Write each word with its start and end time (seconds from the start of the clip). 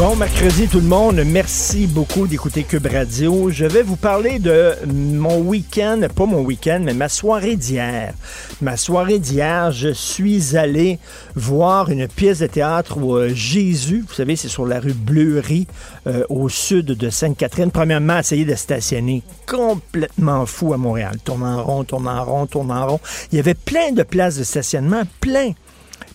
Bon 0.00 0.16
mercredi 0.16 0.66
tout 0.66 0.80
le 0.80 0.86
monde, 0.86 1.22
merci 1.26 1.86
beaucoup 1.86 2.26
d'écouter 2.26 2.62
Cube 2.62 2.86
Radio. 2.86 3.50
Je 3.50 3.66
vais 3.66 3.82
vous 3.82 3.96
parler 3.96 4.38
de 4.38 4.72
mon 4.86 5.40
week-end, 5.40 6.00
pas 6.16 6.24
mon 6.24 6.40
week-end, 6.40 6.80
mais 6.82 6.94
ma 6.94 7.10
soirée 7.10 7.56
d'hier. 7.56 8.14
Ma 8.62 8.78
soirée 8.78 9.18
d'hier, 9.18 9.72
je 9.72 9.90
suis 9.90 10.56
allé 10.56 10.98
voir 11.36 11.90
une 11.90 12.08
pièce 12.08 12.38
de 12.38 12.46
théâtre 12.46 12.96
où 12.96 13.14
euh, 13.14 13.28
Jésus, 13.34 14.02
vous 14.08 14.14
savez, 14.14 14.36
c'est 14.36 14.48
sur 14.48 14.64
la 14.64 14.80
rue 14.80 14.94
Bleury, 14.94 15.66
euh, 16.06 16.24
au 16.30 16.48
sud 16.48 16.86
de 16.86 17.10
Sainte-Catherine. 17.10 17.70
Premièrement, 17.70 18.20
essayer 18.20 18.46
de 18.46 18.54
stationner 18.54 19.22
complètement 19.46 20.46
fou 20.46 20.72
à 20.72 20.78
Montréal. 20.78 21.18
Tourne 21.22 21.44
en 21.44 21.62
rond, 21.62 21.84
tourne 21.84 22.08
en 22.08 22.24
rond, 22.24 22.46
tourne 22.46 22.72
en 22.72 22.86
rond. 22.86 23.00
Il 23.32 23.36
y 23.36 23.38
avait 23.38 23.52
plein 23.52 23.92
de 23.92 24.02
places 24.02 24.38
de 24.38 24.44
stationnement, 24.44 25.02
plein. 25.20 25.52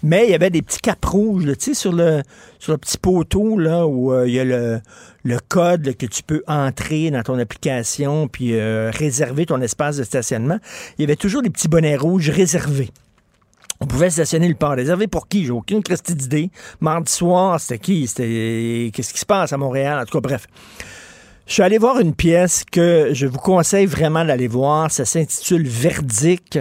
Mais 0.04 0.26
il 0.26 0.32
y 0.32 0.36
avait 0.36 0.50
des 0.50 0.62
petits 0.62 0.80
capes 0.80 1.06
rouges, 1.06 1.46
tu 1.46 1.56
sais, 1.60 1.74
sur 1.74 1.92
le, 1.92 2.22
petit 2.60 2.98
poteau, 2.98 3.58
là, 3.58 3.88
où 3.88 4.14
euh, 4.14 4.28
il 4.28 4.34
y 4.34 4.40
a 4.40 4.44
le, 4.44 4.82
code 5.50 5.96
que 5.98 6.06
tu 6.06 6.24
peux 6.24 6.44
entrer 6.48 7.12
dans 7.12 7.24
ton 7.24 7.40
application 7.40 8.28
puis 8.28 8.54
euh, 8.54 8.92
réserver 8.94 9.46
ton 9.46 9.62
espace 9.62 9.98
de 9.98 10.04
stationnement. 10.04 10.60
Il 10.98 11.02
y 11.02 11.06
avait 11.06 11.16
toujours 11.16 11.42
des 11.42 11.50
petits 11.50 11.68
bonnets 11.68 11.98
rouges 11.98 12.30
réservés. 12.30 12.92
On 13.82 13.88
pouvait 13.88 14.10
stationner 14.10 14.48
le 14.48 14.56
port. 14.56 14.72
Réservé 14.72 15.08
pour 15.08 15.28
qui? 15.28 15.46
J'ai 15.46 15.52
aucune 15.52 15.84
christie 15.84 16.16
d'idée. 16.16 16.50
Mardi 16.80 17.12
soir, 17.12 17.60
c'était 17.60 17.80
qui? 17.80 18.08
C'était. 18.08 18.92
Qu'est-ce 18.94 19.14
qui 19.14 19.20
se 19.20 19.26
passe 19.26 19.52
à 19.52 19.58
Montréal? 19.58 20.00
En 20.00 20.06
tout 20.06 20.18
cas, 20.18 20.22
bref. 20.22 20.48
Je 21.48 21.54
suis 21.54 21.62
allé 21.62 21.78
voir 21.78 22.00
une 22.00 22.16
pièce 22.16 22.64
que 22.64 23.10
je 23.14 23.28
vous 23.28 23.38
conseille 23.38 23.86
vraiment 23.86 24.26
d'aller 24.26 24.48
voir. 24.48 24.90
Ça 24.90 25.06
s'intitule 25.06 25.68
Verdict. 25.68 26.60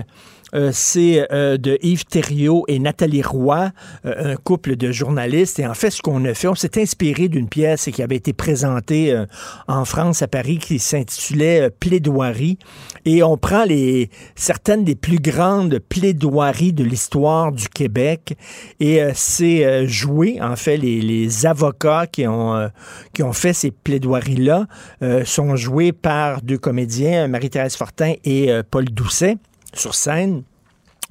Euh, 0.54 0.70
c'est 0.72 1.26
euh, 1.32 1.56
de 1.56 1.78
Yves 1.82 2.04
Thériault 2.04 2.64
et 2.68 2.78
Nathalie 2.78 3.22
Roy, 3.22 3.70
euh, 4.06 4.32
un 4.32 4.36
couple 4.36 4.76
de 4.76 4.92
journalistes. 4.92 5.58
Et 5.58 5.66
en 5.66 5.74
fait, 5.74 5.90
ce 5.90 6.00
qu'on 6.00 6.24
a 6.24 6.34
fait, 6.34 6.48
on 6.48 6.54
s'est 6.54 6.80
inspiré 6.80 7.28
d'une 7.28 7.48
pièce 7.48 7.88
qui 7.92 8.02
avait 8.02 8.16
été 8.16 8.32
présentée 8.32 9.12
euh, 9.12 9.26
en 9.66 9.84
France, 9.84 10.22
à 10.22 10.28
Paris, 10.28 10.58
qui 10.58 10.78
s'intitulait 10.78 11.70
Plaidoirie. 11.70 12.58
Et 13.04 13.22
on 13.22 13.36
prend 13.36 13.64
les 13.64 14.10
certaines 14.34 14.84
des 14.84 14.94
plus 14.94 15.18
grandes 15.18 15.78
plaidoiries 15.78 16.72
de 16.72 16.84
l'histoire 16.84 17.52
du 17.52 17.68
Québec. 17.68 18.36
Et 18.80 19.00
c'est 19.14 19.86
joué, 19.86 20.40
en 20.40 20.56
fait, 20.56 20.76
les, 20.76 21.00
les 21.00 21.46
avocats 21.46 22.06
qui 22.06 22.26
ont, 22.26 22.70
qui 23.12 23.22
ont 23.22 23.32
fait 23.32 23.52
ces 23.52 23.70
plaidoiries-là 23.70 24.66
sont 25.24 25.56
joués 25.56 25.92
par 25.92 26.40
deux 26.40 26.58
comédiens, 26.58 27.28
Marie-Thérèse 27.28 27.76
Fortin 27.76 28.14
et 28.24 28.50
Paul 28.70 28.86
Doucet 28.86 29.36
sur 29.78 29.94
scène. 29.94 30.42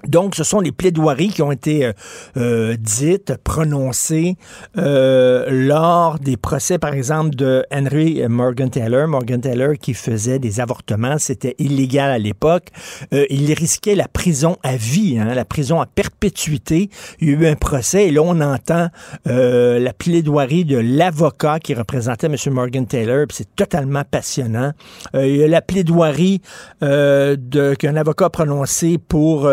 Donc, 0.08 0.36
ce 0.36 0.44
sont 0.44 0.60
les 0.60 0.72
plaidoiries 0.72 1.30
qui 1.30 1.42
ont 1.42 1.52
été 1.52 1.86
euh, 1.86 1.94
euh, 2.36 2.76
dites, 2.78 3.36
prononcées 3.44 4.36
euh, 4.78 5.48
lors 5.50 6.20
des 6.20 6.36
procès, 6.36 6.78
par 6.78 6.94
exemple, 6.94 7.36
de 7.36 7.66
Henry 7.72 8.22
Morgan 8.28 8.70
Taylor. 8.70 9.08
Morgan 9.08 9.40
Taylor 9.40 9.74
qui 9.80 9.94
faisait 9.94 10.40
des 10.40 10.60
avortements, 10.60 11.18
c'était 11.18 11.56
illégal 11.58 12.12
à 12.12 12.18
l'époque. 12.18 12.68
Il 13.12 13.54
risquait 13.54 13.96
la 13.96 14.08
prison 14.08 14.58
à 14.64 14.76
vie, 14.76 15.18
hein, 15.20 15.34
la 15.34 15.46
prison 15.46 15.80
à 15.80 15.86
perpétuité. 15.86 16.90
Il 17.20 17.30
y 17.30 17.32
a 17.32 17.40
eu 17.40 17.48
un 17.48 17.56
procès 17.56 18.08
et 18.08 18.12
là, 18.12 18.22
on 18.24 18.40
entend 18.42 18.90
la 19.26 19.94
plaidoirie 19.94 20.66
de 20.66 20.78
l'avocat 20.78 21.60
qui 21.60 21.74
représentait 21.74 22.28
M. 22.28 22.36
Morgan 22.52 22.86
Taylor. 22.86 23.26
C'est 23.32 23.56
totalement 23.56 24.04
passionnant. 24.10 24.72
Il 25.14 25.36
y 25.36 25.44
a 25.44 25.48
la 25.48 25.62
plaidoirie 25.62 26.42
qu'un 26.82 27.96
avocat 27.96 28.26
a 28.26 28.30
prononcée 28.30 28.98
pour 28.98 29.50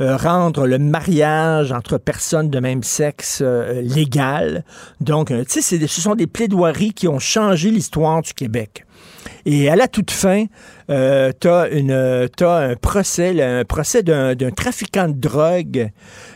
euh, 0.00 0.16
rendre 0.16 0.66
le 0.66 0.78
mariage 0.78 1.72
entre 1.72 1.98
personnes 1.98 2.50
de 2.50 2.58
même 2.60 2.82
sexe 2.82 3.40
euh, 3.42 3.80
légal. 3.82 4.64
Donc, 5.00 5.30
euh, 5.30 5.44
tu 5.48 5.62
sais, 5.62 5.86
ce 5.86 6.00
sont 6.00 6.14
des 6.14 6.26
plaidoiries 6.26 6.92
qui 6.92 7.08
ont 7.08 7.18
changé 7.18 7.70
l'histoire 7.70 8.22
du 8.22 8.34
Québec. 8.34 8.84
Et 9.46 9.68
à 9.68 9.76
la 9.76 9.88
toute 9.88 10.10
fin, 10.10 10.46
euh, 10.90 11.32
t'as 11.38 11.70
une, 11.70 12.28
t'as 12.36 12.68
un 12.68 12.76
procès, 12.76 13.42
un 13.42 13.64
procès 13.64 14.02
d'un, 14.02 14.34
trafiquant 14.54 15.08
de 15.08 15.14
drogue. 15.14 15.90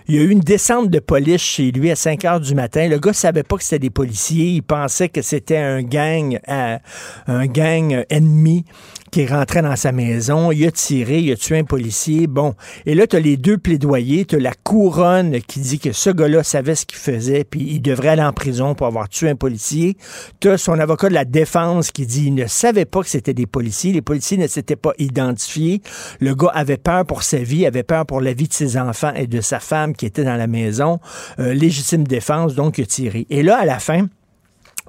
Il 0.09 0.15
y 0.15 0.19
a 0.19 0.23
eu 0.23 0.31
une 0.31 0.41
descente 0.41 0.91
de 0.91 0.99
police 0.99 1.41
chez 1.41 1.71
lui 1.71 1.91
à 1.91 1.97
5 1.97 2.25
heures 2.25 2.41
du 2.41 2.55
matin. 2.55 2.89
Le 2.89 2.99
gars 2.99 3.13
savait 3.13 3.43
pas 3.43 3.57
que 3.57 3.65
c'était 3.65 3.79
des 3.79 3.91
policiers. 3.91 4.47
Il 4.47 4.63
pensait 4.63 5.09
que 5.09 5.23
c'était 5.23 5.57
un 5.57 5.83
gang, 5.83 6.39
un 6.47 7.47
gang 7.47 8.05
ennemi 8.11 8.65
qui 9.11 9.27
rentrait 9.27 9.63
dans 9.63 9.77
sa 9.77 9.93
maison. 9.93 10.53
Il 10.53 10.67
a 10.67 10.71
tiré, 10.71 11.21
il 11.21 11.33
a 11.33 11.37
tué 11.37 11.59
un 11.59 11.65
policier. 11.65 12.27
Bon. 12.27 12.55
Et 12.87 12.95
là, 12.95 13.07
tu 13.07 13.17
as 13.17 13.21
les 13.21 13.37
deux 13.37 13.59
plaidoyers. 13.59 14.25
Tu 14.25 14.37
as 14.37 14.41
la 14.41 14.55
couronne 14.55 15.41
qui 15.41 15.61
dit 15.61 15.79
que 15.79 15.93
ce 15.93 16.11
gars-là 16.11 16.43
savait 16.43 16.75
ce 16.75 16.87
qu'il 16.87 16.99
faisait, 16.99 17.45
puis 17.45 17.67
il 17.71 17.81
devrait 17.81 18.09
aller 18.09 18.23
en 18.23 18.33
prison 18.33 18.75
pour 18.75 18.87
avoir 18.87 19.09
tué 19.09 19.31
un 19.31 19.37
policier. 19.37 19.97
Tu 20.41 20.49
as 20.49 20.59
son 20.59 20.79
avocat 20.79 21.09
de 21.09 21.15
la 21.15 21.25
défense 21.25 21.91
qui 21.91 22.07
dit 22.07 22.25
qu'il 22.25 22.35
ne 22.35 22.47
savait 22.47 22.85
pas 22.85 23.03
que 23.03 23.09
c'était 23.09 23.35
des 23.35 23.47
policiers. 23.47 23.93
Les 23.93 24.03
policiers 24.03 24.37
ne 24.37 24.47
s'étaient 24.47 24.77
pas 24.77 24.93
identifiés. 24.99 25.83
Le 26.21 26.35
gars 26.35 26.53
avait 26.55 26.77
peur 26.77 27.05
pour 27.05 27.23
sa 27.23 27.39
vie, 27.39 27.67
avait 27.67 27.83
peur 27.83 28.07
pour 28.07 28.21
la 28.21 28.33
vie 28.33 28.49
de 28.49 28.53
ses 28.53 28.77
enfants 28.77 29.13
et 29.15 29.27
de 29.27 29.41
sa 29.41 29.61
femme 29.61 29.95
qui 29.95 30.07
était 30.07 30.25
dans 30.25 30.37
la 30.37 30.47
maison. 30.47 31.01
Euh, 31.39 31.55
légitime 31.55 32.07
défense, 32.07 32.55
donc 32.55 32.79
il 32.79 32.83
a 32.83 32.87
tiré. 32.87 33.27
Et 33.31 33.43
là, 33.43 33.59
à 33.59 33.65
la 33.65 33.79
fin, 33.79 34.07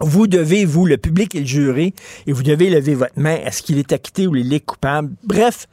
vous 0.01 0.27
devez, 0.27 0.65
vous, 0.65 0.85
le 0.85 0.97
public 0.97 1.35
et 1.35 1.41
le 1.41 1.45
jury, 1.45 1.93
et 2.27 2.31
vous 2.31 2.43
devez 2.43 2.69
lever 2.69 2.95
votre 2.95 3.17
main. 3.17 3.35
Est-ce 3.35 3.63
qu'il 3.63 3.77
est 3.77 3.91
acquitté 3.91 4.27
ou 4.27 4.35
il 4.35 4.53
est 4.53 4.59
coupable? 4.59 5.11
Bref, 5.23 5.67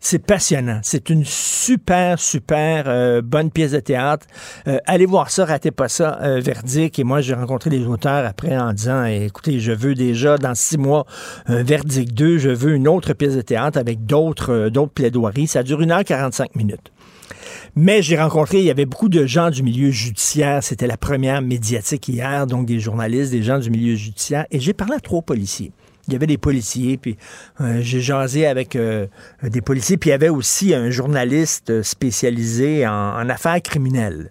c'est 0.00 0.20
passionnant. 0.20 0.80
C'est 0.82 1.10
une 1.10 1.24
super, 1.24 2.18
super 2.18 2.84
euh, 2.86 3.20
bonne 3.20 3.50
pièce 3.50 3.72
de 3.72 3.80
théâtre. 3.80 4.26
Euh, 4.66 4.78
allez 4.86 5.06
voir 5.06 5.30
ça, 5.30 5.44
ratez 5.44 5.70
pas 5.70 5.88
ça, 5.88 6.18
euh, 6.22 6.40
Verdict. 6.40 6.98
Et 6.98 7.04
moi, 7.04 7.20
j'ai 7.20 7.34
rencontré 7.34 7.70
les 7.70 7.84
auteurs 7.84 8.24
après 8.24 8.56
en 8.56 8.72
disant, 8.72 9.04
eh, 9.04 9.26
écoutez, 9.26 9.58
je 9.60 9.72
veux 9.72 9.94
déjà, 9.94 10.38
dans 10.38 10.54
six 10.54 10.78
mois, 10.78 11.04
un 11.46 11.62
Verdict 11.62 12.14
2, 12.14 12.38
je 12.38 12.50
veux 12.50 12.74
une 12.74 12.88
autre 12.88 13.12
pièce 13.12 13.34
de 13.34 13.42
théâtre 13.42 13.78
avec 13.78 14.06
d'autres 14.06 14.52
euh, 14.52 14.70
d'autres 14.70 14.92
plaidoiries. 14.92 15.48
Ça 15.48 15.62
dure 15.62 15.80
1h45 15.80 16.46
minutes. 16.54 16.92
Mais 17.76 18.02
j'ai 18.02 18.18
rencontré, 18.18 18.58
il 18.58 18.64
y 18.64 18.70
avait 18.70 18.86
beaucoup 18.86 19.08
de 19.08 19.26
gens 19.26 19.50
du 19.50 19.62
milieu 19.62 19.90
judiciaire. 19.90 20.62
C'était 20.62 20.86
la 20.86 20.96
première 20.96 21.42
médiatique 21.42 22.08
hier, 22.08 22.46
donc 22.46 22.66
des 22.66 22.80
journalistes, 22.80 23.30
des 23.30 23.42
gens 23.42 23.58
du 23.58 23.70
milieu 23.70 23.94
judiciaire. 23.94 24.46
Et 24.50 24.60
j'ai 24.60 24.72
parlé 24.72 24.94
à 24.94 25.00
trois 25.00 25.22
policiers. 25.22 25.72
Il 26.08 26.14
y 26.14 26.16
avait 26.16 26.26
des 26.26 26.38
policiers, 26.38 26.96
puis 26.96 27.18
euh, 27.60 27.80
j'ai 27.82 28.00
jasé 28.00 28.46
avec 28.46 28.76
euh, 28.76 29.06
des 29.42 29.60
policiers, 29.60 29.98
puis 29.98 30.08
il 30.08 30.12
y 30.12 30.14
avait 30.14 30.30
aussi 30.30 30.74
un 30.74 30.88
journaliste 30.88 31.82
spécialisé 31.82 32.86
en, 32.86 33.28
affaires 33.28 33.60
criminelles, 33.60 34.30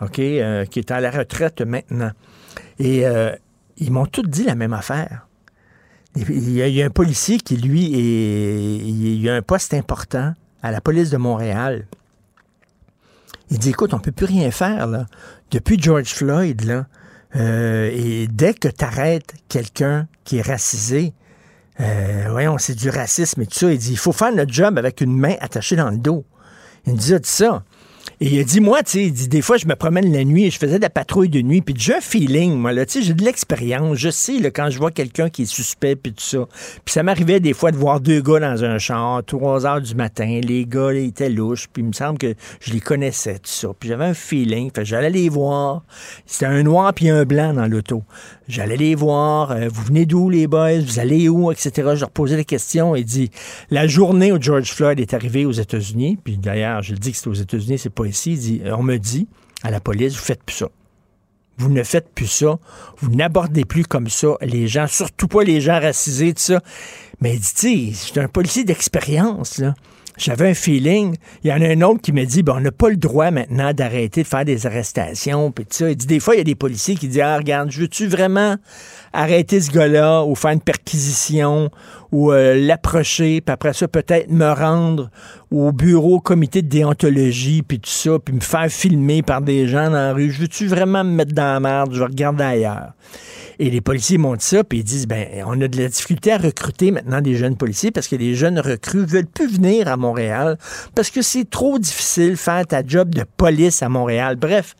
OK, 0.00 0.20
euh, 0.20 0.64
qui 0.64 0.78
est 0.78 0.92
à 0.92 1.00
la 1.00 1.10
retraite 1.10 1.60
maintenant. 1.60 2.12
Et 2.78 3.02
ils 3.76 3.92
m'ont 3.92 4.06
tous 4.06 4.22
dit 4.22 4.44
la 4.44 4.54
même 4.54 4.72
affaire. 4.72 5.26
Il 6.14 6.50
y, 6.50 6.62
a, 6.62 6.68
il 6.68 6.74
y 6.74 6.82
a 6.82 6.86
un 6.86 6.90
policier 6.90 7.38
qui, 7.38 7.56
lui, 7.56 7.82
il 7.82 9.28
a 9.28 9.34
un 9.34 9.42
poste 9.42 9.74
important 9.74 10.34
à 10.62 10.70
la 10.70 10.80
police 10.80 11.10
de 11.10 11.16
Montréal. 11.16 11.86
Il 13.50 13.58
dit, 13.58 13.70
écoute, 13.70 13.94
on 13.94 13.98
peut 13.98 14.12
plus 14.12 14.26
rien 14.26 14.50
faire, 14.50 14.86
là. 14.86 15.06
Depuis 15.50 15.80
George 15.80 16.08
Floyd, 16.08 16.64
là, 16.64 16.86
euh, 17.36 17.90
et 17.92 18.26
dès 18.26 18.54
que 18.54 18.68
tu 18.68 18.84
arrêtes 18.84 19.34
quelqu'un 19.48 20.06
qui 20.24 20.38
est 20.38 20.42
racisé, 20.42 21.14
euh, 21.80 22.26
voyons, 22.30 22.58
c'est 22.58 22.74
du 22.74 22.90
racisme 22.90 23.42
et 23.42 23.46
tout 23.46 23.58
ça, 23.58 23.72
il 23.72 23.78
dit, 23.78 23.92
il 23.92 23.98
faut 23.98 24.12
faire 24.12 24.32
notre 24.32 24.52
job 24.52 24.78
avec 24.78 25.00
une 25.00 25.16
main 25.16 25.34
attachée 25.40 25.76
dans 25.76 25.90
le 25.90 25.98
dos. 25.98 26.24
Il 26.86 26.94
ah, 26.94 27.18
dit 27.18 27.28
ça. 27.28 27.62
Et 28.20 28.26
il 28.26 28.40
a 28.40 28.44
dit, 28.44 28.60
moi, 28.60 28.82
tu 28.82 28.92
sais, 28.92 29.10
dit, 29.10 29.28
des 29.28 29.42
fois, 29.42 29.56
je 29.56 29.66
me 29.66 29.74
promène 29.74 30.12
la 30.12 30.24
nuit 30.24 30.46
et 30.46 30.50
je 30.50 30.58
faisais 30.58 30.78
de 30.78 30.82
la 30.82 30.90
patrouille 30.90 31.28
de 31.28 31.40
nuit, 31.40 31.62
puis 31.62 31.74
j'ai 31.76 31.96
un 31.96 32.00
feeling, 32.00 32.54
moi, 32.54 32.72
là, 32.72 32.84
tu 32.86 32.94
sais, 32.94 33.02
j'ai 33.02 33.14
de 33.14 33.24
l'expérience. 33.24 33.96
Je 33.96 34.10
sais, 34.10 34.38
là, 34.38 34.50
quand 34.50 34.70
je 34.70 34.78
vois 34.78 34.90
quelqu'un 34.90 35.28
qui 35.28 35.42
est 35.42 35.46
suspect, 35.46 35.96
puis 35.96 36.12
tout 36.12 36.24
ça. 36.24 36.48
Puis 36.84 36.92
ça 36.92 37.02
m'arrivait 37.02 37.40
des 37.40 37.54
fois 37.54 37.70
de 37.70 37.76
voir 37.76 38.00
deux 38.00 38.20
gars 38.20 38.40
dans 38.40 38.64
un 38.64 38.78
char, 38.78 39.22
3 39.24 39.66
heures 39.66 39.80
du 39.80 39.94
matin. 39.94 40.40
Les 40.42 40.66
gars, 40.66 40.92
là, 40.92 41.00
ils 41.00 41.08
étaient 41.08 41.30
louches, 41.30 41.68
puis 41.72 41.82
il 41.82 41.88
me 41.88 41.92
semble 41.92 42.18
que 42.18 42.34
je 42.60 42.72
les 42.72 42.80
connaissais, 42.80 43.34
tout 43.34 43.50
ça. 43.50 43.68
Puis 43.78 43.88
j'avais 43.88 44.06
un 44.06 44.14
feeling, 44.14 44.70
fait 44.74 44.84
j'allais 44.84 45.10
les 45.10 45.28
voir. 45.28 45.82
C'était 46.26 46.46
un 46.46 46.62
noir 46.62 46.92
puis 46.94 47.08
un 47.08 47.24
blanc 47.24 47.52
dans 47.52 47.66
l'auto. 47.66 48.02
J'allais 48.48 48.78
les 48.78 48.94
voir. 48.94 49.50
Euh, 49.50 49.68
vous 49.70 49.82
venez 49.82 50.06
d'où, 50.06 50.30
les 50.30 50.46
boys? 50.46 50.80
Vous 50.80 50.98
allez 50.98 51.28
où? 51.28 51.52
Etc. 51.52 51.70
Je 51.76 52.00
leur 52.00 52.10
posais 52.10 52.36
des 52.36 52.46
questions. 52.46 52.96
Il 52.96 53.04
dit, 53.04 53.30
la 53.70 53.86
journée 53.86 54.32
où 54.32 54.40
George 54.40 54.72
Floyd 54.72 54.98
est 54.98 55.12
arrivé 55.12 55.44
aux 55.44 55.52
États-Unis, 55.52 56.18
puis 56.22 56.38
d'ailleurs, 56.38 56.82
je 56.82 56.94
dis 56.94 57.12
que 57.12 57.18
c'est 57.18 57.28
aux 57.28 57.34
États-Unis, 57.34 57.78
c'est 57.78 57.90
pas 57.90 58.06
ici, 58.06 58.32
il 58.32 58.38
dit, 58.38 58.62
on 58.64 58.82
me 58.82 58.96
dit 58.96 59.28
à 59.62 59.70
la 59.70 59.80
police, 59.80 60.14
vous 60.14 60.22
faites 60.22 60.42
plus 60.42 60.56
ça. 60.56 60.68
Vous 61.58 61.68
ne 61.68 61.82
faites 61.82 62.08
plus 62.14 62.28
ça. 62.28 62.58
Vous 62.98 63.10
n'abordez 63.10 63.64
plus 63.64 63.84
comme 63.84 64.08
ça 64.08 64.36
les 64.40 64.66
gens, 64.66 64.86
surtout 64.86 65.28
pas 65.28 65.42
les 65.42 65.60
gens 65.60 65.78
racisés, 65.80 66.32
tout 66.32 66.42
ça. 66.42 66.60
Mais 67.20 67.36
dit, 67.36 67.94
suis 67.94 68.18
un 68.18 68.28
policier 68.28 68.64
d'expérience, 68.64 69.58
là 69.58 69.74
j'avais 70.18 70.50
un 70.50 70.54
feeling. 70.54 71.16
Il 71.44 71.50
y 71.50 71.52
en 71.52 71.60
a 71.60 71.68
un 71.68 71.80
autre 71.82 72.00
qui 72.00 72.12
me 72.12 72.24
dit, 72.24 72.42
ben, 72.42 72.54
on 72.56 72.60
n'a 72.60 72.72
pas 72.72 72.90
le 72.90 72.96
droit 72.96 73.30
maintenant 73.30 73.72
d'arrêter 73.72 74.22
de 74.22 74.26
faire 74.26 74.44
des 74.44 74.66
arrestations. 74.66 75.50
Puis 75.50 75.64
ça. 75.70 75.90
Il 75.90 75.96
dit, 75.96 76.06
des 76.06 76.20
fois, 76.20 76.34
il 76.34 76.38
y 76.38 76.40
a 76.40 76.44
des 76.44 76.54
policiers 76.54 76.94
qui 76.96 77.08
disent, 77.08 77.20
ah, 77.20 77.36
regarde, 77.36 77.72
veux-tu 77.72 78.06
vraiment 78.06 78.56
arrêter 79.12 79.60
ce 79.60 79.70
gars-là 79.70 80.24
ou 80.24 80.34
faire 80.34 80.50
une 80.50 80.60
perquisition 80.60 81.70
ou 82.12 82.32
euh, 82.32 82.54
l'approcher, 82.54 83.40
puis 83.40 83.52
après 83.52 83.72
ça, 83.72 83.86
peut-être 83.86 84.30
me 84.30 84.50
rendre 84.50 85.10
au 85.50 85.72
bureau, 85.72 86.16
au 86.16 86.20
comité 86.20 86.62
de 86.62 86.68
déontologie, 86.68 87.62
puis 87.62 87.80
tout 87.80 87.90
ça, 87.90 88.18
puis 88.18 88.34
me 88.34 88.40
faire 88.40 88.68
filmer 88.68 89.22
par 89.22 89.42
des 89.42 89.66
gens 89.66 89.86
dans 89.86 89.92
la 89.92 90.12
rue. 90.12 90.30
Je 90.30 90.40
veux-tu 90.40 90.66
vraiment 90.66 91.04
me 91.04 91.10
mettre 91.10 91.32
dans 91.32 91.52
la 91.54 91.60
merde? 91.60 91.92
Je 91.92 91.98
vais 91.98 92.06
regarder 92.06 92.44
ailleurs. 92.44 92.92
Et 93.60 93.70
les 93.70 93.80
policiers 93.80 94.18
montent 94.18 94.42
ça, 94.42 94.62
puis 94.62 94.78
ils 94.78 94.84
disent, 94.84 95.08
ben, 95.08 95.26
on 95.44 95.60
a 95.60 95.66
de 95.66 95.80
la 95.80 95.88
difficulté 95.88 96.32
à 96.32 96.38
recruter 96.38 96.92
maintenant 96.92 97.20
des 97.20 97.34
jeunes 97.34 97.56
policiers 97.56 97.90
parce 97.90 98.06
que 98.06 98.14
les 98.14 98.34
jeunes 98.34 98.60
recrues 98.60 99.04
veulent 99.04 99.26
plus 99.26 99.52
venir 99.52 99.88
à 99.88 99.96
Montréal 99.96 100.58
parce 100.94 101.10
que 101.10 101.22
c'est 101.22 101.48
trop 101.48 101.78
difficile 101.78 102.36
faire 102.36 102.66
ta 102.66 102.86
job 102.86 103.14
de 103.14 103.24
police 103.36 103.82
à 103.82 103.88
Montréal. 103.88 104.36
Bref, 104.36 104.76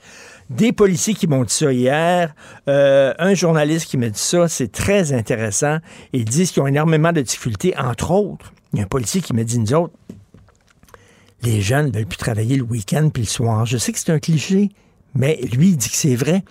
des 0.49 0.73
policiers 0.73 1.15
qui 1.15 1.27
m'ont 1.27 1.43
dit 1.43 1.53
ça 1.53 1.73
hier, 1.73 2.35
euh, 2.69 3.13
un 3.19 3.35
journaliste 3.35 3.87
qui 3.91 3.97
m'a 3.97 4.09
dit 4.09 4.21
ça, 4.21 4.47
c'est 4.49 4.71
très 4.71 5.13
intéressant. 5.13 5.79
Ils 6.13 6.25
disent 6.25 6.53
qu'ils 6.53 6.63
ont 6.63 6.69
énormément 6.69 7.13
de 7.13 7.21
difficultés, 7.21 7.77
entre 7.77 8.13
autres. 8.13 8.53
Il 8.73 8.79
y 8.79 8.83
a 8.83 8.85
un 8.85 8.89
policier 8.89 9.21
qui 9.21 9.35
m'a 9.35 9.45
dit, 9.45 9.59
nous 9.59 9.75
autres, 9.75 9.95
les 11.43 11.61
jeunes 11.61 11.89
ne 11.89 11.93
veulent 11.93 12.07
plus 12.07 12.17
travailler 12.17 12.57
le 12.57 12.63
week-end 12.63 13.11
puis 13.13 13.25
le 13.25 13.29
soir. 13.29 13.67
Je 13.67 13.77
sais 13.77 13.93
que 13.93 13.99
c'est 13.99 14.13
un 14.13 14.19
cliché, 14.19 14.71
mais 15.15 15.39
lui, 15.53 15.71
il 15.71 15.77
dit 15.77 15.89
que 15.89 15.97
c'est 15.97 16.15
vrai. 16.15 16.43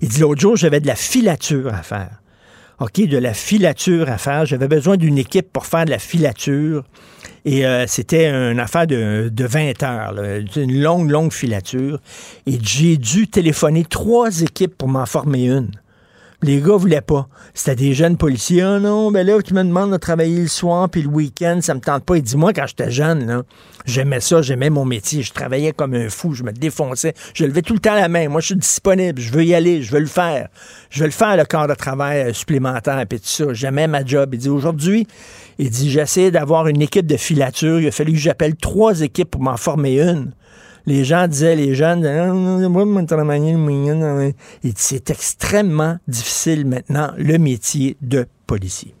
Il 0.00 0.08
dit 0.08 0.20
l'autre 0.20 0.40
jour, 0.40 0.56
j'avais 0.56 0.80
de 0.80 0.86
la 0.86 0.96
filature 0.96 1.72
à 1.72 1.82
faire. 1.82 2.20
OK, 2.80 3.00
de 3.00 3.16
la 3.16 3.32
filature 3.32 4.10
à 4.10 4.18
faire. 4.18 4.44
J'avais 4.44 4.68
besoin 4.68 4.96
d'une 4.96 5.18
équipe 5.18 5.50
pour 5.52 5.66
faire 5.66 5.84
de 5.86 5.90
la 5.90 5.98
filature. 5.98 6.84
Et 7.44 7.64
euh, 7.64 7.86
c'était 7.86 8.28
une 8.28 8.60
affaire 8.60 8.86
de, 8.86 9.30
20 9.38 9.82
heures, 9.82 10.14
une 10.56 10.82
longue, 10.82 11.10
longue 11.10 11.32
filature. 11.32 12.00
Et 12.46 12.58
j'ai 12.60 12.96
dû 12.96 13.28
téléphoner 13.28 13.84
trois 13.84 14.42
équipes 14.42 14.76
pour 14.76 14.88
m'en 14.88 15.06
former 15.06 15.46
une. 15.46 15.70
Les 16.46 16.60
gars 16.60 16.76
voulaient 16.76 17.00
pas. 17.00 17.26
C'était 17.54 17.74
des 17.74 17.92
jeunes 17.92 18.16
policiers. 18.16 18.62
Ah 18.62 18.78
non, 18.78 19.10
ben 19.10 19.26
là, 19.26 19.42
tu 19.42 19.52
me 19.52 19.64
demandes 19.64 19.90
de 19.90 19.96
travailler 19.96 20.42
le 20.42 20.46
soir 20.46 20.88
puis 20.88 21.02
le 21.02 21.08
week-end, 21.08 21.58
ça 21.60 21.74
me 21.74 21.80
tente 21.80 22.04
pas. 22.04 22.14
Et 22.14 22.22
dis-moi, 22.22 22.52
quand 22.52 22.68
j'étais 22.68 22.92
jeune, 22.92 23.26
là, 23.26 23.42
j'aimais 23.84 24.20
ça, 24.20 24.42
j'aimais 24.42 24.70
mon 24.70 24.84
métier. 24.84 25.24
Je 25.24 25.32
travaillais 25.32 25.72
comme 25.72 25.94
un 25.94 26.08
fou, 26.08 26.34
je 26.34 26.44
me 26.44 26.52
défonçais. 26.52 27.14
Je 27.34 27.46
levais 27.46 27.62
tout 27.62 27.74
le 27.74 27.80
temps 27.80 27.96
la 27.96 28.06
main. 28.06 28.28
Moi, 28.28 28.40
je 28.40 28.46
suis 28.46 28.54
disponible, 28.54 29.20
je 29.20 29.32
veux 29.32 29.42
y 29.42 29.56
aller, 29.56 29.82
je 29.82 29.90
veux 29.90 29.98
le 29.98 30.06
faire. 30.06 30.46
Je 30.88 31.00
veux 31.00 31.06
le 31.06 31.10
faire, 31.10 31.36
le 31.36 31.46
corps 31.46 31.66
de 31.66 31.74
travail 31.74 32.20
euh, 32.20 32.32
supplémentaire 32.32 33.00
et 33.00 33.06
tout 33.06 33.18
ça. 33.24 33.52
J'aimais 33.52 33.88
ma 33.88 34.04
job. 34.04 34.30
Il 34.32 34.38
dit 34.38 34.48
aujourd'hui, 34.48 35.08
il 35.58 35.68
dit, 35.68 35.90
j'essaie 35.90 36.30
d'avoir 36.30 36.68
une 36.68 36.80
équipe 36.80 37.08
de 37.08 37.16
filature. 37.16 37.80
Il 37.80 37.88
a 37.88 37.90
fallu 37.90 38.12
que 38.12 38.18
j'appelle 38.18 38.54
trois 38.54 39.00
équipes 39.00 39.32
pour 39.32 39.42
m'en 39.42 39.56
former 39.56 40.00
une 40.00 40.30
les 40.86 41.04
gens 41.04 41.26
disaient, 41.26 41.56
les 41.56 41.74
jeunes, 41.74 42.04
c'est 44.76 45.10
extrêmement 45.10 45.96
difficile 46.06 46.66
maintenant, 46.66 47.10
le 47.16 47.38
métier 47.38 47.96
de 48.00 48.26
policier. 48.46 48.94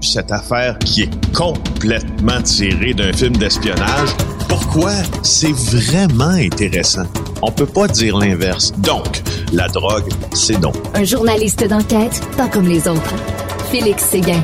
Cette 0.00 0.32
affaire 0.32 0.78
qui 0.80 1.02
est 1.02 1.32
complètement 1.32 2.42
tirée 2.42 2.92
d'un 2.92 3.12
film 3.12 3.36
d'espionnage, 3.36 4.08
pourquoi 4.48 4.90
c'est 5.22 5.52
vraiment 5.52 6.24
intéressant? 6.24 7.06
On 7.40 7.52
peut 7.52 7.66
pas 7.66 7.86
dire 7.86 8.18
l'inverse. 8.18 8.72
Donc, 8.78 9.22
la 9.52 9.68
drogue, 9.68 10.08
c'est 10.34 10.58
non. 10.58 10.72
Un 10.94 11.04
journaliste 11.04 11.64
d'enquête, 11.68 12.20
pas 12.36 12.48
comme 12.48 12.66
les 12.66 12.88
autres. 12.88 13.14
Félix 13.70 14.02
Séguin. 14.02 14.42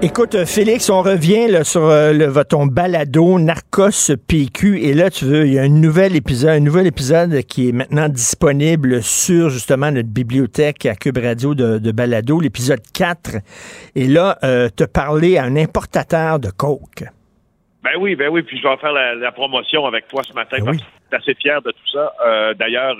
Écoute, 0.00 0.36
euh, 0.36 0.46
Félix, 0.46 0.90
on 0.90 1.02
revient 1.02 1.48
là, 1.50 1.64
sur 1.64 1.82
euh, 1.82 2.12
le, 2.12 2.44
ton 2.44 2.66
balado 2.66 3.36
Narcos 3.40 4.14
PQ. 4.28 4.78
Et 4.80 4.94
là, 4.94 5.10
tu 5.10 5.24
veux, 5.24 5.44
il 5.44 5.54
y 5.54 5.58
a 5.58 5.62
un 5.62 5.68
nouvel 5.68 6.14
épisode, 6.14 6.50
un 6.50 6.60
nouvel 6.60 6.86
épisode 6.86 7.42
qui 7.42 7.70
est 7.70 7.72
maintenant 7.72 8.08
disponible 8.08 9.02
sur 9.02 9.50
justement 9.50 9.90
notre 9.90 10.08
bibliothèque 10.08 10.86
à 10.86 10.94
Cube 10.94 11.18
Radio 11.18 11.56
de, 11.56 11.90
balado, 11.90 12.38
l'épisode 12.38 12.78
4. 12.94 13.38
Et 13.96 14.06
là, 14.06 14.38
euh, 14.44 14.68
te 14.68 14.84
parler 14.84 15.36
à 15.36 15.42
un 15.42 15.56
importateur 15.56 16.38
de 16.38 16.50
coke. 16.56 17.02
Ben 17.82 17.98
oui, 17.98 18.14
ben 18.14 18.28
oui, 18.28 18.42
puis 18.42 18.56
je 18.56 18.68
vais 18.68 18.76
faire 18.76 18.92
la, 18.92 19.32
promotion 19.32 19.84
avec 19.84 20.06
toi 20.06 20.22
ce 20.22 20.32
matin 20.32 20.58
ben 20.60 20.66
parce 20.66 20.76
que 20.76 20.82
suis 20.84 21.16
assez 21.16 21.34
fier 21.42 21.60
de 21.60 21.72
tout 21.72 21.90
ça. 21.92 22.12
D'ailleurs, 22.54 22.96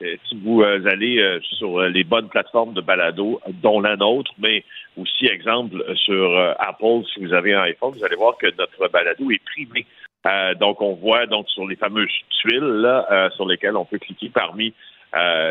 si 0.00 0.40
vous 0.44 0.62
allez 0.62 1.38
sur 1.58 1.80
les 1.82 2.02
bonnes 2.02 2.28
plateformes 2.28 2.74
de 2.74 2.80
balado, 2.80 3.40
dont 3.62 3.80
la 3.80 3.96
nôtre, 3.96 4.32
mais 4.38 4.64
aussi, 4.96 5.26
exemple, 5.26 5.84
sur 5.96 6.38
euh, 6.38 6.52
Apple, 6.58 7.04
si 7.12 7.24
vous 7.24 7.32
avez 7.32 7.54
un 7.54 7.62
iPhone, 7.62 7.94
vous 7.96 8.04
allez 8.04 8.16
voir 8.16 8.36
que 8.36 8.46
notre 8.58 8.88
balado 8.88 9.30
est 9.30 9.42
primé. 9.44 9.86
Euh, 10.26 10.54
donc, 10.54 10.80
on 10.80 10.94
voit 10.94 11.26
donc 11.26 11.48
sur 11.50 11.66
les 11.66 11.76
fameuses 11.76 12.08
tuiles 12.40 12.62
euh, 12.62 13.30
sur 13.30 13.46
lesquelles 13.46 13.76
on 13.76 13.84
peut 13.84 13.98
cliquer 13.98 14.30
parmi 14.32 14.72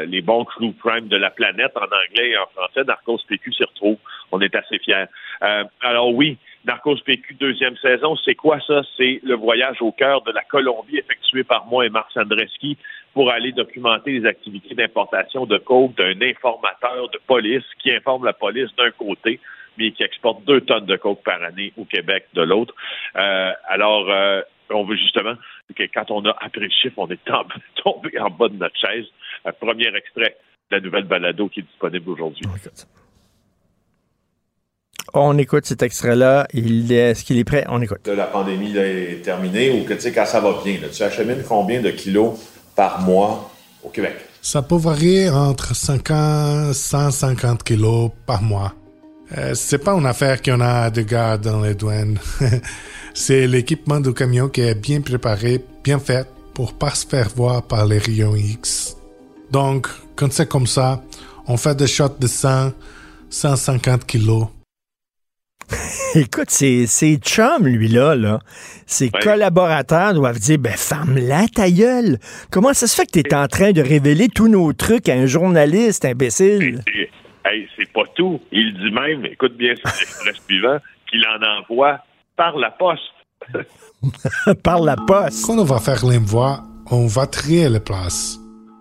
les 0.08 0.22
bons 0.22 0.44
crew 0.44 0.74
prime 0.78 1.08
de 1.08 1.16
la 1.16 1.30
planète 1.30 1.72
en 1.78 1.86
anglais 1.86 2.32
et 2.32 2.38
en 2.38 2.48
français. 2.48 2.84
Narcos 2.84 3.20
PQ 3.30 3.54
s'y 3.54 3.64
retrouve. 3.64 3.98
On 4.34 4.42
est 4.42 4.54
assez 4.56 4.78
fiers. 4.80 5.06
alors 5.80 6.14
oui, 6.14 6.38
Narcos 6.66 6.96
PQ 7.06 7.34
deuxième 7.34 7.76
saison, 7.78 8.16
c'est 8.24 8.36
quoi 8.36 8.58
ça? 8.66 8.84
C'est 8.96 9.20
le 9.24 9.36
voyage 9.36 9.82
au 9.82 9.92
cœur 9.92 10.22
de 10.22 10.32
la 10.32 10.44
Colombie 10.44 10.98
effectué 10.98 11.44
par 11.44 11.66
moi 11.66 11.86
et 11.86 11.90
Marc 11.90 12.12
Sandreski 12.14 12.78
pour 13.14 13.30
aller 13.30 13.52
documenter 13.52 14.12
les 14.12 14.26
activités 14.26 14.74
d'importation 14.74 15.46
de 15.46 15.58
coke 15.58 15.96
d'un 15.96 16.16
informateur 16.22 17.10
de 17.10 17.20
police 17.28 17.66
qui 17.82 17.92
informe 17.92 18.26
la 18.26 18.32
police 18.32 18.74
d'un 18.78 18.92
côté, 18.92 19.42
mais 19.78 19.92
qui 19.92 20.04
exporte 20.04 20.46
deux 20.46 20.62
tonnes 20.62 20.86
de 20.86 20.96
coke 20.96 21.22
par 21.24 21.44
année 21.44 21.74
au 21.76 21.84
Québec 21.84 22.28
de 22.34 22.44
l'autre. 22.44 22.74
Euh, 23.18 23.52
alors, 23.68 24.10
euh, 24.10 24.42
on 24.70 24.86
veut 24.86 24.96
justement 24.96 25.36
que 25.76 25.84
quand 25.94 26.12
on 26.12 26.24
a 26.26 26.36
appris 26.40 26.62
le 26.62 26.70
chiffre, 26.70 26.98
on 26.98 27.10
est 27.10 27.20
tombé 27.84 28.18
en 28.20 28.30
bas 28.30 28.48
de 28.48 28.56
notre 28.56 28.80
chaise. 28.80 29.06
Premier 29.60 29.94
extrait 29.96 30.38
de 30.72 30.78
la 30.78 30.80
nouvelle 30.80 31.04
balado 31.04 31.50
qui 31.50 31.60
est 31.60 31.64
disponible 31.64 32.10
aujourd'hui. 32.10 32.46
On 35.16 35.38
écoute 35.38 35.68
cet 35.68 35.84
extrait-là. 35.84 36.48
Est-ce 36.52 37.24
qu'il 37.24 37.38
est 37.38 37.44
prêt? 37.44 37.66
On 37.70 37.80
écoute. 37.84 38.08
La 38.08 38.26
pandémie 38.26 38.76
est 38.76 39.24
terminée 39.24 39.70
ou 39.70 39.86
que 39.86 39.94
tu 39.94 40.02
sais, 40.02 40.12
quand 40.12 40.26
ça 40.26 40.40
va 40.40 40.56
bien, 40.64 40.80
tu 40.92 41.04
achemines 41.04 41.44
combien 41.48 41.82
de 41.82 41.92
kilos 41.92 42.32
par 42.76 43.02
mois 43.02 43.52
au 43.84 43.90
Québec? 43.90 44.16
Ça 44.42 44.64
peut 44.64 44.76
varier 44.76 45.30
entre 45.30 45.76
50 45.76 46.72
et 46.72 46.74
150 46.74 47.64
kilos 47.64 48.10
par 48.26 48.42
mois. 48.42 48.74
Euh, 49.38 49.54
c'est 49.54 49.78
pas 49.78 49.92
une 49.94 50.08
affaire 50.08 50.42
qu'on 50.42 50.60
a 50.62 50.90
de 50.90 51.04
gars 51.04 51.38
dans 51.38 51.62
les 51.62 51.76
douanes. 51.76 52.18
c'est 53.14 53.46
l'équipement 53.46 54.00
du 54.00 54.16
camion 54.16 54.50
qui 54.50 54.62
est 54.62 54.76
bien 54.76 55.02
préparé, 55.02 55.64
bien 55.84 56.00
fait 56.00 56.28
pour 56.56 56.74
pas 56.74 56.90
se 56.96 57.06
faire 57.06 57.30
voir 57.36 57.62
par 57.62 57.86
les 57.86 58.00
rayons 58.00 58.36
X. 58.36 58.98
Donc, 59.52 59.88
quand 60.16 60.32
c'est 60.34 60.50
comme 60.50 60.68
ça, 60.68 61.04
on 61.46 61.56
fait 61.56 61.76
des 61.76 61.88
shots 61.88 62.18
de 62.20 62.26
100, 62.26 62.72
150 63.30 64.06
kilos 64.08 64.48
Écoute, 66.16 66.50
c'est 66.50 67.18
chum, 67.18 67.66
lui-là, 67.66 68.16
là. 68.16 68.40
Ses 68.86 69.10
collaborateurs 69.10 70.14
doivent 70.14 70.40
dire, 70.40 70.60
ben, 70.60 70.74
femme-la, 70.74 71.48
ta 71.48 71.70
gueule. 71.70 72.18
Comment 72.52 72.74
ça 72.74 72.88
se 72.88 72.96
fait 72.96 73.06
que 73.06 73.20
tu 73.20 73.20
es 73.20 73.36
en 73.36 73.48
train 73.48 73.72
de 73.72 73.82
révéler 73.82 74.28
tous 74.30 74.48
nos 74.48 74.74
trucs 74.74 75.10
à 75.10 75.14
un 75.14 75.26
journaliste 75.26 76.06
imbécile? 76.06 76.84
Hey, 77.46 77.68
c'est 77.76 77.92
pas 77.92 78.04
tout. 78.16 78.40
Il 78.52 78.74
dit 78.74 78.92
même, 78.92 79.26
écoute 79.26 79.58
bien 79.58 79.74
l'extrait 79.74 80.34
suivant, 80.48 80.78
qu'il 81.10 81.26
en 81.28 81.60
envoie 81.60 82.00
par 82.36 82.58
la 82.58 82.72
poste. 82.72 83.02
par 84.64 84.82
la 84.82 84.96
poste. 84.96 85.46
Quand 85.46 85.58
on 85.58 85.64
va 85.64 85.80
faire 85.80 86.06
l'envoi, 86.06 86.64
on 86.92 87.08
va 87.08 87.28
trier 87.28 87.70
les 87.70 87.80
places. 87.80 88.38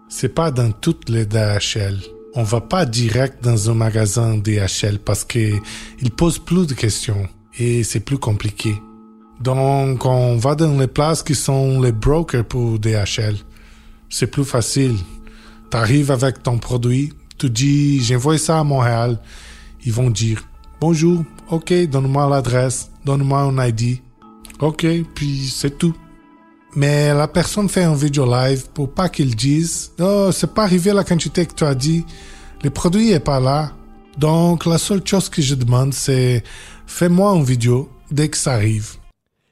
C'est 0.08 0.34
pas 0.34 0.50
dans 0.50 0.70
toutes 0.72 1.08
les 1.08 1.24
DHL 1.24 2.21
on 2.34 2.42
va 2.42 2.60
pas 2.60 2.86
direct 2.86 3.42
dans 3.42 3.70
un 3.70 3.74
magasin 3.74 4.36
DHL 4.36 4.98
parce 5.04 5.24
que 5.24 5.52
il 6.00 6.10
pose 6.10 6.38
plus 6.38 6.66
de 6.66 6.74
questions 6.74 7.28
et 7.58 7.82
c'est 7.84 8.00
plus 8.00 8.18
compliqué. 8.18 8.74
Donc, 9.40 10.06
on 10.06 10.36
va 10.36 10.54
dans 10.54 10.78
les 10.78 10.86
places 10.86 11.22
qui 11.22 11.34
sont 11.34 11.80
les 11.80 11.92
brokers 11.92 12.44
pour 12.44 12.78
DHL. 12.78 13.36
C'est 14.08 14.28
plus 14.28 14.44
facile. 14.44 14.96
Tu 15.70 15.76
arrives 15.76 16.10
avec 16.10 16.42
ton 16.42 16.58
produit, 16.58 17.12
tu 17.38 17.50
dis, 17.50 18.02
j'envoie 18.02 18.38
ça 18.38 18.60
à 18.60 18.64
Montréal. 18.64 19.18
Ils 19.84 19.92
vont 19.92 20.10
dire, 20.10 20.42
bonjour, 20.80 21.24
ok, 21.50 21.72
donne-moi 21.88 22.28
l'adresse, 22.28 22.90
donne-moi 23.04 23.40
un 23.40 23.66
ID. 23.66 23.98
Ok, 24.60 24.86
puis 25.14 25.48
c'est 25.48 25.76
tout. 25.76 25.94
Mais 26.74 27.12
la 27.12 27.28
personne 27.28 27.68
fait 27.68 27.84
un 27.84 27.94
vidéo 27.94 28.24
live 28.24 28.64
pour 28.74 28.94
pas 28.94 29.08
qu'il 29.08 29.34
dise, 29.36 29.92
oh, 30.00 30.30
c'est 30.32 30.54
pas 30.54 30.62
arrivé 30.62 30.92
la 30.92 31.04
quantité 31.04 31.44
que 31.44 31.54
tu 31.54 31.64
as 31.64 31.74
dit. 31.74 32.04
Le 32.64 32.70
produit 32.70 33.12
est 33.12 33.24
pas 33.24 33.40
là. 33.40 33.72
Donc, 34.16 34.66
la 34.66 34.78
seule 34.78 35.06
chose 35.06 35.28
que 35.28 35.42
je 35.42 35.54
demande, 35.54 35.92
c'est 35.92 36.42
fais-moi 36.86 37.34
une 37.34 37.44
vidéo 37.44 37.90
dès 38.10 38.28
que 38.28 38.36
ça 38.36 38.52
arrive. 38.52 38.92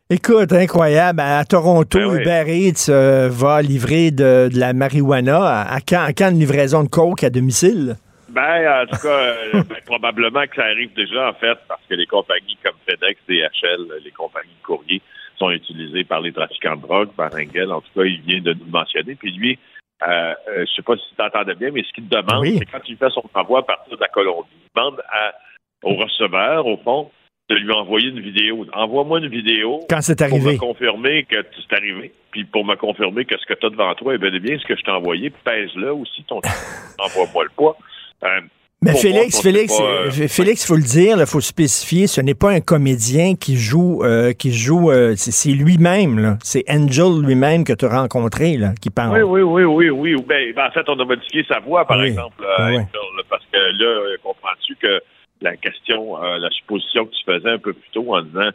Écoute, 0.09 0.53
incroyable. 0.53 1.21
À 1.21 1.45
Toronto, 1.45 1.99
Ben 1.99 2.09
oui. 2.09 2.21
Uber 2.23 2.45
Eats 2.49 2.89
euh, 2.89 3.29
va 3.31 3.63
livrer 3.63 4.11
de, 4.11 4.49
de 4.53 4.59
la 4.59 4.73
marijuana. 4.73 5.43
À, 5.45 5.75
à 5.75 5.81
quand, 5.81 6.03
à 6.03 6.13
quand 6.13 6.31
une 6.31 6.41
livraison 6.41 6.83
de 6.83 6.89
coke 6.89 7.23
à 7.23 7.31
domicile? 7.31 7.97
Ben, 8.31 8.83
en 8.83 8.87
tout 8.87 9.01
cas, 9.03 9.09
euh, 9.09 9.35
ben, 9.53 9.77
probablement 9.87 10.43
que 10.47 10.57
ça 10.57 10.65
arrive 10.65 10.91
déjà, 10.97 11.29
en 11.29 11.35
fait, 11.35 11.59
parce 11.69 11.83
que 11.89 11.95
les 11.95 12.07
compagnies 12.07 12.59
comme 12.65 12.75
FedEx, 12.87 13.21
DHL, 13.29 13.87
les 14.05 14.11
compagnies 14.11 14.57
de 14.61 14.67
courrier 14.67 15.03
sont 15.41 15.51
utilisées 15.51 16.05
par 16.05 16.21
les 16.21 16.33
trafiquants 16.33 16.77
de 16.77 16.83
drogue, 16.83 17.11
par 17.17 17.31
Engel. 17.35 17.73
En 17.73 17.81
tout 17.81 17.89
cas, 17.97 18.05
il 18.05 18.21
vient 18.21 18.41
de 18.41 18.53
nous 18.53 18.67
le 18.67 18.71
mentionner. 18.71 19.15
Puis 19.15 19.33
lui, 19.33 19.59
euh, 20.07 20.35
euh, 20.49 20.65
je 20.69 20.75
sais 20.77 20.83
pas 20.83 20.97
si 20.97 21.03
tu 21.09 21.15
t'entendais 21.17 21.55
bien, 21.55 21.71
mais 21.73 21.83
ce 21.83 21.93
qu'il 21.93 22.09
demande, 22.09 22.43
Oui. 22.43 22.57
c'est 22.59 22.67
quand 22.67 22.81
il 22.87 22.97
fait 22.97 23.11
son 23.11 23.23
envoi 23.35 23.61
à 23.61 23.63
partir 23.63 23.97
de 23.97 24.01
la 24.01 24.09
Colombie, 24.09 24.49
il 24.55 24.69
demande 24.77 25.01
à- 25.09 25.35
au 25.83 25.95
receveur, 25.95 26.67
au 26.67 26.77
fond, 26.77 27.11
de 27.49 27.57
lui 27.57 27.73
envoyer 27.73 28.09
une 28.11 28.21
vidéo. 28.21 28.67
Envoie-moi 28.75 29.19
une 29.19 29.29
vidéo 29.29 29.81
Quand 29.89 30.01
c'est 30.03 30.17
pour 30.19 30.39
me 30.39 30.45
arrivé. 30.45 30.57
confirmer 30.59 31.25
que 31.25 31.37
c'est 31.57 31.75
arrivé, 31.77 32.13
puis 32.31 32.45
pour 32.45 32.65
me 32.65 32.77
confirmer 32.77 33.25
que 33.25 33.37
ce 33.39 33.47
que 33.47 33.55
tu 33.55 33.67
as 33.67 33.71
devant 33.71 33.93
toi 33.95 34.15
est 34.15 34.19
bel 34.19 34.35
et 34.35 34.41
bien 34.41 34.59
ce 34.59 34.65
que 34.67 34.77
je 34.77 34.83
t'ai 34.83 34.91
envoyé, 34.91 35.31
pèse-le 35.31 35.93
aussi, 35.93 36.23
ton 36.25 36.41
envoie-moi 37.01 37.45
le 37.45 37.51
poids. 37.57 37.77
Euh, 38.25 38.41
Mais 38.83 38.93
Pour 38.93 39.01
Félix, 39.03 39.35
moi, 39.35 39.43
Félix, 39.43 39.77
pas, 39.77 39.85
euh, 39.85 40.11
Félix, 40.29 40.67
faut 40.67 40.77
le 40.77 40.83
dire, 40.83 41.19
il 41.21 41.27
faut 41.27 41.43
spécifier, 41.43 42.07
ce 42.07 42.23
n'est 42.23 42.35
pas 42.35 42.51
un 42.53 42.61
comédien 42.63 43.35
qui 43.35 43.59
joue, 43.59 44.03
euh, 44.05 44.33
qui 44.33 44.55
joue, 44.55 44.91
euh, 44.91 45.13
c'est 45.17 45.51
lui-même, 45.51 46.19
là. 46.19 46.39
C'est 46.43 46.65
Angel 46.67 47.21
lui-même 47.23 47.65
que 47.65 47.75
tu 47.75 47.85
as 47.85 47.91
rencontré, 47.91 48.57
là, 48.57 48.73
qui 48.81 48.89
parle. 48.89 49.23
Oui, 49.23 49.43
oui, 49.43 49.65
oui, 49.65 49.91
oui, 49.91 49.91
oui. 50.15 50.25
Ben, 50.27 50.55
ben, 50.55 50.69
en 50.69 50.71
fait, 50.71 50.89
on 50.89 50.99
a 50.99 51.05
modifié 51.05 51.45
sa 51.47 51.61
voix, 51.61 51.85
par 51.87 51.99
Oui. 51.99 52.07
exemple, 52.07 52.43
Ah 52.57 52.69
euh, 52.69 52.71
oui. 52.71 52.77
Là, 52.79 53.23
parce 53.29 53.45
que 53.53 53.59
là, 53.59 53.85
euh, 53.87 54.17
comprends-tu 54.23 54.75
que 54.77 55.03
la 55.43 55.57
question, 55.57 56.23
euh, 56.25 56.39
la 56.39 56.49
supposition 56.49 57.05
que 57.05 57.11
tu 57.11 57.23
faisais 57.27 57.51
un 57.51 57.59
peu 57.59 57.75
plus 57.75 57.91
tôt 57.93 58.15
en 58.15 58.23
disant 58.23 58.49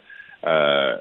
euh, 0.46 0.96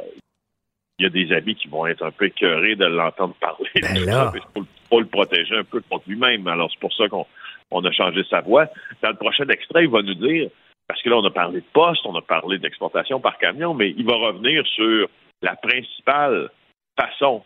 il 1.00 1.04
y 1.04 1.06
a 1.08 1.10
des 1.10 1.34
amis 1.36 1.56
qui 1.56 1.68
vont 1.68 1.88
être 1.88 2.04
un 2.06 2.12
peu 2.12 2.26
écœurés 2.26 2.76
de 2.76 2.86
l'entendre 2.86 3.34
parler. 3.42 3.70
Ben 3.82 4.06
là. 4.06 4.32
faut, 4.56 4.64
faut 4.90 5.00
le 5.00 5.08
protéger 5.08 5.56
un 5.58 5.64
peu 5.64 5.82
contre 5.90 6.04
lui-même. 6.08 6.46
Alors, 6.48 6.70
c'est 6.72 6.80
pour 6.80 6.94
ça 6.94 7.08
qu'on 7.08 7.26
on 7.72 7.84
a 7.84 7.92
changé 7.92 8.24
sa 8.30 8.42
voix. 8.42 8.68
Dans 9.02 9.10
le 9.10 9.16
prochain 9.16 9.48
extrait, 9.48 9.84
il 9.84 9.90
va 9.90 10.02
nous 10.02 10.16
dire, 10.16 10.50
parce 10.88 11.02
que 11.02 11.10
là, 11.10 11.18
on 11.18 11.26
a 11.26 11.32
parlé 11.32 11.62
de 11.62 11.66
poste, 11.74 12.06
on 12.06 12.16
a 12.16 12.22
parlé 12.22 12.58
d'exportation 12.60 13.20
par 13.20 13.38
camion, 13.38 13.74
mais 13.74 13.92
il 13.98 14.06
va 14.06 14.16
revenir 14.16 14.66
sur 14.68 15.10
la 15.42 15.56
principale 15.56 16.50
façon 16.98 17.44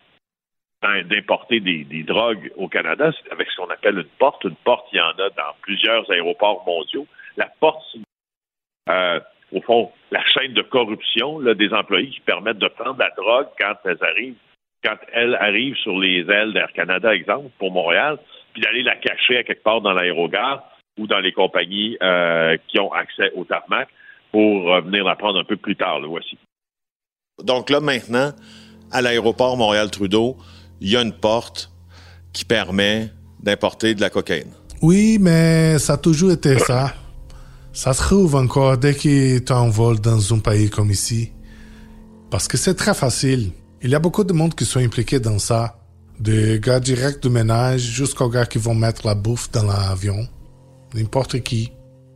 d'im- 0.82 1.02
d'importer 1.04 1.60
des, 1.60 2.02
drogues 2.02 2.52
au 2.56 2.68
Canada, 2.68 3.12
c'est 3.12 3.32
avec 3.32 3.50
ce 3.50 3.56
qu'on 3.56 3.70
appelle 3.70 3.98
une 3.98 4.04
porte. 4.18 4.44
Une 4.44 4.56
porte, 4.56 4.86
il 4.92 4.96
y 4.96 5.00
en 5.00 5.10
a 5.10 5.30
dans 5.30 5.54
plusieurs 5.62 6.10
aéroports 6.10 6.64
mondiaux. 6.66 7.06
La 7.36 7.50
porte, 7.60 7.84
euh, 8.88 9.20
au 9.52 9.60
fond, 9.62 9.92
la 10.10 10.24
chaîne 10.26 10.52
de 10.52 10.62
corruption 10.62 11.40
des 11.40 11.72
employés 11.72 12.10
qui 12.10 12.20
permettent 12.20 12.58
de 12.58 12.68
prendre 12.68 12.98
la 12.98 13.10
drogue 13.10 13.48
quand 13.58 13.74
elles 13.84 14.02
arrivent, 14.02 14.36
quand 14.84 14.96
elles 15.12 15.34
arrivent 15.34 15.76
sur 15.76 15.98
les 15.98 16.28
ailes 16.30 16.52
d'Air 16.52 16.72
Canada, 16.72 17.14
exemple, 17.14 17.50
pour 17.58 17.70
Montréal, 17.70 18.18
puis 18.60 18.66
d'aller 18.66 18.82
la 18.82 18.96
cacher 18.96 19.38
à 19.38 19.42
quelque 19.42 19.62
part 19.62 19.80
dans 19.80 19.92
l'aérogare 19.92 20.62
ou 20.98 21.06
dans 21.06 21.20
les 21.20 21.32
compagnies 21.32 21.96
euh, 22.02 22.56
qui 22.68 22.78
ont 22.78 22.92
accès 22.92 23.32
au 23.34 23.44
tarmac 23.44 23.88
pour 24.32 24.72
euh, 24.72 24.80
venir 24.80 25.04
la 25.04 25.16
prendre 25.16 25.38
un 25.38 25.44
peu 25.44 25.56
plus 25.56 25.76
tard. 25.76 26.00
Le 26.00 26.08
voici. 26.08 26.38
Donc 27.42 27.70
là, 27.70 27.80
maintenant, 27.80 28.32
à 28.92 29.02
l'aéroport 29.02 29.56
Montréal-Trudeau, 29.56 30.36
il 30.80 30.90
y 30.90 30.96
a 30.96 31.02
une 31.02 31.12
porte 31.12 31.70
qui 32.32 32.44
permet 32.44 33.10
d'importer 33.42 33.94
de 33.94 34.00
la 34.00 34.10
cocaïne. 34.10 34.52
Oui, 34.82 35.18
mais 35.20 35.78
ça 35.78 35.94
a 35.94 35.96
toujours 35.96 36.32
été 36.32 36.58
ça. 36.58 36.94
Ça 37.72 37.92
se 37.92 38.02
trouve 38.02 38.34
encore 38.34 38.78
dès 38.78 38.94
que 38.94 39.38
tu 39.38 39.52
envoles 39.52 40.00
dans 40.00 40.34
un 40.34 40.38
pays 40.38 40.70
comme 40.70 40.90
ici. 40.90 41.32
Parce 42.30 42.48
que 42.48 42.56
c'est 42.56 42.74
très 42.74 42.94
facile. 42.94 43.52
Il 43.82 43.90
y 43.90 43.94
a 43.94 43.98
beaucoup 43.98 44.24
de 44.24 44.32
monde 44.32 44.54
qui 44.54 44.64
sont 44.64 44.80
impliqués 44.80 45.20
dans 45.20 45.38
ça. 45.38 45.79
Des 46.20 46.60
gars 46.60 46.80
directs 46.80 47.22
du 47.22 47.30
ménage 47.30 47.80
jusqu'aux 47.80 48.28
gars 48.28 48.44
qui 48.46 48.58
vont 48.58 48.74
mettre 48.74 49.06
la 49.06 49.14
bouffe 49.14 49.50
dans 49.50 49.62
l'avion. 49.64 50.28
N'importe 50.94 51.40
qui. 51.40 51.72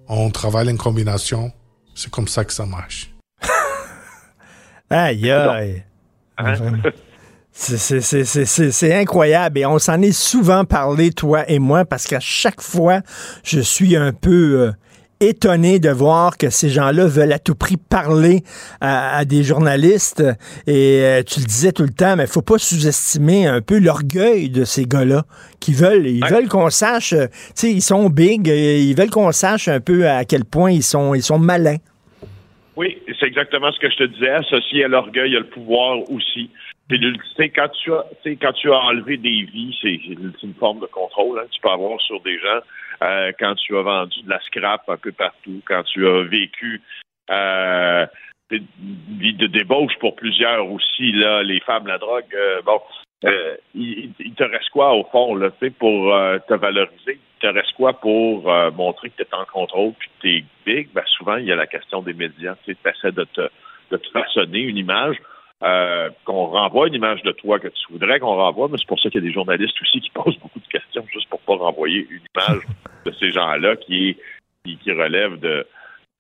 On 0.08 0.30
travaille 0.30 0.70
en 0.70 0.76
combination. 0.76 1.50
C'est 1.94 2.10
comme 2.10 2.28
ça 2.28 2.44
que 2.44 2.52
ça 2.52 2.66
marche. 2.66 3.14
Aïe, 4.90 5.30
aïe. 5.30 5.82
Vraiment. 6.38 6.78
C'est- 7.52 7.78
c'est- 7.78 8.00
c'est- 8.00 8.24
C'est 8.24 8.44
c'est- 8.44 8.70
c'est 8.72 8.94
incroyable 8.94 9.58
et 9.60 9.66
on 9.66 9.78
s'en 9.78 10.02
est 10.02 10.12
souvent 10.12 10.64
parlé, 10.64 11.10
toi 11.12 11.48
et 11.48 11.58
moi, 11.58 11.84
parce 11.84 12.06
qu'à 12.06 12.20
chaque 12.20 12.60
fois, 12.60 13.00
je 13.44 13.60
suis 13.60 13.96
un 13.96 14.12
peu 14.12 14.60
euh, 14.60 14.72
étonné 15.28 15.78
de 15.78 15.90
voir 15.90 16.36
que 16.38 16.50
ces 16.50 16.68
gens-là 16.68 17.06
veulent 17.06 17.32
à 17.32 17.38
tout 17.38 17.54
prix 17.54 17.76
parler 17.76 18.42
à, 18.80 19.16
à 19.18 19.24
des 19.24 19.42
journalistes. 19.42 20.22
Et 20.66 21.00
euh, 21.02 21.22
tu 21.22 21.40
le 21.40 21.46
disais 21.46 21.72
tout 21.72 21.82
le 21.84 21.90
temps, 21.92 22.16
mais 22.16 22.26
faut 22.26 22.42
pas 22.42 22.58
sous-estimer 22.58 23.46
un 23.46 23.60
peu 23.60 23.78
l'orgueil 23.78 24.50
de 24.50 24.64
ces 24.64 24.84
gars-là 24.84 25.24
qui 25.60 25.72
veulent, 25.72 26.06
ils 26.06 26.22
Ouais. 26.22 26.30
veulent 26.30 26.48
qu'on 26.48 26.70
sache, 26.70 27.12
euh, 27.12 27.26
tu 27.28 27.52
sais, 27.54 27.70
ils 27.70 27.82
sont 27.82 28.08
big, 28.10 28.46
ils 28.48 28.94
veulent 28.94 29.10
qu'on 29.10 29.32
sache 29.32 29.68
un 29.68 29.80
peu 29.80 30.08
à 30.08 30.24
quel 30.24 30.44
point 30.44 30.70
ils 30.70 30.82
sont, 30.82 31.14
ils 31.14 31.22
sont 31.22 31.38
malins. 31.38 31.78
Oui, 32.76 32.98
c'est 33.20 33.26
exactement 33.26 33.70
ce 33.72 33.78
que 33.78 33.88
je 33.90 33.96
te 33.96 34.04
disais. 34.04 34.30
Associé 34.30 34.84
à 34.84 34.88
l'orgueil, 34.88 35.30
il 35.30 35.34
y 35.34 35.36
a 35.36 35.40
le 35.40 35.46
pouvoir 35.46 35.98
aussi. 36.10 36.50
Puis, 36.88 37.00
tu 37.00 37.14
sais, 37.36 37.48
quand 37.48 37.68
tu 37.82 37.92
as, 37.92 38.04
tu 38.22 38.30
sais, 38.32 38.36
quand 38.36 38.52
tu 38.52 38.70
as 38.70 38.78
enlevé 38.78 39.16
des 39.16 39.46
vies, 39.52 39.74
c'est 39.80 39.98
c'est 40.06 40.46
une 40.46 40.54
forme 40.54 40.80
de 40.80 40.86
contrôle 40.86 41.38
hein, 41.38 41.44
que 41.46 41.54
tu 41.54 41.60
peux 41.62 41.70
avoir 41.70 41.98
sur 42.00 42.20
des 42.22 42.34
gens. 42.38 42.60
Euh, 43.04 43.32
quand 43.38 43.54
tu 43.56 43.76
as 43.76 43.82
vendu 43.82 44.22
de 44.22 44.30
la 44.30 44.40
scrap 44.40 44.88
un 44.88 44.96
peu 44.96 45.12
partout, 45.12 45.60
quand 45.66 45.82
tu 45.84 46.06
as 46.06 46.22
vécu 46.22 46.80
euh, 47.30 48.06
une 48.50 48.66
vie 49.18 49.34
de 49.34 49.46
débauche 49.46 49.96
pour 50.00 50.16
plusieurs 50.16 50.70
aussi, 50.70 51.12
là, 51.12 51.42
les 51.42 51.60
femmes, 51.60 51.86
la 51.86 51.98
drogue, 51.98 52.34
euh, 52.34 52.62
bon, 52.62 52.80
euh, 53.24 53.56
il, 53.74 54.12
te 54.36 54.44
reste 54.44 54.70
quoi 54.70 54.94
au 54.94 55.04
fond, 55.04 55.34
là, 55.34 55.50
pour 55.78 56.14
te 56.48 56.54
valoriser? 56.54 57.18
Il 57.18 57.40
te 57.40 57.46
reste 57.46 57.72
quoi 57.72 57.94
pour 57.94 58.50
montrer 58.72 59.10
que 59.10 59.16
tu 59.16 59.22
es 59.22 59.34
en 59.34 59.44
contrôle 59.46 59.92
puis 59.98 60.08
que 60.08 60.20
tu 60.20 60.36
es 60.36 60.44
big? 60.66 60.88
Ben, 60.94 61.04
souvent, 61.06 61.36
il 61.36 61.46
y 61.46 61.52
a 61.52 61.56
la 61.56 61.66
question 61.66 62.02
des 62.02 62.12
médias. 62.12 62.54
Tu 62.64 62.76
essaies 62.84 63.12
de 63.12 63.24
te, 63.24 63.48
de 63.90 63.96
te 63.96 64.10
façonner 64.10 64.60
une 64.60 64.76
image. 64.76 65.16
Euh, 65.64 66.10
qu'on 66.24 66.46
renvoie 66.46 66.88
une 66.88 66.94
image 66.94 67.22
de 67.22 67.32
toi 67.32 67.58
que 67.58 67.68
tu 67.68 67.92
voudrais 67.92 68.20
qu'on 68.20 68.34
renvoie, 68.34 68.68
mais 68.68 68.76
c'est 68.78 68.86
pour 68.86 69.00
ça 69.00 69.08
qu'il 69.08 69.22
y 69.22 69.24
a 69.24 69.28
des 69.28 69.32
journalistes 69.32 69.76
aussi 69.80 70.00
qui 70.00 70.10
posent 70.14 70.38
beaucoup 70.38 70.60
de 70.60 70.66
questions 70.66 71.04
juste 71.12 71.28
pour 71.28 71.40
pas 71.40 71.56
renvoyer 71.56 72.06
une 72.10 72.20
image 72.34 72.62
de 73.06 73.12
ces 73.12 73.30
gens-là 73.30 73.76
qui 73.76 74.10
est 74.10 74.16
qui, 74.64 74.76
qui 74.78 74.92
relève 74.92 75.38
de 75.40 75.66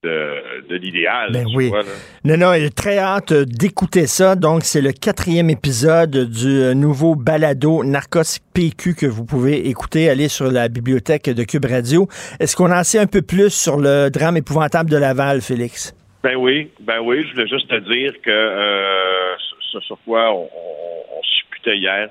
de, 0.02 0.68
de 0.68 0.76
l'idéal. 0.76 1.32
Ben 1.32 1.46
oui. 1.54 1.68
vois. 1.70 1.82
Non, 2.24 2.36
non, 2.36 2.52
j'ai 2.54 2.70
très 2.70 2.98
hâte 2.98 3.32
d'écouter 3.32 4.06
ça. 4.06 4.36
Donc, 4.36 4.62
c'est 4.62 4.82
le 4.82 4.92
quatrième 4.92 5.48
épisode 5.48 6.30
du 6.30 6.62
euh, 6.62 6.74
nouveau 6.74 7.14
balado 7.14 7.82
Narcos 7.84 8.38
PQ 8.52 8.94
que 8.94 9.06
vous 9.06 9.24
pouvez 9.24 9.66
écouter. 9.68 10.10
Aller 10.10 10.28
sur 10.28 10.50
la 10.50 10.68
bibliothèque 10.68 11.30
de 11.30 11.42
Cube 11.42 11.64
Radio. 11.64 12.06
Est-ce 12.38 12.54
qu'on 12.54 12.70
en 12.70 12.84
sait 12.84 12.98
un 12.98 13.06
peu 13.06 13.22
plus 13.22 13.50
sur 13.50 13.78
le 13.78 14.10
drame 14.10 14.36
épouvantable 14.36 14.90
de 14.90 14.98
Laval, 14.98 15.40
Félix? 15.40 15.94
Ben 16.24 16.36
oui, 16.36 16.70
ben 16.80 17.00
oui, 17.00 17.22
je 17.26 17.34
voulais 17.34 17.46
juste 17.46 17.68
te 17.68 17.78
dire 17.80 18.14
que 18.22 18.30
euh, 18.30 19.34
ce 19.72 19.78
sur 19.80 19.98
quoi 20.06 20.32
on, 20.32 20.44
on, 20.44 21.18
on 21.18 21.22
supputait 21.22 21.76
hier, 21.76 22.08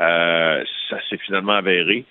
euh, 0.00 0.64
ça 0.88 0.96
s'est 1.10 1.18
finalement 1.18 1.52
avéré. 1.52 2.06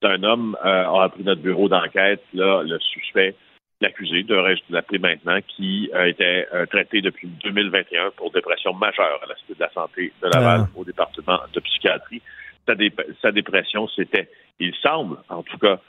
C'est 0.00 0.08
un 0.08 0.22
homme, 0.22 0.56
euh, 0.64 0.84
on 0.86 1.00
a 1.00 1.04
appris 1.04 1.22
notre 1.22 1.42
bureau 1.42 1.68
d'enquête, 1.68 2.22
là, 2.32 2.62
le 2.62 2.78
suspect, 2.80 3.34
l'accusé, 3.82 4.22
devrais-je 4.22 4.62
l'appeler 4.70 4.98
maintenant, 4.98 5.38
qui 5.46 5.90
a 5.92 6.08
été 6.08 6.46
euh, 6.54 6.64
traité 6.64 7.02
depuis 7.02 7.28
2021 7.44 8.12
pour 8.16 8.30
dépression 8.30 8.72
majeure 8.72 9.20
à 9.22 9.26
la 9.26 9.36
Cité 9.36 9.52
de 9.56 9.60
la 9.60 9.70
Santé 9.72 10.10
de 10.22 10.28
Laval, 10.28 10.60
au 10.74 10.84
département 10.86 11.38
de 11.52 11.60
psychiatrie. 11.60 12.22
Sa, 12.66 12.74
dé- 12.76 12.90
sa 13.20 13.30
dépression, 13.30 13.88
c'était, 13.88 14.30
il 14.58 14.74
semble, 14.76 15.18
en 15.28 15.42
tout 15.42 15.58
cas, 15.58 15.80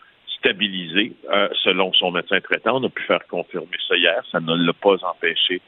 stabilisé 0.46 1.14
euh, 1.32 1.50
selon 1.64 1.92
son 1.94 2.12
médecin 2.12 2.40
traitant. 2.40 2.78
On 2.80 2.84
a 2.86 2.90
pu 2.90 3.04
faire 3.04 3.26
confirmer 3.28 3.78
ça 3.88 3.96
hier. 3.96 4.24
Ça 4.32 4.40
ne 4.40 4.56
l'a 4.56 4.74
pas 4.74 4.96
empêché 5.04 5.62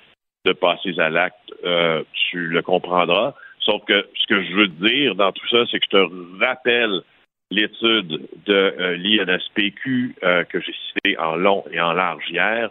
de 0.45 0.53
passer 0.53 0.97
à 0.99 1.09
l'acte. 1.09 1.51
Euh, 1.65 2.03
tu 2.13 2.47
le 2.47 2.61
comprendras. 2.61 3.33
Sauf 3.59 3.83
que 3.85 4.07
ce 4.15 4.27
que 4.27 4.43
je 4.43 4.53
veux 4.53 4.67
dire 4.67 5.15
dans 5.15 5.31
tout 5.31 5.47
ça, 5.49 5.65
c'est 5.69 5.79
que 5.79 5.85
je 5.91 5.97
te 5.97 6.45
rappelle 6.45 7.01
l'étude 7.49 8.27
de 8.45 8.53
euh, 8.53 8.97
l'INSPQ 8.97 10.15
que 10.49 10.61
j'ai 10.61 10.75
citée 10.87 11.17
en 11.17 11.35
long 11.35 11.63
et 11.71 11.81
en 11.81 11.93
large 11.93 12.23
hier. 12.29 12.69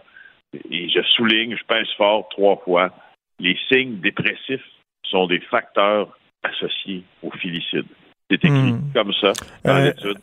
Et 0.71 0.89
je 0.89 1.01
souligne, 1.01 1.55
je 1.57 1.63
pèse 1.65 1.87
fort 1.97 2.29
trois 2.29 2.57
fois, 2.63 2.91
les 3.39 3.57
signes 3.67 3.99
dépressifs 3.99 4.65
sont 5.03 5.27
des 5.27 5.39
facteurs 5.39 6.17
associés 6.43 7.03
au 7.21 7.31
filicide. 7.31 7.85
C'est 8.29 8.43
écrit 8.43 8.73
Hmm. 8.73 8.91
comme 8.93 9.13
ça 9.13 9.33
dans 9.63 9.83
l'étude. 9.83 10.17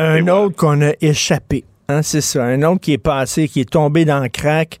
Un 0.00 0.26
Et 0.26 0.30
autre 0.30 0.56
qu'on 0.56 0.80
a 0.82 0.92
échappé. 1.00 1.64
Hein, 1.88 2.02
c'est 2.02 2.20
ça. 2.20 2.44
Un 2.44 2.62
autre 2.62 2.80
qui 2.80 2.92
est 2.92 2.98
passé, 2.98 3.48
qui 3.48 3.60
est 3.60 3.70
tombé 3.70 4.04
dans 4.04 4.20
le 4.20 4.28
crack. 4.28 4.78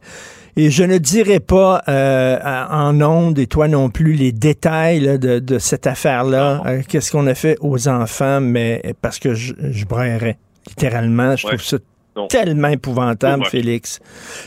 Et 0.56 0.70
je 0.70 0.82
ne 0.82 0.98
dirai 0.98 1.40
pas 1.40 1.82
euh, 1.88 2.38
en 2.70 3.00
ondes, 3.00 3.38
et 3.38 3.46
toi 3.46 3.68
non 3.68 3.88
plus, 3.88 4.14
les 4.14 4.32
détails 4.32 5.00
là, 5.00 5.16
de, 5.16 5.38
de 5.38 5.58
cette 5.58 5.86
affaire-là. 5.86 6.62
Euh, 6.66 6.82
Qu'est-ce 6.86 7.12
qu'on 7.12 7.26
a 7.28 7.34
fait 7.34 7.56
aux 7.60 7.88
enfants, 7.88 8.40
mais 8.40 8.82
parce 9.00 9.18
que 9.18 9.34
je, 9.34 9.54
je 9.70 9.84
braillerais, 9.86 10.38
littéralement. 10.68 11.36
Je 11.36 11.46
Ouais. 11.46 11.56
trouve 11.56 11.64
ça 11.66 11.78
tellement 12.28 12.68
épouvantable, 12.68 13.44
Félix. 13.46 14.00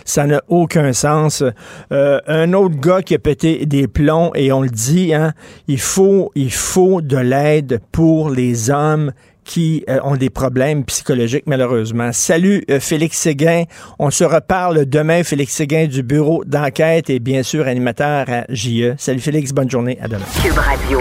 Ça 0.05 0.25
n'a 0.27 0.41
aucun 0.49 0.91
sens. 0.93 1.43
Euh, 1.91 2.19
un 2.27 2.51
autre 2.53 2.75
gars 2.75 3.01
qui 3.01 3.15
a 3.15 3.19
pété 3.19 3.65
des 3.65 3.87
plombs, 3.87 4.31
et 4.35 4.51
on 4.51 4.61
le 4.61 4.69
dit, 4.69 5.13
hein, 5.13 5.33
il 5.67 5.79
faut, 5.79 6.31
il 6.35 6.51
faut 6.51 7.01
de 7.01 7.17
l'aide 7.17 7.79
pour 7.91 8.29
les 8.29 8.69
hommes 8.69 9.13
qui 9.43 9.83
euh, 9.89 9.99
ont 10.03 10.15
des 10.15 10.29
problèmes 10.29 10.83
psychologiques, 10.85 11.45
malheureusement. 11.45 12.11
Salut, 12.11 12.63
euh, 12.69 12.79
Félix 12.79 13.17
Séguin. 13.17 13.63
On 13.99 14.09
se 14.09 14.23
reparle 14.23 14.85
demain. 14.85 15.23
Félix 15.23 15.53
Séguin 15.53 15.87
du 15.87 16.03
bureau 16.03 16.43
d'enquête 16.45 17.09
et 17.09 17.19
bien 17.19 17.43
sûr 17.43 17.67
animateur 17.67 18.25
à 18.29 18.45
JE. 18.49 18.95
Salut, 18.97 19.19
Félix. 19.19 19.51
Bonne 19.51 19.69
journée. 19.69 19.97
À 20.01 20.07
demain. 20.07 20.25
Cube 20.41 20.57
Radio. 20.57 20.99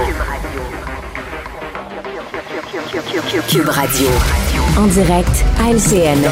Cube 3.48 3.68
Radio. 3.68 4.08
En 4.76 4.86
direct 4.86 5.44
à 5.60 5.70
LCN. 5.70 6.30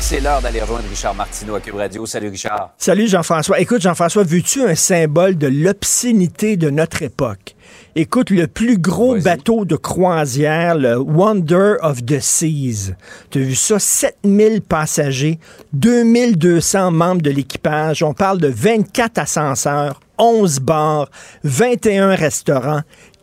C'est 0.00 0.20
l'heure 0.20 0.40
d'aller 0.40 0.60
rejoindre 0.60 0.88
Richard 0.88 1.14
Martineau 1.14 1.54
à 1.54 1.60
Cube 1.60 1.76
Radio. 1.76 2.04
Salut 2.06 2.28
Richard. 2.28 2.70
Salut 2.76 3.08
Jean-François. 3.08 3.60
Écoute 3.60 3.80
Jean-François, 3.80 4.24
veux-tu 4.24 4.62
un 4.62 4.74
symbole 4.74 5.36
de 5.36 5.46
l'obscénité 5.46 6.56
de 6.56 6.70
notre 6.70 7.02
époque? 7.02 7.54
Écoute, 7.94 8.30
le 8.30 8.46
plus 8.46 8.78
gros 8.78 9.18
bateau 9.18 9.66
de 9.66 9.76
croisière, 9.76 10.76
le 10.76 10.96
Wonder 10.96 11.74
of 11.82 12.02
the 12.02 12.20
Seas. 12.20 12.94
Tu 13.28 13.38
as 13.38 13.42
vu 13.42 13.54
ça? 13.54 13.78
7000 13.78 14.62
passagers, 14.62 15.38
2200 15.74 16.90
membres 16.90 17.20
de 17.20 17.28
l'équipage. 17.28 18.02
On 18.02 18.14
parle 18.14 18.38
de 18.38 18.48
24 18.48 19.18
ascenseurs, 19.18 20.00
11 20.16 20.60
bars, 20.60 21.10
21 21.44 22.14
restaurants, 22.14 22.80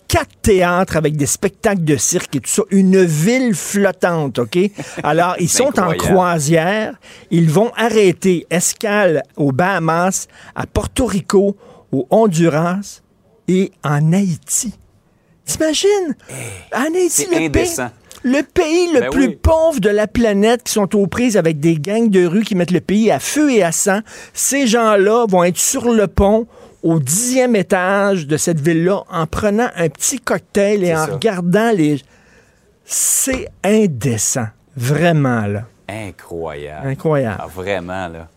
quatre 0.08 0.36
théâtres 0.44 0.98
avec 0.98 1.18
des 1.18 1.26
spectacles 1.26 1.84
de 1.84 1.98
cirque 1.98 2.36
et 2.36 2.40
tout 2.40 2.52
ça, 2.52 2.62
une 2.70 3.04
ville 3.04 3.56
flottante, 3.56 4.38
OK? 4.38 4.60
Alors, 5.04 5.36
ils 5.40 5.50
sont 5.50 5.80
en 5.80 5.94
croisière, 5.94 6.94
ils 7.32 7.50
vont 7.50 7.72
arrêter 7.76 8.46
escale 8.52 9.24
aux 9.36 9.52
Bahamas, 9.52 10.28
à 10.54 10.68
Porto 10.68 11.08
Rico, 11.08 11.58
au 11.92 12.06
Honduras 12.12 13.02
et 13.50 13.72
en 13.84 14.14
Haïti. 14.14 14.74
T'imagines? 15.44 16.16
En 16.74 16.94
Haïti, 16.94 17.26
le 17.32 17.50
pays, 17.50 17.76
le 18.24 18.42
pays 18.44 18.94
le 18.94 19.00
Ben 19.00 19.10
plus 19.10 19.28
oui. 19.28 19.36
pauvre 19.42 19.80
de 19.80 19.90
la 19.90 20.08
planète 20.08 20.64
qui 20.64 20.74
sont 20.74 20.96
aux 20.96 21.08
prises 21.08 21.36
avec 21.36 21.60
des 21.60 21.76
gangs 21.76 22.10
de 22.10 22.26
rue 22.26 22.44
qui 22.44 22.54
mettent 22.56 22.72
le 22.72 22.82
pays 22.82 23.10
à 23.12 23.20
feu 23.20 23.52
et 23.52 23.64
à 23.64 23.72
sang. 23.72 24.02
Ces 24.34 24.68
gens-là 24.68 25.26
vont 25.28 25.44
être 25.44 25.58
sur 25.58 25.92
le 25.92 26.08
pont 26.08 26.46
au 26.84 27.00
dixième 27.00 27.56
étage 27.56 28.28
de 28.28 28.38
cette 28.38 28.60
ville-là 28.62 29.04
en 29.10 29.26
prenant 29.26 29.70
un 29.76 29.90
petit 29.90 30.20
cocktail 30.20 30.84
et 30.84 30.96
en 30.96 31.06
ça. 31.06 31.14
regardant 31.14 31.72
les... 31.72 32.02
C'est 32.86 33.50
indécent. 33.64 34.48
Vraiment, 34.78 35.46
là. 35.48 35.64
Incroyable. 35.88 36.88
Incroyable. 36.88 37.38
Ah, 37.40 37.48
vraiment, 37.48 38.08
là. 38.08 38.28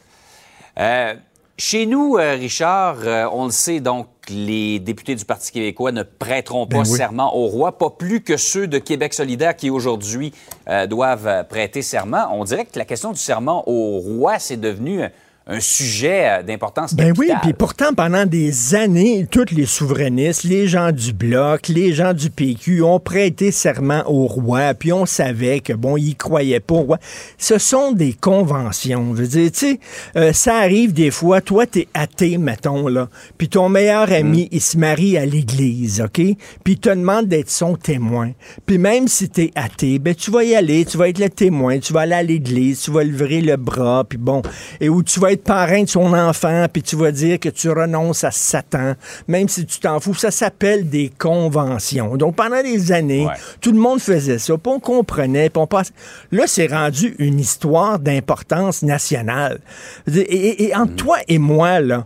Euh, 0.78 1.14
chez 1.58 1.86
nous, 1.86 2.16
euh, 2.16 2.32
Richard, 2.32 2.96
euh, 3.04 3.28
on 3.32 3.44
le 3.46 3.50
sait, 3.50 3.80
donc, 3.80 4.08
les 4.28 4.78
députés 4.78 5.14
du 5.14 5.24
Parti 5.24 5.52
québécois 5.52 5.92
ne 5.92 6.02
prêteront 6.02 6.66
pas 6.66 6.82
Ben 6.82 6.88
oui. 6.88 6.96
serment 6.96 7.36
au 7.36 7.46
roi, 7.46 7.78
pas 7.78 7.90
plus 7.90 8.20
que 8.22 8.36
ceux 8.36 8.66
de 8.66 8.78
Québec 8.78 9.14
solidaire 9.14 9.56
qui, 9.56 9.70
aujourd'hui, 9.70 10.32
euh, 10.68 10.86
doivent 10.86 11.26
euh, 11.26 11.42
prêter 11.42 11.82
serment. 11.82 12.28
On 12.32 12.44
dirait 12.44 12.64
que 12.64 12.78
la 12.78 12.84
question 12.84 13.12
du 13.12 13.18
serment 13.18 13.68
au 13.68 13.98
roi, 13.98 14.38
c'est 14.38 14.56
devenu 14.56 15.02
un, 15.46 15.60
sujet 15.60 16.28
euh, 16.28 16.42
d'importance 16.42 16.94
Ben 16.94 17.12
oui, 17.18 17.30
puis 17.42 17.52
pourtant, 17.52 17.94
pendant 17.94 18.26
des 18.26 18.74
années, 18.74 19.26
tous 19.30 19.46
les 19.52 19.66
souverainistes, 19.66 20.44
les 20.44 20.66
gens 20.66 20.92
du 20.92 21.12
Bloc, 21.12 21.68
les 21.68 21.92
gens 21.92 22.12
du 22.12 22.30
PQ 22.30 22.82
ont 22.82 23.00
prêté 23.00 23.50
serment 23.50 24.02
au 24.06 24.26
roi, 24.26 24.74
puis 24.74 24.92
on 24.92 25.06
savait 25.06 25.60
que, 25.60 25.72
bon, 25.72 25.96
ils 25.96 26.16
croyaient 26.16 26.60
pas 26.60 26.74
au 26.74 26.82
roi. 26.82 26.98
Ce 27.38 27.58
sont 27.58 27.92
des 27.92 28.12
conventions. 28.12 29.14
Je 29.14 29.22
veux 29.22 29.28
dire, 29.28 29.52
tu 29.52 29.58
sais, 29.58 29.80
euh, 30.16 30.32
ça 30.32 30.56
arrive 30.56 30.92
des 30.92 31.10
fois, 31.10 31.40
toi, 31.40 31.66
t'es 31.66 31.88
athée, 31.94 32.38
mettons, 32.38 32.88
là, 32.88 33.08
puis 33.38 33.48
ton 33.48 33.68
meilleur 33.68 34.12
ami, 34.12 34.48
il 34.52 34.60
se 34.60 34.76
marie 34.76 35.16
à 35.16 35.26
l'église, 35.26 36.00
OK? 36.00 36.14
Puis 36.14 36.36
il 36.66 36.78
te 36.78 36.88
demande 36.88 37.26
d'être 37.26 37.50
son 37.50 37.76
témoin. 37.76 38.32
Puis 38.66 38.78
même 38.78 39.08
si 39.08 39.28
t'es 39.28 39.50
athée, 39.54 39.98
ben 39.98 40.14
tu 40.14 40.30
vas 40.30 40.44
y 40.44 40.54
aller, 40.54 40.84
tu 40.84 40.96
vas 40.96 41.08
être 41.08 41.18
le 41.18 41.28
témoin, 41.28 41.78
tu 41.78 41.92
vas 41.92 42.00
aller 42.00 42.14
à 42.14 42.22
l'église, 42.22 42.82
tu 42.82 42.90
vas 42.90 43.04
lever 43.04 43.40
le 43.40 43.56
bras, 43.56 44.04
puis 44.08 44.18
bon, 44.18 44.42
et 44.80 44.88
où 44.88 45.02
tu 45.02 45.20
vas 45.20 45.31
être 45.32 45.44
parrain 45.44 45.82
de 45.82 45.88
son 45.88 46.12
enfant, 46.14 46.66
puis 46.72 46.82
tu 46.82 46.96
vas 46.96 47.10
dire 47.12 47.38
que 47.40 47.48
tu 47.48 47.68
renonces 47.70 48.24
à 48.24 48.30
Satan, 48.30 48.94
même 49.28 49.48
si 49.48 49.66
tu 49.66 49.80
t'en 49.80 49.98
fous. 50.00 50.14
Ça 50.14 50.30
s'appelle 50.30 50.88
des 50.88 51.10
conventions. 51.18 52.16
Donc 52.16 52.36
pendant 52.36 52.62
des 52.62 52.92
années, 52.92 53.26
Ouais. 53.26 53.32
tout 53.60 53.72
le 53.72 53.78
monde 53.78 54.00
faisait 54.00 54.38
ça, 54.38 54.54
puis 54.58 54.72
on 54.72 54.80
comprenait, 54.80 55.50
puis 55.50 55.60
on 55.60 55.66
passe. 55.66 55.92
Là, 56.30 56.44
c'est 56.46 56.66
rendu 56.66 57.14
une 57.18 57.38
histoire 57.40 57.98
d'importance 57.98 58.82
nationale. 58.82 59.60
Et, 60.06 60.20
et- 60.20 60.62
et 60.68 60.76
entre 60.76 60.94
toi 60.96 61.18
et 61.28 61.38
moi, 61.38 61.80
là, 61.80 62.04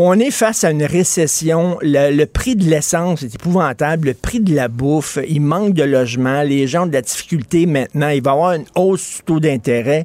on 0.00 0.18
est 0.20 0.30
face 0.30 0.62
à 0.62 0.70
une 0.70 0.84
récession. 0.84 1.76
Le, 1.82 2.14
le 2.14 2.26
prix 2.26 2.54
de 2.54 2.62
l'essence 2.64 3.24
est 3.24 3.34
épouvantable. 3.34 4.06
Le 4.08 4.14
prix 4.14 4.38
de 4.38 4.54
la 4.54 4.68
bouffe, 4.68 5.18
il 5.28 5.40
manque 5.40 5.74
de 5.74 5.82
logement. 5.82 6.42
Les 6.42 6.68
gens 6.68 6.84
ont 6.84 6.86
de 6.86 6.92
la 6.92 7.02
difficulté 7.02 7.66
maintenant. 7.66 8.08
Il 8.10 8.22
va 8.22 8.30
y 8.30 8.34
avoir 8.34 8.52
une 8.52 8.64
hausse 8.76 9.16
du 9.16 9.22
taux 9.24 9.40
d'intérêt. 9.40 10.04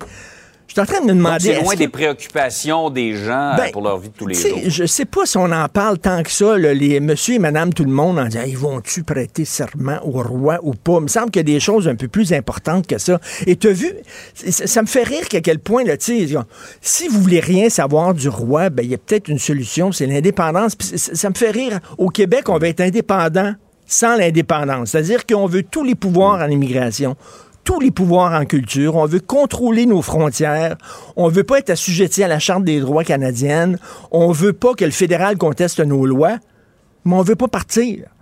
Je 0.76 0.82
suis 0.82 0.92
en 0.92 0.92
train 0.92 1.02
de 1.06 1.12
me 1.12 1.16
demander. 1.16 1.40
c'est 1.54 1.62
loin 1.62 1.76
des 1.76 1.86
que- 1.86 1.92
préoccupations 1.92 2.90
des 2.90 3.16
gens 3.16 3.52
euh, 3.54 3.58
Ben, 3.58 3.72
pour 3.72 3.84
leur 3.84 4.00
vie 4.00 4.10
de 4.10 4.16
tous 4.16 4.26
les 4.26 4.34
jours. 4.34 4.58
Je 4.66 4.86
sais 4.86 5.06
pas 5.06 5.28
si 5.28 5.38
on 5.38 5.52
en 5.52 5.68
parle 5.70 6.00
tant 6.00 6.24
que 6.24 6.32
ça, 6.32 6.58
là, 6.58 6.74
les 6.74 7.00
monsieur 7.00 7.36
et 7.36 7.40
madame 7.40 7.72
tout 7.76 7.84
le 7.84 7.92
monde 7.92 8.18
en 8.18 8.26
disant 8.26 8.42
ils 8.48 8.58
vont-tu 8.58 9.04
prêter 9.04 9.46
serment 9.46 10.00
au 10.04 10.24
roi 10.24 10.58
ou 10.64 10.74
pas? 10.74 10.94
Il 10.98 11.02
me 11.04 11.08
semble 11.08 11.30
qu'il 11.30 11.42
y 11.48 11.52
a 11.52 11.54
des 11.54 11.60
choses 11.60 11.88
un 11.88 11.94
peu 11.96 12.08
plus 12.08 12.34
importantes 12.34 12.88
que 12.88 12.98
ça. 12.98 13.20
Et 13.46 13.56
tu 13.56 13.68
as 13.68 13.72
vu, 13.74 13.94
ça, 14.34 14.66
ça 14.66 14.82
me 14.82 14.88
fait 14.88 15.04
rire 15.04 15.28
qu'à 15.30 15.42
quel 15.42 15.60
point, 15.60 15.84
là, 15.84 15.94
si 16.00 17.08
vous 17.08 17.22
voulez 17.22 17.40
rien 17.40 17.70
savoir 17.70 18.16
du 18.16 18.28
roi, 18.28 18.72
ben 18.72 18.84
il 18.84 18.90
y 18.90 18.96
a 18.96 18.98
peut-être 18.98 19.28
une 19.28 19.38
solution, 19.40 19.92
c'est 19.92 20.08
l'indépendance. 20.08 20.74
Ça, 20.96 21.14
ça 21.14 21.30
me 21.30 21.36
fait 21.36 21.52
rire. 21.52 21.80
Au 22.00 22.10
Québec, 22.10 22.50
on 22.50 22.58
va 22.58 22.68
être 22.70 22.82
indépendant 22.82 23.54
sans 23.86 24.16
l'indépendance. 24.16 24.90
C'est-à-dire 24.90 25.28
qu'on 25.28 25.46
veut 25.46 25.62
tous 25.62 25.84
les 25.84 25.94
pouvoirs 25.94 26.42
en 26.42 26.50
immigration 26.50 27.16
tous 27.64 27.80
les 27.80 27.92
pouvoirs 27.92 28.34
en 28.34 28.46
culture. 28.46 28.96
On 28.96 29.06
veut 29.06 29.20
contrôler 29.20 29.86
nos 29.86 30.02
frontières. 30.02 30.78
On 31.16 31.28
veut 31.28 31.44
pas 31.44 31.60
être 31.60 31.70
assujetti 31.70 32.24
à 32.24 32.28
la 32.28 32.40
Charte 32.40 32.64
des 32.64 32.80
droits 32.80 33.04
canadienne. 33.04 33.78
On 34.12 34.32
veut 34.32 34.54
pas 34.54 34.74
que 34.74 34.86
le 34.86 34.92
fédéral 34.92 35.38
conteste 35.38 35.80
nos 35.80 36.06
lois. 36.06 36.38
Mais 37.06 37.16
on 37.16 37.22
veut 37.22 37.36
pas 37.36 37.48
partir. 37.48 38.13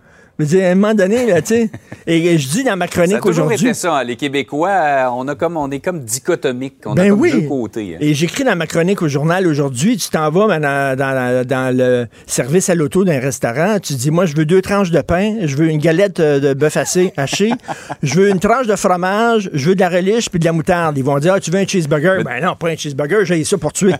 Je 0.41 0.45
veux 0.47 0.57
dire, 0.57 0.67
à 0.67 0.71
un 0.71 0.75
moment 0.75 0.95
donné, 0.95 1.27
là, 1.27 1.39
tu 1.41 1.47
sais, 1.49 1.69
et 2.07 2.35
je 2.39 2.47
dis 2.49 2.63
dans 2.63 2.75
ma 2.75 2.87
Ça 2.87 2.93
a 2.93 3.03
chronique 3.05 3.21
toujours 3.21 3.45
aujourd'hui. 3.45 3.67
été 3.67 3.73
ça. 3.75 3.97
hein. 3.97 4.03
Les 4.03 4.15
Québécois, 4.15 4.69
euh, 4.71 5.05
on, 5.13 5.27
a 5.27 5.35
comme, 5.35 5.55
on 5.55 5.69
est 5.69 5.79
comme 5.79 5.99
dichotomique. 5.99 6.77
On 6.87 6.93
a 6.93 6.95
Ben 6.95 7.09
comme 7.11 7.19
oui. 7.21 7.31
deux 7.31 7.47
côtés. 7.47 7.93
hein. 7.93 7.97
Et 8.01 8.15
j'écris 8.15 8.43
dans 8.43 8.55
ma 8.55 8.65
chronique 8.65 9.03
au 9.03 9.07
journal 9.07 9.45
aujourd'hui, 9.45 9.97
tu 9.97 10.09
t'en 10.09 10.31
vas 10.31 10.47
ben, 10.47 10.59
dans, 10.59 10.97
dans- 10.97 11.45
dans 11.45 11.77
le 11.77 12.07
service 12.25 12.69
à 12.69 12.75
l'auto 12.75 13.03
d'un 13.05 13.19
restaurant, 13.19 13.77
tu 13.79 13.93
dis, 13.93 14.09
moi, 14.09 14.25
je 14.25 14.35
veux 14.35 14.45
deux 14.45 14.63
tranches 14.63 14.89
de 14.89 15.01
pain, 15.01 15.35
je 15.45 15.55
veux 15.55 15.67
une 15.67 15.77
galette 15.79 16.19
euh, 16.19 16.39
de 16.39 16.53
bœuf 16.55 16.75
haché, 16.75 17.13
haché, 17.17 17.51
je 18.01 18.15
veux 18.15 18.29
une 18.29 18.39
tranche 18.39 18.65
de 18.65 18.75
fromage, 18.75 19.49
je 19.53 19.69
veux 19.69 19.75
de 19.75 19.79
la 19.81 19.89
relish 19.89 20.29
puis 20.31 20.39
de 20.39 20.45
la 20.45 20.53
moutarde. 20.53 20.97
Ils 20.97 21.03
vont 21.03 21.19
dire, 21.19 21.33
ah, 21.35 21.39
tu 21.39 21.51
veux 21.51 21.59
un 21.59 21.67
cheeseburger? 21.67 22.23
Ben 22.25 22.43
non, 22.43 22.55
pas 22.55 22.69
un 22.69 22.75
cheeseburger, 22.75 23.25
j'ai 23.25 23.43
ça 23.43 23.59
pour 23.59 23.73
tuer. 23.73 23.93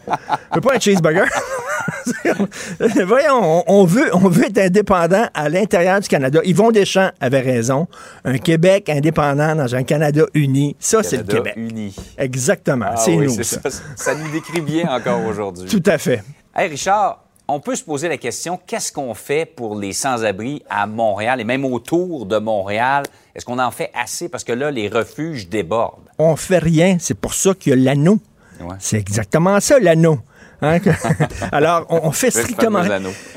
Je 0.51 0.55
veux 0.55 0.61
pas 0.61 0.75
un 0.75 0.79
cheeseburger. 0.79 1.25
Voyons, 3.05 3.63
on, 3.67 3.85
veut, 3.85 4.09
on 4.15 4.27
veut 4.29 4.45
être 4.45 4.57
indépendant 4.57 5.27
à 5.33 5.49
l'intérieur 5.49 5.99
du 5.99 6.07
Canada. 6.07 6.39
Yvon 6.43 6.71
Deschamps 6.71 7.11
avait 7.19 7.39
raison. 7.41 7.87
Un 8.25 8.37
Québec 8.37 8.89
indépendant 8.89 9.55
dans 9.55 9.75
un 9.75 9.83
Canada 9.83 10.23
uni, 10.33 10.75
ça, 10.79 11.03
c'est 11.03 11.17
le 11.17 11.23
Québec. 11.23 11.53
uni. 11.57 11.95
Exactement, 12.17 12.87
Ah 12.89 12.97
c'est 12.97 13.15
oui, 13.15 13.27
nous. 13.27 13.43
ça. 13.43 13.59
ça. 13.61 13.69
Ça 13.95 14.15
nous 14.15 14.29
décrit 14.31 14.61
bien 14.61 14.87
encore 14.89 15.23
aujourd'hui. 15.25 15.67
Tout 15.69 15.83
à 15.85 15.97
fait. 15.97 16.23
Hey 16.55 16.67
Richard, 16.69 17.23
on 17.47 17.59
peut 17.59 17.75
se 17.75 17.83
poser 17.83 18.07
la 18.07 18.17
question, 18.17 18.59
qu'est-ce 18.65 18.91
qu'on 18.91 19.13
fait 19.13 19.45
pour 19.45 19.75
les 19.75 19.93
sans-abri 19.93 20.63
à 20.69 20.87
Montréal 20.87 21.41
et 21.41 21.43
même 21.43 21.65
autour 21.65 22.25
de 22.25 22.37
Montréal? 22.37 23.03
Est-ce 23.35 23.45
qu'on 23.45 23.59
en 23.59 23.71
fait 23.71 23.91
assez? 23.93 24.29
Parce 24.29 24.43
que 24.43 24.53
là, 24.53 24.71
les 24.71 24.87
refuges 24.89 25.47
débordent. 25.49 26.09
On 26.17 26.35
fait 26.35 26.59
rien. 26.59 26.97
C'est 26.99 27.13
pour 27.17 27.33
ça 27.33 27.53
qu'il 27.53 27.71
y 27.71 27.73
a 27.73 27.75
l'anneau. 27.77 28.19
Ouais. 28.59 28.75
C'est 28.79 28.97
exactement 28.97 29.59
ça, 29.59 29.79
l'anneau. 29.79 30.19
Hein, 30.61 30.77
Alors, 31.51 31.85
on, 31.89 32.01
on 32.03 32.11
fait 32.11 32.29
strictement. 32.29 32.83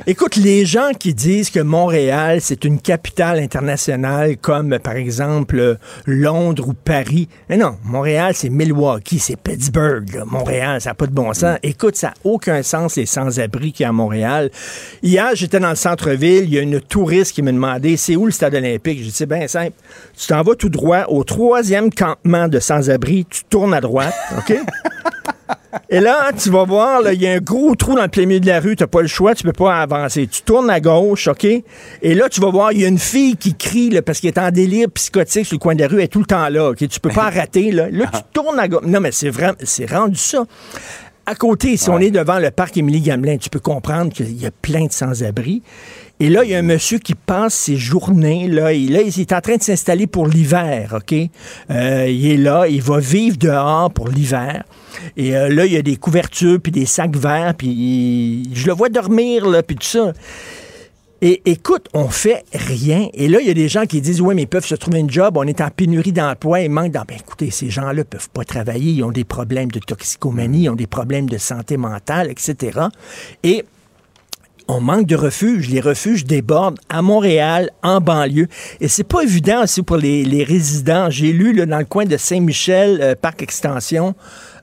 Écoute, 0.06 0.36
les 0.36 0.66
gens 0.66 0.90
qui 0.98 1.14
disent 1.14 1.48
que 1.48 1.60
Montréal, 1.60 2.40
c'est 2.40 2.64
une 2.64 2.78
capitale 2.78 3.38
internationale 3.38 4.36
comme, 4.36 4.78
par 4.78 4.94
exemple, 4.96 5.78
Londres 6.06 6.68
ou 6.68 6.74
Paris. 6.74 7.28
Mais 7.48 7.56
non, 7.56 7.76
Montréal, 7.84 8.34
c'est 8.34 8.50
Milwaukee, 8.50 9.18
c'est 9.18 9.36
Pittsburgh. 9.36 10.12
là. 10.14 10.24
Montréal, 10.26 10.80
ça 10.80 10.90
n'a 10.90 10.94
pas 10.94 11.06
de 11.06 11.12
bon 11.12 11.32
sens. 11.32 11.58
Écoute, 11.62 11.96
ça 11.96 12.08
n'a 12.08 12.14
aucun 12.24 12.62
sens, 12.62 12.96
les 12.96 13.06
sans-abri 13.06 13.72
qui 13.72 13.82
y 13.82 13.86
a 13.86 13.88
à 13.88 13.92
Montréal. 13.92 14.50
Hier, 15.02 15.30
j'étais 15.34 15.60
dans 15.60 15.70
le 15.70 15.76
centre-ville, 15.76 16.44
il 16.44 16.54
y 16.54 16.58
a 16.58 16.62
une 16.62 16.80
touriste 16.80 17.32
qui 17.32 17.42
m'a 17.42 17.52
demandé, 17.52 17.96
c'est 17.96 18.16
où 18.16 18.26
le 18.26 18.32
stade 18.32 18.54
olympique? 18.54 19.02
J'ai 19.02 19.10
dit, 19.10 19.26
bien 19.26 19.48
simple. 19.48 19.72
Tu 20.16 20.26
t'en 20.26 20.42
vas 20.42 20.54
tout 20.54 20.68
droit 20.68 21.04
au 21.08 21.24
troisième 21.24 21.92
campement 21.92 22.48
de 22.48 22.60
sans-abri, 22.60 23.24
tu 23.28 23.44
tournes 23.44 23.72
à 23.72 23.80
droite, 23.80 24.14
OK? 24.38 24.54
Et 25.88 26.00
là, 26.00 26.30
tu 26.32 26.50
vas 26.50 26.64
voir, 26.64 27.12
il 27.12 27.20
y 27.20 27.26
a 27.26 27.32
un 27.32 27.38
gros 27.38 27.74
trou 27.74 27.94
dans 27.94 28.02
le 28.02 28.08
plein 28.08 28.26
milieu 28.26 28.40
de 28.40 28.46
la 28.46 28.60
rue, 28.60 28.76
tu 28.76 28.82
n'as 28.82 28.86
pas 28.88 29.02
le 29.02 29.08
choix, 29.08 29.34
tu 29.34 29.44
peux 29.44 29.52
pas 29.52 29.80
avancer. 29.82 30.26
Tu 30.26 30.42
tournes 30.42 30.70
à 30.70 30.80
gauche, 30.80 31.28
OK? 31.28 31.44
Et 31.44 32.14
là, 32.14 32.28
tu 32.28 32.40
vas 32.40 32.50
voir, 32.50 32.72
il 32.72 32.80
y 32.80 32.84
a 32.84 32.88
une 32.88 32.98
fille 32.98 33.36
qui 33.36 33.54
crie 33.54 33.90
là, 33.90 34.02
parce 34.02 34.20
qu'elle 34.20 34.30
est 34.30 34.38
en 34.38 34.50
délire 34.50 34.90
psychotique 34.90 35.46
sur 35.46 35.54
le 35.54 35.60
coin 35.60 35.74
de 35.74 35.82
la 35.82 35.88
rue, 35.88 35.98
elle 35.98 36.04
est 36.04 36.08
tout 36.08 36.20
le 36.20 36.26
temps 36.26 36.48
là, 36.48 36.70
OK? 36.70 36.88
Tu 36.88 37.00
peux 37.00 37.10
pas 37.10 37.24
arrêter, 37.26 37.70
là. 37.70 37.88
Là, 37.90 38.06
tu 38.12 38.20
tournes 38.32 38.58
à 38.58 38.68
gauche. 38.68 38.84
Non, 38.86 39.00
mais 39.00 39.12
c'est 39.12 39.30
vraiment, 39.30 39.56
c'est 39.62 39.90
rendu 39.90 40.18
ça. 40.18 40.44
À 41.26 41.34
côté, 41.34 41.78
si 41.78 41.88
on 41.88 41.98
est 41.98 42.10
devant 42.10 42.38
le 42.38 42.50
parc 42.50 42.76
Émilie 42.76 43.00
Gamelin, 43.00 43.38
tu 43.38 43.48
peux 43.48 43.60
comprendre 43.60 44.12
qu'il 44.12 44.38
y 44.38 44.44
a 44.44 44.50
plein 44.50 44.84
de 44.84 44.92
sans-abri. 44.92 45.62
Et 46.20 46.28
là, 46.28 46.44
il 46.44 46.50
y 46.50 46.54
a 46.54 46.58
un 46.58 46.62
monsieur 46.62 46.98
qui 46.98 47.14
passe 47.14 47.54
ses 47.54 47.76
journées, 47.76 48.46
là, 48.46 48.74
il, 48.74 48.92
là, 48.92 49.00
il 49.00 49.20
est 49.20 49.32
en 49.32 49.40
train 49.40 49.56
de 49.56 49.62
s'installer 49.62 50.06
pour 50.06 50.26
l'hiver, 50.26 50.94
OK? 50.96 51.14
Euh, 51.70 52.06
il 52.08 52.30
est 52.30 52.36
là, 52.36 52.66
il 52.68 52.82
va 52.82 52.98
vivre 52.98 53.38
dehors 53.38 53.90
pour 53.90 54.08
l'hiver. 54.08 54.64
Et 55.16 55.36
euh, 55.36 55.48
là, 55.48 55.66
il 55.66 55.72
y 55.72 55.76
a 55.76 55.82
des 55.82 55.96
couvertures, 55.96 56.60
puis 56.60 56.72
des 56.72 56.86
sacs 56.86 57.16
verts, 57.16 57.54
puis 57.56 58.48
je 58.54 58.66
le 58.66 58.72
vois 58.72 58.88
dormir, 58.88 59.48
là, 59.48 59.62
puis 59.62 59.76
tout 59.76 59.86
ça. 59.86 60.12
Et 61.26 61.40
écoute, 61.46 61.88
on 61.94 62.08
fait 62.08 62.44
rien. 62.52 63.08
Et 63.14 63.28
là, 63.28 63.40
il 63.40 63.46
y 63.46 63.50
a 63.50 63.54
des 63.54 63.68
gens 63.68 63.86
qui 63.86 64.02
disent, 64.02 64.20
oui, 64.20 64.34
mais 64.34 64.42
ils 64.42 64.46
peuvent 64.46 64.66
se 64.66 64.74
trouver 64.74 64.98
une 64.98 65.10
job, 65.10 65.38
on 65.38 65.44
est 65.44 65.62
en 65.62 65.70
pénurie 65.70 66.12
d'emploi, 66.12 66.60
il 66.60 66.70
manque 66.70 66.92
d'emploi. 66.92 67.16
Ben, 67.16 67.24
écoutez, 67.24 67.50
ces 67.50 67.70
gens-là 67.70 68.04
peuvent 68.04 68.28
pas 68.28 68.44
travailler, 68.44 68.92
ils 68.92 69.02
ont 69.02 69.10
des 69.10 69.24
problèmes 69.24 69.70
de 69.70 69.78
toxicomanie, 69.78 70.64
ils 70.64 70.68
ont 70.68 70.74
des 70.74 70.86
problèmes 70.86 71.28
de 71.28 71.38
santé 71.38 71.78
mentale, 71.78 72.30
etc. 72.30 72.78
Et 73.42 73.64
on 74.68 74.80
manque 74.80 75.06
de 75.06 75.16
refuges. 75.16 75.68
Les 75.70 75.80
refuges 75.80 76.24
débordent 76.24 76.78
à 76.88 77.02
Montréal, 77.02 77.70
en 77.82 78.00
banlieue. 78.00 78.48
Et 78.80 78.88
c'est 78.88 79.04
pas 79.04 79.22
évident 79.22 79.62
aussi 79.62 79.82
pour 79.82 79.96
les, 79.96 80.24
les 80.24 80.44
résidents. 80.44 81.08
J'ai 81.10 81.32
lu 81.32 81.52
là, 81.52 81.66
dans 81.66 81.78
le 81.78 81.84
coin 81.84 82.04
de 82.04 82.16
Saint-Michel, 82.16 83.00
euh, 83.00 83.14
Parc 83.14 83.42
Extension, 83.42 84.14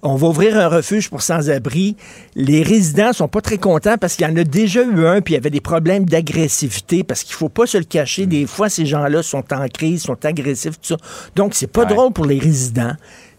on 0.03 0.15
va 0.15 0.27
ouvrir 0.27 0.57
un 0.57 0.67
refuge 0.67 1.09
pour 1.09 1.21
sans-abri. 1.21 1.95
Les 2.35 2.63
résidents 2.63 3.13
sont 3.13 3.27
pas 3.27 3.41
très 3.41 3.57
contents 3.57 3.97
parce 3.99 4.15
qu'il 4.15 4.27
y 4.27 4.31
en 4.31 4.35
a 4.35 4.43
déjà 4.43 4.83
eu 4.83 5.05
un, 5.05 5.21
puis 5.21 5.33
il 5.33 5.37
y 5.37 5.39
avait 5.39 5.49
des 5.49 5.61
problèmes 5.61 6.05
d'agressivité, 6.05 7.03
parce 7.03 7.23
qu'il 7.23 7.35
faut 7.35 7.49
pas 7.49 7.65
se 7.67 7.77
le 7.77 7.83
cacher. 7.83 8.25
Des 8.25 8.45
fois, 8.45 8.69
ces 8.69 8.85
gens-là 8.85 9.21
sont 9.23 9.43
en 9.53 9.67
crise, 9.67 10.03
sont 10.03 10.25
agressifs, 10.25 10.79
tout 10.81 10.95
ça. 10.95 10.97
Donc, 11.35 11.53
c'est 11.53 11.67
pas 11.67 11.85
drôle 11.85 12.13
pour 12.13 12.25
les 12.25 12.39
résidents. 12.39 12.93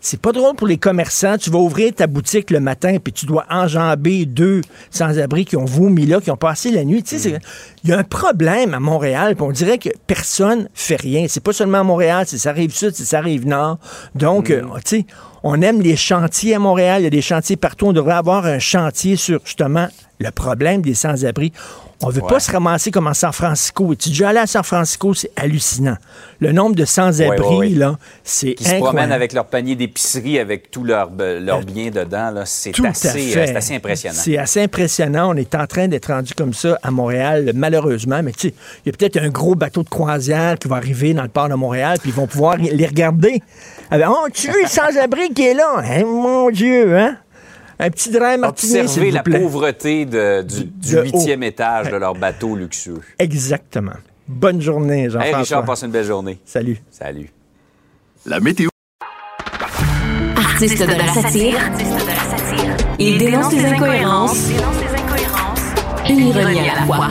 C'est 0.04 0.20
pas 0.20 0.32
drôle 0.32 0.56
pour 0.56 0.66
les 0.66 0.78
commerçants. 0.78 1.38
Tu 1.38 1.48
vas 1.48 1.60
ouvrir 1.60 1.94
ta 1.94 2.08
boutique 2.08 2.50
le 2.50 2.58
matin, 2.58 2.96
puis 3.02 3.12
tu 3.12 3.24
dois 3.24 3.44
enjamber 3.48 4.26
deux 4.26 4.60
sans-abri 4.90 5.44
qui 5.44 5.56
ont 5.56 5.64
vomi 5.64 6.06
là, 6.06 6.20
qui 6.20 6.30
ont 6.32 6.36
passé 6.36 6.72
la 6.72 6.82
nuit. 6.84 7.04
Tu 7.04 7.18
sais, 7.18 7.30
c'est- 7.30 7.38
il 7.84 7.90
y 7.90 7.92
a 7.92 7.98
un 7.98 8.02
problème 8.04 8.74
à 8.74 8.80
Montréal, 8.80 9.36
puis 9.36 9.44
on 9.44 9.52
dirait 9.52 9.78
que 9.78 9.90
personne 10.08 10.68
fait 10.74 11.00
rien. 11.00 11.26
C'est 11.28 11.42
pas 11.42 11.52
seulement 11.52 11.78
à 11.78 11.84
Montréal, 11.84 12.24
c'est 12.26 12.38
ça 12.38 12.50
rive 12.50 12.74
sud, 12.74 12.94
c'est 12.94 13.04
ça 13.04 13.20
rive 13.20 13.46
nord. 13.46 13.78
Donc, 14.16 14.50
euh, 14.50 14.62
tu 14.84 14.98
sais, 14.98 15.06
on 15.42 15.60
aime 15.62 15.80
les 15.80 15.96
chantiers 15.96 16.54
à 16.54 16.58
Montréal. 16.58 17.02
Il 17.02 17.04
y 17.04 17.06
a 17.06 17.10
des 17.10 17.22
chantiers 17.22 17.56
partout. 17.56 17.86
On 17.86 17.92
devrait 17.92 18.14
avoir 18.14 18.46
un 18.46 18.58
chantier 18.58 19.16
sur, 19.16 19.40
justement, 19.44 19.88
le 20.18 20.30
problème 20.30 20.82
des 20.82 20.94
sans-abri. 20.94 21.52
On 22.04 22.08
veut 22.10 22.20
pas 22.20 22.40
se 22.40 22.50
ramasser 22.50 22.90
comme 22.90 23.06
en 23.06 23.14
San 23.14 23.32
Francisco. 23.32 23.94
Tu 23.94 24.08
es 24.08 24.10
déjà 24.10 24.30
allé 24.30 24.40
à 24.40 24.46
San 24.48 24.64
Francisco, 24.64 25.14
c'est 25.14 25.30
hallucinant. 25.36 25.96
Le 26.40 26.50
nombre 26.50 26.74
de 26.74 26.84
sans-abri, 26.84 27.38
Ouais, 27.46 27.56
ouais, 27.56 27.68
là, 27.68 27.96
c'est 28.24 28.54
Qui 28.54 28.64
se 28.64 28.70
incroyable. 28.70 28.96
promènent 28.96 29.12
avec 29.12 29.32
leur 29.32 29.46
panier 29.46 29.76
d'épicerie, 29.76 30.40
avec 30.40 30.72
tous 30.72 30.82
leurs 30.82 31.10
leurs 31.16 31.60
biens 31.62 31.90
dedans. 31.90 32.32
là. 32.32 32.42
C'est 32.44 32.72
assez, 32.84 33.08
euh, 33.36 33.46
c'est 33.46 33.54
assez 33.56 33.76
impressionnant. 33.76 34.18
C'est 34.20 34.36
assez 34.36 34.62
impressionnant. 34.62 35.30
On 35.32 35.36
est 35.36 35.54
en 35.54 35.64
train 35.68 35.86
d'être 35.86 36.12
rendu 36.12 36.34
comme 36.34 36.54
ça 36.54 36.76
à 36.82 36.90
Montréal, 36.90 37.52
malheureusement. 37.54 38.20
Mais 38.24 38.32
tu 38.32 38.48
sais, 38.48 38.54
il 38.84 38.88
y 38.90 38.92
a 38.92 38.96
peut-être 38.98 39.18
un 39.18 39.28
gros 39.28 39.54
bateau 39.54 39.84
de 39.84 39.88
croisière 39.88 40.58
qui 40.58 40.66
va 40.66 40.76
arriver 40.76 41.14
dans 41.14 41.22
le 41.22 41.28
port 41.28 41.48
de 41.48 41.54
Montréal, 41.54 41.98
puis 42.00 42.10
ils 42.10 42.16
vont 42.16 42.26
pouvoir 42.26 42.56
les 42.56 42.86
regarder. 42.86 43.42
Avec, 43.92 44.06
oh, 44.08 44.26
tu 44.32 44.48
veux 44.50 44.62
le 44.62 44.68
sans-abri 44.68 45.34
qui 45.34 45.42
est 45.48 45.52
là? 45.54 45.74
Hein, 45.84 46.04
mon 46.06 46.50
Dieu, 46.50 46.96
hein? 46.98 47.18
Un 47.78 47.90
petit 47.90 48.10
s'il 48.10 48.16
Observer 48.44 49.10
la 49.10 49.22
pauvreté 49.22 50.06
de- 50.06 50.42
du 50.42 50.96
huitième 50.98 51.42
étage 51.42 51.90
de 51.90 51.96
leur 51.96 52.14
bateau 52.14 52.56
luxueux? 52.56 53.02
Exactement. 53.18 53.92
Bonne 54.26 54.62
journée, 54.62 55.02
Hey, 55.02 55.10
Jean-François. 55.10 55.38
Richard, 55.40 55.64
passe 55.66 55.82
une 55.82 55.90
belle 55.90 56.06
journée. 56.06 56.38
Salut. 56.46 56.80
Salut. 56.90 57.30
La 58.24 58.40
météo. 58.40 58.70
Artiste 60.36 60.80
de 60.80 60.86
la 60.86 61.12
satire. 61.12 61.58
Il 62.98 63.18
dénonce 63.18 63.52
les 63.52 63.66
incohérences. 63.66 64.48
Une 66.08 66.18
ironie 66.28 66.60
à 66.70 66.74
la 66.76 66.82
fois. 66.86 67.08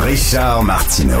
Richard 0.00 0.62
Martineau. 0.62 1.20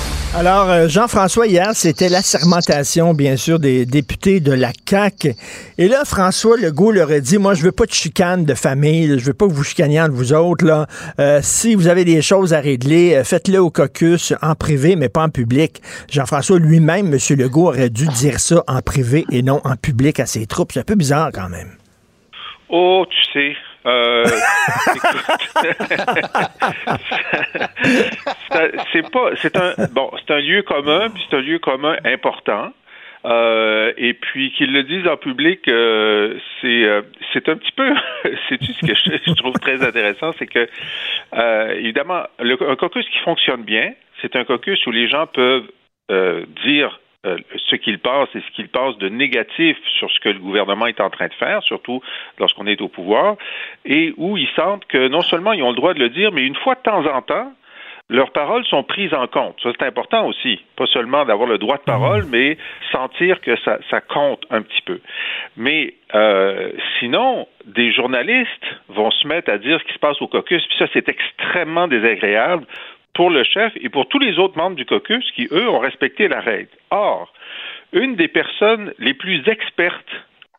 Alors, 0.33 0.69
euh, 0.69 0.87
Jean-François, 0.87 1.45
hier, 1.45 1.71
c'était 1.73 2.07
l'assermentation, 2.07 3.13
bien 3.13 3.35
sûr, 3.35 3.59
des 3.59 3.85
députés 3.85 4.39
de 4.39 4.53
la 4.53 4.71
CAQ. 4.87 5.35
Et 5.77 5.89
là, 5.89 6.05
François 6.05 6.55
Legault 6.55 6.93
leur 6.93 7.11
a 7.11 7.19
dit, 7.19 7.37
moi, 7.37 7.53
je 7.53 7.63
veux 7.63 7.73
pas 7.73 7.85
de 7.85 7.91
chicane 7.91 8.45
de 8.45 8.53
famille, 8.53 9.19
je 9.19 9.25
veux 9.25 9.33
pas 9.33 9.45
que 9.45 9.51
vous 9.51 9.65
chicaniez 9.65 9.99
entre 9.99 10.13
vous 10.13 10.31
autres. 10.31 10.65
Là. 10.65 10.87
Euh, 11.19 11.39
si 11.43 11.75
vous 11.75 11.87
avez 11.87 12.05
des 12.05 12.21
choses 12.21 12.53
à 12.53 12.61
régler, 12.61 13.13
euh, 13.13 13.25
faites-le 13.25 13.59
au 13.59 13.69
caucus, 13.71 14.33
en 14.41 14.55
privé, 14.55 14.95
mais 14.95 15.09
pas 15.09 15.23
en 15.23 15.29
public. 15.29 15.81
Jean-François 16.09 16.59
lui-même, 16.59 17.13
M. 17.13 17.19
Legault, 17.37 17.67
aurait 17.67 17.89
dû 17.89 18.07
dire 18.07 18.39
ça 18.39 18.63
en 18.67 18.81
privé 18.81 19.25
et 19.31 19.43
non 19.43 19.59
en 19.65 19.75
public 19.75 20.21
à 20.21 20.25
ses 20.25 20.45
troupes. 20.45 20.71
C'est 20.71 20.79
un 20.79 20.83
peu 20.83 20.95
bizarre 20.95 21.31
quand 21.33 21.49
même. 21.49 21.71
Oh, 22.69 23.05
tu 23.09 23.33
sais. 23.33 23.55
Euh, 23.85 24.25
c'est 28.93 29.11
pas, 29.11 29.31
c'est 29.41 29.57
un 29.57 29.73
bon, 29.91 30.11
c'est 30.19 30.31
un 30.33 30.39
lieu 30.39 30.61
commun, 30.61 31.09
puis 31.09 31.21
c'est 31.29 31.35
un 31.37 31.41
lieu 31.41 31.59
commun 31.59 31.97
important. 32.03 32.71
Euh, 33.23 33.93
et 33.97 34.15
puis 34.15 34.51
qu'ils 34.51 34.73
le 34.73 34.81
disent 34.83 35.07
en 35.07 35.15
public, 35.15 35.67
euh, 35.67 36.39
c'est 36.59 36.85
euh, 36.85 37.03
c'est 37.33 37.47
un 37.49 37.55
petit 37.55 37.71
peu, 37.71 37.93
c'est 38.49 38.59
ce 38.61 38.85
que 38.85 38.95
je, 38.95 39.17
je 39.27 39.33
trouve 39.35 39.53
très 39.59 39.85
intéressant, 39.85 40.31
c'est 40.39 40.47
que 40.47 40.67
évidemment 41.77 42.23
le, 42.39 42.57
un 42.67 42.75
caucus 42.75 43.07
qui 43.09 43.19
fonctionne 43.19 43.61
bien, 43.63 43.93
c'est 44.21 44.35
un 44.35 44.43
caucus 44.43 44.83
où 44.87 44.91
les 44.91 45.07
gens 45.07 45.27
peuvent 45.27 45.67
dire 46.65 46.99
euh, 47.25 47.37
ce 47.69 47.75
qu'ils 47.75 47.99
pensent 47.99 48.35
et 48.35 48.41
ce 48.41 48.51
qu'ils 48.55 48.69
pensent 48.69 48.97
de 48.97 49.07
négatif 49.07 49.77
sur 49.99 50.09
ce 50.09 50.19
que 50.21 50.29
le 50.29 50.39
gouvernement 50.39 50.87
est 50.87 50.99
en 50.99 51.11
train 51.11 51.27
de 51.27 51.33
faire, 51.35 51.61
surtout 51.61 52.01
lorsqu'on 52.39 52.65
est 52.65 52.81
au 52.81 52.87
pouvoir, 52.87 53.35
et 53.85 54.13
où 54.17 54.37
ils 54.37 54.49
sentent 54.55 54.85
que 54.85 55.07
non 55.07 55.21
seulement 55.21 55.53
ils 55.53 55.61
ont 55.61 55.69
le 55.69 55.75
droit 55.75 55.93
de 55.93 55.99
le 55.99 56.09
dire, 56.09 56.31
mais 56.31 56.41
une 56.41 56.55
fois 56.55 56.75
de 56.75 56.81
temps 56.81 57.05
en 57.05 57.21
temps, 57.21 57.53
leurs 58.11 58.31
paroles 58.31 58.65
sont 58.65 58.83
prises 58.83 59.13
en 59.13 59.27
compte. 59.27 59.55
Ça, 59.63 59.69
c'est 59.71 59.85
important 59.85 60.25
aussi. 60.27 60.59
Pas 60.75 60.85
seulement 60.87 61.23
d'avoir 61.23 61.47
le 61.47 61.57
droit 61.57 61.77
de 61.77 61.83
parole, 61.83 62.25
mais 62.29 62.57
sentir 62.91 63.39
que 63.39 63.55
ça, 63.63 63.77
ça 63.89 64.01
compte 64.01 64.43
un 64.49 64.61
petit 64.61 64.81
peu. 64.81 64.99
Mais 65.55 65.93
euh, 66.13 66.71
sinon, 66.99 67.47
des 67.65 67.93
journalistes 67.93 68.65
vont 68.89 69.11
se 69.11 69.25
mettre 69.27 69.49
à 69.49 69.57
dire 69.57 69.79
ce 69.79 69.85
qui 69.85 69.93
se 69.93 69.99
passe 69.99 70.21
au 70.21 70.27
caucus, 70.27 70.61
puis 70.67 70.77
ça, 70.77 70.87
c'est 70.91 71.07
extrêmement 71.07 71.87
désagréable 71.87 72.65
pour 73.13 73.29
le 73.29 73.43
chef 73.43 73.73
et 73.75 73.89
pour 73.89 74.07
tous 74.07 74.19
les 74.19 74.39
autres 74.39 74.57
membres 74.57 74.75
du 74.75 74.85
caucus 74.85 75.29
qui, 75.35 75.47
eux, 75.51 75.69
ont 75.69 75.79
respecté 75.79 76.27
la 76.27 76.39
règle. 76.39 76.69
Or, 76.91 77.33
une 77.93 78.15
des 78.15 78.27
personnes 78.27 78.93
les 78.99 79.13
plus 79.13 79.47
expertes 79.47 80.11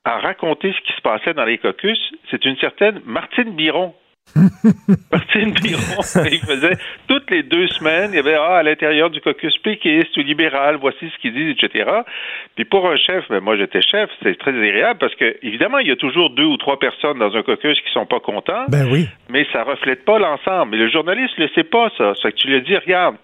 à 0.05 0.19
raconter 0.19 0.73
ce 0.73 0.81
qui 0.81 0.93
se 0.95 1.01
passait 1.01 1.35
dans 1.35 1.45
les 1.45 1.59
caucus, 1.59 2.13
c'est 2.31 2.45
une 2.45 2.57
certaine 2.57 3.01
Martine 3.05 3.55
Biron. 3.55 3.95
Martine 5.13 5.53
Biron, 5.53 6.03
il 6.31 6.41
faisait 6.41 6.77
toutes 7.07 7.31
les 7.31 7.43
deux 7.43 7.67
semaines, 7.69 8.11
il 8.13 8.17
y 8.17 8.19
avait 8.19 8.35
ah, 8.35 8.57
à 8.59 8.63
l'intérieur 8.63 9.11
du 9.11 9.21
caucus 9.21 9.57
péquiste 9.59 10.17
ou 10.17 10.21
libéral, 10.21 10.79
voici 10.81 11.11
ce 11.11 11.19
qu'ils 11.21 11.35
disent, 11.35 11.57
etc. 11.63 11.91
Puis 12.55 12.65
pour 12.65 12.89
un 12.89 12.97
chef, 12.97 13.25
ben 13.29 13.41
moi 13.41 13.57
j'étais 13.57 13.83
chef, 13.83 14.09
c'est 14.23 14.39
très 14.39 14.53
agréable 14.53 14.99
parce 15.01 15.15
que 15.17 15.37
évidemment 15.43 15.79
il 15.79 15.89
y 15.89 15.91
a 15.91 15.97
toujours 15.97 16.31
deux 16.31 16.45
ou 16.45 16.57
trois 16.57 16.79
personnes 16.79 17.19
dans 17.19 17.35
un 17.37 17.43
caucus 17.43 17.79
qui 17.81 17.93
sont 17.93 18.07
pas 18.07 18.21
contents, 18.21 18.65
Ben 18.69 18.89
oui. 18.91 19.07
mais 19.29 19.47
ça 19.53 19.65
reflète 19.65 20.05
pas 20.05 20.19
l'ensemble. 20.19 20.71
Mais 20.71 20.79
le 20.79 20.89
journaliste 20.91 21.37
le 21.37 21.49
sait 21.55 21.65
pas 21.65 21.91
ça. 21.99 22.13
Que 22.23 22.29
tu 22.37 22.49
lui 22.49 22.63
dis 22.63 22.77
regarde, 22.77 23.17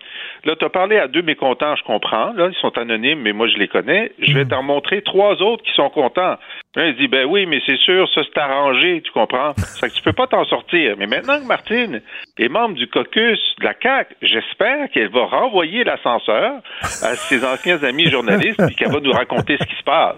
là 0.44 0.54
tu 0.56 0.64
as 0.64 0.70
parlé 0.70 0.96
à 0.98 1.08
deux 1.08 1.22
mécontents, 1.22 1.74
je 1.76 1.84
comprends, 1.84 2.32
là 2.32 2.48
ils 2.50 2.60
sont 2.60 2.76
anonymes, 2.78 3.20
mais 3.20 3.32
moi 3.32 3.48
je 3.48 3.56
les 3.56 3.68
connais. 3.68 4.12
Je 4.18 4.32
vais 4.34 4.44
t'en 4.44 4.62
montrer 4.62 5.02
trois 5.02 5.40
autres 5.42 5.62
qui 5.64 5.72
sont 5.74 5.90
contents. 5.90 6.36
Là, 6.76 6.86
il 6.88 6.96
dit 6.96 7.08
ben 7.08 7.24
oui, 7.26 7.46
mais 7.46 7.60
c'est 7.66 7.78
sûr, 7.78 8.08
ça 8.14 8.20
c'est 8.24 8.38
arrangé, 8.40 9.00
tu 9.04 9.10
comprends? 9.12 9.54
C'est 9.80 9.88
que 9.88 9.94
tu 9.94 10.02
peux 10.02 10.12
pas 10.12 10.26
t'en 10.26 10.44
sortir. 10.44 10.96
Mais 10.98 11.06
maintenant 11.06 11.40
que 11.40 11.46
Martine 11.46 12.02
est 12.38 12.48
membre 12.48 12.74
du 12.76 12.86
caucus 12.88 13.38
de 13.58 13.64
la 13.64 13.74
CAC, 13.74 14.14
j'espère 14.22 14.90
qu'elle 14.90 15.08
va 15.10 15.24
renvoyer 15.24 15.82
l'ascenseur 15.84 16.60
à 16.82 17.14
ses 17.16 17.44
anciens 17.44 17.82
amis 17.82 18.08
journalistes 18.10 18.60
et 18.70 18.74
qu'elle 18.74 18.92
va 18.92 19.00
nous 19.00 19.12
raconter 19.12 19.56
ce 19.60 19.64
qui 19.66 19.74
se 19.76 19.82
passe. 19.82 20.16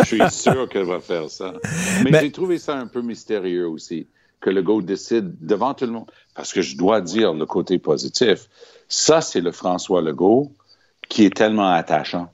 Je 0.00 0.04
suis 0.04 0.30
sûr 0.30 0.68
qu'elle 0.68 0.84
va 0.86 1.00
faire 1.00 1.28
ça. 1.30 1.52
Mais 2.04 2.10
Ben- 2.10 2.20
j'ai 2.22 2.32
trouvé 2.32 2.58
ça 2.58 2.76
un 2.76 2.86
peu 2.88 3.00
mystérieux 3.00 3.66
aussi, 3.68 4.06
que 4.40 4.50
le 4.50 4.62
go 4.62 4.82
décide 4.82 5.32
devant 5.40 5.72
tout 5.74 5.86
le 5.86 5.92
monde. 5.92 6.10
Parce 6.34 6.52
que 6.52 6.60
je 6.62 6.76
dois 6.76 7.00
dire 7.00 7.32
le 7.32 7.46
côté 7.46 7.78
positif. 7.78 8.40
Ça, 8.88 9.20
c'est 9.20 9.40
le 9.40 9.52
François 9.52 10.02
Legault 10.02 10.52
qui 11.08 11.24
est 11.24 11.34
tellement 11.34 11.70
attachant. 11.70 12.28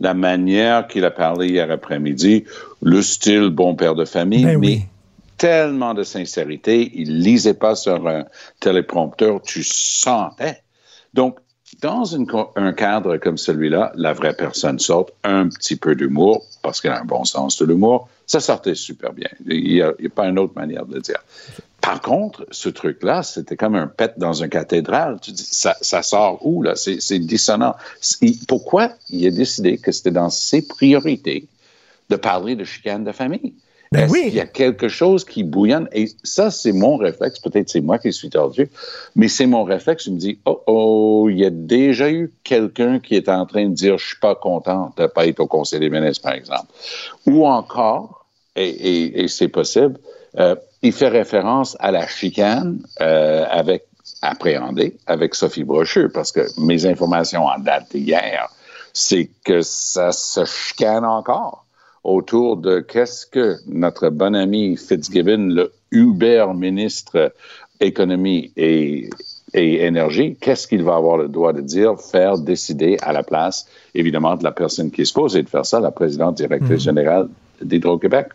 La 0.00 0.14
manière 0.14 0.86
qu'il 0.86 1.04
a 1.04 1.10
parlé 1.10 1.48
hier 1.48 1.70
après-midi, 1.70 2.44
le 2.82 3.02
style 3.02 3.50
bon 3.50 3.74
père 3.74 3.94
de 3.94 4.04
famille, 4.04 4.44
Ben 4.44 4.58
mais 4.58 4.66
oui. 4.66 4.82
tellement 5.38 5.94
de 5.94 6.02
sincérité. 6.02 6.90
Il 6.94 7.20
lisait 7.20 7.54
pas 7.54 7.74
sur 7.74 8.06
un 8.06 8.24
téléprompteur, 8.60 9.40
tu 9.42 9.62
sentais. 9.62 10.62
Donc, 11.12 11.38
dans 11.80 12.04
une 12.04 12.26
un 12.56 12.72
cadre 12.72 13.16
comme 13.18 13.38
celui-là, 13.38 13.92
la 13.94 14.12
vraie 14.12 14.34
personne 14.34 14.78
sort 14.78 15.06
un 15.22 15.48
petit 15.48 15.76
peu 15.76 15.94
d'humour, 15.94 16.44
parce 16.62 16.80
qu'il 16.80 16.90
a 16.90 17.00
un 17.00 17.04
bon 17.04 17.24
sens 17.24 17.58
de 17.58 17.66
l'humour. 17.66 18.08
Ça 18.26 18.40
sortait 18.40 18.74
super 18.74 19.12
bien. 19.12 19.28
Il 19.46 19.62
n'y 19.64 19.82
a, 19.82 19.92
pas 20.14 20.26
une 20.26 20.38
autre 20.38 20.54
manière 20.56 20.86
de 20.86 20.94
le 20.94 21.00
dire. 21.00 21.22
Par 21.80 22.00
contre, 22.00 22.46
ce 22.50 22.70
truc-là, 22.70 23.22
c'était 23.22 23.56
comme 23.56 23.74
un 23.74 23.86
pet 23.86 24.14
dans 24.16 24.32
une 24.32 24.48
cathédrale. 24.48 25.18
Tu 25.20 25.32
dis, 25.32 25.44
ça, 25.44 25.76
ça 25.82 26.02
sort 26.02 26.44
où, 26.46 26.62
là? 26.62 26.74
C'est 26.76 27.18
dissonant. 27.18 27.74
Pourquoi 28.48 28.92
il 29.10 29.26
a 29.26 29.30
décidé 29.30 29.76
que 29.76 29.92
c'était 29.92 30.10
dans 30.10 30.30
ses 30.30 30.66
priorités 30.66 31.46
de 32.08 32.16
parler 32.16 32.56
de 32.56 32.64
chicane 32.64 33.04
de 33.04 33.12
famille? 33.12 33.54
Ben 33.94 34.10
oui. 34.10 34.22
qu'il 34.24 34.34
y 34.34 34.40
a 34.40 34.46
quelque 34.46 34.88
chose 34.88 35.24
qui 35.24 35.44
bouillonne? 35.44 35.88
Et 35.92 36.08
ça, 36.22 36.50
c'est 36.50 36.72
mon 36.72 36.96
réflexe. 36.96 37.38
Peut-être 37.38 37.68
c'est 37.68 37.80
moi 37.80 37.98
qui 37.98 38.12
suis 38.12 38.30
tordu, 38.30 38.68
mais 39.16 39.28
c'est 39.28 39.46
mon 39.46 39.64
réflexe. 39.64 40.04
Je 40.04 40.10
me 40.10 40.18
dis, 40.18 40.38
oh, 40.46 40.62
oh, 40.66 41.28
il 41.30 41.38
y 41.38 41.44
a 41.44 41.50
déjà 41.50 42.10
eu 42.10 42.32
quelqu'un 42.44 42.98
qui 43.00 43.14
est 43.16 43.28
en 43.28 43.46
train 43.46 43.66
de 43.68 43.74
dire, 43.74 43.98
je 43.98 44.06
suis 44.06 44.18
pas 44.20 44.34
content 44.34 44.92
de 44.96 45.06
pas 45.06 45.26
être 45.26 45.40
au 45.40 45.46
Conseil 45.46 45.80
des 45.80 45.90
ministres, 45.90 46.22
par 46.22 46.34
exemple. 46.34 46.66
Ou 47.26 47.46
encore, 47.46 48.26
et, 48.56 48.68
et- 48.68 49.22
et 49.24 49.28
c'est 49.28 49.48
possible, 49.48 49.98
euh, 50.38 50.56
il 50.82 50.92
fait 50.92 51.08
référence 51.08 51.76
à 51.80 51.90
la 51.90 52.06
chicane 52.06 52.80
euh, 53.00 53.44
avec 53.50 53.84
appréhendée 54.20 54.96
avec 55.06 55.34
Sophie 55.34 55.64
Brochu, 55.64 56.08
parce 56.08 56.32
que 56.32 56.40
mes 56.60 56.86
informations 56.86 57.46
en 57.46 57.58
date 57.58 57.86
d'hier, 57.94 58.48
c'est 58.92 59.28
que 59.44 59.60
ça 59.62 60.12
se 60.12 60.44
chicane 60.44 61.04
encore 61.04 61.63
autour 62.04 62.58
de 62.58 62.80
qu'est-ce 62.80 63.26
que 63.26 63.56
notre 63.66 64.10
bon 64.10 64.34
ami 64.34 64.76
Fitzgibbon, 64.76 65.48
le 65.54 65.72
Uber 65.90 66.46
ministre 66.54 67.32
économie 67.80 68.52
et, 68.56 69.08
et 69.54 69.84
énergie, 69.84 70.36
qu'est-ce 70.40 70.68
qu'il 70.68 70.82
va 70.82 70.96
avoir 70.96 71.16
le 71.16 71.28
droit 71.28 71.52
de 71.52 71.60
dire, 71.60 71.98
faire, 71.98 72.38
décider 72.38 72.98
à 73.02 73.12
la 73.12 73.22
place, 73.22 73.66
évidemment, 73.94 74.36
de 74.36 74.44
la 74.44 74.52
personne 74.52 74.90
qui 74.90 75.02
est 75.02 75.06
supposée 75.06 75.42
de 75.42 75.48
faire 75.48 75.64
ça, 75.64 75.80
la 75.80 75.90
présidente 75.90 76.36
directrice 76.36 76.82
générale 76.82 77.28
d'Hydro-Québec. 77.62 78.28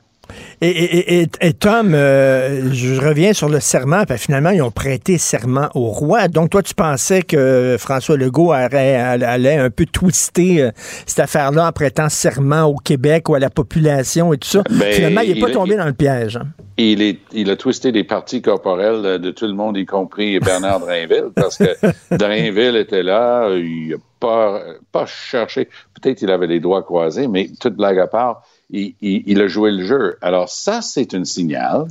Et, 0.61 0.67
et- 0.69 1.21
et- 1.21 1.27
et 1.41 1.53
Tom, 1.53 1.93
euh, 1.93 2.71
je 2.73 2.99
reviens 2.99 3.33
sur 3.33 3.49
le 3.49 3.59
serment, 3.59 4.03
puis 4.07 4.17
finalement, 4.17 4.49
ils 4.51 4.61
ont 4.61 4.71
prêté 4.71 5.17
serment 5.17 5.69
au 5.75 5.87
roi. 5.87 6.27
Donc, 6.27 6.49
toi, 6.49 6.61
tu 6.61 6.73
pensais 6.73 7.21
que 7.21 7.77
François 7.79 8.17
Legault 8.17 8.51
allait, 8.51 8.95
allait 8.95 9.57
un 9.57 9.69
peu 9.69 9.85
twister 9.85 10.61
euh, 10.63 10.71
cette 11.05 11.19
affaire-là 11.19 11.67
en 11.67 11.71
prêtant 11.71 12.09
serment 12.09 12.63
au 12.63 12.75
Québec 12.75 13.29
ou 13.29 13.35
à 13.35 13.39
la 13.39 13.49
population 13.49 14.33
et 14.33 14.37
tout 14.37 14.47
ça. 14.49 14.63
Ben, 14.69 14.91
finalement, 14.93 15.21
il 15.21 15.33
n'est 15.35 15.39
pas 15.41 15.51
tombé 15.51 15.71
il- 15.73 15.77
dans 15.77 15.85
le 15.85 15.93
piège. 15.93 16.37
hein. 16.37 16.47
Il, 16.81 17.01
est, 17.01 17.19
il 17.33 17.49
a 17.51 17.57
twisté 17.57 17.91
des 17.91 18.05
parties 18.05 18.41
corporelles 18.41 19.19
de 19.19 19.31
tout 19.31 19.45
le 19.47 19.53
monde, 19.53 19.75
y 19.75 19.85
compris 19.85 20.39
Bernard 20.39 20.79
Drainville, 20.79 21.25
parce 21.35 21.57
que 21.57 21.65
Drainville 22.15 22.77
était 22.77 23.03
là, 23.03 23.49
il 23.53 23.89
n'a 23.89 23.95
pas, 24.21 24.61
pas 24.91 25.05
cherché. 25.05 25.67
Peut-être 26.01 26.21
il 26.21 26.31
avait 26.31 26.47
les 26.47 26.61
doigts 26.61 26.83
croisés, 26.83 27.27
mais 27.27 27.49
toute 27.59 27.75
blague 27.75 27.99
à 27.99 28.07
part, 28.07 28.43
il, 28.69 29.41
a 29.41 29.47
joué 29.47 29.71
le 29.71 29.85
jeu. 29.85 30.17
Alors 30.21 30.49
ça, 30.49 30.81
c'est 30.81 31.13
un 31.13 31.25
signal 31.25 31.87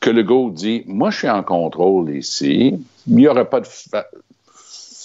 que 0.00 0.10
le 0.10 0.22
go 0.22 0.50
dit, 0.50 0.82
moi, 0.86 1.10
je 1.10 1.18
suis 1.18 1.30
en 1.30 1.42
contrôle 1.42 2.10
ici. 2.10 2.78
Il 3.06 3.14
n'y 3.14 3.28
aura 3.28 3.44
pas 3.44 3.60
de 3.60 3.66
fa- 3.66 4.06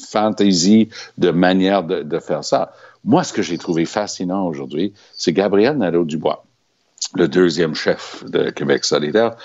fantaisie 0.10 0.89
de 1.17 1.31
manière 1.31 1.84
de, 1.84 2.19
faire 2.19 2.43
ça. 2.43 2.73
Moi, 3.05 3.23
ce 3.23 3.34
que 3.34 3.41
j'ai 3.41 3.57
trouvé 3.57 3.86
fascinant 3.86 4.45
aujourd'hui, 4.45 4.93
c'est 5.13 5.34
Gabriel 5.34 5.77
Nadeau-Dubois 5.77 6.43
le 7.15 7.27
deuxième 7.27 7.75
chef 7.75 8.23
de 8.25 8.49
Québec 8.49 8.86
solidaire, 8.86 9.36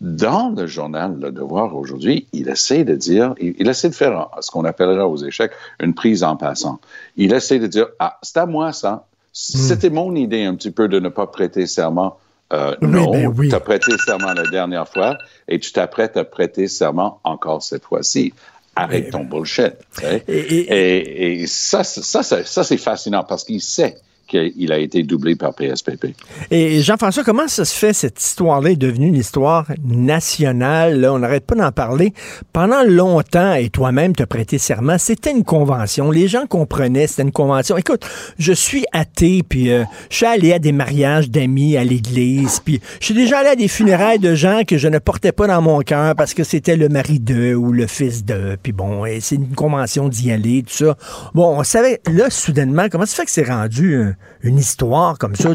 dans 0.00 0.50
le 0.50 0.66
journal 0.66 1.18
Le 1.20 1.30
Devoir 1.30 1.76
aujourd'hui, 1.76 2.26
il 2.32 2.48
essaie 2.48 2.84
de 2.84 2.94
dire, 2.94 3.34
il, 3.38 3.54
il 3.58 3.68
essaie 3.68 3.90
de 3.90 3.94
faire 3.94 4.28
ce 4.40 4.50
qu'on 4.50 4.64
appellera 4.64 5.06
aux 5.06 5.16
échecs 5.16 5.52
une 5.78 5.94
prise 5.94 6.22
en 6.22 6.36
passant. 6.36 6.80
Il 7.16 7.32
essaie 7.32 7.58
de 7.58 7.66
dire, 7.66 7.88
ah, 7.98 8.18
c'est 8.22 8.38
à 8.38 8.46
moi 8.46 8.72
ça. 8.72 9.06
C'était 9.32 9.90
mon 9.90 10.14
idée 10.16 10.44
un 10.44 10.54
petit 10.54 10.70
peu 10.70 10.88
de 10.88 10.98
ne 10.98 11.08
pas 11.08 11.26
prêter 11.26 11.66
serment. 11.66 12.16
Euh, 12.52 12.74
Oui, 12.82 12.88
non, 12.88 13.10
ben 13.12 13.26
oui. 13.38 13.48
tu 13.48 13.54
as 13.54 13.60
prêté 13.60 13.92
serment 14.04 14.32
la 14.32 14.42
dernière 14.50 14.88
fois 14.88 15.16
et 15.46 15.60
tu 15.60 15.72
t'apprêtes 15.72 16.16
à 16.16 16.24
prêter 16.24 16.66
serment 16.66 17.20
encore 17.22 17.62
cette 17.62 17.84
fois-ci. 17.84 18.34
Arrête 18.74 19.10
ton 19.10 19.24
bullshit. 19.24 19.74
tu 19.96 20.00
sais. 20.02 20.24
Et, 20.28 21.42
et 21.42 21.46
ça, 21.46 21.84
ça, 21.84 22.22
c'est- 22.22 22.46
ça, 22.46 22.64
c'est 22.64 22.76
fascinant 22.76 23.22
parce 23.24 23.44
qu'il 23.44 23.60
sait 23.60 23.96
qu'il 24.30 24.72
a 24.72 24.78
été 24.78 25.02
doublé 25.02 25.34
par 25.34 25.54
PSPP. 25.54 26.14
Et 26.50 26.80
Jean-François, 26.82 27.24
comment 27.24 27.48
ça 27.48 27.64
se 27.64 27.76
fait, 27.76 27.92
cette 27.92 28.20
histoire-là 28.20 28.70
est 28.70 28.76
devenue 28.76 29.08
une 29.08 29.16
histoire 29.16 29.66
nationale? 29.84 31.00
là? 31.00 31.12
on 31.12 31.18
n'arrête 31.18 31.44
pas 31.44 31.56
d'en 31.56 31.72
parler. 31.72 32.14
Pendant 32.52 32.82
longtemps, 32.84 33.54
et 33.54 33.70
toi-même 33.70 34.14
te 34.14 34.22
prêté 34.22 34.58
serment, 34.58 34.98
c'était 34.98 35.32
une 35.32 35.42
convention. 35.42 36.10
Les 36.10 36.28
gens 36.28 36.46
comprenaient, 36.46 37.08
c'était 37.08 37.22
une 37.22 37.32
convention. 37.32 37.76
Écoute, 37.76 38.06
je 38.38 38.52
suis 38.52 38.84
athée, 38.92 39.42
puis 39.46 39.72
euh, 39.72 39.84
je 40.10 40.16
suis 40.16 40.26
allé 40.26 40.52
à 40.52 40.58
des 40.60 40.72
mariages 40.72 41.28
d'amis 41.28 41.76
à 41.76 41.82
l'église, 41.82 42.60
puis 42.60 42.80
je 43.00 43.06
suis 43.06 43.14
déjà 43.14 43.38
allé 43.40 43.48
à 43.48 43.56
des 43.56 43.68
funérailles 43.68 44.20
de 44.20 44.34
gens 44.34 44.62
que 44.66 44.78
je 44.78 44.86
ne 44.86 44.98
portais 44.98 45.32
pas 45.32 45.48
dans 45.48 45.60
mon 45.60 45.80
cœur 45.80 46.14
parce 46.14 46.34
que 46.34 46.44
c'était 46.44 46.76
le 46.76 46.88
mari 46.88 47.18
d'eux 47.18 47.54
ou 47.54 47.72
le 47.72 47.88
fils 47.88 48.24
d'eux, 48.24 48.56
puis 48.62 48.72
bon, 48.72 49.04
c'est 49.20 49.34
une 49.34 49.54
convention 49.54 50.08
d'y 50.08 50.30
aller, 50.30 50.62
tout 50.62 50.84
ça. 50.84 50.96
Bon, 51.34 51.58
on 51.58 51.64
savait, 51.64 52.00
là, 52.12 52.30
soudainement, 52.30 52.88
comment 52.88 53.06
ça 53.06 53.16
fait 53.16 53.24
que 53.24 53.30
c'est 53.30 53.48
rendu 53.48 53.94
euh, 53.94 54.12
une 54.42 54.58
histoire 54.58 55.18
comme 55.18 55.34
ça? 55.34 55.50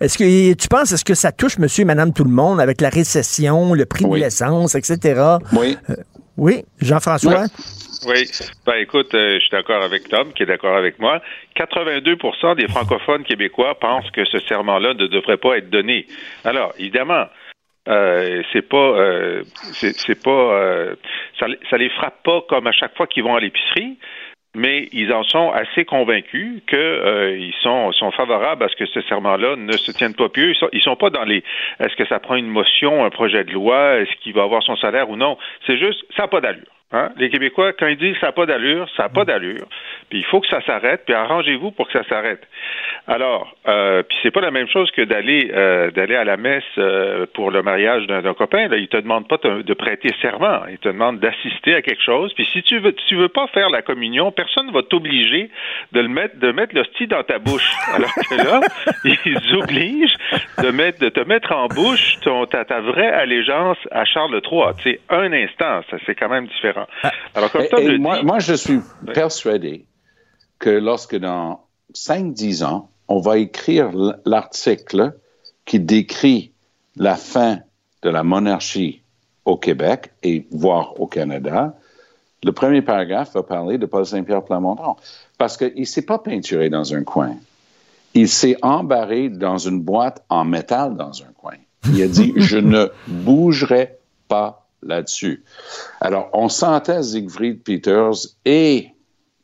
Est-ce 0.00 0.18
que 0.18 0.54
tu 0.54 0.68
penses, 0.68 0.92
est-ce 0.92 1.04
que 1.04 1.14
ça 1.14 1.32
touche 1.32 1.58
monsieur 1.58 1.82
et 1.82 1.84
madame 1.84 2.12
tout 2.12 2.24
le 2.24 2.30
monde 2.30 2.60
avec 2.60 2.80
la 2.80 2.88
récession, 2.88 3.74
le 3.74 3.86
prix 3.86 4.04
de 4.04 4.16
l'essence, 4.16 4.74
etc.? 4.74 5.20
Oui. 5.52 5.76
oui, 6.36 6.64
Jean-François? 6.80 7.44
Oui. 8.06 8.24
Ben, 8.64 8.76
écoute, 8.80 9.14
euh, 9.14 9.34
je 9.34 9.40
suis 9.40 9.50
d'accord 9.50 9.82
avec 9.82 10.08
Tom, 10.08 10.32
qui 10.32 10.44
est 10.44 10.46
d'accord 10.46 10.74
avec 10.74 10.98
moi. 10.98 11.20
82% 11.56 12.56
des 12.56 12.66
francophones 12.68 13.24
québécois 13.24 13.78
pensent 13.78 14.10
que 14.12 14.24
ce 14.24 14.38
serment-là 14.40 14.94
ne 14.94 15.06
devrait 15.06 15.36
pas 15.36 15.58
être 15.58 15.68
donné. 15.68 16.06
Alors, 16.44 16.72
évidemment, 16.78 17.26
euh, 17.88 18.42
c'est 18.52 18.68
pas, 18.68 18.76
euh, 18.76 19.42
c'est 19.72 19.96
c'est 19.96 20.22
pas, 20.22 20.30
euh, 20.30 20.94
ça, 21.38 21.46
ça 21.70 21.76
les 21.76 21.88
frappe 21.90 22.22
pas 22.22 22.42
comme 22.48 22.66
à 22.66 22.72
chaque 22.72 22.94
fois 22.96 23.06
qu'ils 23.06 23.24
vont 23.24 23.34
à 23.34 23.40
l'épicerie, 23.40 23.98
mais 24.54 24.88
ils 24.92 25.12
en 25.12 25.22
sont 25.22 25.50
assez 25.50 25.84
convaincus 25.84 26.62
que 26.66 26.76
euh, 26.76 27.50
sont, 27.62 27.92
sont 27.92 28.10
favorables 28.10 28.64
à 28.64 28.68
ce 28.68 28.76
que 28.76 28.86
ce 28.86 29.00
serment-là 29.02 29.56
ne 29.56 29.72
se 29.72 29.92
tienne 29.92 30.14
pas 30.14 30.28
plus. 30.28 30.52
Ils 30.52 30.56
sont, 30.56 30.68
ils 30.72 30.82
sont 30.82 30.96
pas 30.96 31.10
dans 31.10 31.24
les, 31.24 31.44
est-ce 31.78 31.94
que 31.96 32.06
ça 32.06 32.18
prend 32.18 32.34
une 32.34 32.48
motion, 32.48 33.04
un 33.04 33.10
projet 33.10 33.44
de 33.44 33.52
loi, 33.52 33.98
est-ce 33.98 34.14
qu'il 34.22 34.34
va 34.34 34.42
avoir 34.42 34.62
son 34.62 34.76
salaire 34.76 35.08
ou 35.10 35.16
non? 35.16 35.38
C'est 35.66 35.78
juste, 35.78 36.04
ça 36.16 36.24
n'a 36.24 36.28
pas 36.28 36.40
d'allure. 36.40 36.79
Hein? 36.92 37.10
Les 37.18 37.30
Québécois, 37.30 37.72
quand 37.72 37.86
ils 37.86 37.96
disent 37.96 38.16
ça 38.20 38.26
n'a 38.26 38.32
pas 38.32 38.46
d'allure, 38.46 38.88
ça 38.96 39.04
n'a 39.04 39.08
pas 39.10 39.24
d'allure. 39.24 39.66
Puis 40.08 40.18
il 40.18 40.24
faut 40.24 40.40
que 40.40 40.48
ça 40.48 40.60
s'arrête, 40.62 41.02
puis 41.04 41.14
arrangez-vous 41.14 41.70
pour 41.70 41.86
que 41.86 41.92
ça 41.92 42.02
s'arrête. 42.08 42.42
Alors, 43.06 43.54
euh, 43.68 44.02
puis 44.02 44.16
c'est 44.22 44.32
pas 44.32 44.40
la 44.40 44.50
même 44.50 44.68
chose 44.68 44.90
que 44.90 45.02
d'aller 45.02 45.52
euh, 45.54 45.90
d'aller 45.92 46.16
à 46.16 46.24
la 46.24 46.36
messe 46.36 46.64
euh, 46.78 47.26
pour 47.34 47.52
le 47.52 47.62
mariage 47.62 48.06
d'un 48.08 48.34
copain. 48.34 48.66
Là, 48.68 48.76
il 48.76 48.88
te 48.88 48.96
demande 48.96 49.28
pas 49.28 49.38
te- 49.38 49.62
de 49.62 49.74
prêter 49.74 50.10
serment, 50.20 50.62
il 50.68 50.78
te 50.78 50.88
demande 50.88 51.20
d'assister 51.20 51.74
à 51.76 51.82
quelque 51.82 52.02
chose. 52.02 52.32
Puis 52.34 52.46
si 52.52 52.62
tu 52.64 52.78
veux, 52.80 52.92
tu 52.92 53.14
veux 53.14 53.28
pas 53.28 53.46
faire 53.48 53.70
la 53.70 53.82
communion, 53.82 54.32
personne 54.32 54.70
va 54.72 54.82
t'obliger 54.82 55.48
de 55.92 56.00
le 56.00 56.08
mettre 56.08 56.38
de 56.40 56.50
mettre 56.50 56.74
l'hostie 56.74 57.06
dans 57.06 57.22
ta 57.22 57.38
bouche. 57.38 57.70
Alors 57.94 58.12
que 58.14 58.34
là, 58.36 58.60
ils 59.24 59.56
obligent 59.56 60.16
de 60.62 60.70
mettre 60.70 60.98
de 60.98 61.08
te 61.08 61.20
mettre 61.20 61.52
en 61.52 61.68
bouche 61.68 62.16
ton 62.22 62.46
ta, 62.46 62.64
ta 62.64 62.80
vraie 62.80 63.12
allégeance 63.12 63.78
à 63.92 64.04
Charles 64.04 64.40
III. 64.44 64.74
Tu 64.82 64.90
sais, 64.90 65.00
un 65.08 65.32
instant, 65.32 65.82
ça 65.88 65.96
c'est 66.04 66.16
quand 66.16 66.28
même 66.28 66.46
différent. 66.48 66.79
Alors 67.34 67.50
comme 67.50 67.62
Et- 67.62 67.68
Tom 67.68 67.80
et 67.80 67.88
le 67.88 67.98
moi, 67.98 68.18
dit, 68.20 68.26
moi, 68.26 68.38
je 68.38 68.54
suis 68.54 68.80
persuadé 69.14 69.86
que 70.58 70.70
lorsque 70.70 71.16
dans 71.16 71.64
5-10 71.94 72.64
ans, 72.64 72.90
on 73.08 73.18
va 73.18 73.38
écrire 73.38 73.90
l'article 74.24 75.14
qui 75.64 75.80
décrit 75.80 76.52
la 76.96 77.16
fin 77.16 77.60
de 78.02 78.10
la 78.10 78.22
monarchie 78.22 79.02
au 79.44 79.56
Québec 79.56 80.12
et 80.22 80.46
voire 80.50 81.00
au 81.00 81.06
Canada, 81.06 81.74
le 82.44 82.52
premier 82.52 82.82
paragraphe 82.82 83.34
va 83.34 83.42
parler 83.42 83.78
de 83.78 83.86
Paul 83.86 84.06
Saint-Pierre 84.06 84.44
Plamondon. 84.44 84.96
Parce 85.38 85.56
qu'il 85.56 85.72
ne 85.76 85.84
s'est 85.84 86.02
pas 86.02 86.18
peinturé 86.18 86.70
dans 86.70 86.94
un 86.94 87.02
coin. 87.02 87.36
Il 88.14 88.28
s'est 88.28 88.56
embarré 88.62 89.28
dans 89.28 89.58
une 89.58 89.80
boîte 89.80 90.24
en 90.28 90.44
métal 90.44 90.96
dans 90.96 91.22
un 91.22 91.32
coin. 91.36 91.54
Il 91.92 92.02
a 92.02 92.08
dit 92.08 92.32
Je 92.36 92.58
ne 92.58 92.90
bougerai 93.06 93.98
pas 94.28 94.59
là-dessus. 94.82 95.44
Alors, 96.00 96.30
on 96.32 96.48
sentait 96.48 97.02
Siegfried 97.02 97.62
Peters 97.62 98.28
et 98.44 98.90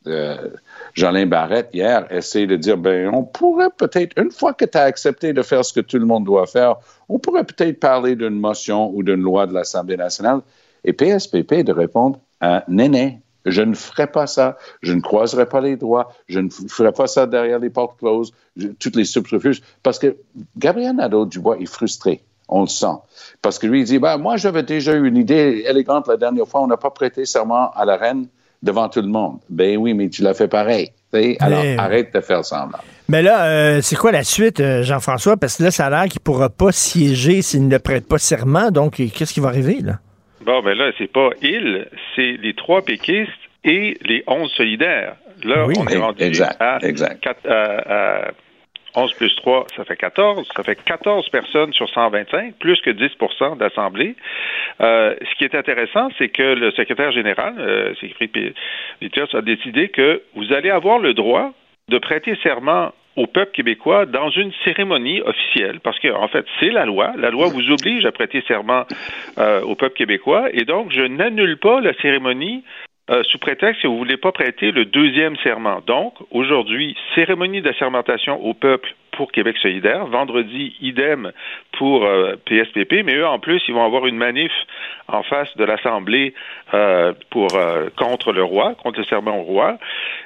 euh, 0.07 0.51
Jolin 0.94 1.27
Barrette 1.27 1.70
hier 1.72 2.07
essayer 2.11 2.46
de 2.46 2.57
dire 2.57 2.79
ben 2.79 3.11
on 3.12 3.25
pourrait 3.25 3.70
peut-être, 3.77 4.16
une 4.16 4.31
fois 4.31 4.55
que 4.55 4.64
tu 4.64 4.79
as 4.79 4.83
accepté 4.83 5.33
de 5.33 5.42
faire 5.42 5.64
ce 5.64 5.72
que 5.72 5.81
tout 5.81 5.99
le 5.99 6.07
monde 6.07 6.25
doit 6.25 6.46
faire, 6.46 6.77
on 7.09 7.18
pourrait 7.18 7.44
peut-être 7.44 7.81
parler 7.81 8.14
d'une 8.14 8.38
motion 8.38 8.90
ou 8.94 9.03
d'une 9.03 9.20
loi 9.20 9.46
de 9.46 9.53
l'Assemblée 9.53 9.96
nationale. 9.96 10.40
Et 10.85 10.92
PSPP 10.92 11.64
de 11.64 11.72
répondre 11.72 12.20
à 12.40 12.64
Néné, 12.68 13.20
Je 13.44 13.62
ne 13.62 13.75
ferai 13.75 14.07
pas 14.07 14.27
ça. 14.27 14.57
Je 14.83 14.92
ne 14.92 15.01
croiserai 15.01 15.46
pas 15.46 15.61
les 15.61 15.77
doigts. 15.77 16.12
Je 16.29 16.38
ne 16.40 16.51
ferai 16.51 16.92
pas 16.92 17.09
ça 17.09 17.27
derrière 17.27 17.59
les 17.59 17.70
portes 17.70 17.99
closes, 17.99 18.33
toutes 18.79 18.96
les 18.96 19.05
subterfuges. 19.05 19.62
Parce 19.83 19.99
que 19.99 20.16
Gabriel 20.57 20.96
Nadeau-Dubois 20.96 21.59
est 21.59 21.66
frustré. 21.66 22.22
On 22.48 22.62
le 22.62 22.68
sent. 22.68 22.87
Parce 23.42 23.59
que 23.59 23.66
lui, 23.66 23.80
il 23.80 23.85
dit, 23.85 23.98
ben, 23.98 24.18
moi, 24.18 24.37
j'avais 24.37 24.62
déjà 24.62 24.94
eu 24.94 25.06
une 25.06 25.16
idée 25.16 25.64
élégante 25.66 26.06
la 26.09 26.16
dernière 26.16 26.46
fois. 26.46 26.62
On 26.62 26.66
n'a 26.66 26.76
pas 26.76 26.90
prêté 26.90 27.24
serment 27.24 27.70
à 27.72 27.85
la 27.85 27.96
reine 27.96 28.26
devant 28.62 28.88
tout 28.88 29.02
le 29.02 29.09
monde. 29.09 29.38
Ben 29.50 29.76
oui, 29.76 29.94
mais 29.94 30.09
tu 30.09 30.22
l'as 30.22 30.35
fait 30.35 30.48
pareil. 30.48 30.90
Alors, 31.40 31.62
arrête 31.78 32.12
de 32.14 32.20
faire 32.20 32.44
semblant. 32.44 32.78
Mais 33.09 33.22
là, 33.22 33.46
euh, 33.46 33.80
c'est 33.80 33.96
quoi 33.96 34.12
la 34.12 34.24
suite, 34.24 34.61
euh, 34.61 34.82
Jean-François? 34.82 35.37
Parce 35.37 35.56
que 35.56 35.62
là, 35.62 35.70
ça 35.70 35.87
a 35.87 35.90
l'air 35.90 36.04
qu'il 36.04 36.20
ne 36.20 36.24
pourra 36.24 36.50
pas 36.50 36.72
siéger 36.72 37.40
s'il 37.42 37.68
ne 37.68 37.78
prête 37.78 38.06
pas 38.06 38.18
serment. 38.18 38.70
Donc, 38.70 38.96
qu'est-ce 38.96 39.32
qui 39.32 39.40
va 39.40 39.48
arriver, 39.48 39.78
là? 39.80 40.00
Bon, 40.44 40.62
ben 40.62 40.76
là, 40.76 40.92
c'est 40.98 41.11
pas 41.11 41.30
il, 41.42 41.88
c'est 42.14 42.37
les 42.42 42.54
trois 42.54 42.82
péquistes 42.82 43.30
et 43.64 43.96
les 44.02 44.22
onze 44.26 44.50
solidaires. 44.52 45.16
Là, 45.42 45.66
on 45.76 45.87
est 45.87 45.96
rendu 45.96 46.22
à, 46.61 46.78
exact. 46.82 47.26
à 47.48 48.30
11 48.96 49.12
plus 49.14 49.37
3, 49.37 49.66
ça 49.76 49.85
fait 49.85 49.96
14. 49.96 50.48
Ça 50.56 50.62
fait 50.62 50.82
14 50.82 51.28
personnes 51.28 51.72
sur 51.72 51.88
125, 51.88 52.54
plus 52.59 52.80
que 52.80 52.90
10% 52.90 53.59
d'assemblée. 53.59 54.16
Euh, 54.80 55.14
ce 55.20 55.35
qui 55.37 55.44
est 55.44 55.54
intéressant, 55.54 56.09
c'est 56.18 56.30
que 56.30 56.42
le 56.42 56.70
secrétaire 56.72 57.12
général, 57.12 57.54
euh, 57.59 57.94
c'est 58.00 58.06
a 59.35 59.42
décidé 59.42 59.88
que 59.88 60.22
vous 60.35 60.52
allez 60.52 60.70
avoir 60.70 60.98
le 60.98 61.14
droit 61.14 61.52
de 61.88 61.98
prêter 61.98 62.37
serment 62.42 62.92
au 63.16 63.26
peuple 63.26 63.52
québécois 63.52 64.06
dans 64.06 64.30
une 64.30 64.52
cérémonie 64.64 65.22
officielle, 65.22 65.80
parce 65.80 65.98
que 65.98 66.09
en 66.09 66.28
fait 66.28 66.44
c'est 66.61 66.70
la 66.70 66.85
loi. 66.85 67.12
La 67.16 67.30
loi 67.30 67.48
vous 67.48 67.70
oblige 67.70 68.04
à 68.04 68.12
prêter 68.12 68.42
serment 68.46 68.85
euh, 69.38 69.62
au 69.62 69.74
peuple 69.74 69.96
québécois, 69.96 70.48
et 70.52 70.64
donc 70.64 70.92
je 70.92 71.02
n'annule 71.02 71.56
pas 71.56 71.80
la 71.80 71.94
cérémonie 71.94 72.62
euh, 73.09 73.23
sous 73.25 73.38
prétexte 73.38 73.83
que 73.83 73.87
vous 73.87 73.95
ne 73.95 73.99
voulez 73.99 74.16
pas 74.16 74.33
prêter 74.33 74.73
le 74.73 74.85
deuxième 74.85 75.37
serment. 75.37 75.81
Donc, 75.87 76.14
aujourd'hui, 76.33 76.97
cérémonie 77.14 77.62
d'assermentation 77.62 78.45
au 78.45 78.53
peuple 78.53 78.95
pour 79.12 79.31
Québec 79.31 79.57
solidaire. 79.59 80.07
Vendredi, 80.07 80.75
idem 80.81 81.31
pour 81.79 82.07
PSPP, 82.47 82.92
euh, 82.92 83.03
mais 83.05 83.14
eux, 83.14 83.27
en 83.27 83.38
plus, 83.38 83.62
ils 83.69 83.75
vont 83.75 83.85
avoir 83.85 84.07
une 84.07 84.16
manif 84.16 84.53
en 85.07 85.23
face 85.23 85.57
de 85.57 85.64
l'Assemblée 85.64 86.35
euh, 86.75 87.12
pour 87.31 87.49
contre 87.97 88.33
le 88.33 88.42
roi, 88.42 88.75
contre 88.83 88.99
le 88.99 89.05
serment 89.05 89.38
au 89.38 89.42
roi. 89.42 89.79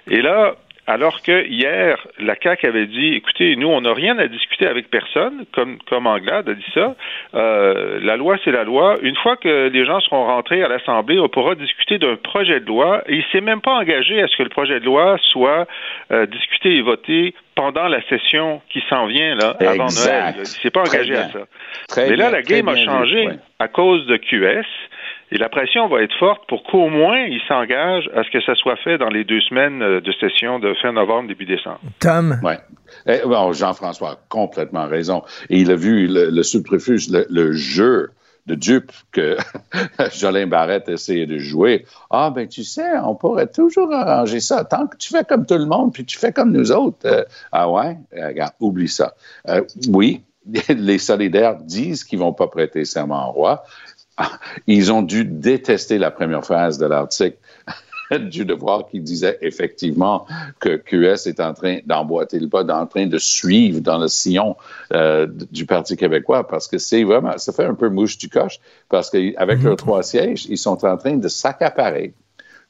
Et 0.09 0.23
là, 0.23 0.55
alors 0.91 1.23
que 1.23 1.47
hier, 1.47 2.05
la 2.19 2.35
CAQ 2.35 2.67
avait 2.67 2.87
dit, 2.87 3.15
écoutez, 3.15 3.55
nous, 3.55 3.69
on 3.69 3.83
n'a 3.83 3.95
rien 3.95 4.19
à 4.19 4.27
discuter 4.27 4.67
avec 4.67 4.91
personne, 4.91 5.45
comme, 5.55 5.79
comme 5.89 6.09
Anglade 6.09 6.49
a 6.49 6.55
dit 6.55 6.73
ça. 6.75 6.97
Euh, 7.35 8.01
la 8.03 8.17
loi, 8.17 8.39
c'est 8.45 8.51
la 8.51 8.65
loi. 8.65 8.97
Une 9.03 9.15
fois 9.15 9.37
que 9.37 9.69
les 9.69 9.87
gens 9.87 10.01
seront 10.01 10.25
rentrés 10.25 10.65
à 10.65 10.69
l'Assemblée, 10.69 11.21
on 11.21 11.29
pourra 11.29 11.55
discuter 11.55 11.99
d'un 11.99 12.17
projet 12.17 12.59
de 12.59 12.67
loi. 12.67 13.05
Et 13.07 13.19
il 13.19 13.25
s'est 13.31 13.41
même 13.41 13.61
pas 13.61 13.75
engagé 13.75 14.21
à 14.21 14.27
ce 14.27 14.37
que 14.37 14.43
le 14.43 14.49
projet 14.49 14.81
de 14.81 14.85
loi 14.85 15.17
soit 15.21 15.69
euh, 16.11 16.27
discuté 16.27 16.75
et 16.75 16.83
voté 16.83 17.35
pendant 17.55 17.87
la 17.87 18.03
session 18.09 18.61
qui 18.71 18.83
s'en 18.89 19.07
vient 19.07 19.37
là, 19.37 19.57
avant 19.61 19.87
Noël. 19.87 20.35
Il 20.41 20.47
s'est 20.47 20.71
pas 20.71 20.81
engagé 20.81 21.15
à 21.15 21.29
ça. 21.29 21.47
Mais 21.99 22.17
là, 22.17 22.31
la 22.31 22.43
game 22.43 22.67
a 22.67 22.75
changé 22.75 23.29
à 23.61 23.69
cause 23.69 24.07
de 24.07 24.17
QS. 24.17 24.67
Et 25.33 25.39
la 25.39 25.49
pression 25.49 25.89
va 25.89 26.03
être 26.03 26.15
forte 26.19 26.43
pour 26.49 26.63
qu'au 26.65 26.89
moins 26.89 27.21
il 27.21 27.41
s'engage 27.47 28.11
à 28.15 28.25
ce 28.25 28.31
que 28.31 28.41
ça 28.43 28.55
soit 28.57 28.77
fait 28.77 28.99
dans 28.99 29.09
les 29.09 29.25
deux 29.25 29.41
semaines 29.41 29.83
euh, 29.83 30.01
de 30.01 30.13
session 30.13 30.59
de 30.59 30.75
fin 30.75 30.93
novembre, 30.93 31.29
début 31.29 31.47
décembre. 31.47 31.81
Tom? 32.01 32.41
Ouais. 32.43 32.59
Eh, 33.07 33.21
Jean-François 33.53 34.11
a 34.11 34.19
complètement 34.29 34.87
raison. 34.87 35.23
Et 35.49 35.61
il 35.61 35.71
a 35.71 35.77
vu 35.77 36.09
le, 36.09 36.31
le 36.31 36.43
subterfuge, 36.43 37.09
le, 37.09 37.53
jeu 37.53 38.11
de 38.47 38.55
dupe 38.57 38.91
que 39.13 39.37
Jolin 40.19 40.49
Barrette 40.49 40.89
essayait 40.89 41.27
de 41.27 41.39
jouer. 41.39 41.87
Ah, 42.11 42.31
ben 42.35 42.49
tu 42.49 42.65
sais, 42.65 42.99
on 43.05 43.15
pourrait 43.15 43.47
toujours 43.47 43.93
arranger 43.93 44.41
ça. 44.41 44.65
Tant 44.65 44.89
que 44.89 44.97
tu 44.97 45.11
fais 45.11 45.25
comme 45.25 45.47
tout 45.47 45.59
le 45.59 45.67
monde, 45.67 45.93
puis 45.93 46.05
tu 46.05 46.19
fais 46.19 46.33
comme 46.33 46.51
nous 46.51 46.73
autres. 46.73 47.07
Euh, 47.07 47.23
ah 47.53 47.71
ouais? 47.71 47.97
Regarde, 48.13 48.53
oublie 48.59 48.89
ça. 48.89 49.15
Euh, 49.49 49.63
oui, 49.89 50.23
les 50.69 50.99
solidaires 50.99 51.57
disent 51.57 52.05
qu'ils 52.05 52.19
vont 52.19 52.33
pas 52.33 52.49
prêter 52.49 52.85
serment 52.85 53.29
au 53.29 53.33
roi, 53.33 53.63
ils 54.67 54.93
ont 54.93 55.03
dû 55.03 55.25
détester 55.25 55.99
la 55.99 56.11
première 56.11 56.45
phase 56.45 56.79
de 56.79 56.87
l'article 56.87 57.37
du 58.19 58.45
devoir 58.45 58.89
qui 58.89 59.01
disait 59.01 59.39
effectivement 59.41 60.27
que 60.59 60.77
QS 60.77 61.29
est 61.29 61.41
en 61.41 61.55
train 61.55 61.79
d'emboîter 61.87 62.39
le 62.39 62.49
pas, 62.49 62.65
en 62.65 62.87
train 62.87 63.07
de 63.07 63.19
suivre 63.19 63.81
dans 63.81 63.99
le 63.99 64.09
sillon 64.09 64.57
euh, 64.93 65.27
du 65.51 65.67
Parti 65.67 65.97
québécois, 65.97 66.47
parce 66.47 66.67
que 66.67 66.79
c'est 66.79 67.05
vraiment, 67.05 67.39
ça 67.39 67.53
fait 67.53 67.65
un 67.65 67.75
peu 67.75 67.89
mouche 67.89 68.19
du 68.19 68.29
coche, 68.29 68.59
parce 68.89 69.11
qu'avec 69.11 69.59
mhm. 69.59 69.65
leurs 69.65 69.77
trois 69.77 70.03
sièges, 70.03 70.47
ils 70.49 70.59
sont 70.59 70.85
en 70.85 70.97
train 70.97 71.17
de 71.17 71.29
s'accaparer 71.29 72.13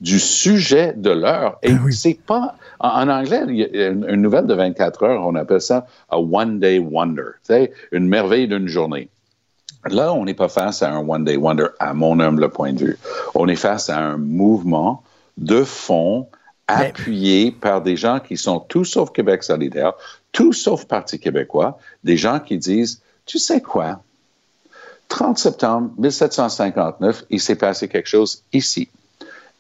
du 0.00 0.18
sujet 0.18 0.94
de 0.96 1.10
l'heure. 1.10 1.58
Et 1.62 1.72
ah 1.72 1.90
c'est 1.90 2.18
pas, 2.20 2.56
en, 2.78 3.08
anglais, 3.08 3.42
il 3.48 3.56
y 3.56 3.82
a 3.82 3.88
une, 3.88 4.22
nouvelle 4.22 4.46
de 4.46 4.54
24 4.54 5.02
heures, 5.02 5.26
on 5.26 5.34
appelle 5.34 5.60
ça 5.60 5.86
a 6.08 6.18
one 6.18 6.58
day 6.58 6.78
wonder, 6.78 7.32
une 7.92 8.08
merveille 8.08 8.48
d'une 8.48 8.68
journée. 8.68 9.08
Là, 9.88 10.12
on 10.12 10.24
n'est 10.24 10.34
pas 10.34 10.48
face 10.48 10.82
à 10.82 10.92
un 10.92 11.06
One 11.08 11.24
Day 11.24 11.36
Wonder, 11.36 11.68
à 11.78 11.94
mon 11.94 12.20
humble 12.20 12.50
point 12.50 12.72
de 12.72 12.84
vue. 12.84 12.98
On 13.34 13.48
est 13.48 13.56
face 13.56 13.88
à 13.88 13.98
un 13.98 14.16
mouvement 14.18 15.02
de 15.38 15.64
fond 15.64 16.28
appuyé 16.66 17.50
par 17.50 17.82
des 17.82 17.96
gens 17.96 18.20
qui 18.20 18.36
sont 18.36 18.60
tout 18.60 18.84
sauf 18.84 19.10
Québec 19.12 19.42
solidaire, 19.42 19.94
tout 20.32 20.52
sauf 20.52 20.84
Parti 20.84 21.18
québécois, 21.18 21.78
des 22.04 22.16
gens 22.16 22.38
qui 22.38 22.58
disent, 22.58 23.02
tu 23.26 23.38
sais 23.38 23.60
quoi, 23.60 24.02
30 25.08 25.38
septembre 25.38 25.90
1759, 25.98 27.24
il 27.30 27.40
s'est 27.40 27.56
passé 27.56 27.88
quelque 27.88 28.08
chose 28.08 28.44
ici. 28.52 28.88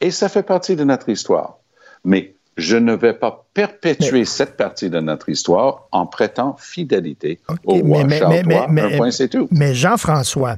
Et 0.00 0.10
ça 0.10 0.28
fait 0.28 0.44
partie 0.44 0.76
de 0.76 0.84
notre 0.84 1.08
histoire. 1.08 1.58
Mais 2.04 2.34
je 2.56 2.76
ne 2.76 2.94
vais 2.94 3.14
pas 3.14 3.44
perpétuer 3.54 4.24
cette 4.24 4.56
partie 4.56 4.90
de 4.90 5.00
notre 5.00 5.28
histoire 5.28 5.88
en 5.90 6.06
prêtant 6.06 6.56
fidélité 6.58 7.40
au 7.64 7.74
roi 7.74 8.04
mais, 8.04 8.22
un 8.22 8.96
point, 8.96 9.10
c'est 9.10 9.28
tout. 9.28 9.48
Mais 9.50 9.74
Jean-François, 9.74 10.56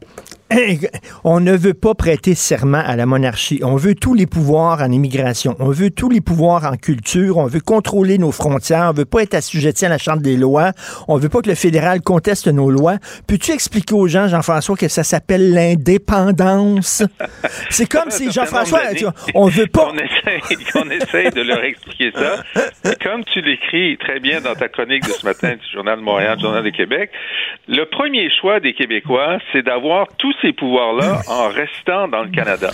on 1.25 1.41
ne 1.41 1.57
veut 1.57 1.75
pas 1.75 1.95
prêter 1.95 2.35
serment 2.35 2.83
à 2.85 2.97
la 2.97 3.07
monarchie. 3.07 3.61
On 3.63 3.77
veut 3.77 3.95
tous 3.95 4.15
les 4.15 4.27
pouvoirs 4.27 4.81
en 4.81 4.91
immigration. 4.91 5.57
On 5.59 5.71
veut 5.71 5.91
tous 5.91 6.11
les 6.11 6.21
pouvoirs 6.21 6.65
en 6.65 6.77
culture. 6.77 7.39
On 7.39 7.47
veut 7.47 7.61
contrôler 7.61 8.19
nos 8.19 8.33
frontières. 8.33 8.89
On 8.91 8.93
veut 8.93 9.05
pas 9.05 9.23
être 9.23 9.35
assujetti 9.35 9.87
à 9.87 9.89
la 9.89 9.99
Chambre 9.99 10.23
des 10.23 10.37
lois. 10.37 10.73
On 11.09 11.17
veut 11.17 11.29
pas 11.29 11.41
que 11.41 11.49
le 11.49 11.55
fédéral 11.55 12.03
conteste 12.03 12.49
nos 12.49 12.71
lois. 12.71 12.97
Peux-tu 13.27 13.53
expliquer 13.53 13.95
aux 13.95 14.09
gens, 14.09 14.29
Jean-François, 14.29 14.77
que 14.77 14.89
ça 14.89 15.05
s'appelle 15.05 15.53
l'indépendance? 15.53 17.03
C'est 17.71 17.89
comme 17.89 18.11
si, 18.11 18.31
Jean-François, 18.31 18.81
on 19.35 19.49
veut 19.49 19.67
pas... 19.73 19.91
On 20.75 20.91
essaie, 20.91 21.31
de 21.31 21.43
leur 21.43 21.63
expliquer 21.65 22.13
ça. 22.15 22.43
comme 23.01 23.25
tu 23.25 23.41
l'écris 23.41 23.97
très 23.99 24.21
bien 24.21 24.41
dans 24.41 24.55
ta 24.55 24.69
chronique 24.69 25.03
de 25.05 25.09
ce 25.13 25.25
matin 25.27 25.55
du 25.55 25.73
Journal 25.73 25.99
de 25.99 26.05
Montréal, 26.05 26.37
du 26.37 26.43
Journal 26.43 26.65
de 26.65 26.71
Québec, 26.71 27.11
le 27.69 27.85
premier 27.85 28.31
choix 28.31 28.61
des 28.61 28.75
Québécois, 28.75 29.39
c'est 29.53 29.63
d'avoir 29.63 30.09
tous 30.19 30.35
ces 30.43 30.53
pouvoirs-là 30.53 31.21
en 31.29 31.49
restant 31.49 32.09
dans 32.09 32.23
le 32.23 32.31
Canada. 32.31 32.71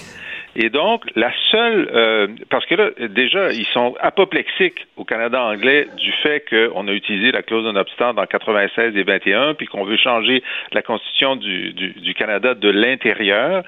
Et 0.61 0.71
donc, 0.71 1.05
la 1.15 1.31
seule, 1.53 1.89
euh, 1.95 2.27
parce 2.51 2.67
que 2.67 2.75
là, 2.75 2.91
déjà, 3.11 3.53
ils 3.53 3.67
sont 3.67 3.95
apoplexiques 4.01 4.89
au 4.97 5.05
Canada 5.05 5.41
anglais 5.41 5.87
du 5.97 6.11
fait 6.21 6.45
qu'on 6.51 6.89
a 6.89 6.93
utilisé 6.93 7.31
la 7.31 7.43
clause 7.43 7.65
non 7.65 7.79
obstant 7.79 8.13
dans 8.13 8.27
96 8.27 8.97
et 8.97 9.05
21, 9.05 9.55
puis 9.55 9.69
qu'on 9.69 9.85
veut 9.85 9.97
changer 9.97 10.43
la 10.73 10.83
constitution 10.83 11.37
du, 11.37 11.73
du, 11.75 12.13
Canada 12.15 12.55
de 12.55 12.69
l'intérieur. 12.71 13.63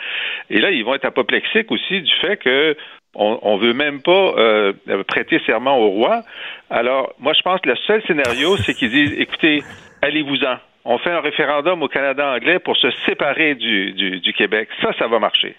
Et 0.50 0.58
là, 0.58 0.72
ils 0.72 0.84
vont 0.84 0.96
être 0.96 1.04
apoplexiques 1.04 1.70
aussi 1.70 2.02
du 2.02 2.12
fait 2.20 2.36
que 2.38 2.76
on, 3.14 3.56
ne 3.56 3.60
veut 3.60 3.72
même 3.72 4.02
pas 4.02 4.34
euh, 4.36 4.72
prêter 5.06 5.40
serment 5.46 5.78
au 5.78 5.90
roi. 5.90 6.22
Alors, 6.70 7.14
moi, 7.20 7.34
je 7.34 7.42
pense 7.42 7.60
que 7.60 7.68
le 7.68 7.76
seul 7.86 8.02
scénario, 8.02 8.56
c'est 8.56 8.74
qu'ils 8.74 8.90
disent, 8.90 9.14
écoutez, 9.16 9.62
allez-vous-en 10.02 10.56
on 10.84 10.98
fait 10.98 11.10
un 11.10 11.20
référendum 11.20 11.82
au 11.82 11.88
Canada 11.88 12.26
anglais 12.26 12.58
pour 12.58 12.74
se 12.76 12.88
séparer 13.04 13.54
du, 13.54 13.92
du, 13.92 14.32
Québec. 14.32 14.68
Ça, 14.80 14.88
ça 14.98 15.08
va 15.08 15.18
marcher. 15.18 15.54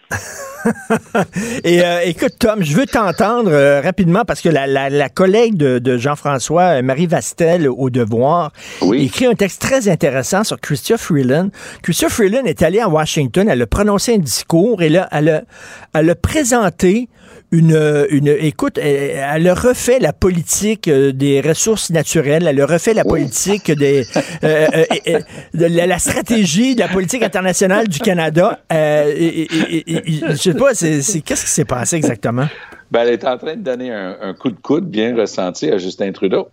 Et 1.64 1.86
euh, 1.86 2.00
écoute, 2.06 2.34
Tom, 2.40 2.64
je 2.64 2.76
veux 2.76 2.88
t'entendre 2.88 3.52
euh, 3.52 3.82
rapidement 3.82 4.24
parce 4.26 4.42
que 4.42 4.50
la, 4.50 4.66
la, 4.68 5.10
collègue 5.10 5.56
de, 5.56 5.98
Jean-François, 5.98 6.80
euh, 6.80 6.82
Marie 6.82 7.06
Vastel, 7.06 7.70
au 7.70 7.92
Devoir, 7.92 8.52
écrit 8.94 9.28
un 9.28 9.36
texte 9.36 9.62
très 9.62 9.90
intéressant 9.90 10.44
sur 10.44 10.60
Christophe 10.60 11.02
Freeland. 11.02 11.50
Christophe 11.84 12.14
Freeland 12.14 12.46
est 12.46 12.64
allé 12.64 12.80
à 12.80 12.90
Washington, 12.90 13.48
elle 13.48 13.62
a 13.62 13.68
prononcé 13.68 14.16
un 14.16 14.20
discours 14.20 14.82
et 14.82 14.90
là, 14.90 15.08
elle 15.12 15.30
a, 15.30 15.42
elle 15.94 16.10
a 16.10 16.16
présenté 16.16 17.10
une, 17.52 18.08
une 18.10 18.28
écoute, 18.28 18.78
elle, 18.78 19.48
a 19.48 19.54
refait 19.54 20.00
la 20.00 20.14
politique 20.14 20.88
euh, 20.88 21.12
des 21.12 21.42
ressources 21.42 21.90
naturelles, 21.90 22.48
elle 22.48 22.62
a 22.62 22.66
refait 22.66 22.94
la 22.94 23.04
politique 23.04 23.70
des, 23.72 24.06
euh, 24.44 24.68
euh, 25.08 25.20
de 25.54 25.66
la, 25.66 26.00
stratégie 26.00 26.76
de 26.76 26.80
la 26.80 26.88
politique 26.88 27.24
internationale 27.24 27.90
du 27.90 28.00
Canada. 28.00 28.60
et, 28.72 29.48
je 30.30 30.36
sais 30.36 30.54
pas, 30.54 30.74
c'est, 30.74 31.22
qu'est-ce 31.22 31.44
qui 31.44 31.52
s'est 31.52 31.66
passé 31.66 31.98
exactement? 31.98 32.48
Ben, 32.90 33.02
elle 33.02 33.14
est 33.14 33.26
en 33.26 33.38
train 33.38 33.56
de 33.56 33.62
donner 33.62 33.92
un, 33.92 34.34
coup 34.34 34.50
de 34.50 34.60
coude 34.60 34.90
bien 34.90 35.16
ressenti 35.16 35.70
à 35.70 35.78
Justin 35.78 36.12
Trudeau. 36.14 36.48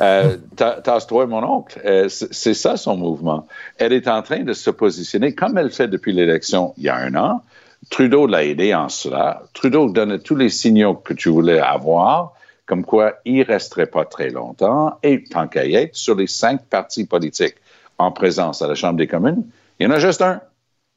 Euh, 0.00 0.36
Tasse-toi, 0.56 1.26
mon 1.26 1.42
oncle. 1.42 1.80
c'est 2.08 2.54
ça 2.54 2.76
son 2.76 2.96
mouvement. 2.96 3.48
Elle 3.76 3.92
est 3.92 4.06
en 4.06 4.22
train 4.22 4.44
de 4.44 4.52
se 4.52 4.70
positionner 4.70 5.34
comme 5.34 5.58
elle 5.58 5.70
fait 5.70 5.88
depuis 5.88 6.12
l'élection 6.12 6.74
il 6.78 6.84
y 6.84 6.88
a 6.88 6.96
un 6.96 7.14
an 7.16 7.42
Trudeau 7.90 8.26
l'a 8.26 8.44
aidé 8.44 8.74
en 8.74 8.88
cela. 8.88 9.42
Trudeau 9.54 9.90
donnait 9.90 10.18
tous 10.18 10.36
les 10.36 10.50
signaux 10.50 10.94
que 10.94 11.14
tu 11.14 11.28
voulais 11.30 11.58
avoir, 11.58 12.34
comme 12.66 12.84
quoi 12.84 13.14
il 13.24 13.42
resterait 13.42 13.86
pas 13.86 14.04
très 14.04 14.30
longtemps. 14.30 14.98
Et 15.02 15.24
tant 15.24 15.48
qu'à 15.48 15.64
y 15.64 15.90
sur 15.92 16.14
les 16.14 16.26
cinq 16.26 16.64
partis 16.66 17.06
politiques 17.06 17.56
en 17.98 18.12
présence 18.12 18.62
à 18.62 18.68
la 18.68 18.74
Chambre 18.74 18.98
des 18.98 19.06
communes, 19.06 19.44
il 19.80 19.84
y 19.84 19.86
en 19.86 19.92
a 19.92 19.98
juste 19.98 20.22
un 20.22 20.40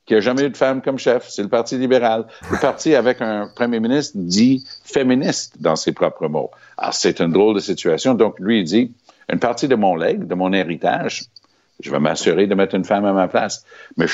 qui 0.05 0.15
n'a 0.15 0.19
jamais 0.19 0.43
eu 0.43 0.49
de 0.49 0.57
femme 0.57 0.81
comme 0.81 0.97
chef, 0.97 1.29
c'est 1.29 1.43
le 1.43 1.47
Parti 1.47 1.77
libéral. 1.77 2.25
Le 2.51 2.59
parti 2.59 2.95
avec 2.95 3.21
un 3.21 3.47
premier 3.55 3.79
ministre 3.79 4.17
dit 4.17 4.65
féministe 4.83 5.61
dans 5.61 5.75
ses 5.75 5.91
propres 5.91 6.27
mots. 6.27 6.49
Alors, 6.77 6.93
c'est 6.93 7.19
une 7.19 7.31
drôle 7.31 7.55
de 7.55 7.59
situation. 7.59 8.15
Donc, 8.15 8.39
lui, 8.39 8.59
il 8.59 8.63
dit, 8.63 8.91
une 9.31 9.39
partie 9.39 9.67
de 9.67 9.75
mon 9.75 9.95
legs, 9.95 10.25
de 10.25 10.35
mon 10.35 10.51
héritage, 10.53 11.25
je 11.79 11.91
vais 11.91 11.99
m'assurer 11.99 12.47
de 12.47 12.55
mettre 12.55 12.75
une 12.75 12.83
femme 12.83 13.05
à 13.05 13.13
ma 13.13 13.27
place. 13.27 13.63
Mais 13.97 14.07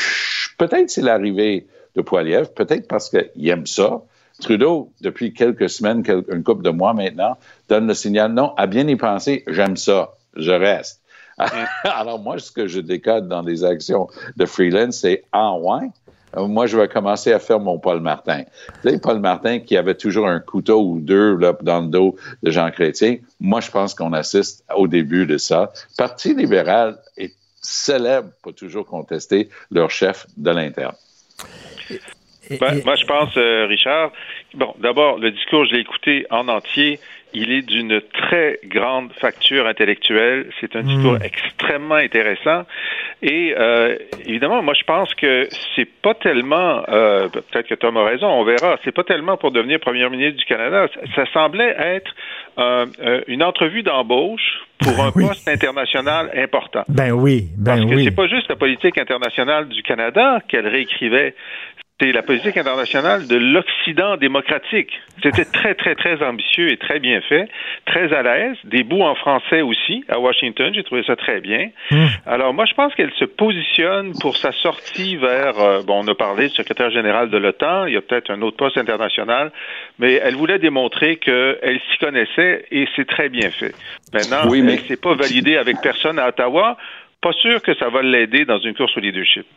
peut-être 0.58 0.90
c'est 0.90 1.02
l'arrivée 1.02 1.68
de 1.98 2.02
Poiliev, 2.02 2.54
peut-être 2.54 2.88
parce 2.88 3.10
qu'il 3.10 3.50
aime 3.50 3.68
ça. 3.68 4.02
Trudeau, 4.40 4.92
depuis 5.02 5.34
quelques 5.34 5.70
semaines, 5.70 6.04
une 6.32 6.44
couple 6.44 6.64
de 6.64 6.70
mois 6.70 6.94
maintenant, 6.94 7.38
donne 7.70 7.88
le 7.88 7.96
signal, 7.96 8.32
non, 8.32 8.54
à 8.56 8.68
bien 8.68 8.88
y 8.88 8.96
penser, 8.96 9.44
j'aime 9.48 9.76
ça, 9.76 10.14
je 10.36 10.52
reste. 10.52 11.02
Alors 11.84 12.20
moi, 12.20 12.38
ce 12.38 12.52
que 12.52 12.68
je 12.68 12.80
décode 12.80 13.28
dans 13.28 13.42
les 13.42 13.64
actions 13.64 14.08
de 14.38 14.46
freelance, 14.46 15.00
c'est 15.00 15.24
en 15.34 15.60
ah, 15.74 15.82
ouais. 15.82 15.90
Moi, 16.36 16.68
je 16.68 16.78
vais 16.78 16.88
commencer 16.88 17.32
à 17.32 17.40
faire 17.40 17.60
mon 17.60 17.80
Paul 17.80 18.00
Martin. 18.00 18.44
Tu 18.84 18.90
sais, 18.90 19.00
Paul 19.00 19.20
Martin 19.20 19.60
qui 19.60 19.76
avait 19.76 19.96
toujours 19.96 20.28
un 20.28 20.40
couteau 20.40 20.84
ou 20.84 21.00
deux 21.00 21.36
là, 21.36 21.58
dans 21.62 21.82
le 21.82 21.88
dos 21.88 22.16
de 22.44 22.52
Jean 22.52 22.70
Chrétien. 22.70 23.18
Moi, 23.40 23.62
je 23.62 23.72
pense 23.72 23.96
qu'on 23.96 24.14
assiste 24.14 24.64
au 24.76 24.88
début 24.88 25.26
de 25.26 25.38
ça. 25.38 25.72
Parti 25.98 26.36
libéral 26.36 27.00
est 27.16 27.34
célèbre 27.62 28.30
pour 28.44 28.54
toujours 28.54 28.86
contester 28.86 29.50
leur 29.72 29.90
chef 29.90 30.28
de 30.36 30.52
l'interne. 30.52 30.96
Ben, 32.50 32.82
moi, 32.86 32.96
je 32.96 33.06
pense, 33.06 33.36
euh, 33.38 33.66
Richard, 33.68 34.12
bon, 34.54 34.74
d'abord, 34.80 35.20
le 35.20 35.32
discours, 35.32 35.66
je 35.66 35.74
l'ai 35.74 35.82
écouté 35.82 36.26
en 36.30 36.48
entier. 36.48 37.00
Il 37.34 37.52
est 37.52 37.62
d'une 37.62 38.02
très 38.02 38.58
grande 38.64 39.12
facture 39.14 39.68
intellectuelle. 39.68 40.50
C'est 40.62 40.76
un 40.76 40.84
discours 40.84 41.16
hmm. 41.16 41.24
extrêmement 41.24 41.96
intéressant. 41.96 42.64
Et 43.22 43.54
euh, 43.58 43.98
évidemment, 44.26 44.62
moi, 44.62 44.74
je 44.76 44.84
pense 44.84 45.14
que 45.16 45.48
c'est 45.76 45.90
pas 46.02 46.14
tellement, 46.14 46.84
euh, 46.88 47.28
peut-être 47.30 47.68
que 47.68 47.76
Tom 47.76 47.98
a 47.98 48.06
raison, 48.06 48.28
on 48.28 48.44
verra. 48.44 48.78
C'est 48.84 48.94
pas 48.94 49.04
tellement 49.04 49.38
pour 49.38 49.52
devenir 49.52 49.80
premier 49.80 50.08
ministre 50.10 50.38
du 50.38 50.46
Canada. 50.46 50.88
Ça, 51.16 51.26
semblait 51.34 51.76
être 51.78 52.16
euh, 52.60 52.86
une 53.28 53.44
entrevue 53.44 53.84
d'embauche 53.84 54.62
pour 54.80 55.04
un 55.04 55.12
poste 55.12 55.48
international 55.48 56.32
important. 56.36 56.84
Ben 56.88 57.12
oui, 57.12 57.50
ben 57.58 57.78
Parce 57.78 57.90
que 57.90 58.04
c'est 58.04 58.16
pas 58.16 58.28
juste 58.28 58.50
la 58.50 58.56
politique 58.56 58.98
internationale 58.98 59.68
du 59.68 59.82
Canada 59.82 60.40
qu'elle 60.48 60.68
réécrivait, 60.68 61.34
c'est 62.00 62.12
la 62.12 62.22
politique 62.22 62.56
internationale 62.58 63.28
de 63.28 63.36
l'Occident 63.38 64.18
démocratique. 64.18 64.92
C'était 65.24 65.46
très, 65.46 65.74
très, 65.74 65.96
très 65.96 66.24
ambitieux 66.24 66.70
et 66.70 66.78
très 66.78 67.00
bien 67.00 67.22
fait, 67.22 67.50
très 67.86 68.14
à 68.14 68.22
l'aise. 68.22 68.56
Des 68.66 68.84
bouts 68.84 69.02
en 69.02 69.16
français 69.16 69.62
aussi 69.62 70.04
à 70.08 70.20
Washington, 70.20 70.72
j'ai 70.76 70.84
trouvé 70.84 71.02
ça 71.04 71.16
très 71.16 71.42
bien. 71.42 71.70
Hmm. 71.90 72.06
Alors 72.28 72.54
moi, 72.54 72.66
je 72.66 72.76
pense 72.76 72.94
qu'elle 72.94 73.14
se 73.14 73.26
positionne 73.26 74.14
pour 74.22 74.38
sa 74.38 74.52
sortie 74.52 75.16
vers, 75.16 75.60
euh, 75.60 75.82
bon, 75.82 76.04
on 76.04 76.08
a 76.08 76.14
parlé 76.14 76.50
du 76.50 76.54
secrétaire 76.54 76.92
général 76.92 77.32
de 77.32 77.38
l'OTAN, 77.38 77.88
il 77.88 77.94
y 77.94 77.98
a 77.98 78.02
peut-être 78.02 78.30
un 78.30 78.44
autre 78.44 78.58
poste 78.58 78.78
international, 78.78 79.52
mais 79.98 80.14
elle 80.24 80.36
voulait 80.36 80.60
démontrer 80.60 81.16
qu'elle 81.16 81.80
s'y 81.92 81.98
connaissait 81.98 82.66
et 82.70 82.88
c'est 82.96 83.08
très 83.08 83.30
bien 83.30 83.50
fait. 83.50 83.74
Maintenant, 84.14 84.50
oui, 84.50 84.62
mais... 84.62 84.78
c'est 84.88 85.02
pas 85.02 85.16
validé 85.16 85.58
avec 85.58 85.78
personne 85.82 86.20
à 86.20 86.28
Ottawa. 86.28 86.78
Pas 87.22 87.34
sûr 87.34 87.64
que 87.64 87.74
ça 87.74 87.90
va 87.90 88.04
l'aider 88.04 88.46
dans 88.46 88.60
une 88.60 88.76
course 88.76 88.96
au 88.96 89.00
leadership. 89.00 89.48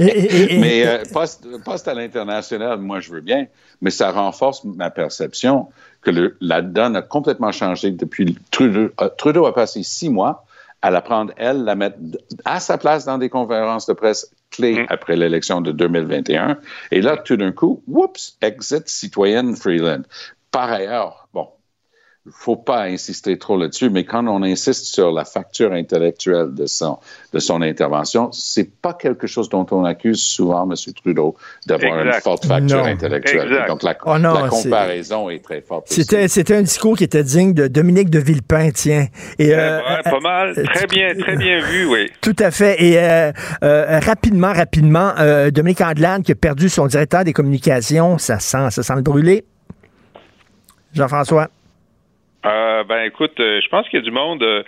Mais 0.00 0.86
euh, 0.86 1.02
poste, 1.12 1.88
à 1.88 1.94
l'international, 1.94 2.78
moi, 2.78 3.00
je 3.00 3.12
veux 3.12 3.20
bien, 3.20 3.46
mais 3.80 3.90
ça 3.90 4.10
renforce 4.10 4.64
ma 4.64 4.90
perception 4.90 5.68
que 6.02 6.34
la 6.40 6.62
donne 6.62 6.96
a 6.96 7.02
complètement 7.02 7.52
changé 7.52 7.90
depuis 7.90 8.36
Trudeau. 8.50 8.90
Euh, 9.00 9.08
Trudeau 9.16 9.46
a 9.46 9.54
passé 9.54 9.82
six 9.82 10.10
mois 10.10 10.44
à 10.82 10.90
la 10.90 11.00
prendre, 11.00 11.32
elle, 11.38 11.64
la 11.64 11.74
mettre 11.74 11.96
à 12.44 12.60
sa 12.60 12.76
place 12.76 13.06
dans 13.06 13.16
des 13.16 13.30
conférences 13.30 13.86
de 13.86 13.94
presse 13.94 14.30
clés 14.50 14.82
mm. 14.82 14.86
après 14.90 15.16
l'élection 15.16 15.62
de 15.62 15.72
2021. 15.72 16.58
Et 16.90 17.00
là, 17.00 17.16
tout 17.16 17.36
d'un 17.38 17.52
coup, 17.52 17.82
whoops, 17.86 18.36
exit 18.42 18.86
citoyenne 18.86 19.56
Freeland. 19.56 20.02
Par 20.50 20.70
ailleurs, 20.70 21.28
bon, 21.32 21.48
faut 22.30 22.56
pas 22.56 22.84
insister 22.84 23.38
trop 23.38 23.58
là-dessus, 23.58 23.90
mais 23.90 24.04
quand 24.04 24.26
on 24.26 24.42
insiste 24.42 24.86
sur 24.86 25.12
la 25.12 25.26
facture 25.26 25.72
intellectuelle 25.72 26.54
de 26.54 26.64
son, 26.64 26.98
de 27.34 27.38
son 27.38 27.60
intervention, 27.60 28.30
c'est 28.32 28.70
pas 28.80 28.94
quelque 28.94 29.26
chose 29.26 29.50
dont 29.50 29.66
on 29.70 29.84
accuse 29.84 30.22
souvent 30.22 30.68
M. 30.70 30.74
Trudeau 30.94 31.36
d'avoir 31.66 32.00
une 32.00 32.12
forte 32.14 32.46
facture 32.46 32.84
intellectuelle. 32.84 33.66
Donc 33.68 33.82
la, 33.82 33.94
oh 34.06 34.16
la 34.16 34.48
comparaison 34.48 35.28
est... 35.28 35.44
très 35.44 35.60
forte. 35.60 35.88
C'était, 35.90 36.28
c'était 36.28 36.56
un 36.56 36.62
discours 36.62 36.96
qui 36.96 37.04
était 37.04 37.22
digne 37.22 37.52
de 37.52 37.66
Dominique 37.66 38.08
de 38.08 38.20
Villepin, 38.20 38.70
tiens. 38.70 39.06
Et, 39.38 39.54
euh, 39.54 39.80
pas 40.04 40.20
mal, 40.20 40.54
euh, 40.56 40.64
très 40.72 40.86
bien, 40.86 41.14
très 41.14 41.36
bien 41.36 41.60
vu, 41.60 41.86
oui. 41.86 42.10
Tout 42.22 42.36
à 42.38 42.50
fait. 42.50 42.82
Et 42.82 42.98
euh, 42.98 43.32
rapidement, 44.00 44.52
rapidement, 44.54 45.12
Dominique 45.52 45.82
Andelade 45.82 46.22
qui 46.22 46.32
a 46.32 46.34
perdu 46.34 46.70
son 46.70 46.86
directeur 46.86 47.24
des 47.24 47.34
communications, 47.34 48.16
ça 48.16 48.38
sent, 48.38 48.70
ça 48.70 48.82
sent 48.82 48.94
le 48.96 49.02
brûler. 49.02 49.44
Jean-François. 50.94 51.48
Euh, 52.44 52.84
ben 52.84 53.04
écoute, 53.04 53.38
euh, 53.40 53.60
je 53.62 53.68
pense 53.68 53.88
qu'il 53.88 53.98
y 53.98 54.02
a 54.02 54.04
du 54.04 54.10
monde. 54.10 54.42
Euh, 54.42 54.62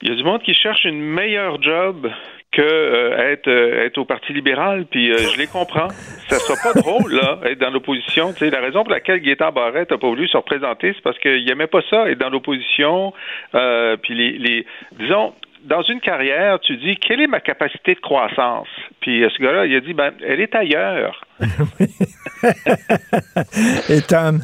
il 0.00 0.08
y 0.08 0.12
a 0.12 0.14
du 0.14 0.22
monde 0.22 0.42
qui 0.42 0.54
cherche 0.54 0.84
une 0.84 1.00
meilleure 1.00 1.60
job 1.60 2.08
que 2.52 3.32
être, 3.32 3.98
au 3.98 4.04
Parti 4.04 4.32
libéral, 4.32 4.86
puis 4.88 5.12
je 5.12 5.36
les 5.36 5.48
comprends. 5.48 5.88
Ça 6.28 6.38
sera 6.38 6.72
pas 6.72 6.80
drôle, 6.80 7.12
là, 7.12 7.40
être 7.44 7.58
dans 7.58 7.70
l'opposition. 7.70 8.32
Tu 8.32 8.38
sais, 8.38 8.50
la 8.50 8.60
raison 8.60 8.84
pour 8.84 8.92
laquelle 8.92 9.20
Gaétan 9.20 9.50
Barrette 9.50 9.90
n'a 9.90 9.98
pas 9.98 10.06
voulu 10.06 10.28
se 10.28 10.36
représenter, 10.36 10.92
c'est 10.94 11.02
parce 11.02 11.18
qu'il 11.18 11.50
aimait 11.50 11.66
pas 11.66 11.82
ça, 11.90 12.08
être 12.08 12.18
dans 12.18 12.30
l'opposition. 12.30 13.12
puis 13.52 14.14
les, 14.14 14.38
les, 14.38 14.66
disons, 14.92 15.34
dans 15.64 15.82
une 15.82 16.00
carrière, 16.00 16.60
tu 16.60 16.76
dis 16.76 16.96
quelle 16.96 17.20
est 17.20 17.26
ma 17.26 17.40
capacité 17.40 17.94
de 17.94 18.00
croissance? 18.00 18.68
Puis 19.00 19.24
ce 19.28 19.42
gars-là, 19.42 19.66
il 19.66 19.74
a 19.74 19.80
dit 19.80 19.92
ben 19.92 20.12
elle 20.24 20.40
est 20.40 20.54
ailleurs. 20.54 21.24
Et 23.90 24.00
Tom? 24.02 24.42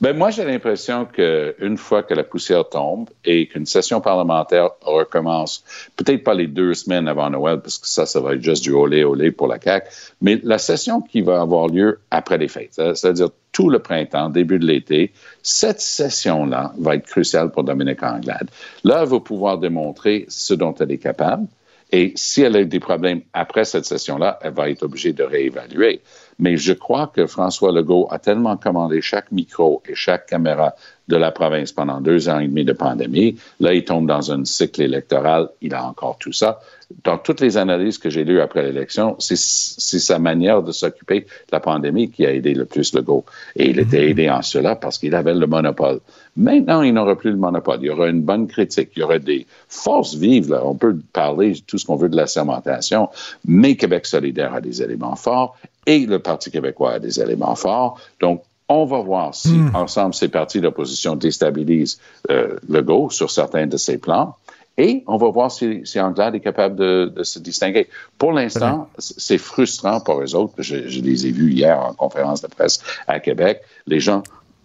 Ben 0.00 0.16
moi, 0.16 0.30
j'ai 0.30 0.44
l'impression 0.44 1.06
qu'une 1.06 1.76
fois 1.76 2.04
que 2.04 2.14
la 2.14 2.22
poussière 2.22 2.68
tombe 2.68 3.10
et 3.24 3.48
qu'une 3.48 3.66
session 3.66 4.00
parlementaire 4.00 4.70
recommence, 4.82 5.64
peut-être 5.96 6.22
pas 6.22 6.34
les 6.34 6.46
deux 6.46 6.74
semaines 6.74 7.08
avant 7.08 7.28
Noël, 7.30 7.60
parce 7.60 7.78
que 7.78 7.88
ça, 7.88 8.06
ça 8.06 8.20
va 8.20 8.34
être 8.34 8.42
juste 8.42 8.62
du 8.62 8.70
olé 8.70 9.02
olé 9.02 9.32
pour 9.32 9.48
la 9.48 9.60
CAQ, 9.60 9.88
mais 10.20 10.40
la 10.44 10.58
session 10.58 11.00
qui 11.00 11.20
va 11.20 11.40
avoir 11.40 11.66
lieu 11.66 11.98
après 12.12 12.38
les 12.38 12.46
fêtes, 12.46 12.74
c'est-à-dire 12.74 13.30
tout 13.50 13.70
le 13.70 13.80
printemps, 13.80 14.30
début 14.30 14.60
de 14.60 14.66
l'été, 14.66 15.12
cette 15.42 15.80
session-là 15.80 16.72
va 16.78 16.94
être 16.94 17.06
cruciale 17.06 17.50
pour 17.50 17.64
Dominique 17.64 18.02
Anglade. 18.04 18.50
Là, 18.84 19.00
elle 19.02 19.08
va 19.08 19.18
pouvoir 19.18 19.58
démontrer 19.58 20.26
ce 20.28 20.54
dont 20.54 20.74
elle 20.74 20.92
est 20.92 20.98
capable. 20.98 21.48
Et 21.90 22.12
si 22.16 22.42
elle 22.42 22.54
a 22.56 22.64
des 22.64 22.80
problèmes 22.80 23.22
après 23.32 23.64
cette 23.64 23.86
session-là, 23.86 24.38
elle 24.42 24.52
va 24.52 24.68
être 24.68 24.82
obligée 24.82 25.12
de 25.12 25.24
réévaluer. 25.24 26.02
Mais 26.38 26.56
je 26.56 26.72
crois 26.72 27.08
que 27.08 27.26
François 27.26 27.72
Legault 27.72 28.06
a 28.10 28.18
tellement 28.18 28.56
commandé 28.56 29.00
chaque 29.00 29.32
micro 29.32 29.82
et 29.88 29.94
chaque 29.94 30.26
caméra 30.26 30.74
de 31.08 31.16
la 31.16 31.32
province 31.32 31.72
pendant 31.72 32.00
deux 32.00 32.28
ans 32.28 32.38
et 32.38 32.46
demi 32.46 32.64
de 32.64 32.72
pandémie. 32.72 33.36
Là, 33.60 33.74
il 33.74 33.84
tombe 33.84 34.06
dans 34.06 34.30
un 34.30 34.44
cycle 34.44 34.82
électoral. 34.82 35.48
Il 35.62 35.74
a 35.74 35.84
encore 35.84 36.18
tout 36.18 36.32
ça. 36.32 36.60
Dans 37.02 37.18
toutes 37.18 37.40
les 37.40 37.56
analyses 37.56 37.98
que 37.98 38.08
j'ai 38.08 38.24
lues 38.24 38.40
après 38.40 38.62
l'élection, 38.62 39.16
c'est 39.18 39.36
sa 39.36 40.18
manière 40.18 40.62
de 40.62 40.70
s'occuper 40.70 41.20
de 41.20 41.26
la 41.50 41.60
pandémie 41.60 42.10
qui 42.10 42.24
a 42.24 42.32
aidé 42.32 42.54
le 42.54 42.66
plus 42.66 42.94
Legault. 42.94 43.24
Et 43.56 43.70
il 43.70 43.78
était 43.78 44.08
aidé 44.08 44.30
en 44.30 44.42
cela 44.42 44.76
parce 44.76 44.98
qu'il 44.98 45.14
avait 45.14 45.34
le 45.34 45.46
monopole. 45.46 46.00
Maintenant, 46.36 46.82
il 46.82 46.94
n'aura 46.94 47.16
plus 47.16 47.30
le 47.30 47.36
monopole. 47.36 47.78
Il 47.80 47.86
y 47.86 47.90
aura 47.90 48.08
une 48.08 48.22
bonne 48.22 48.46
critique. 48.46 48.90
Il 48.94 49.00
y 49.00 49.02
aura 49.02 49.18
des 49.18 49.46
forces 49.68 50.14
vives. 50.14 50.56
On 50.62 50.76
peut 50.76 50.96
parler 51.12 51.54
tout 51.66 51.78
ce 51.78 51.86
qu'on 51.86 51.96
veut 51.96 52.08
de 52.08 52.16
la 52.16 52.26
sermentation, 52.26 53.08
mais 53.46 53.76
Québec 53.76 54.06
solidaire 54.06 54.54
a 54.54 54.60
des 54.60 54.82
éléments 54.82 55.16
forts 55.16 55.56
et 55.88 56.04
le 56.04 56.18
Parti 56.18 56.50
québécois 56.50 56.92
a 56.92 56.98
des 56.98 57.18
éléments 57.18 57.54
forts. 57.56 57.98
Donc, 58.20 58.42
on 58.68 58.84
va 58.84 59.00
voir 59.00 59.34
si 59.34 59.54
hmm. 59.54 59.74
ensemble 59.74 60.14
ces 60.14 60.28
partis 60.28 60.60
d'opposition 60.60 61.16
déstabilisent 61.16 61.98
euh, 62.30 62.58
le 62.68 62.82
go 62.82 63.08
sur 63.08 63.30
certains 63.30 63.66
de 63.66 63.78
ses 63.78 63.96
plans. 63.96 64.36
Et 64.76 65.02
on 65.06 65.16
va 65.16 65.30
voir 65.30 65.50
si, 65.50 65.80
si 65.84 65.98
Anglade 65.98 66.34
est 66.34 66.40
capable 66.40 66.76
de, 66.76 67.22
se 67.22 67.38
distinguer. 67.40 67.88
Pour 68.18 68.32
l'instant, 68.32 68.88
c'est 68.98 69.38
frustrant 69.38 69.98
pour 70.00 70.20
eux 70.20 70.36
autres. 70.36 70.54
Je, 70.58 70.76
les 70.76 71.26
ai 71.26 71.32
vus 71.32 71.50
hier 71.50 71.80
en 71.80 71.94
conférence 71.94 72.42
de 72.42 72.46
presse 72.46 72.80
à 73.08 73.18
Québec. 73.18 73.62
Les 73.86 73.98
gens 73.98 74.22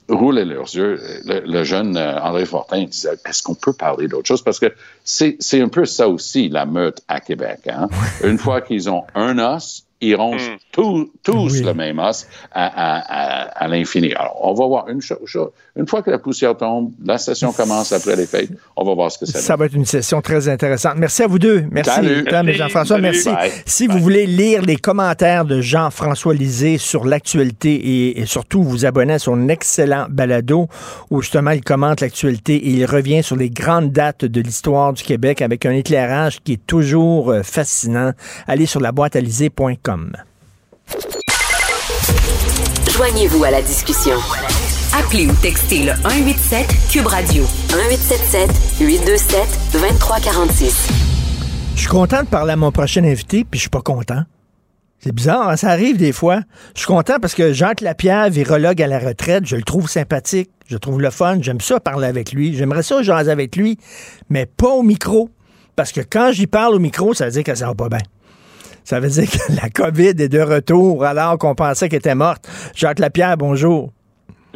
roulaient 0.09 0.45
leurs 0.45 0.75
yeux. 0.75 0.99
Le, 1.25 1.63
jeune 1.63 1.97
euh, 1.97 2.19
André 2.19 2.45
Fortin 2.45 2.83
disait 2.83 3.17
Est-ce 3.25 3.41
qu'on 3.41 3.55
peut 3.55 3.73
parler 3.73 4.07
d'autre 4.07 4.27
chose 4.27 4.43
Parce 4.43 4.59
que 4.59 4.71
c'est 5.03 5.61
un 5.61 5.69
peu 5.69 5.85
ça 5.85 6.09
aussi, 6.09 6.49
la 6.49 6.65
meute 6.65 7.01
à 7.07 7.21
Québec. 7.21 7.61
Hein? 7.67 7.87
Une 8.23 8.37
fois 8.37 8.61
qu'ils 8.61 8.89
ont 8.89 9.05
un 9.15 9.39
os, 9.39 9.85
ils 10.07 10.15
rongent 10.15 10.51
Hmm. 10.51 10.57
tous, 10.71 11.11
tous 11.23 11.53
Oui. 11.53 11.61
le 11.61 11.73
même 11.73 11.99
os 11.99 12.27
à, 12.51 12.65
à, 12.65 12.99
à, 12.99 13.41
à 13.63 13.67
l'infini. 13.67 14.13
Alors, 14.15 14.39
on 14.41 14.53
va 14.53 14.65
voir 14.67 14.89
une 14.89 15.01
chose. 15.01 15.19
Une 15.75 15.87
fois 15.87 16.01
que 16.01 16.09
la 16.11 16.17
poussière 16.19 16.57
tombe, 16.57 16.91
la 17.05 17.17
session 17.17 17.51
commence 17.51 17.91
après 17.91 18.15
les 18.15 18.25
fêtes, 18.25 18.49
on 18.75 18.83
va 18.83 18.93
voir 18.95 19.11
ce 19.11 19.19
que 19.19 19.25
ça 19.25 19.39
Ça 19.39 19.55
va 19.55 19.65
être 19.65 19.75
une 19.75 19.85
session 19.85 20.21
très 20.21 20.47
intéressante. 20.49 20.95
Merci 20.97 21.23
à 21.23 21.27
vous 21.27 21.39
deux. 21.39 21.65
Merci. 21.71 21.91
Salut. 21.91 22.23
Tom 22.25 22.39
et 22.39 22.43
Merci. 22.43 22.59
Jean-François, 22.59 22.97
merci. 22.97 23.29
Bye. 23.31 23.51
Si 23.65 23.87
vous 23.87 23.99
voulez 23.99 24.25
lire 24.25 24.61
les 24.63 24.75
commentaires 24.77 25.45
de 25.45 25.61
Jean-François 25.61 26.33
Lisée 26.33 26.77
sur 26.79 27.05
l'actualité 27.05 27.73
et, 27.75 28.19
et 28.19 28.25
surtout 28.25 28.63
vous 28.63 28.85
abonner 28.85 29.13
à 29.13 29.19
son 29.19 29.49
excellent 29.49 30.07
balado 30.09 30.67
où 31.11 31.21
justement 31.21 31.51
il 31.51 31.63
commente 31.63 32.01
l'actualité 32.01 32.55
et 32.55 32.69
il 32.69 32.85
revient 32.85 33.21
sur 33.23 33.35
les 33.35 33.49
grandes 33.49 33.91
dates 33.91 34.25
de 34.25 34.41
l'histoire 34.41 34.93
du 34.93 35.03
Québec 35.03 35.41
avec 35.41 35.65
un 35.65 35.71
éclairage 35.71 36.39
qui 36.43 36.53
est 36.53 36.65
toujours 36.67 37.29
euh, 37.31 37.43
fascinant, 37.43 38.11
allez 38.47 38.65
sur 38.65 38.79
la 38.79 38.91
boîte 38.91 39.15
Joignez-vous 42.91 43.43
à 43.43 43.51
la 43.51 43.61
discussion. 43.61 44.15
Appelez 44.93 45.27
ou 45.27 45.33
textez 45.41 45.83
le 45.83 45.93
187 46.03 46.67
Cube 46.91 47.07
Radio. 47.07 47.43
1877 47.69 48.79
827 48.79 49.39
2346. 49.73 50.89
Je 51.75 51.79
suis 51.79 51.87
content 51.89 52.21
de 52.21 52.27
parler 52.27 52.53
à 52.53 52.55
mon 52.55 52.71
prochain 52.71 53.03
invité, 53.03 53.43
puis 53.43 53.57
je 53.57 53.63
suis 53.63 53.69
pas 53.69 53.81
content. 53.81 54.23
C'est 54.99 55.11
bizarre, 55.11 55.49
hein, 55.49 55.57
ça 55.57 55.69
arrive 55.69 55.97
des 55.97 56.11
fois. 56.11 56.41
Je 56.75 56.81
suis 56.81 56.87
content 56.87 57.15
parce 57.19 57.33
que 57.33 57.51
Jacques 57.51 57.81
Lapierre, 57.81 58.29
virologue 58.29 58.81
à 58.81 58.87
la 58.87 58.99
retraite, 58.99 59.45
je 59.45 59.55
le 59.55 59.63
trouve 59.63 59.89
sympathique, 59.89 60.51
je 60.67 60.77
trouve 60.77 61.01
le 61.01 61.09
fun, 61.09 61.39
j'aime 61.41 61.59
ça 61.59 61.79
parler 61.79 62.07
avec 62.07 62.31
lui, 62.31 62.55
j'aimerais 62.55 62.83
ça 62.83 63.01
jaser 63.01 63.31
avec 63.31 63.55
lui, 63.55 63.77
mais 64.29 64.45
pas 64.45 64.69
au 64.69 64.83
micro. 64.83 65.29
Parce 65.75 65.91
que 65.91 66.01
quand 66.01 66.31
j'y 66.31 66.47
parle 66.47 66.75
au 66.75 66.79
micro, 66.79 67.13
ça 67.13 67.25
veut 67.25 67.31
dire 67.31 67.43
que 67.43 67.55
ça 67.55 67.67
va 67.67 67.73
pas 67.73 67.89
bien. 67.89 67.99
Ça 68.83 68.99
veut 68.99 69.09
dire 69.09 69.29
que 69.29 69.53
la 69.61 69.69
COVID 69.69 70.21
est 70.21 70.29
de 70.29 70.41
retour 70.41 71.03
alors 71.05 71.37
qu'on 71.37 71.55
pensait 71.55 71.89
qu'elle 71.89 71.99
était 71.99 72.15
morte. 72.15 72.47
Jacques 72.75 72.99
Lapierre, 72.99 73.37
bonjour. 73.37 73.91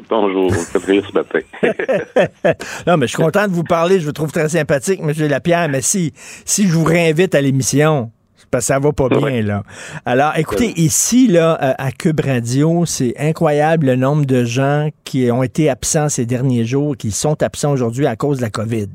Bonjour, 0.10 0.54
rire 0.86 1.04
ce 1.08 1.14
matin. 1.14 1.40
non, 2.88 2.98
mais 2.98 3.08
je 3.08 3.14
suis 3.14 3.24
content 3.24 3.48
de 3.48 3.54
vous 3.54 3.64
parler. 3.64 4.00
Je 4.00 4.06
vous 4.06 4.12
trouve 4.12 4.32
très 4.32 4.48
sympathique, 4.48 5.02
M. 5.02 5.12
Lapierre. 5.28 5.68
Mais 5.70 5.82
si, 5.82 6.14
si 6.46 6.68
je 6.68 6.74
vous 6.74 6.84
réinvite 6.84 7.34
à 7.34 7.42
l'émission, 7.42 8.12
parce 8.52 8.66
que 8.66 8.68
ça 8.68 8.80
va 8.80 8.94
pas 8.94 9.10
bien, 9.10 9.42
là. 9.42 9.64
Alors, 10.06 10.38
écoutez, 10.38 10.80
ici, 10.80 11.28
là, 11.28 11.58
euh, 11.62 11.74
à 11.78 11.92
Cube 11.92 12.22
Radio, 12.22 12.86
c'est 12.86 13.16
incroyable 13.18 13.88
le 13.88 13.96
nombre 13.96 14.26
de 14.26 14.46
gens 14.46 14.90
qui 15.04 15.30
ont 15.32 15.44
été 15.44 15.70
absents 15.70 16.10
ces 16.10 16.26
derniers 16.26 16.64
jours, 16.64 16.96
qui 16.96 17.12
sont 17.12 17.42
absents 17.42 17.72
aujourd'hui 17.72 18.06
à 18.06 18.16
cause 18.16 18.38
de 18.38 18.44
la 18.44 18.50
COVID. 18.50 18.90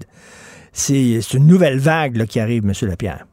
C'est 0.72 1.20
c'est 1.20 1.36
une 1.36 1.46
nouvelle 1.46 1.78
vague 1.78 2.16
là, 2.16 2.26
qui 2.26 2.40
arrive, 2.40 2.64
M. 2.64 2.72
Lapierre. 2.88 3.26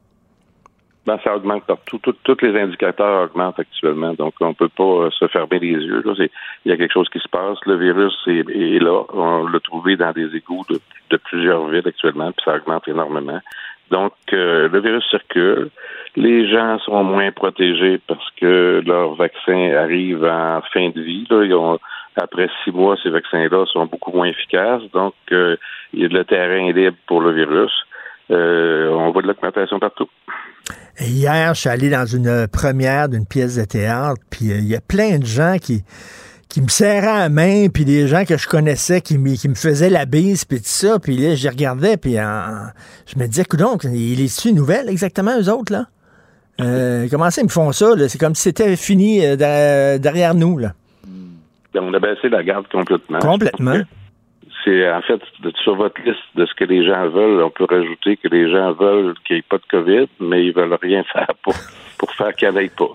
Ben, 1.06 1.18
ça 1.24 1.34
augmente 1.34 1.64
partout. 1.64 1.98
Tout- 1.98 2.14
Tous 2.24 2.36
les 2.42 2.60
indicateurs 2.60 3.24
augmentent 3.24 3.58
actuellement. 3.58 4.12
Donc, 4.14 4.34
on 4.40 4.52
peut 4.52 4.68
pas 4.68 4.84
euh, 4.84 5.10
se 5.10 5.26
fermer 5.28 5.58
les 5.58 5.68
yeux. 5.72 6.02
Il 6.64 6.70
y 6.70 6.72
a 6.72 6.76
quelque 6.76 6.92
chose 6.92 7.08
qui 7.08 7.18
se 7.20 7.28
passe. 7.28 7.58
Le 7.66 7.76
virus 7.76 8.14
est, 8.26 8.48
est 8.50 8.78
là. 8.80 9.02
On 9.14 9.46
l'a 9.48 9.60
trouvé 9.60 9.96
dans 9.96 10.12
des 10.12 10.36
égouts 10.36 10.64
de, 10.68 10.78
de 11.10 11.16
plusieurs 11.16 11.66
villes 11.68 11.86
actuellement, 11.88 12.30
puis 12.32 12.44
ça 12.44 12.56
augmente 12.56 12.86
énormément. 12.86 13.40
Donc, 13.90 14.12
euh, 14.34 14.68
le 14.68 14.80
virus 14.80 15.04
circule. 15.10 15.70
Les 16.16 16.46
gens 16.48 16.78
sont 16.80 17.02
moins 17.02 17.32
protégés 17.32 17.98
parce 18.06 18.28
que 18.40 18.82
leur 18.86 19.14
vaccin 19.14 19.72
arrive 19.74 20.22
en 20.24 20.60
fin 20.72 20.90
de 20.90 21.00
vie. 21.00 21.26
Là. 21.30 21.44
Ils 21.44 21.54
ont, 21.54 21.78
après 22.16 22.48
six 22.62 22.72
mois, 22.72 22.96
ces 23.02 23.10
vaccins-là 23.10 23.64
sont 23.66 23.86
beaucoup 23.86 24.12
moins 24.12 24.26
efficaces. 24.28 24.82
Donc, 24.92 25.14
euh, 25.32 25.56
il 25.94 26.02
y 26.02 26.04
a 26.04 26.08
le 26.08 26.24
terrain 26.24 26.70
libre 26.72 26.96
pour 27.06 27.20
le 27.22 27.32
virus. 27.32 27.72
Euh, 28.30 28.88
on 28.90 29.10
voit 29.10 29.22
de 29.22 29.26
l'augmentation 29.26 29.80
partout. 29.80 30.08
Et 30.98 31.08
hier, 31.08 31.54
je 31.54 31.60
suis 31.60 31.68
allé 31.68 31.88
dans 31.90 32.06
une 32.06 32.46
première 32.48 33.08
d'une 33.08 33.26
pièce 33.26 33.56
de 33.56 33.64
théâtre, 33.64 34.20
puis 34.30 34.50
euh, 34.52 34.58
il 34.58 34.66
y 34.66 34.74
a 34.76 34.80
plein 34.80 35.18
de 35.18 35.24
gens 35.26 35.56
qui, 35.60 35.82
qui 36.48 36.60
me 36.60 36.68
serraient 36.68 37.18
la 37.20 37.28
main, 37.28 37.68
puis 37.68 37.84
des 37.84 38.06
gens 38.08 38.24
que 38.24 38.36
je 38.36 38.46
connaissais 38.46 39.00
qui, 39.00 39.16
me- 39.18 39.34
qui 39.34 39.48
me 39.48 39.54
faisaient 39.54 39.90
la 39.90 40.04
bise, 40.04 40.44
puis 40.44 40.58
tout 40.58 40.64
ça. 40.66 40.98
Puis 40.98 41.16
là, 41.16 41.34
j'y 41.34 41.48
regardais, 41.48 41.96
puis 41.96 42.14
je 42.14 43.18
me 43.18 43.26
disais, 43.26 43.44
donc, 43.56 43.84
il 43.84 44.20
est 44.20 44.44
une 44.44 44.56
nouvelle 44.56 44.88
exactement, 44.88 45.38
eux 45.40 45.48
autres, 45.50 45.72
là? 45.72 45.86
Euh, 46.60 47.06
comment 47.10 47.30
ça, 47.30 47.40
ils 47.40 47.44
me 47.44 47.50
font 47.50 47.72
ça? 47.72 47.92
C'est 48.08 48.18
comme 48.18 48.34
si 48.34 48.42
c'était 48.42 48.76
fini 48.76 49.24
euh, 49.24 49.34
derrière, 49.36 49.98
derrière 49.98 50.34
nous, 50.34 50.58
là. 50.58 50.74
Ben, 51.72 51.80
on 51.82 51.94
a 51.94 51.98
baissé 52.00 52.28
la 52.28 52.42
garde 52.42 52.66
complètement. 52.70 53.20
Complètement. 53.20 53.76
C'est 54.64 54.90
en 54.90 55.00
fait 55.02 55.20
sur 55.62 55.74
votre 55.74 56.00
liste 56.02 56.18
de 56.34 56.44
ce 56.46 56.54
que 56.54 56.64
les 56.64 56.84
gens 56.86 57.08
veulent, 57.08 57.42
on 57.42 57.50
peut 57.50 57.66
rajouter 57.68 58.16
que 58.16 58.28
les 58.28 58.50
gens 58.50 58.72
veulent 58.72 59.14
qu'il 59.26 59.36
n'y 59.36 59.40
ait 59.40 59.44
pas 59.48 59.58
de 59.58 59.66
COVID, 59.70 60.08
mais 60.20 60.44
ils 60.44 60.52
veulent 60.52 60.76
rien 60.80 61.02
faire 61.12 61.30
pour 61.42 61.54
pour 62.00 62.10
faire 62.14 62.32
ait 62.58 62.70
pas. 62.70 62.88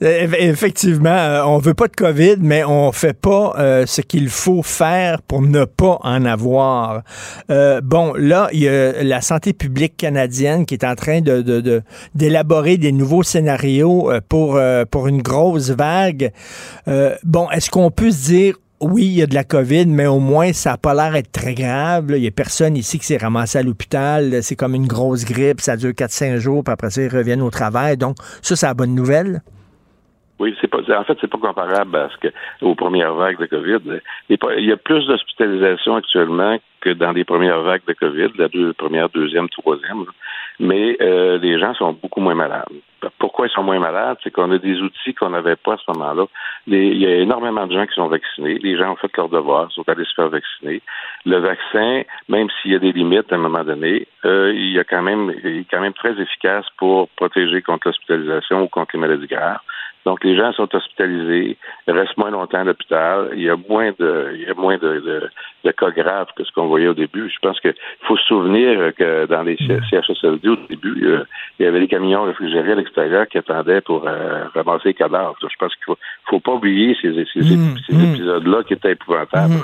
Effectivement, 0.02 1.08
euh, 1.08 1.42
on 1.44 1.56
veut 1.58 1.72
pas 1.72 1.88
de 1.88 1.96
COVID, 1.96 2.36
mais 2.40 2.62
on 2.64 2.92
fait 2.92 3.18
pas 3.18 3.54
euh, 3.58 3.86
ce 3.86 4.02
qu'il 4.02 4.28
faut 4.28 4.62
faire 4.62 5.22
pour 5.22 5.40
ne 5.40 5.64
pas 5.64 5.98
en 6.02 6.26
avoir. 6.26 7.02
Euh, 7.50 7.80
bon, 7.82 8.12
là, 8.14 8.48
il 8.52 8.60
y 8.60 8.68
a 8.68 9.02
la 9.02 9.22
santé 9.22 9.54
publique 9.54 9.96
canadienne 9.96 10.66
qui 10.66 10.74
est 10.74 10.84
en 10.84 10.94
train 10.94 11.20
de 11.22 11.40
de- 11.40 11.60
de- 11.62 11.82
d'élaborer 12.14 12.76
des 12.76 12.92
nouveaux 12.92 13.22
scénarios 13.22 14.10
pour 14.28 14.60
pour 14.90 15.08
une 15.08 15.22
grosse 15.22 15.70
vague. 15.70 16.30
Bon, 17.24 17.48
est-ce 17.50 17.70
qu'on 17.70 17.90
peut 17.90 18.10
se 18.10 18.26
dire 18.26 18.54
oui, 18.80 19.02
il 19.04 19.18
y 19.18 19.22
a 19.22 19.26
de 19.26 19.34
la 19.34 19.44
COVID, 19.44 19.86
mais 19.86 20.06
au 20.06 20.20
moins, 20.20 20.52
ça 20.52 20.70
n'a 20.70 20.76
pas 20.78 20.94
l'air 20.94 21.12
d'être 21.12 21.32
très 21.32 21.54
grave. 21.54 22.06
Il 22.10 22.20
n'y 22.22 22.28
a 22.28 22.30
personne 22.30 22.76
ici 22.76 22.98
qui 22.98 23.04
s'est 23.06 23.18
ramassé 23.18 23.58
à 23.58 23.62
l'hôpital. 23.62 24.42
C'est 24.42 24.56
comme 24.56 24.74
une 24.74 24.86
grosse 24.86 25.24
grippe. 25.24 25.60
Ça 25.60 25.76
dure 25.76 25.90
4-5 25.90 26.38
jours, 26.38 26.64
puis 26.64 26.72
après 26.72 26.90
ça, 26.90 27.02
ils 27.02 27.14
reviennent 27.14 27.42
au 27.42 27.50
travail. 27.50 27.96
Donc, 27.96 28.16
ça, 28.42 28.56
c'est 28.56 28.66
la 28.66 28.74
bonne 28.74 28.94
nouvelle. 28.94 29.42
Oui, 30.38 30.56
c'est 30.58 30.68
pas. 30.68 30.78
En 30.78 31.04
fait, 31.04 31.18
c'est 31.20 31.30
pas 31.30 31.36
comparable 31.36 31.94
à 31.96 32.08
ce 32.22 32.28
aux 32.64 32.74
premières 32.74 33.14
vagues 33.14 33.38
de 33.38 33.44
COVID. 33.44 34.00
Il 34.30 34.32
y 34.32 34.34
a 34.34 34.38
pas- 34.38 34.54
il 34.54 34.64
y 34.64 34.72
a 34.72 34.78
plus 34.78 35.06
d'hospitalisations 35.06 35.96
actuellement 35.96 36.56
que 36.80 36.90
dans 36.90 37.12
les 37.12 37.24
premières 37.24 37.60
vagues 37.60 37.82
de 37.86 37.92
COVID, 37.92 38.28
la 38.38 38.48
deux, 38.48 38.72
première, 38.72 39.10
deuxième, 39.10 39.50
troisième. 39.50 40.06
Mais 40.60 40.98
euh, 41.00 41.38
les 41.38 41.58
gens 41.58 41.72
sont 41.74 41.92
beaucoup 41.94 42.20
moins 42.20 42.34
malades. 42.34 42.68
Pourquoi 43.18 43.46
ils 43.46 43.50
sont 43.50 43.62
moins 43.62 43.78
malades? 43.78 44.18
C'est 44.22 44.30
qu'on 44.30 44.50
a 44.50 44.58
des 44.58 44.78
outils 44.82 45.14
qu'on 45.14 45.30
n'avait 45.30 45.56
pas 45.56 45.72
à 45.72 45.76
ce 45.78 45.90
moment-là. 45.92 46.26
Il 46.66 46.98
y 46.98 47.06
a 47.06 47.14
énormément 47.14 47.66
de 47.66 47.72
gens 47.72 47.86
qui 47.86 47.94
sont 47.94 48.08
vaccinés. 48.08 48.58
Les 48.58 48.76
gens 48.76 48.92
ont 48.92 48.96
fait 48.96 49.10
leur 49.16 49.30
devoir, 49.30 49.72
sont 49.72 49.88
allés 49.88 50.04
se 50.04 50.12
faire 50.14 50.28
vacciner. 50.28 50.82
Le 51.24 51.38
vaccin, 51.38 52.02
même 52.28 52.48
s'il 52.60 52.72
y 52.72 52.74
a 52.74 52.78
des 52.78 52.92
limites 52.92 53.32
à 53.32 53.36
un 53.36 53.38
moment 53.38 53.64
donné, 53.64 54.06
euh, 54.26 54.52
il, 54.54 54.72
y 54.72 54.78
a 54.78 54.84
quand 54.84 55.00
même, 55.00 55.32
il 55.42 55.60
est 55.60 55.66
quand 55.70 55.80
même 55.80 55.94
très 55.94 56.20
efficace 56.20 56.66
pour 56.76 57.08
protéger 57.16 57.62
contre 57.62 57.88
l'hospitalisation 57.88 58.64
ou 58.64 58.68
contre 58.68 58.90
les 58.94 59.00
maladies 59.00 59.28
graves. 59.28 59.60
Donc, 60.06 60.24
les 60.24 60.34
gens 60.34 60.52
sont 60.52 60.74
hospitalisés, 60.74 61.58
restent 61.86 62.16
moins 62.16 62.30
longtemps 62.30 62.60
à 62.60 62.64
l'hôpital. 62.64 63.30
Il 63.34 63.42
y 63.42 63.50
a 63.50 63.56
moins 63.68 63.90
de, 63.98 64.30
il 64.34 64.42
y 64.42 64.50
a 64.50 64.54
moins 64.54 64.78
de, 64.78 65.00
de, 65.00 65.30
de 65.64 65.70
cas 65.72 65.90
graves 65.90 66.28
que 66.34 66.42
ce 66.44 66.50
qu'on 66.52 66.68
voyait 66.68 66.88
au 66.88 66.94
début. 66.94 67.28
Je 67.28 67.38
pense 67.46 67.60
qu'il 67.60 67.74
faut 68.08 68.16
se 68.16 68.24
souvenir 68.24 68.94
que 68.96 69.26
dans 69.26 69.42
les 69.42 69.56
CHSLD, 69.58 70.48
au 70.48 70.56
début, 70.68 71.06
euh, 71.06 71.24
il 71.58 71.64
y 71.64 71.66
avait 71.66 71.80
des 71.80 71.88
camions 71.88 72.22
réfrigérés 72.22 72.72
à 72.72 72.76
l'extérieur 72.76 73.26
qui 73.28 73.38
attendaient 73.38 73.82
pour 73.82 74.06
euh, 74.08 74.44
ramasser 74.54 74.88
les 74.88 74.94
cadavres. 74.94 75.36
Je 75.42 75.56
pense 75.58 75.74
qu'il 75.74 75.84
faut, 75.84 75.98
faut 76.30 76.40
pas 76.40 76.52
oublier 76.52 76.96
ces, 77.00 77.12
ces, 77.32 77.40
Mm, 77.60 77.76
ces 77.86 78.10
épisodes-là 78.10 78.62
qui 78.64 78.74
étaient 78.74 78.92
épouvantables. 78.92 79.54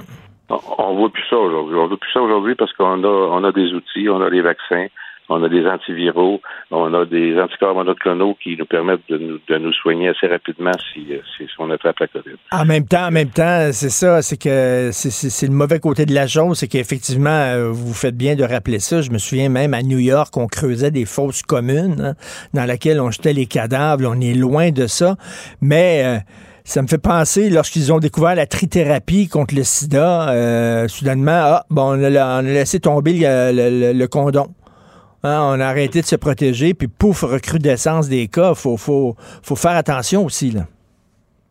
On, 0.49 0.59
on 0.79 0.95
voit 0.95 1.11
plus 1.11 1.25
ça 1.29 1.37
aujourd'hui. 1.37 1.77
On 1.77 1.87
voit 1.87 1.97
plus 1.97 2.13
ça 2.13 2.21
aujourd'hui 2.21 2.55
parce 2.55 2.73
qu'on 2.75 3.03
a, 3.03 3.09
on 3.09 3.45
a 3.45 3.53
des 3.53 3.73
outils, 3.73 4.09
on 4.09 4.21
a 4.21 4.31
des 4.31 4.41
vaccins, 4.43 4.87
on 5.29 5.43
a 5.43 5.49
des 5.49 5.67
antiviraux, 5.67 6.41
on 6.71 6.93
a 6.95 7.05
des 7.05 7.39
anticorps 7.41 7.75
monoclonaux 7.75 8.37
qui 8.43 8.57
nous 8.57 8.67
permettent 8.67 9.01
de 9.09 9.19
nous, 9.19 9.39
de 9.49 9.59
nous 9.59 9.73
soigner 9.73 10.09
assez 10.09 10.27
rapidement 10.27 10.73
si, 10.93 11.07
euh, 11.13 11.19
si, 11.37 11.45
si 11.45 11.53
on 11.59 11.71
attrape 11.71 11.99
la 12.01 12.07
COVID. 12.09 12.37
En 12.53 12.65
même 12.65 12.87
temps, 12.87 13.07
en 13.07 13.11
même 13.11 13.31
temps, 13.31 13.69
c'est 13.73 13.91
ça, 13.91 14.23
c'est 14.23 14.37
que 14.41 14.91
c'est- 14.93 15.47
le 15.47 15.53
mauvais 15.53 15.81
côté 15.81 16.07
de 16.07 16.15
la 16.15 16.27
chose, 16.27 16.59
c'est 16.59 16.69
qu'effectivement, 16.69 17.31
euh, 17.31 17.71
vous 17.73 17.95
faites 17.95 18.17
bien 18.17 18.35
de 18.37 18.45
rappeler 18.45 18.79
ça. 18.79 19.01
Je 19.03 19.11
me 19.11 19.19
souviens 19.19 19.49
même 19.49 19.75
à 19.75 19.83
New 19.83 19.99
York, 19.99 20.37
on 20.37 20.47
creusait 20.47 20.91
des 20.91 21.05
fosses 21.05 21.43
communes 21.43 22.01
hein, 22.01 22.15
dans 22.55 22.65
lesquelles 22.65 23.01
on 23.01 23.11
jetait 23.11 23.33
les 23.33 23.47
cadavres. 23.47 24.05
On 24.09 24.21
est 24.21 24.35
loin 24.35 24.71
de 24.71 24.87
ça, 24.87 25.17
mais 25.61 26.03
euh, 26.05 26.19
ça 26.65 26.83
me 26.83 26.87
fait 26.89 26.99
penser, 26.99 27.49
lorsqu'ils 27.51 27.93
ont 27.93 27.99
découvert 27.99 28.35
la 28.35 28.47
trithérapie 28.47 29.29
contre 29.29 29.55
le 29.55 29.63
sida, 29.65 30.31
euh, 30.31 30.89
soudainement, 30.89 31.31
ah, 31.45 31.65
bon, 31.71 31.97
on 31.99 32.03
a, 32.03 32.11
on 32.11 32.39
a 32.39 32.43
laissé 32.43 32.81
tomber 32.81 33.13
le, 33.15 33.53
le- 33.53 33.93
le- 33.93 33.93
le 33.93 34.09
condom. 34.09 34.49
Hein, 35.23 35.41
on 35.43 35.61
a 35.61 35.67
arrêté 35.67 36.01
de 36.01 36.07
se 36.07 36.17
protéger, 36.17 36.75
puis 36.75 36.89
pouf, 36.89 37.23
recrudescence 37.23 38.09
des 38.09 38.29
cas. 38.29 38.55
Faut, 38.55 38.77
faut, 38.77 39.17
faut 39.43 39.57
faire 39.57 39.77
attention 39.77 40.25
aussi, 40.25 40.51
là. 40.51 40.63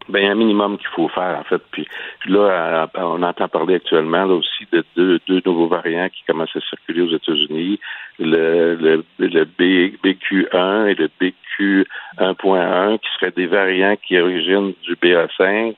Il 0.07 0.17
a 0.17 0.31
un 0.31 0.35
minimum 0.35 0.77
qu'il 0.77 0.87
faut 0.95 1.09
faire, 1.09 1.39
en 1.39 1.43
fait. 1.43 1.61
Puis 1.71 1.87
là, 2.27 2.39
euh, 2.39 2.87
on 2.95 3.23
entend 3.23 3.47
parler 3.47 3.75
actuellement 3.75 4.25
aussi 4.25 4.67
de 4.71 4.83
deux, 4.95 5.19
deux 5.27 5.41
nouveaux 5.45 5.67
variants 5.67 6.09
qui 6.09 6.23
commencent 6.27 6.55
à 6.55 6.61
circuler 6.61 7.01
aux 7.01 7.15
États-Unis, 7.15 7.79
le, 8.19 8.75
le, 8.75 9.03
le 9.17 9.45
B, 9.45 9.95
BQ1 10.03 10.87
et 10.87 10.95
le 10.95 11.09
BQ1.1, 11.19 12.99
qui 12.99 13.07
seraient 13.19 13.33
des 13.35 13.47
variants 13.47 13.95
qui 13.95 14.19
originent 14.19 14.73
du 14.83 14.95
BA5. 14.95 15.75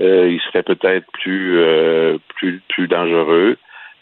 Euh, 0.00 0.30
ils 0.30 0.40
seraient 0.40 0.62
peut-être 0.62 1.06
plus, 1.12 1.58
euh, 1.58 2.18
plus, 2.36 2.62
plus 2.68 2.88
dangereux. 2.88 3.56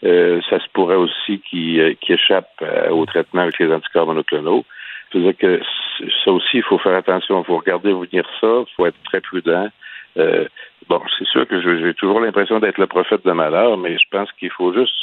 Euh, 0.05 0.39
ça 0.49 0.59
se 0.59 0.67
pourrait 0.73 0.95
aussi 0.95 1.39
qu'ils 1.49 1.79
euh, 1.79 1.93
qu'ils 1.99 2.15
échappent 2.15 2.61
euh, 2.61 2.89
au 2.89 3.05
traitement 3.05 3.41
avec 3.41 3.57
les 3.57 3.73
anticorps 3.73 4.05
monoclonaux. 4.05 4.63
C'est-à-dire 5.11 5.37
que 5.37 5.61
ça 6.23 6.31
aussi, 6.31 6.57
il 6.57 6.63
faut 6.63 6.77
faire 6.77 6.95
attention. 6.95 7.41
Il 7.41 7.45
faut 7.45 7.57
regarder 7.57 7.91
venir 7.91 8.25
ça. 8.39 8.63
Il 8.67 8.73
faut 8.75 8.85
être 8.85 9.01
très 9.05 9.21
prudent. 9.21 9.69
Bon, 10.87 11.01
c'est 11.17 11.27
sûr 11.27 11.47
que 11.47 11.61
j'ai 11.61 11.93
toujours 11.95 12.19
l'impression 12.19 12.59
d'être 12.59 12.77
le 12.77 12.87
prophète 12.87 13.25
de 13.25 13.31
malheur, 13.31 13.77
mais 13.77 13.97
je 13.97 14.05
pense 14.11 14.31
qu'il 14.33 14.51
faut 14.51 14.73
juste 14.73 14.93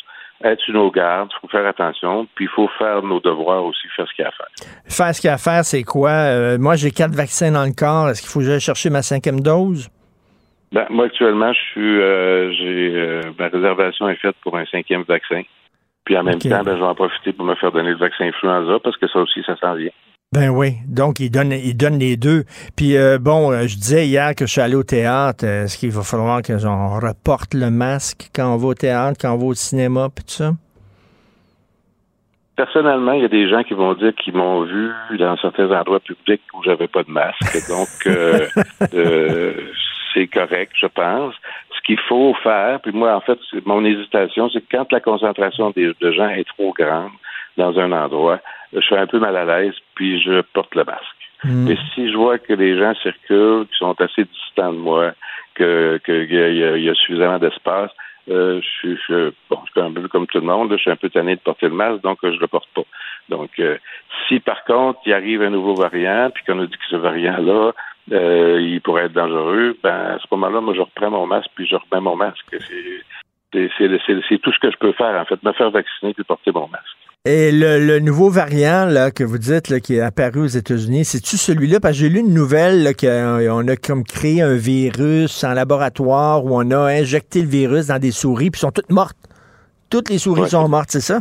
être 0.44 0.60
sur 0.60 0.74
nos 0.74 0.90
gardes, 0.90 1.30
il 1.32 1.40
faut 1.40 1.48
faire 1.48 1.66
attention, 1.66 2.26
puis 2.34 2.46
il 2.46 2.48
faut 2.48 2.68
faire 2.78 3.02
nos 3.02 3.20
devoirs 3.20 3.64
aussi, 3.64 3.88
faire 3.96 4.06
ce 4.08 4.14
qu'il 4.14 4.22
y 4.22 4.26
a 4.26 4.28
à 4.28 4.32
faire. 4.32 4.46
Faire 4.88 5.14
ce 5.14 5.20
qu'il 5.20 5.28
y 5.28 5.30
a 5.30 5.34
à 5.34 5.38
faire, 5.38 5.64
c'est 5.64 5.82
quoi? 5.82 6.56
Moi, 6.58 6.76
j'ai 6.76 6.90
quatre 6.92 7.14
vaccins 7.14 7.50
dans 7.50 7.64
le 7.64 7.74
corps. 7.76 8.10
Est-ce 8.10 8.22
qu'il 8.22 8.30
faut 8.30 8.40
que 8.40 8.58
chercher 8.58 8.90
ma 8.90 9.02
cinquième 9.02 9.40
dose? 9.40 9.88
Ben, 10.72 10.86
moi, 10.90 11.06
actuellement, 11.06 11.52
je 11.52 11.60
suis, 11.72 12.00
euh, 12.00 12.50
j'ai, 12.52 12.92
euh, 12.94 13.20
ma 13.38 13.48
réservation 13.48 14.08
est 14.08 14.16
faite 14.16 14.36
pour 14.42 14.56
un 14.56 14.64
cinquième 14.66 15.02
vaccin. 15.02 15.42
Puis 16.04 16.16
en 16.16 16.24
même 16.24 16.38
temps, 16.38 16.62
ben, 16.64 16.74
je 16.74 16.80
vais 16.80 16.86
en 16.86 16.94
profiter 16.94 17.32
pour 17.32 17.44
me 17.44 17.54
faire 17.54 17.70
donner 17.70 17.90
le 17.90 17.98
vaccin 17.98 18.24
influenza 18.24 18.78
parce 18.82 18.96
que 18.96 19.06
ça 19.06 19.20
aussi, 19.20 19.42
ça 19.46 19.56
s'en 19.56 19.74
vient. 19.74 19.90
Ben 20.32 20.48
oui, 20.48 20.76
donc 20.88 21.20
il 21.20 21.30
donne, 21.30 21.52
il 21.52 21.76
donne 21.76 21.98
les 21.98 22.16
deux. 22.16 22.44
Puis 22.74 22.96
bon, 23.20 23.52
je 23.52 23.76
disais 23.76 24.06
hier 24.06 24.34
que 24.34 24.46
je 24.46 24.52
suis 24.52 24.62
allé 24.62 24.74
au 24.74 24.82
théâtre. 24.82 25.44
Est-ce 25.44 25.76
qu'il 25.76 25.90
va 25.90 26.02
falloir 26.02 26.40
que 26.40 26.56
j'en 26.56 26.98
reporte 26.98 27.52
le 27.52 27.70
masque 27.70 28.30
quand 28.34 28.54
on 28.54 28.56
va 28.56 28.68
au 28.68 28.74
théâtre, 28.74 29.18
quand 29.20 29.34
on 29.34 29.36
va 29.36 29.44
au 29.44 29.54
cinéma, 29.54 30.08
puis 30.08 30.24
tout 30.24 30.32
ça? 30.32 30.52
Personnellement, 32.56 33.12
il 33.12 33.22
y 33.22 33.24
a 33.24 33.28
des 33.28 33.48
gens 33.48 33.62
qui 33.62 33.72
vont 33.72 33.94
dire 33.94 34.14
qu'ils 34.14 34.34
m'ont 34.34 34.64
vu 34.64 34.90
dans 35.18 35.36
certains 35.38 35.70
endroits 35.70 36.00
publics 36.00 36.42
où 36.54 36.62
j'avais 36.62 36.86
pas 36.86 37.02
de 37.02 37.10
masque. 37.10 37.68
Donc, 37.68 37.88
euh, 38.06 38.46
euh, 38.94 39.52
c'est 40.12 40.26
correct, 40.26 40.72
je 40.74 40.86
pense. 40.86 41.34
Ce 41.74 41.80
qu'il 41.86 41.98
faut 42.00 42.34
faire, 42.42 42.80
puis 42.80 42.92
moi, 42.92 43.14
en 43.14 43.20
fait, 43.20 43.38
mon 43.64 43.84
hésitation, 43.84 44.48
c'est 44.50 44.60
que 44.60 44.76
quand 44.76 44.92
la 44.92 45.00
concentration 45.00 45.72
de 45.74 46.12
gens 46.12 46.28
est 46.28 46.46
trop 46.48 46.72
grande 46.72 47.12
dans 47.56 47.78
un 47.78 47.92
endroit, 47.92 48.40
je 48.72 48.80
suis 48.80 48.96
un 48.96 49.06
peu 49.06 49.18
mal 49.18 49.36
à 49.36 49.44
l'aise, 49.44 49.74
puis 49.94 50.20
je 50.22 50.40
porte 50.52 50.74
le 50.74 50.84
masque. 50.84 51.04
Hmm. 51.44 51.66
Mais 51.68 51.76
si 51.94 52.10
je 52.10 52.16
vois 52.16 52.38
que 52.38 52.52
les 52.52 52.78
gens 52.78 52.94
circulent, 53.02 53.66
qui 53.66 53.76
sont 53.78 54.00
assez 54.00 54.24
distants 54.24 54.72
de 54.72 54.78
moi, 54.78 55.12
que 55.54 56.00
qu'il 56.04 56.32
y, 56.32 56.82
y, 56.84 56.88
a 56.88 56.94
suffisamment 56.94 57.38
d'espace, 57.38 57.90
euh, 58.30 58.60
je, 58.82 58.94
je, 59.08 59.32
bon, 59.50 59.58
je 59.66 59.72
suis 59.72 59.80
un 59.80 59.92
peu 59.92 60.06
comme 60.08 60.26
tout 60.28 60.38
le 60.38 60.46
monde, 60.46 60.72
je 60.72 60.76
suis 60.76 60.90
un 60.90 60.96
peu 60.96 61.10
tanné 61.10 61.34
de 61.34 61.40
porter 61.40 61.66
le 61.66 61.74
masque, 61.74 62.02
donc 62.02 62.18
je 62.22 62.38
le 62.38 62.46
porte 62.46 62.68
pas. 62.74 62.84
Donc, 63.28 63.50
euh, 63.58 63.76
si 64.28 64.38
par 64.38 64.62
contre 64.64 65.00
il 65.04 65.12
arrive 65.12 65.42
un 65.42 65.50
nouveau 65.50 65.74
variant, 65.74 66.30
puis 66.32 66.44
qu'on 66.44 66.60
a 66.60 66.66
dit 66.66 66.72
que 66.72 66.86
ce 66.88 66.96
variant-là, 66.96 67.72
euh, 68.10 68.60
il 68.60 68.80
pourrait 68.80 69.04
être 69.04 69.12
dangereux, 69.12 69.76
ben 69.82 70.16
à 70.16 70.18
ce 70.18 70.26
moment-là, 70.32 70.60
moi 70.60 70.74
je 70.74 70.80
reprends 70.80 71.10
mon 71.10 71.26
masque 71.26 71.50
puis 71.54 71.66
je 71.66 71.76
remets 71.76 72.02
mon 72.02 72.16
masque. 72.16 72.44
C'est 73.52 74.38
tout 74.38 74.52
ce 74.52 74.58
que 74.58 74.70
je 74.70 74.78
peux 74.78 74.92
faire, 74.92 75.20
en 75.20 75.24
fait, 75.24 75.42
me 75.42 75.52
faire 75.52 75.70
vacciner 75.70 76.14
puis 76.14 76.24
porter 76.24 76.50
mon 76.52 76.68
masque. 76.68 76.96
Et 77.24 77.52
le, 77.52 78.00
nouveau 78.00 78.30
variant 78.30 78.84
là, 78.86 79.12
que 79.12 79.22
vous 79.22 79.38
dites 79.38 79.68
là, 79.68 79.78
qui 79.78 79.94
est 79.94 80.00
apparu 80.00 80.40
aux 80.40 80.46
États-Unis, 80.46 81.04
c'est-tu 81.04 81.36
celui-là? 81.36 81.78
Parce 81.78 81.92
que 81.92 82.00
j'ai 82.00 82.08
lu 82.08 82.18
une 82.18 82.34
nouvelle 82.34 82.96
qu'on 82.96 83.68
a 83.68 83.76
comme 83.76 84.02
créé 84.02 84.42
un 84.42 84.56
virus 84.56 85.44
en 85.44 85.52
laboratoire 85.52 86.44
où 86.44 86.56
on 86.60 86.68
a 86.72 86.78
injecté 86.78 87.42
le 87.42 87.48
virus 87.48 87.86
dans 87.86 88.00
des 88.00 88.10
souris, 88.10 88.50
puis 88.50 88.58
sont 88.58 88.72
toutes 88.72 88.90
mortes. 88.90 89.16
Toutes 89.88 90.08
les 90.08 90.18
souris 90.18 90.48
sont 90.48 90.68
mortes, 90.68 90.90
c'est 90.90 91.00
ça? 91.00 91.20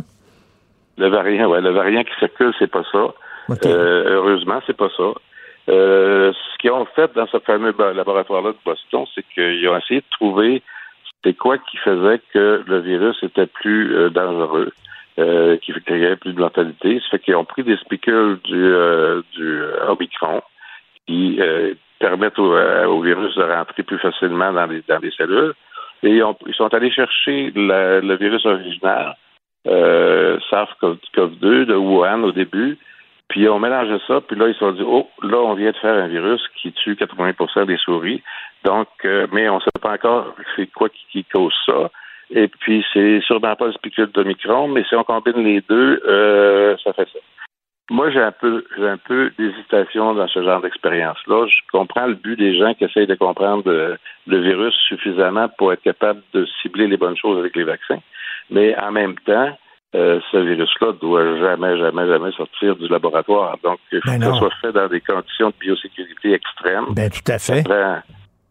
Le 0.98 1.08
variant, 1.08 1.48
ouais, 1.50 1.60
le 1.60 1.70
variant 1.70 2.02
qui 2.02 2.12
circule, 2.18 2.52
c'est 2.58 2.70
pas 2.70 2.82
ça. 2.90 3.14
Euh, 3.66 4.04
heureusement, 4.08 4.60
c'est 4.66 4.76
pas 4.76 4.88
ça. 4.96 5.04
Euh, 5.68 6.32
ce 6.32 6.58
qu'ils 6.58 6.72
ont 6.72 6.86
fait 6.86 7.12
dans 7.14 7.26
ce 7.26 7.38
fameux 7.40 7.74
laboratoire-là 7.78 8.52
de 8.52 8.58
Boston, 8.64 9.04
c'est 9.14 9.24
qu'ils 9.34 9.68
ont 9.68 9.76
essayé 9.76 10.00
de 10.00 10.06
trouver 10.10 10.62
c'était 11.22 11.36
quoi 11.36 11.58
qui 11.58 11.76
faisait 11.78 12.20
que 12.32 12.64
le 12.66 12.80
virus 12.80 13.16
était 13.22 13.46
plus 13.46 13.94
euh, 13.94 14.10
dangereux, 14.10 14.72
euh, 15.18 15.56
qui 15.58 15.72
créait 15.84 16.16
plus 16.16 16.32
de 16.32 16.40
mortalité. 16.40 17.00
Ça 17.00 17.10
fait 17.12 17.18
qu'ils 17.20 17.36
ont 17.36 17.44
pris 17.44 17.62
des 17.62 17.76
spicules 17.76 18.38
du, 18.44 18.64
euh, 18.64 19.22
du 19.34 19.62
Omicron 19.88 20.42
qui 21.06 21.40
permettent 21.98 22.38
au, 22.38 23.02
virus 23.02 23.34
de 23.36 23.42
rentrer 23.42 23.82
plus 23.82 23.98
facilement 23.98 24.52
dans 24.52 24.66
les, 24.66 24.82
dans 24.88 24.98
les 24.98 25.10
cellules. 25.10 25.52
Et 26.04 26.16
ils 26.16 26.54
sont 26.54 26.72
allés 26.74 26.90
chercher 26.90 27.52
le 27.54 28.16
virus 28.16 28.44
original, 28.46 29.16
SARS-CoV-2 29.66 31.66
de 31.66 31.74
Wuhan 31.74 32.22
au 32.22 32.32
début, 32.32 32.78
puis 33.32 33.48
on 33.48 33.58
mélangé 33.58 33.96
ça, 34.06 34.20
puis 34.20 34.36
là, 34.36 34.46
ils 34.48 34.52
se 34.52 34.58
sont 34.58 34.72
dit, 34.72 34.84
oh, 34.86 35.08
là, 35.22 35.38
on 35.38 35.54
vient 35.54 35.70
de 35.70 35.76
faire 35.78 35.94
un 35.94 36.06
virus 36.06 36.42
qui 36.54 36.70
tue 36.70 36.96
80% 36.96 37.64
des 37.64 37.78
souris. 37.78 38.22
Donc, 38.62 38.88
euh, 39.06 39.26
mais 39.32 39.48
on 39.48 39.54
ne 39.54 39.60
sait 39.60 39.80
pas 39.80 39.94
encore 39.94 40.34
c'est 40.54 40.66
quoi 40.66 40.90
qui, 40.90 41.24
cause 41.24 41.54
ça. 41.64 41.90
Et 42.30 42.48
puis, 42.48 42.84
c'est 42.92 43.22
sûrement 43.22 43.56
pas 43.56 43.68
le 43.68 43.72
spicule 43.72 44.10
d'Omicron, 44.12 44.68
mais 44.68 44.84
si 44.84 44.94
on 44.96 45.02
combine 45.02 45.42
les 45.42 45.62
deux, 45.62 46.02
euh, 46.06 46.76
ça 46.84 46.92
fait 46.92 47.08
ça. 47.10 47.18
Moi, 47.90 48.10
j'ai 48.10 48.20
un 48.20 48.32
peu, 48.32 48.66
j'ai 48.76 48.88
un 48.88 48.98
peu 48.98 49.32
d'hésitation 49.38 50.12
dans 50.12 50.28
ce 50.28 50.42
genre 50.42 50.60
d'expérience-là. 50.60 51.46
Je 51.46 51.56
comprends 51.72 52.08
le 52.08 52.14
but 52.14 52.38
des 52.38 52.58
gens 52.58 52.74
qui 52.74 52.84
essayent 52.84 53.06
de 53.06 53.14
comprendre 53.14 53.64
euh, 53.66 53.96
le 54.26 54.40
virus 54.42 54.74
suffisamment 54.88 55.48
pour 55.56 55.72
être 55.72 55.82
capable 55.82 56.20
de 56.34 56.46
cibler 56.60 56.86
les 56.86 56.98
bonnes 56.98 57.16
choses 57.16 57.38
avec 57.38 57.56
les 57.56 57.64
vaccins. 57.64 58.00
Mais 58.50 58.76
en 58.78 58.92
même 58.92 59.14
temps, 59.24 59.56
euh, 59.94 60.20
ce 60.30 60.38
virus-là 60.38 60.92
doit 61.00 61.38
jamais, 61.38 61.76
jamais, 61.78 62.06
jamais 62.06 62.32
sortir 62.32 62.76
du 62.76 62.88
laboratoire. 62.88 63.58
Donc, 63.62 63.78
il 63.92 64.00
faut 64.00 64.10
ben 64.10 64.18
que 64.18 64.24
ça 64.24 64.38
soit 64.38 64.54
fait 64.62 64.72
dans 64.72 64.88
des 64.88 65.00
conditions 65.00 65.48
de 65.48 65.54
biosécurité 65.60 66.32
extrêmes. 66.32 66.86
Ben, 66.94 67.10
tout 67.10 67.30
à 67.30 67.38
fait. 67.38 67.62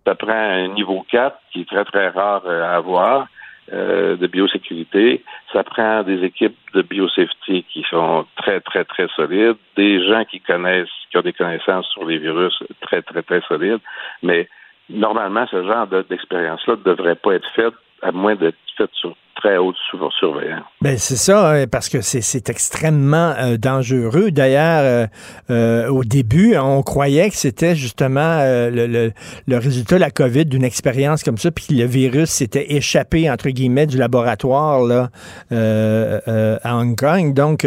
Ça 0.05 0.15
prend, 0.15 0.31
un 0.33 0.67
niveau 0.69 1.05
4 1.11 1.35
qui 1.51 1.61
est 1.61 1.69
très, 1.69 1.85
très 1.85 2.09
rare 2.09 2.43
euh, 2.45 2.63
à 2.63 2.75
avoir 2.75 3.27
euh, 3.73 4.17
de 4.17 4.27
biosécurité. 4.27 5.23
Ça 5.53 5.63
prend 5.63 6.03
des 6.03 6.23
équipes 6.23 6.57
de 6.73 6.81
biosafety 6.81 7.63
qui 7.71 7.83
sont 7.89 8.25
très, 8.35 8.59
très, 8.61 8.83
très 8.83 9.07
solides, 9.15 9.57
des 9.77 10.05
gens 10.07 10.25
qui 10.25 10.41
connaissent, 10.41 10.89
qui 11.09 11.17
ont 11.17 11.21
des 11.21 11.33
connaissances 11.33 11.87
sur 11.87 12.05
les 12.05 12.17
virus 12.17 12.53
très, 12.81 13.01
très, 13.01 13.21
très 13.23 13.41
solides. 13.47 13.79
Mais 14.21 14.47
normalement, 14.89 15.45
ce 15.49 15.63
genre 15.63 15.87
d'expérience-là 15.87 16.75
ne 16.75 16.83
devrait 16.83 17.15
pas 17.15 17.33
être 17.33 17.49
faite 17.55 17.73
à 18.01 18.11
moins 18.11 18.35
d'être 18.35 18.57
faite 18.77 18.89
sur 18.93 19.15
très 19.41 19.57
haute 19.57 19.75
surveillance. 20.19 20.63
Ben 20.81 20.97
c'est 20.97 21.15
ça, 21.15 21.51
hein, 21.51 21.65
parce 21.67 21.89
que 21.89 22.01
c'est 22.01 22.49
extrêmement 22.49 23.33
euh, 23.37 23.57
dangereux. 23.57 24.31
D'ailleurs, 24.31 24.81
euh, 24.83 25.07
euh, 25.49 25.89
au 25.89 26.03
début, 26.03 26.55
on 26.57 26.83
croyait 26.83 27.29
que 27.29 27.35
c'était 27.35 27.75
justement 27.75 28.39
le, 28.41 29.11
résultat 29.47 29.95
de 29.95 30.01
la 30.01 30.11
COVID 30.11 30.45
d'une 30.45 30.63
expérience 30.63 31.23
comme 31.23 31.37
ça, 31.37 31.51
puis 31.51 31.67
que 31.67 31.73
le 31.73 31.85
virus 31.85 32.29
s'était 32.29 32.73
échappé 32.73 33.29
entre 33.29 33.49
guillemets 33.49 33.87
du 33.87 33.97
laboratoire 33.97 34.81
là 34.81 35.09
à 35.51 36.77
Hong 36.77 36.97
Kong. 36.97 37.33
Donc, 37.33 37.65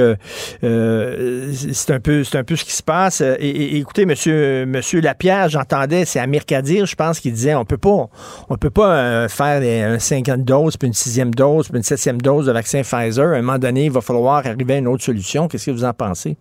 c'est 0.60 1.90
un 1.90 2.00
peu 2.00 2.22
un 2.34 2.44
peu 2.44 2.56
ce 2.56 2.64
qui 2.64 2.72
se 2.72 2.82
passe. 2.82 3.20
Et, 3.20 3.78
écoutez, 3.78 4.06
Monsieur 4.06 4.66
Monsieur 4.66 5.00
Lapierre, 5.00 5.48
j'entendais, 5.48 6.04
c'est 6.04 6.20
Amir 6.20 6.44
Kadir, 6.44 6.86
je 6.86 6.96
pense, 6.96 7.20
qu'il 7.20 7.32
disait 7.32 7.54
on 7.54 7.64
peut 7.64 7.78
pas 7.78 8.08
on 8.48 8.56
peut 8.56 8.70
pas 8.70 9.28
faire 9.28 9.92
un 9.92 9.98
50 9.98 10.44
doses 10.44 10.76
puis 10.76 10.88
sixième 10.94 11.32
dose 11.32 11.70
une 11.74 11.82
septième 11.82 12.20
dose 12.20 12.46
de 12.46 12.52
vaccin 12.52 12.82
Pfizer, 12.82 13.34
à 13.34 13.36
un 13.36 13.42
moment 13.42 13.58
donné, 13.58 13.86
il 13.86 13.90
va 13.90 14.00
falloir 14.00 14.46
arriver 14.46 14.74
à 14.74 14.78
une 14.78 14.88
autre 14.88 15.02
solution. 15.02 15.48
Qu'est-ce 15.48 15.66
que 15.66 15.70
vous 15.70 15.84
en 15.84 15.92
pensez? 15.92 16.36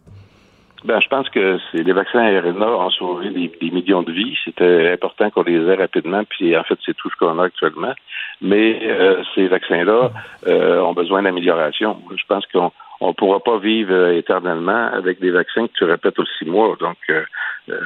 Ben, 0.86 1.00
je 1.00 1.08
pense 1.08 1.30
que 1.30 1.58
les 1.74 1.94
vaccins 1.94 2.42
RNA 2.42 2.68
ont 2.68 2.90
sauvé 2.90 3.30
des, 3.30 3.72
millions 3.72 4.04
de 4.04 4.12
vies. 4.12 4.38
C'était 4.44 4.92
important 4.92 5.30
qu'on 5.30 5.44
les 5.44 5.66
ait 5.66 5.76
rapidement, 5.76 6.24
puis 6.26 6.58
en 6.58 6.64
fait, 6.64 6.78
c'est 6.86 6.96
tout 6.96 7.10
ce 7.10 7.16
qu'on 7.16 7.40
a 7.40 7.46
actuellement. 7.46 7.94
Mais 8.42 8.82
euh, 8.84 9.24
ces 9.34 9.48
vaccins-là 9.48 10.12
euh, 10.48 10.82
ont 10.82 10.94
besoin 10.94 11.22
d'amélioration. 11.22 12.02
Je 12.14 12.24
pense 12.28 12.46
qu'on 12.48 12.72
ne 13.02 13.14
pourra 13.14 13.40
pas 13.40 13.60
vivre 13.60 13.94
euh, 13.94 14.18
éternellement 14.18 14.90
avec 14.92 15.22
des 15.22 15.32
vaccins 15.32 15.68
que 15.68 15.74
tu 15.74 15.86
répètes 15.86 16.20
aux 16.20 16.26
six 16.38 16.46
mois. 16.46 16.76
Donc, 16.78 16.98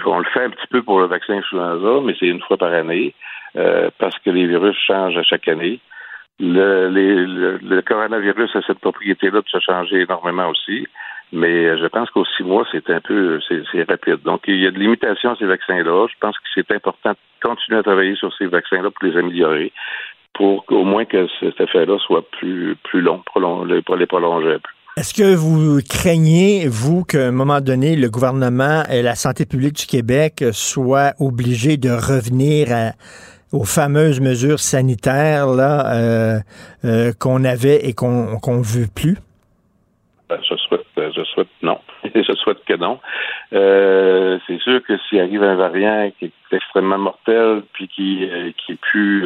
on 0.08 0.18
le 0.18 0.26
fait 0.34 0.46
un 0.46 0.50
petit 0.50 0.68
peu 0.72 0.82
pour 0.82 1.00
le 1.00 1.06
vaccin 1.06 1.36
influenza, 1.36 2.02
mais 2.04 2.16
c'est 2.20 2.26
une 2.26 2.42
fois 2.42 2.58
par 2.58 2.74
année, 2.74 3.14
parce 3.54 4.18
que 4.26 4.32
les 4.32 4.48
virus 4.48 4.76
changent 4.88 5.18
à 5.18 5.24
chaque 5.24 5.48
année. 5.48 5.80
Le, 6.40 6.90
le, 6.90 7.82
coronavirus 7.82 8.56
a 8.56 8.62
cette 8.62 8.80
propriété-là 8.80 9.42
de 9.42 9.50
se 9.50 9.60
changer 9.60 10.02
énormément 10.02 10.50
aussi, 10.50 10.86
mais 11.32 11.78
je 11.78 11.88
pense 11.88 12.10
qu'au 12.12 12.26
six 12.38 12.44
mois, 12.44 12.66
c'est 12.72 12.90
un 12.90 13.02
peu, 13.02 13.40
c'est 13.50 13.90
rapide. 13.90 14.22
Donc, 14.24 14.42
il 14.48 14.62
y 14.62 14.68
a 14.68 14.72
de 14.72 14.78
limitations 14.78 15.32
à 15.32 15.36
ces 15.36 15.46
vaccins-là. 15.46 16.08
Je 16.08 16.16
pense 16.22 16.38
que 16.38 16.46
c'est 16.54 16.72
important 16.72 17.12
de 17.12 17.18
continuer 17.48 17.80
à 17.80 17.84
travailler 17.84 18.16
sur 18.16 18.32
ces 18.38 18.46
vaccins-là 18.46 18.92
pour 18.92 19.10
les 19.10 19.18
améliorer, 19.18 19.74
pour 20.34 20.66
qu'au 20.66 20.84
moins 20.84 21.06
que 21.06 21.28
cet 21.40 21.60
effet-là 21.60 21.98
soit 22.06 22.24
plus, 22.40 22.76
plus 22.84 23.02
long, 23.02 23.24
pour 23.34 23.96
les 23.96 24.06
prolonger. 24.06 24.58
Est-ce 24.98 25.14
que 25.14 25.36
vous 25.36 25.80
craignez, 25.88 26.68
vous, 26.68 27.04
qu'à 27.04 27.28
un 27.28 27.32
moment 27.32 27.62
donné, 27.62 27.96
le 27.96 28.10
gouvernement 28.10 28.82
et 28.92 29.04
la 29.04 29.14
santé 29.14 29.46
publique 29.46 29.76
du 29.76 29.86
Québec 29.86 30.44
soient 30.54 31.14
obligés 31.20 31.78
de 31.78 31.90
revenir 31.90 32.72
à 32.72 32.94
aux 33.54 33.64
fameuses 33.64 34.20
mesures 34.20 34.60
sanitaires 34.60 35.48
là 35.48 35.96
euh, 35.96 36.40
euh, 36.86 37.12
qu'on 37.20 37.44
avait 37.44 37.88
et 37.88 37.94
qu'on 37.94 38.38
qu'on 38.40 38.62
veut 38.62 38.88
plus? 38.94 39.18
Ben, 40.30 40.40
je 40.42 40.56
souhaite, 40.56 40.86
je 40.98 41.24
souhaite 41.24 41.48
non. 41.62 41.80
je 42.04 42.34
souhaite 42.34 42.64
que 42.66 42.74
non. 42.74 43.00
Euh, 43.54 44.38
c'est 44.46 44.60
sûr 44.60 44.84
que 44.84 44.98
s'il 45.08 45.22
arrive 45.22 45.44
un 45.44 45.56
variant 45.56 46.12
qui 46.20 46.26
est 46.26 46.56
extrêmement 46.56 46.98
mortel, 46.98 47.64
puis 47.74 47.88
qui 47.88 48.30
qui 48.58 48.76
plus 48.76 49.26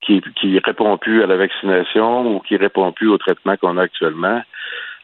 qui, 0.00 0.58
répond 0.64 0.96
plus 0.96 1.22
à 1.22 1.26
la 1.26 1.36
vaccination 1.36 2.36
ou 2.36 2.40
qui 2.40 2.56
répond 2.56 2.92
plus 2.92 3.08
au 3.08 3.18
traitement 3.18 3.56
qu'on 3.56 3.76
a 3.76 3.82
actuellement, 3.82 4.40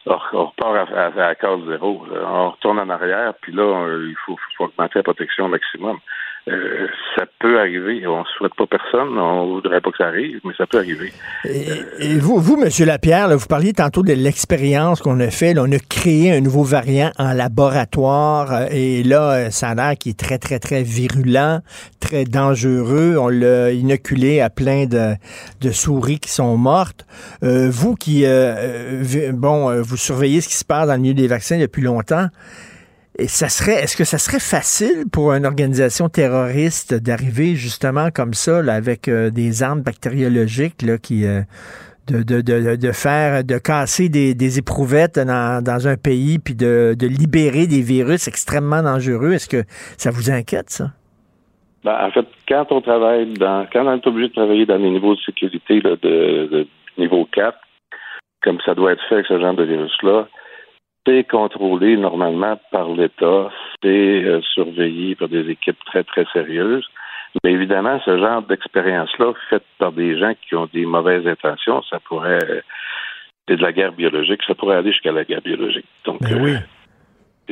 on 0.05 0.45
repart 0.45 0.89
à, 0.91 1.07
à, 1.07 1.35
zéro. 1.67 2.05
On 2.25 2.51
retourne 2.51 2.79
en 2.79 2.89
arrière, 2.89 3.33
puis 3.41 3.51
là, 3.51 3.87
il 3.99 4.15
faut 4.25 4.37
augmenter 4.59 4.99
la 4.99 5.03
protection 5.03 5.45
au 5.45 5.49
maximum. 5.49 5.99
Euh, 6.47 6.87
ça 7.15 7.25
peut 7.39 7.59
arriver. 7.59 8.05
On 8.05 8.19
ne 8.19 8.25
souhaite 8.37 8.53
pas 8.55 8.67
personne. 8.67 9.17
On 9.17 9.55
voudrait 9.55 9.81
pas 9.81 9.89
que 9.89 9.97
ça 9.97 10.07
arrive, 10.07 10.39
mais 10.43 10.53
ça 10.55 10.67
peut 10.67 10.77
arriver. 10.77 11.11
Et, 11.45 12.19
vous, 12.19 12.37
vous, 12.37 12.61
M. 12.61 12.69
Lapierre, 12.85 13.35
vous 13.35 13.47
parliez 13.47 13.73
tantôt 13.73 14.03
de 14.03 14.13
l'expérience 14.13 15.01
qu'on 15.01 15.19
a 15.19 15.31
fait. 15.31 15.57
on 15.57 15.71
a 15.71 15.79
créé 15.79 16.31
un 16.31 16.41
nouveau 16.41 16.63
variant 16.63 17.11
en 17.17 17.33
laboratoire 17.33 18.53
euh, 18.53 18.67
et 18.69 19.03
là, 19.03 19.49
ça 19.49 19.69
a 19.69 19.75
l'air 19.75 19.97
qui 19.97 20.09
est 20.09 20.19
très, 20.19 20.37
très, 20.37 20.59
très 20.59 20.83
virulent, 20.83 21.61
très 21.99 22.25
dangereux. 22.25 23.15
On 23.17 23.29
l'a 23.29 23.71
inoculé 23.71 24.39
à 24.39 24.51
plein 24.51 24.85
de, 24.85 25.15
de, 25.61 25.71
souris 25.71 26.19
qui 26.19 26.29
sont 26.29 26.57
mortes. 26.57 27.07
Euh, 27.43 27.69
vous 27.71 27.95
qui, 27.95 28.23
bon, 29.33 29.81
vous 29.81 29.97
surveillez 29.97 30.41
ce 30.41 30.47
qui 30.47 30.55
se 30.55 30.65
passe 30.65 30.87
dans 30.87 30.93
le 30.93 30.99
milieu 30.99 31.15
des 31.15 31.27
vaccins 31.27 31.57
depuis 31.57 31.81
longtemps. 31.81 32.27
Et 33.17 33.27
ça 33.27 33.47
serait, 33.47 33.83
est-ce 33.83 33.95
que 33.95 34.03
ça 34.03 34.17
serait 34.17 34.41
facile 34.41 35.05
pour 35.11 35.31
une 35.31 35.45
organisation 35.45 36.09
terroriste 36.09 36.93
d'arriver 36.93 37.55
justement 37.55 38.09
comme 38.13 38.33
ça, 38.33 38.59
avec 38.59 39.07
euh, 39.07 39.29
des 39.29 39.63
armes 39.63 39.81
bactériologiques, 39.81 40.81
là, 40.81 40.97
qui, 40.97 41.25
euh, 41.25 41.41
de, 42.07 42.23
de, 42.23 42.41
de, 42.41 42.75
de, 42.75 42.91
faire, 42.91 43.45
de 43.45 43.57
casser 43.57 44.09
des, 44.09 44.35
des 44.35 44.59
éprouvettes 44.59 45.17
dans, 45.17 45.63
dans, 45.63 45.87
un 45.87 45.95
pays, 45.95 46.39
puis 46.39 46.55
de, 46.55 46.93
de 46.99 47.07
libérer 47.07 47.67
des 47.67 47.81
virus 47.81 48.27
extrêmement 48.27 48.83
dangereux? 48.83 49.31
Est-ce 49.31 49.47
que 49.47 49.63
ça 49.97 50.11
vous 50.11 50.29
inquiète, 50.29 50.69
ça? 50.69 50.91
Ben, 51.85 51.97
en 52.01 52.11
fait, 52.11 52.25
quand 52.49 52.65
on 52.71 52.81
travaille 52.81 53.31
dans, 53.33 53.65
quand 53.71 53.85
on 53.85 53.95
est 53.95 54.07
obligé 54.07 54.27
de 54.27 54.33
travailler 54.33 54.65
dans 54.65 54.77
les 54.77 54.89
niveaux 54.89 55.15
de 55.15 55.21
sécurité 55.21 55.79
là, 55.79 55.91
de, 56.01 56.47
de 56.51 56.67
niveau 56.97 57.25
4, 57.31 57.57
comme 58.43 58.57
ça 58.65 58.75
doit 58.75 58.91
être 58.91 59.03
fait 59.07 59.15
avec 59.15 59.27
ce 59.27 59.39
genre 59.39 59.53
de 59.53 59.63
virus-là, 59.63 60.27
c'est 61.05 61.23
contrôlé 61.27 61.97
normalement 61.97 62.59
par 62.71 62.89
l'État, 62.89 63.49
c'est 63.81 64.23
euh, 64.23 64.41
surveillé 64.53 65.15
par 65.15 65.29
des 65.29 65.49
équipes 65.49 65.83
très, 65.85 66.03
très 66.03 66.25
sérieuses. 66.33 66.85
Mais 67.43 67.51
évidemment, 67.51 67.99
ce 68.05 68.17
genre 68.17 68.41
d'expérience-là, 68.41 69.33
faite 69.49 69.65
par 69.77 69.91
des 69.91 70.17
gens 70.17 70.33
qui 70.47 70.55
ont 70.55 70.69
des 70.73 70.85
mauvaises 70.85 71.27
intentions, 71.27 71.81
ça 71.83 71.99
pourrait. 71.99 72.63
C'est 73.47 73.57
de 73.57 73.61
la 73.61 73.73
guerre 73.73 73.91
biologique, 73.91 74.41
ça 74.47 74.55
pourrait 74.55 74.77
aller 74.77 74.91
jusqu'à 74.91 75.11
la 75.11 75.23
guerre 75.23 75.41
biologique. 75.41 75.85
Donc, 76.05 76.21
ben 76.21 76.41
oui. 76.41 76.55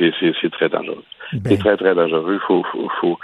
Euh, 0.00 0.10
c'est 0.40 0.50
très 0.50 0.68
dangereux. 0.68 1.04
Ben. 1.32 1.40
C'est 1.44 1.58
très, 1.58 1.76
très 1.76 1.94
dangereux. 1.94 2.40
Il 2.42 2.46
faut, 2.46 2.64
faut, 2.64 2.88
faut, 3.00 3.18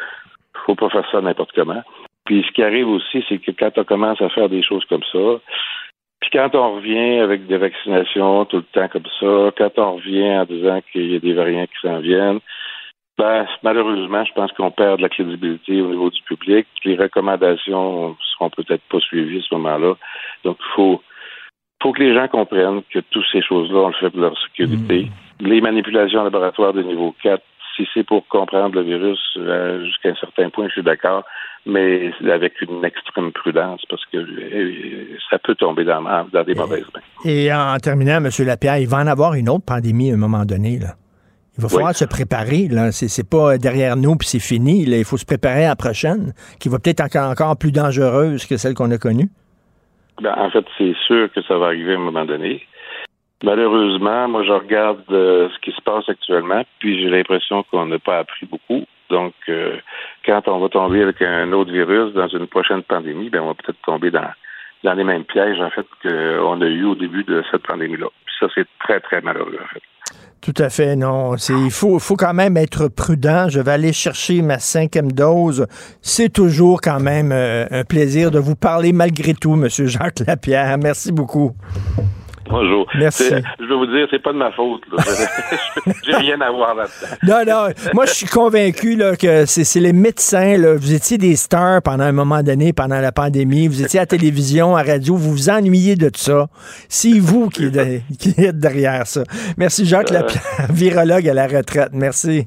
faut 0.66 0.74
pas 0.76 0.88
faire 0.90 1.10
ça 1.10 1.20
n'importe 1.20 1.50
comment. 1.52 1.82
Puis 2.26 2.44
ce 2.46 2.52
qui 2.52 2.62
arrive 2.62 2.88
aussi, 2.88 3.24
c'est 3.28 3.38
que 3.38 3.50
quand 3.50 3.76
on 3.76 3.84
commence 3.84 4.20
à 4.22 4.28
faire 4.28 4.48
des 4.48 4.62
choses 4.62 4.84
comme 4.84 5.02
ça, 5.10 5.40
puis 6.20 6.30
quand 6.32 6.54
on 6.54 6.76
revient 6.76 7.20
avec 7.20 7.46
des 7.46 7.56
vaccinations 7.56 8.44
tout 8.44 8.58
le 8.58 8.62
temps 8.62 8.88
comme 8.88 9.06
ça, 9.18 9.52
quand 9.56 9.78
on 9.78 9.96
revient 9.96 10.30
en 10.30 10.44
disant 10.44 10.80
qu'il 10.92 11.12
y 11.12 11.16
a 11.16 11.18
des 11.18 11.32
variants 11.32 11.66
qui 11.66 11.88
s'en 11.88 12.00
viennent, 12.00 12.40
ben, 13.16 13.46
malheureusement, 13.62 14.24
je 14.24 14.32
pense 14.32 14.52
qu'on 14.52 14.70
perd 14.70 14.98
de 14.98 15.02
la 15.02 15.08
crédibilité 15.08 15.80
au 15.82 15.88
niveau 15.88 16.10
du 16.10 16.22
public. 16.22 16.66
Les 16.84 16.96
recommandations 16.96 18.16
seront 18.32 18.50
peut-être 18.50 18.82
pas 18.90 19.00
suivies 19.00 19.38
à 19.38 19.42
ce 19.42 19.54
moment-là. 19.56 19.94
Donc, 20.44 20.56
il 20.58 20.74
faut, 20.74 21.02
faut 21.82 21.92
que 21.92 22.02
les 22.02 22.14
gens 22.14 22.28
comprennent 22.28 22.82
que 22.90 23.00
toutes 23.10 23.26
ces 23.30 23.42
choses-là, 23.42 23.78
on 23.78 23.88
le 23.88 23.94
fait 23.94 24.10
pour 24.10 24.20
leur 24.20 24.38
sécurité. 24.40 25.10
Mmh. 25.40 25.46
Les 25.46 25.60
manipulations 25.60 26.20
en 26.20 26.24
laboratoire 26.24 26.72
de 26.72 26.82
niveau 26.82 27.14
4, 27.22 27.42
si 27.76 27.86
c'est 27.92 28.04
pour 28.04 28.26
comprendre 28.28 28.74
le 28.74 28.82
virus 28.82 29.20
euh, 29.36 29.84
jusqu'à 29.84 30.10
un 30.10 30.16
certain 30.16 30.48
point, 30.48 30.68
je 30.68 30.72
suis 30.72 30.82
d'accord 30.82 31.24
mais 31.66 32.12
avec 32.30 32.60
une 32.62 32.84
extrême 32.84 33.32
prudence 33.32 33.82
parce 33.88 34.04
que 34.06 34.16
euh, 34.16 35.16
ça 35.30 35.38
peut 35.38 35.54
tomber 35.54 35.84
dans, 35.84 36.02
dans 36.02 36.44
des 36.44 36.54
mauvaises 36.54 36.86
mains. 36.94 37.30
Et 37.30 37.52
en 37.52 37.76
terminant, 37.78 38.16
M. 38.16 38.30
Lapierre, 38.46 38.78
il 38.78 38.88
va 38.88 38.98
en 38.98 39.06
avoir 39.06 39.34
une 39.34 39.48
autre 39.48 39.64
pandémie 39.64 40.10
à 40.10 40.14
un 40.14 40.18
moment 40.18 40.44
donné. 40.44 40.78
Là. 40.78 40.94
Il 41.58 41.62
va 41.62 41.68
falloir 41.68 41.94
se 41.94 42.04
préparer. 42.06 42.68
Là. 42.68 42.92
C'est, 42.92 43.28
pas 43.28 43.58
derrière 43.58 43.96
nous 43.96 44.16
puis 44.16 44.26
c'est 44.26 44.40
fini. 44.40 44.86
Là. 44.86 44.96
Il 44.96 45.04
faut 45.04 45.18
se 45.18 45.26
préparer 45.26 45.66
à 45.66 45.70
la 45.70 45.76
prochaine, 45.76 46.32
qui 46.58 46.68
va 46.68 46.78
peut-être 46.78 47.00
encore, 47.00 47.30
encore 47.30 47.56
plus 47.58 47.72
dangereuse 47.72 48.46
que 48.46 48.56
celle 48.56 48.74
qu'on 48.74 48.90
a 48.90 48.98
connue. 48.98 49.28
Ben, 50.22 50.34
en 50.36 50.50
fait, 50.50 50.64
c'est 50.78 50.94
sûr 51.06 51.30
que 51.32 51.42
ça 51.42 51.56
va 51.58 51.66
arriver 51.66 51.94
à 51.94 51.96
un 51.96 52.00
moment 52.00 52.24
donné. 52.24 52.62
Malheureusement, 53.42 54.28
moi, 54.28 54.44
je 54.44 54.52
regarde 54.52 55.02
euh, 55.10 55.48
ce 55.48 55.58
qui 55.60 55.74
se 55.74 55.80
passe 55.80 56.06
actuellement, 56.08 56.62
puis 56.78 57.00
j'ai 57.00 57.08
l'impression 57.08 57.62
qu'on 57.64 57.86
n'a 57.86 57.98
pas 57.98 58.18
appris 58.18 58.46
beaucoup. 58.46 58.84
Donc, 59.08 59.32
euh, 59.48 59.76
quand 60.24 60.48
on 60.48 60.58
va 60.58 60.68
tomber 60.68 61.02
avec 61.02 61.20
un 61.22 61.52
autre 61.52 61.72
virus 61.72 62.12
dans 62.14 62.28
une 62.28 62.46
prochaine 62.46 62.82
pandémie, 62.82 63.30
ben, 63.30 63.40
on 63.40 63.48
va 63.48 63.54
peut-être 63.54 63.80
tomber 63.84 64.10
dans, 64.10 64.30
dans 64.84 64.94
les 64.94 65.04
mêmes 65.04 65.24
pièges, 65.24 65.60
en 65.60 65.70
fait, 65.70 65.86
qu'on 66.02 66.60
a 66.60 66.66
eu 66.66 66.84
au 66.84 66.94
début 66.94 67.24
de 67.24 67.42
cette 67.50 67.66
pandémie-là. 67.66 68.06
Ça, 68.38 68.46
c'est 68.54 68.66
très, 68.80 69.00
très 69.00 69.20
malheureux, 69.20 69.58
en 69.62 69.68
fait. 69.68 69.82
Tout 70.40 70.54
à 70.56 70.70
fait, 70.70 70.96
non. 70.96 71.34
Il 71.36 71.70
faut, 71.70 71.98
faut 71.98 72.16
quand 72.16 72.32
même 72.32 72.56
être 72.56 72.88
prudent. 72.88 73.50
Je 73.50 73.60
vais 73.60 73.72
aller 73.72 73.92
chercher 73.92 74.40
ma 74.40 74.58
cinquième 74.58 75.12
dose. 75.12 75.66
C'est 76.00 76.32
toujours 76.32 76.80
quand 76.80 76.98
même 76.98 77.30
euh, 77.30 77.66
un 77.70 77.84
plaisir 77.84 78.30
de 78.30 78.38
vous 78.38 78.56
parler 78.56 78.94
malgré 78.94 79.34
tout, 79.34 79.52
M. 79.52 79.68
Jacques 79.68 80.20
Lapierre. 80.26 80.78
Merci 80.78 81.12
beaucoup. 81.12 81.52
Bonjour. 82.50 82.86
Merci. 82.98 83.24
Je 83.60 83.64
veux 83.64 83.76
vous 83.76 83.86
dire, 83.86 84.06
c'est 84.10 84.22
pas 84.22 84.32
de 84.32 84.38
ma 84.38 84.50
faute. 84.52 84.82
J'ai 86.04 86.16
rien 86.16 86.40
à 86.40 86.50
voir 86.50 86.74
là-dedans. 86.74 87.16
Non, 87.22 87.44
non. 87.46 87.74
Moi, 87.94 88.06
je 88.06 88.12
suis 88.12 88.26
convaincu 88.26 88.96
là, 88.96 89.16
que 89.16 89.46
c'est 89.46 89.80
les 89.80 89.92
médecins. 89.92 90.56
Là. 90.56 90.74
Vous 90.74 90.92
étiez 90.92 91.18
des 91.18 91.36
stars 91.36 91.82
pendant 91.82 92.04
un 92.04 92.12
moment 92.12 92.42
donné, 92.42 92.72
pendant 92.72 93.00
la 93.00 93.12
pandémie. 93.12 93.68
Vous 93.68 93.82
étiez 93.82 94.00
à 94.00 94.02
la 94.02 94.06
télévision, 94.06 94.76
à 94.76 94.82
radio. 94.82 95.14
Vous 95.16 95.30
vous 95.30 95.50
ennuyez 95.50 95.96
de 95.96 96.10
ça. 96.14 96.48
C'est 96.88 97.18
vous 97.18 97.48
qui, 97.48 97.66
êtes 97.66 98.58
derrière 98.58 99.06
ça. 99.06 99.22
Merci, 99.56 99.86
Jacques 99.86 100.10
euh... 100.10 100.14
Lapierre, 100.14 100.42
virologue 100.70 101.28
à 101.28 101.34
la 101.34 101.46
retraite. 101.46 101.90
Merci. 101.92 102.46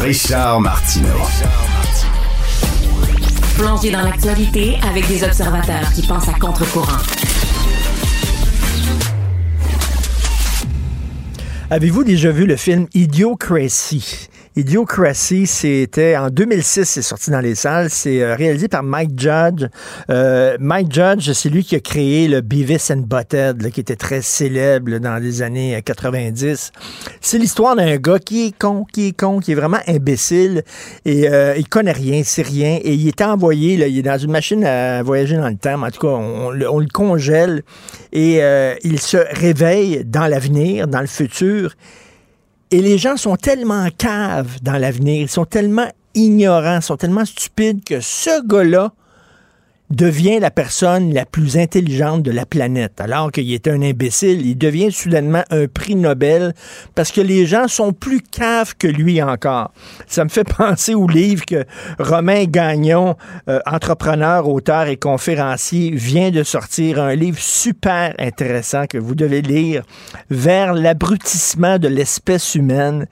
Richard 0.00 0.60
Martineau. 0.60 1.63
Plongé 3.56 3.92
dans 3.92 4.02
l'actualité 4.02 4.76
avec 4.82 5.06
des 5.06 5.22
observateurs 5.22 5.92
qui 5.94 6.02
pensent 6.02 6.28
à 6.28 6.32
contre-courant. 6.32 6.98
Avez-vous 11.70 12.02
déjà 12.02 12.30
vu 12.32 12.46
le 12.46 12.56
film 12.56 12.88
Idiocracy? 12.94 14.28
Idiocracy, 14.56 15.48
c'était 15.48 16.16
en 16.16 16.30
2006, 16.30 16.84
c'est 16.84 17.02
sorti 17.02 17.32
dans 17.32 17.40
les 17.40 17.56
salles. 17.56 17.90
C'est 17.90 18.22
euh, 18.22 18.36
réalisé 18.36 18.68
par 18.68 18.84
Mike 18.84 19.18
Judge. 19.18 19.66
Euh, 20.10 20.56
Mike 20.60 20.92
Judge, 20.92 21.32
c'est 21.32 21.48
lui 21.48 21.64
qui 21.64 21.74
a 21.74 21.80
créé 21.80 22.28
le 22.28 22.40
Beavis 22.40 22.92
and 22.92 23.02
Butthead, 23.08 23.72
qui 23.72 23.80
était 23.80 23.96
très 23.96 24.22
célèbre 24.22 24.98
dans 24.98 25.20
les 25.20 25.42
années 25.42 25.82
90. 25.84 26.70
C'est 27.20 27.38
l'histoire 27.38 27.74
d'un 27.74 27.96
gars 27.96 28.20
qui 28.20 28.46
est 28.46 28.56
con, 28.56 28.84
qui 28.92 29.08
est 29.08 29.18
con, 29.18 29.40
qui 29.40 29.50
est 29.52 29.56
vraiment 29.56 29.80
imbécile 29.88 30.62
et 31.04 31.28
euh, 31.28 31.56
il 31.56 31.68
connaît 31.68 31.90
rien, 31.90 32.22
c'est 32.24 32.42
rien. 32.42 32.78
Et 32.80 32.94
il 32.94 33.08
est 33.08 33.22
envoyé, 33.22 33.76
là, 33.76 33.88
il 33.88 33.98
est 33.98 34.02
dans 34.02 34.18
une 34.18 34.30
machine 34.30 34.64
à 34.64 35.02
voyager 35.02 35.36
dans 35.36 35.48
le 35.48 35.56
temps. 35.56 35.82
En 35.82 35.90
tout 35.90 36.00
cas, 36.00 36.14
on, 36.14 36.52
on 36.52 36.78
le 36.78 36.88
congèle 36.92 37.64
et 38.12 38.40
il 38.84 39.00
se 39.00 39.16
réveille 39.16 40.04
dans 40.04 40.28
l'avenir, 40.28 40.86
dans 40.86 41.00
le 41.00 41.08
futur 41.08 41.74
et 42.70 42.80
les 42.80 42.98
gens 42.98 43.16
sont 43.16 43.36
tellement 43.36 43.88
caves 43.96 44.58
dans 44.62 44.78
l'avenir, 44.78 45.22
ils 45.22 45.28
sont 45.28 45.44
tellement 45.44 45.88
ignorants, 46.14 46.80
sont 46.80 46.96
tellement 46.96 47.24
stupides 47.24 47.84
que 47.84 48.00
ce 48.00 48.44
gars-là 48.46 48.92
devient 49.90 50.38
la 50.40 50.50
personne 50.50 51.12
la 51.12 51.26
plus 51.26 51.58
intelligente 51.58 52.22
de 52.22 52.30
la 52.30 52.46
planète. 52.46 53.00
Alors 53.00 53.30
qu'il 53.30 53.52
était 53.52 53.70
un 53.70 53.82
imbécile, 53.82 54.44
il 54.44 54.56
devient 54.56 54.90
soudainement 54.90 55.44
un 55.50 55.66
prix 55.66 55.94
Nobel 55.94 56.54
parce 56.94 57.12
que 57.12 57.20
les 57.20 57.44
gens 57.44 57.68
sont 57.68 57.92
plus 57.92 58.20
caves 58.20 58.74
que 58.78 58.86
lui 58.86 59.22
encore. 59.22 59.72
Ça 60.06 60.24
me 60.24 60.30
fait 60.30 60.44
penser 60.56 60.94
au 60.94 61.06
livre 61.06 61.44
que 61.44 61.64
Romain 61.98 62.44
Gagnon, 62.44 63.16
euh, 63.48 63.60
entrepreneur, 63.66 64.48
auteur 64.48 64.86
et 64.86 64.96
conférencier, 64.96 65.90
vient 65.90 66.30
de 66.30 66.42
sortir, 66.42 67.00
un 67.00 67.14
livre 67.14 67.38
super 67.38 68.14
intéressant 68.18 68.86
que 68.86 68.98
vous 68.98 69.14
devez 69.14 69.42
lire, 69.42 69.82
Vers 70.30 70.74
l'abrutissement 70.74 71.78
de 71.78 71.88
l'espèce 71.88 72.54
humaine. 72.54 73.06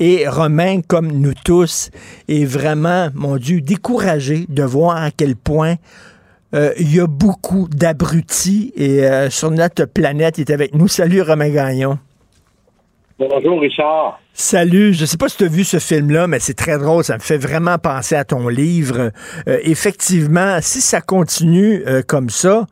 Et 0.00 0.26
Romain, 0.26 0.80
comme 0.86 1.12
nous 1.12 1.34
tous, 1.44 1.90
est 2.28 2.44
vraiment, 2.44 3.08
mon 3.14 3.36
Dieu, 3.36 3.60
découragé 3.60 4.46
de 4.48 4.62
voir 4.62 4.96
à 4.96 5.10
quel 5.10 5.36
point 5.36 5.76
euh, 6.54 6.72
il 6.78 6.94
y 6.94 7.00
a 7.00 7.06
beaucoup 7.06 7.68
d'abrutis 7.68 8.72
et 8.76 9.04
euh, 9.04 9.28
sur 9.28 9.50
notre 9.50 9.86
planète, 9.86 10.38
il 10.38 10.42
est 10.42 10.52
avec 10.52 10.74
nous. 10.74 10.86
Salut 10.86 11.20
Romain 11.20 11.50
Gagnon. 11.50 11.98
Bonjour 13.18 13.60
Richard. 13.60 14.20
Salut, 14.32 14.92
je 14.92 15.04
sais 15.04 15.16
pas 15.16 15.28
si 15.28 15.36
tu 15.36 15.44
as 15.44 15.48
vu 15.48 15.64
ce 15.64 15.78
film-là, 15.78 16.26
mais 16.26 16.40
c'est 16.40 16.54
très 16.54 16.78
drôle, 16.78 17.04
ça 17.04 17.14
me 17.14 17.20
fait 17.20 17.36
vraiment 17.38 17.78
penser 17.78 18.16
à 18.16 18.24
ton 18.24 18.48
livre. 18.48 19.12
Euh, 19.46 19.58
effectivement, 19.62 20.58
si 20.60 20.80
ça 20.80 21.00
continue 21.00 21.84
comme 22.08 22.30
ça, 22.30 22.66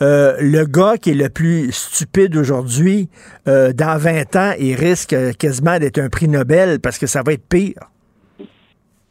le 0.00 0.64
gars 0.64 0.96
qui 1.00 1.10
est 1.10 1.14
le 1.14 1.28
plus 1.28 1.70
stupide 1.72 2.36
aujourd'hui, 2.36 3.08
dans 3.46 3.96
20 3.96 4.36
ans, 4.36 4.52
il 4.58 4.74
risque 4.74 5.14
quasiment 5.38 5.78
d'être 5.78 5.98
un 5.98 6.08
prix 6.08 6.28
Nobel 6.28 6.80
parce 6.80 6.98
que 6.98 7.06
ça 7.06 7.22
va 7.24 7.32
être 7.32 7.48
pire. 7.48 7.93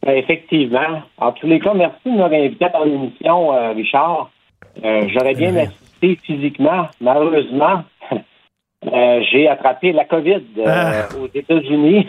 Ben, 0.04 0.16
effectivement. 0.18 1.02
En 1.18 1.32
tous 1.32 1.46
les 1.46 1.60
cas, 1.60 1.72
merci 1.72 1.96
de 2.04 2.10
nous 2.10 2.24
invité 2.24 2.66
à 2.66 2.70
ton 2.70 2.84
émission, 2.84 3.54
euh, 3.54 3.72
Richard. 3.72 4.30
Euh, 4.84 5.08
j'aurais 5.08 5.34
bien 5.34 5.56
assisté 5.56 6.18
physiquement, 6.22 6.88
malheureusement, 7.00 7.84
euh, 8.12 9.22
j'ai 9.30 9.48
attrapé 9.48 9.92
la 9.92 10.04
COVID 10.04 10.42
Ah. 10.66 11.08
aux 11.18 11.28
États-Unis. 11.32 12.06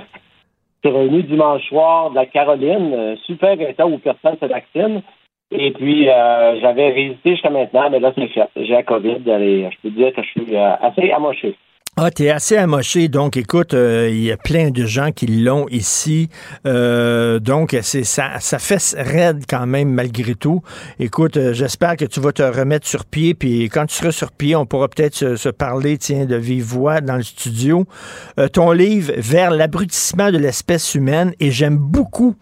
Je 0.83 0.89
suis 0.89 0.97
revenu 0.97 1.23
dimanche 1.23 1.63
soir 1.69 2.09
de 2.09 2.15
la 2.15 2.25
Caroline, 2.25 3.15
super 3.25 3.59
état 3.61 3.87
où 3.87 3.97
personne 3.97 4.37
se 4.41 4.45
vaccine. 4.45 5.01
Et 5.51 5.71
puis, 5.71 6.09
euh, 6.09 6.59
j'avais 6.59 6.89
résisté 6.89 7.31
jusqu'à 7.31 7.49
maintenant, 7.49 7.89
mais 7.89 7.99
là, 7.99 8.11
c'est 8.15 8.27
fait. 8.27 8.49
J'ai 8.55 8.73
la 8.73 8.83
COVID 8.83 9.21
et 9.29 9.69
je 9.71 9.77
peux 9.81 9.89
dire 9.89 10.13
que 10.13 10.21
je 10.21 10.29
suis 10.29 10.57
assez 10.57 11.11
amoché. 11.11 11.55
Ah, 11.97 12.11
t'es 12.11 12.29
assez 12.29 12.57
amoché, 12.57 13.07
donc 13.07 13.37
écoute, 13.37 13.73
euh, 13.73 14.09
il 14.11 14.21
y 14.21 14.29
a 14.29 14.35
plein 14.35 14.69
de 14.69 14.85
gens 14.85 15.13
qui 15.13 15.27
l'ont 15.27 15.65
ici, 15.69 16.27
Euh, 16.65 17.39
donc 17.39 17.73
c'est 17.83 18.03
ça, 18.03 18.31
ça 18.41 18.59
fait 18.59 18.93
raide 18.97 19.45
quand 19.47 19.65
même 19.65 19.93
malgré 19.93 20.35
tout. 20.35 20.61
Écoute, 20.99 21.37
euh, 21.37 21.53
j'espère 21.53 21.95
que 21.95 22.03
tu 22.03 22.19
vas 22.19 22.33
te 22.33 22.43
remettre 22.43 22.85
sur 22.85 23.05
pied, 23.05 23.33
puis 23.33 23.69
quand 23.69 23.85
tu 23.85 23.95
seras 23.95 24.11
sur 24.11 24.33
pied, 24.33 24.57
on 24.57 24.65
pourra 24.65 24.89
peut-être 24.89 25.15
se, 25.15 25.37
se 25.37 25.47
parler, 25.47 25.97
tiens, 25.97 26.25
de 26.25 26.35
vive 26.35 26.65
voix 26.65 26.99
dans 26.99 27.15
le 27.15 27.23
studio. 27.23 27.85
Euh, 28.39 28.49
ton 28.49 28.73
livre 28.73 29.13
Vers 29.15 29.51
l'abrutissement 29.51 30.31
de 30.31 30.37
l'espèce 30.37 30.95
humaine, 30.95 31.33
et 31.39 31.49
j'aime 31.49 31.77
beaucoup 31.77 32.35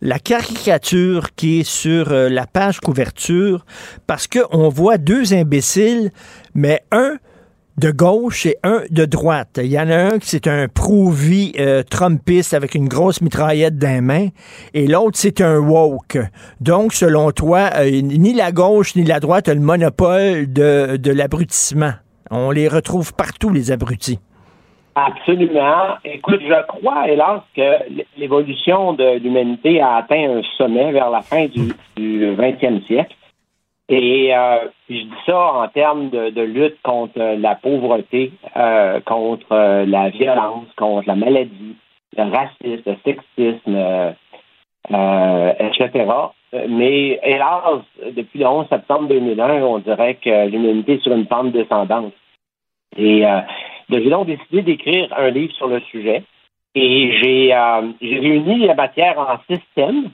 la 0.00 0.20
caricature 0.20 1.34
qui 1.34 1.60
est 1.60 1.68
sur 1.68 2.10
la 2.10 2.46
page 2.46 2.78
couverture, 2.78 3.66
parce 4.06 4.28
que 4.28 4.38
on 4.52 4.68
voit 4.68 4.96
deux 4.96 5.34
imbéciles, 5.34 6.12
mais 6.54 6.82
un 6.92 7.16
de 7.78 7.90
gauche 7.90 8.46
et 8.46 8.56
un 8.62 8.82
de 8.90 9.04
droite. 9.04 9.60
Il 9.62 9.70
y 9.70 9.78
en 9.78 9.88
a 9.88 9.96
un 9.96 10.18
qui 10.18 10.28
c'est 10.28 10.46
un 10.46 10.68
pro-vie 10.68 11.52
euh, 11.58 11.82
Trumpiste 11.82 12.54
avec 12.54 12.74
une 12.74 12.88
grosse 12.88 13.20
mitraillette 13.20 13.78
dans 13.78 13.94
les 13.94 14.00
mains 14.00 14.28
et 14.74 14.86
l'autre 14.86 15.16
c'est 15.18 15.40
un 15.40 15.58
woke. 15.58 16.18
Donc, 16.60 16.92
selon 16.92 17.30
toi, 17.30 17.70
euh, 17.76 17.90
ni 18.02 18.34
la 18.34 18.52
gauche 18.52 18.94
ni 18.96 19.04
la 19.04 19.20
droite 19.20 19.48
a 19.48 19.54
le 19.54 19.60
monopole 19.60 20.52
de, 20.52 20.96
de 20.96 21.12
l'abrutissement. 21.12 21.92
On 22.30 22.50
les 22.50 22.68
retrouve 22.68 23.14
partout, 23.14 23.50
les 23.50 23.70
abrutis. 23.72 24.18
Absolument. 24.94 25.96
Écoute, 26.04 26.40
je 26.42 26.66
crois, 26.66 27.08
hélas, 27.08 27.40
que 27.56 28.02
l'évolution 28.18 28.92
de 28.92 29.18
l'humanité 29.18 29.80
a 29.80 29.96
atteint 29.96 30.38
un 30.38 30.42
sommet 30.58 30.92
vers 30.92 31.08
la 31.08 31.22
fin 31.22 31.46
du, 31.46 31.72
du 31.96 32.36
20e 32.36 32.86
siècle. 32.86 33.16
Et 33.94 34.34
euh, 34.34 34.68
je 34.88 34.94
dis 34.94 35.10
ça 35.26 35.52
en 35.52 35.68
termes 35.68 36.08
de, 36.08 36.40
lutte 36.40 36.80
contre 36.82 37.18
la 37.18 37.56
pauvreté, 37.56 38.32
euh, 38.56 39.00
contre 39.00 39.52
euh, 39.52 39.84
la 39.84 40.08
violence, 40.08 40.66
contre 40.78 41.06
la 41.06 41.14
maladie, 41.14 41.76
le 42.16 42.22
racisme, 42.22 42.82
le 42.86 42.96
sexisme, 43.04 43.74
euh, 43.76 44.12
euh, 44.92 45.52
etc. 45.58 46.10
Mais 46.70 47.20
hélas, 47.22 47.82
depuis 48.16 48.38
le 48.38 48.46
11 48.46 48.66
septembre 48.70 49.08
2001, 49.08 49.62
on 49.62 49.80
dirait 49.80 50.14
que 50.14 50.48
l'humanité 50.48 50.94
est 50.94 51.02
sur 51.02 51.12
une 51.12 51.26
pente 51.26 51.52
descendante. 51.52 52.14
Et 52.96 53.26
euh, 53.26 53.40
j'ai 53.90 54.08
donc 54.08 54.26
décidé 54.26 54.62
d'écrire 54.62 55.12
un 55.18 55.28
livre 55.28 55.52
sur 55.52 55.66
le 55.66 55.80
sujet. 55.80 56.24
Et 56.74 57.12
j'ai 57.20 57.54
euh, 57.54 57.92
réuni 58.00 58.64
la 58.64 58.74
matière 58.74 59.18
en 59.18 59.36
six 59.46 59.60
thèmes, 59.74 60.10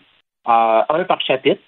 euh, 0.48 0.82
un 0.88 1.04
par 1.04 1.20
chapitre. 1.20 1.62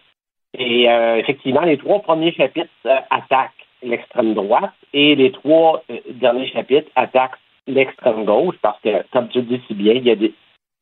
Et 0.58 0.88
euh, 0.90 1.16
effectivement, 1.16 1.62
les 1.62 1.78
trois 1.78 2.00
premiers 2.00 2.32
chapitres 2.32 2.68
euh, 2.86 2.96
attaquent 3.10 3.52
l'extrême 3.82 4.34
droite 4.34 4.72
et 4.92 5.14
les 5.14 5.30
trois 5.32 5.82
euh, 5.90 5.98
derniers 6.10 6.48
chapitres 6.48 6.90
attaquent 6.96 7.38
l'extrême 7.66 8.24
gauche 8.24 8.56
parce 8.60 8.80
que, 8.80 9.02
comme 9.12 9.28
tu 9.28 9.38
le 9.38 9.44
dis 9.44 9.60
si 9.68 9.74
bien, 9.74 9.94
il 9.94 10.04
y 10.06 10.10
a 10.10 10.16
des, 10.16 10.32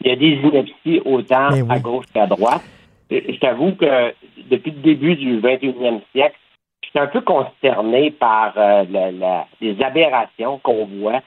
il 0.01 0.09
y 0.09 0.11
a 0.11 0.16
des 0.16 0.33
inepties 0.43 1.01
autant 1.05 1.51
oui. 1.53 1.62
à 1.69 1.79
gauche 1.79 2.07
qu'à 2.14 2.27
droite. 2.27 2.62
Je 3.11 3.16
je 3.29 3.39
t'avoue 3.39 3.73
que 3.73 4.14
depuis 4.51 4.71
le 4.71 4.79
début 4.81 5.16
du 5.16 5.39
21e 5.41 6.01
siècle, 6.12 6.37
je 6.85 6.89
suis 6.91 6.99
un 6.99 7.07
peu 7.07 7.21
consterné 7.21 8.11
par 8.11 8.55
euh, 8.57 8.85
la- 8.91 9.11
la- 9.12 9.47
les 9.61 9.81
aberrations 9.83 10.59
qu'on 10.62 10.87
voit 10.87 11.21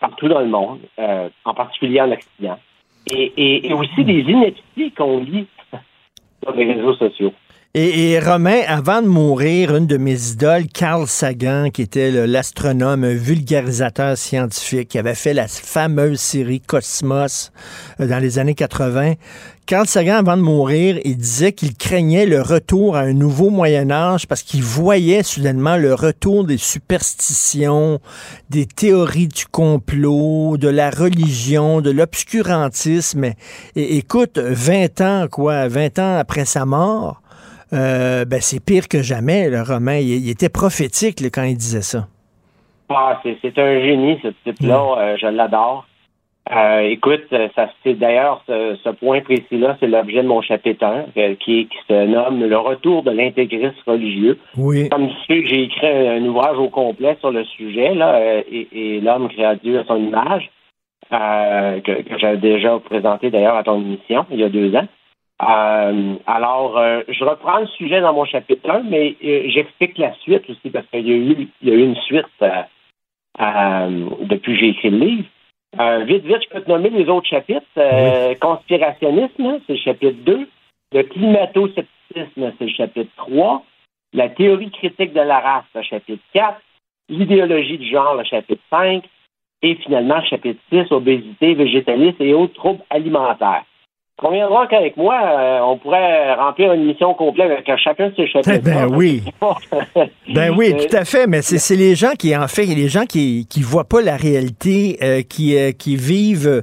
partout 0.00 0.28
dans 0.28 0.40
le 0.40 0.46
monde, 0.46 0.80
euh, 0.98 1.28
en 1.44 1.54
particulier 1.54 2.00
en 2.00 2.10
Occident, 2.12 2.58
et, 3.12 3.32
et- 3.36 3.68
et 3.68 3.72
aussi 3.74 4.04
des 4.04 4.20
inepties 4.20 4.92
qu'on 4.92 5.18
lit 5.18 5.46
sur 6.42 6.52
les 6.54 6.72
réseaux 6.72 6.94
sociaux. 6.94 7.32
Et, 7.72 8.10
et 8.10 8.18
Romain, 8.18 8.62
avant 8.66 9.00
de 9.00 9.06
mourir, 9.06 9.76
une 9.76 9.86
de 9.86 9.96
mes 9.96 10.30
idoles, 10.32 10.66
Carl 10.66 11.06
Sagan, 11.06 11.70
qui 11.70 11.82
était 11.82 12.26
l'astronome, 12.26 13.06
vulgarisateur 13.06 14.18
scientifique, 14.18 14.88
qui 14.88 14.98
avait 14.98 15.14
fait 15.14 15.34
la 15.34 15.46
fameuse 15.46 16.18
série 16.18 16.58
Cosmos 16.58 17.52
euh, 18.00 18.08
dans 18.08 18.18
les 18.18 18.40
années 18.40 18.56
80. 18.56 19.14
Carl 19.66 19.86
Sagan, 19.86 20.16
avant 20.16 20.36
de 20.36 20.42
mourir, 20.42 20.98
il 21.04 21.16
disait 21.16 21.52
qu'il 21.52 21.76
craignait 21.76 22.26
le 22.26 22.42
retour 22.42 22.96
à 22.96 23.02
un 23.02 23.12
nouveau 23.12 23.50
Moyen 23.50 23.92
Âge 23.92 24.26
parce 24.26 24.42
qu'il 24.42 24.64
voyait 24.64 25.22
soudainement 25.22 25.76
le 25.76 25.94
retour 25.94 26.42
des 26.42 26.58
superstitions, 26.58 28.00
des 28.48 28.66
théories 28.66 29.28
du 29.28 29.46
complot, 29.46 30.56
de 30.56 30.66
la 30.66 30.90
religion, 30.90 31.80
de 31.82 31.92
l'obscurantisme. 31.92 33.26
Et, 33.76 33.96
écoute, 33.96 34.38
20 34.38 35.00
ans, 35.02 35.28
quoi, 35.30 35.68
20 35.68 36.00
ans 36.00 36.18
après 36.18 36.46
sa 36.46 36.64
mort, 36.66 37.22
euh, 37.72 38.24
ben 38.24 38.40
c'est 38.40 38.64
pire 38.64 38.88
que 38.88 39.02
jamais, 39.02 39.48
le 39.48 39.62
Romain. 39.62 39.98
Il, 39.98 40.08
il 40.08 40.30
était 40.30 40.48
prophétique 40.48 41.20
là, 41.20 41.28
quand 41.32 41.44
il 41.44 41.56
disait 41.56 41.82
ça. 41.82 42.06
Ah, 42.88 43.20
c'est 43.22 43.58
un 43.58 43.80
génie, 43.80 44.18
ce 44.22 44.28
type-là. 44.44 44.94
Euh, 44.98 45.16
je 45.16 45.26
l'adore. 45.26 45.86
Euh, 46.50 46.80
écoute, 46.80 47.22
ça 47.54 47.68
c'est 47.84 47.94
d'ailleurs 47.94 48.42
ce, 48.48 48.76
ce 48.82 48.88
point 48.90 49.20
précis-là, 49.20 49.76
c'est 49.78 49.86
l'objet 49.86 50.22
de 50.22 50.26
mon 50.26 50.42
chapitre 50.42 50.84
1, 50.84 51.04
euh, 51.16 51.34
qui, 51.36 51.68
qui 51.68 51.76
se 51.88 52.06
nomme 52.06 52.44
Le 52.44 52.56
retour 52.58 53.04
de 53.04 53.12
l'intégrisme 53.12 53.76
religieux. 53.86 54.38
Oui. 54.56 54.88
Comme 54.88 55.08
tu 55.08 55.14
sais, 55.28 55.46
j'ai 55.46 55.62
écrit 55.64 55.86
un, 55.86 56.16
un 56.16 56.24
ouvrage 56.24 56.58
au 56.58 56.68
complet 56.68 57.16
sur 57.20 57.30
le 57.30 57.44
sujet, 57.44 57.94
là, 57.94 58.40
et, 58.50 58.66
et 58.72 59.00
l'homme 59.00 59.28
créa 59.28 59.54
Dieu 59.54 59.78
à 59.78 59.84
son 59.84 59.96
image, 59.96 60.50
euh, 61.12 61.80
que, 61.80 62.02
que 62.02 62.18
j'avais 62.18 62.36
déjà 62.36 62.78
présenté 62.78 63.30
d'ailleurs 63.30 63.56
à 63.56 63.64
ton 63.64 63.80
émission 63.80 64.26
il 64.30 64.40
y 64.40 64.44
a 64.44 64.48
deux 64.48 64.74
ans. 64.76 64.86
Euh, 65.42 66.16
alors, 66.26 66.76
euh, 66.76 67.02
je 67.08 67.24
reprends 67.24 67.60
le 67.60 67.66
sujet 67.66 68.00
dans 68.00 68.12
mon 68.12 68.26
chapitre 68.26 68.68
1, 68.68 68.82
mais 68.82 69.16
euh, 69.24 69.44
j'explique 69.48 69.96
la 69.96 70.14
suite 70.16 70.48
aussi 70.50 70.70
parce 70.70 70.86
qu'il 70.88 71.08
y 71.08 71.12
a 71.12 71.16
eu, 71.16 71.48
il 71.62 71.68
y 71.68 71.72
a 71.72 71.74
eu 71.74 71.82
une 71.82 71.96
suite 71.96 72.26
euh, 72.42 72.62
euh, 73.40 74.10
depuis 74.22 74.52
que 74.52 74.60
j'ai 74.60 74.68
écrit 74.68 74.90
le 74.90 74.98
livre. 74.98 75.28
Euh, 75.78 76.04
vite, 76.04 76.24
vite, 76.24 76.42
je 76.42 76.48
peux 76.48 76.62
te 76.62 76.68
nommer 76.68 76.90
les 76.90 77.08
autres 77.08 77.28
chapitres. 77.28 77.64
Euh, 77.78 78.34
Conspirationnisme, 78.40 79.46
hein, 79.46 79.58
c'est 79.66 79.74
le 79.74 79.78
chapitre 79.78 80.18
2. 80.24 80.48
Le 80.92 81.02
climato-scepticisme, 81.04 82.52
c'est 82.58 82.64
le 82.64 82.72
chapitre 82.72 83.10
3. 83.16 83.64
La 84.12 84.28
théorie 84.28 84.70
critique 84.70 85.14
de 85.14 85.20
la 85.20 85.38
race, 85.38 85.64
le 85.74 85.82
chapitre 85.82 86.22
4. 86.34 86.60
L'idéologie 87.08 87.78
du 87.78 87.88
genre, 87.88 88.14
le 88.14 88.24
chapitre 88.24 88.62
5. 88.68 89.04
Et 89.62 89.76
finalement, 89.76 90.16
le 90.16 90.26
chapitre 90.26 90.60
6, 90.70 90.90
obésité, 90.90 91.54
végétalisme 91.54 92.22
et 92.22 92.34
autres 92.34 92.54
troubles 92.54 92.82
alimentaires. 92.90 93.64
Conviendra 94.20 94.66
qu'avec 94.66 94.96
moi, 94.98 95.14
euh, 95.18 95.60
on 95.62 95.78
pourrait 95.78 96.34
remplir 96.34 96.72
une 96.74 96.84
mission 96.84 97.14
complète 97.14 97.50
avec 97.50 97.70
chacun 97.82 98.08
de 98.10 98.14
ces 98.16 98.26
chapitres. 98.26 98.62
Ben 98.62 98.86
oui. 98.94 99.22
Ben 100.34 100.54
oui, 100.56 100.74
tout 100.76 100.96
à 100.96 101.04
fait, 101.04 101.26
mais 101.26 101.42
c'est 101.42 101.58
c'est 101.58 101.74
les 101.74 101.96
gens 101.96 102.12
qui, 102.16 102.36
en 102.36 102.46
fait, 102.46 102.64
les 102.66 102.88
gens 102.88 103.04
qui 103.04 103.46
qui 103.50 103.62
voient 103.62 103.88
pas 103.88 104.00
la 104.00 104.16
réalité, 104.16 104.98
euh, 105.02 105.22
qui 105.22 105.56
euh, 105.58 105.72
qui 105.72 105.96
vivent 105.96 106.62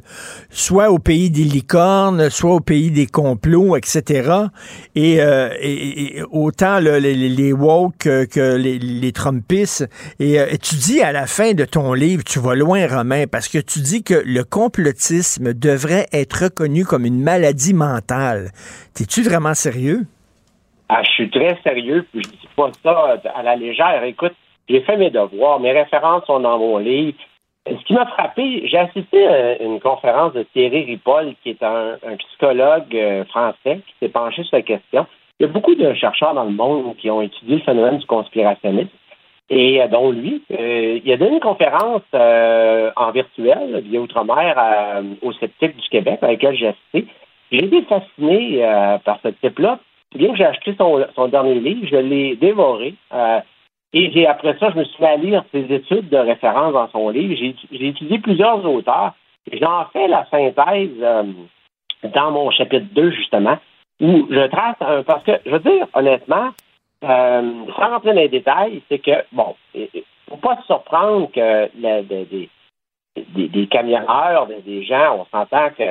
soit 0.50 0.90
au 0.90 1.00
pays 1.00 1.30
des 1.30 1.44
licornes, 1.44 2.30
soit 2.30 2.54
au 2.54 2.60
pays 2.62 2.92
des 2.92 3.08
complots, 3.08 3.76
etc. 3.76 4.32
Et, 4.96 5.20
euh, 5.22 5.50
et- 5.60 6.18
et 6.20 6.24
autant 6.32 6.80
le- 6.80 7.00
les, 7.00 7.14
les- 7.16 7.52
woke 7.54 7.96
que, 8.00 8.26
que 8.26 8.56
les, 8.56 8.78
les 8.80 9.12
Trumpistes. 9.12 9.90
Et, 10.20 10.40
euh, 10.40 10.46
et 10.50 10.58
tu 10.60 10.76
dis 10.76 11.02
à 11.02 11.12
la 11.12 11.26
fin 11.28 11.54
de 11.54 11.66
ton 11.66 11.94
livre, 11.94 12.24
tu 12.24 12.40
vas 12.40 12.56
loin, 12.56 12.88
Romain, 12.88 13.26
parce 13.30 13.48
que 13.50 13.58
tu 13.58 13.80
dis 13.80 14.04
que 14.04 14.22
le 14.26 14.44
complotisme 14.44 15.54
devrait 15.54 16.06
être 16.14 16.44
reconnu 16.46 16.86
comme 16.86 17.06
une 17.06 17.22
maladie 17.22 17.47
mentale. 17.74 18.50
T'es-tu 18.94 19.22
vraiment 19.24 19.54
sérieux? 19.54 20.06
Ah, 20.90 21.04
je 21.04 21.10
suis 21.12 21.30
très 21.30 21.58
sérieux, 21.64 22.06
puis 22.12 22.24
je 22.24 22.30
dis 22.30 22.50
pas 22.56 22.72
ça 22.84 23.20
à 23.36 23.44
la 23.44 23.56
légère. 23.56 24.04
Écoute, 24.04 24.34
j'ai 24.70 24.82
fait 24.82 24.98
mes 24.98 25.10
devoirs, 25.10 25.60
mes 25.60 25.72
références 25.72 26.26
sont 26.26 26.40
dans 26.40 26.58
mon 26.58 26.78
livre. 26.78 27.18
Ce 27.68 27.84
qui 27.86 27.94
m'a 27.94 28.06
frappé, 28.06 28.66
j'ai 28.68 28.78
assisté 28.78 29.28
à 29.28 29.62
une 29.62 29.80
conférence 29.82 30.34
de 30.34 30.44
Thierry 30.44 30.86
Ripoll, 30.86 31.36
qui 31.44 31.50
est 31.50 31.64
un, 31.64 31.98
psychologue 32.20 32.96
euh, 32.96 33.26
français 33.26 33.82
qui 33.86 33.94
s'est 34.00 34.10
penché 34.10 34.44
sur 34.44 34.56
la 34.56 34.64
question. 34.64 35.06
Il 35.40 35.46
y 35.46 35.50
a 35.50 35.52
beaucoup 35.52 35.76
de 35.76 35.94
chercheurs 35.94 36.34
dans 36.34 36.46
le 36.46 36.52
monde 36.52 36.96
qui 36.98 37.12
ont 37.12 37.22
étudié 37.22 37.58
le 37.58 37.62
phénomène 37.64 37.98
du 37.98 38.06
conspirationnisme, 38.06 38.90
et 39.50 39.82
euh, 39.82 39.88
dont 39.88 40.12
lui. 40.12 40.42
Euh, 40.52 41.00
il 41.04 41.12
a 41.12 41.18
donné 41.18 41.34
une 41.36 41.40
conférence 41.42 42.02
euh, 42.14 42.92
en 42.96 43.12
virtuel 43.12 43.82
via 43.86 44.00
Outre-mer 44.00 44.58
à- 44.58 45.02
aux 45.22 45.34
sceptiques 45.34 45.76
du 45.78 45.90
Québec, 45.90 46.20
à 46.22 46.28
laquelle 46.28 46.56
j'ai 46.56 46.68
assisté. 46.68 47.08
J'ai 47.52 47.66
été 47.66 47.82
fasciné 47.84 48.64
euh, 48.66 48.98
par 49.00 49.20
ce 49.24 49.30
type-là. 49.30 49.80
Bien 50.16 50.32
que 50.32 50.38
j'ai 50.38 50.46
acheté 50.46 50.76
son, 50.78 51.06
son 51.16 51.28
dernier 51.28 51.56
livre, 51.60 51.86
je 51.90 51.98
l'ai 51.98 52.36
dévoré. 52.36 52.96
euh, 53.14 53.40
et 53.94 54.12
j'ai 54.12 54.28
après 54.28 54.56
ça, 54.60 54.70
je 54.72 54.80
me 54.80 54.84
suis 54.84 55.02
mis 55.02 55.08
à 55.08 55.16
lire 55.16 55.44
ses 55.54 55.64
études 55.74 56.10
de 56.10 56.18
référence 56.18 56.74
dans 56.74 56.90
son 56.90 57.10
livre. 57.10 57.36
J'ai 57.72 57.88
étudié 57.88 58.20
plusieurs 58.20 58.64
auteurs. 58.66 59.14
J'en 59.54 59.86
fais 59.94 60.08
la 60.10 60.26
synthèse 60.30 60.90
euh, 61.02 61.24
dans 62.14 62.32
mon 62.32 62.52
chapitre 62.52 62.86
2, 62.92 63.12
justement, 63.12 63.58
où 64.02 64.28
je 64.30 64.48
trace 64.48 64.76
un. 64.82 65.04
Parce 65.04 65.24
que, 65.24 65.32
je 65.46 65.52
veux 65.52 65.60
dire, 65.60 65.88
honnêtement, 65.94 66.50
euh, 67.06 67.52
sans 67.78 67.90
rentrer 67.90 68.14
dans 68.14 68.22
les 68.22 68.28
détails, 68.30 68.82
c'est 68.90 69.00
que, 69.00 69.24
bon, 69.32 69.56
faut 70.30 70.38
pas 70.38 70.58
se 70.58 70.66
surprendre 70.66 71.32
que 71.32 71.66
de- 71.76 72.26
des, 72.26 72.50
des, 73.36 73.68
camionneurs, 73.68 74.48
des, 74.48 74.62
des 74.62 74.84
gens, 74.84 75.20
on 75.20 75.26
s'entend 75.26 75.70
que, 75.78 75.84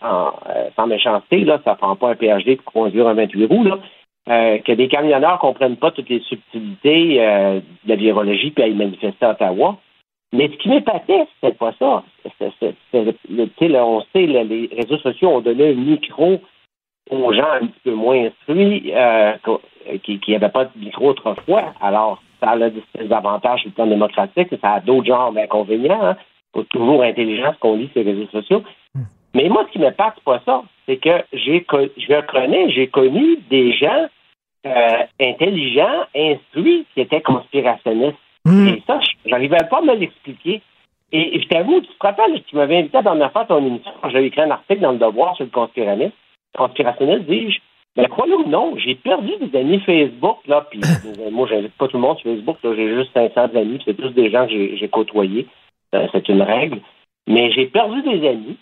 sans, 0.00 0.28
euh, 0.48 0.68
sans 0.76 0.86
méchanceté, 0.86 1.40
là, 1.44 1.60
ça 1.64 1.74
prend 1.74 1.96
pas 1.96 2.10
un 2.10 2.14
PhD 2.14 2.56
pour 2.56 2.72
conduire 2.72 3.08
un 3.08 3.14
28 3.14 3.46
roues, 3.46 3.66
euh, 4.28 4.58
que 4.58 4.72
des 4.72 4.88
camionneurs 4.88 5.38
comprennent 5.38 5.76
pas 5.76 5.90
toutes 5.90 6.08
les 6.08 6.20
subtilités 6.20 7.16
euh, 7.20 7.60
de 7.84 7.88
la 7.88 7.96
virologie 7.96 8.50
puis 8.50 8.64
aillent 8.64 8.74
manifester 8.74 9.24
à 9.26 9.30
Ottawa. 9.30 9.76
Mais 10.32 10.48
ce 10.48 10.56
qui 10.56 10.68
m'épatait, 10.68 11.26
c'était 11.40 11.54
pas 11.56 11.72
ça. 11.78 12.02
C'est 12.40 13.04
le- 13.30 13.82
on 13.82 14.00
sait, 14.12 14.26
là, 14.26 14.42
les 14.42 14.68
réseaux 14.76 14.98
sociaux 14.98 15.28
ont 15.28 15.40
donné 15.40 15.70
un 15.70 15.74
micro 15.74 16.40
aux 17.10 17.32
gens 17.32 17.50
un 17.60 17.66
petit 17.66 17.80
peu 17.84 17.92
moins 17.94 18.26
instruits 18.26 18.92
qui 20.02 20.20
n'avaient 20.32 20.48
pas 20.48 20.64
de 20.64 20.70
micro 20.76 21.10
autrefois. 21.10 21.72
Alors, 21.80 22.20
ça 22.40 22.50
a 22.50 22.70
des 22.70 23.12
avantages 23.12 23.60
sur 23.60 23.68
le 23.70 23.74
plan 23.74 23.86
démocratique, 23.86 24.48
ça 24.60 24.72
a 24.74 24.80
d'autres 24.80 25.06
genres 25.06 25.32
d'inconvénients. 25.32 26.02
Hein. 26.02 26.16
Faut 26.54 26.62
toujours 26.64 27.02
intelligent 27.02 27.52
ce 27.52 27.58
qu'on 27.58 27.76
lit 27.76 27.90
sur 27.92 28.02
les 28.02 28.12
réseaux 28.12 28.28
sociaux. 28.30 28.62
Mais 29.34 29.48
moi, 29.48 29.64
ce 29.66 29.72
qui 29.72 29.78
m'épate, 29.80 30.14
c'est 30.14 30.24
pas 30.24 30.40
ça. 30.46 30.62
C'est 30.86 30.96
que 30.96 31.24
j'ai 31.32 31.66
je 31.68 32.20
connais, 32.26 32.70
j'ai 32.70 32.86
connu 32.86 33.38
des 33.50 33.72
gens 33.72 34.06
euh, 34.66 35.02
intelligents, 35.20 36.04
instruits, 36.16 36.86
qui 36.94 37.00
étaient 37.00 37.20
conspirationnistes. 37.20 38.16
Et 38.46 38.82
ça, 38.86 39.00
j'arrivais 39.26 39.64
pas 39.70 39.78
à 39.78 39.82
me 39.82 39.94
l'expliquer. 39.94 40.60
Et, 41.12 41.36
et 41.36 41.42
je 41.42 41.48
t'avoue, 41.48 41.80
tu 41.80 41.88
te 41.88 42.06
rappelles, 42.06 42.42
tu 42.44 42.56
m'avais 42.56 42.78
invité 42.78 42.98
la 42.98 43.02
dernière 43.02 43.32
fois 43.32 43.42
à 43.42 43.46
ton 43.46 43.64
émission, 43.64 43.90
quand 44.00 44.10
j'avais 44.10 44.26
écrit 44.26 44.42
un 44.42 44.50
article 44.50 44.80
dans 44.80 44.92
le 44.92 44.98
Devoir 44.98 45.34
sur 45.36 45.44
le 45.44 45.50
conspirationnisme. 45.50 46.14
Conspirationniste, 46.56 47.26
dis-je. 47.26 47.58
Mais 47.96 48.08
croyez 48.08 48.34
ou 48.34 48.48
non, 48.48 48.74
j'ai 48.76 48.96
perdu 48.96 49.32
des 49.40 49.58
amis 49.58 49.80
Facebook, 49.80 50.38
là, 50.46 50.66
puis 50.68 50.80
euh, 51.20 51.30
moi, 51.30 51.46
j'invite 51.48 51.72
pas 51.74 51.88
tout 51.88 51.96
le 51.96 52.02
monde 52.02 52.18
sur 52.18 52.30
Facebook, 52.30 52.56
là, 52.62 52.74
j'ai 52.74 52.94
juste 52.96 53.12
500 53.14 53.54
amis, 53.54 53.80
c'est 53.84 53.94
tous 53.94 54.10
des 54.10 54.30
gens 54.30 54.46
que 54.46 54.76
j'ai 54.76 54.88
côtoyés. 54.88 55.46
Euh, 55.94 56.06
c'est 56.12 56.28
une 56.28 56.42
règle. 56.42 56.80
Mais 57.26 57.50
j'ai 57.52 57.66
perdu 57.66 58.02
des 58.02 58.28
amis, 58.28 58.56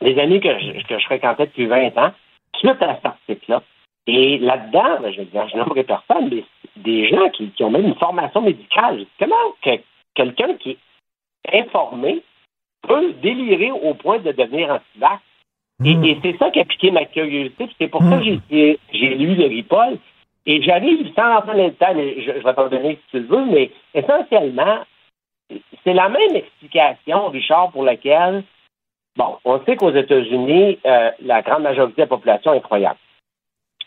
des 0.00 0.18
amis 0.18 0.40
que 0.40 0.58
je, 0.58 0.86
que 0.86 0.98
je 0.98 1.04
fréquentais 1.04 1.46
depuis 1.46 1.66
20 1.66 1.96
ans, 1.98 2.12
suite 2.56 2.82
à 2.82 2.94
cet 2.96 3.06
article-là. 3.06 3.62
Et 4.06 4.38
là-dedans, 4.38 5.00
ben, 5.02 5.12
je 5.12 5.22
je 5.22 5.56
n'aimerais 5.56 5.84
personne, 5.84 6.28
mais 6.30 6.44
des 6.76 7.08
gens 7.08 7.28
qui, 7.30 7.50
qui 7.50 7.64
ont 7.64 7.70
même 7.70 7.86
une 7.86 7.94
formation 7.96 8.40
médicale. 8.42 9.04
Comment 9.18 9.34
que 9.62 9.70
quelqu'un 10.14 10.54
qui 10.54 10.70
est 11.50 11.60
informé 11.60 12.22
peut 12.82 13.12
délirer 13.22 13.70
au 13.70 13.94
point 13.94 14.18
de 14.18 14.32
devenir 14.32 14.70
anti-vax? 14.70 15.20
Et, 15.84 15.92
et 16.10 16.18
c'est 16.22 16.36
ça 16.38 16.50
qui 16.50 16.60
a 16.60 16.64
piqué 16.64 16.90
ma 16.90 17.04
curiosité. 17.06 17.68
C'est 17.78 17.88
pour 17.88 18.02
ça 18.02 18.18
que 18.18 18.24
j'ai- 18.24 18.40
j'ai 18.50 18.78
j'ai 18.92 19.14
lu 19.14 19.34
le 19.34 19.46
Ripoll. 19.46 19.98
Et 20.46 20.62
j'arrive, 20.62 21.10
sans 21.14 21.34
rentrer 21.34 21.56
dans 21.56 21.64
le 21.64 21.70
détail, 21.70 22.14
je, 22.22 22.32
je 22.38 22.44
vais 22.44 22.54
t'en 22.54 22.68
donner 22.68 22.96
si 22.96 23.10
tu 23.10 23.18
le 23.20 23.26
veux, 23.26 23.44
mais 23.46 23.70
essentiellement, 23.94 24.78
c'est 25.84 25.94
la 25.94 26.08
même 26.08 26.36
explication, 26.36 27.28
Richard, 27.28 27.70
pour 27.72 27.84
laquelle, 27.84 28.44
bon, 29.16 29.36
on 29.44 29.62
sait 29.64 29.76
qu'aux 29.76 29.94
États-Unis, 29.94 30.78
euh, 30.86 31.10
la 31.22 31.42
grande 31.42 31.62
majorité 31.62 31.96
de 31.96 32.00
la 32.02 32.06
population 32.06 32.54
est 32.54 32.60
croyante. 32.60 32.98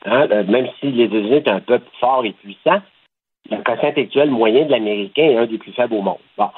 Hein, 0.05 0.27
euh, 0.31 0.43
même 0.43 0.67
si 0.79 0.91
les 0.91 1.05
États-Unis 1.05 1.35
est 1.35 1.47
un 1.47 1.59
peuple 1.59 1.87
fort 1.99 2.25
et 2.25 2.33
puissant, 2.33 2.81
le 3.49 3.57
quotient 3.57 3.89
intellectuel 3.89 4.31
moyen 4.31 4.65
de 4.65 4.71
l'Américain 4.71 5.23
est 5.23 5.37
un 5.37 5.45
des 5.45 5.57
plus 5.57 5.73
faibles 5.73 5.93
au 5.95 6.01
monde. 6.01 6.17
Bon. 6.37 6.49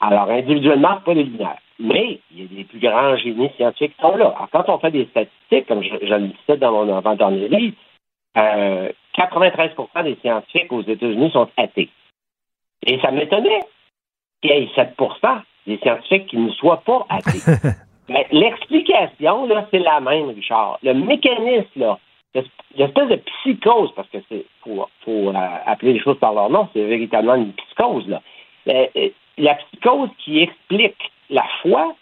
Alors, 0.00 0.28
individuellement, 0.30 1.00
pas 1.04 1.14
les 1.14 1.24
lumières. 1.24 1.58
Mais 1.78 2.20
il 2.30 2.42
y 2.42 2.44
a 2.44 2.48
des 2.48 2.64
plus 2.64 2.80
grands 2.80 3.16
génies 3.16 3.50
scientifiques 3.56 3.94
qui 3.96 4.02
sont 4.02 4.16
là. 4.16 4.26
Alors, 4.26 4.48
quand 4.52 4.68
on 4.68 4.78
fait 4.78 4.90
des 4.90 5.06
statistiques, 5.06 5.66
comme 5.66 5.82
je, 5.82 5.94
je 6.02 6.14
le 6.14 6.28
disais 6.28 6.56
dans 6.56 6.72
mon 6.72 6.96
avant-dernier 6.96 7.48
livre, 7.48 7.76
euh, 8.36 8.90
93% 9.16 10.04
des 10.04 10.16
scientifiques 10.16 10.72
aux 10.72 10.82
États-Unis 10.82 11.30
sont 11.32 11.48
athées. 11.56 11.90
Et 12.86 12.98
ça 13.00 13.10
m'étonnait 13.10 13.60
qu'il 14.42 14.50
y 14.50 14.54
ait 14.54 14.68
7 14.74 14.96
des 15.66 15.78
scientifiques 15.78 16.26
qui 16.26 16.36
ne 16.36 16.50
soient 16.50 16.82
pas 16.84 17.06
athées. 17.08 17.52
Mais 18.08 18.26
l'explication, 18.32 19.46
là, 19.46 19.66
c'est 19.70 19.78
la 19.78 20.00
même, 20.00 20.30
Richard. 20.30 20.78
Le 20.82 20.92
mécanisme, 20.92 21.68
là, 21.76 21.98
l'espèce 22.34 23.08
de 23.08 23.16
psychose, 23.16 23.90
parce 23.94 24.08
que 24.08 24.18
c'est 24.28 24.44
faut, 24.62 24.86
faut 25.04 25.28
euh, 25.28 25.48
appeler 25.66 25.94
les 25.94 26.00
choses 26.00 26.18
par 26.18 26.34
leur 26.34 26.50
nom, 26.50 26.68
c'est 26.72 26.84
véritablement 26.84 27.36
une 27.36 27.52
psychose, 27.52 28.08
là. 28.08 28.20
Euh, 28.68 28.86
euh, 28.96 29.08
la 29.38 29.54
psychose 29.54 30.10
qui 30.18 30.40
explique 30.40 31.10
la 31.30 31.44
foi 31.62 31.94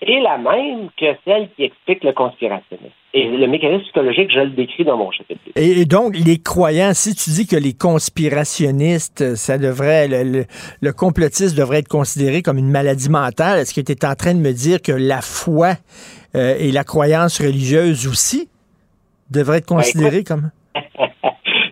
est 0.00 0.20
la 0.20 0.38
même 0.38 0.88
que 0.96 1.06
celle 1.24 1.48
qui 1.56 1.64
explique 1.64 2.04
le 2.04 2.12
conspirationnisme. 2.12 2.92
Et 3.14 3.24
le 3.24 3.46
mécanisme 3.46 3.82
psychologique, 3.84 4.30
je 4.32 4.40
le 4.40 4.50
décris 4.50 4.84
dans 4.84 4.96
mon 4.96 5.10
chapitre. 5.10 5.40
Et, 5.56 5.84
donc, 5.86 6.14
les 6.14 6.38
croyants, 6.38 6.92
si 6.92 7.14
tu 7.14 7.30
dis 7.30 7.46
que 7.46 7.56
les 7.56 7.72
conspirationnistes, 7.72 9.34
ça 9.34 9.58
devrait, 9.58 10.08
le, 10.08 10.22
le, 10.22 10.44
le 10.80 10.92
complotiste 10.92 11.56
devrait 11.56 11.78
être 11.78 11.88
considéré 11.88 12.42
comme 12.42 12.58
une 12.58 12.70
maladie 12.70 13.10
mentale, 13.10 13.60
est-ce 13.60 13.74
que 13.74 13.80
tu 13.80 13.92
es 13.92 14.04
en 14.04 14.14
train 14.14 14.34
de 14.34 14.40
me 14.40 14.52
dire 14.52 14.82
que 14.82 14.92
la 14.92 15.20
foi 15.20 15.72
euh, 16.34 16.54
et 16.58 16.70
la 16.70 16.84
croyance 16.84 17.40
religieuse 17.40 18.06
aussi 18.06 18.48
devraient 19.30 19.58
être 19.58 19.66
considérées 19.66 20.22
comme... 20.24 20.50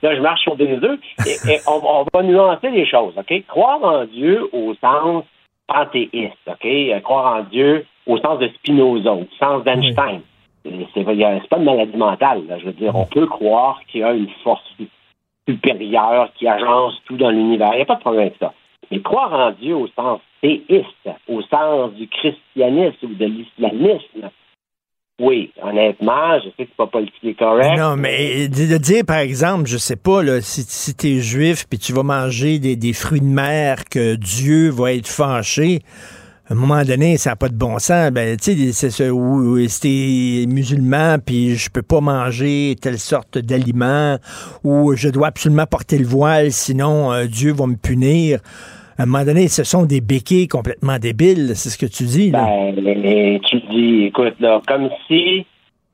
Là, 0.02 0.14
je 0.14 0.20
marche 0.20 0.42
sur 0.42 0.56
des 0.56 0.72
œufs. 0.72 0.98
Et, 1.26 1.52
et 1.52 1.58
on, 1.66 1.80
on 1.84 2.06
va 2.14 2.22
nuancer 2.22 2.70
les 2.70 2.86
choses, 2.86 3.14
OK? 3.16 3.44
Croire 3.48 3.82
en 3.82 4.04
Dieu 4.04 4.48
au 4.52 4.74
sens 4.74 5.24
panthéiste, 5.66 6.36
OK? 6.46 6.64
Euh, 6.64 7.00
Croire 7.00 7.40
en 7.40 7.42
Dieu 7.44 7.84
au 8.06 8.18
sens 8.18 8.38
de 8.38 8.48
Spinoza, 8.48 9.12
au 9.12 9.26
sens 9.38 9.64
d'Einstein. 9.64 10.20
C'est 10.64 10.72
c'est 10.94 11.04
pas 11.04 11.58
une 11.58 11.64
maladie 11.64 11.96
mentale, 11.96 12.46
là. 12.48 12.58
Je 12.58 12.66
veux 12.66 12.72
dire, 12.72 12.94
on 12.96 13.06
peut 13.06 13.26
croire 13.26 13.80
qu'il 13.86 14.00
y 14.00 14.04
a 14.04 14.12
une 14.12 14.28
force 14.42 14.62
supérieure 15.48 16.30
qui 16.36 16.48
agence 16.48 16.94
tout 17.06 17.16
dans 17.16 17.30
l'univers. 17.30 17.70
Il 17.72 17.76
n'y 17.76 17.82
a 17.82 17.86
pas 17.86 17.94
de 17.96 18.00
problème 18.00 18.22
avec 18.22 18.36
ça. 18.40 18.52
Mais 18.90 19.00
croire 19.00 19.32
en 19.32 19.52
Dieu 19.52 19.76
au 19.76 19.88
sens 19.88 20.20
théiste, 20.40 21.08
au 21.28 21.42
sens 21.42 21.92
du 21.94 22.08
christianisme 22.08 23.06
ou 23.06 23.14
de 23.14 23.24
l'islamisme, 23.26 24.30
oui, 25.18 25.50
honnêtement, 25.62 26.38
je 26.40 26.50
sais 26.50 26.64
que 26.64 26.70
c'est 26.70 26.76
pas 26.76 26.86
politiquement 26.86 27.32
correct. 27.38 27.78
Non, 27.78 27.96
mais 27.96 28.48
de 28.48 28.76
dire, 28.76 29.02
par 29.06 29.18
exemple, 29.18 29.66
je 29.66 29.78
sais 29.78 29.96
pas, 29.96 30.22
là, 30.22 30.42
si, 30.42 30.62
si 30.62 30.94
tu 30.94 31.06
es 31.06 31.20
juif 31.20 31.66
puis 31.68 31.78
tu 31.78 31.94
vas 31.94 32.02
manger 32.02 32.58
des, 32.58 32.76
des 32.76 32.92
fruits 32.92 33.20
de 33.20 33.24
mer 33.24 33.84
que 33.90 34.14
Dieu 34.16 34.68
va 34.70 34.92
être 34.92 35.08
fâché, 35.08 35.80
à 36.48 36.52
un 36.52 36.56
moment 36.56 36.82
donné, 36.84 37.16
ça 37.16 37.30
n'a 37.30 37.36
pas 37.36 37.48
de 37.48 37.56
bon 37.56 37.78
sens. 37.80 38.12
Ben, 38.12 38.36
tu 38.36 38.54
sais, 38.54 38.72
c'est 38.72 38.90
ça, 38.90 39.12
ou, 39.12 39.58
ou 39.58 39.66
si 39.66 39.80
t'es 40.46 40.52
musulman, 40.52 41.16
puis 41.18 41.56
je 41.56 41.68
peux 41.70 41.82
pas 41.82 42.00
manger 42.00 42.76
telle 42.80 42.98
sorte 42.98 43.38
d'aliment, 43.38 44.16
ou 44.62 44.94
je 44.94 45.08
dois 45.08 45.28
absolument 45.28 45.66
porter 45.68 45.98
le 45.98 46.06
voile, 46.06 46.52
sinon 46.52 47.12
euh, 47.12 47.24
Dieu 47.24 47.52
va 47.52 47.66
me 47.66 47.74
punir. 47.74 48.38
À 48.96 49.02
un 49.02 49.06
moment 49.06 49.24
donné, 49.24 49.48
ce 49.48 49.64
sont 49.64 49.86
des 49.86 50.00
béquilles 50.00 50.46
complètement 50.46 50.98
débiles, 50.98 51.56
c'est 51.56 51.68
ce 51.68 51.78
que 51.78 51.86
tu 51.86 52.04
dis. 52.04 52.30
Là. 52.30 52.46
Ben, 52.46 53.40
tu 53.40 53.60
dis, 53.72 54.04
écoute, 54.04 54.36
là, 54.38 54.62
comme 54.68 54.88
si 55.08 55.44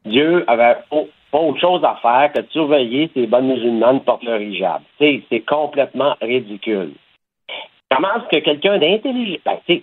Dieu 0.05 0.45
avait 0.49 0.77
pas, 0.91 1.39
autre 1.39 1.61
chose 1.61 1.83
à 1.83 1.97
faire 2.03 2.31
que 2.31 2.41
de 2.41 2.47
surveiller 2.51 3.11
ces 3.15 3.27
bonnes 3.27 3.47
musulmanes 3.47 4.01
portent 4.01 4.23
leur 4.23 4.39
hijab. 4.39 4.83
C'est 4.99 5.45
complètement 5.49 6.15
ridicule. 6.21 6.93
Comment 7.91 8.17
est-ce 8.17 8.39
que 8.39 8.45
quelqu'un 8.45 8.79
d'intelligent, 8.79 9.39
ben, 9.47 9.81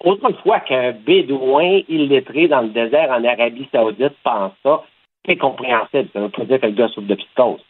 tu 0.00 0.08
sais, 0.08 0.16
que- 0.16 0.26
autrefois 0.26 0.60
qu'un 0.60 0.92
bédouin 0.92 1.80
illettré 1.88 2.48
dans 2.48 2.62
le 2.62 2.68
désert 2.68 3.10
en 3.10 3.24
Arabie 3.24 3.68
Saoudite 3.72 4.14
pense 4.22 4.52
ça, 4.62 4.82
c'est 5.26 5.36
compréhensible. 5.36 6.08
Ça 6.12 6.20
veut 6.20 6.28
pas 6.28 6.44
dire 6.44 6.60
que 6.60 6.66
le 6.66 6.72
gars 6.72 6.88
souffre 6.88 7.08
de 7.08 7.14
psychose. 7.14 7.60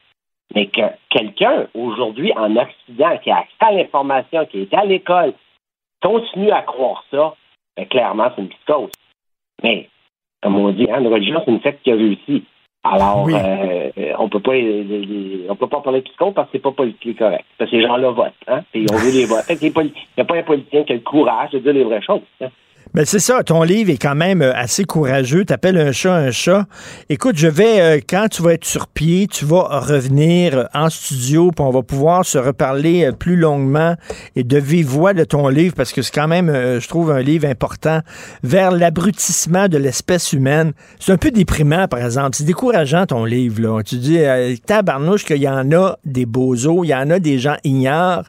Mais 0.55 0.66
que 0.66 0.83
quelqu'un, 1.11 1.66
aujourd'hui, 1.74 2.33
en 2.37 2.55
Occident, 2.57 3.18
qui 3.18 3.31
a 3.31 3.39
accès 3.39 3.57
à 3.61 3.72
l'information, 3.72 4.47
qui 4.47 4.62
est 4.62 4.74
à 4.74 4.85
l'école, 4.85 5.33
continue 6.03 6.51
à 6.51 6.62
croire 6.62 7.05
ça, 7.11 7.35
ben, 7.77 7.87
clairement, 7.87 8.31
c'est 8.35 8.43
une 8.43 8.49
psychose. 8.49 8.93
Mais, 9.62 9.89
comme 10.43 10.57
on 10.57 10.70
dit, 10.70 10.87
hein, 10.91 11.01
une 11.01 11.12
religion, 11.12 11.43
c'est 11.45 11.51
une 11.51 11.62
secte 11.62 11.83
qui 11.83 11.91
a 11.91 11.97
réussi. 11.97 12.45
Alors, 12.93 13.24
Oui. 13.24 13.34
euh, 13.34 13.91
on 14.18 14.28
peut 14.28 14.41
pas 14.41 14.53
les- 14.55 14.84
les- 14.84 15.05
les- 15.05 15.47
on 15.49 15.57
peut 15.57 15.66
pas 15.66 15.80
parler 15.80 16.01
de 16.01 16.05
psychose 16.05 16.32
parce 16.34 16.47
que 16.49 16.53
c'est 16.59 16.62
pas 16.62 16.72
politiquement 16.72 17.28
correct. 17.28 17.45
Parce 17.59 17.70
que 17.70 17.76
ces 17.76 17.82
gens-là 17.82 18.11
votent, 18.11 18.32
hein, 18.49 18.61
puis 18.72 18.87
on 18.91 18.97
veut 18.97 19.11
les 19.11 19.24
voter. 19.26 19.55
Il 19.61 19.72
n'y 19.72 20.22
a 20.22 20.24
pas 20.24 20.37
un 20.37 20.43
politicien 20.43 20.84
qui 20.84 20.93
a 20.93 20.97
le 20.97 21.01
courage 21.03 21.51
de 21.51 21.59
dire 21.59 21.72
les 21.72 21.84
vraies 21.84 22.03
choses. 22.03 22.20
hein. 22.41 22.49
Ben 22.95 23.05
c'est 23.05 23.18
ça, 23.18 23.43
ton 23.43 23.62
livre 23.62 23.91
est 23.91 24.01
quand 24.01 24.14
même 24.14 24.41
euh, 24.41 24.55
assez 24.55 24.84
courageux. 24.84 25.45
T'appelles 25.45 25.76
un 25.76 25.93
chat 25.93 26.14
un 26.14 26.30
chat. 26.30 26.66
Écoute, 27.11 27.37
je 27.37 27.49
vais, 27.49 27.80
euh, 27.80 28.01
quand 28.09 28.28
tu 28.30 28.43
vas 28.43 28.55
être 28.55 28.64
sur 28.64 28.87
pied, 28.87 29.26
tu 29.26 29.45
vas 29.45 29.80
revenir 29.80 30.57
euh, 30.57 30.64
en 30.72 30.89
studio, 30.89 31.51
puis 31.51 31.64
on 31.64 31.70
va 31.70 31.82
pouvoir 31.82 32.24
se 32.24 32.39
reparler 32.39 33.11
plus 33.18 33.37
longuement 33.37 33.97
et 34.34 34.45
de 34.45 34.59
vive 34.59 34.87
voix 34.87 35.12
de 35.12 35.24
ton 35.24 35.49
livre, 35.49 35.74
parce 35.74 35.93
que 35.93 36.01
c'est 36.01 36.14
quand 36.14 36.28
même, 36.28 36.51
je 36.51 36.89
trouve, 36.89 37.11
un 37.11 37.20
livre 37.20 37.47
important 37.47 38.01
vers 38.43 38.70
l'abrutissement 38.70 39.68
de 39.68 39.78
l'espèce 39.78 40.32
humaine. 40.32 40.72
C'est 40.99 41.12
un 41.12 41.16
peu 41.16 41.30
déprimant, 41.30 41.89
par 41.89 42.05
exemple. 42.05 42.37
C'est 42.37 42.45
décourageant, 42.45 43.07
ton 43.07 43.24
livre, 43.24 43.61
là. 43.61 43.82
Tu 43.82 43.97
dis, 43.97 44.18
euh, 44.18 44.55
tabarnouche, 44.64 45.24
qu'il 45.24 45.39
y 45.39 45.49
en 45.49 45.70
a 45.72 45.99
des 46.05 46.26
bozos, 46.26 46.84
il 46.84 46.89
y 46.89 46.95
en 46.95 47.11
a 47.11 47.18
des 47.18 47.39
gens 47.39 47.57
ignorent. 47.64 48.24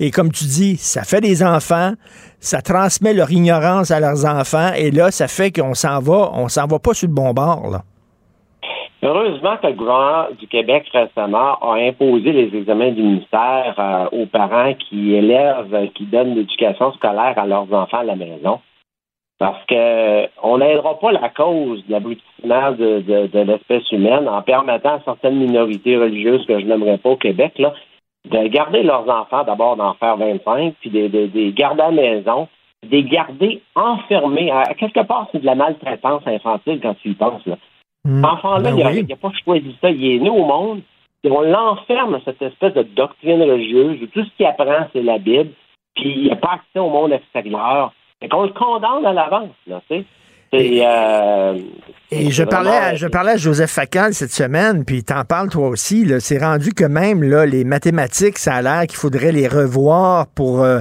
Et 0.00 0.10
comme 0.10 0.32
tu 0.32 0.44
dis, 0.44 0.76
ça 0.76 1.02
fait 1.02 1.20
des 1.20 1.42
enfants, 1.42 1.94
ça 2.40 2.62
transmet 2.62 3.14
leur 3.14 3.30
ignorance 3.30 3.90
à 3.90 4.00
leurs 4.00 4.24
enfants 4.24 4.72
et 4.76 4.90
là, 4.90 5.10
ça 5.10 5.28
fait 5.28 5.50
qu'on 5.50 5.74
s'en 5.74 6.00
va, 6.00 6.30
on 6.34 6.48
s'en 6.48 6.66
va 6.66 6.78
pas 6.78 6.94
sur 6.94 7.08
le 7.08 7.14
bon 7.14 7.32
bord. 7.32 7.70
Là. 7.70 7.82
Heureusement 9.02 9.56
que 9.58 9.68
le 9.68 9.74
gouvernement 9.74 10.26
du 10.38 10.46
Québec 10.48 10.88
récemment 10.92 11.58
a 11.60 11.74
imposé 11.74 12.32
les 12.32 12.56
examens 12.56 12.90
du 12.90 13.02
ministère 13.02 13.74
euh, 13.78 14.08
aux 14.10 14.26
parents 14.26 14.72
qui 14.74 15.14
élèvent, 15.14 15.74
euh, 15.74 15.86
qui 15.94 16.06
donnent 16.06 16.34
l'éducation 16.34 16.92
scolaire 16.94 17.34
à 17.36 17.46
leurs 17.46 17.72
enfants 17.72 17.98
à 17.98 18.04
la 18.04 18.16
maison. 18.16 18.58
Parce 19.38 19.62
que 19.66 20.28
on 20.42 20.58
n'aidera 20.58 20.98
pas 20.98 21.12
la 21.12 21.28
cause 21.28 21.84
de 21.86 21.92
l'abrutissement 21.92 22.72
de, 22.72 23.42
l'espèce 23.44 23.92
humaine 23.92 24.28
en 24.28 24.40
permettant 24.40 24.94
à 24.94 25.00
certaines 25.04 25.36
minorités 25.36 25.96
religieuses 25.98 26.46
que 26.46 26.58
je 26.58 26.64
n'aimerais 26.64 26.96
pas 26.96 27.10
au 27.10 27.16
Québec 27.16 27.52
là, 27.58 27.74
de 28.26 28.48
garder 28.48 28.82
leurs 28.82 29.08
enfants, 29.08 29.44
d'abord 29.44 29.76
d'en 29.76 29.94
faire 29.94 30.16
25, 30.16 30.74
puis 30.80 30.90
de, 30.90 31.08
de, 31.08 31.50
garder 31.50 31.82
à 31.82 31.90
la 31.90 31.92
maison, 31.92 32.48
de 32.82 32.90
les 32.90 33.04
garder 33.04 33.62
enfermés. 33.74 34.50
À, 34.50 34.74
quelque 34.74 35.04
part, 35.06 35.28
c'est 35.32 35.40
de 35.40 35.46
la 35.46 35.54
maltraitance 35.54 36.22
infantile 36.26 36.80
quand 36.82 36.94
tu 37.02 37.10
y 37.10 37.14
penses. 37.14 37.44
Là. 37.46 37.56
Hmm. 38.04 38.22
L'enfant-là, 38.22 38.72
ben 38.72 38.90
il 38.90 39.06
n'a 39.06 39.16
pas 39.16 39.32
choisi 39.44 39.76
ça. 39.80 39.90
Il 39.90 40.04
est 40.04 40.18
né 40.18 40.30
au 40.30 40.44
monde 40.44 40.80
et 41.24 41.30
on 41.30 41.40
l'enferme 41.40 42.14
à 42.14 42.20
cette 42.24 42.42
espèce 42.42 42.74
de 42.74 42.82
doctrine 42.82 43.42
religieuse 43.42 44.00
où 44.02 44.06
tout 44.06 44.24
ce 44.24 44.30
qu'il 44.36 44.46
apprend, 44.46 44.86
c'est 44.92 45.02
la 45.02 45.18
Bible, 45.18 45.50
puis 45.94 46.14
il 46.16 46.28
n'a 46.28 46.36
pas 46.36 46.52
accès 46.54 46.78
au 46.78 46.90
monde 46.90 47.12
extérieur. 47.12 47.92
Et 48.22 48.28
qu'on 48.28 48.44
le 48.44 48.50
condamne 48.50 49.04
à 49.04 49.12
l'avance, 49.12 49.54
là, 49.66 49.82
tu 49.90 49.98
sais. 49.98 50.04
Euh, 50.54 51.58
et, 52.12 52.30
je 52.30 52.44
parlais, 52.44 52.70
à, 52.70 52.94
je 52.94 53.08
parlais 53.08 53.32
à 53.32 53.36
Joseph 53.36 53.70
Facal 53.70 54.14
cette 54.14 54.32
semaine, 54.32 54.84
puis 54.84 55.02
t'en 55.02 55.24
parles 55.24 55.48
toi 55.48 55.68
aussi. 55.68 56.08
C'est 56.20 56.38
rendu 56.38 56.72
que 56.72 56.84
même 56.84 57.22
là, 57.22 57.46
les 57.46 57.64
mathématiques, 57.64 58.38
ça 58.38 58.54
a 58.54 58.62
l'air 58.62 58.86
qu'il 58.86 58.96
faudrait 58.96 59.32
les 59.32 59.48
revoir 59.48 60.28
pour, 60.28 60.62
euh, 60.62 60.80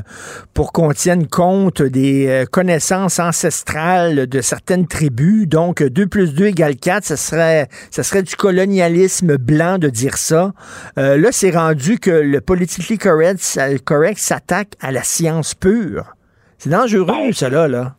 pour 0.53 0.72
qu'on 0.72 0.91
tienne 0.91 1.28
compte 1.28 1.82
des 1.82 2.28
euh, 2.28 2.45
connaissances 2.45 3.20
ancestrales 3.20 4.28
de 4.28 4.41
certaines 4.41 4.88
tribus. 4.88 5.47
Donc, 5.47 5.82
2 5.82 6.05
plus 6.05 6.36
2 6.36 6.45
égale 6.47 6.76
4, 6.76 7.03
ce 7.03 7.16
serait, 7.16 7.68
ça 7.89 8.03
serait 8.03 8.24
du 8.24 8.36
colonialisme 8.36 9.38
blanc 9.38 9.80
de 9.80 9.89
dire 9.89 10.18
ça. 10.18 10.53
là, 10.95 11.30
c'est 11.32 11.51
rendu 11.51 11.97
que 11.99 12.11
le 12.11 12.39
politically 12.39 12.97
correct, 12.97 13.59
correct 13.84 14.20
s'attaque 14.20 14.74
à 14.80 14.91
la 14.91 15.03
science 15.03 15.55
pure. 15.55 16.16
C'est 16.59 16.70
dangereux, 16.70 17.05
ben, 17.05 17.34
cela, 17.34 17.68
là 17.68 17.95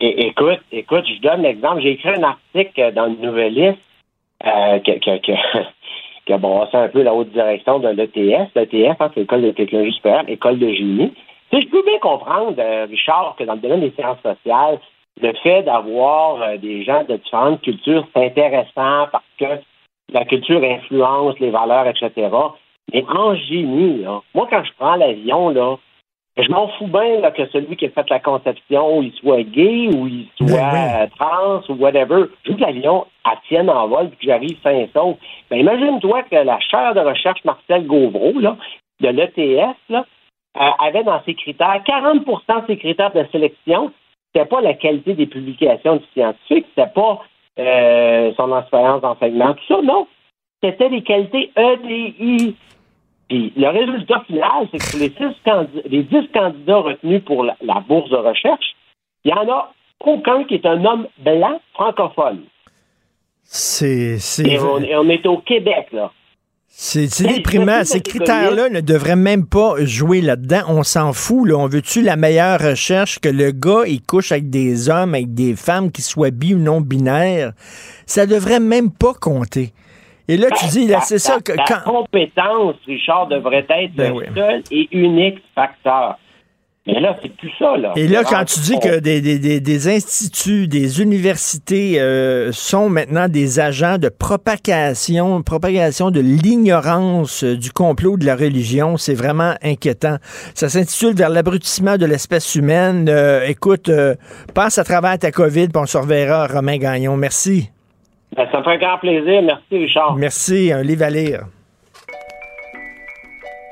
écoute, 0.00 0.60
écoute, 0.72 1.04
je 1.06 1.20
donne 1.20 1.42
l'exemple. 1.42 1.80
J'ai 1.82 1.92
écrit 1.92 2.10
un 2.10 2.22
article 2.22 2.92
dans 2.94 3.06
le 3.06 3.16
Nouvelliste 3.16 3.78
euh, 4.46 4.78
que, 4.80 5.18
qui 6.26 6.32
a 6.32 6.38
brassé 6.38 6.76
un 6.76 6.88
peu 6.88 7.02
la 7.02 7.14
haute 7.14 7.30
direction 7.30 7.78
de 7.78 7.88
l'ETS. 7.88 8.50
L'ETF, 8.54 9.00
hein, 9.00 9.10
c'est 9.14 9.20
l'École 9.20 9.42
de 9.42 9.50
technologie 9.52 9.94
supérieure, 9.94 10.24
école 10.28 10.58
de 10.58 10.72
génie. 10.72 11.12
Je 11.52 11.66
peux 11.66 11.82
bien 11.82 11.98
comprendre, 11.98 12.54
euh, 12.58 12.86
Richard, 12.88 13.34
que 13.38 13.44
dans 13.44 13.54
le 13.54 13.60
domaine 13.60 13.80
des 13.80 13.92
sciences 13.92 14.20
sociales, 14.22 14.78
le 15.20 15.32
fait 15.42 15.62
d'avoir 15.62 16.42
euh, 16.42 16.56
des 16.58 16.84
gens 16.84 17.04
de 17.04 17.16
différentes 17.16 17.62
cultures, 17.62 18.06
c'est 18.14 18.26
intéressant 18.26 19.08
parce 19.10 19.24
que 19.38 19.60
la 20.12 20.24
culture 20.24 20.62
influence 20.62 21.38
les 21.40 21.50
valeurs, 21.50 21.86
etc. 21.86 22.28
Mais 22.92 23.04
en 23.08 23.34
génie, 23.34 24.02
là, 24.02 24.20
moi, 24.34 24.46
quand 24.50 24.62
je 24.64 24.70
prends 24.78 24.96
l'avion, 24.96 25.50
là, 25.50 25.76
je 26.42 26.50
m'en 26.50 26.68
fous 26.68 26.86
bien 26.86 27.30
que 27.32 27.46
celui 27.48 27.76
qui 27.76 27.86
a 27.86 27.90
fait 27.90 28.08
la 28.10 28.20
conception, 28.20 29.02
il 29.02 29.12
soit 29.14 29.42
gay 29.42 29.88
ou 29.88 30.06
il 30.06 30.28
soit 30.36 30.70
ben 30.70 31.02
euh, 31.02 31.06
trans 31.18 31.62
ou 31.68 31.74
whatever. 31.74 32.26
Je 32.44 32.52
veux 32.52 32.56
que 32.56 32.62
l'avion 32.62 33.06
tienne 33.48 33.68
en 33.68 33.88
vol 33.88 34.06
et 34.06 34.10
que 34.10 34.16
j'arrive 34.22 34.56
sain 34.62 34.86
sauf. 34.94 35.16
Ben, 35.50 35.58
imagine-toi 35.58 36.22
que 36.24 36.36
la 36.36 36.60
chaire 36.60 36.94
de 36.94 37.00
recherche 37.00 37.44
Marcel 37.44 37.86
Gauvreau, 37.86 38.32
de 38.32 39.08
l'ETS, 39.08 39.76
euh, 39.90 40.00
avait 40.54 41.04
dans 41.04 41.22
ses 41.24 41.34
critères, 41.34 41.82
40% 41.86 42.62
de 42.62 42.66
ses 42.66 42.78
critères 42.78 43.12
de 43.12 43.24
sélection, 43.32 43.92
c'était 44.32 44.46
pas 44.46 44.60
la 44.60 44.74
qualité 44.74 45.14
des 45.14 45.26
publications 45.26 45.96
du 45.96 46.04
scientifique, 46.12 46.66
c'était 46.74 46.90
pas 46.94 47.20
euh, 47.58 48.32
son 48.36 48.56
expérience 48.58 49.00
d'enseignement, 49.02 49.54
tout 49.54 49.74
ça, 49.74 49.82
non. 49.82 50.06
C'était 50.62 50.88
les 50.88 51.02
qualités 51.02 51.52
EDI. 51.56 52.56
Puis 53.28 53.52
le 53.56 53.68
résultat 53.68 54.22
final, 54.26 54.68
c'est 54.72 54.78
que 54.78 54.96
les, 54.96 55.10
six 55.10 55.36
candidats, 55.44 55.88
les 55.88 56.02
10 56.02 56.16
candidats 56.32 56.78
retenus 56.78 57.22
pour 57.24 57.44
la, 57.44 57.56
bourse 57.86 58.10
de 58.10 58.16
recherche, 58.16 58.74
il 59.24 59.32
n'y 59.32 59.38
en 59.38 59.48
a 59.52 59.72
aucun 60.00 60.44
qui 60.44 60.54
est 60.54 60.66
un 60.66 60.82
homme 60.84 61.06
blanc 61.18 61.60
francophone. 61.74 62.40
C'est. 63.42 64.18
Et, 64.44 64.58
on, 64.58 65.08
est 65.08 65.26
au 65.26 65.38
Québec, 65.38 65.88
là. 65.92 66.12
C'est 66.70 67.26
déprimant. 67.26 67.82
Ces 67.84 68.00
critères-là 68.00 68.68
ne 68.68 68.80
devraient 68.80 69.16
même 69.16 69.46
pas 69.46 69.74
jouer 69.84 70.20
là-dedans. 70.20 70.62
On 70.68 70.82
s'en 70.82 71.12
fout. 71.12 71.48
Là. 71.48 71.56
On 71.56 71.66
veut-tu 71.66 72.02
la 72.02 72.16
meilleure 72.16 72.60
recherche 72.60 73.18
que 73.18 73.28
le 73.28 73.50
gars, 73.50 73.84
il 73.86 74.02
couche 74.02 74.32
avec 74.32 74.50
des 74.50 74.88
hommes, 74.90 75.14
avec 75.14 75.34
des 75.34 75.56
femmes 75.56 75.90
qui 75.90 76.02
soient 76.02 76.30
bi 76.30 76.54
ou 76.54 76.58
non 76.58 76.80
binaires? 76.80 77.52
Ça 78.06 78.26
devrait 78.26 78.60
même 78.60 78.90
pas 78.90 79.14
compter. 79.14 79.72
Et 80.28 80.36
là, 80.36 80.48
tu 80.50 80.66
dis, 80.66 80.90
c'est 81.02 81.18
ça 81.18 81.40
que. 81.40 81.52
La 81.52 81.80
compétence, 81.80 82.76
Richard, 82.86 83.28
devrait 83.28 83.66
être 83.68 83.94
ben 83.94 84.14
le 84.14 84.34
seul 84.34 84.62
et 84.70 84.88
unique 84.92 85.42
facteur. 85.54 86.18
Mais 86.88 87.00
là, 87.00 87.14
c'est 87.20 87.34
plus 87.36 87.52
ça, 87.58 87.76
là. 87.76 87.92
Et 87.96 88.08
là, 88.08 88.24
quand 88.24 88.44
tu 88.46 88.60
dis 88.60 88.78
que 88.80 88.98
des, 88.98 89.20
des, 89.20 89.60
des, 89.60 89.88
instituts, 89.88 90.68
des 90.68 91.02
universités 91.02 92.00
euh, 92.00 92.50
sont 92.50 92.88
maintenant 92.88 93.28
des 93.28 93.60
agents 93.60 93.98
de 93.98 94.08
propagation, 94.08 95.42
propagation 95.42 96.10
de 96.10 96.20
l'ignorance 96.20 97.44
euh, 97.44 97.58
du 97.58 97.72
complot 97.72 98.16
de 98.16 98.24
la 98.24 98.36
religion, 98.36 98.96
c'est 98.96 99.12
vraiment 99.12 99.54
inquiétant. 99.62 100.16
Ça 100.54 100.70
s'intitule 100.70 101.14
Vers 101.14 101.28
l'abrutissement 101.28 101.98
de 101.98 102.06
l'espèce 102.06 102.54
humaine. 102.54 103.06
Euh, 103.10 103.44
écoute, 103.46 103.90
passe 104.54 104.78
à 104.78 104.84
travers 104.84 105.18
ta 105.18 105.30
COVID, 105.30 105.68
puis 105.68 105.82
on 105.82 105.86
se 105.86 105.98
reverra, 105.98 106.46
Romain 106.46 106.78
Gagnon. 106.78 107.18
Merci. 107.18 107.70
Ben, 108.38 108.46
ça 108.52 108.58
me 108.58 108.62
fait 108.62 108.70
un 108.70 108.78
grand 108.78 108.98
plaisir. 108.98 109.42
Merci, 109.42 109.84
Richard. 109.84 110.14
Merci. 110.14 110.72
Un 110.72 110.82
livre 110.82 111.02
à 111.02 111.10
lire. 111.10 111.40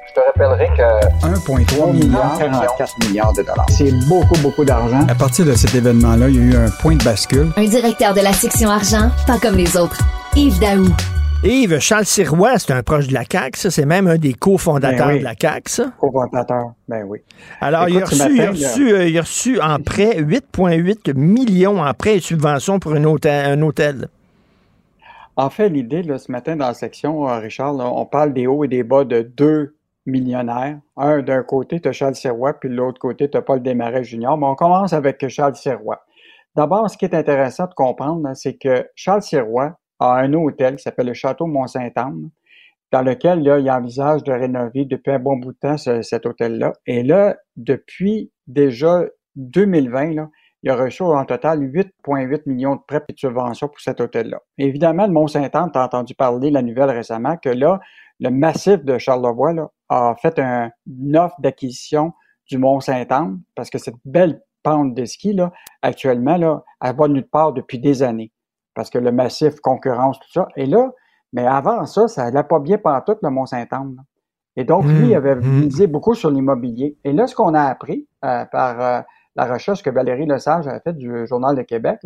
Je 0.09 0.13
te 0.13 0.27
rappellerai 0.27 0.67
que 0.77 1.25
1,3 1.25 1.93
milliard, 1.93 2.37
44 2.37 2.95
milliards 3.07 3.33
de 3.35 3.43
dollars. 3.43 3.67
C'est 3.69 3.93
beaucoup, 4.09 4.37
beaucoup 4.43 4.65
d'argent. 4.65 5.07
À 5.09 5.15
partir 5.15 5.47
de 5.47 5.53
cet 5.53 5.73
événement-là, 5.73 6.29
il 6.29 6.35
y 6.35 6.39
a 6.39 6.43
eu 6.43 6.67
un 6.67 6.71
point 6.83 6.97
de 6.97 7.05
bascule. 7.05 7.53
Un 7.57 7.67
directeur 7.67 8.13
de 8.13 8.21
la 8.23 8.33
section 8.33 8.69
argent, 8.69 9.11
pas 9.29 9.39
comme 9.39 9.55
les 9.55 9.77
autres. 9.77 10.01
Yves 10.35 10.59
Daou. 10.59 10.89
Yves, 11.45 11.79
Charles 11.79 12.07
Sirois, 12.07 12.59
c'est 12.59 12.73
un 12.73 12.83
proche 12.83 13.07
de 13.07 13.15
la 13.15 13.23
CAQ, 13.23 13.57
ça. 13.57 13.71
C'est 13.71 13.87
même 13.87 14.09
un 14.09 14.17
des 14.17 14.35
cofondateurs 14.35 15.07
ben 15.09 15.19
de 15.19 15.23
la 15.23 15.35
CAQ, 15.41 15.71
ça. 15.71 15.85
Cofondateur, 16.01 16.73
ben 16.89 17.05
oui. 17.07 17.21
Alors, 17.61 17.89
il, 17.89 18.03
a 18.03 18.07
reçu, 18.07 18.93
euh, 18.93 19.07
il, 19.07 19.17
a 19.17 19.21
reçu, 19.21 19.61
en 19.61 19.79
prêt 19.79 20.21
8,8 20.21 21.15
millions 21.15 21.81
en 21.81 21.95
prêt 21.95 22.17
et 22.17 22.21
subventions 22.21 22.81
pour 22.81 22.95
un 22.95 23.05
hôtel. 23.05 24.09
En 25.37 25.51
fait, 25.51 25.69
l'idée, 25.69 26.03
ce 26.17 26.33
matin, 26.33 26.57
dans 26.57 26.69
la 26.69 26.75
section, 26.75 27.29
euh, 27.29 27.39
Richard, 27.39 27.75
on 27.77 28.07
parle 28.07 28.33
des 28.33 28.47
hauts 28.47 28.65
et 28.65 28.69
des 28.69 28.83
bas 28.83 29.05
de 29.05 29.21
deux 29.21 29.77
millionnaires. 30.07 30.81
Un, 30.97 31.21
d'un 31.21 31.43
côté, 31.43 31.79
tu 31.79 31.89
as 31.89 31.93
Charles 31.93 32.15
Sirois, 32.15 32.55
puis 32.55 32.71
de 32.71 32.75
l'autre 32.75 32.99
côté, 32.99 33.29
tu 33.29 33.37
as 33.37 33.43
Paul 33.43 33.63
Desmarais 33.63 34.03
Junior. 34.03 34.39
Mais 34.39 34.47
on 34.47 34.55
commence 34.55 34.95
avec 34.95 35.29
Charles 35.29 35.57
Sirois. 35.57 36.07
D'abord, 36.55 36.89
ce 36.89 36.97
qui 36.97 37.05
est 37.05 37.15
intéressant 37.15 37.67
de 37.67 37.75
comprendre, 37.75 38.31
c'est 38.35 38.57
que 38.57 38.89
Charles 38.95 39.21
Sirois 39.21 39.79
a 39.99 40.15
un 40.15 40.33
hôtel 40.33 40.77
qui 40.77 40.83
s'appelle 40.83 41.09
le 41.09 41.15
Château 41.15 41.47
Mont-Saint-Anne, 41.47 42.31
dans 42.91 43.03
lequel 43.03 43.43
là, 43.43 43.59
il 43.59 43.71
envisage 43.71 44.23
de 44.23 44.33
rénover 44.33 44.87
depuis 44.87 45.11
un 45.11 45.19
bon 45.19 45.37
bout 45.37 45.53
de 45.53 45.59
temps 45.59 45.77
cet 45.77 46.25
hôtel-là. 46.25 46.73
Et 46.87 47.03
là, 47.03 47.37
depuis 47.57 48.31
déjà 48.47 49.05
2020, 49.35 50.15
là, 50.15 50.31
il 50.67 50.71
a 50.71 50.75
reçu 50.75 51.05
en 51.05 51.25
total 51.25 51.61
8,8 51.61 52.43
millions 52.47 52.75
de 52.75 52.81
prêts 52.85 53.01
et 53.09 53.13
de 53.13 53.19
subventions 53.19 53.69
pour 53.69 53.79
cet 53.79 54.01
hôtel-là. 54.01 54.41
Évidemment, 54.59 55.07
le 55.07 55.13
Mont-Saint-Anne, 55.13 55.71
tu 55.73 55.79
as 55.79 55.85
entendu 55.85 56.17
parler 56.17 56.51
la 56.51 56.61
nouvelle 56.61 56.91
récemment 56.91 57.37
que 57.37 57.51
là, 57.51 57.79
le 58.19 58.31
massif 58.31 58.85
de 58.85 58.99
Charlevoix 58.99 59.53
là, 59.53 59.71
a 59.91 60.17
fait 60.21 60.41
un, 60.41 60.73
une 60.89 61.17
offre 61.17 61.37
d'acquisition 61.41 62.15
du 62.51 62.59
Mont-Saint-Anne 62.59 63.41
parce 63.55 63.71
que 63.71 63.79
cette 63.79 63.95
belle 64.05 64.43
pente 64.65 64.93
de 64.93 65.05
ski, 65.05 65.35
là, 65.35 65.53
actuellement, 65.83 66.37
là, 66.37 66.65
elle 66.83 66.97
va 66.97 67.07
nulle 67.07 67.29
part 67.29 67.53
depuis 67.53 67.79
des 67.79 68.03
années 68.03 68.33
parce 68.75 68.91
que 68.91 68.99
le 68.99 69.13
massif 69.13 69.61
concurrence, 69.61 70.19
tout 70.19 70.33
ça. 70.33 70.49
Et 70.57 70.67
là, 70.67 70.91
mais 71.33 71.47
avant 71.47 71.87
ça, 71.87 72.09
ça 72.09 72.25
n'allait 72.25 72.43
pas 72.43 72.59
bien 72.59 72.79
tout 73.07 73.17
le 73.23 73.31
Mont-Saint-Anne. 73.31 74.03
Et 74.57 74.65
donc, 74.65 74.85
lui, 74.85 75.11
il 75.11 75.13
mmh, 75.13 75.17
avait 75.17 75.37
mmh. 75.37 75.61
misé 75.61 75.87
beaucoup 75.87 76.15
sur 76.15 76.31
l'immobilier. 76.31 76.97
Et 77.05 77.13
là, 77.13 77.29
ce 77.29 77.37
qu'on 77.37 77.55
a 77.55 77.63
appris 77.63 78.09
euh, 78.25 78.45
par 78.47 78.81
euh, 78.81 79.01
la 79.37 79.45
recherche 79.47 79.83
que 79.83 79.91
Valérie 79.91 80.27
Lesage 80.27 80.67
a 80.67 80.81
faite 80.81 80.97
du 80.97 81.27
Journal 81.27 81.55
de 81.57 81.63
Québec, 81.63 82.01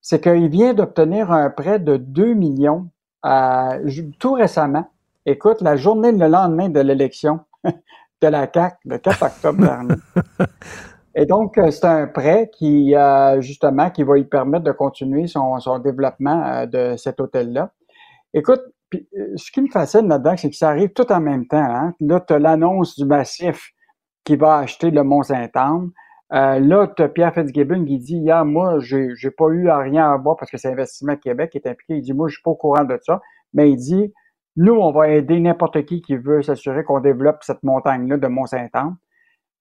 c'est 0.00 0.20
qu'il 0.20 0.48
vient 0.48 0.74
d'obtenir 0.74 1.30
un 1.30 1.50
prêt 1.50 1.78
de 1.78 1.96
2 1.96 2.34
millions 2.34 2.88
euh, 3.24 3.90
tout 4.18 4.32
récemment. 4.32 4.88
Écoute, 5.26 5.60
la 5.60 5.76
journée 5.76 6.10
le 6.12 6.26
lendemain 6.26 6.68
de 6.68 6.80
l'élection 6.80 7.40
de 7.64 8.28
la 8.28 8.46
CAC, 8.48 8.78
le 8.84 8.98
4 8.98 9.22
octobre 9.22 9.60
dernier. 9.60 9.94
Et 11.14 11.26
donc, 11.26 11.58
euh, 11.58 11.70
c'est 11.70 11.84
un 11.84 12.06
prêt 12.06 12.50
qui, 12.52 12.96
euh, 12.96 13.40
justement, 13.40 13.90
qui 13.90 14.02
va 14.02 14.16
lui 14.16 14.24
permettre 14.24 14.64
de 14.64 14.72
continuer 14.72 15.26
son, 15.26 15.78
développement 15.78 16.66
de 16.66 16.96
cet 16.96 17.20
hôtel-là. 17.20 17.70
Écoute, 18.34 18.62
ce 19.36 19.50
qui 19.52 19.60
me 19.60 19.68
fascine 19.68 20.08
là-dedans, 20.08 20.36
c'est 20.36 20.50
que 20.50 20.56
ça 20.56 20.70
arrive 20.70 20.92
tout 20.92 21.10
en 21.12 21.20
même 21.20 21.46
temps. 21.46 21.58
Hein. 21.58 21.94
Là, 22.00 22.20
tu 22.20 22.32
as 22.32 22.38
l'annonce 22.38 22.96
du 22.96 23.04
massif 23.04 23.72
qui 24.24 24.36
va 24.36 24.56
acheter 24.58 24.90
le 24.90 25.02
Mont-Saint-Anne. 25.02 25.90
Euh, 26.32 26.58
là, 26.60 26.86
Pierre 26.86 27.34
Fitzgibbon 27.34 27.84
qui 27.84 27.98
dit 27.98 28.16
Hier, 28.16 28.44
moi, 28.44 28.78
j'ai, 28.80 29.14
j'ai 29.16 29.30
pas 29.30 29.48
eu 29.48 29.68
à 29.68 29.78
rien 29.78 30.10
à 30.10 30.16
voir 30.16 30.36
parce 30.36 30.50
que 30.50 30.56
c'est 30.56 30.72
Investissement 30.72 31.16
Québec 31.16 31.50
qui 31.50 31.58
est 31.58 31.68
impliqué. 31.68 31.96
Il 31.96 32.02
dit 32.02 32.14
Moi, 32.14 32.28
je 32.28 32.34
suis 32.34 32.42
pas 32.42 32.52
au 32.52 32.56
courant 32.56 32.84
de 32.84 32.98
ça. 33.02 33.20
Mais 33.52 33.70
il 33.70 33.76
dit 33.76 34.12
Nous, 34.56 34.74
on 34.74 34.92
va 34.92 35.08
aider 35.10 35.38
n'importe 35.40 35.84
qui 35.84 36.00
qui 36.00 36.16
veut 36.16 36.42
s'assurer 36.42 36.84
qu'on 36.84 37.00
développe 37.00 37.42
cette 37.42 37.62
montagne-là 37.62 38.16
de 38.16 38.26
Mont-Saint-Anne. 38.28 38.96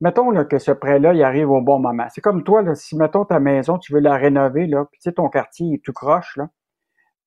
Mettons 0.01 0.31
là, 0.31 0.45
que 0.45 0.57
ce 0.59 0.71
prêt-là, 0.71 1.13
il 1.13 1.23
arrive 1.23 1.51
au 1.51 1.61
bon 1.61 1.79
moment. 1.79 2.07
C'est 2.09 2.21
comme 2.21 2.43
toi, 2.43 2.61
là, 2.63 2.73
si 2.75 2.97
mettons 2.97 3.25
ta 3.25 3.39
maison, 3.39 3.77
tu 3.77 3.93
veux 3.93 3.99
la 3.99 4.15
rénover, 4.15 4.65
là, 4.65 4.85
puis 4.91 4.99
tu 4.99 5.09
sais, 5.09 5.13
ton 5.13 5.29
quartier 5.29 5.75
est 5.75 5.83
tout 5.83 5.93
croche, 5.93 6.37
là. 6.37 6.49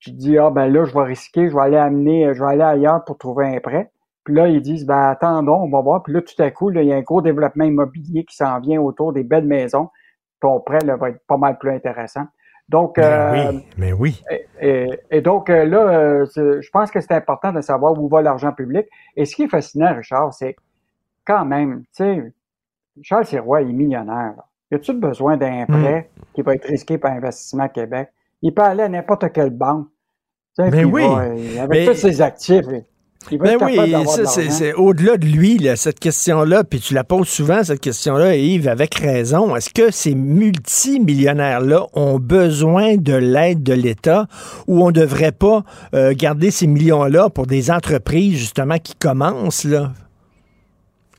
Tu 0.00 0.12
dis 0.12 0.38
Ah 0.38 0.50
ben 0.50 0.68
là, 0.68 0.84
je 0.84 0.94
vais 0.94 1.04
risquer, 1.04 1.48
je 1.48 1.54
vais 1.54 1.62
aller 1.62 1.76
amener, 1.76 2.34
je 2.34 2.42
vais 2.42 2.50
aller 2.50 2.62
ailleurs 2.62 3.04
pour 3.04 3.18
trouver 3.18 3.46
un 3.56 3.60
prêt. 3.60 3.92
Puis 4.24 4.34
là, 4.34 4.48
ils 4.48 4.60
disent, 4.62 4.86
ben 4.86 5.10
attendons, 5.10 5.62
on 5.62 5.68
va 5.68 5.80
voir. 5.80 6.02
Puis 6.02 6.12
là, 6.14 6.22
tout 6.22 6.40
à 6.42 6.50
coup, 6.50 6.70
là, 6.70 6.82
il 6.82 6.88
y 6.88 6.92
a 6.92 6.96
un 6.96 7.02
gros 7.02 7.20
développement 7.20 7.64
immobilier 7.64 8.24
qui 8.24 8.34
s'en 8.36 8.58
vient 8.60 8.80
autour 8.80 9.12
des 9.12 9.22
belles 9.22 9.46
maisons. 9.46 9.90
Ton 10.40 10.60
prêt 10.60 10.78
là, 10.84 10.96
va 10.96 11.10
être 11.10 11.20
pas 11.26 11.36
mal 11.36 11.58
plus 11.58 11.70
intéressant. 11.70 12.24
Donc, 12.68 12.96
Mais 12.96 13.04
euh, 13.04 13.50
oui, 13.52 13.66
mais 13.76 13.92
oui. 13.92 14.22
et, 14.58 14.88
et 15.10 15.20
donc 15.20 15.50
euh, 15.50 15.66
là, 15.66 15.78
euh, 15.98 16.26
je 16.34 16.70
pense 16.70 16.90
que 16.90 17.00
c'est 17.02 17.12
important 17.12 17.52
de 17.52 17.60
savoir 17.60 17.92
où 18.00 18.08
va 18.08 18.22
l'argent 18.22 18.52
public. 18.52 18.86
Et 19.16 19.26
ce 19.26 19.36
qui 19.36 19.42
est 19.42 19.48
fascinant, 19.48 19.94
Richard, 19.94 20.32
c'est 20.32 20.56
quand 21.26 21.44
même, 21.44 21.80
tu 21.94 22.04
sais, 22.04 22.32
Charles 23.02 23.26
Sirois 23.26 23.60
est 23.60 23.66
millionnaire. 23.66 24.32
Là. 24.36 24.44
Y 24.70 24.74
a-tu 24.76 24.94
besoin 24.94 25.36
d'un 25.36 25.66
prêt 25.66 26.08
qui 26.32 26.40
va 26.40 26.54
être 26.54 26.66
risqué 26.66 26.96
par 26.96 27.12
Investissement 27.12 27.68
Québec? 27.68 28.08
Il 28.40 28.54
peut 28.54 28.62
aller 28.62 28.84
à 28.84 28.88
n'importe 28.88 29.30
quelle 29.32 29.50
banque. 29.50 29.88
Tu 30.56 30.64
sais, 30.64 30.70
Mais 30.70 30.84
oui. 30.84 31.06
va, 31.06 31.62
avec 31.64 31.68
Mais- 31.68 31.84
tous 31.86 31.94
ses 31.94 32.22
actifs, 32.22 32.64
il 33.30 33.38
Ben 33.38 33.56
oui, 33.60 33.78
c'est, 34.26 34.74
au-delà 34.74 35.16
de 35.16 35.26
lui, 35.26 35.58
là, 35.58 35.76
cette 35.76 35.98
question-là, 35.98 36.64
puis 36.64 36.80
tu 36.80 36.94
la 36.94 37.04
poses 37.04 37.28
souvent, 37.28 37.62
cette 37.62 37.80
question-là, 37.80 38.36
Yves, 38.36 38.68
avec 38.68 38.94
raison. 38.94 39.54
Est-ce 39.56 39.70
que 39.70 39.90
ces 39.90 40.14
multimillionnaires-là 40.14 41.86
ont 41.94 42.18
besoin 42.18 42.96
de 42.96 43.14
l'aide 43.14 43.62
de 43.62 43.72
l'État 43.72 44.26
ou 44.66 44.82
on 44.82 44.88
ne 44.88 44.92
devrait 44.92 45.32
pas 45.32 45.64
euh, 45.94 46.12
garder 46.16 46.50
ces 46.50 46.66
millions-là 46.66 47.30
pour 47.30 47.46
des 47.46 47.70
entreprises, 47.70 48.36
justement, 48.36 48.78
qui 48.78 48.94
commencent, 48.94 49.64
là? 49.64 49.92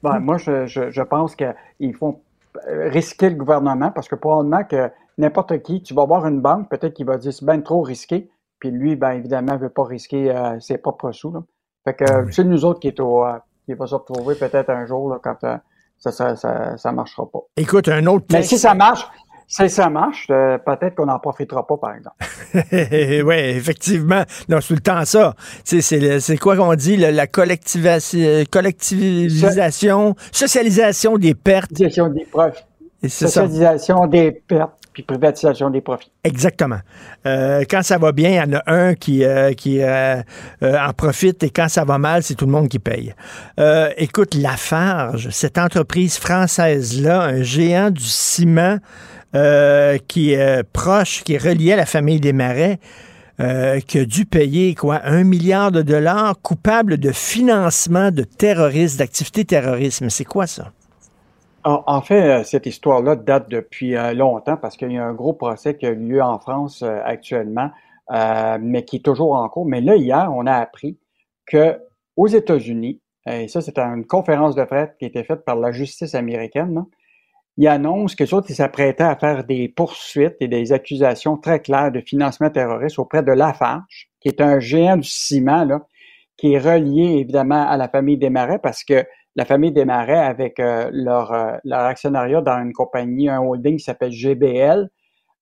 Ben, 0.03 0.19
moi, 0.19 0.38
je, 0.38 0.68
je, 0.68 0.91
je 0.91 1.02
pense 1.02 1.36
qu'ils 1.36 1.95
font 1.95 2.19
euh, 2.68 2.90
risquer 2.90 3.30
le 3.30 3.36
gouvernement 3.36 3.91
parce 3.91 4.07
que 4.07 4.15
probablement 4.15 4.64
que 4.64 4.90
n'importe 5.18 5.61
qui, 5.61 5.82
tu 5.82 5.94
vas 5.94 6.06
voir 6.06 6.26
une 6.27 6.41
banque, 6.41 6.69
peut-être 6.69 6.94
qu'il 6.94 7.06
va 7.06 7.18
dire 7.18 7.34
c'est 7.34 7.45
bien 7.45 7.60
trop 7.61 7.82
risqué, 7.82 8.30
puis 8.60 8.72
lui, 8.72 8.95
ben 8.95 9.11
évidemment, 9.11 9.53
ne 9.53 9.60
veut 9.60 9.69
pas 9.69 9.84
risquer 9.84 10.32
euh, 10.32 10.60
ses 10.60 10.77
propres 10.77 11.11
sous. 11.11 11.32
Là. 11.32 11.44
Fait 11.86 11.94
que 11.94 12.03
Ah 12.07 12.24
c'est 12.32 12.44
nous 12.44 12.66
autres 12.66 12.80
qui, 12.82 12.90
est 12.90 12.99
au, 12.99 13.24
euh, 13.24 13.38
qui 13.66 13.74
va 13.74 13.88
se 13.88 13.95
retrouver 13.95 14.36
peut-être 14.36 14.70
un 14.72 14.86
jour 14.86 15.10
là, 15.10 15.20
quand 15.24 15.38
euh, 15.44 15.56
ça, 15.98 16.12
ça, 16.12 16.36
ça, 16.36 16.78
ça 16.78 16.91
marchera 16.91 17.26
pas. 17.32 17.40
Écoute, 17.56 17.88
un 17.88 18.06
autre 18.07 18.26
Mais 18.32 18.44
si 18.44 18.57
ça 18.57 18.74
marche, 18.74 19.07
si 19.48 19.70
ça 19.70 19.90
marche, 19.90 20.28
euh, 20.32 20.57
peut-être 20.57 20.95
qu'on 20.95 21.06
n'en 21.06 21.20
profitera 21.20 21.66
pas, 21.68 21.78
par 21.78 21.94
exemple. 21.94 22.16
oui, 23.24 23.36
effectivement. 23.36 24.24
Non, 24.49 24.60
c'est 24.60 24.70
tout 24.70 24.74
le 24.74 24.80
temps 24.80 25.06
ça. 25.06 25.36
C'est, 25.64 26.38
quoi 26.38 26.57
qu'on 26.57 26.74
dit, 26.74 26.98
le- 26.98 27.12
la 27.12 27.28
collectivisation, 27.28 30.16
socialisation 30.32 31.18
des 31.18 31.36
pertes. 31.36 31.70
Socialisation 31.78 32.10
des 32.10 32.28
ça. 33.07 33.28
Socialisation 33.28 34.07
des 34.07 34.32
pertes, 34.32 34.72
puis 34.95 35.03
privatisation 35.03 35.69
des 35.69 35.81
profits. 35.81 36.09
Exactement. 36.23 36.80
Euh, 37.26 37.65
quand 37.69 37.84
ça 37.84 37.97
va 37.97 38.13
bien, 38.13 38.30
il 38.30 38.35
y 38.35 38.55
en 38.55 38.57
a 38.57 38.63
un 38.65 38.95
qui, 38.95 39.26
euh, 39.26 39.51
qui 39.51 39.81
euh, 39.81 40.22
euh, 40.63 40.77
en 40.80 40.93
profite 40.93 41.43
et 41.43 41.49
quand 41.49 41.67
ça 41.67 41.84
va 41.84 41.97
mal, 41.97 42.23
c'est 42.23 42.35
tout 42.35 42.45
le 42.45 42.53
monde 42.53 42.69
qui 42.69 42.80
paye. 42.80 43.13
Euh, 43.59 43.89
écoute, 43.97 44.35
Lafarge, 44.35 45.27
cette 45.31 45.57
entreprise 45.57 46.17
française-là, 46.17 47.23
un 47.23 47.43
géant 47.43 47.91
du 47.91 48.05
ciment 48.05 48.77
euh, 49.35 49.97
qui 50.07 50.31
est 50.31 50.63
proche, 50.63 51.23
qui 51.26 51.34
est 51.34 51.43
relié 51.43 51.73
à 51.73 51.76
la 51.76 51.85
famille 51.85 52.22
des 52.22 52.31
Marais, 52.31 52.80
euh, 53.41 53.81
qui 53.81 53.99
a 53.99 54.05
dû 54.05 54.26
payer 54.26 54.76
quoi, 54.76 55.01
un 55.03 55.26
milliard 55.26 55.73
de 55.73 55.81
dollars 55.81 56.35
coupable 56.41 56.97
de 56.97 57.11
financement 57.11 58.11
de 58.11 58.23
terrorisme, 58.23 58.99
d'activités 58.99 59.43
terroristes. 59.43 60.05
C'est 60.07 60.23
quoi 60.23 60.47
ça? 60.47 60.72
En, 61.68 62.02
fait, 62.02 62.42
euh, 62.42 62.44
cette 62.44 62.68
histoire-là 62.68 63.16
date 63.16 63.50
depuis 63.50 63.96
euh, 63.96 64.14
longtemps 64.14 64.56
parce 64.56 64.78
qu'il 64.78 64.92
y 64.92 64.98
a 65.00 65.04
un 65.04 65.16
gros 65.16 65.34
procès 65.34 65.76
qui 65.76 65.88
a 65.88 65.90
eu 65.90 65.96
lieu 65.96 66.22
en 66.22 66.38
France 66.38 66.84
euh, 66.84 67.00
actuellement, 67.04 67.72
mais 68.62 68.86
qui 68.86 68.98
est 68.98 69.06
toujours 69.06 69.34
en 69.34 69.50
cours. 69.50 69.66
Mais 69.66 69.82
là, 69.82 69.96
hier, 69.96 70.32
on 70.32 70.46
a 70.46 70.54
appris 70.54 71.00
que 71.48 71.80
aux 72.16 72.28
États-Unis, 72.28 73.02
et 73.28 73.48
ça, 73.48 73.62
c'est 73.62 73.80
une 73.80 74.06
conférence 74.06 74.54
de 74.54 74.64
presse 74.64 74.92
qui 75.00 75.06
a 75.06 75.08
été 75.08 75.24
faite 75.24 75.44
par 75.44 75.56
la 75.56 75.72
justice 75.72 76.14
américaine, 76.14 76.76
là, 76.76 76.86
ils 77.58 77.68
annoncent 77.68 78.16
que 78.16 78.36
autres, 78.36 78.48
ils 78.52 78.56
s'apprêtaient 78.56 79.04
à 79.04 79.16
faire 79.16 79.44
des 79.44 79.68
poursuites 79.68 80.36
et 80.42 80.48
des 80.48 80.72
accusations 80.72 81.38
très 81.38 81.62
claires 81.62 81.92
de 81.92 82.02
financement 82.02 82.52
terroriste 82.52 83.00
auprès 83.00 83.24
de 83.24 83.32
Lafarge, 83.32 84.12
qui 84.20 84.28
est 84.28 84.42
un 84.42 84.60
géant 84.60 84.98
du 84.98 85.10
ciment, 85.10 85.64
là, 85.66 85.88
qui 86.38 86.54
est 86.54 86.60
relié 86.60 87.22
évidemment 87.22 87.68
à 87.68 87.76
la 87.78 87.90
famille 87.90 88.18
Desmarais 88.18 88.60
parce 88.60 88.84
que 88.84 89.06
la 89.36 89.45
famille 89.45 89.72
Desmarais, 89.72 90.18
avec 90.18 90.60
euh, 90.60 90.90
leur, 90.94 91.32
euh, 91.34 91.57
actionnariat 91.72 92.41
dans 92.41 92.57
une 92.62 92.74
compagnie, 92.74 93.30
un 93.30 93.40
holding 93.41 93.78
qui 93.78 93.84
s'appelle 93.84 94.12
GBL, 94.12 94.90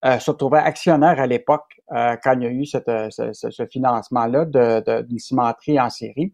euh, 0.06 0.20
se 0.20 0.32
retrouvait 0.32 0.60
actionnaire 0.60 1.20
à 1.20 1.28
l'époque 1.28 1.66
euh, 1.96 2.16
quand 2.24 2.34
il 2.34 2.44
y 2.44 2.46
a 2.48 2.50
eu 2.50 2.66
ce, 2.66 2.78
ce- 3.10 3.50
ce 3.52 3.66
financement-là 3.68 4.46
d'une 5.04 5.20
cimenterie 5.20 5.80
en 5.80 5.90
série. 5.90 6.34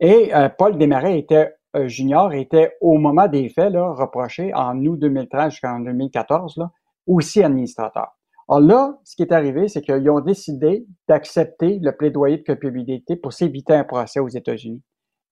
Et 0.00 0.32
Paul 0.58 0.78
Desmarais 0.78 1.18
était 1.18 1.54
junior, 1.86 2.32
était 2.32 2.76
au 2.80 2.96
moment 2.98 3.28
des 3.28 3.48
faits 3.50 3.72
là, 3.72 3.92
reproché 3.92 4.52
en 4.54 4.78
août 4.84 4.98
2013 4.98 5.50
jusqu'en 5.52 5.78
2014 5.80 6.56
là, 6.56 6.70
aussi 7.06 7.42
administrateur. 7.42 8.08
Alors 8.48 8.60
là, 8.60 8.98
ce 9.04 9.14
qui 9.14 9.22
est 9.22 9.32
arrivé, 9.32 9.68
c'est 9.68 9.82
qu'ils 9.82 10.08
ont 10.10 10.20
décidé 10.20 10.86
d'accepter 11.06 11.78
le 11.80 11.92
plaidoyer 11.96 12.38
de 12.38 12.42
culpabilité 12.42 13.14
pour 13.16 13.32
s'éviter 13.32 13.74
un 13.74 13.84
procès 13.84 14.20
aux 14.20 14.28
États-Unis. 14.28 14.82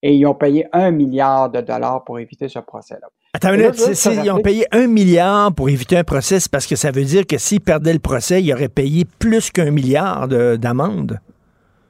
Et 0.03 0.15
ils 0.15 0.27
ont 0.27 0.35
payé 0.35 0.67
un 0.73 0.91
milliard 0.91 1.51
de 1.51 1.61
dollars 1.61 2.05
pour 2.05 2.19
éviter 2.19 2.49
ce 2.49 2.61
procès-là. 2.61 3.09
Attends, 3.35 3.53
une 3.53 3.61
minute, 3.63 4.05
ils 4.25 4.31
ont 4.31 4.41
payé 4.41 4.67
un 4.73 4.87
milliard 4.87 5.53
pour 5.53 5.69
éviter 5.69 5.97
un 5.97 6.05
procès, 6.05 6.41
c'est 6.41 6.51
parce 6.51 6.67
que 6.67 6.77
ça 6.77 6.91
veut 6.91 7.05
dire 7.05 7.27
que 7.27 7.37
s'ils 7.37 7.61
perdaient 7.61 7.93
le 7.93 7.99
procès, 7.99 8.43
ils 8.43 8.53
auraient 8.53 8.69
payé 8.69 9.05
plus 9.19 9.51
qu'un 9.51 9.71
milliard 9.71 10.29
de- 10.29 10.57
d'amende. 10.57 11.19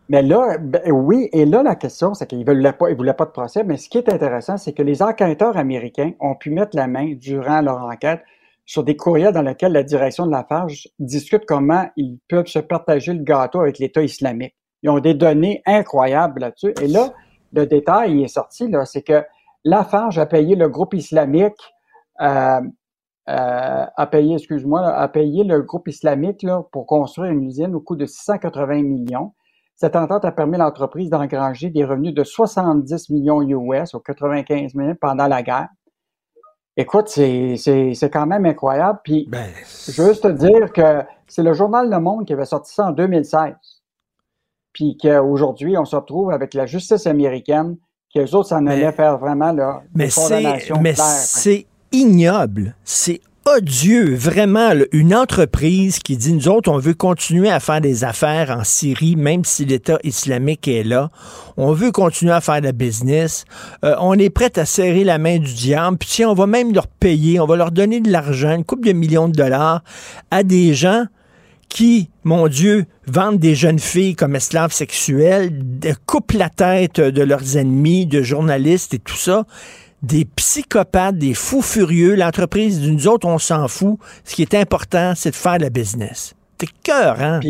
Mais 0.08 0.22
là, 0.22 0.56
ben, 0.58 0.80
oui, 0.90 1.28
et 1.32 1.44
là, 1.44 1.62
la 1.62 1.76
question, 1.76 2.14
c'est 2.14 2.26
qu'ils 2.26 2.38
ne 2.40 2.44
voulaient 2.44 2.94
voulaient 2.94 3.12
pas 3.12 3.26
de 3.26 3.30
procès, 3.30 3.62
mais 3.62 3.76
ce 3.76 3.90
qui 3.90 3.98
est 3.98 4.08
intéressant, 4.08 4.56
c'est 4.56 4.72
que 4.72 4.82
les 4.82 5.02
enquêteurs 5.02 5.58
américains 5.58 6.12
ont 6.18 6.34
pu 6.34 6.50
mettre 6.50 6.76
la 6.76 6.86
main 6.86 7.12
durant 7.14 7.60
leur 7.60 7.82
enquête 7.82 8.20
sur 8.64 8.84
des 8.84 8.96
courriels 8.96 9.32
dans 9.32 9.42
lesquels 9.42 9.72
la 9.72 9.82
direction 9.82 10.26
de 10.26 10.30
Lafarge 10.30 10.88
discute 10.98 11.44
comment 11.46 11.86
ils 11.96 12.18
peuvent 12.28 12.46
se 12.46 12.58
partager 12.58 13.12
le 13.12 13.22
gâteau 13.22 13.60
avec 13.60 13.78
l'État 13.78 14.02
islamique. 14.02 14.54
Ils 14.82 14.90
ont 14.90 14.98
des 14.98 15.14
données 15.14 15.62
incroyables 15.66 16.40
là-dessus. 16.40 16.74
Et 16.82 16.86
là, 16.86 17.12
le 17.52 17.66
détail 17.66 18.12
il 18.12 18.24
est 18.24 18.28
sorti, 18.28 18.68
là, 18.68 18.84
c'est 18.84 19.02
que 19.02 19.24
Lafarge 19.64 20.18
a 20.18 20.26
payé 20.26 20.54
le 20.54 20.68
groupe 20.68 20.94
islamique, 20.94 21.60
euh, 22.20 22.60
euh, 23.28 23.86
a 23.96 24.06
payé, 24.06 24.34
excuse-moi, 24.34 24.80
là, 24.80 24.98
a 24.98 25.08
payé 25.08 25.44
le 25.44 25.60
groupe 25.62 25.88
islamique 25.88 26.42
là, 26.42 26.62
pour 26.72 26.86
construire 26.86 27.30
une 27.30 27.44
usine 27.44 27.74
au 27.74 27.80
coût 27.80 27.96
de 27.96 28.06
680 28.06 28.82
millions. 28.82 29.34
Cette 29.76 29.94
entente 29.94 30.24
a 30.24 30.32
permis 30.32 30.56
à 30.56 30.58
l'entreprise 30.58 31.10
d'engranger 31.10 31.70
des 31.70 31.84
revenus 31.84 32.14
de 32.14 32.24
70 32.24 33.10
millions 33.10 33.42
US 33.42 33.94
ou 33.94 34.00
95 34.00 34.74
millions 34.74 34.96
pendant 35.00 35.28
la 35.28 35.42
guerre. 35.42 35.68
Écoute, 36.76 37.08
c'est, 37.08 37.56
c'est, 37.56 37.92
c'est 37.94 38.10
quand 38.10 38.26
même 38.26 38.46
incroyable. 38.46 39.00
Puis, 39.04 39.28
je 39.32 40.00
veux 40.00 40.08
juste 40.08 40.22
te 40.22 40.28
dire 40.28 40.72
que 40.72 41.02
c'est 41.26 41.42
le 41.42 41.52
journal 41.52 41.90
Le 41.90 41.98
Monde 41.98 42.24
qui 42.24 42.32
avait 42.32 42.44
sorti 42.44 42.72
ça 42.72 42.86
en 42.86 42.92
2016. 42.92 43.54
Puis 44.72 44.96
qu'aujourd'hui, 45.00 45.76
on 45.76 45.84
se 45.84 45.96
retrouve 45.96 46.30
avec 46.30 46.54
la 46.54 46.66
justice 46.66 47.06
américaine, 47.06 47.76
qui 48.10 48.20
eux 48.20 48.34
autres 48.34 48.48
s'en 48.48 48.66
allaient 48.66 48.92
faire 48.92 49.18
vraiment 49.18 49.52
là, 49.52 49.82
Mais 49.94 50.08
condamnations 50.08 50.80
mais 50.80 50.94
claires. 50.94 51.06
c'est 51.06 51.66
ignoble, 51.92 52.74
c'est 52.84 53.20
odieux, 53.56 54.14
vraiment. 54.14 54.74
là. 54.74 54.84
une 54.92 55.14
entreprise 55.14 55.98
qui 55.98 56.16
dit, 56.16 56.32
nous 56.32 56.48
autres, 56.48 56.70
on 56.70 56.78
veut 56.78 56.94
continuer 56.94 57.50
à 57.50 57.60
faire 57.60 57.80
des 57.80 58.04
affaires 58.04 58.50
en 58.50 58.64
Syrie, 58.64 59.16
même 59.16 59.44
si 59.44 59.64
l'État 59.64 59.98
islamique 60.04 60.68
est 60.68 60.84
là. 60.84 61.10
On 61.56 61.72
veut 61.72 61.90
continuer 61.90 62.32
à 62.32 62.40
faire 62.40 62.60
de 62.60 62.66
la 62.66 62.72
business. 62.72 63.44
Euh, 63.84 63.94
on 64.00 64.14
est 64.14 64.30
prêt 64.30 64.58
à 64.58 64.64
serrer 64.64 65.04
la 65.04 65.18
main 65.18 65.38
du 65.38 65.52
diable. 65.54 65.96
Puis 65.98 66.08
si 66.08 66.24
on 66.24 66.34
va 66.34 66.46
même 66.46 66.72
leur 66.74 66.86
payer, 66.86 67.40
on 67.40 67.46
va 67.46 67.56
leur 67.56 67.70
donner 67.70 68.00
de 68.00 68.10
l'argent, 68.10 68.54
une 68.54 68.64
couple 68.64 68.86
de 68.88 68.92
millions 68.92 69.28
de 69.28 69.34
dollars, 69.34 69.82
à 70.30 70.42
des 70.42 70.74
gens 70.74 71.04
qui, 71.68 72.10
mon 72.24 72.48
Dieu, 72.48 72.86
vendent 73.06 73.38
des 73.38 73.54
jeunes 73.54 73.78
filles 73.78 74.14
comme 74.16 74.34
esclaves 74.36 74.72
sexuelles, 74.72 75.62
coupent 76.06 76.32
la 76.32 76.48
tête 76.48 77.00
de 77.00 77.22
leurs 77.22 77.56
ennemis, 77.56 78.06
de 78.06 78.22
journalistes 78.22 78.94
et 78.94 78.98
tout 78.98 79.16
ça. 79.16 79.44
Des 80.02 80.24
psychopathes, 80.24 81.18
des 81.18 81.34
fous 81.34 81.62
furieux. 81.62 82.14
L'entreprise, 82.14 82.80
nous 82.88 83.08
autres, 83.08 83.26
on 83.26 83.38
s'en 83.38 83.68
fout. 83.68 83.98
Ce 84.24 84.34
qui 84.34 84.42
est 84.42 84.54
important, 84.54 85.14
c'est 85.16 85.30
de 85.30 85.36
faire 85.36 85.58
de 85.58 85.62
la 85.62 85.70
business. 85.70 86.34
T'es 86.56 86.68
cœur, 86.82 87.20
hein? 87.20 87.40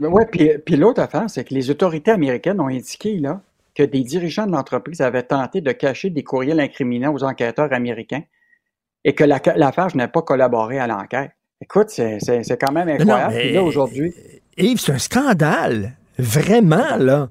Oui, 0.00 0.56
puis, 0.64 0.76
l'autre 0.76 1.00
affaire, 1.02 1.28
c'est 1.28 1.44
que 1.44 1.54
les 1.54 1.70
autorités 1.70 2.10
américaines 2.10 2.60
ont 2.60 2.68
indiqué 2.68 3.18
là, 3.18 3.42
que 3.74 3.82
des 3.82 4.02
dirigeants 4.02 4.46
de 4.46 4.52
l'entreprise 4.52 5.00
avaient 5.00 5.22
tenté 5.22 5.60
de 5.60 5.72
cacher 5.72 6.10
des 6.10 6.24
courriels 6.24 6.60
incriminants 6.60 7.12
aux 7.12 7.24
enquêteurs 7.24 7.72
américains. 7.72 8.22
et 9.04 9.14
que 9.14 9.24
la, 9.24 9.40
l'affaire 9.56 9.94
n'ait 9.96 10.08
pas 10.08 10.22
collaboré 10.22 10.78
à 10.78 10.86
l'enquête. 10.86 11.32
Écoute, 11.60 11.88
c'est, 11.90 12.18
quand 12.60 12.72
même 12.72 12.88
incroyable. 12.88 13.34
Non, 13.34 13.52
là, 13.52 13.62
aujourd'hui. 13.62 14.14
Yves, 14.56 14.80
c'est 14.80 14.92
un 14.92 14.98
scandale. 14.98 15.96
Vraiment, 16.18 16.96
là. 16.96 17.28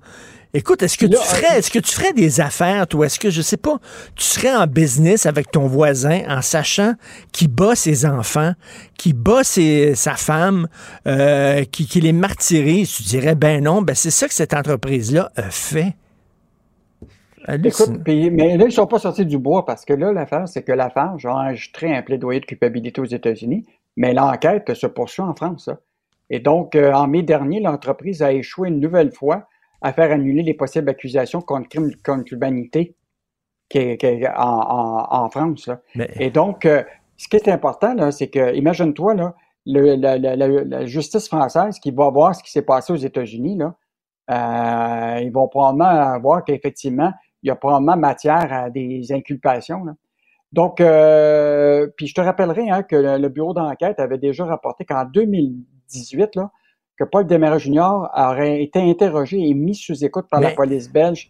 Écoute, 0.53 0.81
est-ce 0.81 0.97
que 0.97 1.05
tu 1.05 1.17
ferais, 1.17 1.55
euh, 1.55 1.57
est-ce 1.59 1.69
que 1.69 1.79
tu 1.79 1.91
ferais 1.93 2.13
des 2.13 2.39
affaires, 2.39 2.87
toi? 2.87 3.05
Est-ce 3.05 3.19
que, 3.19 3.29
je 3.29 3.41
sais 3.41 3.57
pas, 3.57 3.77
tu 4.15 4.23
serais 4.23 4.55
en 4.55 4.65
business 4.65 5.25
avec 5.25 5.51
ton 5.51 5.67
voisin 5.67 6.21
en 6.29 6.41
sachant 6.41 6.93
qu'il 7.31 7.49
bat 7.49 7.75
ses 7.75 8.05
enfants, 8.05 8.53
qu'il 8.97 9.13
bat 9.13 9.43
sa 9.43 10.15
femme, 10.15 10.67
euh, 11.05 11.63
qu'il 11.65 12.03
les 12.03 12.13
martyrise? 12.13 12.91
Tu 12.91 13.03
dirais, 13.03 13.35
ben 13.35 13.63
non, 13.63 13.81
ben 13.81 13.93
c'est 13.93 14.09
ça 14.09 14.27
que 14.27 14.33
cette 14.33 14.53
entreprise-là 14.53 15.31
a 15.35 15.43
fait. 15.43 15.93
Écoute, 17.63 17.91
mais 18.05 18.57
là, 18.57 18.65
ils 18.65 18.71
sont 18.71 18.87
pas 18.87 18.99
sortis 18.99 19.25
du 19.25 19.37
bois 19.37 19.65
parce 19.65 19.85
que 19.85 19.93
là, 19.93 20.11
l'affaire, 20.11 20.47
c'est 20.47 20.63
que 20.63 20.73
la 20.73 20.89
femme, 20.89 21.17
j'ai 21.17 21.29
enregistré 21.29 21.95
un 21.95 22.01
plaidoyer 22.01 22.39
de 22.39 22.45
culpabilité 22.45 22.99
aux 22.99 23.05
États-Unis, 23.05 23.65
mais 23.97 24.13
l'enquête 24.13 24.73
se 24.73 24.87
poursuit 24.87 25.23
en 25.23 25.35
France. 25.35 25.69
Et 26.29 26.39
donc, 26.39 26.75
euh, 26.75 26.93
en 26.93 27.07
mai 27.07 27.23
dernier, 27.23 27.59
l'entreprise 27.59 28.21
a 28.21 28.31
échoué 28.31 28.69
une 28.69 28.79
nouvelle 28.79 29.11
fois 29.11 29.47
à 29.81 29.91
faire 29.91 30.11
annuler 30.11 30.43
les 30.43 30.53
possibles 30.53 30.89
accusations 30.89 31.41
contre 31.41 31.67
crime 31.67 31.91
contre 32.05 32.25
l'humanité 32.31 32.95
qui 33.69 33.79
est, 33.79 34.27
en, 34.37 35.29
France. 35.29 35.69
Et 36.19 36.29
donc, 36.29 36.65
euh, 36.65 36.83
ce 37.17 37.27
qui 37.27 37.35
est 37.35 37.49
important, 37.49 38.11
c'est 38.11 38.29
que, 38.29 38.55
imagine-toi, 38.55 39.13
là, 39.15 39.35
la, 39.65 40.85
justice 40.85 41.27
française 41.27 41.77
qui 41.79 41.91
va 41.91 42.09
voir 42.09 42.33
ce 42.33 42.43
qui 42.43 42.51
s'est 42.51 42.61
passé 42.61 42.93
aux 42.93 42.97
États-Unis, 42.97 43.57
là, 43.57 43.75
euh, 44.29 45.19
ils 45.21 45.31
vont 45.31 45.47
probablement 45.47 46.17
voir 46.19 46.45
qu'effectivement, 46.45 47.11
il 47.43 47.47
y 47.47 47.49
a 47.49 47.55
probablement 47.55 47.97
matière 47.97 48.51
à 48.51 48.69
des 48.69 49.11
inculpations. 49.11 49.85
Donc, 50.53 50.79
euh, 50.79 51.87
puis 51.97 52.07
je 52.07 52.15
te 52.15 52.21
rappellerai 52.21 52.69
hein, 52.69 52.83
que 52.83 52.95
le, 52.95 53.29
bureau 53.29 53.53
d'enquête 53.53 53.99
avait 53.99 54.17
déjà 54.17 54.45
rapporté 54.45 54.85
qu'en 54.85 55.05
2018, 55.05 56.35
là, 56.35 56.51
que 56.97 57.03
Paul 57.03 57.27
Desmarais 57.27 57.59
Junior 57.59 58.09
aurait 58.15 58.63
été 58.63 58.79
interrogé 58.79 59.39
et 59.39 59.53
mis 59.53 59.75
sous 59.75 60.03
écoute 60.03 60.27
par 60.29 60.39
la 60.39 60.51
police 60.51 60.91
belge 60.91 61.29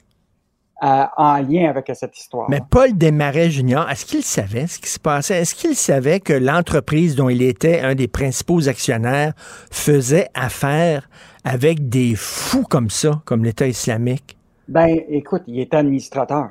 euh, 0.83 1.03
en 1.17 1.41
lien 1.41 1.69
avec 1.69 1.91
cette 1.95 2.17
histoire. 2.17 2.47
Mais 2.49 2.61
Paul 2.69 2.95
Desmarais 2.95 3.49
Junior, 3.49 3.89
est-ce 3.89 4.05
qu'il 4.05 4.23
savait 4.23 4.67
ce 4.67 4.79
qui 4.79 4.89
se 4.89 4.99
passait? 4.99 5.41
Est-ce 5.41 5.55
qu'il 5.55 5.75
savait 5.75 6.19
que 6.19 6.33
l'entreprise 6.33 7.15
dont 7.15 7.29
il 7.29 7.41
était 7.41 7.79
un 7.79 7.95
des 7.95 8.07
principaux 8.07 8.69
actionnaires 8.69 9.33
faisait 9.71 10.27
affaire 10.35 11.09
avec 11.43 11.89
des 11.89 12.13
fous 12.15 12.63
comme 12.63 12.91
ça, 12.91 13.21
comme 13.25 13.43
l'État 13.43 13.67
islamique? 13.67 14.37
Ben, 14.67 14.99
écoute, 15.09 15.41
il 15.47 15.59
était 15.59 15.77
administrateur. 15.77 16.49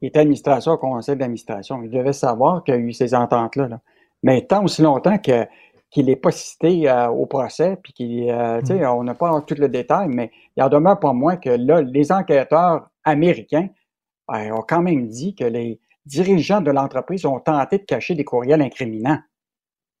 Il 0.00 0.08
était 0.08 0.20
administrateur 0.20 0.74
au 0.74 0.78
conseil 0.78 1.16
d'administration. 1.16 1.82
Il 1.82 1.90
devait 1.90 2.12
savoir 2.12 2.62
qu'il 2.64 2.74
y 2.74 2.76
a 2.76 2.80
eu 2.80 2.92
ces 2.92 3.14
ententes-là. 3.14 3.68
Là. 3.68 3.80
Mais 4.22 4.46
tant 4.46 4.64
aussi 4.64 4.82
longtemps 4.82 5.18
que 5.18 5.46
qu'il 5.90 6.06
n'est 6.06 6.16
pas 6.16 6.30
cité 6.30 6.88
euh, 6.88 7.08
au 7.08 7.26
procès, 7.26 7.78
puis 7.82 7.92
qu'il, 7.92 8.30
euh, 8.30 8.60
mm. 8.60 8.84
on 8.94 9.04
n'a 9.04 9.14
pas 9.14 9.40
tout 9.40 9.54
le 9.58 9.68
détail, 9.68 10.08
mais 10.08 10.30
il 10.56 10.62
en 10.62 10.68
demeure 10.68 11.00
pas 11.00 11.12
moins 11.12 11.36
que 11.36 11.50
là, 11.50 11.80
les 11.80 12.12
enquêteurs 12.12 12.90
américains 13.04 13.68
euh, 14.30 14.50
ont 14.50 14.64
quand 14.66 14.82
même 14.82 15.08
dit 15.08 15.34
que 15.34 15.44
les 15.44 15.80
dirigeants 16.04 16.60
de 16.60 16.70
l'entreprise 16.70 17.24
ont 17.24 17.40
tenté 17.40 17.78
de 17.78 17.84
cacher 17.84 18.14
des 18.14 18.24
courriels 18.24 18.60
incriminants. 18.60 19.18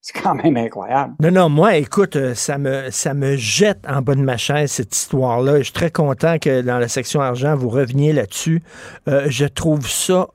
C'est 0.00 0.20
quand 0.22 0.34
même 0.34 0.56
incroyable. 0.56 1.14
Non, 1.20 1.30
non, 1.30 1.48
moi, 1.48 1.76
écoute, 1.76 2.34
ça 2.34 2.56
me, 2.56 2.90
ça 2.90 3.14
me 3.14 3.36
jette 3.36 3.80
en 3.86 4.00
bas 4.00 4.14
de 4.14 4.22
ma 4.22 4.36
chaise, 4.36 4.70
cette 4.70 4.94
histoire-là. 4.94 5.58
Je 5.58 5.64
suis 5.64 5.72
très 5.72 5.90
content 5.90 6.38
que 6.38 6.62
dans 6.62 6.78
la 6.78 6.88
section 6.88 7.20
argent, 7.20 7.56
vous 7.56 7.68
reveniez 7.68 8.12
là-dessus. 8.12 8.62
je 9.06 9.44
trouve 9.44 9.88
ça 9.88 10.28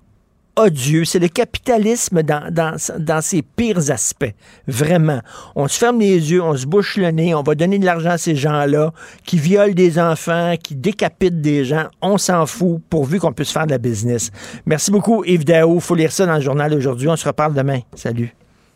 odieux. 0.56 1.06
C'est 1.06 1.20
le 1.20 1.28
capitalisme 1.28 2.24
dans, 2.24 3.22
ses 3.22 3.42
pires 3.42 3.92
aspects. 3.92 4.34
Vraiment. 4.68 5.20
On 5.56 5.68
se 5.68 5.78
ferme 5.78 6.00
les 6.00 6.32
yeux, 6.32 6.42
on 6.42 6.56
se 6.56 6.66
bouche 6.66 6.98
le 6.98 7.12
nez, 7.12 7.34
on 7.36 7.44
va 7.44 7.56
donner 7.56 7.80
de 7.80 7.86
l'argent 7.86 8.12
à 8.12 8.18
ces 8.18 8.36
gens-là 8.36 8.94
qui 9.26 9.38
violent 9.38 9.74
des 9.74 10.00
enfants, 10.00 10.56
qui 10.62 10.76
décapitent 10.76 11.42
des 11.42 11.66
gens. 11.66 11.88
On 12.02 12.18
s'en 12.18 12.46
fout 12.46 12.82
pourvu 12.90 13.20
qu'on 13.20 13.34
puisse 13.34 13.52
faire 13.52 13.66
de 13.66 13.72
la 13.72 13.78
business. 13.78 14.32
Merci 14.66 14.92
beaucoup, 14.92 15.24
Yves 15.26 15.46
Daou. 15.46 15.80
faut 15.80 15.96
lire 15.96 16.12
ça 16.12 16.26
dans 16.26 16.36
le 16.36 16.42
journal 16.42 16.74
aujourd'hui. 16.74 17.08
On 17.08 17.16
se 17.16 17.28
reparle 17.28 17.54
demain. 17.54 17.80
Salut. 17.96 18.34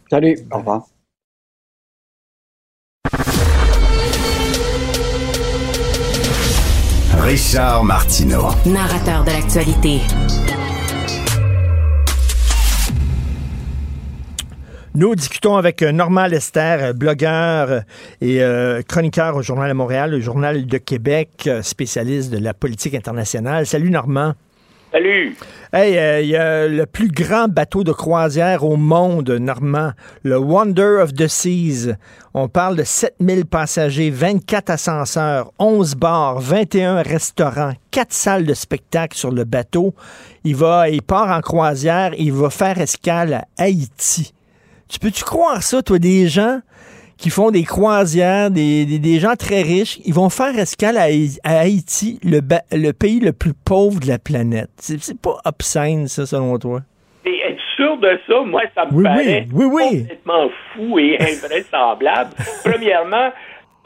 Salut. 0.10 0.38
Au 0.52 0.58
revoir. 0.58 0.88
Richard 7.20 7.84
Martineau. 7.84 8.48
Narrateur 8.66 9.26
de 9.26 9.32
l'actualité. 9.32 10.00
Nous 14.96 15.14
discutons 15.14 15.58
avec 15.58 15.84
euh, 15.84 15.92
Normand 15.92 16.26
Lester, 16.26 16.78
euh, 16.80 16.94
blogueur 16.94 17.84
euh, 18.24 18.80
et 18.80 18.84
chroniqueur 18.84 19.36
au 19.36 19.44
Journal 19.44 19.70
de 19.70 19.76
Montréal, 19.76 20.10
le 20.10 20.20
Journal 20.20 20.66
de 20.66 20.78
Québec, 20.80 21.48
spécialiste 21.62 22.32
de 22.32 22.40
la 22.40 22.56
politique 22.56 22.96
internationale. 22.96 23.68
Salut 23.68 23.92
Normand. 23.92 24.34
Salut. 24.98 25.38
Hey, 25.72 26.24
il 26.24 26.30
y 26.30 26.36
a 26.36 26.68
le 26.68 26.88
plus 26.88 27.10
grand 27.10 27.48
bateau 27.48 27.84
de 27.84 27.92
croisière 27.92 28.64
au 28.64 28.78
monde, 28.78 29.30
Normand, 29.30 29.92
le 30.24 30.40
Wonder 30.40 31.02
of 31.04 31.14
the 31.14 31.28
Seas. 31.28 31.94
On 32.34 32.48
parle 32.48 32.78
de 32.78 32.84
7000 32.84 33.46
passagers, 33.46 34.10
24 34.10 34.72
ascenseurs, 34.72 35.52
11 35.60 35.94
bars, 35.94 36.40
21 36.40 37.04
restaurants, 37.04 37.74
4 37.92 38.12
salles 38.12 38.46
de 38.48 38.56
spectacle 38.56 39.16
sur 39.16 39.30
le 39.30 39.44
bateau. 39.44 39.94
Il 40.44 40.56
va, 40.56 40.86
part 41.06 41.30
en 41.30 41.42
croisière, 41.42 42.16
il 42.18 42.34
va 42.34 42.50
faire 42.50 42.82
escale 42.82 43.34
à 43.36 43.46
Haïti. 43.60 44.34
Tu 44.90 44.98
peux-tu 44.98 45.24
croire 45.24 45.62
ça, 45.62 45.84
toi, 45.84 46.00
des 46.00 46.28
gens? 46.28 46.62
Qui 47.18 47.30
font 47.30 47.52
des 47.52 47.64
croisières, 47.64 48.52
des, 48.52 48.86
des, 48.86 49.20
gens 49.20 49.36
très 49.36 49.62
riches, 49.62 50.00
ils 50.06 50.14
vont 50.14 50.30
faire 50.30 50.58
escale 50.58 50.98
à, 50.98 51.08
Haïti, 51.44 52.20
le, 52.24 52.42
le, 52.72 52.92
pays 52.92 53.20
le 53.20 53.34
plus 53.34 53.54
pauvre 53.54 54.00
de 54.00 54.08
la 54.08 54.20
planète. 54.20 54.70
C'est 54.78 55.20
pas 55.20 55.38
obscène, 55.46 56.08
ça, 56.08 56.26
selon 56.26 56.58
toi? 56.60 56.82
Et 57.26 57.42
être 57.46 57.62
sûr 57.76 57.98
de 57.98 58.20
ça, 58.28 58.42
moi, 58.42 58.62
ça 58.76 58.86
me 58.86 59.04
paraît 59.04 59.48
complètement 59.52 60.50
fou 60.74 61.00
et 61.00 61.18
invraisemblable. 61.20 62.32
Premièrement, 62.64 63.32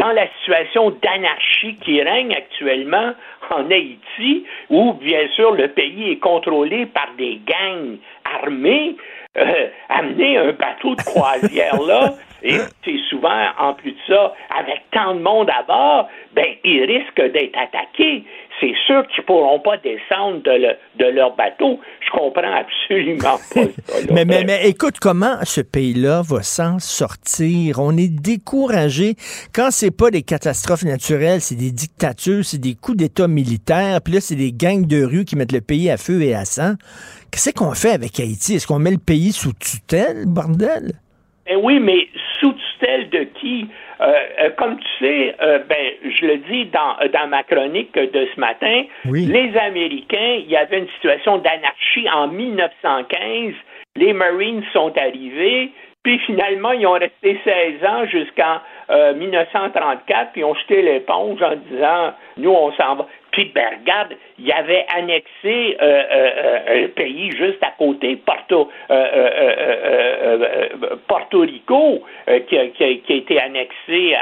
dans 0.01 0.11
la 0.11 0.27
situation 0.39 0.89
d'anarchie 1.01 1.75
qui 1.85 2.01
règne 2.01 2.33
actuellement 2.33 3.13
en 3.51 3.69
Haïti, 3.69 4.45
où 4.69 4.93
bien 4.93 5.27
sûr 5.35 5.53
le 5.53 5.67
pays 5.67 6.11
est 6.11 6.19
contrôlé 6.19 6.87
par 6.87 7.09
des 7.17 7.39
gangs 7.45 7.97
armés, 8.41 8.95
euh, 9.37 9.67
amener 9.89 10.37
un 10.37 10.51
bateau 10.51 10.95
de 10.95 11.01
croisière 11.03 11.81
là, 11.81 12.13
et 12.43 12.57
c'est 12.83 12.97
souvent, 13.09 13.45
en 13.59 13.73
plus 13.73 13.91
de 13.91 13.97
ça, 14.07 14.33
avec 14.57 14.83
tant 14.91 15.15
de 15.15 15.21
monde 15.21 15.49
à 15.49 15.63
bord, 15.63 16.09
ben, 16.33 16.47
ils 16.63 16.83
risquent 16.83 17.31
d'être 17.31 17.57
attaqués. 17.57 18.23
C'est 18.61 18.75
sûr 18.85 19.07
qu'ils 19.07 19.23
ne 19.23 19.25
pourront 19.25 19.59
pas 19.59 19.77
descendre 19.77 20.43
de, 20.43 21.05
leur 21.05 21.35
bateau. 21.35 21.79
Je 21.99 22.11
comprends 22.11 22.53
absolument 22.53 23.19
pas 23.19 23.37
ça. 23.37 23.61
mais, 24.13 24.23
mais, 24.23 24.43
mais, 24.45 24.69
écoute, 24.69 24.99
comment 25.01 25.37
ce 25.43 25.61
pays-là 25.61 26.21
va 26.21 26.43
s'en 26.43 26.77
sortir? 26.77 27.79
On 27.79 27.97
est 27.97 28.13
découragé. 28.21 29.15
Quand 29.53 29.69
c'est 29.71 29.95
pas 29.95 30.11
des 30.11 30.21
catastrophes 30.21 30.83
naturelles, 30.83 31.41
c'est 31.41 31.55
des 31.55 31.71
dictatures, 31.71 32.45
c'est 32.45 32.61
des 32.61 32.75
coups 32.75 32.97
d'État 32.97 33.27
militaires, 33.27 33.99
puis 34.03 34.13
là, 34.13 34.21
c'est 34.21 34.35
des 34.35 34.51
gangs 34.51 34.85
de 34.85 35.03
rue 35.03 35.25
qui 35.25 35.35
mettent 35.35 35.53
le 35.53 35.61
pays 35.61 35.89
à 35.89 35.97
feu 35.97 36.21
et 36.21 36.35
à 36.35 36.45
sang. 36.45 36.75
Qu'est-ce 37.31 37.51
qu'on 37.53 37.73
fait 37.73 37.91
avec 37.91 38.19
Haïti? 38.19 38.55
Est-ce 38.55 38.67
qu'on 38.67 38.79
met 38.79 38.91
le 38.91 39.03
pays 39.03 39.31
sous 39.31 39.53
tutelle, 39.53 40.25
bordel? 40.27 40.91
Eh 41.47 41.55
oui, 41.55 41.79
mais 41.79 42.07
sous 42.39 42.53
tutelle 42.53 43.09
de 43.09 43.23
qui? 43.39 43.67
Euh, 44.01 44.13
euh, 44.39 44.49
comme 44.57 44.77
tu 44.79 45.05
sais, 45.05 45.35
euh, 45.41 45.59
ben, 45.69 45.91
je 46.03 46.25
le 46.25 46.37
dis 46.37 46.65
dans, 46.65 46.95
dans 47.13 47.27
ma 47.27 47.43
chronique 47.43 47.93
de 47.93 48.27
ce 48.33 48.39
matin, 48.39 48.83
les 49.05 49.55
Américains, 49.57 50.39
il 50.39 50.49
y 50.49 50.57
avait 50.57 50.79
une 50.79 50.89
situation 50.89 51.37
d'anarchie 51.37 52.09
en 52.09 52.27
1915. 52.27 53.53
Les 53.97 54.13
Marines 54.13 54.63
sont 54.73 54.91
arrivés, 54.97 55.71
puis 56.01 56.17
finalement, 56.19 56.71
ils 56.71 56.87
ont 56.87 56.93
resté 56.93 57.39
16 57.43 57.85
ans 57.85 58.05
jusqu'en 58.07 58.59
1934, 59.15 60.31
puis 60.31 60.41
ils 60.41 60.45
ont 60.45 60.55
jeté 60.55 60.81
l'éponge 60.81 61.41
en 61.43 61.55
disant, 61.69 62.13
nous, 62.37 62.51
on 62.51 62.71
s'en 62.71 62.95
va. 62.95 63.07
Puis, 63.31 63.51
ben, 63.55 63.69
regarde, 63.79 64.15
il 64.39 64.45
y 64.45 64.51
avait 64.51 64.85
annexé 64.95 65.77
euh, 65.81 66.03
euh, 66.11 66.85
un 66.85 66.87
pays 66.89 67.31
juste 67.31 67.63
à 67.63 67.71
côté, 67.77 68.17
Porto, 68.17 68.69
Porto 71.07 71.39
Rico, 71.41 72.03
qui 72.47 72.57
a, 72.57 72.87
été 72.87 73.39
annexé 73.39 74.15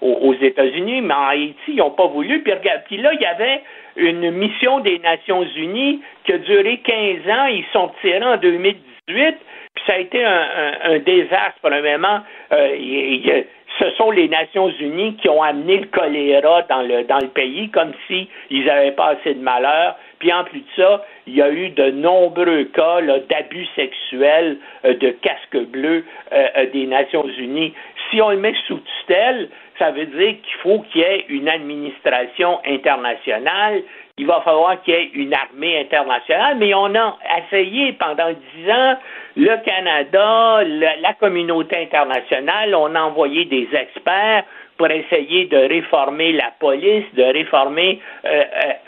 aux, 0.00 0.34
États-Unis, 0.34 1.02
mais 1.02 1.14
en 1.14 1.26
Haïti, 1.28 1.56
ils 1.68 1.76
n'ont 1.76 1.90
pas 1.90 2.06
voulu. 2.06 2.42
Puis, 2.42 2.52
regarde, 2.52 2.82
puis 2.86 2.96
là, 2.96 3.12
il 3.12 3.20
y 3.20 3.26
avait 3.26 3.62
une 3.96 4.30
mission 4.30 4.80
des 4.80 4.98
Nations 4.98 5.44
Unies 5.56 6.00
qui 6.24 6.32
a 6.32 6.38
duré 6.38 6.78
15 6.78 7.28
ans. 7.30 7.46
Ils 7.46 7.64
sont 7.72 7.90
tirés 8.00 8.24
en 8.24 8.36
2018. 8.36 9.36
Puis 9.74 9.84
ça 9.86 9.94
a 9.94 9.98
été 9.98 10.24
un, 10.24 10.98
désastre. 10.98 11.58
Euh, 11.64 13.42
ce 13.78 13.90
sont 13.92 14.10
les 14.10 14.28
Nations 14.28 14.68
Unies 14.68 15.16
qui 15.16 15.28
ont 15.28 15.42
amené 15.42 15.78
le 15.78 15.86
choléra 15.86 16.62
dans 16.62 16.82
le, 16.82 17.04
dans 17.04 17.18
le 17.18 17.28
pays, 17.28 17.70
comme 17.70 17.92
s'ils 18.06 18.64
n'avaient 18.64 18.92
pas 18.92 19.08
assez 19.08 19.34
de 19.34 19.40
malheur, 19.40 19.96
Puis 20.18 20.32
en 20.32 20.44
plus 20.44 20.60
de 20.60 20.66
ça, 20.76 21.04
il 21.26 21.34
y 21.34 21.42
a 21.42 21.50
eu 21.50 21.70
de 21.70 21.90
nombreux 21.90 22.64
cas 22.64 23.00
d'abus 23.28 23.66
sexuels 23.74 24.58
euh, 24.84 24.94
de 24.94 25.10
casque 25.10 25.58
bleu 25.70 26.04
euh, 26.32 26.46
euh, 26.56 26.66
des 26.72 26.86
Nations 26.86 27.26
Unies. 27.38 27.74
Si 28.10 28.20
on 28.22 28.30
le 28.30 28.36
met 28.36 28.54
sous 28.66 28.78
tutelle, 28.78 29.48
ça 29.78 29.90
veut 29.90 30.06
dire 30.06 30.36
qu'il 30.42 30.60
faut 30.62 30.80
qu'il 30.90 31.00
y 31.00 31.04
ait 31.04 31.24
une 31.28 31.48
administration 31.48 32.60
internationale, 32.64 33.82
il 34.16 34.26
va 34.26 34.40
falloir 34.42 34.80
qu'il 34.82 34.94
y 34.94 34.96
ait 34.96 35.10
une 35.14 35.34
armée 35.34 35.80
internationale, 35.80 36.56
mais 36.58 36.72
on 36.72 36.94
a 36.94 37.16
essayé 37.46 37.94
pendant 37.94 38.30
dix 38.30 38.70
ans, 38.70 38.96
le 39.36 39.56
Canada, 39.64 40.62
la 40.62 41.14
communauté 41.14 41.78
internationale, 41.82 42.76
on 42.76 42.94
a 42.94 43.00
envoyé 43.00 43.44
des 43.46 43.68
experts 43.72 44.44
pour 44.76 44.88
essayer 44.88 45.46
de 45.46 45.56
réformer 45.56 46.32
la 46.32 46.52
police, 46.58 47.04
de 47.14 47.22
réformer 47.22 48.00
euh, 48.24 48.42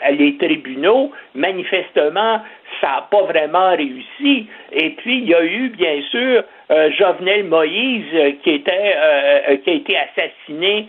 euh, 0.07 0.11
les 0.11 0.37
tribunaux. 0.37 1.11
Manifestement, 1.35 2.41
ça 2.81 2.87
n'a 2.87 3.07
pas 3.09 3.23
vraiment 3.23 3.71
réussi. 3.71 4.47
Et 4.71 4.91
puis, 4.91 5.19
il 5.19 5.29
y 5.29 5.33
a 5.33 5.43
eu, 5.43 5.69
bien 5.69 6.01
sûr, 6.09 6.43
euh, 6.71 6.91
Jovenel 6.91 7.45
Moïse 7.45 8.37
qui 8.43 8.51
était 8.51 8.95
qui 9.63 9.69
a 9.69 9.73
été 9.73 9.97
assassiné, 9.97 10.87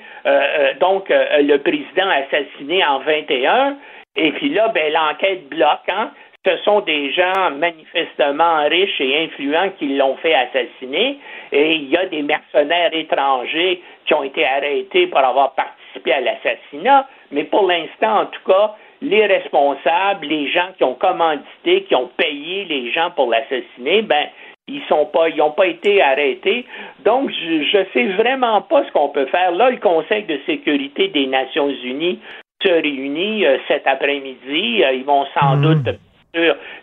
donc 0.81 1.09
le 1.09 1.56
président 1.59 2.09
assassiné 2.09 2.85
en 2.85 2.98
21. 3.01 3.77
Et 4.16 4.32
puis 4.32 4.51
là, 4.51 4.68
ben, 4.68 4.93
l'enquête 4.93 5.48
bloque. 5.48 5.89
Hein? 5.89 6.10
Ce 6.47 6.56
sont 6.59 6.80
des 6.80 7.12
gens 7.12 7.51
manifestement 7.51 8.66
riches 8.68 9.01
et 9.01 9.24
influents 9.24 9.70
qui 9.78 9.97
l'ont 9.97 10.16
fait 10.16 10.35
assassiner. 10.35 11.18
Et 11.52 11.74
il 11.74 11.89
y 11.89 11.97
a 11.97 12.06
des 12.06 12.22
mercenaires 12.22 12.94
étrangers 12.94 13.82
qui 14.06 14.14
ont 14.14 14.22
été 14.22 14.44
arrêtés 14.47 15.06
pour 15.09 15.18
avoir 15.18 15.55
participé 15.55 16.12
à 16.12 16.20
l'assassinat. 16.20 17.06
Mais 17.32 17.44
pour 17.44 17.66
l'instant, 17.66 18.20
en 18.20 18.26
tout 18.26 18.40
cas, 18.47 18.74
les 19.02 19.26
responsables, 19.26 20.26
les 20.26 20.51
gens 20.51 20.68
qui 20.76 20.85
ont 20.85 20.94
commandité, 20.94 21.82
qui 21.85 21.94
ont 21.94 22.10
payé 22.16 22.64
les 22.64 22.90
gens 22.93 23.10
pour 23.10 23.30
l'assassiner, 23.30 24.02
ben, 24.02 24.26
ils 24.68 24.82
sont 24.89 25.06
pas, 25.06 25.28
ils 25.28 25.36
n'ont 25.36 25.52
pas 25.52 25.66
été 25.66 26.02
arrêtés. 26.02 26.66
Donc, 27.05 27.30
je 27.30 27.78
ne 27.78 27.85
sais 27.93 28.06
vraiment 28.22 28.60
pas 28.62 28.85
ce 28.85 28.93
qu'on 28.93 29.09
peut 29.09 29.26
faire. 29.26 29.51
Là, 29.52 29.70
le 29.70 29.78
Conseil 29.78 30.24
de 30.24 30.39
sécurité 30.47 31.09
des 31.09 31.26
Nations 31.26 31.68
Unies 31.68 32.20
se 32.62 32.68
réunit 32.68 33.47
euh, 33.47 33.59
cet 33.68 33.86
après-midi. 33.86 34.82
Euh, 34.85 34.93
ils 34.93 35.05
vont 35.05 35.26
sans 35.39 35.56
hmm. 35.56 35.62
doute 35.62 35.98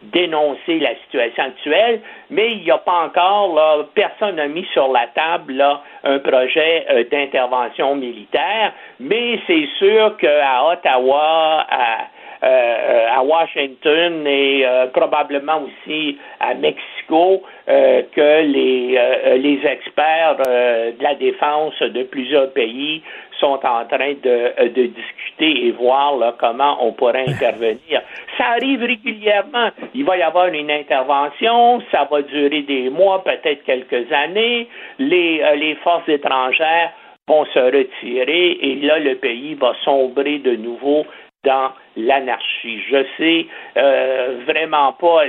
dénoncer 0.02 0.80
la 0.80 0.96
situation 1.04 1.44
actuelle, 1.44 2.02
mais 2.30 2.54
il 2.54 2.64
n'y 2.64 2.72
a 2.72 2.78
pas 2.78 3.06
encore, 3.06 3.54
là, 3.56 3.86
personne 3.94 4.36
n'a 4.36 4.48
mis 4.48 4.66
sur 4.74 4.92
la 4.92 5.08
table 5.08 5.54
là, 5.54 5.82
un 6.04 6.20
projet 6.20 6.86
euh, 6.90 7.04
d'intervention 7.10 7.96
militaire, 7.96 8.74
mais 9.00 9.40
c'est 9.48 9.68
sûr 9.78 10.18
qu'à 10.18 10.66
Ottawa, 10.66 11.66
à, 11.70 11.94
euh, 11.94 12.04
à 12.46 13.24
Washington 13.24 14.28
et 14.28 14.64
euh, 14.66 14.88
probablement 14.88 15.64
aussi 15.64 16.18
à 16.40 16.54
Mexico 16.54 17.44
que 17.68 18.42
les, 18.44 19.38
les 19.40 19.60
experts 19.66 20.36
de 20.38 21.04
la 21.04 21.16
défense 21.16 21.80
de 21.82 22.04
plusieurs 22.04 22.52
pays 22.54 23.02
sont 23.40 23.60
en 23.64 23.86
train 23.86 24.14
de, 24.24 24.70
de 24.70 24.86
discuter 24.88 25.68
et 25.68 25.72
voir 25.72 26.18
là, 26.18 26.36
comment 26.38 26.78
on 26.86 26.94
pourrait 26.94 27.26
intervenir. 27.28 28.02
Ça 28.38 28.46
arrive 28.58 28.82
régulièrement. 28.82 29.70
Il 29.94 30.06
va 30.06 30.18
y 30.18 30.22
avoir 30.22 30.48
une 30.48 30.72
intervention, 30.72 31.82
ça 31.92 32.08
va 32.10 32.22
durer 32.22 32.62
des 32.62 32.90
mois, 32.90 33.24
peut-être 33.24 33.64
quelques 33.64 34.12
années. 34.12 34.68
Les, 35.00 35.42
euh, 35.42 35.56
les 35.56 35.76
forces 35.76 36.08
étrangères 36.08 36.92
vont 37.28 37.46
se 37.46 37.60
retirer 37.60 38.52
et 38.62 38.76
là, 38.82 39.00
le 39.00 39.16
pays 39.16 39.56
va 39.56 39.74
sombrer 39.84 40.40
de 40.40 40.56
nouveau 40.56 41.06
dans 41.44 41.72
l'anarchie. 41.96 42.82
Je 42.90 43.06
sais 43.18 43.48
euh, 43.78 44.38
vraiment 44.46 44.94
pas. 44.94 45.24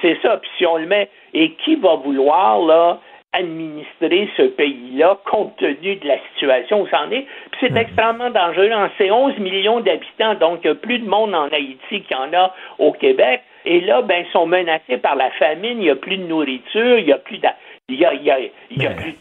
C'est 0.00 0.18
ça. 0.22 0.38
Puis 0.38 0.50
si 0.58 0.66
on 0.66 0.76
le 0.76 0.86
met, 0.86 1.08
et 1.34 1.52
qui 1.64 1.76
va 1.76 1.96
vouloir 1.96 2.60
là 2.60 3.00
administrer 3.34 4.28
ce 4.36 4.42
pays-là 4.42 5.18
compte 5.24 5.56
tenu 5.56 5.96
de 5.96 6.06
la 6.06 6.18
situation 6.32 6.82
où 6.82 6.88
ça 6.88 7.02
en 7.02 7.10
est? 7.10 7.26
Puis 7.50 7.60
c'est 7.60 7.70
mhm. 7.70 7.78
extrêmement 7.78 8.30
dangereux. 8.30 8.70
C'est 8.98 9.10
11 9.10 9.38
millions 9.38 9.80
d'habitants, 9.80 10.34
donc 10.34 10.60
il 10.62 10.66
y 10.68 10.70
a 10.70 10.74
plus 10.74 10.98
de 10.98 11.08
monde 11.08 11.34
en 11.34 11.48
Haïti 11.48 12.02
qu'il 12.02 12.10
y 12.10 12.14
en 12.14 12.32
a 12.34 12.54
au 12.78 12.92
Québec. 12.92 13.42
Et 13.64 13.80
là, 13.80 14.02
ben, 14.02 14.24
ils 14.26 14.32
sont 14.32 14.46
menacés 14.46 14.98
par 14.98 15.16
la 15.16 15.30
famine, 15.32 15.78
il 15.78 15.84
n'y 15.84 15.90
a 15.90 15.96
plus 15.96 16.18
de 16.18 16.24
nourriture, 16.24 16.98
il 16.98 17.06
n'y 17.06 17.12
a 17.12 17.18
plus 17.18 17.38
de, 17.38 17.48
il 17.88 18.00
y 18.00 18.04
a, 18.04 18.12
il 18.12 18.22
y 18.22 18.30
a, 18.30 18.38
il 18.70 18.82
y 18.82 18.86
a 18.86 18.90
plus 18.90 19.14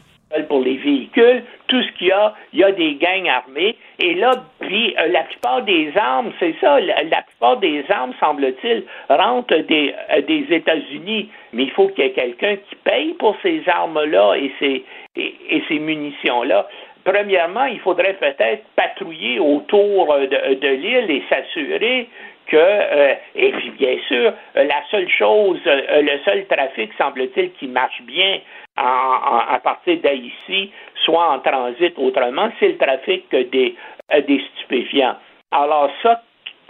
pour 0.48 0.62
les 0.62 0.78
véhicules, 0.78 1.44
tout 1.68 1.82
ce 1.82 1.92
qu'il 1.94 2.08
y 2.08 2.12
a, 2.12 2.34
il 2.54 2.60
y 2.60 2.64
a 2.64 2.72
des 2.72 2.96
gangs 2.96 3.28
armés. 3.28 3.76
Et 4.00 4.16
là, 4.16 4.32
puis 4.60 4.96
euh, 5.00 5.08
la 5.08 5.24
plupart 5.24 5.62
des 5.64 5.92
armes, 5.96 6.32
c'est 6.40 6.56
ça, 6.60 6.80
la, 6.80 7.22
plupart 7.22 7.58
des 7.58 7.84
armes, 7.90 8.14
semble-t-il, 8.20 8.84
rentrent 9.10 9.58
des, 9.58 9.94
euh, 10.12 10.22
des 10.22 10.46
États-Unis. 10.50 11.30
Mais 11.54 11.64
il 11.64 11.72
faut 11.72 11.88
qu'il 11.90 12.06
y 12.06 12.08
ait 12.08 12.12
quelqu'un 12.12 12.56
qui 12.56 12.76
paye 12.84 13.14
pour 13.14 13.36
ces 13.42 13.64
armes-là 13.68 14.36
et 14.36 14.52
ces, 14.60 15.80
munitions-là. 15.80 16.68
Premièrement, 17.04 17.66
il 17.66 17.80
faudrait 17.80 18.14
peut-être 18.14 18.64
patrouiller 18.76 19.40
autour 19.40 20.16
de, 20.18 20.54
de 20.54 20.68
l'île 20.68 21.10
et 21.10 21.24
s'assurer 21.30 22.08
que, 22.48 22.58
euh, 22.58 23.14
et 23.36 23.52
puis 23.52 23.70
bien 23.72 23.98
sûr, 24.08 24.34
la 24.56 24.84
seule 24.90 25.10
chose, 25.10 25.60
le 25.66 26.20
seul 26.26 26.46
trafic, 26.48 26.92
semble-t-il, 26.98 27.52
qui 27.54 27.68
marche 27.68 28.02
bien 28.04 28.40
à 28.78 29.60
partir 29.64 29.98
d'Haïti, 29.98 30.72
soit 31.04 31.30
en 31.30 31.40
transit 31.40 31.94
autrement, 31.98 32.50
c'est 32.60 32.70
le 32.70 32.78
trafic 32.78 33.30
des, 33.32 33.76
euh, 34.14 34.22
des 34.22 34.42
stupéfiants. 34.56 35.16
Alors 35.52 35.90
ça, 36.02 36.22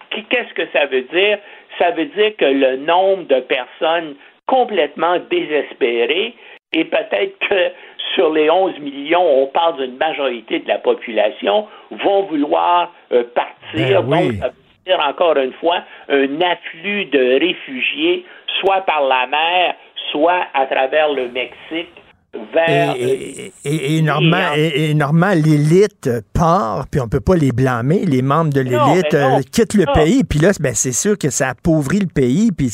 qu'est-ce 0.10 0.54
que 0.54 0.68
ça 0.74 0.86
veut 0.86 1.04
dire? 1.04 1.40
Ça 1.78 1.92
veut 1.92 2.06
dire 2.06 2.36
que 2.38 2.46
le 2.46 2.78
nombre 2.78 3.24
de 3.24 3.40
personnes 3.42 4.16
complètement 4.48 5.18
désespérées, 5.30 6.34
et 6.74 6.86
peut-être 6.86 7.38
que 7.48 7.72
sur 8.16 8.32
les 8.32 8.50
11 8.50 8.80
millions, 8.80 9.44
on 9.44 9.48
parle 9.48 9.78
d'une 9.78 9.98
majorité 9.98 10.60
de 10.60 10.68
la 10.68 10.80
population, 10.80 11.68
vont 11.92 12.24
vouloir 12.24 12.94
euh, 13.12 13.24
partir. 13.34 14.04
Ben 14.04 14.30
Donc, 14.30 14.32
veut 14.32 14.52
dire 14.86 15.00
encore 15.00 15.38
une 15.38 15.54
fois 15.54 15.84
un 16.10 16.42
afflux 16.42 17.06
de 17.06 17.40
réfugiés, 17.40 18.26
soit 18.60 18.82
par 18.82 19.02
la 19.02 19.28
mer, 19.28 19.76
soit 20.12 20.46
à 20.54 20.66
travers 20.66 21.10
le 21.10 21.30
Mexique 21.30 22.02
vers... 22.54 22.96
Et, 22.98 23.52
et, 23.66 24.02
l'élite 25.36 26.10
part, 26.34 26.88
puis 26.88 27.02
on 27.02 27.08
peut 27.08 27.20
pas 27.20 27.36
les 27.36 27.52
blâmer. 27.52 28.06
Les 28.06 28.22
membres 28.22 28.54
de 28.54 28.62
l'élite 28.62 29.14
euh, 29.14 29.42
quittent 29.52 29.74
le 29.74 29.86
pays, 29.94 30.24
puis 30.24 30.40
là, 30.40 30.52
ben, 30.60 30.74
c'est 30.74 30.94
sûr 30.94 31.18
que 31.18 31.30
ça 31.30 31.50
appauvrit 31.50 32.00
le 32.00 32.08
pays. 32.08 32.52
Puis 32.52 32.72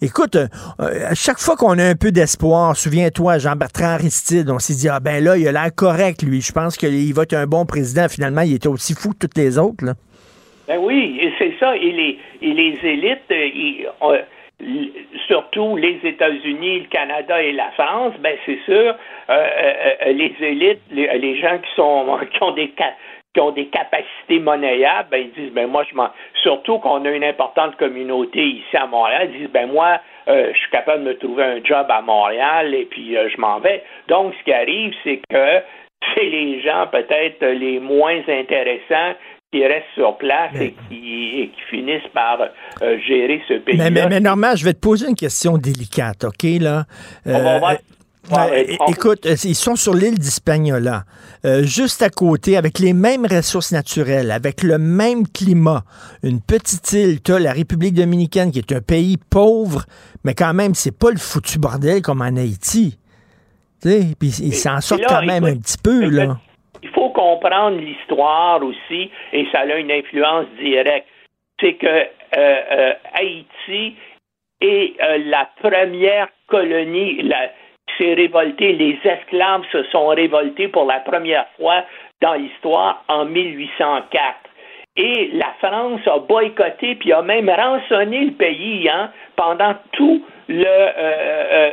écoute, 0.00 0.36
euh, 0.36 0.48
à 0.78 1.14
chaque 1.14 1.38
fois 1.38 1.56
qu'on 1.56 1.78
a 1.78 1.84
un 1.84 1.96
peu 1.96 2.12
d'espoir, 2.12 2.76
souviens-toi, 2.76 3.38
Jean-Bertrand 3.38 3.94
Aristide, 3.94 4.48
on 4.50 4.58
s'est 4.58 4.74
dit, 4.74 4.88
ah 4.88 5.00
ben 5.00 5.22
là, 5.22 5.36
il 5.36 5.46
a 5.48 5.52
l'air 5.52 5.74
correct, 5.74 6.22
lui. 6.22 6.40
Je 6.40 6.52
pense 6.52 6.76
qu'il 6.76 7.12
va 7.14 7.22
être 7.22 7.34
un 7.34 7.46
bon 7.46 7.66
président. 7.66 8.08
Finalement, 8.08 8.42
il 8.42 8.54
était 8.54 8.68
aussi 8.68 8.94
fou 8.94 9.10
que 9.10 9.26
toutes 9.26 9.36
les 9.36 9.58
autres. 9.58 9.84
Là. 9.84 9.94
Ben 10.66 10.78
oui, 10.78 11.32
c'est 11.38 11.54
ça. 11.58 11.76
Et 11.76 11.92
les, 11.92 12.18
et 12.40 12.52
les 12.52 12.78
élites, 12.84 13.30
euh, 13.30 13.46
ils, 13.46 13.86
surtout 15.26 15.76
les 15.76 15.98
États-Unis, 16.02 16.80
le 16.80 16.86
Canada 16.86 17.42
et 17.42 17.52
la 17.52 17.70
France, 17.72 18.14
ben 18.20 18.36
c'est 18.46 18.60
sûr, 18.64 18.74
euh, 18.74 18.94
euh, 19.30 19.72
euh, 20.06 20.12
les 20.12 20.34
élites, 20.40 20.80
les, 20.90 21.40
gens 21.40 21.58
qui 21.58 21.74
sont 21.74 22.18
qui 22.32 22.42
ont 22.42 22.52
des 22.52 22.72
qui 23.34 23.40
ont 23.40 23.50
des 23.50 23.66
capacités 23.66 24.38
monnayables, 24.38 25.08
ben 25.10 25.22
ils 25.22 25.32
disent 25.32 25.52
ben 25.52 25.66
moi 25.68 25.84
je 25.90 25.96
m'en 25.96 26.08
surtout 26.42 26.78
qu'on 26.78 27.04
a 27.04 27.10
une 27.10 27.24
importante 27.24 27.76
communauté 27.76 28.40
ici 28.42 28.76
à 28.76 28.86
Montréal, 28.86 29.30
ils 29.32 29.40
disent 29.40 29.50
ben 29.50 29.68
moi 29.68 29.98
je 30.26 30.56
suis 30.56 30.70
capable 30.70 31.04
de 31.04 31.08
me 31.08 31.18
trouver 31.18 31.44
un 31.44 31.64
job 31.64 31.86
à 31.90 32.00
Montréal 32.00 32.74
et 32.74 32.84
puis 32.84 33.14
je 33.14 33.40
m'en 33.40 33.58
vais. 33.58 33.82
Donc 34.08 34.34
ce 34.38 34.44
qui 34.44 34.52
arrive 34.52 34.94
c'est 35.02 35.20
que 35.28 35.62
c'est 36.14 36.24
les 36.24 36.60
gens 36.60 36.86
peut-être 36.86 37.44
les 37.44 37.80
moins 37.80 38.20
intéressants 38.28 39.14
qui 39.54 39.64
restent 39.64 39.94
sur 39.94 40.16
place 40.18 40.52
et, 40.56 40.74
qui, 40.88 41.48
finissent 41.70 42.10
par 42.12 42.40
euh, 42.40 42.98
gérer 43.06 43.40
ce 43.46 43.54
pays. 43.54 43.76
Mais, 43.76 43.90
mais, 43.90 44.08
mais, 44.08 44.18
Normand, 44.18 44.56
je 44.56 44.64
vais 44.64 44.74
te 44.74 44.80
poser 44.80 45.08
une 45.08 45.14
question 45.14 45.58
délicate, 45.58 46.24
OK, 46.24 46.42
là? 46.60 46.84
Euh, 47.28 47.60
euh, 48.32 48.64
écoute, 48.88 49.28
ils 49.44 49.54
sont 49.54 49.76
sur 49.76 49.94
l'île 49.94 50.18
d'Hispaniola, 50.18 51.04
juste 51.62 52.02
à 52.02 52.10
côté, 52.10 52.56
avec 52.56 52.80
les 52.80 52.94
mêmes 52.94 53.26
ressources 53.26 53.70
naturelles, 53.70 54.32
avec 54.32 54.62
le 54.62 54.78
même 54.78 55.28
climat. 55.28 55.84
Une 56.24 56.40
petite 56.40 56.90
île, 56.92 57.20
tu 57.22 57.38
la 57.38 57.52
République 57.52 57.94
dominicaine, 57.94 58.50
qui 58.50 58.58
est 58.58 58.72
un 58.72 58.80
pays 58.80 59.18
pauvre, 59.18 59.84
mais 60.24 60.34
quand 60.34 60.54
même, 60.54 60.74
c'est 60.74 60.96
pas 60.96 61.10
le 61.10 61.18
foutu 61.18 61.58
bordel 61.58 62.02
comme 62.02 62.22
en 62.22 62.36
Haïti. 62.36 62.98
Puis 63.82 64.14
ils 64.20 64.54
s'en 64.54 64.80
sortent 64.80 65.04
quand 65.06 65.24
même 65.24 65.44
un 65.44 65.56
petit 65.56 65.78
peu, 65.78 66.08
là 66.08 66.38
comprendre 67.24 67.78
l'histoire 67.78 68.62
aussi, 68.62 69.10
et 69.32 69.46
ça 69.50 69.60
a 69.60 69.76
une 69.76 69.90
influence 69.90 70.46
directe. 70.60 71.08
C'est 71.58 71.74
que 71.74 71.86
euh, 71.86 72.06
euh, 72.36 72.92
Haïti 73.14 73.96
est 74.60 74.94
euh, 75.02 75.18
la 75.26 75.48
première 75.62 76.28
colonie 76.48 77.16
qui 77.16 77.94
s'est 77.96 78.14
révoltée. 78.14 78.72
Les 78.72 78.98
esclaves 79.04 79.64
se 79.72 79.84
sont 79.84 80.08
révoltés 80.08 80.68
pour 80.68 80.84
la 80.84 81.00
première 81.00 81.46
fois 81.56 81.84
dans 82.20 82.34
l'histoire 82.34 83.04
en 83.08 83.24
1804. 83.24 84.36
Et 84.96 85.30
la 85.32 85.52
France 85.58 86.00
a 86.06 86.18
boycotté 86.20 86.94
puis 86.94 87.12
a 87.12 87.22
même 87.22 87.50
rançonné 87.50 88.26
le 88.26 88.32
pays 88.32 88.88
hein, 88.88 89.10
pendant 89.34 89.74
tout 89.92 90.24
le, 90.48 90.64
euh, 90.64 91.70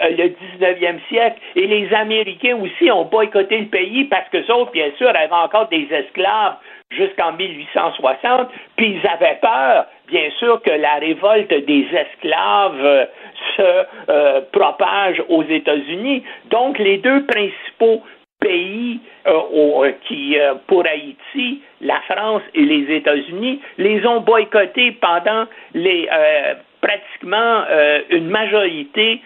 euh, 0.00 0.08
le 0.10 0.28
19e 0.60 0.98
siècle. 1.08 1.36
Et 1.56 1.66
les 1.66 1.92
Américains 1.92 2.56
aussi 2.56 2.90
ont 2.90 3.04
boycotté 3.04 3.58
le 3.58 3.66
pays 3.66 4.04
parce 4.04 4.28
que 4.28 4.52
autres, 4.52 4.70
bien 4.70 4.90
sûr, 4.96 5.08
avaient 5.08 5.32
encore 5.32 5.68
des 5.68 5.88
esclaves 5.90 6.54
jusqu'en 6.90 7.32
1860, 7.32 8.48
puis 8.76 9.00
ils 9.00 9.08
avaient 9.08 9.38
peur, 9.40 9.86
bien 10.06 10.30
sûr, 10.38 10.62
que 10.62 10.70
la 10.70 10.94
révolte 10.96 11.52
des 11.52 11.86
esclaves 11.92 13.08
se 13.56 14.40
propage 14.52 15.20
aux 15.28 15.42
États-Unis. 15.42 16.22
Donc, 16.50 16.78
les 16.78 16.98
deux 16.98 17.26
principaux 17.26 18.02
pays 18.44 19.00
euh, 19.26 19.92
qui, 20.06 20.38
euh, 20.38 20.54
pour 20.66 20.84
Haïti, 20.86 21.62
la 21.80 22.00
France 22.02 22.42
et 22.54 22.62
les 22.62 22.94
États-Unis, 22.94 23.60
les 23.78 24.06
ont 24.06 24.20
boycottés 24.20 24.92
pendant 24.92 25.46
les 25.72 26.08
euh, 26.12 26.54
pratiquement 26.80 27.64
une 28.10 28.28
majorité 28.28 29.22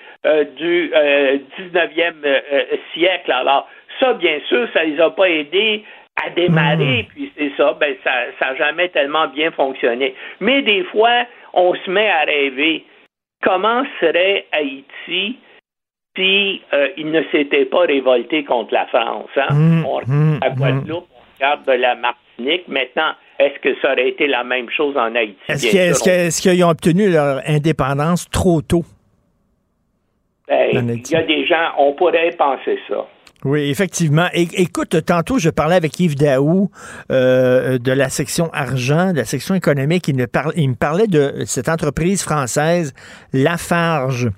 du 0.56 0.92
19e 1.58 2.14
siècle. 2.94 3.32
Alors, 3.32 3.68
ça, 3.98 4.12
bien 4.14 4.38
sûr, 4.48 4.68
ça 4.72 4.84
les 4.84 5.00
a 5.00 5.10
pas 5.10 5.28
aidés 5.28 5.82
à 6.24 6.30
démarrer, 6.30 7.02
hmm. 7.02 7.06
puis 7.12 7.32
c'est 7.36 7.50
ça, 7.56 7.76
ben 7.80 7.96
ça 8.04 8.12
n'a 8.40 8.54
jamais 8.54 8.88
tellement 8.90 9.26
bien 9.26 9.50
fonctionné. 9.50 10.14
Mais 10.38 10.62
des 10.62 10.84
fois, 10.84 11.24
on 11.52 11.74
se 11.74 11.90
met 11.90 12.08
à 12.08 12.20
rêver 12.20 12.84
comment 13.42 13.82
serait 14.00 14.46
Haïti 14.52 15.36
si 16.18 16.60
euh, 16.72 16.88
il 16.96 17.10
ne 17.10 17.22
s'était 17.30 17.66
pas 17.66 17.82
révolté 17.82 18.44
contre 18.44 18.74
la 18.74 18.86
France. 18.86 19.30
Hein? 19.36 19.54
Mmh, 19.54 19.86
on 19.86 19.94
regarde 19.94 20.08
mmh, 20.08 20.38
la 20.42 20.50
Guadeloupe, 20.50 21.06
on 21.14 21.34
regarde 21.36 21.64
de 21.66 21.72
la 21.72 21.94
Martinique. 21.94 22.68
Maintenant, 22.68 23.12
est-ce 23.38 23.58
que 23.60 23.80
ça 23.80 23.92
aurait 23.92 24.08
été 24.08 24.26
la 24.26 24.42
même 24.42 24.68
chose 24.70 24.96
en 24.96 25.14
Haïti? 25.14 25.38
Est-ce 25.48 26.42
qu'ils 26.42 26.64
ont 26.64 26.70
obtenu 26.70 27.10
leur 27.10 27.40
indépendance 27.46 28.28
trop 28.30 28.60
tôt? 28.60 28.84
Ben, 30.48 30.90
il 30.90 31.10
y 31.10 31.14
a 31.14 31.22
des 31.22 31.46
gens, 31.46 31.72
on 31.78 31.92
pourrait 31.92 32.34
penser 32.36 32.78
ça. 32.88 33.06
Oui, 33.44 33.70
effectivement. 33.70 34.26
écoute, 34.32 35.04
tantôt, 35.04 35.38
je 35.38 35.50
parlais 35.50 35.76
avec 35.76 36.00
Yves 36.00 36.16
Daou 36.16 36.70
euh, 37.12 37.78
de 37.78 37.92
la 37.92 38.08
section 38.08 38.50
argent, 38.52 39.12
de 39.12 39.18
la 39.18 39.24
section 39.24 39.54
économique. 39.54 40.08
Il 40.08 40.16
me, 40.16 40.26
il 40.56 40.70
me 40.70 40.74
parlait 40.74 41.06
de 41.06 41.44
cette 41.44 41.68
entreprise 41.68 42.22
française, 42.24 42.94
Lafarge 43.32 44.30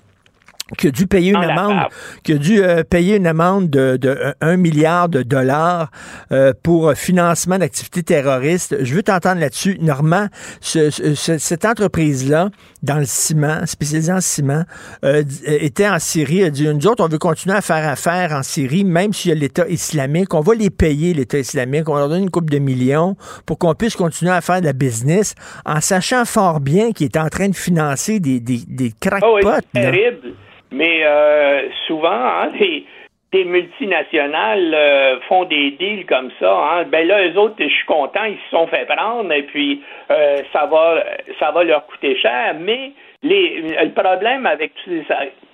qui 0.78 0.88
a 0.88 0.90
dû 0.90 1.06
payer 1.06 1.30
une 1.30 1.36
amende, 1.36 1.86
qui 2.22 2.32
a 2.32 2.38
dû 2.38 2.62
euh, 2.62 2.82
payer 2.84 3.16
une 3.16 3.26
amende 3.26 3.70
de, 3.70 3.96
de 3.96 4.34
1 4.40 4.56
milliard 4.56 5.08
de 5.08 5.22
dollars 5.22 5.90
euh, 6.32 6.52
pour 6.62 6.92
financement 6.94 7.58
d'activités 7.58 8.02
terroristes. 8.02 8.76
Je 8.80 8.94
veux 8.94 9.02
t'entendre 9.02 9.40
là-dessus. 9.40 9.78
Normand, 9.80 10.26
ce, 10.60 10.90
cette 10.90 11.64
entreprise-là, 11.64 12.50
dans 12.82 12.98
le 12.98 13.04
ciment, 13.04 13.66
spécialisée 13.66 14.12
en 14.12 14.20
ciment, 14.20 14.64
euh, 15.04 15.22
était 15.44 15.88
en 15.88 15.98
Syrie, 15.98 16.44
a 16.44 16.50
dit, 16.50 16.68
nous 16.68 16.86
autres, 16.86 17.04
on 17.04 17.08
veut 17.08 17.18
continuer 17.18 17.56
à 17.56 17.60
faire 17.60 17.88
affaire 17.88 18.32
en 18.32 18.42
Syrie, 18.42 18.84
même 18.84 19.12
s'il 19.12 19.30
y 19.30 19.32
a 19.32 19.34
l'État 19.34 19.68
islamique. 19.68 20.34
On 20.34 20.40
va 20.40 20.54
les 20.54 20.70
payer, 20.70 21.14
l'État 21.14 21.38
islamique. 21.38 21.88
On 21.88 21.96
leur 21.96 22.08
donne 22.08 22.22
une 22.22 22.30
coupe 22.30 22.50
de 22.50 22.58
millions 22.58 23.16
pour 23.46 23.58
qu'on 23.58 23.74
puisse 23.74 23.96
continuer 23.96 24.32
à 24.32 24.40
faire 24.40 24.60
de 24.60 24.66
la 24.66 24.72
business 24.72 25.34
en 25.64 25.80
sachant 25.80 26.24
fort 26.24 26.60
bien 26.60 26.92
qu'il 26.92 27.06
est 27.06 27.16
en 27.16 27.28
train 27.28 27.48
de 27.48 27.56
financer 27.56 28.20
des, 28.20 28.40
des, 28.40 28.60
des 28.66 28.92
crackpots. 28.98 29.40
Oh, 29.44 29.50
terrible. 29.72 30.34
Mais 30.72 31.02
euh, 31.04 31.68
souvent, 31.86 32.10
hein, 32.10 32.52
des, 33.32 33.44
multinationales 33.44 34.74
euh, 34.74 35.20
font 35.28 35.44
des 35.44 35.72
deals 35.72 36.06
comme 36.06 36.30
ça. 36.40 36.52
Hein. 36.52 36.84
Ben 36.84 37.06
là, 37.06 37.26
eux 37.28 37.38
autres, 37.38 37.56
je 37.58 37.68
suis 37.68 37.86
content, 37.86 38.24
ils 38.24 38.38
se 38.44 38.50
sont 38.50 38.66
fait 38.66 38.86
prendre 38.86 39.32
et 39.32 39.42
puis 39.44 39.82
euh, 40.10 40.38
ça 40.52 40.66
va 40.66 41.04
ça 41.38 41.50
va 41.52 41.64
leur 41.64 41.86
coûter 41.86 42.16
cher. 42.16 42.56
Mais 42.58 42.92
les, 43.22 43.62
le 43.84 43.92
problème 43.92 44.46
avec 44.46 44.72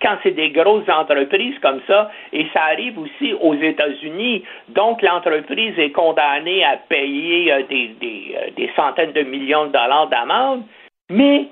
quand 0.00 0.16
c'est 0.22 0.30
des 0.30 0.50
grosses 0.50 0.88
entreprises 0.88 1.58
comme 1.60 1.80
ça, 1.86 2.10
et 2.32 2.46
ça 2.54 2.62
arrive 2.72 2.98
aussi 2.98 3.34
aux 3.40 3.54
États-Unis, 3.54 4.44
donc 4.68 5.02
l'entreprise 5.02 5.78
est 5.78 5.90
condamnée 5.90 6.64
à 6.64 6.76
payer 6.76 7.52
des, 7.68 7.88
des, 8.00 8.36
des 8.56 8.70
centaines 8.76 9.12
de 9.12 9.22
millions 9.22 9.66
de 9.66 9.72
dollars 9.72 10.08
d'amende, 10.08 10.62
mais 11.10 11.48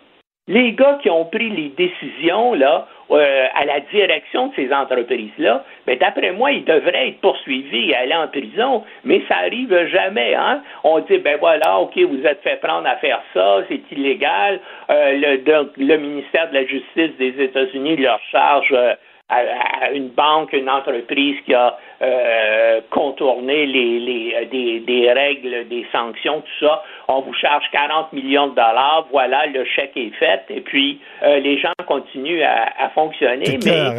les 0.47 0.73
gars 0.73 0.99
qui 1.03 1.11
ont 1.11 1.25
pris 1.25 1.51
les 1.51 1.71
décisions 1.71 2.55
là 2.55 2.87
euh, 3.11 3.47
à 3.55 3.65
la 3.65 3.81
direction 3.81 4.49
de 4.49 4.55
ces 4.55 4.73
entreprises-là, 4.73 5.65
ben, 5.87 5.99
d'après 5.99 6.33
moi, 6.33 6.53
ils 6.53 6.65
devraient 6.65 7.09
être 7.09 7.21
poursuivis 7.21 7.91
et 7.91 7.95
aller 7.95 8.15
en 8.15 8.29
prison, 8.29 8.85
mais 9.05 9.23
ça 9.29 9.37
arrive 9.39 9.87
jamais. 9.89 10.35
Hein? 10.35 10.63
On 10.85 11.01
dit, 11.01 11.19
ben 11.19 11.37
voilà, 11.39 11.79
OK, 11.81 11.97
vous 11.99 12.27
êtes 12.27 12.43
fait 12.43 12.61
prendre 12.61 12.89
à 12.89 12.97
faire 12.97 13.21
ça, 13.35 13.59
c'est 13.69 13.83
illégal. 13.93 14.61
Euh, 14.91 15.13
le, 15.13 15.71
le 15.77 15.97
ministère 15.97 16.49
de 16.51 16.55
la 16.55 16.67
Justice 16.67 17.17
des 17.19 17.43
États-Unis 17.43 17.97
leur 17.97 18.21
charge 18.31 18.73
euh, 18.73 18.95
à, 19.29 19.91
une 19.93 20.09
banque, 20.11 20.53
une 20.53 20.69
entreprise 20.69 21.37
qui 21.45 21.55
a 21.55 21.77
euh, 22.03 22.81
contourné 22.91 23.67
les, 23.67 24.01
les 24.01 24.35
euh, 24.35 24.45
des, 24.51 24.81
des, 24.81 25.13
règles, 25.13 25.69
des 25.69 25.87
sanctions, 25.93 26.43
tout 26.43 26.67
ça, 26.67 26.83
on 27.09 27.23
vous 27.23 27.33
charge 27.35 27.65
40 27.73 28.13
millions 28.13 28.49
de 28.49 28.55
dollars, 28.55 29.07
voilà, 29.11 29.47
le 29.47 29.65
chèque 29.65 29.97
est 29.97 30.15
fait, 30.19 30.43
et 30.51 30.61
puis 30.61 31.01
euh, 31.23 31.39
les 31.41 31.59
gens 31.59 31.73
continuent 31.87 32.43
à, 32.43 32.85
à 32.85 32.91
fonctionner, 32.91 33.59
mais 33.65 33.91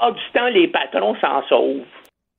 en 0.00 0.10
du 0.10 0.22
temps, 0.32 0.48
les 0.48 0.68
patrons 0.68 1.14
s'en 1.20 1.46
sauvent. 1.48 1.84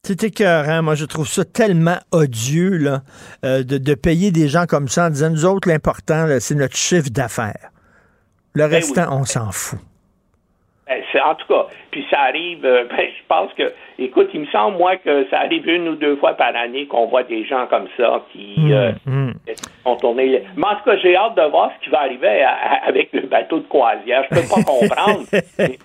C'est 0.03 0.23
écœurant. 0.23 0.83
Moi, 0.83 0.95
je 0.95 1.05
trouve 1.05 1.27
ça 1.27 1.45
tellement 1.45 1.97
odieux 2.11 2.77
là, 2.77 2.99
de, 3.43 3.77
de, 3.77 3.95
payer 3.95 4.31
des 4.31 4.49
gens 4.49 4.65
comme 4.67 4.87
ça 4.87 5.07
en 5.07 5.09
disant, 5.09 5.31
nous 5.31 5.45
autres, 5.45 5.67
l'important, 5.67 6.27
c'est 6.39 6.53
notre 6.53 6.75
chiffre 6.75 7.09
d'affaires. 7.09 7.71
Le 8.53 8.63
ben 8.63 8.71
restant, 8.71 9.07
on 9.09 9.23
s'en 9.23 9.51
fout. 9.51 9.79
Ben, 10.87 11.01
en 11.23 11.33
tout 11.33 11.47
cas, 11.47 11.65
puis 11.89 12.05
ça 12.11 12.19
arrive, 12.21 12.63
euh, 12.63 12.83
ben, 12.89 13.07
je 13.07 13.23
pense 13.27 13.51
que, 13.53 13.73
écoute, 13.97 14.29
il 14.33 14.41
me 14.41 14.45
semble, 14.47 14.77
moi, 14.77 14.97
que 14.97 15.25
ça 15.29 15.39
arrive 15.39 15.67
une 15.67 15.87
ou 15.89 15.95
deux 15.95 16.15
fois 16.17 16.33
par 16.33 16.55
année 16.55 16.85
qu'on 16.85 17.07
voit 17.07 17.23
des 17.23 17.43
gens 17.45 17.65
comme 17.67 17.87
ça 17.97 18.23
qui 18.31 18.53
mmh, 18.57 18.71
euh, 18.71 18.91
mmh. 19.05 19.31
ont 19.85 19.95
tourné. 19.95 20.43
Mais 20.55 20.67
en 20.67 20.75
tout 20.75 20.83
cas, 20.85 20.97
j'ai 20.97 21.15
hâte 21.15 21.33
de 21.35 21.41
voir 21.49 21.71
ce 21.75 21.79
qui 21.83 21.89
va 21.89 22.01
arriver 22.01 22.45
avec 22.85 23.11
le 23.13 23.21
bateau 23.21 23.57
de 23.59 23.67
croisière. 23.67 24.25
Je 24.29 24.35
peux 24.35 24.47
pas 24.47 24.61
comprendre. 24.63 25.25
mais 25.57 25.79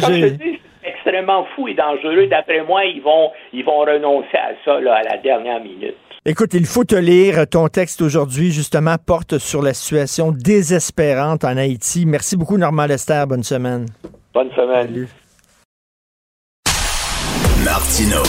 comme 0.00 0.14
je 0.14 0.28
dis, 0.28 0.60
c'est 0.82 0.88
extrêmement 0.88 1.44
fou 1.56 1.66
et 1.66 1.74
dangereux. 1.74 2.28
D'après 2.28 2.62
moi, 2.62 2.84
ils 2.84 3.02
vont, 3.02 3.32
ils 3.52 3.64
vont 3.64 3.80
renoncer 3.80 4.36
à 4.36 4.52
ça 4.64 4.78
là, 4.80 4.94
à 4.94 5.02
la 5.02 5.16
dernière 5.16 5.58
minute. 5.60 5.96
Écoute, 6.30 6.52
il 6.52 6.66
faut 6.66 6.84
te 6.84 6.94
lire. 6.94 7.46
Ton 7.48 7.68
texte 7.68 8.02
aujourd'hui, 8.02 8.52
justement, 8.52 8.96
porte 8.98 9.38
sur 9.38 9.62
la 9.62 9.72
situation 9.72 10.30
désespérante 10.30 11.42
en 11.42 11.56
Haïti. 11.56 12.04
Merci 12.04 12.36
beaucoup, 12.36 12.58
Normand 12.58 12.84
Lester. 12.84 13.24
Bonne 13.26 13.42
semaine. 13.42 13.86
Bonne 14.34 14.50
semaine. 14.50 15.06
Martino. 17.64 18.22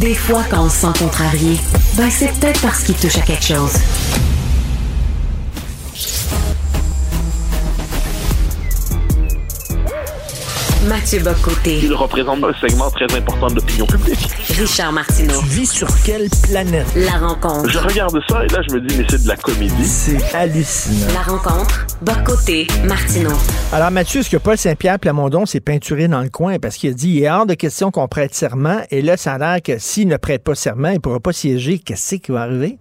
Des 0.00 0.14
fois, 0.14 0.42
quand 0.50 0.64
on 0.64 0.68
se 0.68 0.78
sent 0.78 0.98
contrarié, 0.98 1.54
ben 1.96 2.10
c'est 2.10 2.32
peut-être 2.40 2.60
parce 2.60 2.82
qu'il 2.82 2.96
touche 2.96 3.18
à 3.18 3.22
quelque 3.22 3.44
chose. 3.44 4.27
Mathieu 10.86 11.18
Bocoté. 11.20 11.80
Il 11.82 11.92
représente 11.92 12.42
un 12.44 12.52
segment 12.60 12.88
très 12.90 13.12
important 13.16 13.48
de 13.48 13.56
l'opinion 13.56 13.84
publique. 13.84 14.28
Richard 14.56 14.92
Martineau. 14.92 15.40
Tu 15.40 15.46
vis 15.46 15.66
sur 15.66 15.88
quelle 16.04 16.28
planète? 16.48 16.86
La 16.94 17.18
rencontre. 17.18 17.68
Je 17.68 17.78
regarde 17.78 18.16
ça 18.28 18.44
et 18.44 18.48
là, 18.48 18.60
je 18.68 18.74
me 18.74 18.80
dis, 18.80 18.96
mais 18.96 19.04
c'est 19.10 19.24
de 19.24 19.28
la 19.28 19.36
comédie. 19.36 19.84
C'est 19.84 20.22
hallucinant. 20.34 21.12
La 21.12 21.22
rencontre. 21.22 21.86
Bocoté. 22.00 22.68
Martineau. 22.84 23.34
Alors, 23.72 23.90
Mathieu, 23.90 24.20
est-ce 24.20 24.30
que 24.30 24.36
Paul 24.36 24.56
Saint-Pierre 24.56 25.00
Plamondon 25.00 25.46
s'est 25.46 25.60
peinturé 25.60 26.06
dans 26.06 26.22
le 26.22 26.30
coin? 26.30 26.60
Parce 26.60 26.76
qu'il 26.76 26.90
a 26.90 26.94
dit, 26.94 27.10
il 27.10 27.24
est 27.24 27.30
hors 27.30 27.46
de 27.46 27.54
question 27.54 27.90
qu'on 27.90 28.06
prête 28.06 28.34
serment. 28.34 28.80
Et 28.92 29.02
là, 29.02 29.16
ça 29.16 29.34
a 29.34 29.38
l'air 29.38 29.62
que 29.62 29.78
s'il 29.78 30.06
ne 30.06 30.16
prête 30.16 30.44
pas 30.44 30.54
serment, 30.54 30.90
il 30.90 30.94
ne 30.94 31.00
pourra 31.00 31.18
pas 31.18 31.32
siéger. 31.32 31.80
Qu'est-ce 31.80 32.14
qui 32.16 32.30
va 32.30 32.42
arriver? 32.42 32.78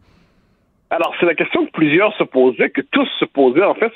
Alors, 0.90 1.14
c'est 1.20 1.26
la 1.26 1.36
question 1.36 1.66
que 1.66 1.72
plusieurs 1.72 2.16
se 2.16 2.24
posaient, 2.24 2.70
que 2.70 2.82
tous 2.82 3.10
se 3.20 3.26
posaient, 3.26 3.64
en 3.64 3.74
fait. 3.74 3.92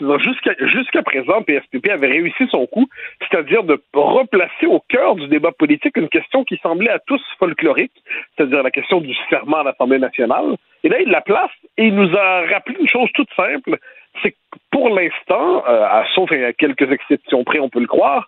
Jusqu'à 0.60 1.02
présent, 1.04 1.42
PSPP 1.42 1.90
avait 1.90 2.08
réussi 2.08 2.48
son 2.50 2.66
coup, 2.68 2.88
c'est-à-dire 3.20 3.64
de 3.64 3.82
replacer 3.94 4.66
au 4.66 4.82
cœur 4.90 5.16
du 5.16 5.28
débat 5.28 5.52
politique 5.54 5.96
une 5.96 6.10
question 6.10 6.44
qui 6.44 6.58
semblait 6.62 6.90
à 6.90 7.00
tous 7.00 7.22
folklorique, 7.40 7.94
c'est-à-dire 8.36 8.62
la 8.62 8.72
question 8.72 9.00
du 9.00 9.16
serment 9.30 9.60
à 9.60 9.64
l'Assemblée 9.64 10.00
nationale. 10.00 10.58
Et 10.84 10.90
là, 10.90 11.00
il 11.00 11.10
la 11.10 11.22
place 11.22 11.52
et 11.78 11.86
il 11.86 11.96
nous 11.96 12.14
a 12.16 12.42
rappelé 12.54 12.76
une 12.80 12.90
chose 12.90 13.10
toute 13.14 13.30
simple, 13.36 13.78
c'est 14.22 14.32
que 14.32 14.38
pour 14.72 14.90
l'instant, 14.90 15.64
euh, 15.68 16.04
sauf 16.14 16.32
à 16.32 16.52
quelques 16.54 16.92
exceptions 16.92 17.44
près, 17.46 17.60
on 17.60 17.70
peut 17.70 17.80
le 17.80 17.88
croire, 17.88 18.28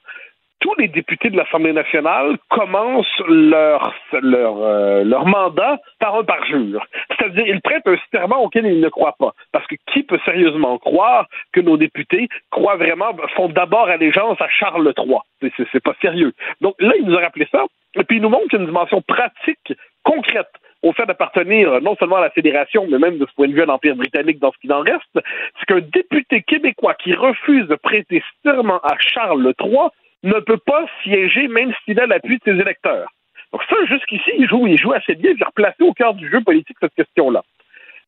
tous 0.64 0.74
les 0.80 0.88
députés 0.88 1.30
de 1.30 1.36
l'Assemblée 1.36 1.74
nationale 1.74 2.38
commencent 2.50 3.22
leur 3.28 3.94
leur, 4.22 4.56
euh, 4.62 5.04
leur 5.04 5.26
mandat 5.26 5.78
par 6.00 6.16
un 6.16 6.24
parjure. 6.24 6.88
C'est-à-dire, 7.10 7.46
ils 7.46 7.60
prêtent 7.60 7.86
un 7.86 7.98
serment 8.12 8.42
auquel 8.42 8.66
ils 8.66 8.80
ne 8.80 8.88
croient 8.88 9.16
pas. 9.20 9.34
Parce 9.52 9.68
que 9.68 9.76
qui 9.92 10.04
peut 10.04 10.20
sérieusement 10.24 10.78
croire 10.78 11.28
que 11.52 11.60
nos 11.60 11.76
députés 11.76 12.30
croient 12.50 12.78
vraiment, 12.78 13.14
font 13.36 13.50
d'abord 13.50 13.90
allégeance 13.90 14.40
à 14.40 14.48
Charles 14.48 14.94
III? 14.98 15.52
C'est 15.74 15.84
pas 15.84 15.96
sérieux. 16.02 16.32
Donc 16.62 16.76
là, 16.80 16.94
il 16.98 17.06
nous 17.06 17.18
a 17.18 17.20
rappelé 17.20 17.46
ça, 17.52 17.66
et 17.96 18.06
puis 18.06 18.18
il 18.18 18.22
nous 18.22 18.30
montre 18.30 18.56
une 18.56 18.66
dimension 18.66 19.02
pratique, 19.02 19.74
concrète 20.04 20.48
au 20.82 20.92
fait 20.92 21.06
d'appartenir 21.06 21.72
retenir 21.72 21.82
non 21.82 21.96
seulement 21.98 22.20
la 22.20 22.30
fédération, 22.30 22.86
mais 22.90 23.00
même 23.00 23.18
de 23.18 23.26
ce 23.26 23.34
point 23.36 23.48
de 23.48 23.54
vue 23.54 23.62
à 23.62 23.66
l'Empire 23.66 23.96
britannique 23.96 24.40
dans 24.40 24.52
ce 24.52 24.58
qu'il 24.60 24.72
en 24.72 24.82
reste, 24.82 25.20
c'est 25.60 25.66
qu'un 25.66 25.82
député 25.82 26.42
québécois 26.42 26.94
qui 26.94 27.14
refuse 27.14 27.68
de 27.68 27.76
prêter 27.76 28.24
serment 28.44 28.80
à 28.84 28.96
Charles 29.00 29.54
III 29.60 29.90
ne 30.24 30.40
peut 30.40 30.58
pas 30.58 30.86
siéger 31.04 31.48
même 31.48 31.74
s'il 31.84 32.00
a 32.00 32.08
l'appui 32.08 32.38
de 32.38 32.44
ses 32.44 32.60
électeurs. 32.60 33.08
Donc 33.52 33.62
ça, 33.70 33.76
jusqu'ici, 33.86 34.32
il 34.38 34.48
joue, 34.48 34.66
il 34.68 34.80
joue 34.80 34.94
assez 34.94 35.16
bien, 35.16 35.32
il 35.36 35.44
a 35.44 35.48
replacé 35.48 35.84
au 35.84 35.94
cœur 35.94 36.16
du 36.16 36.30
jeu 36.30 36.42
politique 36.42 36.78
cette 36.82 36.96
question-là. 36.96 37.44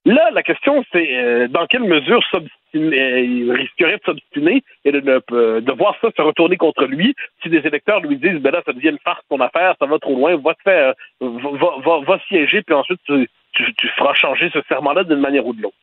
Là, 0.06 0.30
la 0.32 0.44
question, 0.44 0.84
c'est 0.92 1.18
euh, 1.18 1.48
dans 1.48 1.66
quelle 1.66 1.84
mesure 1.84 2.22
euh, 2.36 3.20
il 3.22 3.52
risquerait 3.52 3.98
de 3.98 4.04
s'obstiner 4.06 4.62
et 4.84 4.92
de, 4.92 5.00
de, 5.00 5.72
voir 5.72 5.96
ça 6.00 6.10
se 6.16 6.22
retourner 6.22 6.58
contre 6.58 6.86
lui 6.86 7.16
si 7.42 7.50
des 7.50 7.66
électeurs 7.66 8.02
lui 8.02 8.18
disent 8.18 8.40
ben 8.40 8.52
là, 8.52 8.62
ça 8.66 8.74
devient 8.74 8.90
une 8.90 9.00
farce 9.00 9.24
ton 9.30 9.40
affaire, 9.40 9.76
ça 9.80 9.88
va 9.88 9.98
trop 9.98 10.16
loin, 10.16 10.36
va 10.38 10.54
te 10.54 10.62
faire 10.62 10.94
va, 11.22 12.00
va, 12.06 12.20
siéger, 12.28 12.62
puis 12.62 12.76
ensuite 12.76 13.00
tu, 13.06 13.28
tu, 13.54 13.88
feras 13.98 14.14
changer 14.14 14.52
ce 14.54 14.60
serment-là 14.68 15.06
d'une 15.06 15.22
manière 15.22 15.46
ou 15.48 15.54
de 15.54 15.64
l'autre. 15.64 15.76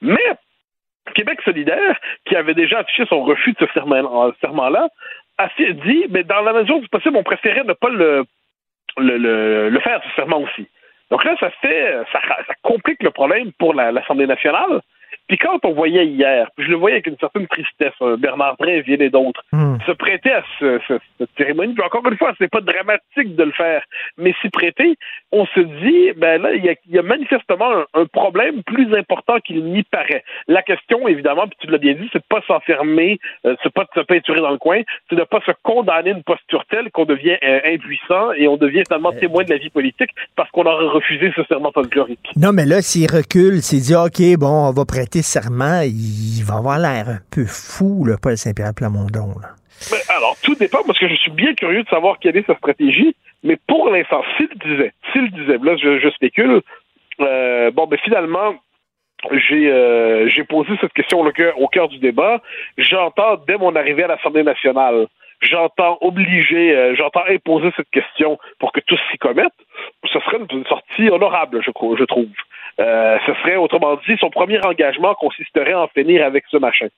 Mais 0.00 0.34
Québec 1.14 1.40
solidaire, 1.44 1.96
qui 2.24 2.34
avait 2.34 2.54
déjà 2.54 2.80
affiché 2.80 3.04
son 3.06 3.22
refus 3.22 3.52
de 3.52 3.66
ce 3.66 4.34
serment-là, 4.40 4.88
a 5.44 5.72
dit, 5.72 6.06
mais 6.10 6.24
dans 6.24 6.40
la 6.42 6.52
mesure 6.52 6.80
du 6.80 6.88
possible, 6.88 7.16
on 7.16 7.22
préférait 7.22 7.64
ne 7.64 7.72
pas 7.72 7.88
le, 7.88 8.24
le, 8.98 9.68
le 9.68 9.80
faire, 9.80 10.00
ce 10.08 10.14
serment 10.14 10.40
aussi. 10.40 10.68
Donc 11.10 11.24
là, 11.24 11.34
ça 11.40 11.50
fait, 11.62 11.96
ça, 12.12 12.20
ça 12.46 12.54
complique 12.62 13.02
le 13.02 13.10
problème 13.10 13.52
pour 13.58 13.74
l'Assemblée 13.74 14.26
nationale. 14.26 14.80
Puis 15.30 15.38
quand 15.38 15.64
on 15.64 15.72
voyait 15.74 16.06
hier, 16.06 16.48
je 16.58 16.66
le 16.66 16.74
voyais 16.74 16.96
avec 16.96 17.06
une 17.06 17.16
certaine 17.20 17.46
tristesse, 17.46 17.92
euh, 18.02 18.16
Bernard 18.16 18.56
Drinville 18.58 19.00
et 19.00 19.10
d'autres, 19.10 19.44
hmm. 19.52 19.76
se 19.86 19.92
prêter 19.92 20.32
à 20.32 20.42
ce, 20.58 20.80
cette 20.88 21.30
cérémonie. 21.38 21.72
Puis 21.72 21.84
encore 21.84 22.04
une 22.10 22.18
fois, 22.18 22.32
c'est 22.36 22.50
pas 22.50 22.60
dramatique 22.60 23.36
de 23.36 23.44
le 23.44 23.52
faire, 23.52 23.80
mais 24.18 24.34
s'y 24.42 24.48
prêter, 24.48 24.96
on 25.30 25.46
se 25.46 25.60
dit, 25.60 26.10
ben 26.16 26.42
là, 26.42 26.52
il 26.52 26.64
y 26.64 26.98
a, 26.98 27.02
manifestement 27.02 27.70
un, 27.94 28.06
problème 28.06 28.64
plus 28.64 28.92
important 28.92 29.38
qu'il 29.38 29.64
n'y 29.66 29.84
paraît. 29.84 30.24
La 30.48 30.62
question, 30.62 31.06
évidemment, 31.06 31.46
puis 31.46 31.56
tu 31.60 31.68
l'as 31.68 31.78
bien 31.78 31.94
dit, 31.94 32.10
c'est 32.12 32.18
de 32.18 32.24
pas 32.28 32.42
s'enfermer, 32.48 33.20
euh, 33.46 33.54
c'est 33.62 33.72
pas 33.72 33.84
de 33.84 34.00
se 34.00 34.04
peinturer 34.04 34.40
dans 34.40 34.50
le 34.50 34.58
coin, 34.58 34.80
c'est 35.08 35.14
de 35.14 35.22
pas 35.22 35.40
se 35.46 35.52
condamner 35.62 36.10
une 36.10 36.24
posture 36.24 36.64
telle 36.68 36.90
qu'on 36.90 37.04
devient 37.04 37.36
euh, 37.44 37.60
impuissant 37.66 38.32
et 38.32 38.48
on 38.48 38.56
devient 38.56 38.82
tellement 38.82 39.12
témoin 39.12 39.44
de 39.44 39.50
la 39.50 39.58
vie 39.58 39.70
politique 39.70 40.10
parce 40.34 40.50
qu'on 40.50 40.64
aurait 40.64 40.88
refusé 40.88 41.32
ce 41.36 41.44
serment 41.44 41.70
folklorique. 41.70 42.32
Non, 42.34 42.50
mais 42.52 42.66
là, 42.66 42.82
s'il 42.82 43.08
recule, 43.08 43.62
s'il 43.62 43.82
dit, 43.82 43.94
OK, 43.94 44.36
bon, 44.36 44.68
on 44.68 44.72
va 44.72 44.84
prêter 44.84 45.19
serment, 45.22 45.82
il 45.82 46.42
va 46.44 46.56
avoir 46.56 46.78
l'air 46.78 47.08
un 47.08 47.18
peu 47.30 47.44
fou, 47.46 48.04
le 48.04 48.16
Paul 48.16 48.36
Saint-Pierre 48.36 48.74
Plamondon. 48.74 49.34
alors, 50.08 50.36
tout 50.42 50.54
dépend, 50.54 50.82
parce 50.84 50.98
que 50.98 51.08
je 51.08 51.14
suis 51.14 51.30
bien 51.30 51.54
curieux 51.54 51.82
de 51.82 51.88
savoir 51.88 52.18
quelle 52.18 52.36
est 52.36 52.46
sa 52.46 52.56
stratégie, 52.56 53.14
mais 53.42 53.56
pour 53.66 53.90
l'instant, 53.90 54.22
s'il 54.36 54.48
disait, 54.58 54.92
s'il 55.12 55.30
disait, 55.30 55.58
là, 55.62 55.76
je, 55.76 56.10
spécule, 56.10 56.60
euh, 57.20 57.70
bon, 57.70 57.86
ben 57.86 57.98
finalement, 58.02 58.54
j'ai 59.32 59.70
euh, 59.70 60.28
posé 60.48 60.70
cette 60.80 60.92
question 60.92 61.20
au 61.20 61.68
cœur 61.68 61.88
du 61.88 61.98
débat. 61.98 62.40
J'entends 62.78 63.36
dès 63.46 63.56
mon 63.56 63.76
arrivée 63.76 64.04
à 64.04 64.08
l'Assemblée 64.08 64.42
nationale, 64.42 65.06
j'entends 65.40 65.98
obliger, 66.00 66.74
euh, 66.74 66.94
j'entends 66.94 67.24
imposer 67.28 67.70
cette 67.76 67.90
question 67.90 68.38
pour 68.58 68.72
que 68.72 68.80
tous 68.80 68.98
s'y 69.10 69.18
commettent. 69.18 69.52
Ce 70.12 70.18
serait 70.20 70.38
une, 70.50 70.66
sortie 70.66 71.08
honorable, 71.10 71.62
je, 71.62 71.70
je 71.70 72.04
trouve. 72.04 72.28
Euh, 72.78 73.18
ce 73.26 73.34
serait, 73.34 73.56
autrement 73.56 73.98
dit, 74.06 74.16
son 74.20 74.30
premier 74.30 74.64
engagement 74.64 75.14
consisterait 75.14 75.72
à 75.72 75.82
en 75.82 75.88
finir 75.88 76.24
avec 76.24 76.44
ce 76.50 76.56
machin. 76.56 76.88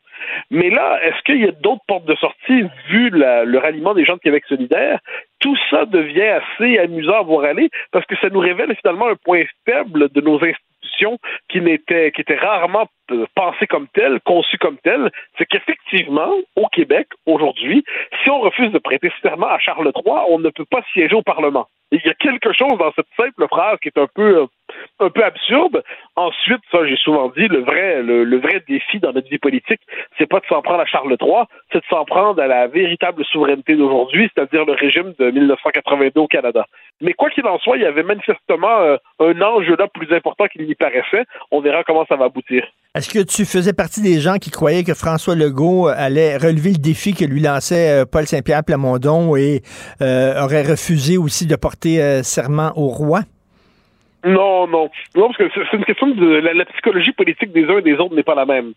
Mais 0.51 0.71
là, 0.71 0.99
est-ce 1.03 1.23
qu'il 1.23 1.45
y 1.45 1.49
a 1.49 1.53
d'autres 1.53 1.85
portes 1.87 2.05
de 2.05 2.15
sortie, 2.17 2.65
vu 2.89 3.11
le 3.11 3.59
ralliement 3.59 3.95
des 3.95 4.05
gens 4.05 4.15
de 4.15 4.21
Québec 4.21 4.45
solidaire? 4.49 5.01
Tout 5.41 5.57
ça 5.71 5.87
devient 5.87 6.39
assez 6.41 6.79
amusant 6.79 7.19
à 7.19 7.23
voir 7.23 7.45
aller, 7.45 7.71
parce 7.91 8.07
que 8.07 8.17
ça 8.21 8.29
nous 8.29 8.41
révèle 8.41 8.75
finalement 8.77 9.09
un 9.09 9.17
point 9.17 9.43
faible 9.65 10.09
de 10.11 10.21
nos 10.21 10.37
institutions 10.37 11.19
qui 11.49 11.61
n'étaient, 11.61 12.13
qui 12.13 12.21
étaient 12.21 12.37
rarement 12.37 12.87
euh, 13.11 13.27
pensées 13.35 13.67
comme 13.67 13.89
telles, 13.89 14.21
conçues 14.21 14.59
comme 14.59 14.79
telles, 14.79 15.11
c'est 15.39 15.47
qu'effectivement, 15.47 16.33
au 16.57 16.67
Québec, 16.69 17.09
aujourd'hui, 17.27 17.85
si 18.23 18.31
on 18.31 18.41
refuse 18.41 18.71
de 18.73 18.79
prêter 18.79 19.11
serment 19.23 19.49
à 19.49 19.59
Charles 19.59 19.91
III, 19.95 20.17
on 20.29 20.39
ne 20.39 20.51
peut 20.51 20.67
pas 20.71 20.83
siéger 20.93 21.15
au 21.15 21.23
Parlement. 21.23 21.67
Il 21.91 22.01
y 22.05 22.09
a 22.09 22.15
quelque 22.15 22.53
chose 22.53 22.79
dans 22.79 22.93
cette 22.97 23.09
simple 23.17 23.47
phrase 23.49 23.79
qui 23.83 23.89
est 23.89 23.99
un 23.99 24.09
peu, 24.15 24.43
euh, 24.43 24.47
un 25.01 25.11
peu 25.11 25.25
absurde. 25.25 25.83
Ensuite, 26.17 26.61
ça, 26.71 26.87
j'ai 26.87 26.97
souvent 26.97 27.29
dit, 27.37 27.49
le 27.49 27.61
vrai, 27.61 28.63
défi 28.69 29.01
dans 29.01 29.13
notre 29.13 29.29
vie 29.29 29.39
politique, 29.39 29.81
c'est 30.19 30.27
pas 30.27 30.41
de 30.41 30.47
s'en 30.47 30.63
prendre 30.63 30.81
à 30.81 30.87
Charles 30.87 31.17
III, 31.21 31.45
c'est 31.73 31.81
de 31.81 31.87
s'en 31.89 32.05
prendre 32.05 32.41
à 32.41 32.47
la 32.47 32.67
véritable 32.69 33.25
souveraineté 33.25 33.77
d'aujourd'hui, 33.77 34.31
c'est-à-dire 34.35 34.65
le 34.65 34.73
régime 34.73 35.15
de 35.19 35.31
1982 35.31 36.21
au 36.21 36.27
Canada. 36.27 36.67
Mais 37.01 37.13
quoi 37.15 37.31
qu'il 37.31 37.47
en 37.47 37.59
soit, 37.59 37.77
il 37.77 37.83
y 37.83 37.87
avait 37.87 38.03
manifestement 38.03 38.81
euh, 38.81 38.97
un 39.21 39.41
enjeu 39.41 39.77
là 39.77 39.89
plus 39.89 40.15
important 40.15 40.47
qu'il 40.47 40.67
n'y 40.67 40.75
paraissait. 40.75 41.25
On 41.51 41.61
verra 41.61 41.83
comment 41.85 42.07
ça 42.07 42.17
va 42.17 42.27
aboutir. 42.27 42.65
Est-ce 42.95 43.09
que 43.09 43.21
tu 43.21 43.47
faisais 43.47 43.73
partie 43.73 44.03
des 44.03 44.21
gens 44.21 44.37
qui 44.37 44.51
croyaient 44.51 44.85
que 44.85 44.93
François 44.93 45.35
Legault 45.35 45.89
allait 45.89 46.37
relever 46.37 46.73
le 46.73 46.79
défi 46.79 47.15
que 47.15 47.25
lui 47.25 47.41
lançait 47.41 48.03
euh, 48.03 48.05
Paul 48.05 48.27
Saint-Pierre 48.27 48.65
Plamondon 48.65 49.35
et 49.35 49.63
euh, 50.03 50.45
aurait 50.45 50.63
refusé 50.63 51.17
aussi 51.17 51.47
de 51.47 51.57
porter 51.57 52.03
euh, 52.03 52.23
serment 52.23 52.71
au 52.77 52.89
roi? 52.89 53.23
Non, 54.25 54.67
non. 54.67 54.91
Non, 55.17 55.29
parce 55.29 55.37
que 55.37 55.51
c'est 55.55 55.77
une 55.77 55.85
question 55.85 56.09
de 56.09 56.37
la, 56.37 56.65
psychologie 56.67 57.13
politique 57.13 57.53
des 57.53 57.65
uns 57.65 57.79
et 57.79 57.83
des 57.83 57.95
autres 57.95 58.15
n'est 58.15 58.23
pas 58.23 58.35
la 58.35 58.47
même. 58.47 58.73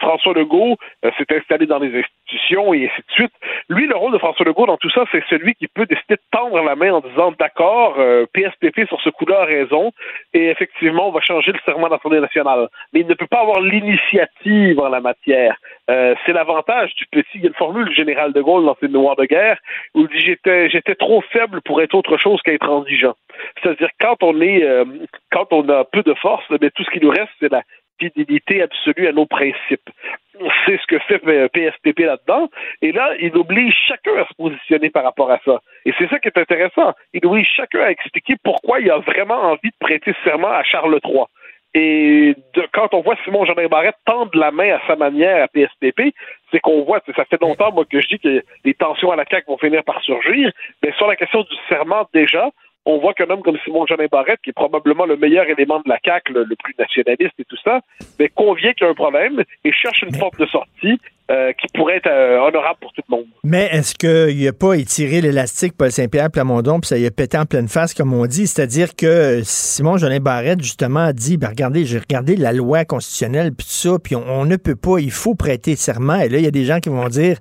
François 0.00 0.34
Legault 0.34 0.76
s'est 1.02 1.36
installé 1.36 1.66
dans 1.66 1.78
les 1.78 1.88
institutions 1.88 2.74
et 2.74 2.86
ainsi 2.86 3.02
de 3.06 3.12
suite. 3.12 3.32
Lui, 3.68 3.86
le 3.86 3.96
rôle 3.96 4.12
de 4.12 4.18
François 4.18 4.44
Legault 4.44 4.66
dans 4.66 4.76
tout 4.76 4.90
ça, 4.90 5.04
c'est 5.12 5.22
celui 5.30 5.54
qui 5.54 5.68
peut 5.68 5.86
décider 5.86 6.16
de 6.16 6.20
tendre 6.30 6.62
la 6.62 6.74
main 6.74 6.92
en 6.92 7.00
disant 7.00 7.32
d'accord, 7.38 7.96
PSPP 8.32 8.86
sur 8.88 9.00
ce 9.00 9.10
coup-là 9.10 9.42
a 9.42 9.44
raison, 9.44 9.92
et 10.34 10.48
effectivement, 10.48 11.08
on 11.08 11.12
va 11.12 11.20
changer 11.20 11.52
le 11.52 11.58
serment 11.64 11.88
d'Assemblée 11.88 12.20
nationale. 12.20 12.68
Mais 12.92 13.00
il 13.00 13.06
ne 13.06 13.14
peut 13.14 13.26
pas 13.26 13.40
avoir 13.40 13.60
l'initiative 13.60 14.80
en 14.80 14.88
la 14.88 15.00
matière. 15.00 15.56
Euh, 15.90 16.14
c'est 16.24 16.32
l'avantage 16.32 16.94
du 16.96 17.06
petit. 17.06 17.28
Il 17.36 17.42
y 17.42 17.44
a 17.44 17.48
une 17.48 17.54
formule 17.54 17.88
du 17.88 17.94
général 17.94 18.32
de 18.32 18.42
Gaulle 18.42 18.64
dans 18.64 18.76
ses 18.80 18.88
mémoires 18.88 19.16
de 19.16 19.24
guerre 19.24 19.58
où 19.94 20.02
il 20.02 20.08
dit 20.08 20.24
j'étais 20.24 20.68
j'étais 20.68 20.94
trop 20.94 21.22
faible 21.32 21.60
pour 21.62 21.80
être 21.80 21.94
autre 21.94 22.18
chose 22.18 22.40
qu'être 22.42 22.60
transigeant. 22.60 23.14
C'est-à-dire 23.62 23.88
quand 24.00 24.22
on 24.22 24.40
est 24.40 24.64
euh, 24.64 24.84
quand 25.30 25.52
on 25.52 25.68
a 25.68 25.84
peu 25.84 26.02
de 26.02 26.14
force, 26.14 26.44
mais 26.50 26.70
tout 26.70 26.84
ce 26.84 26.90
qui 26.90 27.00
nous 27.00 27.10
reste 27.10 27.30
c'est 27.40 27.52
la 27.52 27.62
fidélité 27.98 28.62
absolue 28.62 29.08
à 29.08 29.12
nos 29.12 29.26
principes. 29.26 29.90
C'est 30.64 30.78
ce 30.80 30.86
que 30.86 30.98
fait 31.00 31.18
PSPP 31.48 32.00
là-dedans. 32.00 32.48
Et 32.80 32.92
là, 32.92 33.12
il 33.18 33.36
oblige 33.36 33.74
chacun 33.88 34.16
à 34.18 34.26
se 34.26 34.34
positionner 34.36 34.88
par 34.90 35.02
rapport 35.02 35.30
à 35.30 35.40
ça. 35.44 35.60
Et 35.84 35.92
c'est 35.98 36.08
ça 36.08 36.20
qui 36.20 36.28
est 36.28 36.38
intéressant. 36.38 36.92
Il 37.12 37.26
oblige 37.26 37.48
chacun 37.48 37.80
à 37.80 37.90
expliquer 37.90 38.34
pourquoi 38.44 38.80
il 38.80 38.90
a 38.90 38.98
vraiment 38.98 39.50
envie 39.50 39.70
de 39.70 39.76
prêter 39.80 40.14
serment 40.24 40.48
à 40.48 40.62
Charles 40.62 41.00
III. 41.04 41.24
Et 41.74 42.34
quand 42.72 42.94
on 42.94 43.02
voit 43.02 43.16
Simon 43.24 43.44
Jean 43.44 43.54
Barrette 43.68 43.96
tendre 44.06 44.30
la 44.38 44.50
main 44.50 44.76
à 44.76 44.80
sa 44.86 44.96
manière 44.96 45.44
à 45.44 45.48
PSPP, 45.48 46.14
c'est 46.50 46.60
qu'on 46.60 46.82
voit, 46.82 47.00
ça 47.14 47.24
fait 47.26 47.40
longtemps 47.42 47.72
moi 47.72 47.84
que 47.84 48.00
je 48.00 48.08
dis 48.08 48.18
que 48.18 48.42
les 48.64 48.74
tensions 48.74 49.10
à 49.10 49.16
la 49.16 49.26
CAQ 49.26 49.46
vont 49.48 49.58
finir 49.58 49.84
par 49.84 50.00
surgir, 50.02 50.50
mais 50.82 50.92
sur 50.92 51.06
la 51.06 51.16
question 51.16 51.42
du 51.42 51.56
serment 51.68 52.08
déjà, 52.14 52.50
on 52.88 52.96
voit 52.98 53.12
qu'un 53.12 53.28
homme 53.28 53.42
comme 53.42 53.58
Simon 53.64 53.84
Jean 53.86 53.96
Barrette, 54.10 54.40
qui 54.42 54.50
est 54.50 54.54
probablement 54.54 55.04
le 55.04 55.18
meilleur 55.18 55.46
élément 55.46 55.78
de 55.80 55.88
la 55.90 55.98
CAQ, 56.02 56.32
le, 56.32 56.56
plus 56.56 56.74
nationaliste 56.78 57.34
et 57.38 57.44
tout 57.44 57.58
ça, 57.62 57.82
mais 58.18 58.28
convient 58.30 58.72
qu'il 58.72 58.86
y 58.86 58.88
a 58.88 58.90
un 58.90 58.94
problème 58.94 59.44
et 59.62 59.72
cherche 59.72 60.00
une 60.00 60.16
porte 60.18 60.38
de 60.38 60.46
sortie 60.46 60.98
euh, 61.30 61.52
qui 61.52 61.66
pourrait 61.74 61.96
être 61.96 62.08
euh, 62.08 62.38
honorable 62.38 62.78
pour 62.80 62.90
tout 62.94 63.02
le 63.06 63.16
monde. 63.16 63.26
Mais 63.44 63.68
est-ce 63.70 63.94
qu'il 63.94 64.42
n'a 64.42 64.52
pas 64.54 64.74
étiré 64.74 65.20
l'élastique 65.20 65.76
Paul 65.76 65.90
Saint-Pierre 65.90 66.30
Plamondon 66.30 66.80
puis 66.80 66.88
ça 66.88 66.96
y 66.96 67.04
a 67.04 67.10
pété 67.10 67.36
en 67.36 67.44
pleine 67.44 67.68
face, 67.68 67.92
comme 67.92 68.14
on 68.14 68.24
dit? 68.24 68.46
C'est-à-dire 68.46 68.96
que 68.96 69.42
Simon 69.44 69.98
Jolin 69.98 70.20
Barrette, 70.20 70.62
justement, 70.62 71.00
a 71.00 71.12
dit 71.12 71.36
ben, 71.36 71.48
regardez, 71.48 71.84
j'ai 71.84 71.98
regardé 71.98 72.34
la 72.34 72.54
loi 72.54 72.86
constitutionnelle 72.86 73.52
puis 73.52 73.66
tout 73.66 73.72
ça, 73.72 73.98
puis 74.02 74.16
on, 74.16 74.46
ne 74.46 74.56
peut 74.56 74.74
pas, 74.74 75.00
il 75.00 75.10
faut 75.10 75.34
prêter 75.34 75.76
serment. 75.76 76.18
Et 76.18 76.30
là, 76.30 76.38
il 76.38 76.44
y 76.44 76.48
a 76.48 76.50
des 76.50 76.64
gens 76.64 76.80
qui 76.80 76.88
vont 76.88 77.08
dire 77.08 77.36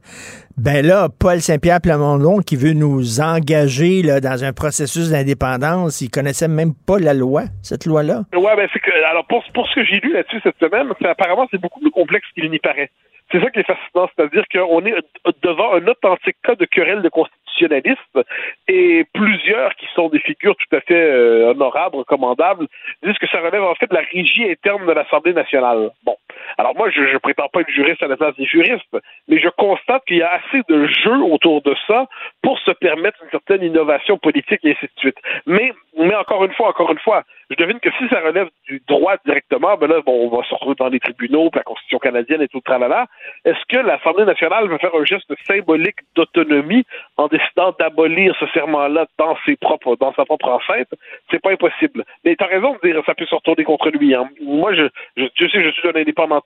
ben 0.58 0.86
là, 0.86 1.08
Paul 1.20 1.40
Saint-Pierre 1.40 1.80
Plamondon 1.82 2.40
qui 2.40 2.56
veut 2.56 2.74
nous 2.74 3.22
engager 3.22 4.02
là, 4.02 4.20
dans 4.20 4.44
un 4.44 4.52
processus 4.54 5.12
d'indépendance, 5.12 6.02
il 6.02 6.10
connaissait 6.10 6.48
même 6.48 6.74
pas 6.74 6.98
la 7.00 7.14
loi, 7.14 7.44
cette 7.62 7.86
loi-là. 7.86 8.24
Ouais, 8.34 8.56
ben 8.58 8.68
c'est 8.74 8.80
que 8.80 8.92
alors 9.10 9.26
pour, 9.28 9.44
pour 9.54 9.68
ce 9.70 9.76
que 9.76 9.86
j'ai 9.86 10.00
lu 10.02 10.12
là-dessus 10.12 10.42
cette 10.44 10.58
semaine, 10.60 10.88
apparemment 11.06 11.48
c'est 11.52 11.62
beaucoup 11.62 11.80
plus 11.80 11.92
complexe 11.92 12.28
qu'il 12.34 12.50
n'y 12.50 12.60
paraît. 12.60 12.90
C'est 13.32 13.42
ça 13.42 13.50
qui 13.50 13.60
est 13.60 13.68
fascinant, 13.68 14.10
c'est-à-dire 14.16 14.46
qu'on 14.52 14.86
est 14.86 14.96
devant 15.44 15.74
un 15.74 15.86
authentique 15.88 16.38
cas 16.44 16.56
de 16.56 16.66
querelle 16.66 17.02
de 17.02 17.10
constitutionnalisme 17.10 18.24
et 18.68 19.06
plusieurs 19.14 19.76
qui 19.76 19.86
sont 19.96 20.10
des 20.10 20.20
figures 20.20 20.56
tout 20.56 20.76
à 20.76 20.82
fait 20.82 20.94
euh, 20.94 21.52
honorables, 21.52 21.98
recommandables, 21.98 22.68
disent 23.04 23.18
que 23.18 23.28
ça 23.28 23.42
relève 23.42 23.64
en 23.64 23.76
fait 23.76 23.90
de 23.90 23.96
la 23.96 24.04
régie 24.14 24.50
interne 24.50 24.86
de 24.86 24.92
l'Assemblée 24.92 25.34
nationale. 25.34 25.92
Bon. 26.04 26.16
Alors 26.58 26.76
moi, 26.76 26.90
je 26.90 27.02
ne 27.02 27.18
prétends 27.20 27.50
pas 27.50 27.62
être 27.62 27.70
juriste 27.70 28.02
à 28.02 28.08
la 28.08 28.18
place 28.18 28.36
des 28.36 28.46
juristes, 28.46 28.98
mais 29.28 29.40
je 29.40 29.50
constate 29.50 30.04
qu'il 30.06 30.18
y 30.18 30.24
a 30.24 30.34
assez 30.34 30.62
de 30.68 30.88
jeux 30.88 31.22
autour 31.24 31.62
de 31.62 31.76
ça 31.88 32.08
pour 32.42 32.58
se 32.60 32.72
permettre 32.72 33.18
une 33.24 33.30
certaine 33.30 33.64
innovation 33.64 34.18
politique 34.18 34.62
et 34.64 34.72
ainsi 34.72 34.86
de 34.86 35.00
suite. 35.00 35.18
Mais 35.46 35.74
mais 35.98 36.16
encore 36.16 36.46
une 36.46 36.54
fois, 36.54 36.70
encore 36.70 36.92
une 36.92 37.00
fois, 37.00 37.24
je 37.50 37.56
devine 37.56 37.80
que 37.80 37.90
si 37.98 38.08
ça 38.10 38.20
relève 38.20 38.50
du 38.68 38.82
droit 38.88 39.16
directement, 39.26 39.78
ben 39.78 39.88
là, 39.88 40.02
bon, 40.06 40.28
on 40.28 40.36
va 40.36 40.44
se 40.44 40.54
retrouver 40.54 40.76
dans 40.76 40.90
les 40.90 41.00
tribunaux, 41.00 41.50
puis 41.50 41.60
la 41.60 41.64
Constitution 41.64 41.98
canadienne 41.98 42.42
et 42.42 42.48
tout 42.48 42.62
tralala. 42.62 43.08
Est-ce 43.46 43.64
que 43.68 43.78
l'Assemblée 43.78 44.26
nationale 44.26 44.68
veut 44.68 44.78
faire 44.78 44.94
un 44.94 45.06
geste 45.06 45.32
symbolique 45.48 45.98
d'autonomie 46.16 46.86
en 47.18 47.28
décidant 47.28 47.74
d'abolir 47.80 48.36
ce 48.40 48.46
serment-là 48.48 49.08
dans 49.18 49.36
ses 49.46 49.56
propres, 49.56 49.96
dans 49.96 50.14
sa 50.14 50.26
propre 50.26 50.50
enceinte? 50.50 50.90
C'est 51.32 51.42
pas 51.42 51.52
impossible. 51.52 52.04
Mais 52.24 52.36
t'as 52.36 52.46
raison 52.46 52.78
de 52.82 52.88
dire 52.88 53.02
ça 53.06 53.16
peut 53.16 53.26
se 53.26 53.36
retourner 53.36 53.64
contre 53.64 53.90
lui. 53.90 54.14
Hein. 54.14 54.30
Moi, 54.42 54.76
je, 54.76 54.88
je, 55.16 55.26
tu 55.36 55.50
sais, 55.50 55.64
je 55.64 55.72
suis 55.72 55.88
un 55.88 55.96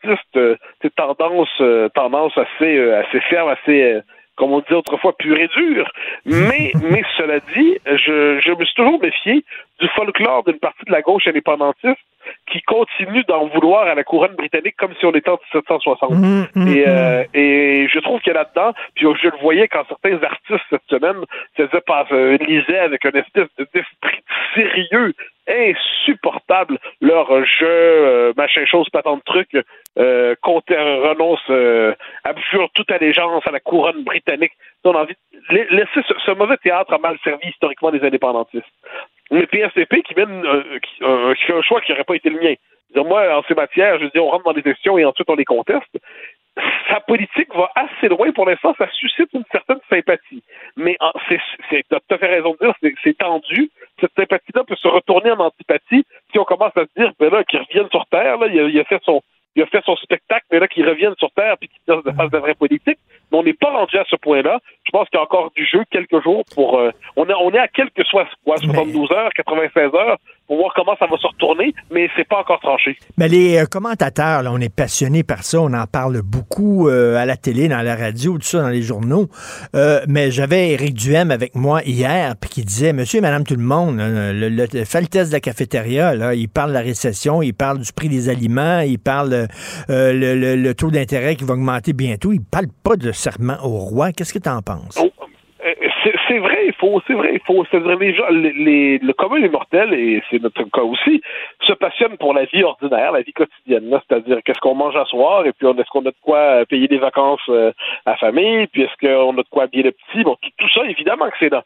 indépendantiste, 0.03 0.37
euh, 0.37 0.55
c'est 0.81 0.95
tendance, 0.95 1.49
euh, 1.61 1.89
tendance 1.89 2.37
assez, 2.37 2.77
euh, 2.77 3.01
assez 3.01 3.19
ferme, 3.21 3.49
assez 3.49 3.81
euh, 3.83 4.01
comme 4.35 4.53
on 4.53 4.59
disait 4.59 4.75
autrefois, 4.75 5.13
pur 5.17 5.37
et 5.37 5.49
dur. 5.49 5.89
Mais, 6.25 6.71
mais 6.89 7.03
cela 7.17 7.39
dit, 7.55 7.77
je, 7.85 8.39
je 8.39 8.51
me 8.51 8.65
suis 8.65 8.75
toujours 8.75 8.99
méfié 9.01 9.43
du 9.79 9.87
folklore 9.89 10.43
d'une 10.43 10.59
partie 10.59 10.85
de 10.85 10.91
la 10.91 11.01
gauche 11.01 11.27
indépendantiste 11.27 11.99
qui 12.51 12.61
continue 12.61 13.23
d'en 13.27 13.47
vouloir 13.47 13.87
à 13.87 13.95
la 13.95 14.03
couronne 14.03 14.35
britannique 14.35 14.75
comme 14.77 14.93
si 14.99 15.05
on 15.05 15.11
était 15.11 15.29
en 15.29 15.39
1760. 15.53 16.11
Mmh, 16.11 16.45
mmh, 16.55 16.67
et, 16.67 16.87
euh, 16.87 17.23
mmh. 17.23 17.25
et 17.33 17.87
je 17.87 17.99
trouve 17.99 18.19
qu'il 18.21 18.33
y 18.33 18.35
a 18.35 18.39
là-dedans, 18.39 18.73
puis 18.95 19.07
je 19.21 19.27
le 19.27 19.37
voyais 19.41 19.67
quand 19.67 19.83
certains 19.87 20.21
artistes 20.23 20.65
cette 20.69 20.87
semaine 20.89 21.23
se 21.57 21.63
disaient, 21.63 21.81
euh, 22.11 22.37
lisaient 22.37 22.79
avec 22.79 23.03
une 23.05 23.17
espèce 23.17 23.47
de- 23.57 23.67
d'esprit 23.73 24.21
sérieux 24.53 25.13
insupportable 25.51 26.77
leur 27.01 27.45
jeu, 27.45 27.67
euh, 27.67 28.33
machin 28.37 28.65
chose, 28.65 28.89
pas 28.89 29.01
de 29.01 29.21
trucs, 29.25 29.57
euh, 29.97 30.35
renonce, 30.41 31.39
euh, 31.49 31.93
abjure 32.23 32.69
toute 32.73 32.91
allégeance 32.91 33.45
à 33.45 33.51
la 33.51 33.59
couronne 33.59 34.03
britannique. 34.03 34.53
Laisser 35.49 36.01
ce, 36.25 36.31
mauvais 36.31 36.57
théâtre 36.57 36.93
a 36.93 36.97
mal 36.97 37.17
servi 37.23 37.49
historiquement 37.49 37.89
les 37.89 38.03
indépendantistes. 38.03 38.65
Mais 39.31 39.47
PSCP 39.47 40.01
qui 40.03 40.15
mène 40.15 40.45
euh, 40.45 40.63
euh, 41.01 41.33
un 41.49 41.61
choix 41.61 41.81
qui 41.81 41.91
n'aurait 41.91 42.03
pas 42.03 42.15
été 42.15 42.29
le 42.29 42.39
mien. 42.39 42.53
Moi, 42.95 43.37
en 43.37 43.41
ces 43.47 43.53
matières, 43.53 43.99
je 43.99 44.05
dis 44.05 44.19
on 44.19 44.29
rentre 44.29 44.43
dans 44.43 44.53
des 44.53 44.63
questions 44.63 44.97
et 44.97 45.05
ensuite 45.05 45.29
on 45.29 45.35
les 45.35 45.45
conteste. 45.45 45.97
Sa 46.89 46.99
politique 46.99 47.53
va 47.55 47.71
assez 47.75 48.09
loin 48.09 48.31
pour 48.31 48.45
l'instant, 48.45 48.75
ça 48.77 48.89
suscite 48.91 49.29
une 49.33 49.45
certaine 49.51 49.79
sympathie. 49.89 50.43
Mais 50.75 50.97
c'est, 51.29 51.83
t'as 51.89 51.99
tout 51.99 52.15
à 52.15 52.17
fait 52.17 52.27
raison 52.27 52.55
de 52.59 52.65
dire, 52.65 52.93
c'est, 53.03 53.17
tendu. 53.17 53.71
Cette 53.99 54.13
sympathie-là 54.17 54.63
peut 54.65 54.75
se 54.75 54.87
retourner 54.87 55.31
en 55.31 55.39
antipathie 55.39 56.05
si 56.31 56.39
on 56.39 56.43
commence 56.43 56.75
à 56.75 56.81
se 56.81 57.01
dire, 57.01 57.13
ben 57.19 57.31
là, 57.31 57.43
qu'il 57.45 57.59
revienne 57.59 57.89
sur 57.91 58.05
Terre, 58.07 58.37
là, 58.37 58.47
il 58.47 58.79
a, 58.79 58.83
fait 58.83 59.01
son, 59.03 59.21
il 59.55 59.63
a 59.63 59.65
fait 59.67 59.83
son 59.85 59.95
spectacle, 59.95 60.45
mais 60.51 60.59
là, 60.59 60.67
qu'il 60.67 60.87
revienne 60.87 61.15
sur 61.17 61.31
Terre 61.31 61.57
puis 61.57 61.69
qu'il 61.69 61.81
fasse 61.85 62.03
de 62.03 62.33
la 62.33 62.39
vraie 62.39 62.55
politique. 62.55 62.99
Mais 63.31 63.37
on 63.37 63.43
n'est 63.43 63.53
pas 63.53 63.71
rendu 63.71 63.97
à 63.97 64.03
ce 64.09 64.15
point-là. 64.17 64.59
Je 64.85 64.91
pense 64.91 65.07
qu'il 65.09 65.17
y 65.17 65.21
a 65.21 65.23
encore 65.23 65.51
du 65.55 65.65
jeu 65.65 65.83
quelques 65.91 66.21
jours 66.23 66.43
pour. 66.53 66.77
euh, 66.79 66.91
on, 67.15 67.25
est, 67.25 67.33
on 67.41 67.51
est 67.51 67.59
à 67.59 67.67
quelques 67.67 68.03
soit, 68.05 68.27
quoi, 68.43 68.57
72 68.57 69.11
heures, 69.11 69.29
96 69.35 69.83
heures 69.95 70.17
pour 70.47 70.57
voir 70.57 70.73
comment 70.75 70.95
ça 70.99 71.05
va 71.05 71.15
se 71.17 71.27
retourner, 71.27 71.73
mais 71.91 72.09
c'est 72.17 72.27
pas 72.27 72.39
encore 72.39 72.59
tranché. 72.59 72.97
Mais 73.17 73.29
les 73.29 73.57
euh, 73.59 73.65
commentateurs, 73.65 74.41
là, 74.43 74.51
on 74.51 74.57
est 74.59 74.73
passionnés 74.73 75.23
par 75.23 75.43
ça, 75.43 75.61
on 75.61 75.71
en 75.73 75.85
parle 75.85 76.21
beaucoup 76.21 76.89
euh, 76.89 77.15
à 77.15 77.25
la 77.25 77.37
télé, 77.37 77.69
dans 77.69 77.81
la 77.81 77.95
radio, 77.95 78.33
tout 78.33 78.41
ça, 78.41 78.61
dans 78.61 78.67
les 78.69 78.81
journaux. 78.81 79.29
Euh, 79.75 80.01
mais 80.09 80.29
j'avais 80.29 80.71
Éric 80.71 80.95
Duhem 80.95 81.31
avec 81.31 81.55
moi 81.55 81.81
hier, 81.83 82.33
puis 82.39 82.49
qui 82.49 82.65
disait, 82.65 82.91
Monsieur 82.91 83.19
et 83.19 83.21
Madame 83.21 83.45
tout 83.45 83.55
le 83.55 83.63
monde, 83.63 83.95
le, 83.97 84.49
le, 84.49 84.49
le- 84.49 84.83
fait 84.85 84.99
le 84.99 85.07
test 85.07 85.29
de 85.29 85.35
la 85.35 85.39
cafétéria, 85.39 86.15
là, 86.15 86.33
il 86.35 86.49
parle 86.49 86.71
de 86.71 86.75
la 86.75 86.81
récession, 86.81 87.41
il 87.41 87.53
parle 87.53 87.79
du 87.79 87.93
prix 87.93 88.09
des 88.09 88.27
aliments, 88.27 88.79
il 88.79 88.99
parle 88.99 89.47
le, 89.87 90.11
le- 90.35 90.55
le 90.57 90.73
taux 90.73 90.91
d'intérêt 90.91 91.35
qui 91.37 91.45
va 91.45 91.53
augmenter 91.53 91.93
bientôt. 91.93 92.33
Il 92.33 92.41
parle 92.41 92.67
pas 92.83 92.97
de 92.97 93.11
serment 93.21 93.57
au 93.63 93.77
roi. 93.91 94.11
Qu'est-ce 94.11 94.33
que 94.33 94.39
tu 94.39 94.49
en 94.49 94.61
penses? 94.61 94.97
Euh, 95.63 95.73
c'est, 96.27 96.39
vrai, 96.39 96.65
il 96.65 96.73
faut, 96.73 96.99
c'est 97.05 97.13
vrai, 97.13 97.33
il 97.33 97.39
faut. 97.45 97.63
C'est-à-dire 97.65 97.97
les 97.99 98.53
les, 98.53 98.97
le 98.97 99.13
commun 99.13 99.39
des 99.39 99.49
mortels, 99.49 99.93
et 99.93 100.23
c'est 100.29 100.41
notre 100.41 100.63
cas 100.63 100.81
aussi, 100.81 101.21
se 101.61 101.73
passionnent 101.73 102.17
pour 102.17 102.33
la 102.33 102.45
vie 102.45 102.63
ordinaire, 102.63 103.11
la 103.11 103.21
vie 103.21 103.33
quotidienne. 103.33 103.87
C'est-à-dire 104.07 104.39
qu'est-ce 104.43 104.59
qu'on 104.59 104.73
mange 104.75 104.95
à 104.95 105.05
soir, 105.05 105.45
et 105.45 105.53
puis 105.53 105.67
est-ce 105.67 105.89
qu'on 105.91 106.01
a 106.01 106.11
de 106.11 106.15
quoi 106.23 106.37
euh, 106.37 106.65
payer 106.65 106.87
des 106.87 106.97
vacances 106.97 107.47
euh, 107.49 107.71
à 108.07 108.15
famille, 108.17 108.65
puis 108.67 108.83
est-ce 108.83 108.97
qu'on 109.05 109.33
a 109.33 109.43
de 109.43 109.49
quoi 109.49 109.63
habiller 109.63 109.83
le 109.83 109.91
petit? 109.91 110.23
Bon, 110.23 110.35
tout, 110.41 110.49
tout 110.57 110.69
ça, 110.73 110.83
évidemment 110.85 111.29
que 111.29 111.37
c'est 111.39 111.51
là. 111.51 111.63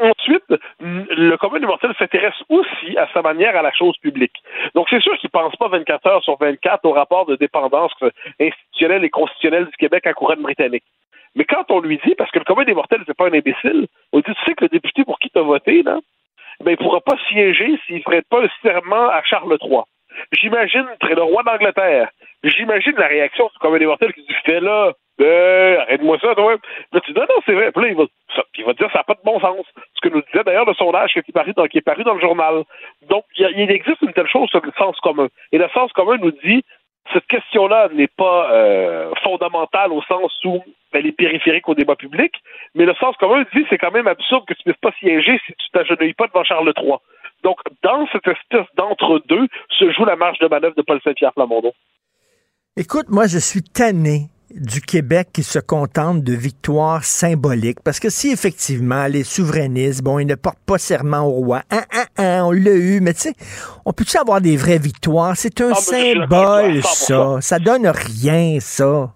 Ensuite, 0.00 0.54
le 0.80 1.36
commun 1.36 1.60
des 1.60 1.66
mortels 1.66 1.94
s'intéresse 1.98 2.42
aussi 2.48 2.96
à 2.96 3.06
sa 3.12 3.20
manière 3.20 3.54
à 3.54 3.62
la 3.62 3.72
chose 3.72 3.96
publique. 3.98 4.32
Donc, 4.74 4.86
c'est 4.88 5.02
sûr 5.02 5.16
qu'il 5.18 5.28
ne 5.32 5.38
pense 5.38 5.54
pas 5.56 5.68
24 5.68 6.06
heures 6.06 6.24
sur 6.24 6.38
24 6.38 6.84
au 6.86 6.92
rapport 6.92 7.26
de 7.26 7.36
dépendance 7.36 7.92
institutionnelle 8.40 9.04
et 9.04 9.10
constitutionnelle 9.10 9.66
du 9.66 9.76
Québec 9.76 10.06
à 10.06 10.14
couronne 10.14 10.42
britannique. 10.42 10.84
Mais 11.34 11.44
quand 11.44 11.70
on 11.70 11.80
lui 11.80 12.00
dit, 12.04 12.14
parce 12.16 12.30
que 12.30 12.38
le 12.38 12.44
commun 12.44 12.64
des 12.64 12.74
mortels, 12.74 13.02
c'est 13.06 13.16
pas 13.16 13.26
un 13.28 13.34
imbécile, 13.34 13.86
on 14.12 14.18
dit, 14.18 14.24
tu 14.24 14.44
sais 14.46 14.54
que 14.54 14.64
le 14.64 14.68
député 14.68 15.04
pour 15.04 15.18
qui 15.18 15.30
tu 15.30 15.38
as 15.38 15.42
voté, 15.42 15.82
ben, 15.82 16.00
il 16.66 16.76
pourra 16.76 17.00
pas 17.00 17.16
siéger 17.28 17.78
s'il 17.86 17.96
ne 17.96 18.02
ferait 18.02 18.22
pas 18.22 18.42
un 18.42 18.48
serment 18.62 19.08
à 19.08 19.22
Charles 19.22 19.58
III. 19.62 19.82
J'imagine, 20.32 20.86
le 21.02 21.22
roi 21.22 21.42
d'Angleterre, 21.42 22.08
j'imagine 22.44 22.94
la 22.96 23.06
réaction 23.06 23.46
du 23.52 23.58
commun 23.58 23.78
des 23.78 23.86
mortels 23.86 24.12
qui 24.12 24.22
dit, 24.22 24.34
fais 24.44 24.60
là, 24.60 24.92
euh, 25.20 25.80
arrête-moi 25.80 26.18
ça, 26.20 26.34
toi. 26.34 26.56
Là, 26.92 27.00
tu 27.00 27.12
dis, 27.12 27.18
non, 27.18 27.26
non, 27.28 27.42
c'est 27.44 27.52
vrai. 27.52 27.72
Puis 27.72 27.82
là, 27.82 27.90
il 27.90 27.96
va, 27.96 28.04
ça, 28.34 28.42
il 28.56 28.64
va 28.64 28.72
dire, 28.72 28.90
ça 28.92 28.98
n'a 28.98 29.04
pas 29.04 29.14
de 29.14 29.20
bon 29.24 29.38
sens. 29.40 29.66
Ce 29.94 30.00
que 30.00 30.14
nous 30.14 30.22
disait 30.22 30.44
d'ailleurs 30.44 30.64
le 30.64 30.74
sondage 30.74 31.12
qui 31.12 31.18
est 31.18 31.32
paru 31.32 31.52
dans, 31.54 31.66
qui 31.66 31.78
est 31.78 31.82
paru 31.82 32.04
dans 32.04 32.14
le 32.14 32.20
journal. 32.20 32.62
Donc, 33.08 33.24
il 33.36 33.70
existe 33.70 34.00
une 34.02 34.12
telle 34.12 34.28
chose 34.28 34.48
sur 34.48 34.64
le 34.64 34.72
sens 34.78 34.98
commun. 35.00 35.28
Et 35.52 35.58
le 35.58 35.68
sens 35.74 35.92
commun 35.92 36.16
nous 36.18 36.32
dit, 36.42 36.64
cette 37.12 37.26
question-là 37.26 37.88
n'est 37.92 38.08
pas 38.08 38.52
euh, 38.52 39.12
fondamentale 39.22 39.92
au 39.92 40.02
sens 40.02 40.32
où 40.44 40.62
elle 40.92 41.06
est 41.06 41.12
périphérique 41.12 41.68
au 41.68 41.74
débat 41.74 41.96
public, 41.96 42.32
mais 42.74 42.84
le 42.84 42.94
sens 42.94 43.16
commun 43.16 43.44
dit 43.54 43.64
c'est 43.68 43.78
quand 43.78 43.90
même 43.90 44.06
absurde 44.06 44.44
que 44.46 44.54
tu 44.54 44.62
ne 44.66 44.72
puisses 44.72 44.80
pas 44.80 44.96
siéger 44.98 45.40
si 45.46 45.52
tu 45.52 45.70
t'agenouilles 45.72 46.14
pas 46.14 46.26
devant 46.26 46.44
Charles 46.44 46.72
III. 46.76 46.94
Donc, 47.42 47.56
dans 47.82 48.06
cette 48.12 48.26
espèce 48.28 48.66
d'entre-deux 48.76 49.46
se 49.78 49.92
joue 49.92 50.04
la 50.04 50.16
marge 50.16 50.38
de 50.38 50.48
manœuvre 50.48 50.74
de 50.76 50.82
Paul 50.82 51.00
Saint-Pierre 51.02 51.32
Plamondon. 51.32 51.72
Écoute, 52.76 53.06
moi, 53.08 53.26
je 53.26 53.38
suis 53.38 53.62
tanné 53.62 54.28
du 54.54 54.80
Québec 54.80 55.28
qui 55.32 55.42
se 55.42 55.58
contente 55.58 56.22
de 56.24 56.32
victoires 56.34 57.04
symboliques. 57.04 57.80
Parce 57.84 58.00
que 58.00 58.10
si 58.10 58.30
effectivement 58.32 59.06
les 59.06 59.22
souverainistes, 59.22 60.02
bon, 60.02 60.18
ils 60.18 60.26
ne 60.26 60.34
portent 60.34 60.64
pas 60.66 60.78
serment 60.78 61.20
au 61.20 61.30
roi, 61.30 61.62
hein, 61.70 61.82
hein, 61.92 62.04
hein, 62.18 62.44
on 62.44 62.50
l'a 62.50 62.72
eu, 62.74 63.00
mais 63.00 63.14
tu 63.14 63.20
sais, 63.20 63.34
on 63.84 63.92
peut-tu 63.92 64.16
avoir 64.18 64.40
des 64.40 64.56
vraies 64.56 64.78
victoires? 64.78 65.36
C'est 65.36 65.60
un 65.60 65.70
Ah, 65.70 65.74
symbole, 65.76 66.82
ça. 66.82 67.36
Ça 67.40 67.58
donne 67.58 67.86
rien, 67.86 68.58
ça. 68.60 69.12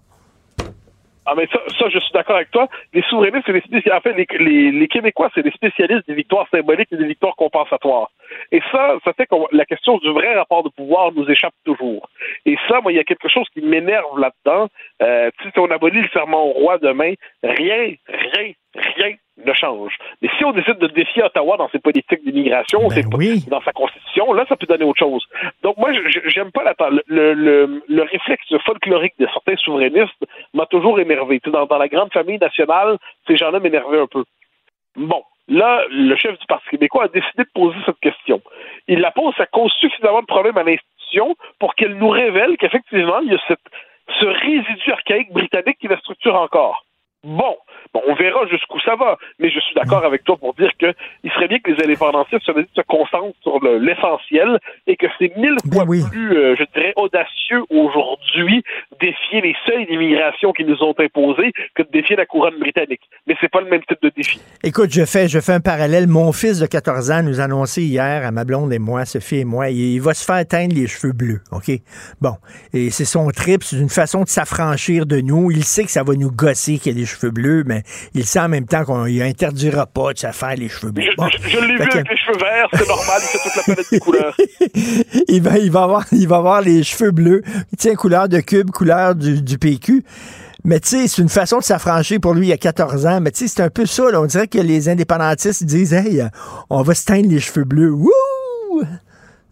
Ah, 1.25 1.33
mais 1.35 1.47
ça, 1.47 1.59
ça, 1.79 1.89
je 1.89 1.99
suis 1.99 2.11
d'accord 2.13 2.35
avec 2.35 2.51
toi. 2.51 2.67
Les 2.93 3.01
souverainistes, 3.03 3.45
c'est 3.45 3.53
les 3.53 3.61
spécialistes. 3.61 3.91
En 3.91 4.01
fait, 4.01 4.13
les, 4.13 4.27
les, 4.39 4.71
les 4.71 4.87
Québécois, 4.87 5.31
c'est 5.33 5.43
des 5.43 5.51
spécialistes 5.51 6.07
des 6.07 6.13
victoires 6.13 6.47
symboliques 6.51 6.91
et 6.91 6.97
des 6.97 7.07
victoires 7.07 7.35
compensatoires. 7.35 8.11
Et 8.51 8.61
ça, 8.71 8.95
ça 9.03 9.13
fait 9.13 9.25
que 9.25 9.35
la 9.51 9.65
question 9.65 9.97
du 9.97 10.11
vrai 10.11 10.35
rapport 10.35 10.63
de 10.63 10.69
pouvoir 10.69 11.11
nous 11.13 11.29
échappe 11.29 11.53
toujours. 11.63 12.09
Et 12.45 12.57
ça, 12.67 12.81
moi, 12.81 12.91
il 12.91 12.95
y 12.95 12.99
a 12.99 13.03
quelque 13.03 13.27
chose 13.29 13.47
qui 13.53 13.61
m'énerve 13.61 14.19
là-dedans. 14.19 14.67
Euh, 15.01 15.31
si 15.41 15.59
on 15.59 15.71
abolit 15.71 16.01
le 16.01 16.09
serment 16.09 16.45
au 16.45 16.51
roi 16.51 16.77
demain, 16.77 17.13
rien, 17.43 17.95
rien, 18.07 18.51
rien 18.75 19.15
ne 19.43 19.53
change. 19.53 19.97
Mais 20.21 20.29
si 20.37 20.45
on 20.45 20.51
décide 20.53 20.77
de 20.77 20.87
défier 20.87 21.23
Ottawa 21.23 21.57
dans 21.57 21.69
ses 21.69 21.79
politiques 21.79 22.23
d'immigration, 22.23 22.87
pas- 23.03 23.17
dans 23.49 23.61
sa 23.61 23.73
constitution, 23.73 24.31
là, 24.33 24.45
ça 24.47 24.55
peut 24.55 24.65
donner 24.65 24.85
autre 24.85 24.99
chose. 24.99 25.25
Donc 25.61 25.77
moi, 25.77 25.91
j'aime 26.27 26.51
pas 26.51 26.63
la 26.63 26.73
le, 27.07 27.33
le, 27.33 27.83
le 27.87 28.01
réflexe 28.03 28.45
folklorique 28.65 29.13
de 29.19 29.27
certains 29.33 29.57
souverainistes 29.57 30.25
m'a 30.53 30.65
toujours 30.67 30.99
énervé. 30.99 31.41
Dans, 31.45 31.65
dans 31.65 31.77
la 31.77 31.87
grande 31.89 32.13
famille 32.13 32.37
nationale, 32.39 32.97
ces 33.27 33.35
gens-là 33.35 33.59
m'énervaient 33.59 33.99
un 33.99 34.07
peu. 34.07 34.23
Bon, 34.95 35.23
là, 35.49 35.83
le 35.89 36.15
chef 36.15 36.39
du 36.39 36.45
Parti 36.45 36.69
québécois 36.69 37.03
a 37.05 37.07
décidé 37.09 37.43
de 37.43 37.49
poser 37.53 37.77
cette 37.85 37.99
question. 37.99 38.41
Il 38.87 38.99
la 38.99 39.11
pose, 39.11 39.33
ça 39.35 39.45
cause 39.45 39.71
suffisamment 39.73 40.21
de 40.21 40.25
problèmes 40.27 40.57
à 40.57 40.63
l'institution 40.63 41.35
pour 41.59 41.75
qu'elle 41.75 41.95
nous 41.97 42.09
révèle 42.09 42.55
qu'effectivement, 42.57 43.19
il 43.19 43.33
y 43.33 43.35
a 43.35 43.41
cette, 43.47 43.59
ce 44.19 44.25
résidu 44.25 44.91
archaïque 44.91 45.31
britannique 45.33 45.77
qui 45.79 45.87
la 45.89 45.97
structure 45.99 46.35
encore. 46.35 46.85
Bon, 47.23 47.57
bon, 47.93 48.01
on 48.07 48.15
verra 48.15 48.45
jusqu'où 48.49 48.79
ça 48.81 48.95
va, 48.95 49.17
mais 49.39 49.49
je 49.49 49.59
suis 49.59 49.75
d'accord 49.75 50.03
avec 50.05 50.23
toi 50.23 50.37
pour 50.37 50.53
dire 50.55 50.71
que 50.79 50.93
il 51.23 51.31
serait 51.31 51.47
bien 51.47 51.59
que 51.59 51.71
les 51.71 51.83
indépendantistes 51.83 52.43
se, 52.45 52.51
se 52.51 52.81
concentrent 52.87 53.35
sur 53.41 53.59
le- 53.63 53.79
l'essentiel 53.79 54.59
et 54.87 54.95
que 54.95 55.07
c'est 55.19 55.35
mille 55.37 55.55
fois 55.73 55.85
plus, 56.09 56.37
euh, 56.37 56.55
je 56.57 56.63
dirais, 56.73 56.93
audacieux 56.95 57.63
aujourd'hui 57.69 58.63
défier 58.99 59.41
les 59.41 59.55
seuils 59.65 59.85
d'immigration 59.87 60.51
qui 60.53 60.63
nous 60.65 60.81
ont 60.83 60.93
imposés 60.97 61.51
que 61.75 61.83
de 61.83 61.89
défier 61.91 62.15
la 62.15 62.25
couronne 62.25 62.57
britannique. 62.59 63.01
Mais 63.27 63.35
c'est 63.41 63.49
pas 63.51 63.61
le 63.61 63.69
même 63.69 63.81
type 63.87 64.01
de 64.01 64.11
défi. 64.15 64.39
Écoute, 64.63 64.91
je 64.91 65.05
fais, 65.05 65.27
je 65.27 65.39
fais 65.39 65.53
un 65.53 65.59
parallèle. 65.59 66.07
Mon 66.07 66.31
fils 66.31 66.59
de 66.59 66.65
14 66.65 67.11
ans 67.11 67.23
nous 67.23 67.39
a 67.39 67.43
annoncé 67.43 67.81
hier 67.83 68.25
à 68.25 68.31
ma 68.31 68.43
blonde 68.45 68.71
et 68.73 68.79
moi, 68.79 69.05
Sophie 69.05 69.39
et 69.39 69.45
moi, 69.45 69.69
il, 69.69 69.95
il 69.95 70.01
va 70.01 70.13
se 70.13 70.23
faire 70.25 70.45
teindre 70.47 70.75
les 70.75 70.87
cheveux 70.87 71.13
bleus, 71.13 71.41
OK? 71.51 71.71
Bon. 72.21 72.35
Et 72.73 72.89
c'est 72.89 73.05
son 73.05 73.29
trip, 73.29 73.63
c'est 73.63 73.77
une 73.77 73.89
façon 73.89 74.23
de 74.23 74.27
s'affranchir 74.27 75.05
de 75.05 75.19
nous. 75.21 75.51
Il 75.51 75.63
sait 75.63 75.83
que 75.83 75.91
ça 75.91 76.03
va 76.03 76.13
nous 76.13 76.31
gosser 76.31 76.77
qu'il 76.79 76.93
y 76.93 76.95
a 76.95 76.99
des 76.99 77.05
cheveux 77.05 77.31
bleus, 77.31 77.63
mais 77.65 77.74
il 78.13 78.25
sait 78.25 78.39
en 78.39 78.49
même 78.49 78.65
temps 78.65 78.83
qu'on 78.85 79.05
ne 79.05 79.21
interdira 79.21 79.85
pas 79.85 80.13
de 80.13 80.19
se 80.19 80.27
faire 80.31 80.55
les 80.55 80.69
cheveux 80.69 80.91
bleus. 80.91 81.05
Bon. 81.17 81.27
Je 81.29 81.59
l'ai 81.59 81.73
vu 81.73 81.77
Fait 81.77 81.87
que- 81.87 81.93
avec 81.97 82.09
les 82.09 82.17
cheveux 82.17 82.37
verts, 82.39 82.67
c'est 82.73 82.87
normal, 82.87 83.21
il 83.21 83.27
fait 83.27 83.49
toute 83.49 83.55
la 83.55 83.63
palette 83.75 83.93
de 83.93 83.99
couleurs. 83.99 84.35
il 85.27 85.41
va, 85.41 85.57
il 85.57 85.71
va 85.71 85.83
avoir, 85.83 86.05
il 86.11 86.27
va 86.27 86.37
avoir 86.37 86.61
les 86.61 86.83
cheveux 86.83 87.11
bleus. 87.11 87.41
Tiens, 87.77 87.95
couleur 87.95 88.29
de 88.29 88.39
cube, 88.39 88.71
couleur 88.71 89.15
du, 89.15 89.41
du 89.41 89.57
PQ. 89.57 90.03
Mais 90.63 90.79
tu 90.79 90.89
sais, 90.89 91.07
c'est 91.07 91.21
une 91.21 91.29
façon 91.29 91.59
de 91.59 91.63
s'affranchir 91.63 92.19
pour 92.19 92.33
lui 92.33 92.47
il 92.47 92.49
y 92.49 92.53
a 92.53 92.57
14 92.57 93.05
ans. 93.05 93.21
Mais 93.21 93.29
tu 93.31 93.47
sais, 93.47 93.53
c'est 93.55 93.61
un 93.61 93.69
peu 93.69 93.85
ça. 93.85 94.09
Là. 94.09 94.19
On 94.19 94.25
dirait 94.25 94.47
que 94.47 94.57
les 94.57 94.89
indépendantistes 94.89 95.63
disent 95.63 95.93
Hey, 95.93 96.23
on 96.71 96.81
va 96.81 96.95
se 96.95 97.05
teindre 97.05 97.29
les 97.29 97.39
cheveux 97.39 97.65
bleus. 97.65 97.91
Wouh! 97.91 98.09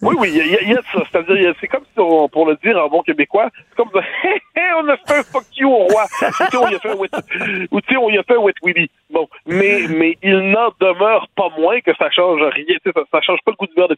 Oui, 0.04 0.16
oui, 0.20 0.32
il 0.34 0.70
y, 0.70 0.74
a 0.74 0.82
ça. 0.92 1.04
C'est-à-dire, 1.12 1.54
c'est 1.62 1.68
comme 1.68 1.84
si, 1.94 2.00
on, 2.00 2.28
pour 2.28 2.46
le 2.46 2.56
dire 2.58 2.78
en 2.78 2.90
bon 2.90 3.02
québécois, 3.02 3.50
c'est 3.70 3.76
comme 3.76 3.90
on 3.94 4.90
a 4.90 4.98
fait 4.98 5.20
un 5.20 5.24
fuck 5.24 5.46
you 5.56 5.70
au 5.70 5.86
roi. 5.86 6.06
tu 6.20 6.26
sais, 6.26 6.58
on 6.58 6.68
y 6.68 6.76
a 6.76 6.80
fait 6.80 6.90
un 6.90 7.66
ou 7.72 7.82
tu 7.82 7.98
on 7.98 8.10
y 8.10 8.18
a 8.18 8.24
fait 8.24 8.36
un 8.36 8.40
wet 8.40 8.54
willy. 8.64 8.90
Bon, 9.10 9.28
mais, 9.46 9.84
mais 9.90 10.18
il 10.22 10.52
n'en 10.52 10.70
demeure 10.80 11.28
pas 11.36 11.50
moins 11.58 11.80
que 11.82 11.96
ça 11.96 12.10
change 12.10 12.42
rien. 12.42 12.78
Ça, 12.84 12.92
ça 13.12 13.22
change 13.22 13.40
pas 13.46 13.52
le 13.52 13.56
goût 13.56 13.68
du 13.68 13.74
beurre 13.76 13.88
de. 13.88 13.96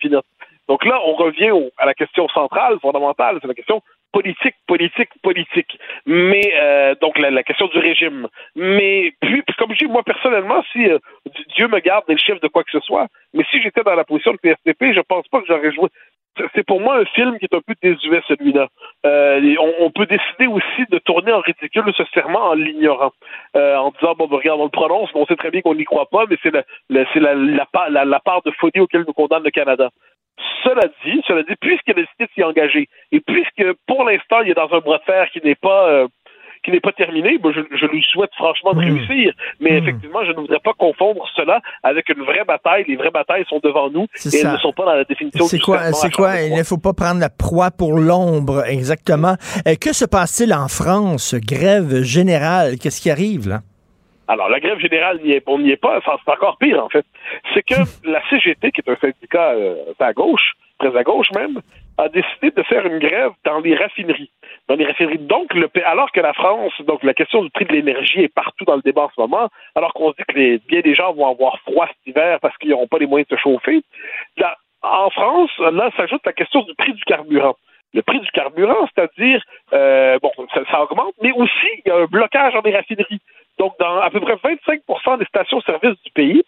Donc 0.68 0.86
là, 0.86 1.00
on 1.06 1.16
revient 1.16 1.52
à 1.78 1.86
la 1.86 1.94
question 1.94 2.28
centrale, 2.30 2.80
fondamentale, 2.82 3.40
c'est 3.42 3.48
la 3.48 3.54
question 3.54 3.82
politique, 4.16 4.56
politique, 4.66 5.10
politique. 5.22 5.78
Mais 6.06 6.54
euh, 6.56 6.96
donc 7.02 7.20
la, 7.20 7.44
question 7.44 7.68
du 7.68 7.80
régime. 7.80 8.28
Mais 8.56 9.14
puis, 9.20 9.44
comme 9.58 9.74
je 9.74 9.86
dis, 9.86 9.92
moi 9.92 10.04
personnellement, 10.04 10.64
si 10.72 10.88
euh, 10.88 11.00
Dieu 11.56 11.68
me 11.68 11.80
garde 11.80 12.06
le 12.08 12.16
chef 12.16 12.40
de 12.40 12.48
quoi 12.48 12.64
que 12.64 12.72
ce 12.72 12.80
soit, 12.80 13.08
mais 13.34 13.44
si 13.52 13.62
j'étais 13.62 13.84
dans 13.84 13.96
la 13.96 14.06
position 14.06 14.32
de 14.32 14.38
PSDP, 14.38 14.94
je 14.94 15.02
pense 15.02 15.28
pas 15.28 15.42
que 15.42 15.48
j'aurais 15.48 15.74
joué. 15.74 15.90
C'est 16.54 16.66
pour 16.66 16.82
moi 16.82 16.98
un 16.98 17.06
film 17.06 17.38
qui 17.40 17.46
est 17.46 17.56
un 17.56 17.62
peu 17.66 17.76
désuet, 17.82 18.22
celui-là. 18.28 18.68
Euh, 19.06 19.56
on, 19.80 19.90
peut 19.90 20.06
décider 20.06 20.48
aussi 20.48 20.84
de 20.90 20.98
tourner 21.00 21.32
en 21.32 21.40
ridicule 21.40 21.86
ce 21.96 22.04
serment 22.14 22.50
en 22.50 22.56
l'ignorant. 22.56 23.14
en 23.54 23.92
disant, 23.92 24.16
bon, 24.18 24.28
ben, 24.28 24.38
regarde, 24.38 24.60
on 24.60 24.66
le 24.66 24.70
prononce, 24.70 25.10
mais 25.14 25.22
on 25.22 25.26
sait 25.28 25.38
très 25.38 25.50
bien 25.50 25.62
qu'on 25.62 25.76
n'y 25.76 25.86
croit 25.86 26.10
pas, 26.10 26.26
mais 26.30 26.36
c'est 26.44 26.52
la, 26.52 26.64
la, 26.90 27.06
la, 27.90 28.06
la, 28.06 28.20
part 28.20 28.42
de 28.44 28.52
folie 28.52 28.82
auquel 28.82 29.06
nous 29.08 29.14
condamne 29.14 29.44
le 29.44 29.52
Canada. 29.52 29.92
Cela 30.64 30.88
dit, 31.06 31.22
cela 31.28 31.44
dit, 31.44 31.56
puisqu'il 31.60 31.92
a 31.92 31.94
décidé 31.94 32.26
de 32.26 32.30
s'y 32.34 32.44
engager, 32.44 32.90
et 33.12 33.20
puisque 33.20 33.64
pour 33.88 34.04
l'instant 34.04 34.42
il 34.42 34.52
est 34.52 34.56
dans 34.56 34.74
un 34.74 34.80
bras 34.80 34.98
de 34.98 35.04
fer 35.04 35.30
qui 35.32 35.40
n'est 35.44 35.56
pas 35.56 35.88
euh, 35.90 36.08
qui 36.66 36.72
n'est 36.72 36.80
pas 36.80 36.92
terminé, 36.92 37.38
je, 37.44 37.62
je, 37.78 37.86
lui 37.86 38.04
souhaite 38.12 38.32
franchement 38.36 38.74
de 38.74 38.82
hmm. 38.82 38.98
réussir, 38.98 39.34
mais 39.60 39.72
hmm. 39.72 39.84
effectivement, 39.84 40.26
je 40.26 40.32
ne 40.32 40.38
voudrais 40.38 40.60
pas 40.60 40.74
confondre 40.74 41.24
cela 41.36 41.62
avec 41.84 42.10
une 42.10 42.24
vraie 42.24 42.44
bataille. 42.44 42.86
Les 42.88 42.96
vraies 42.96 43.12
batailles 43.12 43.46
sont 43.48 43.60
devant 43.64 43.90
nous 43.92 44.08
et 44.26 44.38
elles 44.38 44.52
ne 44.52 44.58
sont 44.58 44.74
pas 44.74 44.86
dans 44.86 44.96
la 44.96 45.04
définition 45.04 45.46
C'est 45.46 45.60
quoi, 45.60 45.94
c'est 45.94 46.12
quoi? 46.12 46.42
Il 46.42 46.56
ne 46.56 46.64
faut 46.64 46.80
pas 46.80 46.94
prendre 46.94 47.20
la 47.20 47.30
proie 47.30 47.70
pour 47.70 47.98
l'ombre, 48.00 48.66
exactement. 48.66 49.36
Euh, 49.68 49.76
que 49.80 49.94
se 49.94 50.06
passe-t-il 50.06 50.54
en 50.54 50.68
France? 50.68 51.36
Grève 51.36 52.02
générale, 52.02 52.78
qu'est-ce 52.80 53.00
qui 53.00 53.12
arrive 53.12 53.48
là? 53.48 53.62
Alors, 54.28 54.50
la 54.50 54.60
grève 54.60 54.80
générale, 54.80 55.20
on 55.48 55.60
n'y 55.60 55.72
est 55.72 55.78
pas, 55.78 56.00
c'est 56.04 56.32
encore 56.32 56.58
pire, 56.58 56.84
en 56.84 56.90
fait. 56.90 57.06
C'est 57.54 57.64
que 57.64 57.76
la 58.10 58.22
CGT, 58.30 58.72
qui 58.72 58.82
est 58.82 58.90
un 58.90 58.96
syndicat 58.96 59.52
euh, 59.52 59.94
à 60.00 60.14
gauche, 60.14 60.54
très 60.80 60.96
à 60.96 61.04
gauche 61.04 61.32
même, 61.36 61.62
a 61.98 62.10
décidé 62.10 62.52
de 62.52 62.64
faire 62.64 62.86
une 62.86 63.00
grève 63.00 63.32
dans 63.46 63.60
les 63.60 63.76
raffineries. 63.76 64.32
Dans 64.68 64.76
les 64.76 64.86
raffineries. 64.86 65.20
Donc, 65.20 65.54
le, 65.54 65.70
alors 65.86 66.12
que 66.12 66.20
la 66.20 66.34
France, 66.34 66.74
donc 66.82 67.04
la 67.04 67.14
question 67.14 67.44
du 67.44 67.50
prix 67.52 67.66
de 67.66 67.72
l'énergie 67.72 68.22
est 68.22 68.34
partout 68.34 68.66
dans 68.66 68.76
le 68.76 68.82
débat 68.82 69.04
en 69.04 69.10
ce 69.16 69.22
moment, 69.22 69.50
alors 69.76 69.94
qu'on 69.94 70.12
se 70.12 70.18
dit 70.18 70.24
que 70.28 70.38
les, 70.38 70.58
bien 70.58 70.82
des 70.82 70.96
gens 70.96 71.14
vont 71.14 71.30
avoir 71.30 71.60
froid 71.60 71.88
cet 71.88 72.08
hiver 72.08 72.40
parce 72.42 72.58
qu'ils 72.58 72.72
n'auront 72.72 72.88
pas 72.88 72.98
les 72.98 73.08
moyens 73.08 73.30
de 73.30 73.36
se 73.38 73.42
chauffer, 73.42 73.82
là, 74.38 74.58
en 74.82 75.10
France, 75.10 75.52
là, 75.58 75.90
s'ajoute 75.96 76.22
la 76.26 76.34
question 76.34 76.62
du 76.64 76.76
prix 76.76 76.94
du 76.94 77.04
carburant 77.06 77.56
le 77.96 78.02
prix 78.04 78.20
du 78.20 78.30
carburant, 78.32 78.88
c'est-à-dire, 78.94 79.42
euh, 79.74 80.20
bon, 80.22 80.32
ça, 80.54 80.84
augmente, 80.84 81.16
mais 81.24 81.32
aussi, 81.32 81.68
il 81.86 81.88
y 81.88 81.92
a 81.92 81.96
un 81.96 82.06
blocage 82.06 82.54
dans 82.54 82.62
les 82.62 82.76
raffineries. 82.76 83.22
Donc, 83.58 83.74
dans 83.80 84.00
à 84.00 84.10
peu 84.10 84.20
près 84.20 84.36
25% 84.36 85.20
des 85.20 85.26
stations-service 85.26 86.02
du 86.04 86.12
pays, 86.12 86.44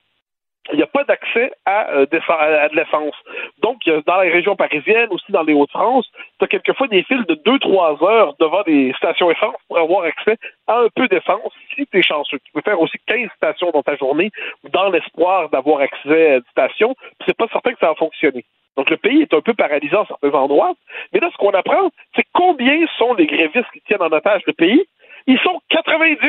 il 0.71 0.77
n'y 0.77 0.83
a 0.83 0.87
pas 0.87 1.03
d'accès 1.05 1.51
à, 1.65 1.91
euh, 1.91 2.05
à, 2.29 2.69
de 2.69 2.75
l'essence. 2.75 3.15
Donc, 3.59 3.79
dans 4.05 4.21
les 4.21 4.29
régions 4.29 4.55
parisiennes, 4.55 5.07
aussi 5.11 5.31
dans 5.31 5.43
les 5.43 5.53
Hauts-de-France, 5.53 6.05
tu 6.39 6.45
as 6.45 6.47
quelquefois 6.47 6.87
des 6.87 7.03
files 7.03 7.25
de 7.25 7.35
2-3 7.35 8.05
heures 8.05 8.35
devant 8.39 8.63
des 8.63 8.93
stations 8.97 9.31
essence 9.31 9.55
pour 9.67 9.79
avoir 9.79 10.03
accès 10.03 10.37
à 10.67 10.79
un 10.79 10.89
peu 10.93 11.07
d'essence 11.07 11.53
si 11.75 11.87
tu 11.87 11.99
es 11.99 12.01
chanceux. 12.01 12.39
Tu 12.43 12.51
peux 12.53 12.61
faire 12.61 12.81
aussi 12.81 12.97
15 13.07 13.29
stations 13.37 13.71
dans 13.71 13.83
ta 13.83 13.95
journée 13.95 14.31
dans 14.71 14.89
l'espoir 14.89 15.49
d'avoir 15.49 15.79
accès 15.79 16.35
à 16.35 16.39
des 16.39 16.49
stations. 16.51 16.95
C'est 17.25 17.37
pas 17.37 17.47
certain 17.51 17.73
que 17.73 17.79
ça 17.79 17.87
va 17.87 17.95
fonctionner. 17.95 18.43
Donc, 18.75 18.89
le 18.89 18.97
pays 18.97 19.21
est 19.21 19.33
un 19.33 19.41
peu 19.41 19.53
paralysé 19.53 19.95
en 19.95 20.05
certains 20.05 20.37
endroits. 20.37 20.73
Mais 21.11 21.19
là, 21.19 21.29
ce 21.31 21.37
qu'on 21.37 21.51
apprend, 21.51 21.89
c'est 22.15 22.25
combien 22.33 22.85
sont 22.97 23.13
les 23.15 23.25
grévistes 23.25 23.71
qui 23.73 23.81
tiennent 23.81 24.03
en 24.03 24.11
otage 24.11 24.41
le 24.45 24.53
pays? 24.53 24.83
Ils 25.25 25.39
sont 25.39 25.59
90. 25.69 26.19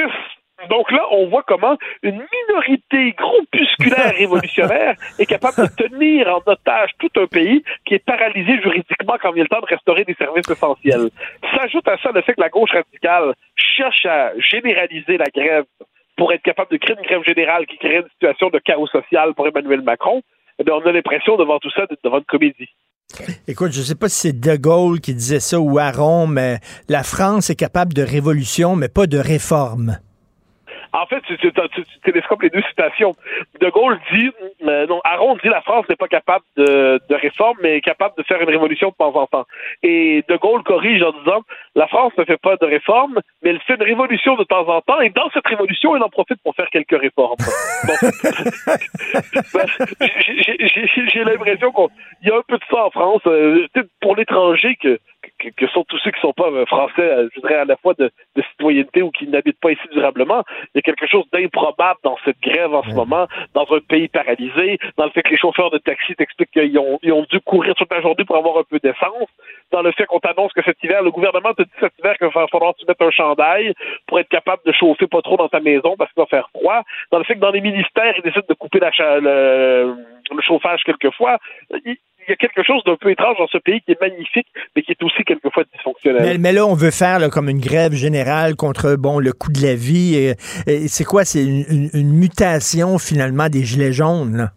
Donc 0.68 0.90
là, 0.90 1.02
on 1.12 1.28
voit 1.28 1.44
comment 1.46 1.76
une 2.02 2.20
minorité 2.48 3.12
groupusculaire 3.12 4.12
révolutionnaire 4.18 4.96
est 5.18 5.26
capable 5.26 5.68
de 5.68 5.88
tenir 5.88 6.28
en 6.28 6.42
otage 6.46 6.90
tout 6.98 7.10
un 7.20 7.26
pays 7.26 7.62
qui 7.84 7.94
est 7.94 8.04
paralysé 8.04 8.60
juridiquement 8.60 9.16
quand 9.22 9.34
est 9.34 9.42
le 9.42 9.48
temps 9.48 9.60
de 9.60 9.66
restaurer 9.66 10.04
des 10.04 10.14
services 10.14 10.50
essentiels. 10.50 11.10
S'ajoute 11.54 11.86
à 11.86 11.96
ça 11.98 12.10
le 12.12 12.22
fait 12.22 12.34
que 12.34 12.40
la 12.40 12.48
gauche 12.48 12.72
radicale 12.72 13.34
cherche 13.54 14.04
à 14.06 14.32
généraliser 14.38 15.16
la 15.16 15.26
grève 15.26 15.64
pour 16.16 16.32
être 16.32 16.42
capable 16.42 16.72
de 16.72 16.76
créer 16.78 16.96
une 16.98 17.06
grève 17.06 17.22
générale 17.24 17.66
qui 17.66 17.78
crée 17.78 17.98
une 17.98 18.10
situation 18.10 18.50
de 18.50 18.58
chaos 18.58 18.88
social 18.88 19.34
pour 19.34 19.46
Emmanuel 19.46 19.82
Macron. 19.82 20.22
Eh 20.58 20.64
bien, 20.64 20.74
on 20.74 20.84
a 20.84 20.90
l'impression 20.90 21.36
devant 21.36 21.60
tout 21.60 21.70
ça 21.70 21.86
d'être 21.86 22.02
devant 22.02 22.18
une 22.18 22.24
comédie. 22.24 22.68
Écoute, 23.46 23.72
je 23.72 23.78
ne 23.78 23.84
sais 23.84 23.94
pas 23.94 24.08
si 24.08 24.28
c'est 24.28 24.38
De 24.38 24.56
Gaulle 24.56 25.00
qui 25.00 25.14
disait 25.14 25.40
ça 25.40 25.60
ou 25.60 25.78
Aron, 25.78 26.26
mais 26.26 26.58
la 26.88 27.04
France 27.04 27.48
est 27.48 27.56
capable 27.56 27.94
de 27.94 28.02
révolution, 28.02 28.74
mais 28.74 28.88
pas 28.88 29.06
de 29.06 29.18
réforme. 29.18 29.98
En 30.92 31.06
fait, 31.06 31.20
tu, 31.22 31.52
télescopes 32.04 32.42
les 32.42 32.50
deux 32.50 32.62
citations. 32.68 33.14
De 33.60 33.68
Gaulle 33.70 33.98
dit, 34.12 34.30
euh, 34.64 34.86
non, 34.86 35.00
Aron 35.04 35.36
dit 35.36 35.48
la 35.48 35.60
France 35.62 35.86
n'est 35.88 35.96
pas 35.96 36.08
capable 36.08 36.44
de, 36.56 37.00
de 37.08 37.14
réforme, 37.14 37.56
mais 37.62 37.76
est 37.76 37.80
capable 37.80 38.14
de 38.16 38.22
faire 38.22 38.40
une 38.40 38.48
révolution 38.48 38.88
de 38.88 38.94
temps 38.94 39.14
en 39.14 39.26
temps. 39.26 39.46
Et 39.82 40.24
De 40.28 40.36
Gaulle 40.36 40.62
corrige 40.62 41.02
en 41.02 41.12
disant, 41.12 41.42
la 41.74 41.86
France 41.86 42.12
ne 42.18 42.24
fait 42.24 42.38
pas 42.38 42.56
de 42.56 42.66
réforme, 42.66 43.20
mais 43.42 43.50
elle 43.50 43.60
fait 43.60 43.74
une 43.74 43.82
révolution 43.82 44.36
de 44.36 44.44
temps 44.44 44.68
en 44.68 44.80
temps, 44.80 45.00
et 45.00 45.10
dans 45.10 45.28
cette 45.32 45.46
révolution, 45.46 45.96
elle 45.96 46.02
en 46.02 46.08
profite 46.08 46.42
pour 46.42 46.54
faire 46.54 46.68
quelques 46.70 46.98
réformes. 46.98 47.36
Ben, 49.54 49.66
j'ai 51.12 51.24
l'impression 51.24 51.72
qu'il 51.72 52.28
y 52.28 52.30
a 52.30 52.36
un 52.36 52.42
peu 52.46 52.56
de 52.56 52.64
ça 52.70 52.84
en 52.84 52.90
France. 52.90 53.22
Euh, 53.26 53.66
pour 54.00 54.16
l'étranger 54.16 54.76
que 54.80 54.98
que, 55.38 55.66
sont 55.68 55.84
tous 55.84 55.98
ceux 55.98 56.10
qui 56.10 56.20
sont 56.20 56.32
pas 56.32 56.50
euh, 56.50 56.66
français, 56.66 57.00
euh, 57.02 57.28
je 57.34 57.40
dirais 57.40 57.56
à 57.56 57.64
la 57.64 57.76
fois 57.76 57.94
de, 57.94 58.10
citoyenneté 58.50 59.02
ou 59.02 59.10
qui 59.10 59.26
n'habitent 59.26 59.60
pas 59.60 59.72
ici 59.72 59.82
durablement. 59.92 60.42
Il 60.74 60.76
y 60.76 60.78
a 60.78 60.82
quelque 60.82 61.06
chose 61.06 61.24
d'improbable 61.32 61.98
dans 62.02 62.16
cette 62.24 62.40
grève 62.40 62.74
en 62.74 62.82
ce 62.82 62.94
moment, 62.94 63.26
dans 63.54 63.66
un 63.70 63.80
pays 63.80 64.08
paralysé, 64.08 64.78
dans 64.96 65.04
le 65.04 65.10
fait 65.10 65.22
que 65.22 65.30
les 65.30 65.36
chauffeurs 65.36 65.70
de 65.70 65.78
taxi 65.78 66.14
t'expliquent 66.14 66.50
qu'ils 66.50 66.78
ont, 66.78 66.98
ils 67.02 67.12
ont 67.12 67.26
dû 67.30 67.40
courir 67.40 67.74
toute 67.74 67.92
la 67.92 68.00
journée 68.00 68.24
pour 68.24 68.36
avoir 68.36 68.58
un 68.58 68.64
peu 68.68 68.78
d'essence, 68.78 69.28
dans 69.72 69.82
le 69.82 69.92
fait 69.92 70.06
qu'on 70.06 70.20
t'annonce 70.20 70.52
que 70.52 70.62
cet 70.62 70.82
hiver, 70.82 71.02
le 71.02 71.10
gouvernement 71.10 71.52
te 71.54 71.62
dit 71.62 71.70
cet 71.80 71.92
hiver 71.98 72.16
qu'il 72.16 72.28
va 72.28 72.46
falloir 72.46 72.74
que 72.74 72.80
tu 72.80 72.86
mettes 72.86 73.02
un 73.02 73.10
chandail 73.10 73.74
pour 74.06 74.18
être 74.18 74.28
capable 74.28 74.62
de 74.64 74.72
chauffer 74.72 75.06
pas 75.06 75.22
trop 75.22 75.36
dans 75.36 75.48
ta 75.48 75.60
maison 75.60 75.96
parce 75.96 76.12
qu'il 76.12 76.22
va 76.22 76.26
faire 76.26 76.48
froid, 76.54 76.82
dans 77.10 77.18
le 77.18 77.24
fait 77.24 77.34
que 77.34 77.40
dans 77.40 77.50
les 77.50 77.60
ministères, 77.60 78.14
ils 78.16 78.22
décident 78.22 78.46
de 78.48 78.54
couper 78.54 78.80
la, 78.80 78.90
le, 79.20 79.96
le 80.30 80.42
chauffage 80.42 80.82
quelquefois 80.84 81.38
il 81.84 81.96
y 82.30 82.32
a 82.32 82.36
quelque 82.36 82.62
chose 82.62 82.82
d'un 82.84 82.96
peu 82.96 83.10
étrange 83.10 83.36
dans 83.38 83.46
ce 83.46 83.58
pays 83.58 83.80
qui 83.82 83.92
est 83.92 84.00
magnifique, 84.00 84.46
mais 84.74 84.82
qui 84.82 84.92
est 84.92 85.02
aussi 85.02 85.24
quelquefois 85.24 85.64
dysfonctionnel. 85.72 86.38
Mais, 86.40 86.52
là, 86.52 86.66
on 86.66 86.74
veut 86.74 86.90
faire 86.90 87.18
comme 87.30 87.48
une 87.48 87.60
grève 87.60 87.92
générale 87.92 88.56
contre 88.56 88.96
bon 88.96 89.18
le 89.18 89.32
coût 89.32 89.52
de 89.52 89.62
la 89.62 89.74
vie. 89.74 90.16
Et, 90.16 90.88
c'est 90.88 91.04
quoi? 91.04 91.24
C'est 91.24 91.44
une, 91.44 92.12
mutation 92.18 92.98
finalement 92.98 93.48
des 93.48 93.62
Gilets 93.62 93.92
jaunes, 93.92 94.50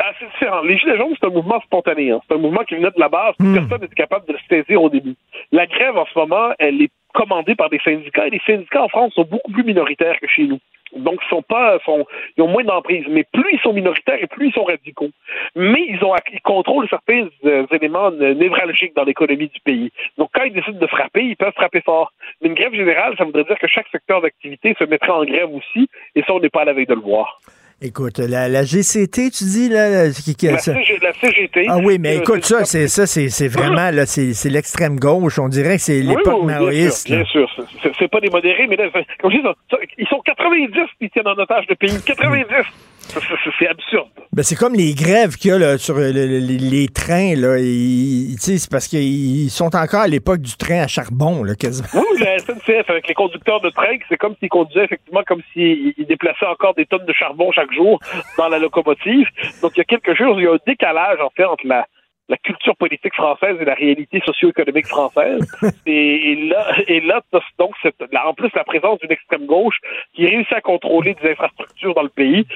Ah, 0.00 0.12
c'est 0.18 0.26
différent. 0.26 0.62
Les 0.62 0.78
Gilets 0.78 0.96
jaunes, 0.96 1.14
c'est 1.20 1.26
un 1.26 1.30
mouvement 1.30 1.60
spontané. 1.62 2.10
Hein. 2.10 2.20
C'est 2.28 2.34
un 2.34 2.38
mouvement 2.38 2.62
qui 2.64 2.76
venait 2.76 2.90
de 2.90 3.00
la 3.00 3.08
base. 3.08 3.34
Hmm. 3.38 3.54
Personne 3.54 3.80
n'était 3.80 3.94
capable 3.94 4.26
de 4.26 4.34
le 4.34 4.38
saisir 4.48 4.82
au 4.82 4.90
début. 4.90 5.16
La 5.52 5.66
grève, 5.66 5.96
en 5.96 6.06
ce 6.06 6.18
moment, 6.18 6.50
elle 6.58 6.82
est 6.82 6.90
commandée 7.14 7.54
par 7.54 7.70
des 7.70 7.80
syndicats 7.84 8.26
et 8.26 8.30
les 8.30 8.40
syndicats 8.46 8.82
en 8.82 8.88
France 8.88 9.12
sont 9.14 9.24
beaucoup 9.24 9.50
plus 9.50 9.64
minoritaires 9.64 10.16
que 10.20 10.28
chez 10.28 10.44
nous. 10.44 10.58
Donc, 10.96 11.20
ils 11.24 11.28
sont 11.28 11.42
pas, 11.42 11.78
sont, 11.84 12.06
ils 12.36 12.42
ont 12.42 12.48
moins 12.48 12.64
d'emprise. 12.64 13.04
Mais 13.08 13.24
plus 13.32 13.52
ils 13.52 13.60
sont 13.60 13.72
minoritaires 13.72 14.18
et 14.20 14.26
plus 14.26 14.48
ils 14.48 14.52
sont 14.52 14.64
radicaux. 14.64 15.10
Mais 15.54 15.86
ils 15.88 16.02
ont, 16.04 16.14
ils 16.32 16.40
contrôlent 16.40 16.88
certains 16.88 17.28
euh, 17.44 17.66
éléments 17.72 18.10
névralgiques 18.10 18.94
dans 18.94 19.04
l'économie 19.04 19.48
du 19.48 19.60
pays. 19.60 19.90
Donc, 20.16 20.30
quand 20.34 20.44
ils 20.44 20.52
décident 20.52 20.78
de 20.78 20.86
frapper, 20.86 21.22
ils 21.22 21.36
peuvent 21.36 21.54
frapper 21.54 21.80
fort. 21.80 22.12
Mais 22.40 22.48
une 22.48 22.54
grève 22.54 22.74
générale, 22.74 23.14
ça 23.16 23.24
voudrait 23.24 23.44
dire 23.44 23.58
que 23.58 23.68
chaque 23.68 23.88
secteur 23.88 24.20
d'activité 24.20 24.74
se 24.78 24.84
mettrait 24.84 25.10
en 25.10 25.24
grève 25.24 25.52
aussi. 25.52 25.88
Et 26.14 26.22
ça, 26.22 26.34
on 26.34 26.40
n'est 26.40 26.48
pas 26.48 26.62
à 26.62 26.66
la 26.66 26.72
veille 26.72 26.86
de 26.86 26.94
le 26.94 27.00
voir. 27.00 27.40
Écoute, 27.80 28.18
la, 28.18 28.48
la, 28.48 28.64
GCT, 28.64 29.30
tu 29.30 29.44
dis, 29.44 29.68
là, 29.68 30.06
la, 30.06 30.12
CGT. 30.12 31.66
Ah 31.68 31.78
oui, 31.78 31.98
mais 32.00 32.16
écoute, 32.16 32.44
ça, 32.44 32.64
c'est 32.64 32.88
ça, 32.88 33.06
c'est 33.06 33.46
vraiment, 33.46 33.92
là, 33.92 34.04
c'est 34.04 34.50
l'extrême 34.50 34.98
gauche. 34.98 35.38
On 35.38 35.48
dirait 35.48 35.76
que 35.76 35.82
c'est 35.82 36.00
l'époque 36.00 36.42
maoïste. 36.42 37.08
Bien 37.08 37.24
sûr, 37.26 37.48
c'est 37.96 38.08
pas 38.10 38.20
des 38.20 38.30
modérés, 38.30 38.66
mais 38.66 38.74
là, 38.74 38.88
comme 39.20 39.30
je 39.30 39.36
dis, 39.36 39.44
ils 39.96 40.08
sont 40.08 40.20
90 40.24 40.72
qui 41.00 41.08
tiennent 41.10 41.28
en 41.28 41.38
otage 41.38 41.66
le 41.68 41.76
pays. 41.76 42.02
90! 42.04 42.46
C'est 43.58 43.68
absurde. 43.68 44.08
Ben, 44.32 44.42
c'est 44.42 44.54
comme 44.54 44.74
les 44.74 44.94
grèves 44.94 45.36
qu'il 45.36 45.50
y 45.50 45.64
a 45.64 45.78
sur 45.78 45.98
les, 45.98 46.88
trains. 46.88 47.34
Là. 47.34 47.56
C'est 48.38 48.70
parce 48.70 48.86
qu'ils 48.86 49.50
sont 49.50 49.74
encore 49.74 50.02
à 50.02 50.06
l'époque 50.06 50.40
du 50.40 50.56
train 50.56 50.82
à 50.82 50.86
charbon, 50.86 51.42
là, 51.42 51.54
quasiment. 51.54 51.88
Oui, 51.94 52.20
la 52.20 52.38
SNCF, 52.38 52.88
avec 52.88 53.08
les 53.08 53.14
conducteurs 53.14 53.60
de 53.60 53.70
train, 53.70 53.96
c'est 54.08 54.16
comme 54.16 54.34
s'ils 54.38 54.48
conduisaient 54.48 54.84
effectivement 54.84 55.22
comme 55.26 55.42
s'ils 55.52 55.94
déplaçaient 56.06 56.46
encore 56.46 56.74
des 56.74 56.86
tonnes 56.86 57.06
de 57.06 57.12
charbon 57.12 57.50
chaque 57.52 57.72
jour 57.72 57.98
dans 58.36 58.48
la 58.48 58.58
locomotive. 58.58 59.26
Donc, 59.62 59.72
il 59.74 59.78
y 59.78 59.80
a 59.80 59.84
quelque 59.84 60.14
chose, 60.14 60.36
il 60.38 60.44
y 60.44 60.46
a 60.46 60.52
un 60.52 60.58
décalage, 60.66 61.18
en 61.20 61.30
fait, 61.30 61.44
entre 61.44 61.66
la, 61.66 61.86
la 62.28 62.36
culture 62.36 62.76
politique 62.76 63.14
française 63.14 63.56
et 63.60 63.64
la 63.64 63.74
réalité 63.74 64.20
socio-économique 64.24 64.86
française. 64.86 65.40
et, 65.86 66.48
là, 66.48 66.66
et 66.86 67.00
là, 67.00 67.22
donc, 67.58 67.74
en 68.24 68.34
plus, 68.34 68.50
la 68.54 68.64
présence 68.64 68.98
d'une 69.00 69.12
extrême 69.12 69.46
gauche 69.46 69.78
qui 70.14 70.26
réussit 70.26 70.52
à 70.52 70.60
contrôler 70.60 71.14
des 71.14 71.30
infrastructures 71.30 71.94
dans 71.94 72.02
le 72.02 72.08
pays. 72.10 72.46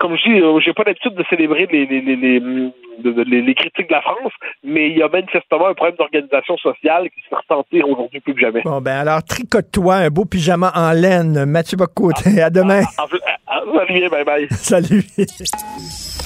Comme 0.00 0.16
je 0.16 0.22
dis, 0.30 0.40
euh, 0.40 0.60
j'ai 0.60 0.72
pas 0.72 0.82
l'habitude 0.84 1.14
de 1.14 1.24
célébrer 1.30 1.66
les, 1.70 1.86
les, 1.86 2.00
les, 2.00 3.42
les, 3.42 3.54
critiques 3.54 3.88
de 3.88 3.92
la 3.92 4.02
France, 4.02 4.32
mais 4.62 4.90
il 4.90 4.98
y 4.98 5.02
a 5.02 5.08
manifestement 5.08 5.68
un 5.68 5.74
problème 5.74 5.96
d'organisation 5.96 6.56
sociale 6.58 7.08
qui 7.10 7.20
se 7.22 7.28
fait 7.28 7.36
ressentir 7.36 7.88
aujourd'hui 7.88 8.20
plus 8.20 8.34
que 8.34 8.40
jamais. 8.40 8.62
Bon, 8.62 8.80
ben 8.80 8.98
alors, 8.98 9.22
tricote-toi 9.22 9.94
un 9.94 10.08
beau 10.08 10.24
pyjama 10.24 10.72
en 10.74 10.92
laine, 10.92 11.44
Mathieu 11.46 11.76
Bocoté. 11.76 12.42
À 12.42 12.50
demain. 12.50 12.82
Ah, 12.98 13.06
ah, 13.10 13.36
ah, 13.46 13.60
salut, 13.74 14.08
bye 14.10 14.24
bye. 14.24 14.46
Salut. 14.50 15.04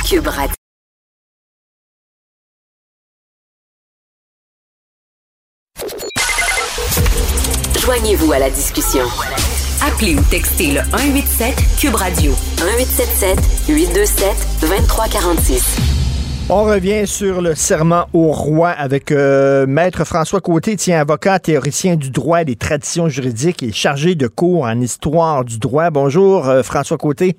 Cube 0.08 0.26
Radio. 0.26 0.54
Joignez-vous 7.78 8.32
à 8.32 8.38
la 8.38 8.50
discussion. 8.50 9.04
Appelez 9.82 10.14
ou 10.14 10.20
textez 10.30 10.72
le 10.72 10.80
187 10.90 11.54
Cube 11.80 11.94
Radio 11.94 12.32
1877 12.32 13.66
827 13.66 14.60
2346. 14.60 16.50
On 16.50 16.64
revient 16.64 17.06
sur 17.06 17.40
le 17.40 17.54
serment 17.54 18.04
au 18.12 18.30
roi 18.30 18.68
avec 18.68 19.10
euh, 19.10 19.66
Maître 19.66 20.04
François 20.04 20.42
Côté, 20.42 20.76
tient 20.76 21.00
avocat, 21.00 21.38
théoricien 21.38 21.96
du 21.96 22.10
droit 22.10 22.42
et 22.42 22.44
des 22.44 22.56
traditions 22.56 23.08
juridiques 23.08 23.62
et 23.62 23.72
chargé 23.72 24.14
de 24.16 24.26
cours 24.26 24.64
en 24.64 24.78
histoire 24.82 25.46
du 25.46 25.58
droit. 25.58 25.88
Bonjour, 25.88 26.46
euh, 26.46 26.62
François 26.62 26.98
Côté. 26.98 27.36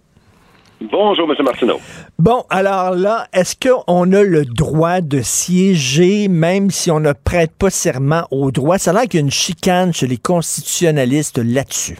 Bonjour, 0.91 1.29
M. 1.29 1.45
Martineau. 1.45 1.79
Bon, 2.17 2.43
alors 2.49 2.95
là, 2.95 3.27
est-ce 3.33 3.55
qu'on 3.55 4.11
a 4.13 4.23
le 4.23 4.45
droit 4.45 5.01
de 5.01 5.21
siéger 5.21 6.27
même 6.27 6.71
si 6.71 6.89
on 6.89 6.99
ne 6.99 7.13
prête 7.13 7.51
pas 7.51 7.69
serment 7.69 8.23
au 8.31 8.49
droit? 8.49 8.79
Ça 8.79 8.89
a 8.89 8.93
l'air 8.95 9.03
qu'il 9.03 9.19
y 9.19 9.21
a 9.21 9.25
une 9.25 9.29
chicane 9.29 9.93
chez 9.93 10.07
les 10.07 10.17
constitutionnalistes 10.17 11.37
là-dessus. 11.37 11.97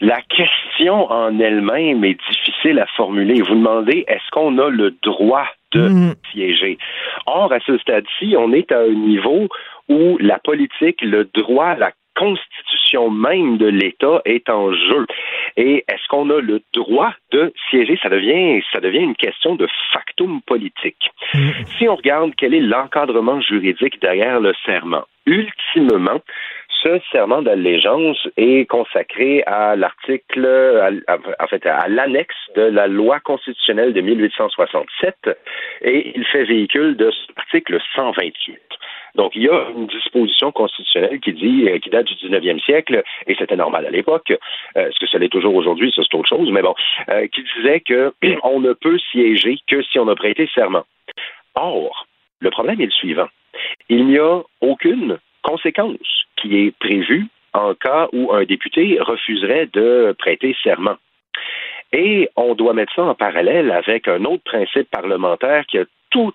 La 0.00 0.20
question 0.22 1.10
en 1.10 1.38
elle-même 1.38 2.04
est 2.04 2.18
difficile 2.28 2.78
à 2.78 2.86
formuler. 2.96 3.40
Vous 3.42 3.54
demandez, 3.54 4.04
est-ce 4.08 4.30
qu'on 4.30 4.58
a 4.58 4.68
le 4.68 4.94
droit 5.02 5.48
de 5.72 5.88
mm. 5.88 6.14
siéger? 6.32 6.78
Or, 7.26 7.52
à 7.52 7.60
ce 7.60 7.78
stade-ci, 7.78 8.34
on 8.38 8.52
est 8.52 8.70
à 8.72 8.80
un 8.80 8.94
niveau 8.94 9.48
où 9.88 10.18
la 10.18 10.38
politique, 10.38 11.00
le 11.02 11.24
droit, 11.24 11.74
la 11.76 11.92
constitution 12.16 13.10
même 13.10 13.58
de 13.58 13.66
l'État 13.66 14.22
est 14.24 14.48
en 14.48 14.72
jeu. 14.72 15.06
Et 15.56 15.84
est-ce 15.88 16.08
qu'on 16.08 16.30
a 16.30 16.40
le 16.40 16.62
droit 16.72 17.12
de 17.30 17.52
siéger? 17.70 17.98
Ça 18.02 18.08
devient, 18.08 18.62
ça 18.72 18.80
devient 18.80 19.00
une 19.00 19.14
question 19.14 19.54
de 19.54 19.68
factum 19.92 20.40
politique. 20.42 21.10
Si 21.78 21.88
on 21.88 21.94
regarde 21.94 22.32
quel 22.36 22.54
est 22.54 22.60
l'encadrement 22.60 23.40
juridique 23.40 24.00
derrière 24.00 24.40
le 24.40 24.54
serment, 24.64 25.04
ultimement, 25.26 26.20
ce 26.82 27.00
serment 27.10 27.42
d'allégeance 27.42 28.28
est 28.36 28.68
consacré 28.68 29.42
à 29.46 29.76
l'article, 29.76 31.02
en 31.38 31.46
fait, 31.46 31.66
à 31.66 31.88
l'annexe 31.88 32.34
de 32.54 32.62
la 32.62 32.86
loi 32.86 33.20
constitutionnelle 33.20 33.92
de 33.92 34.00
1867 34.00 35.30
et 35.82 36.12
il 36.14 36.24
fait 36.26 36.44
véhicule 36.44 36.96
de 36.96 37.10
cet 37.10 37.38
article 37.38 37.78
128. 37.94 38.58
Donc, 39.16 39.32
il 39.34 39.42
y 39.42 39.48
a 39.48 39.68
une 39.74 39.86
disposition 39.86 40.52
constitutionnelle 40.52 41.20
qui 41.20 41.32
dit, 41.32 41.68
euh, 41.68 41.78
qui 41.78 41.88
date 41.88 42.06
du 42.06 42.14
19e 42.14 42.60
siècle, 42.62 43.02
et 43.26 43.34
c'était 43.34 43.56
normal 43.56 43.86
à 43.86 43.90
l'époque, 43.90 44.32
euh, 44.76 44.90
ce 44.92 45.00
que 45.00 45.06
ça 45.06 45.18
l'est 45.18 45.30
toujours 45.30 45.54
aujourd'hui, 45.54 45.90
ça 45.94 46.02
c'est 46.02 46.16
autre 46.16 46.28
chose, 46.28 46.50
mais 46.50 46.60
bon, 46.60 46.74
euh, 47.08 47.26
qui 47.28 47.42
disait 47.56 47.80
qu'on 47.80 48.60
ne 48.60 48.72
peut 48.74 48.98
siéger 49.10 49.56
que 49.66 49.82
si 49.82 49.98
on 49.98 50.08
a 50.08 50.14
prêté 50.14 50.48
serment. 50.54 50.84
Or, 51.54 52.06
le 52.40 52.50
problème 52.50 52.80
est 52.80 52.86
le 52.86 52.90
suivant. 52.90 53.28
Il 53.88 54.06
n'y 54.06 54.18
a 54.18 54.42
aucune 54.60 55.18
conséquence 55.42 56.25
qui 56.36 56.56
est 56.58 56.76
prévue 56.78 57.26
en 57.52 57.74
cas 57.74 58.08
où 58.12 58.32
un 58.32 58.44
député 58.44 58.98
refuserait 59.00 59.68
de 59.72 60.14
prêter 60.18 60.54
serment. 60.62 60.96
Et 61.92 62.28
on 62.36 62.54
doit 62.54 62.74
mettre 62.74 62.94
ça 62.94 63.04
en 63.04 63.14
parallèle 63.14 63.70
avec 63.70 64.08
un 64.08 64.24
autre 64.24 64.42
principe 64.44 64.90
parlementaire 64.90 65.64
qui 65.66 65.78
a 65.78 65.84
tout, 66.10 66.32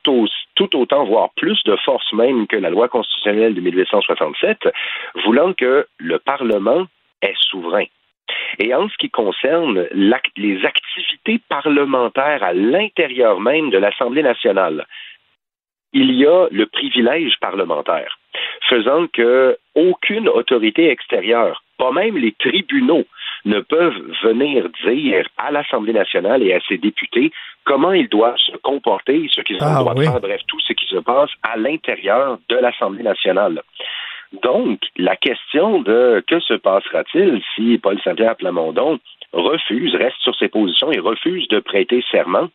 tout 0.55 0.75
autant, 0.75 1.05
voire 1.05 1.29
plus 1.35 1.61
de 1.65 1.75
force 1.77 2.11
même 2.13 2.47
que 2.47 2.55
la 2.55 2.69
loi 2.69 2.87
constitutionnelle 2.87 3.53
de 3.53 3.61
1867, 3.61 4.69
voulant 5.25 5.53
que 5.53 5.87
le 5.97 6.19
Parlement 6.19 6.85
est 7.21 7.35
souverain. 7.49 7.85
Et 8.59 8.73
en 8.73 8.87
ce 8.89 8.97
qui 8.97 9.09
concerne 9.09 9.87
les 9.91 10.65
activités 10.65 11.39
parlementaires 11.49 12.43
à 12.43 12.53
l'intérieur 12.53 13.39
même 13.39 13.69
de 13.69 13.77
l'Assemblée 13.77 14.23
nationale, 14.23 14.85
il 15.93 16.11
y 16.13 16.25
a 16.25 16.47
le 16.51 16.65
privilège 16.67 17.37
parlementaire, 17.41 18.17
faisant 18.69 19.07
que 19.07 19.57
aucune 19.75 20.27
autorité 20.29 20.89
extérieure, 20.89 21.63
pas 21.77 21.91
même 21.91 22.17
les 22.17 22.33
tribunaux, 22.33 23.05
ne 23.45 23.59
peuvent 23.59 24.01
venir 24.23 24.69
dire 24.85 25.27
à 25.37 25.51
l'Assemblée 25.51 25.93
nationale 25.93 26.43
et 26.43 26.53
à 26.53 26.59
ses 26.67 26.77
députés 26.77 27.31
comment 27.65 27.91
ils 27.91 28.09
doivent 28.09 28.37
se 28.37 28.55
comporter, 28.57 29.27
ce 29.31 29.41
qu'ils 29.41 29.55
ont 29.55 29.65
le 29.65 29.89
ah 29.89 29.93
de 29.93 30.01
faire, 30.01 30.19
bref, 30.19 30.41
tout 30.47 30.59
ce 30.59 30.73
qui 30.73 30.85
se 30.85 30.97
passe 30.97 31.31
à 31.43 31.57
l'intérieur 31.57 32.37
de 32.49 32.55
l'Assemblée 32.55 33.03
nationale. 33.03 33.61
Donc, 34.43 34.79
la 34.97 35.15
question 35.15 35.81
de 35.81 36.23
que 36.25 36.39
se 36.39 36.53
passera-t-il 36.53 37.41
si 37.55 37.77
Paul 37.77 37.99
Saint-Pierre 38.01 38.37
Plamondon 38.37 38.99
refuse, 39.33 39.95
reste 39.95 40.19
sur 40.21 40.35
ses 40.35 40.47
positions 40.47 40.91
et 40.91 40.99
refuse 40.99 41.47
de 41.49 41.59
prêter 41.59 42.03
serment, 42.11 42.49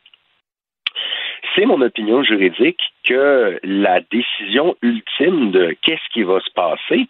c'est 1.55 1.65
mon 1.65 1.81
opinion 1.81 2.23
juridique 2.23 2.79
que 3.03 3.59
la 3.63 4.01
décision 4.01 4.75
ultime 4.81 5.51
de 5.51 5.75
qu'est-ce 5.81 6.13
qui 6.13 6.23
va 6.23 6.39
se 6.39 6.51
passer 6.53 7.07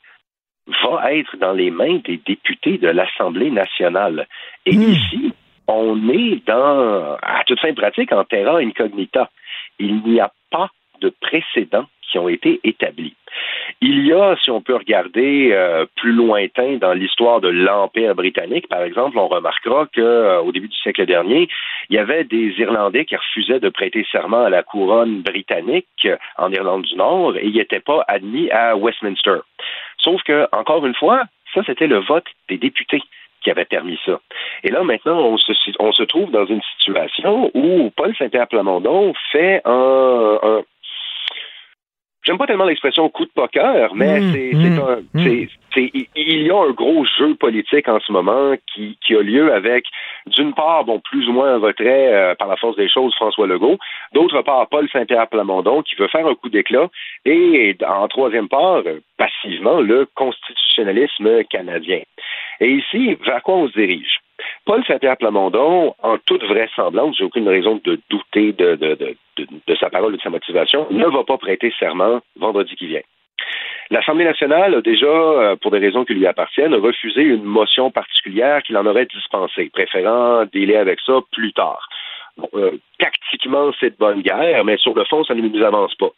va 0.84 1.14
être 1.14 1.38
dans 1.38 1.54
les 1.54 1.72
mains 1.72 2.00
des 2.04 2.18
députés 2.26 2.78
de 2.78 2.90
l'Assemblée 2.90 3.52
nationale. 3.52 4.28
Et 4.66 4.76
hmm. 4.76 4.82
ici, 4.82 5.34
on 5.68 6.10
est 6.10 6.46
dans, 6.46 7.18
à 7.22 7.44
toute 7.46 7.60
fin 7.60 7.74
pratique, 7.74 8.12
en 8.12 8.24
terra 8.24 8.58
incognita. 8.60 9.30
Il 9.80 10.02
n'y 10.04 10.20
a 10.20 10.32
pas 10.52 10.70
de 11.02 11.14
précédent 11.22 11.86
qui 12.10 12.18
ont 12.20 12.30
été 12.30 12.60
établis. 12.64 13.16
Il 13.82 14.06
y 14.08 14.14
a, 14.14 14.36
si 14.44 14.50
on 14.50 14.62
peut 14.62 14.76
regarder 14.76 15.50
euh, 15.52 15.86
plus 15.98 16.14
lointain 16.14 16.78
dans 16.78 16.94
l'histoire 16.94 17.42
de 17.42 17.50
l'Empire 17.50 18.16
britannique, 18.16 18.68
par 18.70 18.82
exemple, 18.82 19.18
on 19.18 19.28
remarquera 19.28 19.88
qu'au 19.94 20.02
euh, 20.02 20.52
début 20.52 20.70
du 20.70 20.78
siècle 20.78 21.06
dernier, 21.06 21.48
il 21.90 21.96
y 21.96 22.00
avait 22.00 22.24
des 22.24 22.54
Irlandais 22.58 23.06
qui 23.06 23.16
refusaient 23.16 23.60
de 23.60 23.70
prêter 23.70 24.06
serment 24.12 24.46
à 24.46 24.50
la 24.50 24.64
couronne 24.64 25.22
britannique 25.22 25.88
euh, 26.06 26.18
en 26.38 26.52
Irlande 26.52 26.84
du 26.84 26.96
Nord 26.96 27.36
et 27.38 27.46
ils 27.46 27.56
n'étaient 27.56 27.82
pas 27.82 28.04
admis 28.08 28.50
à 28.52 28.76
Westminster. 28.76 29.40
Sauf 30.00 30.24
que, 30.24 30.48
encore 30.54 30.86
une 30.86 30.96
fois, 30.96 31.24
ça, 31.54 31.62
c'était 31.66 31.88
le 31.88 32.00
vote 32.00 32.26
des 32.50 32.58
députés 32.58 33.02
qui 33.44 33.52
avait 33.52 33.66
permis 33.66 34.00
ça. 34.06 34.20
Et 34.64 34.70
là, 34.70 34.84
maintenant, 34.84 35.20
on 35.20 35.38
se, 35.38 35.52
on 35.80 35.92
se 35.92 36.04
trouve 36.04 36.32
dans 36.32 36.46
une 36.46 36.62
situation 36.78 37.52
où 37.54 37.92
Paul 37.96 38.16
Saint-Pierre 38.18 38.48
Plamondon 38.48 39.14
fait 39.32 39.62
un, 39.66 40.62
j'aime 42.28 42.38
pas 42.38 42.46
tellement 42.46 42.66
l'expression 42.66 43.10
coup 43.10 43.26
de 43.26 43.32
poker, 43.32 43.96
mais 43.96 44.20
mmh, 44.20 44.34
c'est, 44.34 44.54
mmh, 44.54 44.80
un, 44.80 44.98
mmh. 45.14 45.48
il 46.16 46.42
y 46.44 46.52
a 46.52 46.58
un 46.58 46.72
gros 46.72 47.06
jeu 47.18 47.36
politique 47.36 47.88
en 47.88 48.00
ce 48.02 48.12
moment 48.12 48.56
qui, 48.74 48.98
qui 49.06 49.16
a 49.16 49.22
lieu 49.22 49.54
avec, 49.54 49.86
d'une 50.28 50.54
part, 50.54 50.84
bon, 50.84 51.00
plus 51.00 51.28
ou 51.30 51.32
moins 51.32 51.56
un 51.56 51.60
retrait 51.60 52.14
euh, 52.14 52.36
par 52.36 52.50
la 52.50 52.58
force 52.58 52.76
des 52.76 52.90
choses 52.90 53.16
François 53.16 53.48
Legault, 53.48 53.78
d'autre 54.14 54.42
part, 54.42 54.68
Paul 54.68 54.90
Saint-Pierre 54.90 55.30
Plamondon 55.30 55.82
qui 55.84 55.96
veut 55.96 56.10
faire 56.10 56.28
un 56.28 56.36
coup 56.36 56.50
d'éclat, 56.50 56.90
et 57.26 57.78
en 57.88 58.08
troisième 58.10 58.50
part, 58.50 58.84
passivement, 59.18 59.80
le 59.80 60.06
constitutionnalisme 60.14 61.46
canadien. 61.46 62.02
Et 62.60 62.72
ici, 62.72 63.18
vers 63.26 63.42
quoi 63.42 63.56
on 63.56 63.68
se 63.70 63.74
dirige? 63.74 64.20
Paul 64.68 64.84
Saint-Pierre 64.86 65.16
Plamondon, 65.16 65.96
en 66.04 66.18
toute 66.26 66.44
vraisemblance, 66.44 67.16
j'ai 67.18 67.24
aucune 67.24 67.48
raison 67.48 67.80
de 67.86 68.02
douter 68.10 68.52
de, 68.52 69.16
sa 69.80 69.90
parole 69.90 70.14
et 70.14 70.18
de 70.18 70.22
sa 70.22 70.30
motivation, 70.30 70.88
ne 70.92 71.06
va 71.06 71.24
pas 71.24 71.38
prêter 71.38 71.74
serment 71.80 72.20
vendredi 72.36 72.76
qui 72.76 72.88
vient. 72.88 73.02
L'Assemblée 73.92 74.26
nationale 74.26 74.76
a 74.76 74.82
déjà, 74.82 75.08
euh, 75.08 75.56
pour 75.56 75.72
des 75.72 75.80
raisons 75.80 76.04
qui 76.04 76.16
lui 76.16 76.28
appartiennent, 76.28 76.76
refusé 76.76 77.22
une 77.22 77.46
motion 77.46 77.92
particulière 77.92 78.62
qu'il 78.62 78.76
en 78.76 78.86
aurait 78.86 79.06
dispensée, 79.06 79.70
préférant 79.72 80.44
délai 80.52 80.76
avec 80.76 81.00
ça 81.00 81.22
plus 81.32 81.54
tard. 81.54 81.88
Euh, 82.54 82.72
tactiquement, 83.00 83.72
c'est 83.80 83.92
de 83.92 83.98
bonne 83.98 84.22
guerre, 84.22 84.66
mais 84.66 84.76
sur 84.76 84.94
le 84.94 85.06
fond, 85.06 85.24
ça 85.24 85.34
ne 85.34 85.48
nous 85.48 85.64
avance 85.64 85.96
pas. 85.96 86.10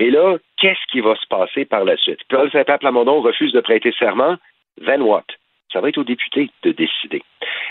Et 0.00 0.10
là, 0.10 0.38
qu'est-ce 0.56 0.90
qui 0.90 1.00
va 1.00 1.16
se 1.16 1.26
passer 1.26 1.66
par 1.66 1.84
la 1.84 1.98
suite? 1.98 2.20
Paul 2.30 2.50
Saint-Pierre 2.50 2.78
Plamondon 2.78 3.20
refuse 3.20 3.52
de 3.52 3.60
prêter 3.60 3.92
serment. 3.98 4.36
Then 4.86 5.02
what? 5.02 5.26
Ça 5.74 5.80
va 5.80 5.88
être 5.88 5.98
aux 5.98 6.04
députés 6.04 6.50
de 6.62 6.70
décider. 6.70 7.22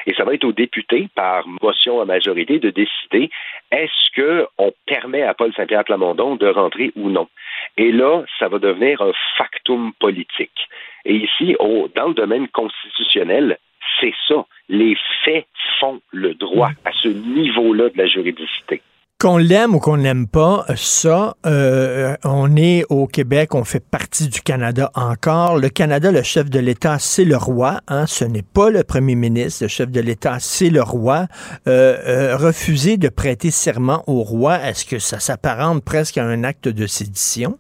Et 0.05 0.13
ça 0.13 0.25
va 0.25 0.33
être 0.33 0.43
aux 0.43 0.51
députés, 0.51 1.07
par 1.15 1.47
motion 1.61 2.01
à 2.01 2.05
majorité, 2.05 2.59
de 2.59 2.69
décider 2.69 3.31
est-ce 3.71 4.45
qu'on 4.55 4.73
permet 4.85 5.23
à 5.23 5.33
Paul 5.33 5.53
Saint-Pierre 5.53 5.85
Plamondon 5.85 6.35
de 6.35 6.47
rentrer 6.47 6.91
ou 6.95 7.09
non. 7.09 7.29
Et 7.77 7.91
là, 7.91 8.23
ça 8.37 8.49
va 8.49 8.59
devenir 8.59 9.01
un 9.01 9.13
factum 9.37 9.93
politique. 9.99 10.67
Et 11.05 11.15
ici, 11.15 11.55
dans 11.95 12.09
le 12.09 12.13
domaine 12.13 12.49
constitutionnel, 12.49 13.57
c'est 13.99 14.13
ça. 14.27 14.45
Les 14.67 14.95
faits 15.23 15.47
font 15.79 16.01
le 16.11 16.33
droit 16.33 16.71
à 16.85 16.91
ce 16.91 17.07
niveau-là 17.07 17.89
de 17.89 17.97
la 17.97 18.07
juridicité. 18.07 18.81
Qu'on 19.23 19.37
l'aime 19.37 19.73
ou 19.73 19.79
qu'on 19.79 19.95
n'aime 19.95 20.27
pas, 20.27 20.65
ça, 20.75 21.35
euh, 21.45 22.13
on 22.25 22.57
est 22.57 22.83
au 22.89 23.07
Québec, 23.07 23.55
on 23.55 23.63
fait 23.63 23.79
partie 23.79 24.27
du 24.27 24.41
Canada 24.41 24.91
encore. 24.95 25.57
Le 25.57 25.69
Canada, 25.69 26.11
le 26.11 26.23
chef 26.23 26.49
de 26.49 26.59
l'État, 26.59 26.99
c'est 26.99 27.23
le 27.23 27.37
roi. 27.37 27.77
Hein, 27.87 28.05
ce 28.05 28.25
n'est 28.25 28.43
pas 28.43 28.69
le 28.69 28.83
premier 28.83 29.15
ministre. 29.15 29.63
Le 29.63 29.69
chef 29.69 29.89
de 29.91 30.01
l'État, 30.01 30.39
c'est 30.39 30.69
le 30.69 30.81
roi. 30.83 31.27
Euh, 31.69 31.95
euh, 32.05 32.35
refuser 32.35 32.97
de 32.97 33.07
prêter 33.07 33.49
serment 33.49 34.03
au 34.07 34.23
roi, 34.23 34.55
est-ce 34.55 34.85
que 34.85 34.99
ça 34.99 35.19
s'apparente 35.19 35.85
presque 35.85 36.17
à 36.17 36.25
un 36.25 36.43
acte 36.43 36.67
de 36.67 36.85
sédition? 36.85 37.55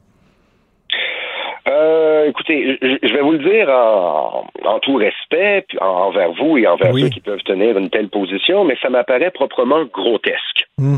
Euh, 1.65 2.27
écoutez, 2.27 2.77
je 2.81 3.13
vais 3.13 3.21
vous 3.21 3.31
le 3.31 3.39
dire 3.39 3.69
en, 3.69 4.79
tout 4.81 4.95
respect 4.95 5.65
envers 5.79 6.33
vous 6.33 6.57
et 6.57 6.67
envers 6.67 6.93
ceux 6.93 7.07
qui 7.07 7.21
peuvent 7.21 7.43
tenir 7.45 7.77
une 7.77 7.89
telle 7.89 8.09
position, 8.09 8.65
mais 8.65 8.75
ça 8.81 8.89
m'apparaît 8.89 9.31
proprement 9.31 9.85
grotesque. 9.85 10.67
Hmm. 10.77 10.97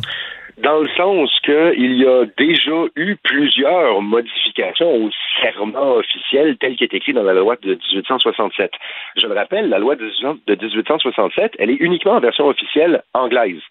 Dans 0.57 0.79
le 0.79 0.87
sens 0.95 1.29
qu'il 1.43 1.97
y 1.97 2.07
a 2.07 2.25
déjà 2.37 2.85
eu 2.95 3.17
plusieurs 3.17 4.01
modifications 4.01 4.89
au 4.89 5.09
serment 5.41 5.95
officiel 5.95 6.57
tel 6.57 6.77
qu'il 6.77 6.85
est 6.85 6.93
écrit 6.93 7.11
dans 7.11 7.23
la 7.23 7.33
loi 7.33 7.57
de 7.61 7.77
1867. 7.91 8.71
Je 9.17 9.27
le 9.27 9.33
rappelle, 9.33 9.67
la 9.67 9.79
loi 9.79 9.95
de 9.95 10.05
1867, 10.05 11.55
elle 11.59 11.71
est 11.71 11.81
uniquement 11.81 12.13
en 12.13 12.19
version 12.21 12.47
officielle 12.47 13.03
anglaise. 13.13 13.61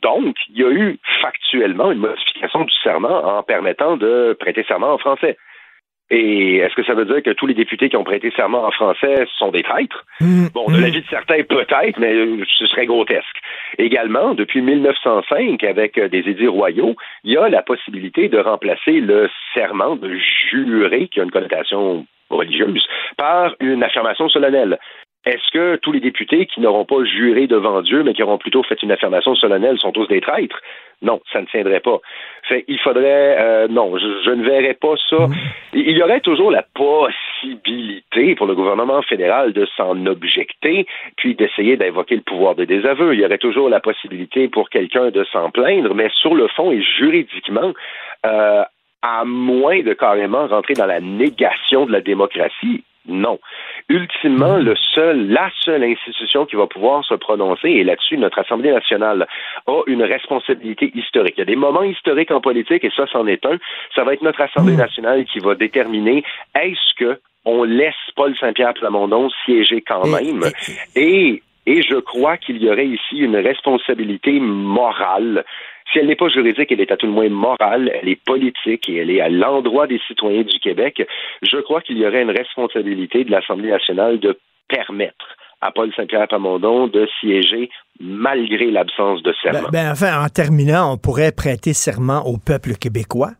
Donc, 0.00 0.36
il 0.50 0.60
y 0.60 0.64
a 0.64 0.70
eu 0.70 0.98
factuellement 1.20 1.90
une 1.90 1.98
modification 1.98 2.64
du 2.64 2.74
serment 2.84 3.38
en 3.38 3.42
permettant 3.42 3.96
de 3.96 4.36
prêter 4.38 4.62
serment 4.62 4.92
en 4.92 4.98
français. 4.98 5.36
Et 6.10 6.56
est-ce 6.56 6.74
que 6.74 6.84
ça 6.84 6.94
veut 6.94 7.04
dire 7.04 7.22
que 7.22 7.30
tous 7.30 7.46
les 7.46 7.54
députés 7.54 7.90
qui 7.90 7.96
ont 7.96 8.04
prêté 8.04 8.30
serment 8.34 8.64
en 8.64 8.70
français 8.70 9.26
sont 9.36 9.50
des 9.50 9.62
traîtres? 9.62 10.04
Mmh. 10.20 10.46
bon, 10.54 10.66
de 10.66 10.78
mmh. 10.78 10.80
l'avis 10.80 11.02
de 11.02 11.08
certains, 11.08 11.42
peut-être, 11.42 11.98
mais 11.98 12.14
ce 12.56 12.66
serait 12.66 12.86
grotesque. 12.86 13.36
Également, 13.76 14.34
depuis 14.34 14.62
1905, 14.62 15.62
avec 15.64 15.98
euh, 15.98 16.08
des 16.08 16.20
édits 16.20 16.46
royaux, 16.46 16.96
il 17.24 17.32
y 17.32 17.36
a 17.36 17.48
la 17.48 17.62
possibilité 17.62 18.28
de 18.28 18.38
remplacer 18.38 19.00
le 19.00 19.28
serment 19.52 19.96
de 19.96 20.16
jurer, 20.50 21.08
qui 21.08 21.20
a 21.20 21.24
une 21.24 21.30
connotation 21.30 22.06
religieuse, 22.30 22.86
par 23.16 23.54
une 23.60 23.82
affirmation 23.82 24.28
solennelle. 24.28 24.78
Est-ce 25.26 25.50
que 25.52 25.76
tous 25.76 25.92
les 25.92 26.00
députés 26.00 26.46
qui 26.46 26.60
n'auront 26.60 26.86
pas 26.86 27.04
juré 27.04 27.46
devant 27.46 27.82
Dieu, 27.82 28.02
mais 28.02 28.14
qui 28.14 28.22
auront 28.22 28.38
plutôt 28.38 28.62
fait 28.62 28.82
une 28.82 28.92
affirmation 28.92 29.34
solennelle, 29.34 29.78
sont 29.78 29.92
tous 29.92 30.06
des 30.06 30.22
traîtres? 30.22 30.58
Non, 31.00 31.20
ça 31.32 31.40
ne 31.40 31.46
tiendrait 31.46 31.80
pas. 31.80 31.98
Fait, 32.48 32.64
il 32.66 32.78
faudrait, 32.80 33.36
euh, 33.38 33.68
non, 33.68 33.96
je, 33.96 34.30
ne 34.30 34.42
verrais 34.42 34.74
pas 34.74 34.94
ça. 35.08 35.28
Il 35.72 35.96
y 35.96 36.02
aurait 36.02 36.20
toujours 36.20 36.50
la 36.50 36.64
possibilité 36.74 38.34
pour 38.34 38.46
le 38.46 38.56
gouvernement 38.56 39.00
fédéral 39.02 39.52
de 39.52 39.64
s'en 39.76 40.06
objecter, 40.06 40.86
puis 41.16 41.36
d'essayer 41.36 41.76
d'invoquer 41.76 42.16
le 42.16 42.22
pouvoir 42.22 42.56
de 42.56 42.64
désaveu. 42.64 43.14
Il 43.14 43.20
y 43.20 43.24
aurait 43.24 43.38
toujours 43.38 43.68
la 43.68 43.78
possibilité 43.78 44.48
pour 44.48 44.70
quelqu'un 44.70 45.10
de 45.10 45.22
s'en 45.24 45.50
plaindre, 45.50 45.94
mais 45.94 46.08
sur 46.20 46.34
le 46.34 46.48
fond 46.48 46.72
et 46.72 46.82
juridiquement, 46.82 47.72
euh, 48.26 48.64
à 49.02 49.24
moins 49.24 49.82
de 49.82 49.92
carrément 49.92 50.48
rentrer 50.48 50.74
dans 50.74 50.86
la 50.86 51.00
négation 51.00 51.86
de 51.86 51.92
la 51.92 52.00
démocratie, 52.00 52.82
non. 53.08 53.38
Ultimement, 53.88 54.56
le 54.58 54.74
seul, 54.94 55.28
la 55.28 55.50
seule 55.64 55.84
institution 55.84 56.46
qui 56.46 56.56
va 56.56 56.66
pouvoir 56.66 57.04
se 57.04 57.14
prononcer, 57.14 57.68
et 57.68 57.84
là-dessus, 57.84 58.18
notre 58.18 58.38
Assemblée 58.38 58.70
nationale 58.70 59.26
a 59.66 59.82
une 59.86 60.02
responsabilité 60.02 60.92
historique. 60.94 61.34
Il 61.36 61.40
y 61.40 61.42
a 61.42 61.46
des 61.46 61.56
moments 61.56 61.82
historiques 61.82 62.30
en 62.30 62.40
politique, 62.40 62.84
et 62.84 62.90
ça, 62.94 63.06
c'en 63.10 63.26
est 63.26 63.44
un. 63.46 63.58
Ça 63.94 64.04
va 64.04 64.12
être 64.12 64.22
notre 64.22 64.40
Assemblée 64.40 64.74
hmm. 64.74 64.78
nationale 64.78 65.24
qui 65.24 65.38
va 65.38 65.54
déterminer 65.54 66.22
est-ce 66.54 66.94
que 66.96 67.18
on 67.44 67.64
laisse 67.64 67.94
Paul 68.14 68.36
Saint-Pierre 68.36 68.74
Plamondon 68.74 69.30
siéger 69.44 69.80
quand 69.80 70.06
même? 70.06 70.44
Et, 70.94 71.42
et 71.66 71.82
je 71.82 71.96
crois 71.96 72.36
qu'il 72.36 72.62
y 72.62 72.68
aurait 72.68 72.86
ici 72.86 73.16
une 73.16 73.36
responsabilité 73.36 74.38
morale 74.38 75.44
si 75.92 75.98
elle 75.98 76.06
n'est 76.06 76.16
pas 76.16 76.28
juridique, 76.28 76.70
elle 76.70 76.80
est 76.80 76.92
à 76.92 76.96
tout 76.96 77.06
le 77.06 77.12
moins 77.12 77.28
morale, 77.28 77.90
elle 77.94 78.08
est 78.08 78.22
politique 78.22 78.88
et 78.88 78.96
elle 78.96 79.10
est 79.10 79.20
à 79.20 79.28
l'endroit 79.28 79.86
des 79.86 80.00
citoyens 80.06 80.42
du 80.42 80.58
Québec. 80.58 81.06
Je 81.42 81.58
crois 81.58 81.80
qu'il 81.80 81.98
y 81.98 82.06
aurait 82.06 82.22
une 82.22 82.30
responsabilité 82.30 83.24
de 83.24 83.30
l'Assemblée 83.30 83.70
nationale 83.70 84.18
de 84.18 84.38
permettre 84.68 85.36
à 85.60 85.72
Paul 85.72 85.92
Saint-Pierre 85.94 86.28
Plamondon 86.28 86.86
de 86.86 87.08
siéger 87.20 87.70
malgré 88.00 88.70
l'absence 88.70 89.22
de 89.22 89.34
serment. 89.42 89.68
Ben, 89.72 89.84
ben, 89.84 89.92
enfin, 89.92 90.24
en 90.24 90.28
terminant, 90.28 90.92
on 90.92 90.98
pourrait 90.98 91.32
prêter 91.32 91.72
serment 91.72 92.22
au 92.26 92.36
peuple 92.38 92.74
québécois. 92.74 93.30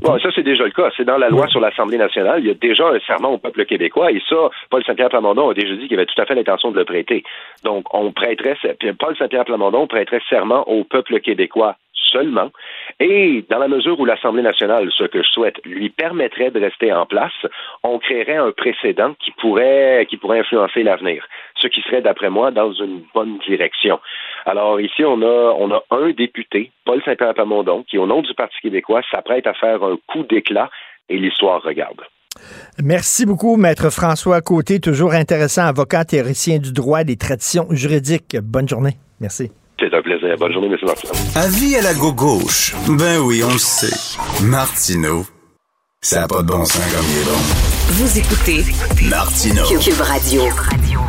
Bon, 0.00 0.18
ça, 0.18 0.30
c'est 0.34 0.42
déjà 0.42 0.64
le 0.64 0.70
cas. 0.70 0.88
C'est 0.96 1.04
dans 1.04 1.18
la 1.18 1.28
loi 1.28 1.46
sur 1.48 1.60
l'Assemblée 1.60 1.98
nationale. 1.98 2.40
Il 2.40 2.46
y 2.46 2.50
a 2.50 2.54
déjà 2.54 2.88
un 2.88 2.98
serment 3.00 3.32
au 3.32 3.38
peuple 3.38 3.66
québécois. 3.66 4.12
Et 4.12 4.20
ça, 4.28 4.48
Paul 4.70 4.82
Saint-Pierre 4.84 5.10
Plamondon 5.10 5.50
a 5.50 5.54
déjà 5.54 5.74
dit 5.74 5.88
qu'il 5.88 5.98
avait 5.98 6.06
tout 6.06 6.20
à 6.20 6.24
fait 6.24 6.34
l'intention 6.34 6.70
de 6.70 6.78
le 6.78 6.86
prêter. 6.86 7.22
Donc, 7.64 7.84
on 7.92 8.10
prêterait, 8.12 8.56
Paul 8.98 9.16
Saint-Pierre 9.16 9.44
Plamondon 9.44 9.86
prêterait 9.86 10.22
serment 10.30 10.66
au 10.68 10.84
peuple 10.84 11.20
québécois 11.20 11.76
seulement. 12.10 12.50
Et 13.00 13.44
dans 13.50 13.58
la 13.58 13.68
mesure 13.68 13.98
où 13.98 14.04
l'Assemblée 14.04 14.42
nationale, 14.42 14.88
ce 14.96 15.04
que 15.04 15.22
je 15.22 15.28
souhaite, 15.28 15.56
lui 15.64 15.90
permettrait 15.90 16.50
de 16.50 16.60
rester 16.60 16.92
en 16.92 17.06
place, 17.06 17.32
on 17.82 17.98
créerait 17.98 18.36
un 18.36 18.52
précédent 18.52 19.14
qui 19.22 19.30
pourrait, 19.32 20.06
qui 20.08 20.16
pourrait 20.16 20.40
influencer 20.40 20.82
l'avenir. 20.82 21.24
Ce 21.60 21.66
qui 21.66 21.80
serait, 21.82 22.02
d'après 22.02 22.30
moi, 22.30 22.50
dans 22.50 22.72
une 22.72 23.02
bonne 23.14 23.38
direction. 23.46 23.98
Alors 24.46 24.80
ici, 24.80 25.04
on 25.04 25.22
a, 25.22 25.54
on 25.58 25.70
a 25.72 25.82
un 25.90 26.10
député, 26.10 26.70
Paul 26.84 27.02
Saint-Pierre 27.04 27.34
Plamondon, 27.34 27.84
qui, 27.88 27.98
au 27.98 28.06
nom 28.06 28.22
du 28.22 28.34
Parti 28.34 28.56
québécois, 28.62 29.02
s'apprête 29.10 29.46
à 29.46 29.54
faire 29.54 29.82
un 29.82 29.96
coup 30.06 30.24
d'éclat 30.24 30.70
et 31.08 31.18
l'histoire 31.18 31.62
regarde. 31.62 32.00
Merci 32.82 33.26
beaucoup, 33.26 33.56
Maître 33.56 33.90
François 33.90 34.40
Côté, 34.40 34.80
toujours 34.80 35.12
intéressant, 35.12 35.62
avocat 35.62 36.04
théoricien 36.04 36.58
du 36.58 36.72
droit 36.72 37.02
et 37.02 37.04
des 37.04 37.16
traditions 37.16 37.66
juridiques. 37.70 38.36
Bonne 38.42 38.68
journée. 38.68 38.94
Merci. 39.20 39.52
C'est 39.84 39.94
un 39.94 40.02
plaisir. 40.02 40.34
Bonne 40.38 40.52
journée, 40.52 40.68
M. 40.68 40.76
Martineau. 40.82 41.12
Avis 41.34 41.76
à 41.76 41.82
la 41.82 41.92
gauche. 41.92 42.74
Ben 42.88 43.18
oui, 43.18 43.42
on 43.44 43.52
le 43.52 43.58
sait. 43.58 43.94
Martineau, 44.42 45.26
ça 46.00 46.20
n'a 46.20 46.28
pas 46.28 46.40
de 46.40 46.46
bon 46.46 46.64
sens 46.64 46.80
comme 46.94 47.04
il 47.10 47.20
est 47.20 47.24
bon. 47.24 47.38
Vous 47.88 48.18
écoutez 48.18 48.64
Martineau. 49.10 49.64
Cube 49.78 50.00
Radio. 50.00 50.42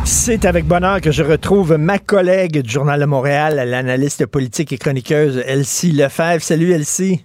C'est 0.04 0.44
avec 0.44 0.66
bonheur 0.66 1.00
que 1.00 1.10
je 1.10 1.22
retrouve 1.22 1.76
ma 1.78 1.98
collègue 1.98 2.60
du 2.60 2.68
Journal 2.68 3.00
de 3.00 3.06
Montréal, 3.06 3.66
l'analyste 3.66 4.26
politique 4.26 4.72
et 4.72 4.78
chroniqueuse 4.78 5.42
Elsie 5.46 5.92
Lefebvre. 5.92 6.42
Salut 6.42 6.72
Elsie. 6.72 7.24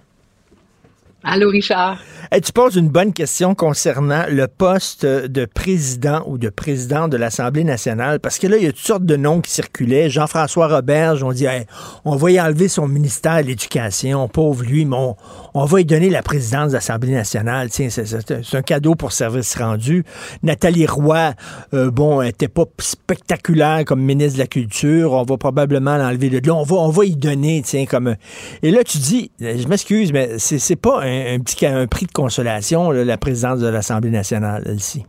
Allô, 1.24 1.50
Richard. 1.50 1.98
tu 2.32 2.52
poses 2.52 2.74
une 2.74 2.88
bonne 2.88 3.12
question 3.12 3.54
concernant 3.54 4.24
le 4.28 4.48
poste 4.48 5.06
de 5.06 5.44
président 5.44 6.24
ou 6.26 6.36
de 6.36 6.48
président 6.48 7.06
de 7.06 7.16
l'Assemblée 7.16 7.62
nationale, 7.62 8.18
parce 8.18 8.40
que 8.40 8.48
là, 8.48 8.56
il 8.56 8.64
y 8.64 8.66
a 8.66 8.72
toutes 8.72 8.80
sortes 8.80 9.04
de 9.04 9.14
noms 9.14 9.40
qui 9.40 9.52
circulaient. 9.52 10.10
Jean-François 10.10 10.66
Roberge, 10.66 11.22
on 11.22 11.30
dit, 11.30 11.46
on 12.04 12.16
va 12.16 12.30
y 12.32 12.40
enlever 12.40 12.66
son 12.66 12.88
ministère 12.88 13.40
de 13.40 13.46
l'Éducation, 13.46 14.26
pauvre 14.26 14.64
lui, 14.64 14.84
mais 14.84 14.96
on, 15.54 15.64
va 15.64 15.78
lui 15.78 15.84
donner 15.84 16.10
la 16.10 16.22
présidence 16.22 16.70
de 16.70 16.74
l'Assemblée 16.74 17.12
nationale. 17.12 17.70
Tiens, 17.70 17.88
c'est 17.88 18.54
un 18.54 18.62
cadeau 18.62 18.96
pour 18.96 19.12
service 19.12 19.56
rendu. 19.56 20.04
Nathalie 20.42 20.86
Roy, 20.86 21.34
euh, 21.72 21.92
bon, 21.92 22.20
elle 22.20 22.28
n'était 22.28 22.48
pas 22.48 22.64
spectaculaire 22.78 23.84
comme 23.84 24.02
ministre 24.02 24.34
de 24.34 24.42
la 24.42 24.48
Culture. 24.48 25.12
On 25.12 25.22
va 25.22 25.36
probablement 25.36 25.96
l'enlever 25.96 26.30
de 26.30 26.44
là. 26.44 26.54
On 26.54 26.64
va, 26.64 26.76
on 26.76 26.90
va 26.90 27.04
y 27.04 27.14
donner, 27.14 27.62
tiens, 27.64 27.86
comme... 27.86 28.16
Et 28.64 28.72
là, 28.72 28.82
tu 28.82 28.98
dis, 28.98 29.30
je 29.38 29.68
m'excuse, 29.68 30.12
mais 30.12 30.38
c'est 30.38 30.76
pas 30.76 31.00
un 31.00 31.11
un, 31.12 31.40
petit 31.40 31.66
prix 31.90 32.06
de 32.06 32.12
consolation, 32.12 32.90
la 32.90 33.18
présidence 33.18 33.60
de 33.60 33.68
l'Assemblée 33.68 34.10
nationale, 34.10 34.64
ici. 34.74 35.04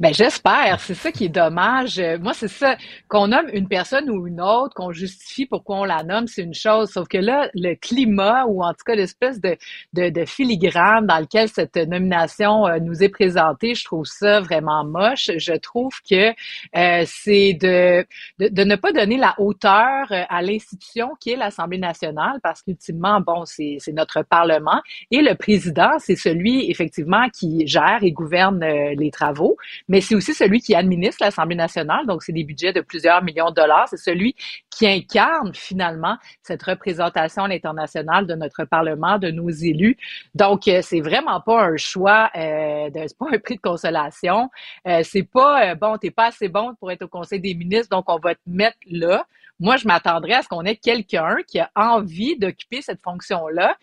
Ben 0.00 0.12
j'espère. 0.12 0.80
C'est 0.80 0.94
ça 0.94 1.12
qui 1.12 1.26
est 1.26 1.28
dommage. 1.28 1.98
Euh, 2.00 2.18
moi, 2.18 2.32
c'est 2.34 2.48
ça 2.48 2.76
qu'on 3.08 3.28
nomme 3.28 3.46
une 3.52 3.68
personne 3.68 4.10
ou 4.10 4.26
une 4.26 4.40
autre, 4.40 4.74
qu'on 4.74 4.90
justifie 4.92 5.46
pourquoi 5.46 5.80
on 5.80 5.84
la 5.84 6.02
nomme, 6.02 6.26
c'est 6.26 6.42
une 6.42 6.54
chose. 6.54 6.90
Sauf 6.90 7.06
que 7.06 7.18
là, 7.18 7.48
le 7.54 7.74
climat 7.74 8.44
ou 8.46 8.64
en 8.64 8.72
tout 8.72 8.84
cas 8.84 8.96
l'espèce 8.96 9.40
de, 9.40 9.56
de, 9.92 10.24
filigrane 10.24 11.06
dans 11.06 11.20
lequel 11.20 11.48
cette 11.48 11.76
nomination 11.76 12.66
euh, 12.66 12.78
nous 12.80 13.04
est 13.04 13.08
présentée, 13.08 13.74
je 13.74 13.84
trouve 13.84 14.04
ça 14.04 14.40
vraiment 14.40 14.84
moche. 14.84 15.30
Je 15.36 15.52
trouve 15.54 15.92
que 16.08 16.30
euh, 16.76 17.04
c'est 17.06 17.54
de, 17.54 18.04
de, 18.40 18.48
de 18.48 18.64
ne 18.64 18.76
pas 18.76 18.92
donner 18.92 19.16
la 19.16 19.34
hauteur 19.38 20.06
à 20.10 20.42
l'institution 20.42 21.10
qui 21.20 21.30
est 21.30 21.36
l'Assemblée 21.36 21.78
nationale, 21.78 22.40
parce 22.42 22.62
qu'ultimement, 22.62 23.20
bon, 23.20 23.44
c'est 23.44 23.78
notre 23.92 24.22
Parlement 24.22 24.80
et 25.10 25.22
le 25.22 25.34
président, 25.34 25.98
c'est 25.98 26.16
celui 26.16 26.70
effectivement 26.70 27.28
qui 27.30 27.66
gère 27.66 27.98
et 28.02 28.12
gouverne 28.12 28.64
les 28.64 29.10
travaux 29.10 29.56
mais 29.88 30.00
c'est 30.00 30.14
aussi 30.14 30.34
celui 30.34 30.60
qui 30.60 30.74
administre 30.74 31.18
l'Assemblée 31.20 31.56
nationale, 31.56 32.06
donc 32.06 32.22
c'est 32.22 32.32
des 32.32 32.44
budgets 32.44 32.72
de 32.72 32.80
plusieurs 32.80 33.22
millions 33.22 33.50
de 33.50 33.54
dollars. 33.54 33.88
C'est 33.88 33.96
celui 33.96 34.34
qui 34.70 34.86
incarne 34.86 35.54
finalement 35.54 36.16
cette 36.42 36.62
représentation 36.62 37.44
à 37.44 37.48
l'international 37.48 38.26
de 38.26 38.34
notre 38.34 38.64
Parlement, 38.64 39.18
de 39.18 39.30
nos 39.30 39.50
élus. 39.50 39.96
Donc, 40.34 40.68
euh, 40.68 40.80
c'est 40.82 41.00
vraiment 41.00 41.40
pas 41.40 41.64
un 41.64 41.76
choix, 41.76 42.30
euh, 42.36 42.88
c'est 42.94 43.18
pas 43.18 43.26
un 43.32 43.38
prix 43.38 43.56
de 43.56 43.60
consolation. 43.60 44.50
Euh, 44.86 45.02
c'est 45.04 45.22
pas, 45.22 45.70
euh, 45.70 45.74
bon, 45.74 45.96
t'es 45.98 46.10
pas 46.10 46.26
assez 46.26 46.48
bon 46.48 46.74
pour 46.76 46.90
être 46.90 47.02
au 47.02 47.08
Conseil 47.08 47.40
des 47.40 47.54
ministres, 47.54 47.88
donc 47.90 48.04
on 48.08 48.18
va 48.18 48.34
te 48.34 48.40
mettre 48.46 48.78
là. 48.90 49.26
Moi, 49.60 49.76
je 49.76 49.86
m'attendrais 49.86 50.34
à 50.34 50.42
ce 50.42 50.48
qu'on 50.48 50.64
ait 50.64 50.76
quelqu'un 50.76 51.36
qui 51.46 51.60
a 51.60 51.70
envie 51.76 52.36
d'occuper 52.36 52.82
cette 52.82 53.00
fonction-là. 53.02 53.76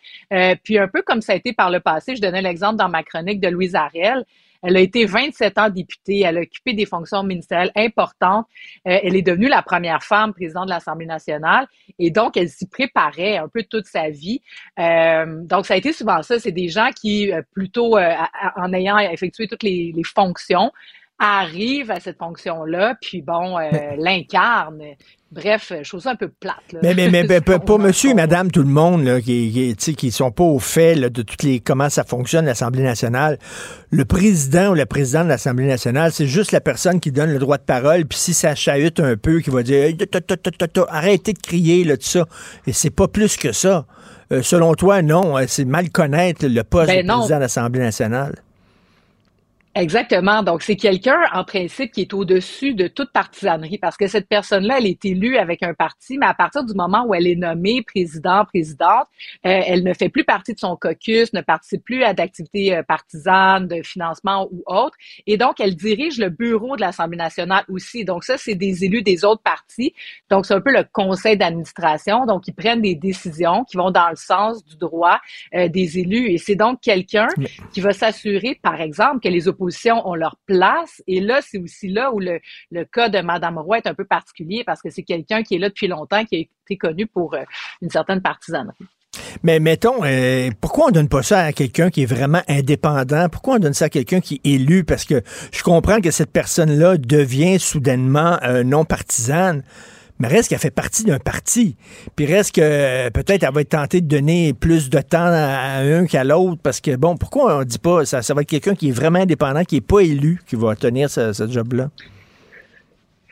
puis 0.64 0.78
un 0.78 0.88
peu 0.88 1.02
comme 1.02 1.22
ça 1.22 1.34
a 1.34 1.36
été 1.36 1.54
par 1.54 1.70
le 1.70 1.80
passé, 1.80 2.16
je 2.16 2.22
donnais 2.22 2.42
l'exemple 2.42 2.76
dans 2.76 2.90
ma 2.90 3.04
chronique 3.04 3.40
de 3.40 3.48
Louise 3.48 3.76
Ariel. 3.76 4.26
Elle 4.62 4.78
a 4.78 4.80
été 4.80 5.06
27 5.06 5.58
ans 5.58 5.70
députée. 5.70 6.22
Elle 6.22 6.38
a 6.38 6.42
occupé 6.42 6.74
des 6.74 6.86
fonctions 6.86 7.24
ministérielles 7.24 7.72
importantes. 7.76 8.46
Euh, 8.88 9.00
elle 9.04 9.16
est 9.16 9.22
devenue 9.22 9.48
la 9.48 9.62
première 9.62 10.04
femme 10.04 10.34
présidente 10.34 10.66
de 10.66 10.72
l'Assemblée 10.72 11.06
nationale. 11.06 11.68
Et 12.00 12.12
donc, 12.12 12.38
elle 12.38 12.50
s'y 12.50 12.68
préparait 12.68 13.38
un 13.38 13.48
peu 13.48 13.64
toute 13.64 13.86
sa 13.86 14.10
vie. 14.10 14.42
Euh, 14.80 15.44
donc, 15.44 15.66
ça 15.66 15.74
a 15.74 15.78
été 15.78 15.94
souvent 15.94 16.22
ça. 16.22 16.40
C'est 16.40 16.52
des 16.52 16.70
gens 16.70 16.90
qui, 16.96 17.32
euh, 17.32 17.42
plutôt 17.54 17.98
en 17.98 18.74
ayant 18.74 18.98
effectué 18.98 19.48
toutes 19.48 19.64
les, 19.64 19.92
les 19.96 20.04
fonctions, 20.04 20.72
arrivent 21.20 21.92
à 21.92 22.00
cette 22.00 22.18
fonction-là, 22.18 22.96
puis 23.00 23.22
bon, 23.22 23.58
l'incarnent. 23.98 24.96
Bref, 25.32 25.72
je 25.82 25.88
trouve 25.88 26.02
ça 26.02 26.12
un 26.12 26.16
peu 26.18 26.28
plate. 26.28 26.58
Mais, 26.84 26.94
mais, 26.94 27.10
mais 27.10 27.42
pour 27.66 27.80
monsieur 27.80 28.10
et 28.10 28.14
madame, 28.14 28.52
tout 28.52 28.64
le 28.64 28.68
monde, 28.68 29.06
là, 29.06 29.22
qui, 29.22 29.74
qui, 29.78 29.96
qui 29.96 30.12
sont 30.12 30.32
pas 30.32 30.44
au 30.44 30.60
fait 30.60 30.96
de 30.96 31.22
toutes 31.22 31.44
les 31.44 31.62
comment 31.62 31.90
ça 31.90 32.04
fonctionne, 32.04 32.46
l'Assemblée 32.46 32.84
nationale, 32.84 33.40
le 33.92 34.04
président 34.04 34.72
ou 34.72 34.74
la 34.74 34.86
présidente 34.86 35.26
de 35.26 35.30
l'Assemblée 35.30 35.68
nationale, 35.68 36.12
c'est 36.12 36.28
juste 36.28 36.52
la 36.52 36.60
personne 36.60 37.00
qui 37.00 37.14
donne 37.14 37.32
le 37.32 37.40
droit 37.40 37.58
de 37.58 37.64
parole, 37.64 38.06
puis 38.06 38.20
si 38.20 38.34
ça 38.34 38.56
chahute 38.56 39.00
un 39.00 39.16
peu, 39.16 39.40
qui 39.40 39.50
va 39.52 39.64
dire 39.64 39.96
arrêtez 40.90 41.32
de 41.32 41.40
crier, 41.40 41.86
là, 41.86 41.96
tout 41.96 42.04
ça. 42.04 42.26
Et 42.68 42.74
c'est 42.74 42.90
pas 42.90 43.08
plus 43.08 43.38
que 43.38 43.54
ça. 43.54 43.86
Euh, 44.34 44.42
selon 44.42 44.74
toi, 44.76 45.02
non, 45.02 45.38
euh, 45.38 45.46
c'est 45.48 45.66
mal 45.66 45.90
connaître 45.90 46.46
le 46.46 46.64
poste 46.64 46.88
ben 46.88 47.06
de 47.06 47.12
président 47.12 47.36
de 47.36 47.42
l'Assemblée 47.42 47.80
nationale. 47.80 48.36
Exactement. 49.74 50.44
Donc, 50.44 50.64
c'est 50.64 50.76
quelqu'un, 50.76 51.18
en 51.34 51.46
principe, 51.46 51.94
qui 51.94 52.02
est 52.02 52.14
au-dessus 52.14 52.74
de 52.74 52.90
toute 52.90 53.14
partisanerie 53.14 53.78
parce 53.78 53.96
que 53.96 54.08
cette 54.08 54.28
personne-là, 54.28 54.80
elle 54.80 54.86
est 54.86 55.06
élue 55.06 55.38
avec 55.38 55.64
un 55.64 55.74
parti, 55.74 56.18
mais 56.18 56.26
à 56.26 56.34
partir 56.34 56.66
du 56.66 56.74
moment 56.74 57.06
où 57.08 57.16
elle 57.16 57.26
est 57.26 57.38
nommée 57.38 57.82
président, 57.82 58.44
présidente, 58.44 59.08
euh, 59.46 59.62
elle 59.66 59.84
ne 59.84 59.94
fait 59.94 60.10
plus 60.10 60.26
partie 60.26 60.54
de 60.54 60.60
son 60.60 60.76
caucus, 60.76 61.32
ne 61.32 61.40
participe 61.40 61.86
plus 61.86 62.04
à 62.04 62.14
d'activités 62.14 62.76
euh, 62.76 62.84
partisanes, 62.84 63.70
de 63.70 63.82
financement 63.82 64.50
ou 64.52 64.62
autres. 64.66 64.98
Et 65.26 65.38
donc, 65.38 65.62
elle 65.62 65.78
dirige 65.78 66.18
le 66.18 66.30
bureau 66.30 66.76
de 66.76 66.82
l'Assemblée 66.82 67.18
nationale 67.18 67.64
aussi. 67.70 68.04
Donc, 68.04 68.26
ça, 68.26 68.38
c'est 68.38 68.56
des 68.56 68.84
élus 68.84 69.04
des 69.04 69.24
autres 69.24 69.42
partis. 69.42 69.94
Donc, 70.30 70.46
c'est 70.46 70.54
un 70.54 70.62
peu 70.62 70.74
le 70.74 70.84
conseil 70.92 71.38
d'administration. 71.38 72.26
Donc, 72.26 72.46
ils 72.46 72.54
prennent 72.54 72.82
des 72.82 72.96
décisions 72.96 73.64
qui 73.64 73.78
vont 73.78 73.92
dans 73.92 74.10
le 74.10 74.18
sens 74.18 74.66
du 74.66 74.76
droit 74.76 75.22
euh, 75.56 75.70
des 75.70 75.98
élus. 75.98 76.30
Et 76.30 76.38
c'est 76.38 76.56
donc 76.56 76.82
quelqu'un 76.82 77.30
qui 77.72 77.80
va 77.80 77.94
s'assurer, 77.94 78.60
par 78.62 78.82
exemple, 78.82 79.22
que 79.22 79.30
les 79.30 79.48
oppositions 79.48 79.61
leur 80.16 80.38
place. 80.46 81.02
Et 81.08 81.20
là, 81.20 81.42
c'est 81.42 81.58
aussi 81.58 81.88
là 81.88 82.12
où 82.12 82.20
le, 82.20 82.40
le 82.72 82.86
cas 82.86 83.10
de 83.10 83.20
Madame 83.22 83.58
Roy 83.58 83.78
est 83.78 83.88
un 83.88 83.94
peu 83.94 84.06
particulier 84.06 84.64
parce 84.66 84.82
que 84.82 84.90
c'est 84.90 85.04
quelqu'un 85.04 85.44
qui 85.44 85.56
est 85.56 85.60
là 85.60 85.70
depuis 85.70 85.88
longtemps, 85.88 86.24
qui 86.26 86.36
a 86.36 86.40
été 86.40 86.78
connu 86.78 87.08
pour 87.08 87.34
euh, 87.34 87.44
une 87.82 87.90
certaine 87.90 88.22
partisanerie. 88.22 88.76
Mais 89.44 89.60
mettons, 89.60 90.04
euh, 90.04 90.50
pourquoi 90.62 90.88
on 90.88 90.92
donne 90.92 91.10
pas 91.10 91.24
ça 91.24 91.40
à 91.40 91.52
quelqu'un 91.52 91.90
qui 91.90 92.04
est 92.04 92.06
vraiment 92.06 92.42
indépendant? 92.48 93.28
Pourquoi 93.30 93.56
on 93.56 93.60
donne 93.60 93.74
ça 93.74 93.86
à 93.86 93.90
quelqu'un 93.90 94.22
qui 94.22 94.36
est 94.44 94.50
élu? 94.50 94.84
Parce 94.84 95.04
que 95.04 95.22
je 95.52 95.64
comprends 95.64 96.00
que 96.00 96.12
cette 96.12 96.32
personne-là 96.32 96.98
devient 96.98 97.60
soudainement 97.60 98.40
euh, 98.44 98.64
non 98.64 98.86
partisane 98.86 99.64
mais 100.22 100.28
reste 100.28 100.50
qu'elle 100.50 100.60
fait 100.60 100.70
partie 100.70 101.04
d'un 101.04 101.18
parti. 101.18 101.76
Puis 102.16 102.28
reste 102.28 102.54
que 102.54 103.10
peut-être 103.10 103.42
elle 103.44 103.54
va 103.54 103.62
être 103.62 103.70
tentée 103.70 104.02
de 104.02 104.08
donner 104.08 104.54
plus 104.54 104.92
de 104.92 105.00
temps 105.00 105.18
à 105.26 105.80
un 105.80 106.06
qu'à 106.06 106.24
l'autre 106.24 106.60
parce 106.62 106.80
que, 106.80 106.96
bon, 106.96 107.18
pourquoi 107.18 107.58
on 107.58 107.64
dit 107.64 107.80
pas, 107.80 108.06
ça, 108.06 108.22
ça 108.22 108.36
va 108.36 108.42
être 108.42 108.50
quelqu'un 108.50 108.76
qui 108.76 108.90
est 108.90 108.92
vraiment 108.92 109.20
indépendant, 109.20 109.64
qui 109.64 109.76
n'est 109.76 109.82
pas 109.82 110.02
élu, 110.02 110.40
qui 110.46 110.56
va 110.56 110.76
tenir 110.76 111.10
ce, 111.10 111.34
ce 111.34 111.48
job-là? 111.48 111.90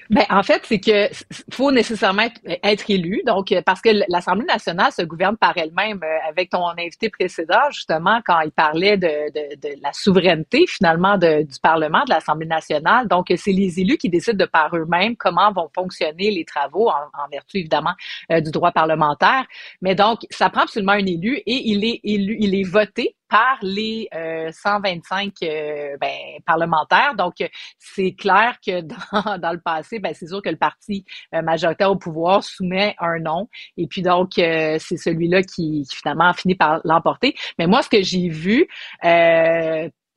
Ben, 0.10 0.26
en 0.32 0.42
fait, 0.42 0.64
c'est 0.66 0.80
que 0.80 1.08
faut 1.54 1.72
nécessairement 1.72 2.28
être, 2.64 2.90
élu. 2.90 3.22
Donc, 3.28 3.52
euh, 3.52 3.62
parce 3.64 3.80
que 3.80 3.90
l'Assemblée 4.08 4.46
nationale 4.46 4.92
se 4.92 5.04
gouverne 5.04 5.38
par 5.38 5.56
elle-même. 5.56 6.02
Euh, 6.04 6.18
avec 6.28 6.50
ton 6.50 6.68
invité 6.68 7.10
précédent, 7.10 7.70
justement, 7.72 8.20
quand 8.26 8.40
il 8.42 8.52
parlait 8.52 8.98
de, 8.98 9.32
de, 9.56 9.82
la 9.84 9.94
souveraineté, 9.94 10.66
finalement, 10.68 11.18
du 11.18 11.60
Parlement, 11.62 12.04
de 12.06 12.10
l'Assemblée 12.10 12.48
nationale. 12.48 13.08
Donc, 13.08 13.28
c'est 13.36 13.52
les 13.52 13.80
élus 13.80 13.98
qui 13.98 14.10
décident 14.10 14.38
de 14.38 14.50
par 14.50 14.76
eux-mêmes 14.76 15.16
comment 15.16 15.52
vont 15.52 15.70
fonctionner 15.74 16.32
les 16.32 16.46
travaux, 16.46 16.90
en, 16.90 17.30
vertu, 17.32 17.60
évidemment, 17.60 17.94
euh, 18.32 18.42
du 18.42 18.52
droit 18.52 18.72
parlementaire. 18.72 19.46
Mais 19.82 19.94
donc, 19.94 20.22
ça 20.32 20.50
prend 20.50 20.62
absolument 20.64 20.94
un 20.94 21.06
élu 21.06 21.38
et 21.46 21.70
il 21.70 21.86
est 21.86 22.00
élu, 22.04 22.36
il 22.40 22.56
est 22.56 22.68
voté 22.68 23.16
par 23.30 23.58
les 23.62 24.10
125 24.52 25.34
euh, 25.44 25.48
euh, 25.48 25.98
ben, 26.02 26.18
parlementaires. 26.46 27.16
Donc, 27.16 27.36
c'est 27.78 28.14
clair 28.14 28.58
que 28.66 28.82
dans, 29.38 29.52
le 29.52 29.60
passé, 29.60 30.00
ben, 30.00 30.14
c'est 30.14 30.28
sûr 30.28 30.42
que 30.42 30.50
le 30.50 30.58
parti 30.58 31.06
euh, 31.34 31.42
majoritaire 31.42 31.92
au 31.92 31.96
pouvoir 31.96 32.44
soumet 32.44 32.96
un 33.00 33.20
nom. 33.20 33.48
Et 33.78 33.88
puis 33.88 34.02
donc, 34.02 34.32
c'est 34.36 34.80
celui-là 34.80 35.44
qui, 35.44 35.86
qui, 35.90 35.96
finalement 35.96 36.30
a 36.30 36.34
fini 36.34 36.56
par 36.56 36.82
l'emporter. 36.84 37.36
Mais 37.58 37.68
moi, 37.68 37.82
ce 37.82 37.90
que 37.90 38.02
j'ai 38.02 38.30
vu, 38.30 38.68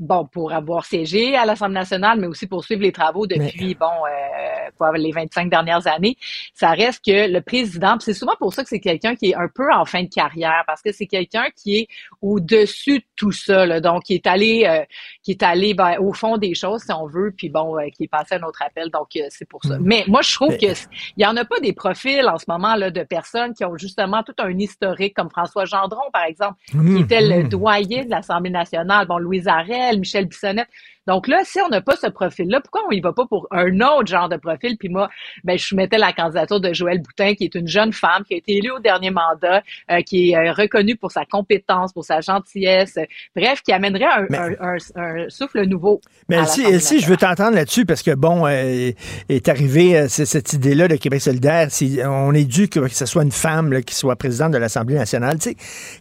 bon, 0.03 0.27
pour 0.27 0.53
avoir 0.53 0.85
siégé 0.85 1.37
à 1.37 1.47
l'Assemblée 1.47 1.75
nationale, 1.75 2.19
mais 2.21 2.27
aussi 2.27 2.47
pour 2.47 2.65
suivre 2.65 2.83
les 2.83 2.93
travaux 2.93 3.27
depuis, 3.27 3.75
bon, 3.75 3.87
euh, 3.87 4.93
les 4.97 5.13
25 5.13 5.49
dernières 5.49 5.87
années, 5.87 6.17
ça 6.55 6.71
reste 6.71 7.05
que 7.05 7.33
le 7.33 7.41
président, 7.41 7.97
c'est 8.01 8.15
souvent 8.15 8.35
pour 8.39 8.53
ça 8.53 8.63
que 8.63 8.69
c'est 8.69 8.81
quelqu'un 8.81 9.15
qui 9.15 9.31
est 9.31 9.35
un 9.35 9.49
peu 9.49 9.73
en 9.73 9.85
fin 9.85 10.03
de 10.03 10.09
carrière, 10.09 10.65
parce 10.67 10.83
que 10.83 10.93
c'est 10.93 11.07
quelqu'un 11.07 11.45
qui 11.57 11.79
est 11.79 11.89
au-dessus 12.21 12.99
de 12.99 13.05
tout 13.17 13.33
ça, 13.33 13.65
là, 13.65 13.81
donc 13.81 14.05
qui 14.05 14.15
est 14.15 14.27
allé, 14.27 14.65
euh, 14.67 14.85
qui 15.23 15.33
est 15.33 15.43
allé 15.43 15.75
ben, 15.75 15.97
au 16.01 16.13
fond 16.13 16.37
des 16.37 16.55
choses, 16.55 16.83
si 16.83 16.93
on 16.93 17.07
veut, 17.07 17.33
puis 17.37 17.49
bon, 17.49 17.79
euh, 17.79 17.89
qui 17.97 18.05
est 18.05 18.09
passé 18.09 18.35
à 18.35 18.39
un 18.39 18.43
autre 18.43 18.63
appel, 18.63 18.91
donc 18.91 19.09
euh, 19.17 19.27
c'est 19.31 19.49
pour 19.49 19.63
ça. 19.63 19.79
Mm. 19.79 19.83
Mais 19.83 20.05
moi, 20.09 20.23
je 20.23 20.35
trouve 20.35 20.57
que 20.57 20.73
il 21.17 21.23
y 21.23 21.27
en 21.27 21.37
a 21.37 21.45
pas 21.45 21.61
des 21.61 21.73
profils 21.73 22.27
en 22.27 22.39
ce 22.39 22.45
moment 22.49 22.75
là 22.75 22.91
de 22.91 23.03
personnes 23.03 23.55
qui 23.55 23.65
ont 23.65 23.77
justement 23.77 24.23
tout 24.23 24.35
un 24.39 24.57
historique, 24.59 25.15
comme 25.15 25.31
François 25.31 25.65
Gendron, 25.65 26.11
par 26.13 26.25
exemple, 26.25 26.55
qui 26.71 26.77
mm. 26.77 26.97
était 26.99 27.21
le 27.21 27.45
mm. 27.45 27.49
doyen 27.49 28.05
de 28.05 28.11
l'Assemblée 28.11 28.51
nationale, 28.51 29.07
bon, 29.07 29.19
Louise 29.19 29.47
Arel, 29.47 29.92
Michel 29.99 30.27
Bissonnette. 30.27 30.69
Donc 31.07 31.27
là, 31.27 31.41
si 31.45 31.61
on 31.61 31.69
n'a 31.69 31.81
pas 31.81 31.97
ce 31.97 32.07
profil-là, 32.07 32.61
pourquoi 32.61 32.83
on 32.89 32.93
y 32.93 33.01
va 33.01 33.13
pas 33.13 33.27
pour 33.27 33.49
un 33.51 33.81
autre 33.81 34.07
genre 34.07 34.29
de 34.29 34.37
profil? 34.37 34.77
Puis 34.79 34.89
moi, 34.89 35.09
ben, 35.43 35.59
je 35.59 35.67
soumettais 35.67 35.99
la 35.99 36.13
candidature 36.13 36.61
de 36.61 36.73
Joël 36.73 37.01
Boutin, 37.01 37.35
qui 37.35 37.45
est 37.45 37.55
une 37.55 37.67
jeune 37.67 37.93
femme 37.93 38.23
qui 38.25 38.35
a 38.35 38.37
été 38.37 38.57
élue 38.57 38.71
au 38.71 38.79
dernier 38.79 39.11
mandat, 39.11 39.63
euh, 39.91 40.01
qui 40.03 40.31
est 40.31 40.37
euh, 40.37 40.53
reconnue 40.53 40.97
pour 40.97 41.11
sa 41.11 41.25
compétence, 41.25 41.93
pour 41.93 42.05
sa 42.05 42.21
gentillesse, 42.21 42.99
bref, 43.35 43.63
qui 43.63 43.73
amènerait 43.73 44.05
un, 44.05 45.29
souffle 45.29 45.65
nouveau. 45.65 46.01
Mais 46.29 46.45
si, 46.47 46.81
si 46.81 47.01
je 47.01 47.07
veux 47.07 47.17
t'entendre 47.17 47.57
là-dessus, 47.57 47.85
parce 47.85 48.03
que 48.03 48.15
bon, 48.15 48.47
euh, 48.47 48.91
est 49.29 49.49
arrivé 49.49 50.07
cette 50.09 50.53
idée-là 50.53 50.89
de 50.89 50.97
Québec 50.97 51.21
solidaire, 51.21 51.71
si 51.71 51.99
on 52.05 52.33
est 52.33 52.45
dû 52.45 52.69
que, 52.69 52.87
ce 52.89 53.07
soit 53.07 53.25
une 53.25 53.33
femme 53.33 53.83
qui 53.83 53.95
soit 53.95 54.17
présidente 54.17 54.53
de 54.53 54.59
l'Assemblée 54.59 54.95
nationale. 54.95 55.39
Tu 55.39 55.51
sais, 55.51 55.57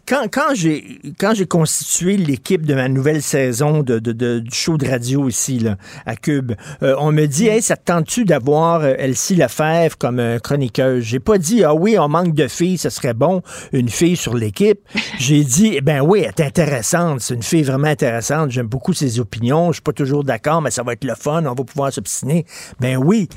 quand, 0.07 0.53
j'ai 0.53 0.99
quand 1.19 1.33
j'ai 1.33 1.45
constitué 1.45 2.17
l'équipe 2.17 2.65
de 2.65 2.75
ma 2.75 2.87
nouvelle 2.87 3.21
saison 3.21 3.81
de, 3.81 3.99
de, 3.99 4.11
de 4.11 4.39
du 4.39 4.55
show 4.55 4.77
de 4.77 4.90
radio 4.91 5.27
ici, 5.27 5.59
là, 5.59 5.77
à 6.05 6.15
Cube. 6.15 6.53
Euh, 6.83 6.95
on 6.99 7.11
me 7.11 7.25
dit, 7.25 7.47
hey, 7.47 7.61
ça 7.61 7.75
te 7.75 7.85
tente-tu 7.85 8.25
d'avoir 8.25 8.81
euh, 8.81 8.93
Elsie 8.97 9.35
Lefebvre 9.35 9.97
comme 9.97 10.19
euh, 10.19 10.39
chroniqueuse? 10.39 11.03
J'ai 11.03 11.19
pas 11.19 11.37
dit, 11.37 11.63
ah 11.63 11.73
oui, 11.73 11.97
on 11.97 12.07
manque 12.07 12.33
de 12.33 12.47
filles, 12.47 12.77
ce 12.77 12.89
serait 12.89 13.13
bon, 13.13 13.41
une 13.71 13.89
fille 13.89 14.15
sur 14.15 14.35
l'équipe. 14.35 14.79
J'ai 15.19 15.43
dit, 15.43 15.73
eh 15.75 15.81
ben 15.81 16.01
oui, 16.01 16.19
elle 16.19 16.29
est 16.29 16.41
intéressante, 16.41 17.21
c'est 17.21 17.33
une 17.33 17.43
fille 17.43 17.63
vraiment 17.63 17.87
intéressante, 17.87 18.51
j'aime 18.51 18.67
beaucoup 18.67 18.93
ses 18.93 19.19
opinions, 19.19 19.67
je 19.67 19.73
suis 19.73 19.81
pas 19.81 19.93
toujours 19.93 20.23
d'accord, 20.23 20.61
mais 20.61 20.71
ça 20.71 20.83
va 20.83 20.93
être 20.93 21.03
le 21.03 21.15
fun, 21.15 21.45
on 21.45 21.53
va 21.53 21.63
pouvoir 21.63 21.91
s'obstiner. 21.91 22.45
Ben 22.79 22.97
oui. 22.97 23.27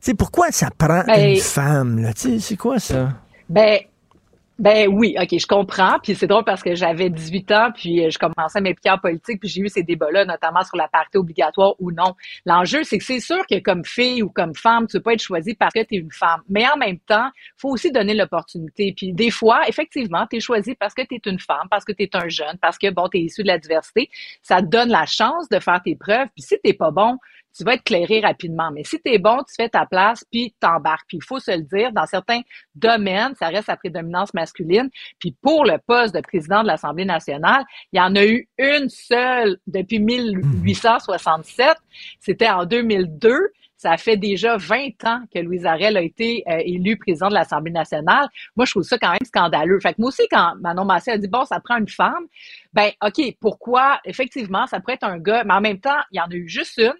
C'est 0.00 0.14
pourquoi 0.14 0.50
ça 0.50 0.68
prend 0.76 1.02
ben, 1.06 1.30
une 1.30 1.40
femme, 1.40 2.02
là? 2.02 2.10
C'est 2.14 2.56
quoi 2.56 2.78
ça? 2.78 3.14
Ben, 3.48 3.78
ben 4.58 4.88
oui, 4.88 5.16
ok, 5.20 5.36
je 5.36 5.46
comprends. 5.46 5.98
Puis 6.00 6.14
c'est 6.14 6.28
drôle 6.28 6.44
parce 6.44 6.62
que 6.62 6.74
j'avais 6.76 7.10
18 7.10 7.52
ans, 7.52 7.70
puis 7.74 8.04
euh, 8.04 8.10
je 8.10 8.18
commençais 8.18 8.60
mes 8.60 8.74
pieds 8.74 8.90
en 8.90 8.98
politique, 8.98 9.40
puis 9.40 9.48
j'ai 9.48 9.62
eu 9.62 9.68
ces 9.68 9.82
débats-là, 9.82 10.24
notamment 10.24 10.62
sur 10.62 10.76
la 10.76 10.86
parité 10.86 11.18
obligatoire 11.18 11.74
ou 11.80 11.90
non. 11.90 12.14
L'enjeu, 12.46 12.84
c'est 12.84 12.98
que 12.98 13.04
c'est 13.04 13.18
sûr 13.18 13.44
que 13.50 13.58
comme 13.58 13.84
fille 13.84 14.22
ou 14.22 14.28
comme 14.28 14.54
femme, 14.54 14.86
tu 14.86 14.98
peux 14.98 15.02
pas 15.02 15.14
être 15.14 15.22
choisie 15.22 15.54
parce 15.54 15.74
que 15.74 15.82
tu 15.82 15.96
es 15.96 15.98
une 15.98 16.12
femme. 16.12 16.40
Mais 16.48 16.64
en 16.68 16.76
même 16.76 17.00
temps, 17.00 17.30
faut 17.56 17.70
aussi 17.70 17.90
donner 17.90 18.14
l'opportunité. 18.14 18.94
Puis 18.96 19.12
des 19.12 19.30
fois, 19.30 19.68
effectivement, 19.68 20.24
tu 20.30 20.36
es 20.36 20.40
choisie 20.40 20.76
parce 20.76 20.94
que 20.94 21.02
tu 21.02 21.16
es 21.16 21.30
une 21.30 21.40
femme, 21.40 21.66
parce 21.68 21.84
que 21.84 21.92
tu 21.92 22.04
es 22.04 22.10
un 22.14 22.28
jeune, 22.28 22.56
parce 22.60 22.78
que 22.78 22.90
bon, 22.90 23.08
tu 23.08 23.18
es 23.18 23.22
issu 23.22 23.42
de 23.42 23.48
la 23.48 23.58
diversité. 23.58 24.08
Ça 24.42 24.62
te 24.62 24.66
donne 24.66 24.90
la 24.90 25.06
chance 25.06 25.48
de 25.48 25.58
faire 25.58 25.82
tes 25.84 25.96
preuves. 25.96 26.28
Puis 26.34 26.42
si 26.42 26.56
t'es 26.62 26.74
pas 26.74 26.92
bon, 26.92 27.18
tu 27.56 27.64
vas 27.64 27.74
être 27.74 27.84
clairé 27.84 28.20
rapidement. 28.20 28.70
Mais 28.72 28.84
si 28.84 29.00
tu 29.00 29.12
es 29.12 29.18
bon, 29.18 29.38
tu 29.38 29.54
fais 29.56 29.68
ta 29.68 29.86
place, 29.86 30.24
puis 30.30 30.54
t'embarques. 30.60 31.06
Puis 31.08 31.18
il 31.18 31.24
faut 31.24 31.38
se 31.38 31.52
le 31.52 31.62
dire, 31.62 31.92
dans 31.92 32.06
certains 32.06 32.40
domaines, 32.74 33.34
ça 33.36 33.48
reste 33.48 33.68
la 33.68 33.76
prédominance 33.76 34.34
masculine. 34.34 34.90
Puis 35.18 35.34
pour 35.40 35.64
le 35.64 35.78
poste 35.78 36.14
de 36.14 36.20
président 36.20 36.62
de 36.62 36.66
l'Assemblée 36.66 37.04
nationale, 37.04 37.64
il 37.92 37.98
y 37.98 38.00
en 38.00 38.14
a 38.16 38.24
eu 38.24 38.48
une 38.58 38.88
seule 38.88 39.58
depuis 39.66 40.00
1867. 40.00 41.76
C'était 42.20 42.48
en 42.48 42.64
2002. 42.64 43.52
Ça 43.76 43.96
fait 43.98 44.16
déjà 44.16 44.56
20 44.56 45.04
ans 45.04 45.20
que 45.32 45.38
Louise 45.40 45.66
Arel 45.66 45.98
a 45.98 46.00
été 46.00 46.42
euh, 46.48 46.56
élu 46.64 46.96
président 46.96 47.28
de 47.28 47.34
l'Assemblée 47.34 47.72
nationale. 47.72 48.28
Moi, 48.56 48.64
je 48.64 48.70
trouve 48.70 48.82
ça 48.82 48.96
quand 48.96 49.10
même 49.10 49.26
scandaleux. 49.26 49.78
Fait 49.78 49.92
que 49.92 50.00
moi 50.00 50.08
aussi, 50.08 50.22
quand 50.30 50.54
Manon 50.60 50.86
Massé 50.86 51.10
a 51.10 51.18
dit, 51.18 51.28
bon, 51.28 51.44
ça 51.44 51.60
prend 51.60 51.76
une 51.76 51.88
femme, 51.88 52.24
ben, 52.72 52.92
OK, 53.04 53.20
pourquoi? 53.40 54.00
Effectivement, 54.06 54.66
ça 54.66 54.80
pourrait 54.80 54.94
être 54.94 55.04
un 55.04 55.18
gars, 55.18 55.44
mais 55.44 55.52
en 55.52 55.60
même 55.60 55.80
temps, 55.80 56.00
il 56.12 56.16
y 56.16 56.20
en 56.20 56.30
a 56.30 56.34
eu 56.34 56.48
juste 56.48 56.78
une. 56.78 56.94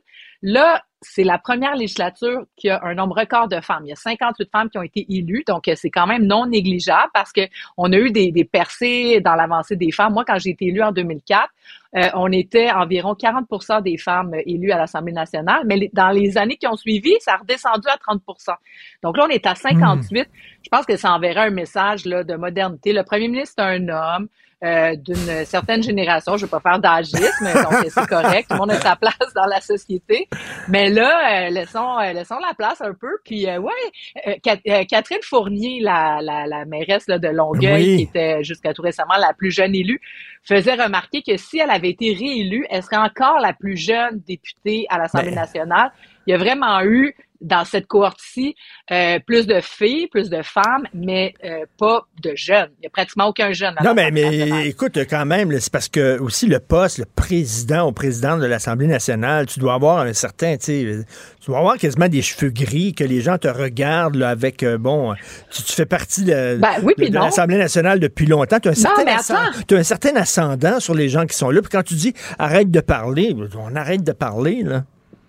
Là, 0.46 0.82
c'est 1.00 1.24
la 1.24 1.38
première 1.38 1.74
législature 1.74 2.42
qui 2.54 2.68
a 2.68 2.78
un 2.84 2.94
nombre 2.94 3.18
record 3.18 3.48
de 3.48 3.62
femmes. 3.62 3.84
Il 3.86 3.88
y 3.88 3.92
a 3.92 3.96
58 3.96 4.50
femmes 4.50 4.68
qui 4.68 4.76
ont 4.76 4.82
été 4.82 5.06
élues, 5.08 5.42
donc 5.46 5.70
c'est 5.74 5.88
quand 5.88 6.06
même 6.06 6.26
non 6.26 6.44
négligeable 6.44 7.08
parce 7.14 7.32
que 7.32 7.40
on 7.78 7.90
a 7.94 7.96
eu 7.96 8.10
des, 8.10 8.30
des 8.30 8.44
percées 8.44 9.22
dans 9.24 9.36
l'avancée 9.36 9.74
des 9.74 9.90
femmes. 9.90 10.12
Moi, 10.12 10.22
quand 10.26 10.38
j'ai 10.38 10.50
été 10.50 10.66
élue 10.66 10.82
en 10.82 10.92
2004, 10.92 11.48
euh, 11.96 12.08
on 12.12 12.30
était 12.30 12.70
environ 12.70 13.14
40% 13.14 13.82
des 13.82 13.96
femmes 13.96 14.34
élues 14.44 14.70
à 14.70 14.76
l'Assemblée 14.76 15.14
nationale, 15.14 15.62
mais 15.64 15.88
dans 15.94 16.10
les 16.10 16.36
années 16.36 16.56
qui 16.56 16.66
ont 16.66 16.76
suivi, 16.76 17.14
ça 17.20 17.34
a 17.34 17.36
redescendu 17.38 17.88
à 17.88 17.96
30% 17.96 18.54
Donc 19.02 19.16
là, 19.16 19.24
on 19.26 19.30
est 19.30 19.46
à 19.46 19.54
58. 19.54 20.20
Hmm. 20.20 20.30
Je 20.62 20.68
pense 20.68 20.84
que 20.84 20.98
ça 20.98 21.14
enverrait 21.14 21.46
un 21.46 21.50
message 21.50 22.04
là, 22.04 22.22
de 22.22 22.34
modernité. 22.34 22.92
Le 22.92 23.02
premier 23.02 23.28
ministre 23.28 23.62
est 23.62 23.78
un 23.78 23.88
homme. 23.88 24.28
Euh, 24.65 24.97
d'une 24.97 25.45
certaine 25.45 25.82
génération. 25.82 26.39
Je 26.39 26.45
ne 26.45 26.47
vais 26.47 26.51
pas 26.51 26.61
faire 26.61 26.78
d'agisme, 26.78 27.45
donc 27.53 27.85
c'est 27.86 28.07
correct. 28.07 28.49
Tout 28.49 28.55
le 28.55 28.61
monde 28.61 28.70
a 28.70 28.81
sa 28.81 28.97
place 28.97 29.35
dans 29.35 29.45
la 29.45 29.61
société. 29.61 30.27
Mais 30.69 30.89
là, 30.89 31.49
euh, 31.49 31.51
laissons, 31.51 31.99
euh, 31.99 32.15
laissons 32.15 32.39
la 32.39 32.55
place 32.55 32.81
un 32.81 32.95
peu. 32.95 33.19
Puis, 33.27 33.47
ouais, 33.47 34.41
Catherine 34.86 35.19
Fournier, 35.23 35.81
la, 35.81 36.20
la, 36.23 36.47
la 36.47 36.65
mairesse 36.65 37.07
là, 37.09 37.19
de 37.19 37.28
Longueuil, 37.28 37.97
qui 37.97 38.03
était 38.05 38.43
jusqu'à 38.43 38.73
tout 38.73 38.81
récemment 38.81 39.19
la 39.19 39.35
plus 39.35 39.51
jeune 39.51 39.74
élue, 39.74 40.01
faisait 40.43 40.74
remarquer 40.74 41.20
que 41.20 41.36
si 41.36 41.59
elle 41.59 41.70
avait 41.70 41.91
été 41.91 42.15
réélue, 42.15 42.65
elle 42.70 42.82
serait 42.82 42.97
encore 42.97 43.41
la 43.41 43.53
plus 43.53 43.77
jeune 43.77 44.23
députée 44.27 44.86
à 44.89 44.97
l'Assemblée 44.97 45.31
ben. 45.31 45.41
nationale. 45.41 45.93
Il 46.27 46.31
y 46.31 46.35
a 46.35 46.39
vraiment 46.39 46.81
eu 46.85 47.15
dans 47.40 47.65
cette 47.65 47.86
cohorte-ci, 47.86 48.55
euh, 48.90 49.19
plus 49.27 49.47
de 49.47 49.61
filles, 49.61 50.09
plus 50.09 50.31
de 50.31 50.43
femmes, 50.43 50.86
mais 50.94 51.35
euh, 51.44 51.65
pas 51.78 52.06
de 52.23 52.32
jeunes. 52.35 52.70
Il 52.78 52.82
n'y 52.82 52.86
a 52.86 52.90
pratiquement 52.90 53.27
aucun 53.27 53.52
jeune. 53.52 53.74
Non, 53.85 53.94
mais, 53.94 54.11
mais 54.11 54.69
écoute, 54.69 54.98
quand 55.09 55.27
même, 55.27 55.59
c'est 55.61 55.73
parce 55.73 55.89
que 55.89 56.19
aussi 56.19 56.47
le 56.47 56.61
poste, 56.61 56.98
le 56.98 57.05
président 57.05 57.89
ou 57.89 57.93
présidente 57.93 58.40
de 58.40 58.47
l'Assemblée 58.47 58.86
nationale, 58.86 59.47
tu 59.47 59.61
dois 59.61 59.74
avoir 59.74 60.01
un 60.01 60.12
certain, 60.12 60.56
tu 60.56 60.65
sais, 60.65 61.05
tu 61.40 61.51
dois 61.51 61.59
avoir 61.59 61.77
quasiment 61.77 62.09
des 62.09 62.23
cheveux 62.23 62.51
gris, 62.51 62.94
que 62.94 63.05
les 63.05 63.20
gens 63.20 63.39
te 63.39 63.48
regardent 63.48 64.16
là, 64.16 64.31
avec, 64.31 64.62
euh, 64.62 64.78
bon, 64.78 65.15
tu, 65.51 65.62
fais 65.62 65.86
partie 65.86 66.24
de, 66.24 66.59
ben 66.59 66.77
l'Assemblée 67.11 67.59
nationale 67.59 68.01
depuis 68.01 68.27
longtemps. 68.27 68.61
Tu 68.61 68.69
as, 68.69 68.73
as, 68.73 69.74
un 69.74 69.82
certain 69.82 70.16
ascendant 70.16 70.81
sur 70.81 70.94
les 70.94 71.09
gens 71.09 71.27
qui 71.27 71.36
sont 71.36 71.51
là. 71.51 71.61
Puis 71.61 71.70
quand 71.70 71.82
tu 71.82 71.94
dis 71.94 72.15
arrête 72.39 72.70
de 72.70 72.81
parler, 72.81 73.36
on 73.59 73.74
arrête 73.77 74.02
de 74.02 74.12
parler, 74.12 74.62
là. 74.62 74.85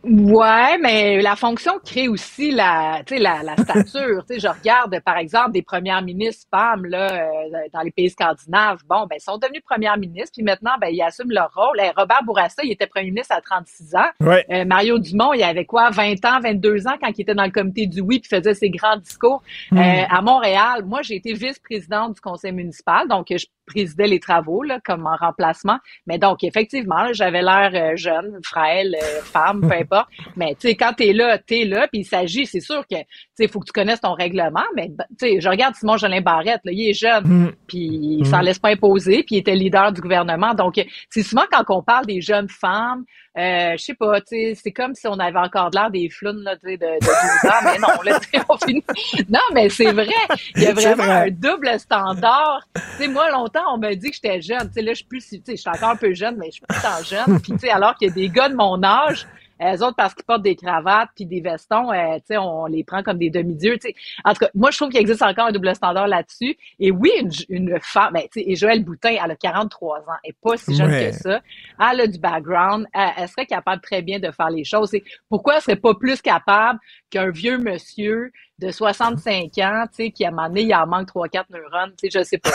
Ouais, 0.08 0.78
mais 0.78 1.20
la 1.22 1.36
fonction 1.36 1.80
crée 1.84 2.08
aussi 2.08 2.52
la, 2.52 3.02
la, 3.10 3.42
la 3.42 3.58
stature. 3.64 4.24
je 4.30 4.48
regarde, 4.48 5.00
par 5.04 5.18
exemple, 5.18 5.52
des 5.52 5.64
premières 5.64 6.04
ministres 6.04 6.46
femmes 6.52 6.86
là, 6.86 7.12
euh, 7.12 7.30
dans 7.74 7.82
les 7.82 7.90
pays 7.90 8.12
scandinaves. 8.12 8.82
Bon, 8.88 9.08
ben, 9.08 9.16
ils 9.18 9.24
sont 9.24 9.38
devenus 9.38 9.64
premières 9.64 9.98
ministres, 9.98 10.34
puis 10.36 10.44
maintenant, 10.44 10.74
ben, 10.80 10.90
ils 10.90 11.02
assument 11.02 11.32
leur 11.32 11.52
rôle. 11.56 11.82
Robert 11.98 12.22
Bourassa, 12.24 12.62
il 12.64 12.72
était 12.72 12.86
premier 12.86 13.10
ministre 13.10 13.36
à 13.36 13.42
36 13.42 13.96
ans. 13.96 14.10
Euh, 14.22 14.66
Mario 14.66 15.00
Dumont, 15.00 15.34
il 15.34 15.42
avait 15.42 15.66
quoi, 15.66 15.90
20 15.90 16.24
ans, 16.26 16.40
22 16.40 16.88
ans 16.88 16.96
quand 17.02 17.10
il 17.18 17.22
était 17.22 17.36
dans 17.36 17.46
le 17.46 17.52
comité 17.52 17.88
du 17.88 18.02
oui, 18.02 18.20
puis 18.20 18.30
faisait 18.30 18.54
ses 18.54 18.70
grands 18.70 18.98
discours. 18.98 19.42
Hmm. 19.72 19.78
Euh, 19.80 20.04
à 20.08 20.22
Montréal, 20.22 20.84
moi, 20.86 21.02
j'ai 21.02 21.16
été 21.16 21.34
vice-présidente 21.34 22.16
du 22.16 22.22
conseil 22.22 22.52
municipal, 22.52 23.08
donc 23.08 23.28
je 23.32 23.46
présidais 23.66 24.08
les 24.08 24.20
travaux 24.20 24.64
là, 24.64 24.80
comme 24.84 25.06
en 25.06 25.16
remplacement. 25.16 25.78
Mais 26.08 26.18
donc, 26.18 26.44
effectivement, 26.44 27.14
j'avais 27.14 27.42
l'air 27.42 27.96
jeune, 27.96 28.40
frêle, 28.44 28.96
femme, 29.24 29.62
peu 29.62 29.76
importe. 29.80 30.08
Mais 30.36 30.56
tu 30.60 30.70
sais, 30.70 30.76
quand 30.76 30.94
t'es 30.94 31.14
là, 31.14 31.38
t'es 31.38 31.66
là, 31.66 31.88
puis 31.88 32.02
il 32.02 32.06
s'agit, 32.06 32.46
c'est 32.46 32.60
sûr 32.60 32.86
que 32.88 32.96
tu 32.98 33.06
sais, 33.36 33.48
faut 33.48 33.60
que 33.60 33.66
tu 33.66 33.74
connaisses 33.74 34.02
ton 34.02 34.14
règlement. 34.14 34.66
Mais 34.76 34.90
tu 34.90 35.28
sais, 35.28 35.42
je 35.42 35.50
regarde 35.50 35.76
Simon 35.76 35.98
Jolin 35.98 36.22
Barrette, 36.22 36.62
là, 36.64 36.72
il 36.72 36.90
est 36.90 36.94
jeune, 36.94 37.26
mm. 37.26 37.52
puis 37.68 37.80
il 37.80 38.22
mm. 38.22 38.26
s'en 38.26 38.40
laisse 38.40 38.60
pas 38.60 38.70
imposer, 38.70 39.24
puis 39.24 39.36
il 39.36 39.38
était 39.40 39.56
leader 39.56 39.92
du 39.92 40.02
gouvernement. 40.02 40.54
Donc, 40.54 40.76
c'est 41.10 41.24
souvent 41.24 41.46
quand 41.52 41.64
on 41.70 41.82
parle 41.82 42.06
des 42.06 42.22
jeunes 42.22 42.50
femmes, 42.50 43.06
euh, 43.38 43.74
je 43.78 43.84
sais 43.84 43.94
pas, 43.94 44.22
tu 44.22 44.28
sais, 44.30 44.54
c'est 44.56 44.72
comme 44.72 44.96
si 44.96 45.08
on 45.08 45.20
avait 45.20 45.40
encore 45.40 45.70
de 45.70 45.78
l'air 45.78 45.92
des 45.92 46.10
flounes 46.10 46.42
là, 46.44 46.56
de, 46.56 46.70
de 46.70 47.00
12 47.00 47.10
ans, 47.52 47.64
mais 47.66 47.78
non, 47.80 48.02
là, 48.04 48.20
on 48.50 48.58
finit. 48.58 48.84
Non, 49.30 49.42
mais 49.54 49.70
c'est 49.70 49.92
vrai, 49.92 50.08
il 50.56 50.64
y 50.64 50.68
a 50.68 50.74
vraiment 50.74 51.04
un 51.04 51.30
double 51.30 51.78
standard. 51.80 52.62
Tu 52.76 52.82
sais, 52.98 53.08
moi, 53.10 53.30
longtemps, 53.32 53.74
on 53.74 53.78
m'a 53.78 53.94
dit 53.96 54.10
que 54.10 54.16
j'étais 54.16 54.42
jeune. 54.42 54.68
Tu 54.68 54.76
sais, 54.76 54.82
là, 54.82 54.94
je 54.94 54.98
suis 54.98 55.06
plus, 55.06 55.28
tu 55.28 55.42
sais, 55.44 55.56
je 55.56 55.56
suis 55.56 55.70
encore 55.70 55.90
un 55.90 55.96
peu 55.98 56.14
jeune, 56.14 56.38
mais 56.38 56.48
je 56.48 56.54
suis 56.54 56.62
plus 56.62 56.82
tant 56.82 57.04
jeune. 57.04 57.42
Puis, 57.42 57.52
tu 57.54 57.60
sais, 57.60 57.70
alors 57.70 57.96
qu'il 57.96 58.08
y 58.08 58.12
a 58.12 58.14
des 58.14 58.30
gars 58.30 58.48
de 58.48 58.56
mon 58.56 58.82
âge 58.84 59.28
elles 59.60 59.82
autres, 59.84 59.96
parce 59.96 60.14
qu'ils 60.14 60.26
portent 60.26 60.42
des 60.42 60.56
cravates 60.56 61.10
puis 61.16 61.26
des 61.26 61.42
vestons, 61.42 61.92
euh, 61.92 62.18
sais, 62.26 62.38
on 62.38 62.66
les 62.66 62.84
prend 62.84 63.04
comme 63.04 63.18
des 63.18 63.30
demi-dieux. 63.30 63.78
En 64.24 64.34
tout 64.34 64.40
cas, 64.40 64.50
moi, 64.54 64.72
je 64.72 64.78
trouve 64.78 64.90
qu'il 64.90 65.00
existe 65.00 65.22
encore 65.22 65.48
un 65.48 65.52
double 65.52 65.74
standard 65.76 66.08
là-dessus. 66.08 66.58
Et 66.80 66.92
oui, 66.92 67.12
une, 67.20 67.32
une 67.50 67.80
femme, 67.82 68.14
ben, 68.14 68.24
et 68.36 68.56
Joëlle 68.56 68.84
Boutin, 68.84 69.16
elle 69.24 69.32
a 69.32 69.36
43 69.36 70.00
ans, 70.00 70.04
elle 70.24 70.30
n'est 70.30 70.36
pas 70.42 70.58
si 70.58 70.76
jeune 70.76 70.92
que 70.92 71.12
ça. 71.12 71.42
Elle 71.80 72.02
a 72.02 72.08
du 72.08 72.20
background, 72.20 72.88
elle, 72.94 73.28
serait 73.28 73.46
capable 73.46 73.82
très 73.82 74.02
bien 74.02 74.20
de 74.20 74.32
faire 74.32 74.50
les 74.50 74.64
choses. 74.64 74.92
pourquoi 75.30 75.56
elle 75.56 75.62
serait 75.62 75.76
pas 75.76 75.94
plus 75.94 76.22
capable 76.22 76.80
qu'un 77.10 77.30
vieux 77.30 77.58
monsieur 77.58 78.32
de 78.60 78.72
65 78.72 79.52
ans, 79.58 79.84
tu 79.88 80.06
sais, 80.06 80.12
qui 80.12 80.24
a 80.24 80.32
donné, 80.32 80.62
il 80.62 80.74
en 80.74 80.88
manque 80.88 81.10
3-4 81.10 81.44
neurones, 81.52 81.92
tu 82.02 82.10
sais, 82.10 82.20
je 82.20 82.24
sais 82.24 82.38
pas. 82.38 82.52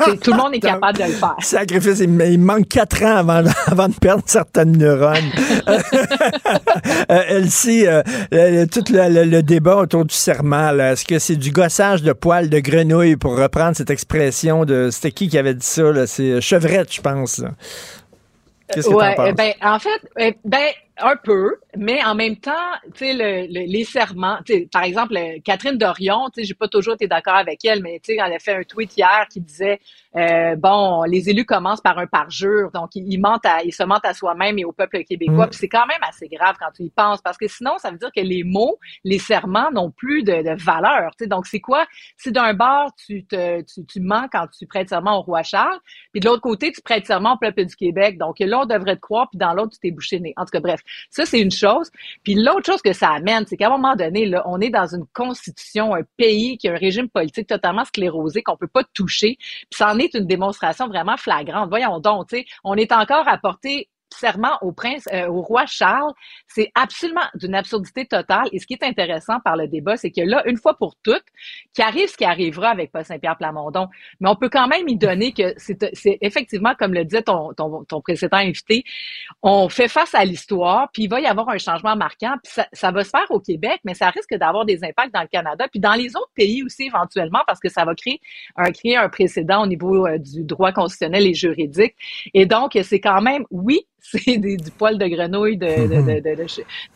tout 0.22 0.32
le 0.32 0.36
monde 0.36 0.54
est 0.54 0.60
capable 0.60 0.98
de 0.98 1.04
le 1.04 1.12
faire. 1.12 1.36
Sacrifice, 1.40 2.00
il, 2.00 2.38
manque 2.38 2.68
4 2.68 3.02
ans 3.04 3.16
avant, 3.16 3.42
avant 3.66 3.88
de 3.88 3.94
perdre 3.94 4.22
certaines 4.26 4.76
neurones. 4.76 5.30
euh, 5.68 7.22
Elsie, 7.28 7.86
euh, 7.86 8.02
tout 8.66 8.84
le, 8.90 9.40
débat 9.40 9.76
autour 9.76 10.04
du 10.04 10.14
serment, 10.14 10.78
est-ce 10.78 11.06
que 11.06 11.18
c'est 11.18 11.36
du 11.36 11.52
gossage 11.52 12.02
de 12.02 12.12
poils 12.12 12.50
de 12.50 12.58
grenouille 12.58 13.16
pour 13.16 13.38
reprendre 13.38 13.74
cette 13.74 13.90
expression 13.90 14.66
de, 14.66 14.90
c'était 14.90 15.12
qui 15.12 15.28
qui 15.28 15.38
avait 15.38 15.54
dit 15.54 15.66
ça, 15.66 16.06
C'est 16.06 16.42
Chevrette, 16.42 16.92
je 16.92 17.00
pense. 17.00 17.42
Qu'est-ce 18.72 18.88
que 18.88 18.94
ouais, 18.94 19.14
penses? 19.14 19.34
Ben, 19.34 19.52
en 19.62 19.78
fait, 19.78 20.00
eh, 20.18 20.36
ben, 20.44 20.68
un 21.00 21.16
peu, 21.16 21.56
mais 21.76 22.02
en 22.04 22.14
même 22.14 22.36
temps, 22.36 22.52
tu 22.94 23.06
sais, 23.06 23.12
le, 23.14 23.46
les 23.48 23.84
serments, 23.84 24.38
par 24.72 24.82
exemple, 24.82 25.18
Catherine 25.44 25.78
Dorion, 25.78 26.28
tu 26.32 26.40
sais, 26.40 26.46
j'ai 26.46 26.54
pas 26.54 26.68
toujours 26.68 26.94
été 26.94 27.06
d'accord 27.06 27.36
avec 27.36 27.64
elle, 27.64 27.82
mais 27.82 28.00
tu 28.02 28.14
sais, 28.14 28.18
elle 28.24 28.32
a 28.32 28.38
fait 28.38 28.54
un 28.54 28.62
tweet 28.62 28.96
hier 28.96 29.26
qui 29.30 29.40
disait, 29.40 29.80
euh, 30.16 30.56
bon, 30.56 31.04
les 31.04 31.30
élus 31.30 31.44
commencent 31.44 31.80
par 31.80 31.98
un 31.98 32.06
parjure, 32.06 32.70
donc 32.72 32.90
ils, 32.94 33.18
mentent 33.18 33.46
à, 33.46 33.62
ils 33.62 33.72
se 33.72 33.82
mentent 33.82 34.04
à 34.04 34.14
soi-même 34.14 34.58
et 34.58 34.64
au 34.64 34.72
peuple 34.72 35.04
québécois, 35.04 35.46
mm. 35.46 35.50
puis 35.50 35.58
c'est 35.58 35.68
quand 35.68 35.86
même 35.86 36.02
assez 36.02 36.28
grave 36.28 36.56
quand 36.58 36.70
tu 36.74 36.82
y 36.82 36.90
penses, 36.90 37.20
parce 37.22 37.38
que 37.38 37.46
sinon, 37.46 37.78
ça 37.78 37.90
veut 37.90 37.98
dire 37.98 38.10
que 38.14 38.20
les 38.20 38.42
mots, 38.42 38.78
les 39.04 39.18
serments 39.18 39.70
n'ont 39.70 39.90
plus 39.90 40.22
de, 40.24 40.32
de 40.32 40.62
valeur, 40.62 41.12
tu 41.16 41.24
sais, 41.24 41.28
donc 41.28 41.46
c'est 41.46 41.60
quoi? 41.60 41.86
Si 42.16 42.32
d'un 42.32 42.54
bord, 42.54 42.90
tu 43.06 43.24
te, 43.24 43.62
tu, 43.62 43.86
tu 43.86 44.00
mens 44.00 44.26
quand 44.32 44.46
tu 44.48 44.66
prêtes 44.66 44.88
serment 44.88 45.18
au 45.18 45.22
roi 45.22 45.42
Charles, 45.42 45.78
puis 46.12 46.20
de 46.20 46.26
l'autre 46.26 46.42
côté, 46.42 46.72
tu 46.72 46.82
prêtes 46.82 47.06
serment 47.06 47.34
au 47.34 47.38
peuple 47.38 47.64
du 47.64 47.76
Québec, 47.76 48.18
donc 48.18 48.40
là, 48.40 48.60
on 48.60 48.66
devrait 48.66 48.96
te 48.96 49.00
croire, 49.00 49.28
puis 49.30 49.38
dans 49.38 49.54
l'autre, 49.54 49.74
tu 49.74 49.78
t'es 49.78 49.90
bouché 49.92 50.18
nez. 50.18 50.34
En 50.36 50.44
tout 50.44 50.50
cas, 50.50 50.60
bref, 50.60 50.80
ça, 51.10 51.24
c'est 51.24 51.40
une 51.40 51.50
chose. 51.50 51.90
Puis 52.24 52.34
l'autre 52.34 52.66
chose 52.66 52.82
que 52.82 52.92
ça 52.92 53.10
amène, 53.10 53.44
c'est 53.46 53.56
qu'à 53.56 53.68
un 53.68 53.70
moment 53.70 53.94
donné, 53.94 54.26
là, 54.26 54.42
on 54.46 54.60
est 54.60 54.70
dans 54.70 54.86
une 54.86 55.06
constitution, 55.12 55.94
un 55.94 56.02
pays 56.16 56.58
qui 56.58 56.68
a 56.68 56.72
un 56.72 56.76
régime 56.76 57.08
politique 57.08 57.46
totalement 57.46 57.84
sclérosé 57.84 58.42
qu'on 58.42 58.56
peut 58.56 58.66
pas 58.66 58.82
toucher. 58.92 59.36
Puis 59.38 59.76
ça 59.78 59.92
en 59.92 59.99
est 60.00 60.14
une 60.14 60.26
démonstration 60.26 60.88
vraiment 60.88 61.16
flagrante. 61.16 61.68
Voyons 61.68 62.00
donc, 62.00 62.34
on 62.64 62.74
est 62.74 62.92
encore 62.92 63.28
à 63.28 63.38
porter 63.38 63.88
serment 64.14 64.58
au 64.62 64.72
prince, 64.72 65.08
euh, 65.12 65.26
au 65.28 65.42
roi 65.42 65.66
Charles, 65.66 66.12
c'est 66.46 66.70
absolument 66.74 67.20
d'une 67.34 67.54
absurdité 67.54 68.06
totale. 68.06 68.48
Et 68.52 68.58
ce 68.58 68.66
qui 68.66 68.74
est 68.74 68.84
intéressant 68.84 69.40
par 69.44 69.56
le 69.56 69.68
débat, 69.68 69.96
c'est 69.96 70.10
que 70.10 70.20
là, 70.20 70.42
une 70.46 70.56
fois 70.56 70.76
pour 70.76 70.96
toutes, 71.02 71.24
qui 71.74 71.82
arrive 71.82 72.08
ce 72.08 72.16
qui 72.16 72.24
arrivera 72.24 72.70
avec 72.70 72.92
Paul 72.92 73.04
Saint-Pierre 73.04 73.36
Plamondon, 73.36 73.88
mais 74.20 74.28
on 74.28 74.36
peut 74.36 74.48
quand 74.48 74.68
même 74.68 74.88
y 74.88 74.96
donner 74.96 75.32
que 75.32 75.54
c'est 75.56 76.18
effectivement, 76.20 76.74
comme 76.78 76.94
le 76.94 77.04
disait 77.04 77.22
ton, 77.22 77.52
ton, 77.54 77.84
ton, 77.84 78.00
précédent 78.00 78.38
invité, 78.38 78.84
on 79.42 79.68
fait 79.68 79.88
face 79.88 80.14
à 80.14 80.24
l'histoire, 80.24 80.88
puis 80.92 81.04
il 81.04 81.08
va 81.08 81.20
y 81.20 81.26
avoir 81.26 81.48
un 81.48 81.58
changement 81.58 81.96
marquant, 81.96 82.34
puis 82.42 82.52
ça, 82.52 82.66
ça 82.72 82.90
va 82.90 83.04
se 83.04 83.10
faire 83.10 83.30
au 83.30 83.40
Québec, 83.40 83.80
mais 83.84 83.94
ça 83.94 84.10
risque 84.10 84.34
d'avoir 84.34 84.64
des 84.64 84.82
impacts 84.84 85.14
dans 85.14 85.22
le 85.22 85.28
Canada, 85.28 85.66
puis 85.70 85.80
dans 85.80 85.94
les 85.94 86.16
autres 86.16 86.32
pays 86.34 86.62
aussi 86.62 86.84
éventuellement, 86.84 87.40
parce 87.46 87.60
que 87.60 87.68
ça 87.68 87.84
va 87.84 87.94
créer 87.94 88.20
un, 88.56 88.70
créer 88.72 88.96
un 88.96 89.08
précédent 89.08 89.62
au 89.62 89.66
niveau 89.66 90.06
euh, 90.06 90.18
du 90.18 90.44
droit 90.44 90.72
constitutionnel 90.72 91.26
et 91.26 91.34
juridique. 91.34 91.94
Et 92.34 92.46
donc, 92.46 92.78
c'est 92.82 93.00
quand 93.00 93.20
même, 93.20 93.44
oui, 93.50 93.86
c'est 94.02 94.38
du 94.38 94.70
poil 94.76 94.98
de 94.98 95.06
grenouille 95.06 95.56
de, 95.56 95.66
de, 95.66 96.20
de, 96.20 96.36
de, 96.36 96.46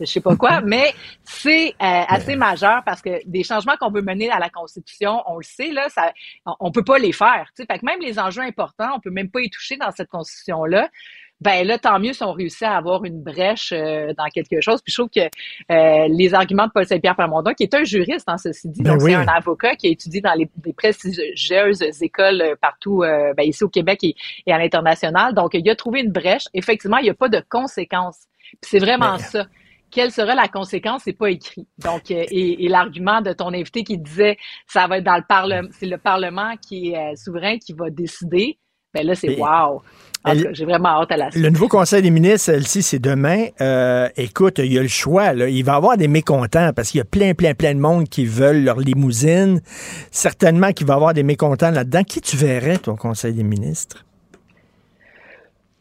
je 0.00 0.04
sais 0.04 0.20
pas 0.20 0.36
quoi, 0.36 0.60
mais 0.64 0.94
c'est 1.22 1.68
euh, 1.68 2.02
assez 2.08 2.36
majeur 2.36 2.82
parce 2.84 3.02
que 3.02 3.20
des 3.26 3.44
changements 3.44 3.76
qu'on 3.78 3.90
veut 3.90 4.02
mener 4.02 4.30
à 4.30 4.38
la 4.38 4.50
Constitution, 4.50 5.22
on 5.26 5.36
le 5.36 5.42
sait, 5.42 5.70
là, 5.70 5.88
ça, 5.88 6.12
on, 6.60 6.70
peut 6.70 6.84
pas 6.84 6.98
les 6.98 7.12
faire. 7.12 7.50
Fait 7.56 7.66
que 7.66 7.84
même 7.84 8.00
les 8.00 8.18
enjeux 8.18 8.42
importants, 8.42 8.90
on 8.96 9.00
peut 9.00 9.10
même 9.10 9.30
pas 9.30 9.40
y 9.40 9.50
toucher 9.50 9.76
dans 9.76 9.90
cette 9.90 10.08
Constitution-là 10.08 10.88
ben 11.40 11.66
là, 11.66 11.78
tant 11.78 11.98
mieux 11.98 12.12
si 12.12 12.22
on 12.22 12.32
réussit 12.32 12.62
à 12.62 12.76
avoir 12.76 13.04
une 13.04 13.22
brèche 13.22 13.72
euh, 13.72 14.12
dans 14.16 14.26
quelque 14.26 14.60
chose. 14.60 14.80
Puis 14.82 14.92
je 14.92 15.02
trouve 15.02 15.10
que 15.10 15.28
euh, 15.72 16.08
les 16.08 16.32
arguments 16.32 16.66
de 16.66 16.72
Paul 16.72 16.86
Saint-Pierre 16.86 17.16
Plamondon, 17.16 17.52
qui 17.54 17.64
est 17.64 17.74
un 17.74 17.84
juriste, 17.84 18.28
en 18.28 18.34
hein, 18.34 18.38
ceci 18.38 18.68
dit, 18.68 18.82
ben 18.82 18.92
donc 18.92 19.02
c'est 19.02 19.14
un 19.14 19.26
avocat 19.26 19.76
qui 19.76 19.88
a 19.88 19.90
étudié 19.90 20.20
dans 20.20 20.34
les, 20.34 20.48
prestigieuses 20.72 21.82
écoles 22.00 22.42
euh, 22.42 22.54
partout, 22.60 23.00
ben, 23.00 23.42
ici 23.42 23.64
au 23.64 23.68
Québec 23.68 24.00
et, 24.02 24.14
à 24.52 24.58
l'international. 24.58 25.34
Donc, 25.34 25.50
il 25.54 25.68
a 25.68 25.76
trouvé 25.76 26.00
une 26.00 26.12
brèche. 26.12 26.44
Effectivement, 26.54 26.98
il 26.98 27.04
n'y 27.04 27.10
a 27.10 27.14
pas 27.14 27.28
de 27.28 27.42
conséquences. 27.48 28.26
Puis 28.60 28.70
c'est 28.70 28.78
vraiment 28.78 29.16
ben. 29.16 29.18
ça 29.18 29.46
quelle 29.90 30.10
sera 30.10 30.34
la 30.34 30.48
conséquence, 30.48 31.02
c'est 31.04 31.12
pas 31.12 31.30
écrit. 31.30 31.68
Donc, 31.78 32.10
et, 32.10 32.68
l'argument 32.68 33.20
de 33.20 33.32
ton 33.32 33.54
invité 33.54 33.84
qui 33.84 33.96
disait, 33.96 34.36
ça 34.66 34.88
va 34.88 34.98
être 34.98 35.04
dans 35.04 35.16
le 35.16 35.22
parlement, 35.28 35.68
c'est 35.70 35.86
le 35.86 35.98
Parlement 35.98 36.56
qui 36.56 36.88
est 36.88 37.14
souverain 37.14 37.58
qui 37.58 37.74
va 37.74 37.90
décider 37.90 38.58
Ben 38.94 39.06
là, 39.06 39.14
c'est 39.14 39.36
wow. 39.36 39.82
J'ai 40.52 40.64
vraiment 40.64 41.00
hâte 41.00 41.12
à 41.12 41.16
la 41.16 41.30
suite. 41.30 41.42
Le 41.42 41.50
nouveau 41.50 41.68
Conseil 41.68 42.00
des 42.00 42.10
ministres, 42.10 42.46
celle-ci, 42.46 42.82
c'est 42.82 42.98
demain. 42.98 43.46
Euh, 43.60 44.08
écoute, 44.16 44.58
il 44.58 44.72
y 44.72 44.78
a 44.78 44.82
le 44.82 44.88
choix. 44.88 45.34
Là. 45.34 45.48
Il 45.48 45.62
va 45.64 45.72
y 45.72 45.76
avoir 45.76 45.96
des 45.98 46.08
mécontents 46.08 46.72
parce 46.74 46.90
qu'il 46.90 46.98
y 46.98 47.02
a 47.02 47.04
plein, 47.04 47.34
plein, 47.34 47.54
plein 47.54 47.74
de 47.74 47.80
monde 47.80 48.08
qui 48.08 48.24
veulent 48.24 48.64
leur 48.64 48.80
limousine. 48.80 49.60
Certainement 50.10 50.72
qu'il 50.72 50.86
va 50.86 50.94
y 50.94 50.96
avoir 50.96 51.12
des 51.12 51.24
mécontents 51.24 51.70
là-dedans. 51.70 52.04
Qui 52.04 52.22
tu 52.22 52.36
verrais, 52.36 52.78
ton 52.78 52.96
Conseil 52.96 53.34
des 53.34 53.42
ministres? 53.42 54.04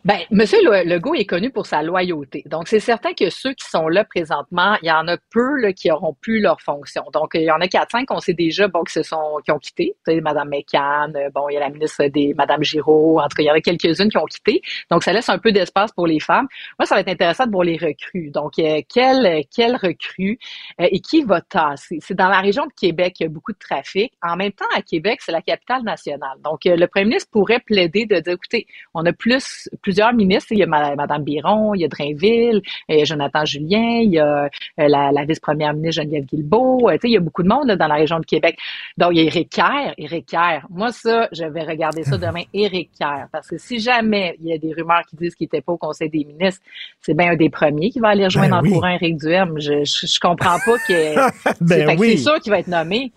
Ben, 0.06 0.20
Monsieur 0.32 0.58
Legault 0.62 1.16
est 1.16 1.24
connu 1.24 1.50
pour 1.50 1.66
sa 1.66 1.82
loyauté. 1.82 2.44
Donc, 2.48 2.68
c'est 2.68 2.82
certain 2.82 3.14
que 3.14 3.30
ceux 3.30 3.54
qui 3.54 3.66
sont 3.66 3.88
là 3.88 4.04
présentement, 4.04 4.76
il 4.82 4.90
y 4.90 4.92
en 4.92 5.08
a 5.08 5.16
peu 5.32 5.56
là, 5.62 5.72
qui 5.72 5.90
auront 5.92 6.14
plus 6.14 6.42
leur 6.42 6.60
fonction. 6.60 7.06
Donc, 7.14 7.32
il 7.36 7.44
y 7.44 7.52
en 7.52 7.62
a 7.62 7.70
quatre, 7.70 7.92
cinq 7.92 8.08
qu'on 8.08 8.20
sait 8.20 8.34
déjà, 8.34 8.68
bon, 8.68 8.84
qui 8.84 8.92
se 8.92 9.02
sont, 9.02 9.40
qui 9.46 9.52
ont 9.54 9.60
quitté. 9.60 9.96
Tu 10.06 10.16
sais, 10.16 10.20
Madame 10.20 10.50
McCann, 10.50 11.16
euh, 11.16 11.30
bon, 11.34 11.48
il 11.48 11.54
y 11.54 11.58
a 11.58 11.62
la 11.62 11.70
ministre 11.70 12.04
des 12.08 12.34
Madame 12.34 12.64
Giraud. 12.64 13.22
En 13.22 13.30
tout 13.30 13.38
cas, 13.38 13.44
il 13.44 13.46
y 13.46 13.52
en 13.52 13.54
a 13.54 13.62
quelques-unes 13.62 14.10
qui 14.10 14.18
ont 14.18 14.26
quitté. 14.26 14.62
Donc, 14.92 15.04
ça 15.04 15.14
laisse 15.14 15.30
un 15.30 15.38
peu 15.38 15.54
d'espace 15.54 15.94
pour 15.94 16.06
les 16.06 16.20
femmes. 16.20 16.48
Moi, 16.78 16.86
ça 16.86 16.96
va 16.96 17.02
être 17.02 17.08
intéressant 17.08 17.46
voir 17.50 17.64
les 17.64 17.78
recrues. 17.78 18.30
Donc, 18.30 18.60
euh, 18.60 18.82
quelle, 18.94 19.46
quelle 19.56 19.78
recrue 19.78 20.38
euh, 20.82 20.88
et 20.92 21.00
qui 21.00 21.24
va? 21.24 21.40
C'est 21.78 22.14
dans 22.14 22.28
la 22.28 22.42
région 22.42 22.66
de 22.66 22.74
Québec, 22.74 23.22
il 23.22 23.24
y 23.24 23.26
a 23.28 23.30
beaucoup 23.30 23.54
de 23.54 23.58
trafic. 23.58 24.12
En 24.22 24.36
même 24.36 24.52
temps, 24.52 24.66
à 24.76 24.82
Québec, 24.82 25.22
c'est 25.22 25.32
la 25.32 25.42
capitale 25.42 25.84
nationale. 25.84 26.40
Donc, 26.44 26.66
le 26.66 26.88
premier 26.88 27.06
ministre 27.06 27.30
pourrait 27.32 27.62
plaider 27.62 28.06
de 28.06 28.20
dire, 28.20 28.34
écoutez, 28.34 28.68
on 28.94 29.06
a 29.06 29.14
plus, 29.14 29.70
plus 29.82 29.93
plusieurs 29.94 30.14
ministres. 30.14 30.52
Il 30.52 30.58
y 30.58 30.64
a 30.64 30.66
Mme 30.66 31.24
Biron, 31.24 31.76
il 31.76 31.82
y 31.82 31.86
a 31.86 31.88
Drainville, 31.88 32.62
il 32.90 32.98
y 32.98 33.02
a 33.02 33.06
Jonathan 33.06 33.46
Julien, 33.46 34.00
il 34.02 34.12
y 34.12 34.20
a 34.20 34.46
euh, 34.46 34.88
la, 34.88 35.26
vice-première 35.26 35.74
ministre 35.74 36.02
Geneviève 36.02 36.26
Guilbeault. 36.26 36.90
Euh, 36.90 36.98
il 37.04 37.12
y 37.12 37.18
a 37.18 37.20
beaucoup 37.20 37.44
de 37.44 37.48
monde 37.48 37.72
dans 37.72 37.88
la 37.88 37.96
région 37.96 38.20
de 38.20 38.26
Québec. 38.26 38.58
Donc, 38.98 39.12
il 39.14 39.18
y 39.18 39.22
a 39.22 39.24
Éric 39.26 39.50
Kerr. 39.50 39.94
Éric 39.98 40.26
Kerr. 40.26 40.66
Moi, 40.70 40.92
ça, 40.92 41.30
je 41.32 41.46
vais 41.46 41.64
regarder 41.64 42.04
ça 42.04 42.18
demain. 42.18 42.42
Éric 42.54 42.90
Kerr. 42.98 43.28
Parce 43.32 43.48
que 43.48 43.58
si 43.58 43.80
jamais 43.80 44.36
il 44.42 44.48
y 44.48 44.54
a 44.54 44.58
des 44.58 44.74
rumeurs 44.74 45.04
qui 45.08 45.16
disent 45.16 45.36
qu'il 45.36 45.46
n'était 45.46 45.62
pas 45.62 45.74
au 45.74 45.78
Conseil 45.78 46.10
des 46.10 46.26
ministres, 46.26 46.62
c'est 47.02 47.14
bien 47.14 47.32
un 47.32 47.36
des 47.36 47.50
premiers 47.52 47.92
qui 47.92 48.00
va 48.00 48.10
aller 48.10 48.26
rejoindre 48.26 48.62
ben 48.62 48.68
le 48.68 48.72
courant 48.72 48.90
Éric 48.90 49.18
Duhem. 49.18 49.60
Je, 49.60 49.84
je, 49.84 50.20
comprends 50.20 50.58
pas 50.66 50.78
que... 50.88 51.16
ben 51.62 51.98
c'est 52.00 52.18
sûr 52.18 52.40
qu'il 52.40 52.52
va 52.52 52.60
être 52.60 52.68
nommé. 52.68 53.12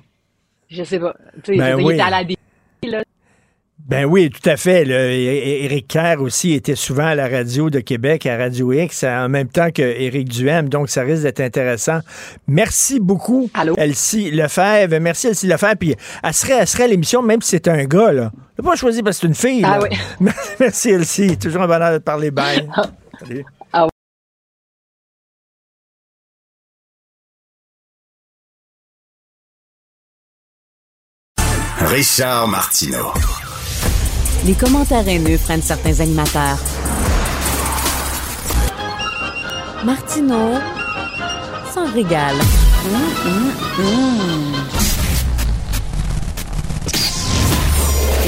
Je 0.69 0.83
sais 0.83 0.99
pas. 0.99 1.15
Ben 1.49 1.81
il 1.81 1.93
est 1.93 2.01
à 2.01 2.11
la 2.11 2.23
là, 2.83 3.03
ben 3.89 4.05
oui, 4.05 4.31
tout 4.31 4.51
à 4.51 4.57
fait. 4.57 4.85
Éric 4.85 5.87
Kerr 5.87 6.21
aussi 6.21 6.55
était 6.55 6.75
souvent 6.75 7.07
à 7.07 7.15
la 7.15 7.29
radio 7.29 7.71
de 7.71 7.79
Québec, 7.79 8.27
à 8.27 8.37
Radio 8.37 8.73
X, 8.73 9.05
en 9.05 9.29
même 9.29 9.47
temps 9.49 9.71
que 9.71 9.83
Éric 9.83 10.29
Duhem, 10.29 10.69
donc 10.69 10.89
ça 10.89 11.03
risque 11.03 11.23
d'être 11.23 11.41
intéressant. 11.41 12.01
Merci 12.49 12.99
beaucoup, 12.99 13.49
Elsie 13.77 14.33
Lefebvre. 14.33 14.99
Merci, 15.01 15.29
Elsie 15.29 15.47
Lefebvre. 15.47 15.77
Puis 15.79 15.95
elle 16.25 16.35
serait, 16.35 16.55
elle 16.55 16.67
serait 16.67 16.89
l'émission, 16.89 17.23
même 17.23 17.41
si 17.41 17.51
c'est 17.51 17.69
un 17.69 17.85
gars, 17.85 18.11
là. 18.11 18.33
Je 18.59 18.63
pas 18.63 18.75
choisi 18.75 19.05
parce 19.05 19.19
que 19.19 19.21
c'est 19.21 19.27
une 19.29 19.35
fille. 19.35 19.63
Ah 19.65 19.79
oui. 19.81 19.97
Merci, 20.59 20.91
Elsie. 20.91 21.39
Toujours 21.39 21.63
un 21.63 21.69
bonheur 21.69 21.93
de 21.93 21.99
parler. 21.99 22.33
Bye. 22.33 22.69
Salut. 23.21 23.45
Ah 23.73 23.87
Richard 31.79 32.49
Martineau. 32.49 33.13
Les 34.47 34.55
commentaires 34.55 35.09
haineux 35.09 35.39
prennent 35.39 35.61
certains 35.61 35.99
animateurs. 35.99 36.59
Martineau 39.85 40.53
s'en 41.75 41.93
régale. 41.93 42.37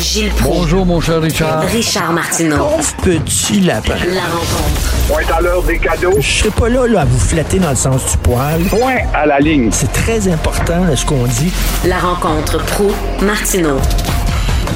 Gilles 0.01 0.33
Bonjour, 0.43 0.85
mon 0.85 1.01
cher 1.01 1.23
Richard. 1.23 1.63
Richard 1.69 2.13
Martineau. 2.13 2.67
petit 3.05 3.61
lapin. 3.61 3.95
La 4.13 4.23
rencontre. 4.23 4.95
Point 5.07 5.37
à 5.37 5.41
l'heure 5.41 5.63
des 5.63 5.79
cadeaux. 5.79 6.15
Je 6.19 6.29
serai 6.29 6.51
pas 6.51 6.69
là, 6.69 6.89
là, 6.89 7.03
à 7.03 7.05
vous 7.05 7.19
flatter 7.19 7.61
dans 7.61 7.71
le 7.71 7.77
sens 7.77 8.11
du 8.11 8.19
poil. 8.19 8.61
Point 8.65 9.03
à 9.15 9.25
la 9.25 9.39
ligne. 9.39 9.71
C'est 9.71 9.93
très 9.93 10.27
important, 10.27 10.85
ce 10.97 11.07
qu'on 11.07 11.27
dit. 11.27 11.53
La 11.85 11.99
rencontre 11.99 12.59
pro 12.65 12.91
martineau 13.23 13.79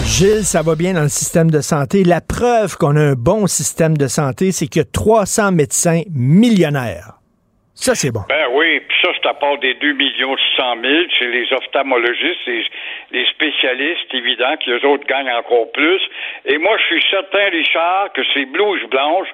Gilles, 0.04 0.44
ça 0.44 0.62
va 0.62 0.74
bien 0.74 0.94
dans 0.94 1.02
le 1.02 1.08
système 1.08 1.50
de 1.50 1.60
santé. 1.60 2.04
La 2.04 2.20
preuve 2.20 2.76
qu'on 2.76 2.96
a 2.96 3.00
un 3.00 3.14
bon 3.14 3.46
système 3.46 3.96
de 3.96 4.06
santé, 4.06 4.52
c'est 4.52 4.66
qu'il 4.66 4.80
y 4.80 4.84
a 4.84 4.90
300 4.92 5.52
médecins 5.52 6.02
millionnaires. 6.14 7.18
Ça, 7.74 7.94
c'est 7.94 8.12
bon. 8.12 8.20
Ben 8.28 8.46
oui, 8.54 8.80
puis 8.80 8.96
ça, 9.02 9.08
c'est 9.16 9.28
à 9.28 9.34
part 9.34 9.58
des 9.58 9.74
2 9.74 9.92
millions 9.92 10.36
600 10.56 10.76
000 10.82 10.94
chez 11.18 11.26
les 11.28 11.52
ophtalmologistes 11.52 12.46
les 13.12 13.26
spécialistes, 13.26 14.12
évident, 14.12 14.56
que 14.56 14.70
les 14.70 14.84
autres 14.84 15.06
gagnent 15.06 15.32
encore 15.32 15.70
plus. 15.72 16.00
Et 16.46 16.58
moi, 16.58 16.76
je 16.78 16.94
suis 16.94 17.04
certain, 17.10 17.50
Richard, 17.50 18.12
que 18.12 18.22
ces 18.34 18.46
blouses 18.46 18.84
blanches, 18.90 19.28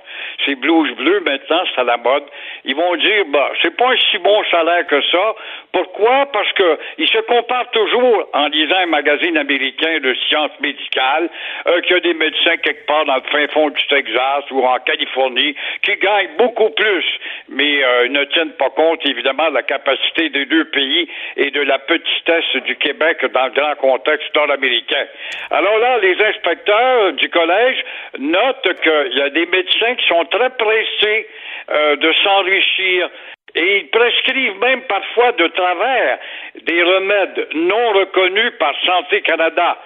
ces 0.45 0.55
blouses 0.55 0.93
bleues, 0.93 1.21
maintenant, 1.21 1.63
c'est 1.75 1.81
à 1.81 1.85
la 1.85 1.97
mode. 1.97 2.25
Ils 2.65 2.77
vont 2.77 2.95
dire, 2.97 3.25
bah, 3.29 3.51
c'est 3.63 3.77
pas 3.77 3.91
un 3.91 3.97
si 4.11 4.19
bon 4.19 4.43
salaire 4.51 4.87
que 4.87 5.01
ça. 5.11 5.35
Pourquoi? 5.73 6.27
Parce 6.33 6.53
que 6.53 6.79
ils 6.99 7.09
se 7.09 7.19
comparent 7.19 7.71
toujours 7.71 8.29
en 8.33 8.47
lisant 8.49 8.79
un 8.79 8.87
magazine 8.87 9.37
américain 9.37 9.99
de 10.01 10.15
sciences 10.29 10.59
médicales, 10.61 11.29
euh, 11.67 11.81
qu'il 11.83 11.93
y 11.93 11.97
a 11.97 12.01
des 12.01 12.15
médecins 12.15 12.57
quelque 12.59 12.87
part 12.87 13.05
dans 13.05 13.17
le 13.17 13.23
fin 13.31 13.47
fond 13.49 13.71
du 13.71 13.87
Texas 13.87 14.45
ou 14.51 14.65
en 14.65 14.79
Californie 14.79 15.55
qui 15.83 15.97
gagnent 15.97 16.37
beaucoup 16.39 16.71
plus, 16.71 17.05
mais 17.49 17.83
euh, 17.83 18.09
ne 18.09 18.25
tiennent 18.25 18.53
pas 18.53 18.71
compte, 18.71 19.05
évidemment, 19.07 19.49
de 19.51 19.55
la 19.55 19.63
capacité 19.63 20.29
des 20.31 20.47
deux 20.47 20.67
pays 20.67 21.09
et 21.37 21.51
de 21.51 21.61
la 21.63 21.79
petitesse 21.79 22.63
du 22.65 22.77
Québec 22.77 23.25
dans 23.33 23.47
le 23.47 23.51
grand 23.51 23.75
contexte 23.77 24.35
nord-américain. 24.35 25.07
Alors 25.51 25.79
là, 25.79 25.99
les 25.99 26.17
inspecteurs 26.23 27.13
du 27.15 27.29
collège 27.29 27.85
notent 28.19 28.81
qu'il 28.83 29.19
y 29.19 29.23
a 29.23 29.31
des 29.31 29.47
médecins 29.47 29.95
qui 29.97 30.07
sont 30.07 30.28
très 30.31 30.51
pressés 30.51 31.27
euh, 31.71 31.97
de 31.97 32.13
s'enrichir 32.25 33.11
et 33.55 33.79
ils 33.79 33.89
prescrivent 33.89 34.59
même 34.61 34.83
parfois 34.83 35.33
de 35.33 35.47
travers 35.49 36.19
des 36.63 36.83
remèdes 36.83 37.49
non 37.55 37.93
reconnus 37.93 38.53
par 38.59 38.75
Santé 38.85 39.23
Canada. 39.23 39.79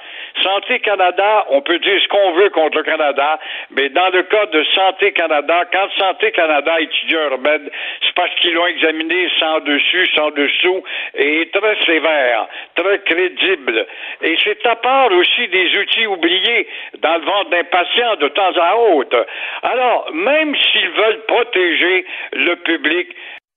Santé 0.43 0.81
Canada, 0.81 1.47
on 1.51 1.61
peut 1.61 1.79
dire 1.79 2.01
ce 2.03 2.09
qu'on 2.09 2.33
veut 2.33 2.51
contre 2.51 2.79
le 2.79 2.85
Canada, 2.85 3.39
mais 3.71 3.89
dans 3.91 4.09
le 4.09 4.23
cas 4.23 4.47
de 4.47 4.65
Santé 4.75 5.13
Canada, 5.13 5.65
quand 5.73 5.89
Santé 5.99 6.33
Canada 6.33 6.81
étudie 6.81 7.17
un 7.17 7.29
remède, 7.31 7.71
c'est 8.03 8.15
parce 8.15 8.35
qu'ils 8.37 8.55
l'ont 8.55 8.67
examiné 8.67 9.29
sans 9.39 9.61
dessus, 9.61 10.09
sans 10.15 10.31
dessous, 10.31 10.83
et 11.15 11.51
très 11.53 11.77
sévère, 11.85 12.49
très 12.75 12.99
crédible. 13.01 13.87
Et 14.23 14.37
c'est 14.43 14.67
à 14.67 14.77
part 14.77 15.13
aussi 15.13 15.49
des 15.49 15.77
outils 15.79 16.07
oubliés 16.07 16.67
dans 17.01 17.17
le 17.17 17.25
ventre 17.25 17.51
d'un 17.51 17.65
patient 17.65 18.17
de 18.17 18.29
temps 18.29 18.53
à 18.57 18.77
autre. 18.77 19.27
Alors, 19.63 20.11
même 20.13 20.57
s'ils 20.57 20.91
veulent 20.91 21.23
protéger 21.27 22.07
le 22.33 22.57
public, 22.57 23.09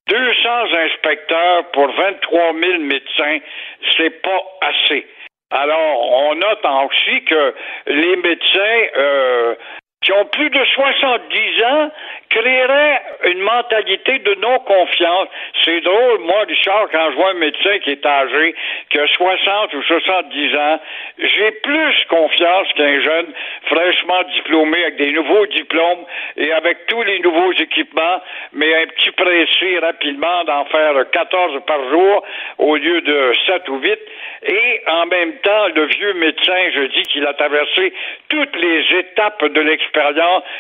200 0.08 0.74
inspecteurs 0.78 1.72
pour 1.72 1.88
23 1.92 2.54
000 2.54 2.80
médecins, 2.80 3.40
c'est 3.98 4.22
pas 4.22 4.42
assez. 4.62 5.08
Alors, 5.52 6.12
on 6.12 6.36
note 6.36 6.66
aussi 6.86 7.24
que 7.24 7.54
les 7.88 8.16
médecins 8.18 8.82
euh, 8.98 9.56
qui 10.06 10.12
ont 10.12 10.26
plus 10.26 10.52
de 10.52 10.64
70 10.64 11.64
ans 11.64 11.92
créerait 12.30 13.02
une 13.26 13.40
mentalité 13.40 14.20
de 14.20 14.36
non-confiance. 14.36 15.30
C'est 15.64 15.82
drôle, 15.82 16.20
moi, 16.20 16.44
Richard, 16.48 16.90
quand 16.92 17.10
je 17.12 17.16
vois 17.16 17.32
un 17.32 17.40
médecin 17.40 17.80
qui 17.80 17.92
est 17.92 18.06
âgé, 18.06 18.54
qui 18.92 19.00
a 19.00 19.08
60 19.08 19.74
ou 19.74 19.82
70 19.82 20.56
ans, 20.56 20.80
j'ai 21.18 21.52
plus 21.64 21.96
confiance 22.10 22.68
qu'un 22.74 23.02
jeune 23.02 23.34
fraîchement 23.66 24.22
diplômé 24.36 24.84
avec 24.84 24.98
des 24.98 25.12
nouveaux 25.12 25.48
diplômes 25.48 26.06
et 26.38 26.52
avec 26.52 26.86
tous 26.86 27.02
les 27.02 27.20
nouveaux 27.22 27.54
équipements, 27.54 28.22
mais 28.54 28.84
un 28.84 28.88
petit 28.88 29.12
pressé 29.12 29.80
rapidement 29.80 30.44
d'en 30.44 30.66
faire 30.66 30.94
14 31.10 31.62
par 31.66 31.90
jour 31.90 32.24
au 32.60 32.76
lieu 32.76 33.02
de 33.02 33.32
7 33.48 33.70
ou 33.70 33.78
8. 33.80 34.00
Et 34.48 34.82
en 34.88 35.08
même 35.08 35.34
temps, 35.38 35.68
le 35.74 35.86
vieux 35.86 36.14
médecin, 36.14 36.70
je 36.76 36.82
dis 36.94 37.02
qu'il 37.04 37.26
a 37.26 37.34
traversé 37.34 37.92
toutes 38.30 38.56
les 38.58 39.00
étapes 39.00 39.44
de 39.44 39.62
l'expérience 39.62 39.95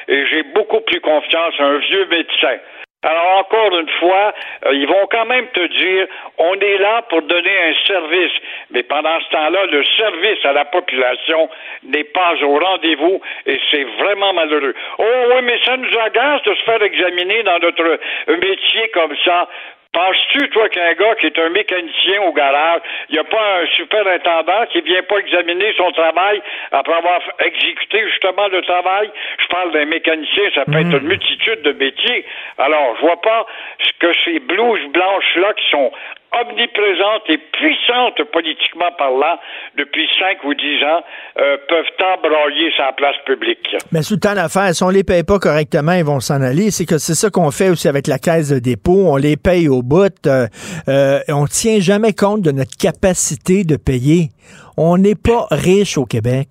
et 0.07 0.25
j'ai 0.27 0.43
beaucoup 0.43 0.81
plus 0.81 1.01
confiance 1.01 1.53
un 1.59 1.77
vieux 1.77 2.05
médecin. 2.07 2.57
Alors 3.05 3.37
encore 3.37 3.77
une 3.77 3.89
fois, 3.99 4.33
euh, 4.65 4.73
ils 4.73 4.87
vont 4.87 5.05
quand 5.11 5.25
même 5.25 5.45
te 5.49 5.63
dire, 5.77 6.07
on 6.39 6.55
est 6.55 6.77
là 6.79 7.03
pour 7.03 7.21
donner 7.21 7.55
un 7.55 7.73
service, 7.85 8.31
mais 8.71 8.81
pendant 8.81 9.19
ce 9.19 9.29
temps-là, 9.29 9.67
le 9.67 9.83
service 9.95 10.43
à 10.43 10.53
la 10.53 10.65
population 10.65 11.47
n'est 11.83 12.05
pas 12.05 12.33
au 12.41 12.57
rendez-vous 12.57 13.21
et 13.45 13.59
c'est 13.69 13.83
vraiment 13.99 14.33
malheureux. 14.33 14.73
Oh 14.97 15.03
oui, 15.29 15.41
mais 15.43 15.59
ça 15.63 15.77
nous 15.77 15.99
agace 15.99 16.41
de 16.43 16.55
se 16.55 16.63
faire 16.63 16.81
examiner 16.81 17.43
dans 17.43 17.59
notre 17.59 17.99
métier 18.27 18.89
comme 18.95 19.15
ça. 19.23 19.49
Penses-tu, 19.95 20.49
toi, 20.49 20.67
qu'un 20.67 20.91
gars 20.91 21.15
qui 21.15 21.27
est 21.27 21.39
un 21.39 21.49
mécanicien 21.51 22.21
au 22.23 22.33
garage, 22.33 22.81
il 23.07 23.13
n'y 23.13 23.19
a 23.19 23.23
pas 23.23 23.61
un 23.61 23.65
superintendant 23.77 24.65
qui 24.69 24.81
vient 24.81 25.03
pas 25.03 25.19
examiner 25.19 25.73
son 25.77 25.89
travail 25.91 26.41
après 26.73 26.95
avoir 26.95 27.21
exécuté 27.39 28.03
justement 28.09 28.49
le 28.49 28.61
travail? 28.63 29.09
Je 29.39 29.47
parle 29.47 29.71
d'un 29.71 29.85
mécanicien, 29.85 30.43
ça 30.53 30.65
peut 30.65 30.79
être 30.79 30.87
hmm. 30.87 30.97
une 30.97 31.07
multitude 31.07 31.61
de 31.61 31.71
métiers. 31.71 32.25
Alors, 32.57 32.97
je 32.97 33.05
vois 33.05 33.21
pas 33.21 33.45
ce 33.79 33.91
que 33.99 34.11
ces 34.25 34.39
blouses 34.39 34.85
blanches-là 34.89 35.53
qui 35.53 35.69
sont 35.69 35.93
omniprésentes 36.41 37.23
et 37.29 37.37
puissantes 37.37 38.21
politiquement 38.31 38.91
parlant 38.97 39.37
depuis 39.77 40.07
cinq 40.19 40.43
ou 40.43 40.53
dix 40.53 40.83
ans 40.83 41.01
euh, 41.39 41.57
peuvent 41.67 41.85
embroyer 42.13 42.71
sa 42.77 42.91
place 42.93 43.15
publique. 43.25 43.75
Mais 43.91 44.01
sous 44.01 44.15
le 44.15 44.19
temps 44.19 44.35
d'affaires, 44.35 44.73
si 44.73 44.83
on 44.83 44.89
les 44.89 45.03
paye 45.03 45.23
pas 45.23 45.39
correctement, 45.39 45.93
ils 45.93 46.03
vont 46.03 46.19
s'en 46.19 46.41
aller. 46.41 46.71
C'est 46.71 46.85
que 46.85 46.97
c'est 46.97 47.15
ça 47.15 47.29
qu'on 47.29 47.51
fait 47.51 47.69
aussi 47.69 47.87
avec 47.87 48.07
la 48.07 48.19
caisse 48.19 48.49
de 48.49 48.59
dépôt. 48.59 49.07
On 49.07 49.17
les 49.17 49.37
paye 49.37 49.69
au 49.69 49.81
bout. 49.81 50.13
Euh, 50.27 50.47
euh, 50.87 51.19
on 51.29 51.45
tient 51.45 51.79
jamais 51.79 52.13
compte 52.13 52.41
de 52.41 52.51
notre 52.51 52.75
capacité 52.77 53.63
de 53.63 53.77
payer. 53.77 54.29
On 54.77 54.97
n'est 54.97 55.15
pas 55.15 55.47
riche 55.51 55.97
au 55.97 56.05
Québec. 56.05 56.47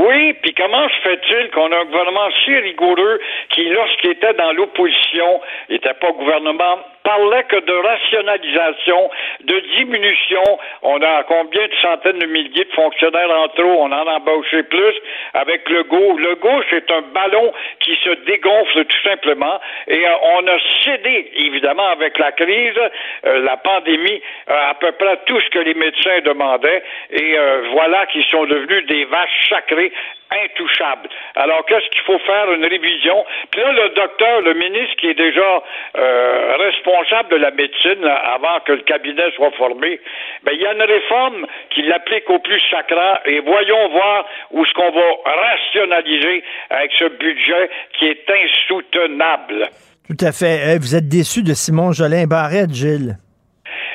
Oui, 0.00 0.32
puis 0.40 0.54
comment 0.54 0.88
se 0.88 1.00
fait-il 1.02 1.50
qu'on 1.50 1.70
a 1.72 1.76
un 1.76 1.84
gouvernement 1.84 2.30
si 2.42 2.56
rigoureux 2.56 3.20
qui, 3.50 3.68
lorsqu'il 3.68 4.12
était 4.12 4.32
dans 4.32 4.52
l'opposition, 4.52 5.42
n'était 5.68 5.92
pas 5.92 6.10
gouvernement 6.12 6.78
parlait 7.02 7.44
que 7.44 7.56
de 7.56 7.72
rationalisation, 7.72 9.10
de 9.40 9.60
diminution? 9.76 10.42
On 10.82 11.00
a 11.02 11.22
combien 11.24 11.66
de 11.66 11.74
centaines 11.82 12.18
de 12.18 12.26
milliers 12.26 12.64
de 12.64 12.72
fonctionnaires 12.72 13.30
en 13.30 13.48
trop, 13.48 13.82
on 13.82 13.92
en 13.92 14.06
a 14.06 14.12
embauché 14.16 14.62
plus 14.64 14.94
avec 15.34 15.68
le 15.68 15.82
GO. 15.84 16.16
Le 16.16 16.34
GO, 16.36 16.62
c'est 16.70 16.90
un 16.90 17.02
ballon 17.02 17.52
qui 17.80 17.96
se 18.02 18.10
dégonfle 18.24 18.84
tout 18.84 19.02
simplement 19.08 19.60
et 19.86 20.06
euh, 20.06 20.12
on 20.34 20.46
a 20.46 20.56
cédé, 20.84 21.30
évidemment, 21.36 21.88
avec 21.88 22.18
la 22.18 22.32
crise, 22.32 22.78
euh, 23.26 23.40
la 23.40 23.56
pandémie, 23.58 24.22
euh, 24.48 24.70
à 24.70 24.74
peu 24.74 24.92
près 24.92 25.18
tout 25.26 25.40
ce 25.40 25.50
que 25.50 25.58
les 25.58 25.74
médecins 25.74 26.20
demandaient 26.24 26.82
et 27.10 27.36
voilà 27.72 28.06
qu'ils 28.06 28.24
sont 28.24 28.44
devenus 28.44 28.86
des 28.86 29.04
vaches 29.04 29.48
sacrées 29.48 29.89
intouchable. 30.30 31.08
Alors, 31.34 31.64
qu'est-ce 31.66 31.88
qu'il 31.90 32.02
faut 32.02 32.18
faire? 32.20 32.52
Une 32.52 32.64
révision. 32.64 33.24
Puis 33.50 33.60
là, 33.60 33.72
le 33.72 33.88
docteur, 33.94 34.40
le 34.42 34.54
ministre 34.54 34.96
qui 34.96 35.08
est 35.08 35.14
déjà 35.14 35.62
euh, 35.98 36.56
responsable 36.58 37.30
de 37.30 37.36
la 37.36 37.50
médecine 37.50 38.04
avant 38.04 38.60
que 38.64 38.72
le 38.72 38.82
cabinet 38.82 39.30
soit 39.36 39.50
formé, 39.52 40.00
ben, 40.44 40.52
il 40.54 40.60
y 40.60 40.66
a 40.66 40.72
une 40.72 40.82
réforme 40.82 41.46
qui 41.70 41.82
l'applique 41.82 42.28
au 42.30 42.38
plus 42.38 42.60
sacrant 42.70 43.18
et 43.26 43.40
voyons 43.40 43.88
voir 43.90 44.26
où 44.52 44.64
est-ce 44.64 44.72
qu'on 44.74 44.90
va 44.90 45.08
rationaliser 45.24 46.44
avec 46.70 46.92
ce 46.98 47.08
budget 47.08 47.70
qui 47.98 48.06
est 48.06 48.24
insoutenable. 48.30 49.68
Tout 50.08 50.24
à 50.24 50.32
fait. 50.32 50.78
Vous 50.78 50.94
êtes 50.94 51.08
déçu 51.08 51.42
de 51.42 51.54
Simon 51.54 51.92
Jolin 51.92 52.26
Barrette, 52.26 52.72
Gilles? 52.72 53.16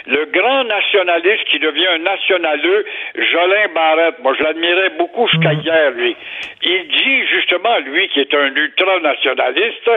Le 0.07 0.25
grand 0.25 0.63
nationaliste 0.65 1.45
qui 1.45 1.59
devient 1.59 1.87
un 1.87 1.99
nationaleux, 1.99 2.85
Jolin 3.15 3.67
Barrette, 3.73 4.19
moi 4.19 4.33
je 4.37 4.43
l'admirais 4.43 4.89
beaucoup 4.97 5.27
jusqu'à 5.27 5.53
mm. 5.53 5.61
hier, 5.61 5.91
lui. 5.91 6.15
Il 6.63 6.87
dit 6.87 7.27
justement, 7.27 7.77
lui 7.79 8.07
qui 8.09 8.21
est 8.21 8.33
un 8.33 8.53
ultranationaliste, 8.55 9.91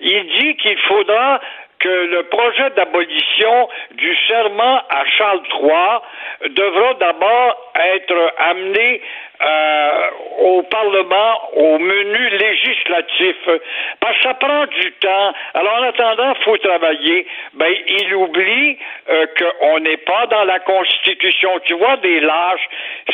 il 0.00 0.26
dit 0.38 0.56
qu'il 0.56 0.78
faudra 0.78 1.40
que 1.78 1.88
le 1.88 2.22
projet 2.24 2.70
d'abolition 2.76 3.68
du 3.92 4.16
serment 4.26 4.80
à 4.88 5.04
Charles 5.16 5.42
III 5.52 6.50
devra 6.50 6.94
d'abord 6.94 7.72
être 7.74 8.32
amené 8.38 9.02
euh, 9.44 9.90
au 10.40 10.62
Parlement, 10.62 11.50
au 11.54 11.78
menu 11.78 12.28
législatif, 12.30 13.36
parce 14.00 14.16
que 14.16 14.22
ça 14.22 14.34
prend 14.34 14.66
du 14.66 14.92
temps. 14.92 15.32
Alors, 15.54 15.78
en 15.78 15.82
attendant, 15.84 16.34
il 16.36 16.44
faut 16.44 16.56
travailler. 16.58 17.26
Ben, 17.54 17.72
il 17.86 18.14
oublie 18.14 18.78
euh, 19.10 19.26
qu'on 19.38 19.80
n'est 19.80 19.98
pas 19.98 20.26
dans 20.26 20.44
la 20.44 20.60
Constitution. 20.60 21.60
Tu 21.66 21.74
vois, 21.74 21.96
des 21.98 22.20
lâches, 22.20 22.68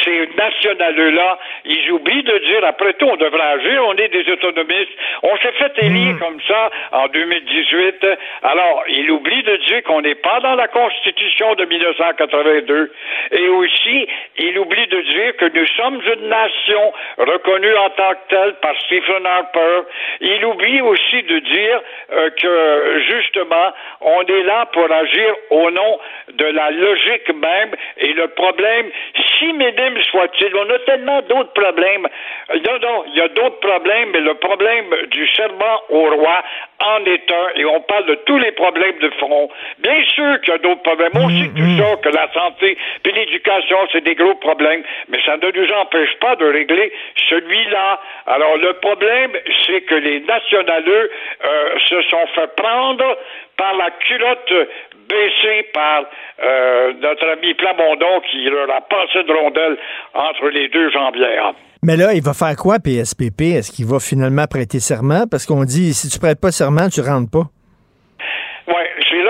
ces 0.05 0.28
nationaleux-là, 0.36 1.39
ils 1.65 1.90
oublient 1.93 2.23
de 2.23 2.39
dire, 2.39 2.65
après 2.65 2.94
tout, 2.94 3.07
on 3.07 3.16
devrait 3.16 3.52
agir, 3.59 3.85
on 3.86 3.94
est 3.97 4.09
des 4.09 4.31
autonomistes. 4.31 4.93
On 5.23 5.36
s'est 5.39 5.52
fait 5.52 5.73
élire 5.82 6.15
hmm. 6.15 6.19
comme 6.19 6.40
ça 6.47 6.70
en 6.93 7.09
2018. 7.09 8.07
Alors, 8.43 8.85
il 8.89 9.11
oublie 9.11 9.43
de 9.43 9.57
dire 9.57 9.82
qu'on 9.85 10.01
n'est 10.01 10.15
pas 10.15 10.40
dans 10.40 10.55
la 10.55 10.69
Constitution 10.69 11.55
de 11.55 11.65
1982. 11.65 12.93
Et 13.32 13.48
aussi, 13.48 14.07
il 14.39 14.59
oublie 14.59 14.86
de 14.86 15.01
dire 15.01 15.36
que 15.36 15.47
nous 15.59 15.66
sommes 15.77 16.01
une 16.01 16.20
nation 16.21 16.93
reconnue 17.19 17.75
en 17.77 17.91
tant 17.91 18.13
que 18.13 18.29
telle 18.29 18.55
par 18.55 18.75
Stephen 18.83 19.27
Harper. 19.27 19.83
Il 20.21 20.45
oublie 20.45 20.81
aussi 20.81 21.23
de 21.23 21.39
dire 21.39 21.81
euh, 22.13 22.31
que 22.31 23.03
justement, 23.09 23.73
on 24.01 24.23
est 24.23 24.43
là 24.43 24.67
pour 24.73 24.91
agir 24.91 25.35
au 25.51 25.71
nom 25.71 25.99
de 26.33 26.45
la 26.45 26.71
logique 26.71 27.29
même 27.35 27.71
et 27.99 28.13
le 28.13 28.29
problème, 28.29 28.91
si 29.39 29.53
minime 29.53 30.01
soit-il, 30.11 30.55
on 30.55 30.71
a 30.71 30.79
tellement 30.81 31.23
d'autres 31.23 31.53
problèmes. 31.53 32.07
Non, 32.51 32.79
non, 32.81 33.05
il 33.09 33.15
y 33.17 33.21
a 33.21 33.29
d'autres 33.29 33.61
problèmes, 33.61 34.11
mais 34.13 34.21
le 34.21 34.35
problème 34.35 34.87
du 35.11 35.27
serment 35.29 35.83
au 35.89 36.11
roi 36.11 36.43
en 36.81 37.05
est 37.05 37.31
un, 37.31 37.61
et 37.61 37.65
on 37.65 37.81
parle 37.83 38.07
de 38.07 38.15
tous 38.27 38.39
les 38.39 38.53
problèmes 38.53 38.99
de 38.99 39.11
front. 39.19 39.51
Bien 39.79 40.03
sûr 40.15 40.41
qu'il 40.41 40.53
y 40.53 40.57
a 40.57 40.59
d'autres 40.59 40.83
problèmes. 40.83 41.13
On 41.15 41.29
sait 41.29 41.51
ça, 41.79 41.97
que 41.97 42.09
la 42.09 42.33
santé 42.33 42.77
puis 43.03 43.13
l'éducation, 43.13 43.79
c'est 43.93 44.05
des 44.05 44.15
gros 44.15 44.35
problèmes, 44.37 44.83
mais 45.09 45.19
ça 45.25 45.37
ne 45.37 45.51
nous 45.51 45.73
empêche 45.73 46.00
pas 46.21 46.37
de 46.37 46.45
régler 46.45 46.93
celui-là. 47.29 48.01
Alors 48.27 48.57
le 48.57 48.73
problème, 48.75 49.33
c'est 49.67 49.83
que 49.83 49.95
les 49.95 50.21
nationaleux 50.21 51.11
euh, 51.45 51.79
se 51.89 52.03
sont 52.03 52.27
fait 52.35 52.55
prendre 52.57 53.19
par 53.57 53.77
la 53.77 53.91
culotte 53.91 54.69
baissée 55.09 55.67
par 55.75 56.05
euh, 56.43 56.93
notre 57.01 57.29
ami 57.29 57.55
Plamondon 57.55 58.21
qui 58.31 58.45
leur 58.45 58.71
a 58.71 58.81
passé 58.81 59.23
de 59.25 59.33
rondelle 59.33 59.77
entre 60.15 60.49
les 60.49 60.69
deux 60.69 60.91
jambières. 60.91 61.53
Mais 61.83 61.97
là, 61.97 62.13
il 62.13 62.23
va 62.23 62.35
faire 62.35 62.55
quoi, 62.57 62.79
PSPP? 62.79 63.57
Est-ce 63.57 63.73
qu'il 63.73 63.87
va 63.87 64.01
finalement 64.01 64.47
prêter 64.47 64.81
serment? 64.81 65.25
Parce 65.31 65.47
qu'on 65.47 65.65
dit, 65.65 65.95
si 65.95 66.09
tu 66.09 66.19
prêtes 66.19 66.41
pas 66.41 66.53
serment, 66.53 66.89
tu 66.89 67.01
rentres 67.01 67.31
pas. 67.31 67.49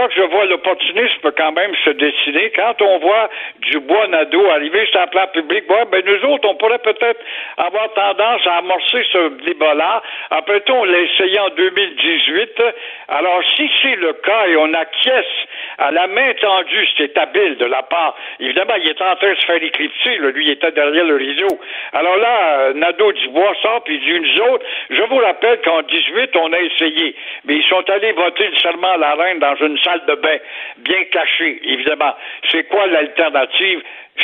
Là 0.00 0.08
que 0.08 0.14
je 0.14 0.22
vois 0.22 0.46
l'opportunisme 0.46 1.30
quand 1.36 1.52
même 1.52 1.74
se 1.84 1.90
dessiner. 1.90 2.50
Quand 2.56 2.80
on 2.80 2.98
voit 3.00 3.28
du 3.58 3.80
bois 3.80 4.06
Nadeau 4.06 4.48
arriver 4.48 4.86
sur 4.86 4.98
la 4.98 5.08
place 5.08 5.30
publique, 5.32 5.64
ben 5.68 6.02
nous 6.06 6.30
autres, 6.30 6.48
on 6.48 6.54
pourrait 6.54 6.78
peut-être 6.78 7.20
avoir 7.58 7.92
tendance 7.92 8.40
à 8.46 8.56
amorcer 8.56 9.02
ce 9.12 9.28
débat-là. 9.44 10.02
Après 10.30 10.60
tout, 10.62 10.72
on 10.72 10.84
l'a 10.84 11.00
essayé 11.00 11.38
en 11.38 11.50
2018. 11.50 12.62
Alors, 13.08 13.42
si 13.54 13.70
c'est 13.82 13.96
le 13.96 14.14
cas 14.14 14.46
et 14.46 14.56
on 14.56 14.72
acquiesce 14.72 15.26
à 15.76 15.90
la 15.90 16.06
main 16.06 16.32
tendue, 16.40 16.88
c'est 16.96 17.18
habile 17.18 17.58
de 17.58 17.66
la 17.66 17.82
part. 17.82 18.16
Évidemment, 18.38 18.76
il 18.80 18.88
est 18.88 19.02
en 19.02 19.16
train 19.16 19.32
de 19.32 19.38
se 19.38 19.44
faire 19.44 19.62
éclipser. 19.62 20.16
Lui, 20.16 20.46
il 20.46 20.52
était 20.52 20.72
derrière 20.72 21.04
le 21.04 21.16
rideau. 21.16 21.58
Alors 21.92 22.16
là, 22.16 22.72
Nadeau-Dubois 22.72 23.54
sort, 23.60 23.84
puis 23.84 23.98
dit 23.98 24.18
nous 24.18 24.40
autres, 24.54 24.64
je 24.88 25.02
vous 25.02 25.18
rappelle 25.18 25.60
qu'en 25.60 25.82
18, 25.82 26.36
on 26.36 26.52
a 26.54 26.58
essayé. 26.58 27.14
Mais 27.44 27.56
ils 27.56 27.68
sont 27.68 27.84
allés 27.90 28.12
voter 28.12 28.48
le 28.48 28.56
serment 28.60 28.92
à 28.92 28.96
la 28.96 29.14
reine 29.14 29.40
dans 29.40 29.56
une 29.56 29.76
salle 29.78 29.89
de 29.98 30.14
bain, 30.14 30.38
bien 30.78 31.04
cachée, 31.04 31.60
évidemment. 31.64 32.14
C'est 32.50 32.64
quoi 32.68 32.86
l'alternative? 32.86 33.82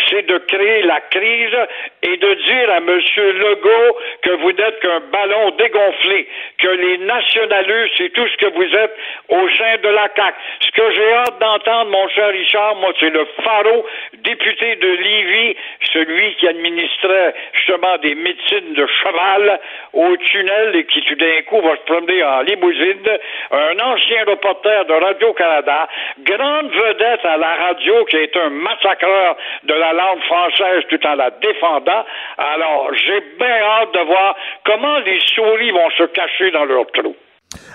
c'est 0.09 0.27
de 0.27 0.39
créer 0.39 0.83
la 0.83 1.01
crise 1.01 1.57
et 2.03 2.17
de 2.17 2.35
dire 2.35 2.71
à 2.71 2.77
M. 2.79 2.87
Legault 2.89 3.97
que 4.23 4.31
vous 4.31 4.53
n'êtes 4.53 4.81
qu'un 4.81 5.01
ballon 5.13 5.51
dégonflé, 5.53 6.29
que 6.59 6.69
les 6.69 6.99
nationaleux, 6.99 7.89
c'est 7.97 8.11
tout 8.11 8.27
ce 8.29 8.37
que 8.37 8.53
vous 8.53 8.77
êtes 8.77 8.97
au 9.29 9.49
sein 9.51 9.77
de 9.83 9.89
la 9.89 10.09
CAQ. 10.15 10.37
Ce 10.61 10.71
que 10.71 10.91
j'ai 10.93 11.13
hâte 11.15 11.39
d'entendre, 11.41 11.91
mon 11.91 12.09
cher 12.09 12.29
Richard, 12.29 12.77
moi, 12.77 12.93
c'est 13.01 13.11
le 13.11 13.27
pharaon 13.43 13.85
député 14.19 14.77
de 14.77 14.89
Lévis, 14.89 15.57
celui 15.93 16.35
qui 16.37 16.49
administrait 16.49 17.35
justement 17.55 17.97
des 17.99 18.15
médecines 18.15 18.75
de 18.75 18.87
cheval 18.87 19.61
au 19.93 20.17
tunnel 20.17 20.77
et 20.77 20.85
qui 20.85 21.03
tout 21.03 21.15
d'un 21.15 21.43
coup 21.47 21.61
va 21.61 21.77
se 21.77 21.83
promener 21.83 22.23
en 22.23 22.43
limousine, 22.43 23.19
un 23.51 23.79
ancien 23.79 24.25
reporter 24.27 24.85
de 24.85 24.93
Radio-Canada, 24.93 25.56
grande 25.63 26.71
vedette 26.71 27.25
à 27.25 27.37
la 27.37 27.55
radio 27.67 28.05
qui 28.07 28.17
est 28.17 28.37
un 28.37 28.51
massacreur 28.51 29.37
de 29.65 29.75
la 29.75 29.93
langue 29.93 30.23
française 30.25 30.85
tout 30.89 31.07
en 31.07 31.15
la 31.15 31.31
défendant. 31.31 32.05
Alors, 32.39 32.91
j'ai 32.95 33.21
bien 33.39 33.59
hâte 33.63 33.93
de 33.93 34.07
voir 34.07 34.37
comment 34.65 34.99
les 35.01 35.21
souris 35.35 35.71
vont 35.71 35.91
se 35.99 36.05
cacher 36.05 36.51
dans 36.51 36.65
leur 36.65 36.87
trou. 36.93 37.15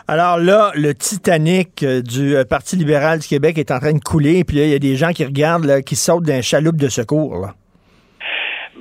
Alors 0.07 0.37
là, 0.37 0.71
le 0.75 0.93
Titanic 0.93 1.83
euh, 1.83 2.01
du 2.01 2.35
euh, 2.35 2.43
Parti 2.43 2.75
libéral 2.75 3.19
du 3.19 3.27
Québec 3.27 3.57
est 3.57 3.71
en 3.71 3.79
train 3.79 3.93
de 3.93 3.99
couler, 3.99 4.43
puis 4.43 4.57
là, 4.57 4.63
il 4.65 4.71
y 4.71 4.75
a 4.75 4.79
des 4.79 4.95
gens 4.95 5.11
qui 5.11 5.23
regardent, 5.23 5.81
qui 5.83 5.95
sautent 5.95 6.25
d'un 6.25 6.41
chaloupe 6.41 6.75
de 6.75 6.89
secours. 6.89 7.47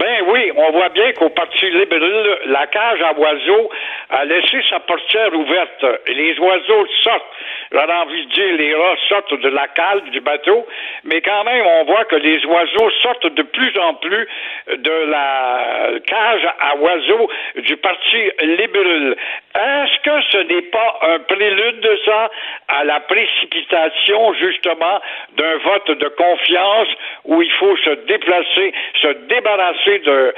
Ben 0.00 0.22
oui, 0.28 0.50
on 0.56 0.72
voit 0.72 0.88
bien 0.88 1.12
qu'au 1.12 1.28
Parti 1.28 1.70
libéral, 1.70 2.38
la 2.46 2.66
cage 2.68 3.02
à 3.02 3.12
oiseaux 3.12 3.70
a 4.08 4.24
laissé 4.24 4.62
sa 4.70 4.80
portière 4.80 5.34
ouverte. 5.34 5.84
Les 6.06 6.38
oiseaux 6.38 6.86
sortent. 7.02 7.34
J'aurais 7.70 7.92
envie 7.92 8.24
de 8.24 8.32
dire, 8.32 8.54
les 8.56 8.74
rats 8.74 8.96
sortent 9.10 9.34
de 9.34 9.48
la 9.50 9.68
cale 9.68 10.00
du 10.10 10.20
bateau, 10.20 10.66
mais 11.04 11.20
quand 11.20 11.44
même, 11.44 11.66
on 11.66 11.84
voit 11.84 12.06
que 12.06 12.16
les 12.16 12.42
oiseaux 12.46 12.90
sortent 13.02 13.26
de 13.26 13.42
plus 13.42 13.78
en 13.78 13.94
plus 13.94 14.26
de 14.74 15.10
la 15.10 15.90
cage 16.06 16.48
à 16.60 16.76
oiseaux 16.76 17.30
du 17.56 17.76
Parti 17.76 18.30
libéral. 18.40 19.16
Est-ce 19.54 20.00
que 20.02 20.22
ce 20.30 20.38
n'est 20.38 20.62
pas 20.62 20.98
un 21.02 21.18
prélude 21.18 21.80
de 21.80 21.98
ça 22.06 22.30
à 22.68 22.84
la 22.84 23.00
précipitation, 23.00 24.32
justement, 24.34 25.00
d'un 25.36 25.56
vote 25.58 25.90
de 25.90 26.08
confiance 26.08 26.88
où 27.26 27.42
il 27.42 27.52
faut 27.52 27.76
se 27.76 27.90
déplacer, 28.06 28.72
se 29.02 29.08
débarrasser 29.28 29.89
de 29.98 30.34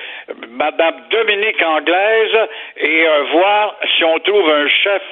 Mme 0.48 0.94
Dominique 1.10 1.62
Anglaise 1.62 2.48
et 2.76 3.06
euh, 3.06 3.22
voir 3.32 3.76
si 3.96 4.04
on 4.04 4.18
trouve 4.20 4.50
un 4.50 4.68
chef 4.68 5.02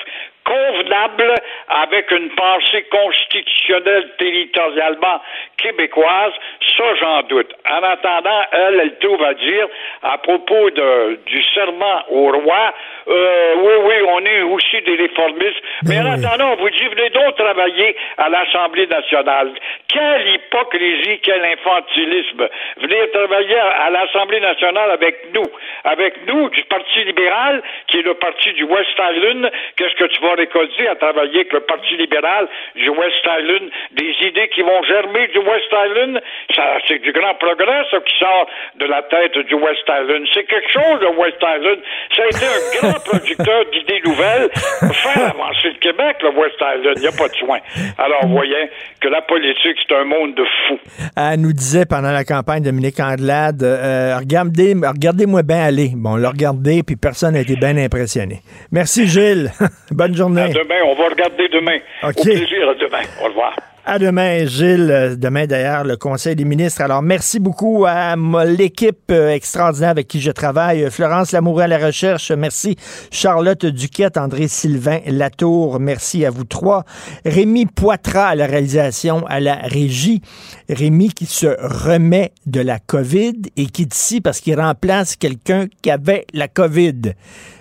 convenable 0.45 1.35
avec 1.69 2.11
une 2.11 2.31
pensée 2.31 2.85
constitutionnelle 2.91 4.11
territorialement 4.19 5.21
québécoise, 5.57 6.33
ça 6.77 6.95
j'en 7.01 7.23
doute. 7.23 7.53
En 7.69 7.83
attendant, 7.83 8.43
elle, 8.53 8.81
elle 8.81 8.99
trouve 8.99 9.23
à 9.23 9.35
dire 9.35 9.67
à 10.03 10.19
propos 10.19 10.71
de, 10.71 11.19
du 11.27 11.43
serment 11.55 12.03
au 12.09 12.31
roi, 12.33 12.75
euh, 13.09 13.55
oui, 13.57 13.75
oui, 13.85 13.95
on 14.09 14.25
est 14.25 14.43
aussi 14.43 14.81
des 14.83 14.97
réformistes, 14.97 15.63
mais 15.87 15.99
en 15.99 16.13
attendant, 16.13 16.53
on 16.53 16.57
vous 16.57 16.71
dit, 16.71 16.87
venez 16.87 17.11
donc 17.11 17.37
travailler 17.37 17.97
à 18.19 18.29
l'Assemblée 18.29 18.87
nationale. 18.87 19.53
Quelle 19.89 20.29
hypocrisie, 20.29 21.21
quel 21.23 21.45
infantilisme. 21.45 22.49
Venir 22.79 23.11
travailler 23.13 23.59
à 23.59 23.91
l'Assemblée 23.91 24.41
nationale 24.41 24.91
avec 24.93 25.33
nous, 25.35 25.47
avec 25.85 26.27
nous 26.27 26.49
du 26.51 26.63
Parti 26.65 27.05
libéral, 27.05 27.63
qui 27.89 27.99
est 27.99 28.03
le 28.03 28.15
parti 28.15 28.53
du 28.53 28.65
West 28.65 28.91
Island, 28.99 29.51
qu'est-ce 29.77 29.95
que 29.95 30.05
tu 30.05 30.21
vas 30.23 30.30
récolter 30.35 30.89
à 30.89 30.97
travailler 30.97 31.41
avec 31.41 31.53
le 31.53 31.61
Parti 31.61 31.97
libéral 31.97 32.49
du 32.75 32.89
West 32.91 33.25
Island, 33.25 33.71
des 33.93 34.15
idées 34.27 34.49
qui 34.55 34.63
vont 34.63 34.83
germer 34.85 35.29
du 35.29 35.39
West 35.39 35.71
Island, 35.73 36.21
ça, 36.55 36.79
c'est 36.87 37.01
du 37.01 37.13
grand 37.13 37.35
progrès, 37.35 37.85
ça, 37.91 37.99
qui 38.01 38.19
sort 38.19 38.47
de 38.77 38.87
la 38.87 39.03
tête 39.03 39.39
du 39.39 39.55
West 39.55 39.85
Island. 39.89 40.27
C'est 40.35 40.45
quelque 40.45 40.71
chose, 40.73 41.01
le 41.01 41.17
West 41.19 41.39
Island. 41.43 41.79
Ça 42.17 42.23
a 42.23 42.27
été 42.27 42.47
un 42.47 42.63
grand 42.81 43.01
producteur 43.05 43.65
d'idées 43.73 44.01
nouvelles. 44.05 44.51
Faire 44.53 45.31
avancer 45.35 45.71
le 45.75 45.79
Québec, 45.81 46.17
le 46.23 46.31
West 46.31 46.57
Island, 46.61 46.95
il 46.97 47.03
n'y 47.03 47.09
a 47.09 47.13
pas 47.13 47.29
de 47.29 47.35
soin. 47.35 47.59
Alors, 47.99 48.27
vous 48.27 48.35
voyez 48.35 48.71
que 49.01 49.09
la 49.09 49.23
politique, 49.23 49.77
c'est 49.87 49.95
un 49.95 50.05
monde 50.05 50.35
de 50.35 50.45
fous. 50.45 50.79
Elle 51.17 51.41
nous 51.41 51.53
disait 51.53 51.87
pendant 51.87 52.13
la 52.13 52.25
campagne, 52.25 52.63
Dominique 52.63 53.01
Anglade, 53.01 53.63
euh, 53.63 54.17
regardez, 54.19 54.75
regardez-moi 54.75 55.43
bien 55.43 55.65
aller. 55.65 55.93
Bon, 55.95 56.15
on 56.15 56.17
l'a 56.17 56.31
regardé, 56.31 56.83
puis 56.83 56.97
personne 56.97 57.35
n'a 57.35 57.41
été 57.41 57.57
bien 57.57 57.77
impressionné. 57.77 58.41
Merci, 58.73 59.07
Gilles. 59.07 59.51
Bonne 59.91 60.15
journée. 60.15 60.20
À 60.21 60.49
demain, 60.49 60.81
on 60.87 60.95
va 60.95 61.09
regarder 61.09 61.49
demain. 61.49 61.79
OK. 62.03 62.19
Au 62.19 62.23
plaisir, 62.23 62.69
à 62.69 62.75
demain. 62.75 63.03
Au 63.23 63.29
revoir. 63.29 63.55
À 63.87 63.99
demain, 63.99 64.45
Gilles. 64.45 65.17
Demain, 65.19 65.47
d'ailleurs, 65.47 65.85
le 65.85 65.97
Conseil 65.97 66.37
des 66.37 66.45
ministres. 66.45 66.83
Alors, 66.83 67.01
merci 67.01 67.41
beaucoup 67.41 67.87
à 67.89 68.15
l'équipe 68.45 69.11
euh, 69.11 69.31
extraordinaire 69.31 69.89
avec 69.89 70.07
qui 70.07 70.21
je 70.21 70.31
travaille. 70.31 70.91
Florence 70.91 71.33
Lamoureux 71.33 71.63
à 71.63 71.67
la 71.67 71.79
recherche. 71.79 72.31
Merci. 72.31 72.77
Charlotte 73.11 73.65
Duquette, 73.65 74.19
André 74.19 74.49
Sylvain 74.49 75.01
Latour. 75.07 75.81
Merci 75.81 76.27
à 76.27 76.31
vous 76.31 76.45
trois. 76.45 76.85
Rémi 77.25 77.65
Poitras 77.65 78.29
à 78.29 78.35
la 78.35 78.47
réalisation, 78.47 79.25
à 79.27 79.41
la 79.41 79.55
régie. 79.55 80.21
Rémi 80.69 81.09
qui 81.09 81.25
se 81.25 81.47
remet 81.47 82.33
de 82.45 82.61
la 82.61 82.79
COVID 82.79 83.41
et 83.57 83.67
qui 83.67 83.83
est 83.83 83.95
ici 83.95 84.21
parce 84.21 84.41
qu'il 84.41 84.61
remplace 84.61 85.17
quelqu'un 85.17 85.67
qui 85.83 85.91
avait 85.91 86.27
la 86.35 86.49
COVID. 86.49 87.15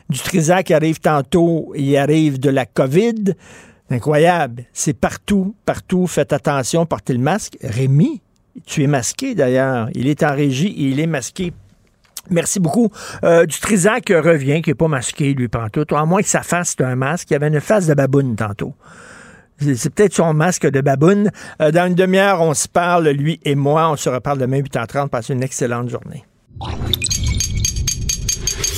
Du 0.10 0.20
Trisac 0.20 0.72
arrive 0.72 1.00
tantôt, 1.00 1.72
il 1.76 1.96
arrive 1.96 2.40
de 2.40 2.50
la 2.50 2.66
COVID. 2.66 3.36
Incroyable. 3.92 4.66
C'est 4.74 4.94
partout, 4.94 5.56
partout. 5.66 6.08
Faites 6.08 6.34
attention, 6.34 6.86
portez 6.86 7.14
le 7.14 7.20
masque. 7.20 7.58
Rémi, 7.62 8.22
tu 8.66 8.84
es 8.84 8.88
masqué 8.88 9.36
d'ailleurs. 9.36 9.90
Il 9.94 10.08
est 10.08 10.24
en 10.24 10.34
régie 10.34 10.68
et 10.68 10.90
il 10.90 11.00
est 11.00 11.08
masqué. 11.08 11.54
Merci 12.30 12.60
beaucoup. 12.60 12.90
Euh, 13.24 13.46
du 13.46 13.60
Trisac 13.60 14.10
revient, 14.10 14.62
qui 14.62 14.70
n'est 14.72 14.76
pas 14.76 14.88
masqué, 14.88 15.34
lui, 15.34 15.48
pantoute. 15.48 15.92
À 15.94 16.06
moins 16.06 16.22
que 16.22 16.28
sa 16.28 16.44
face, 16.44 16.76
c'est 16.78 16.84
un 16.84 16.96
masque. 16.96 17.30
Il 17.32 17.36
avait 17.36 17.48
une 17.48 17.62
face 17.62 17.88
de 17.88 17.94
baboune 17.94 18.36
tantôt. 18.36 18.74
C'est 19.60 19.94
peut-être 19.94 20.14
son 20.14 20.34
masque 20.34 20.70
de 20.70 20.82
baboune. 20.82 21.32
Euh, 21.62 21.72
dans 21.72 21.88
une 21.88 21.96
demi-heure, 21.96 22.42
on 22.42 22.54
se 22.54 22.68
parle, 22.68 23.10
lui 23.10 23.40
et 23.44 23.56
moi. 23.56 23.90
On 23.92 23.96
se 23.96 24.10
reparle 24.10 24.40
demain 24.40 24.60
8h30. 24.60 25.10
Passez 25.10 25.34
une 25.34 25.44
excellente 25.44 25.90
journée. 25.90 26.24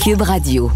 Cube 0.04 0.22
Radio. 0.22 0.72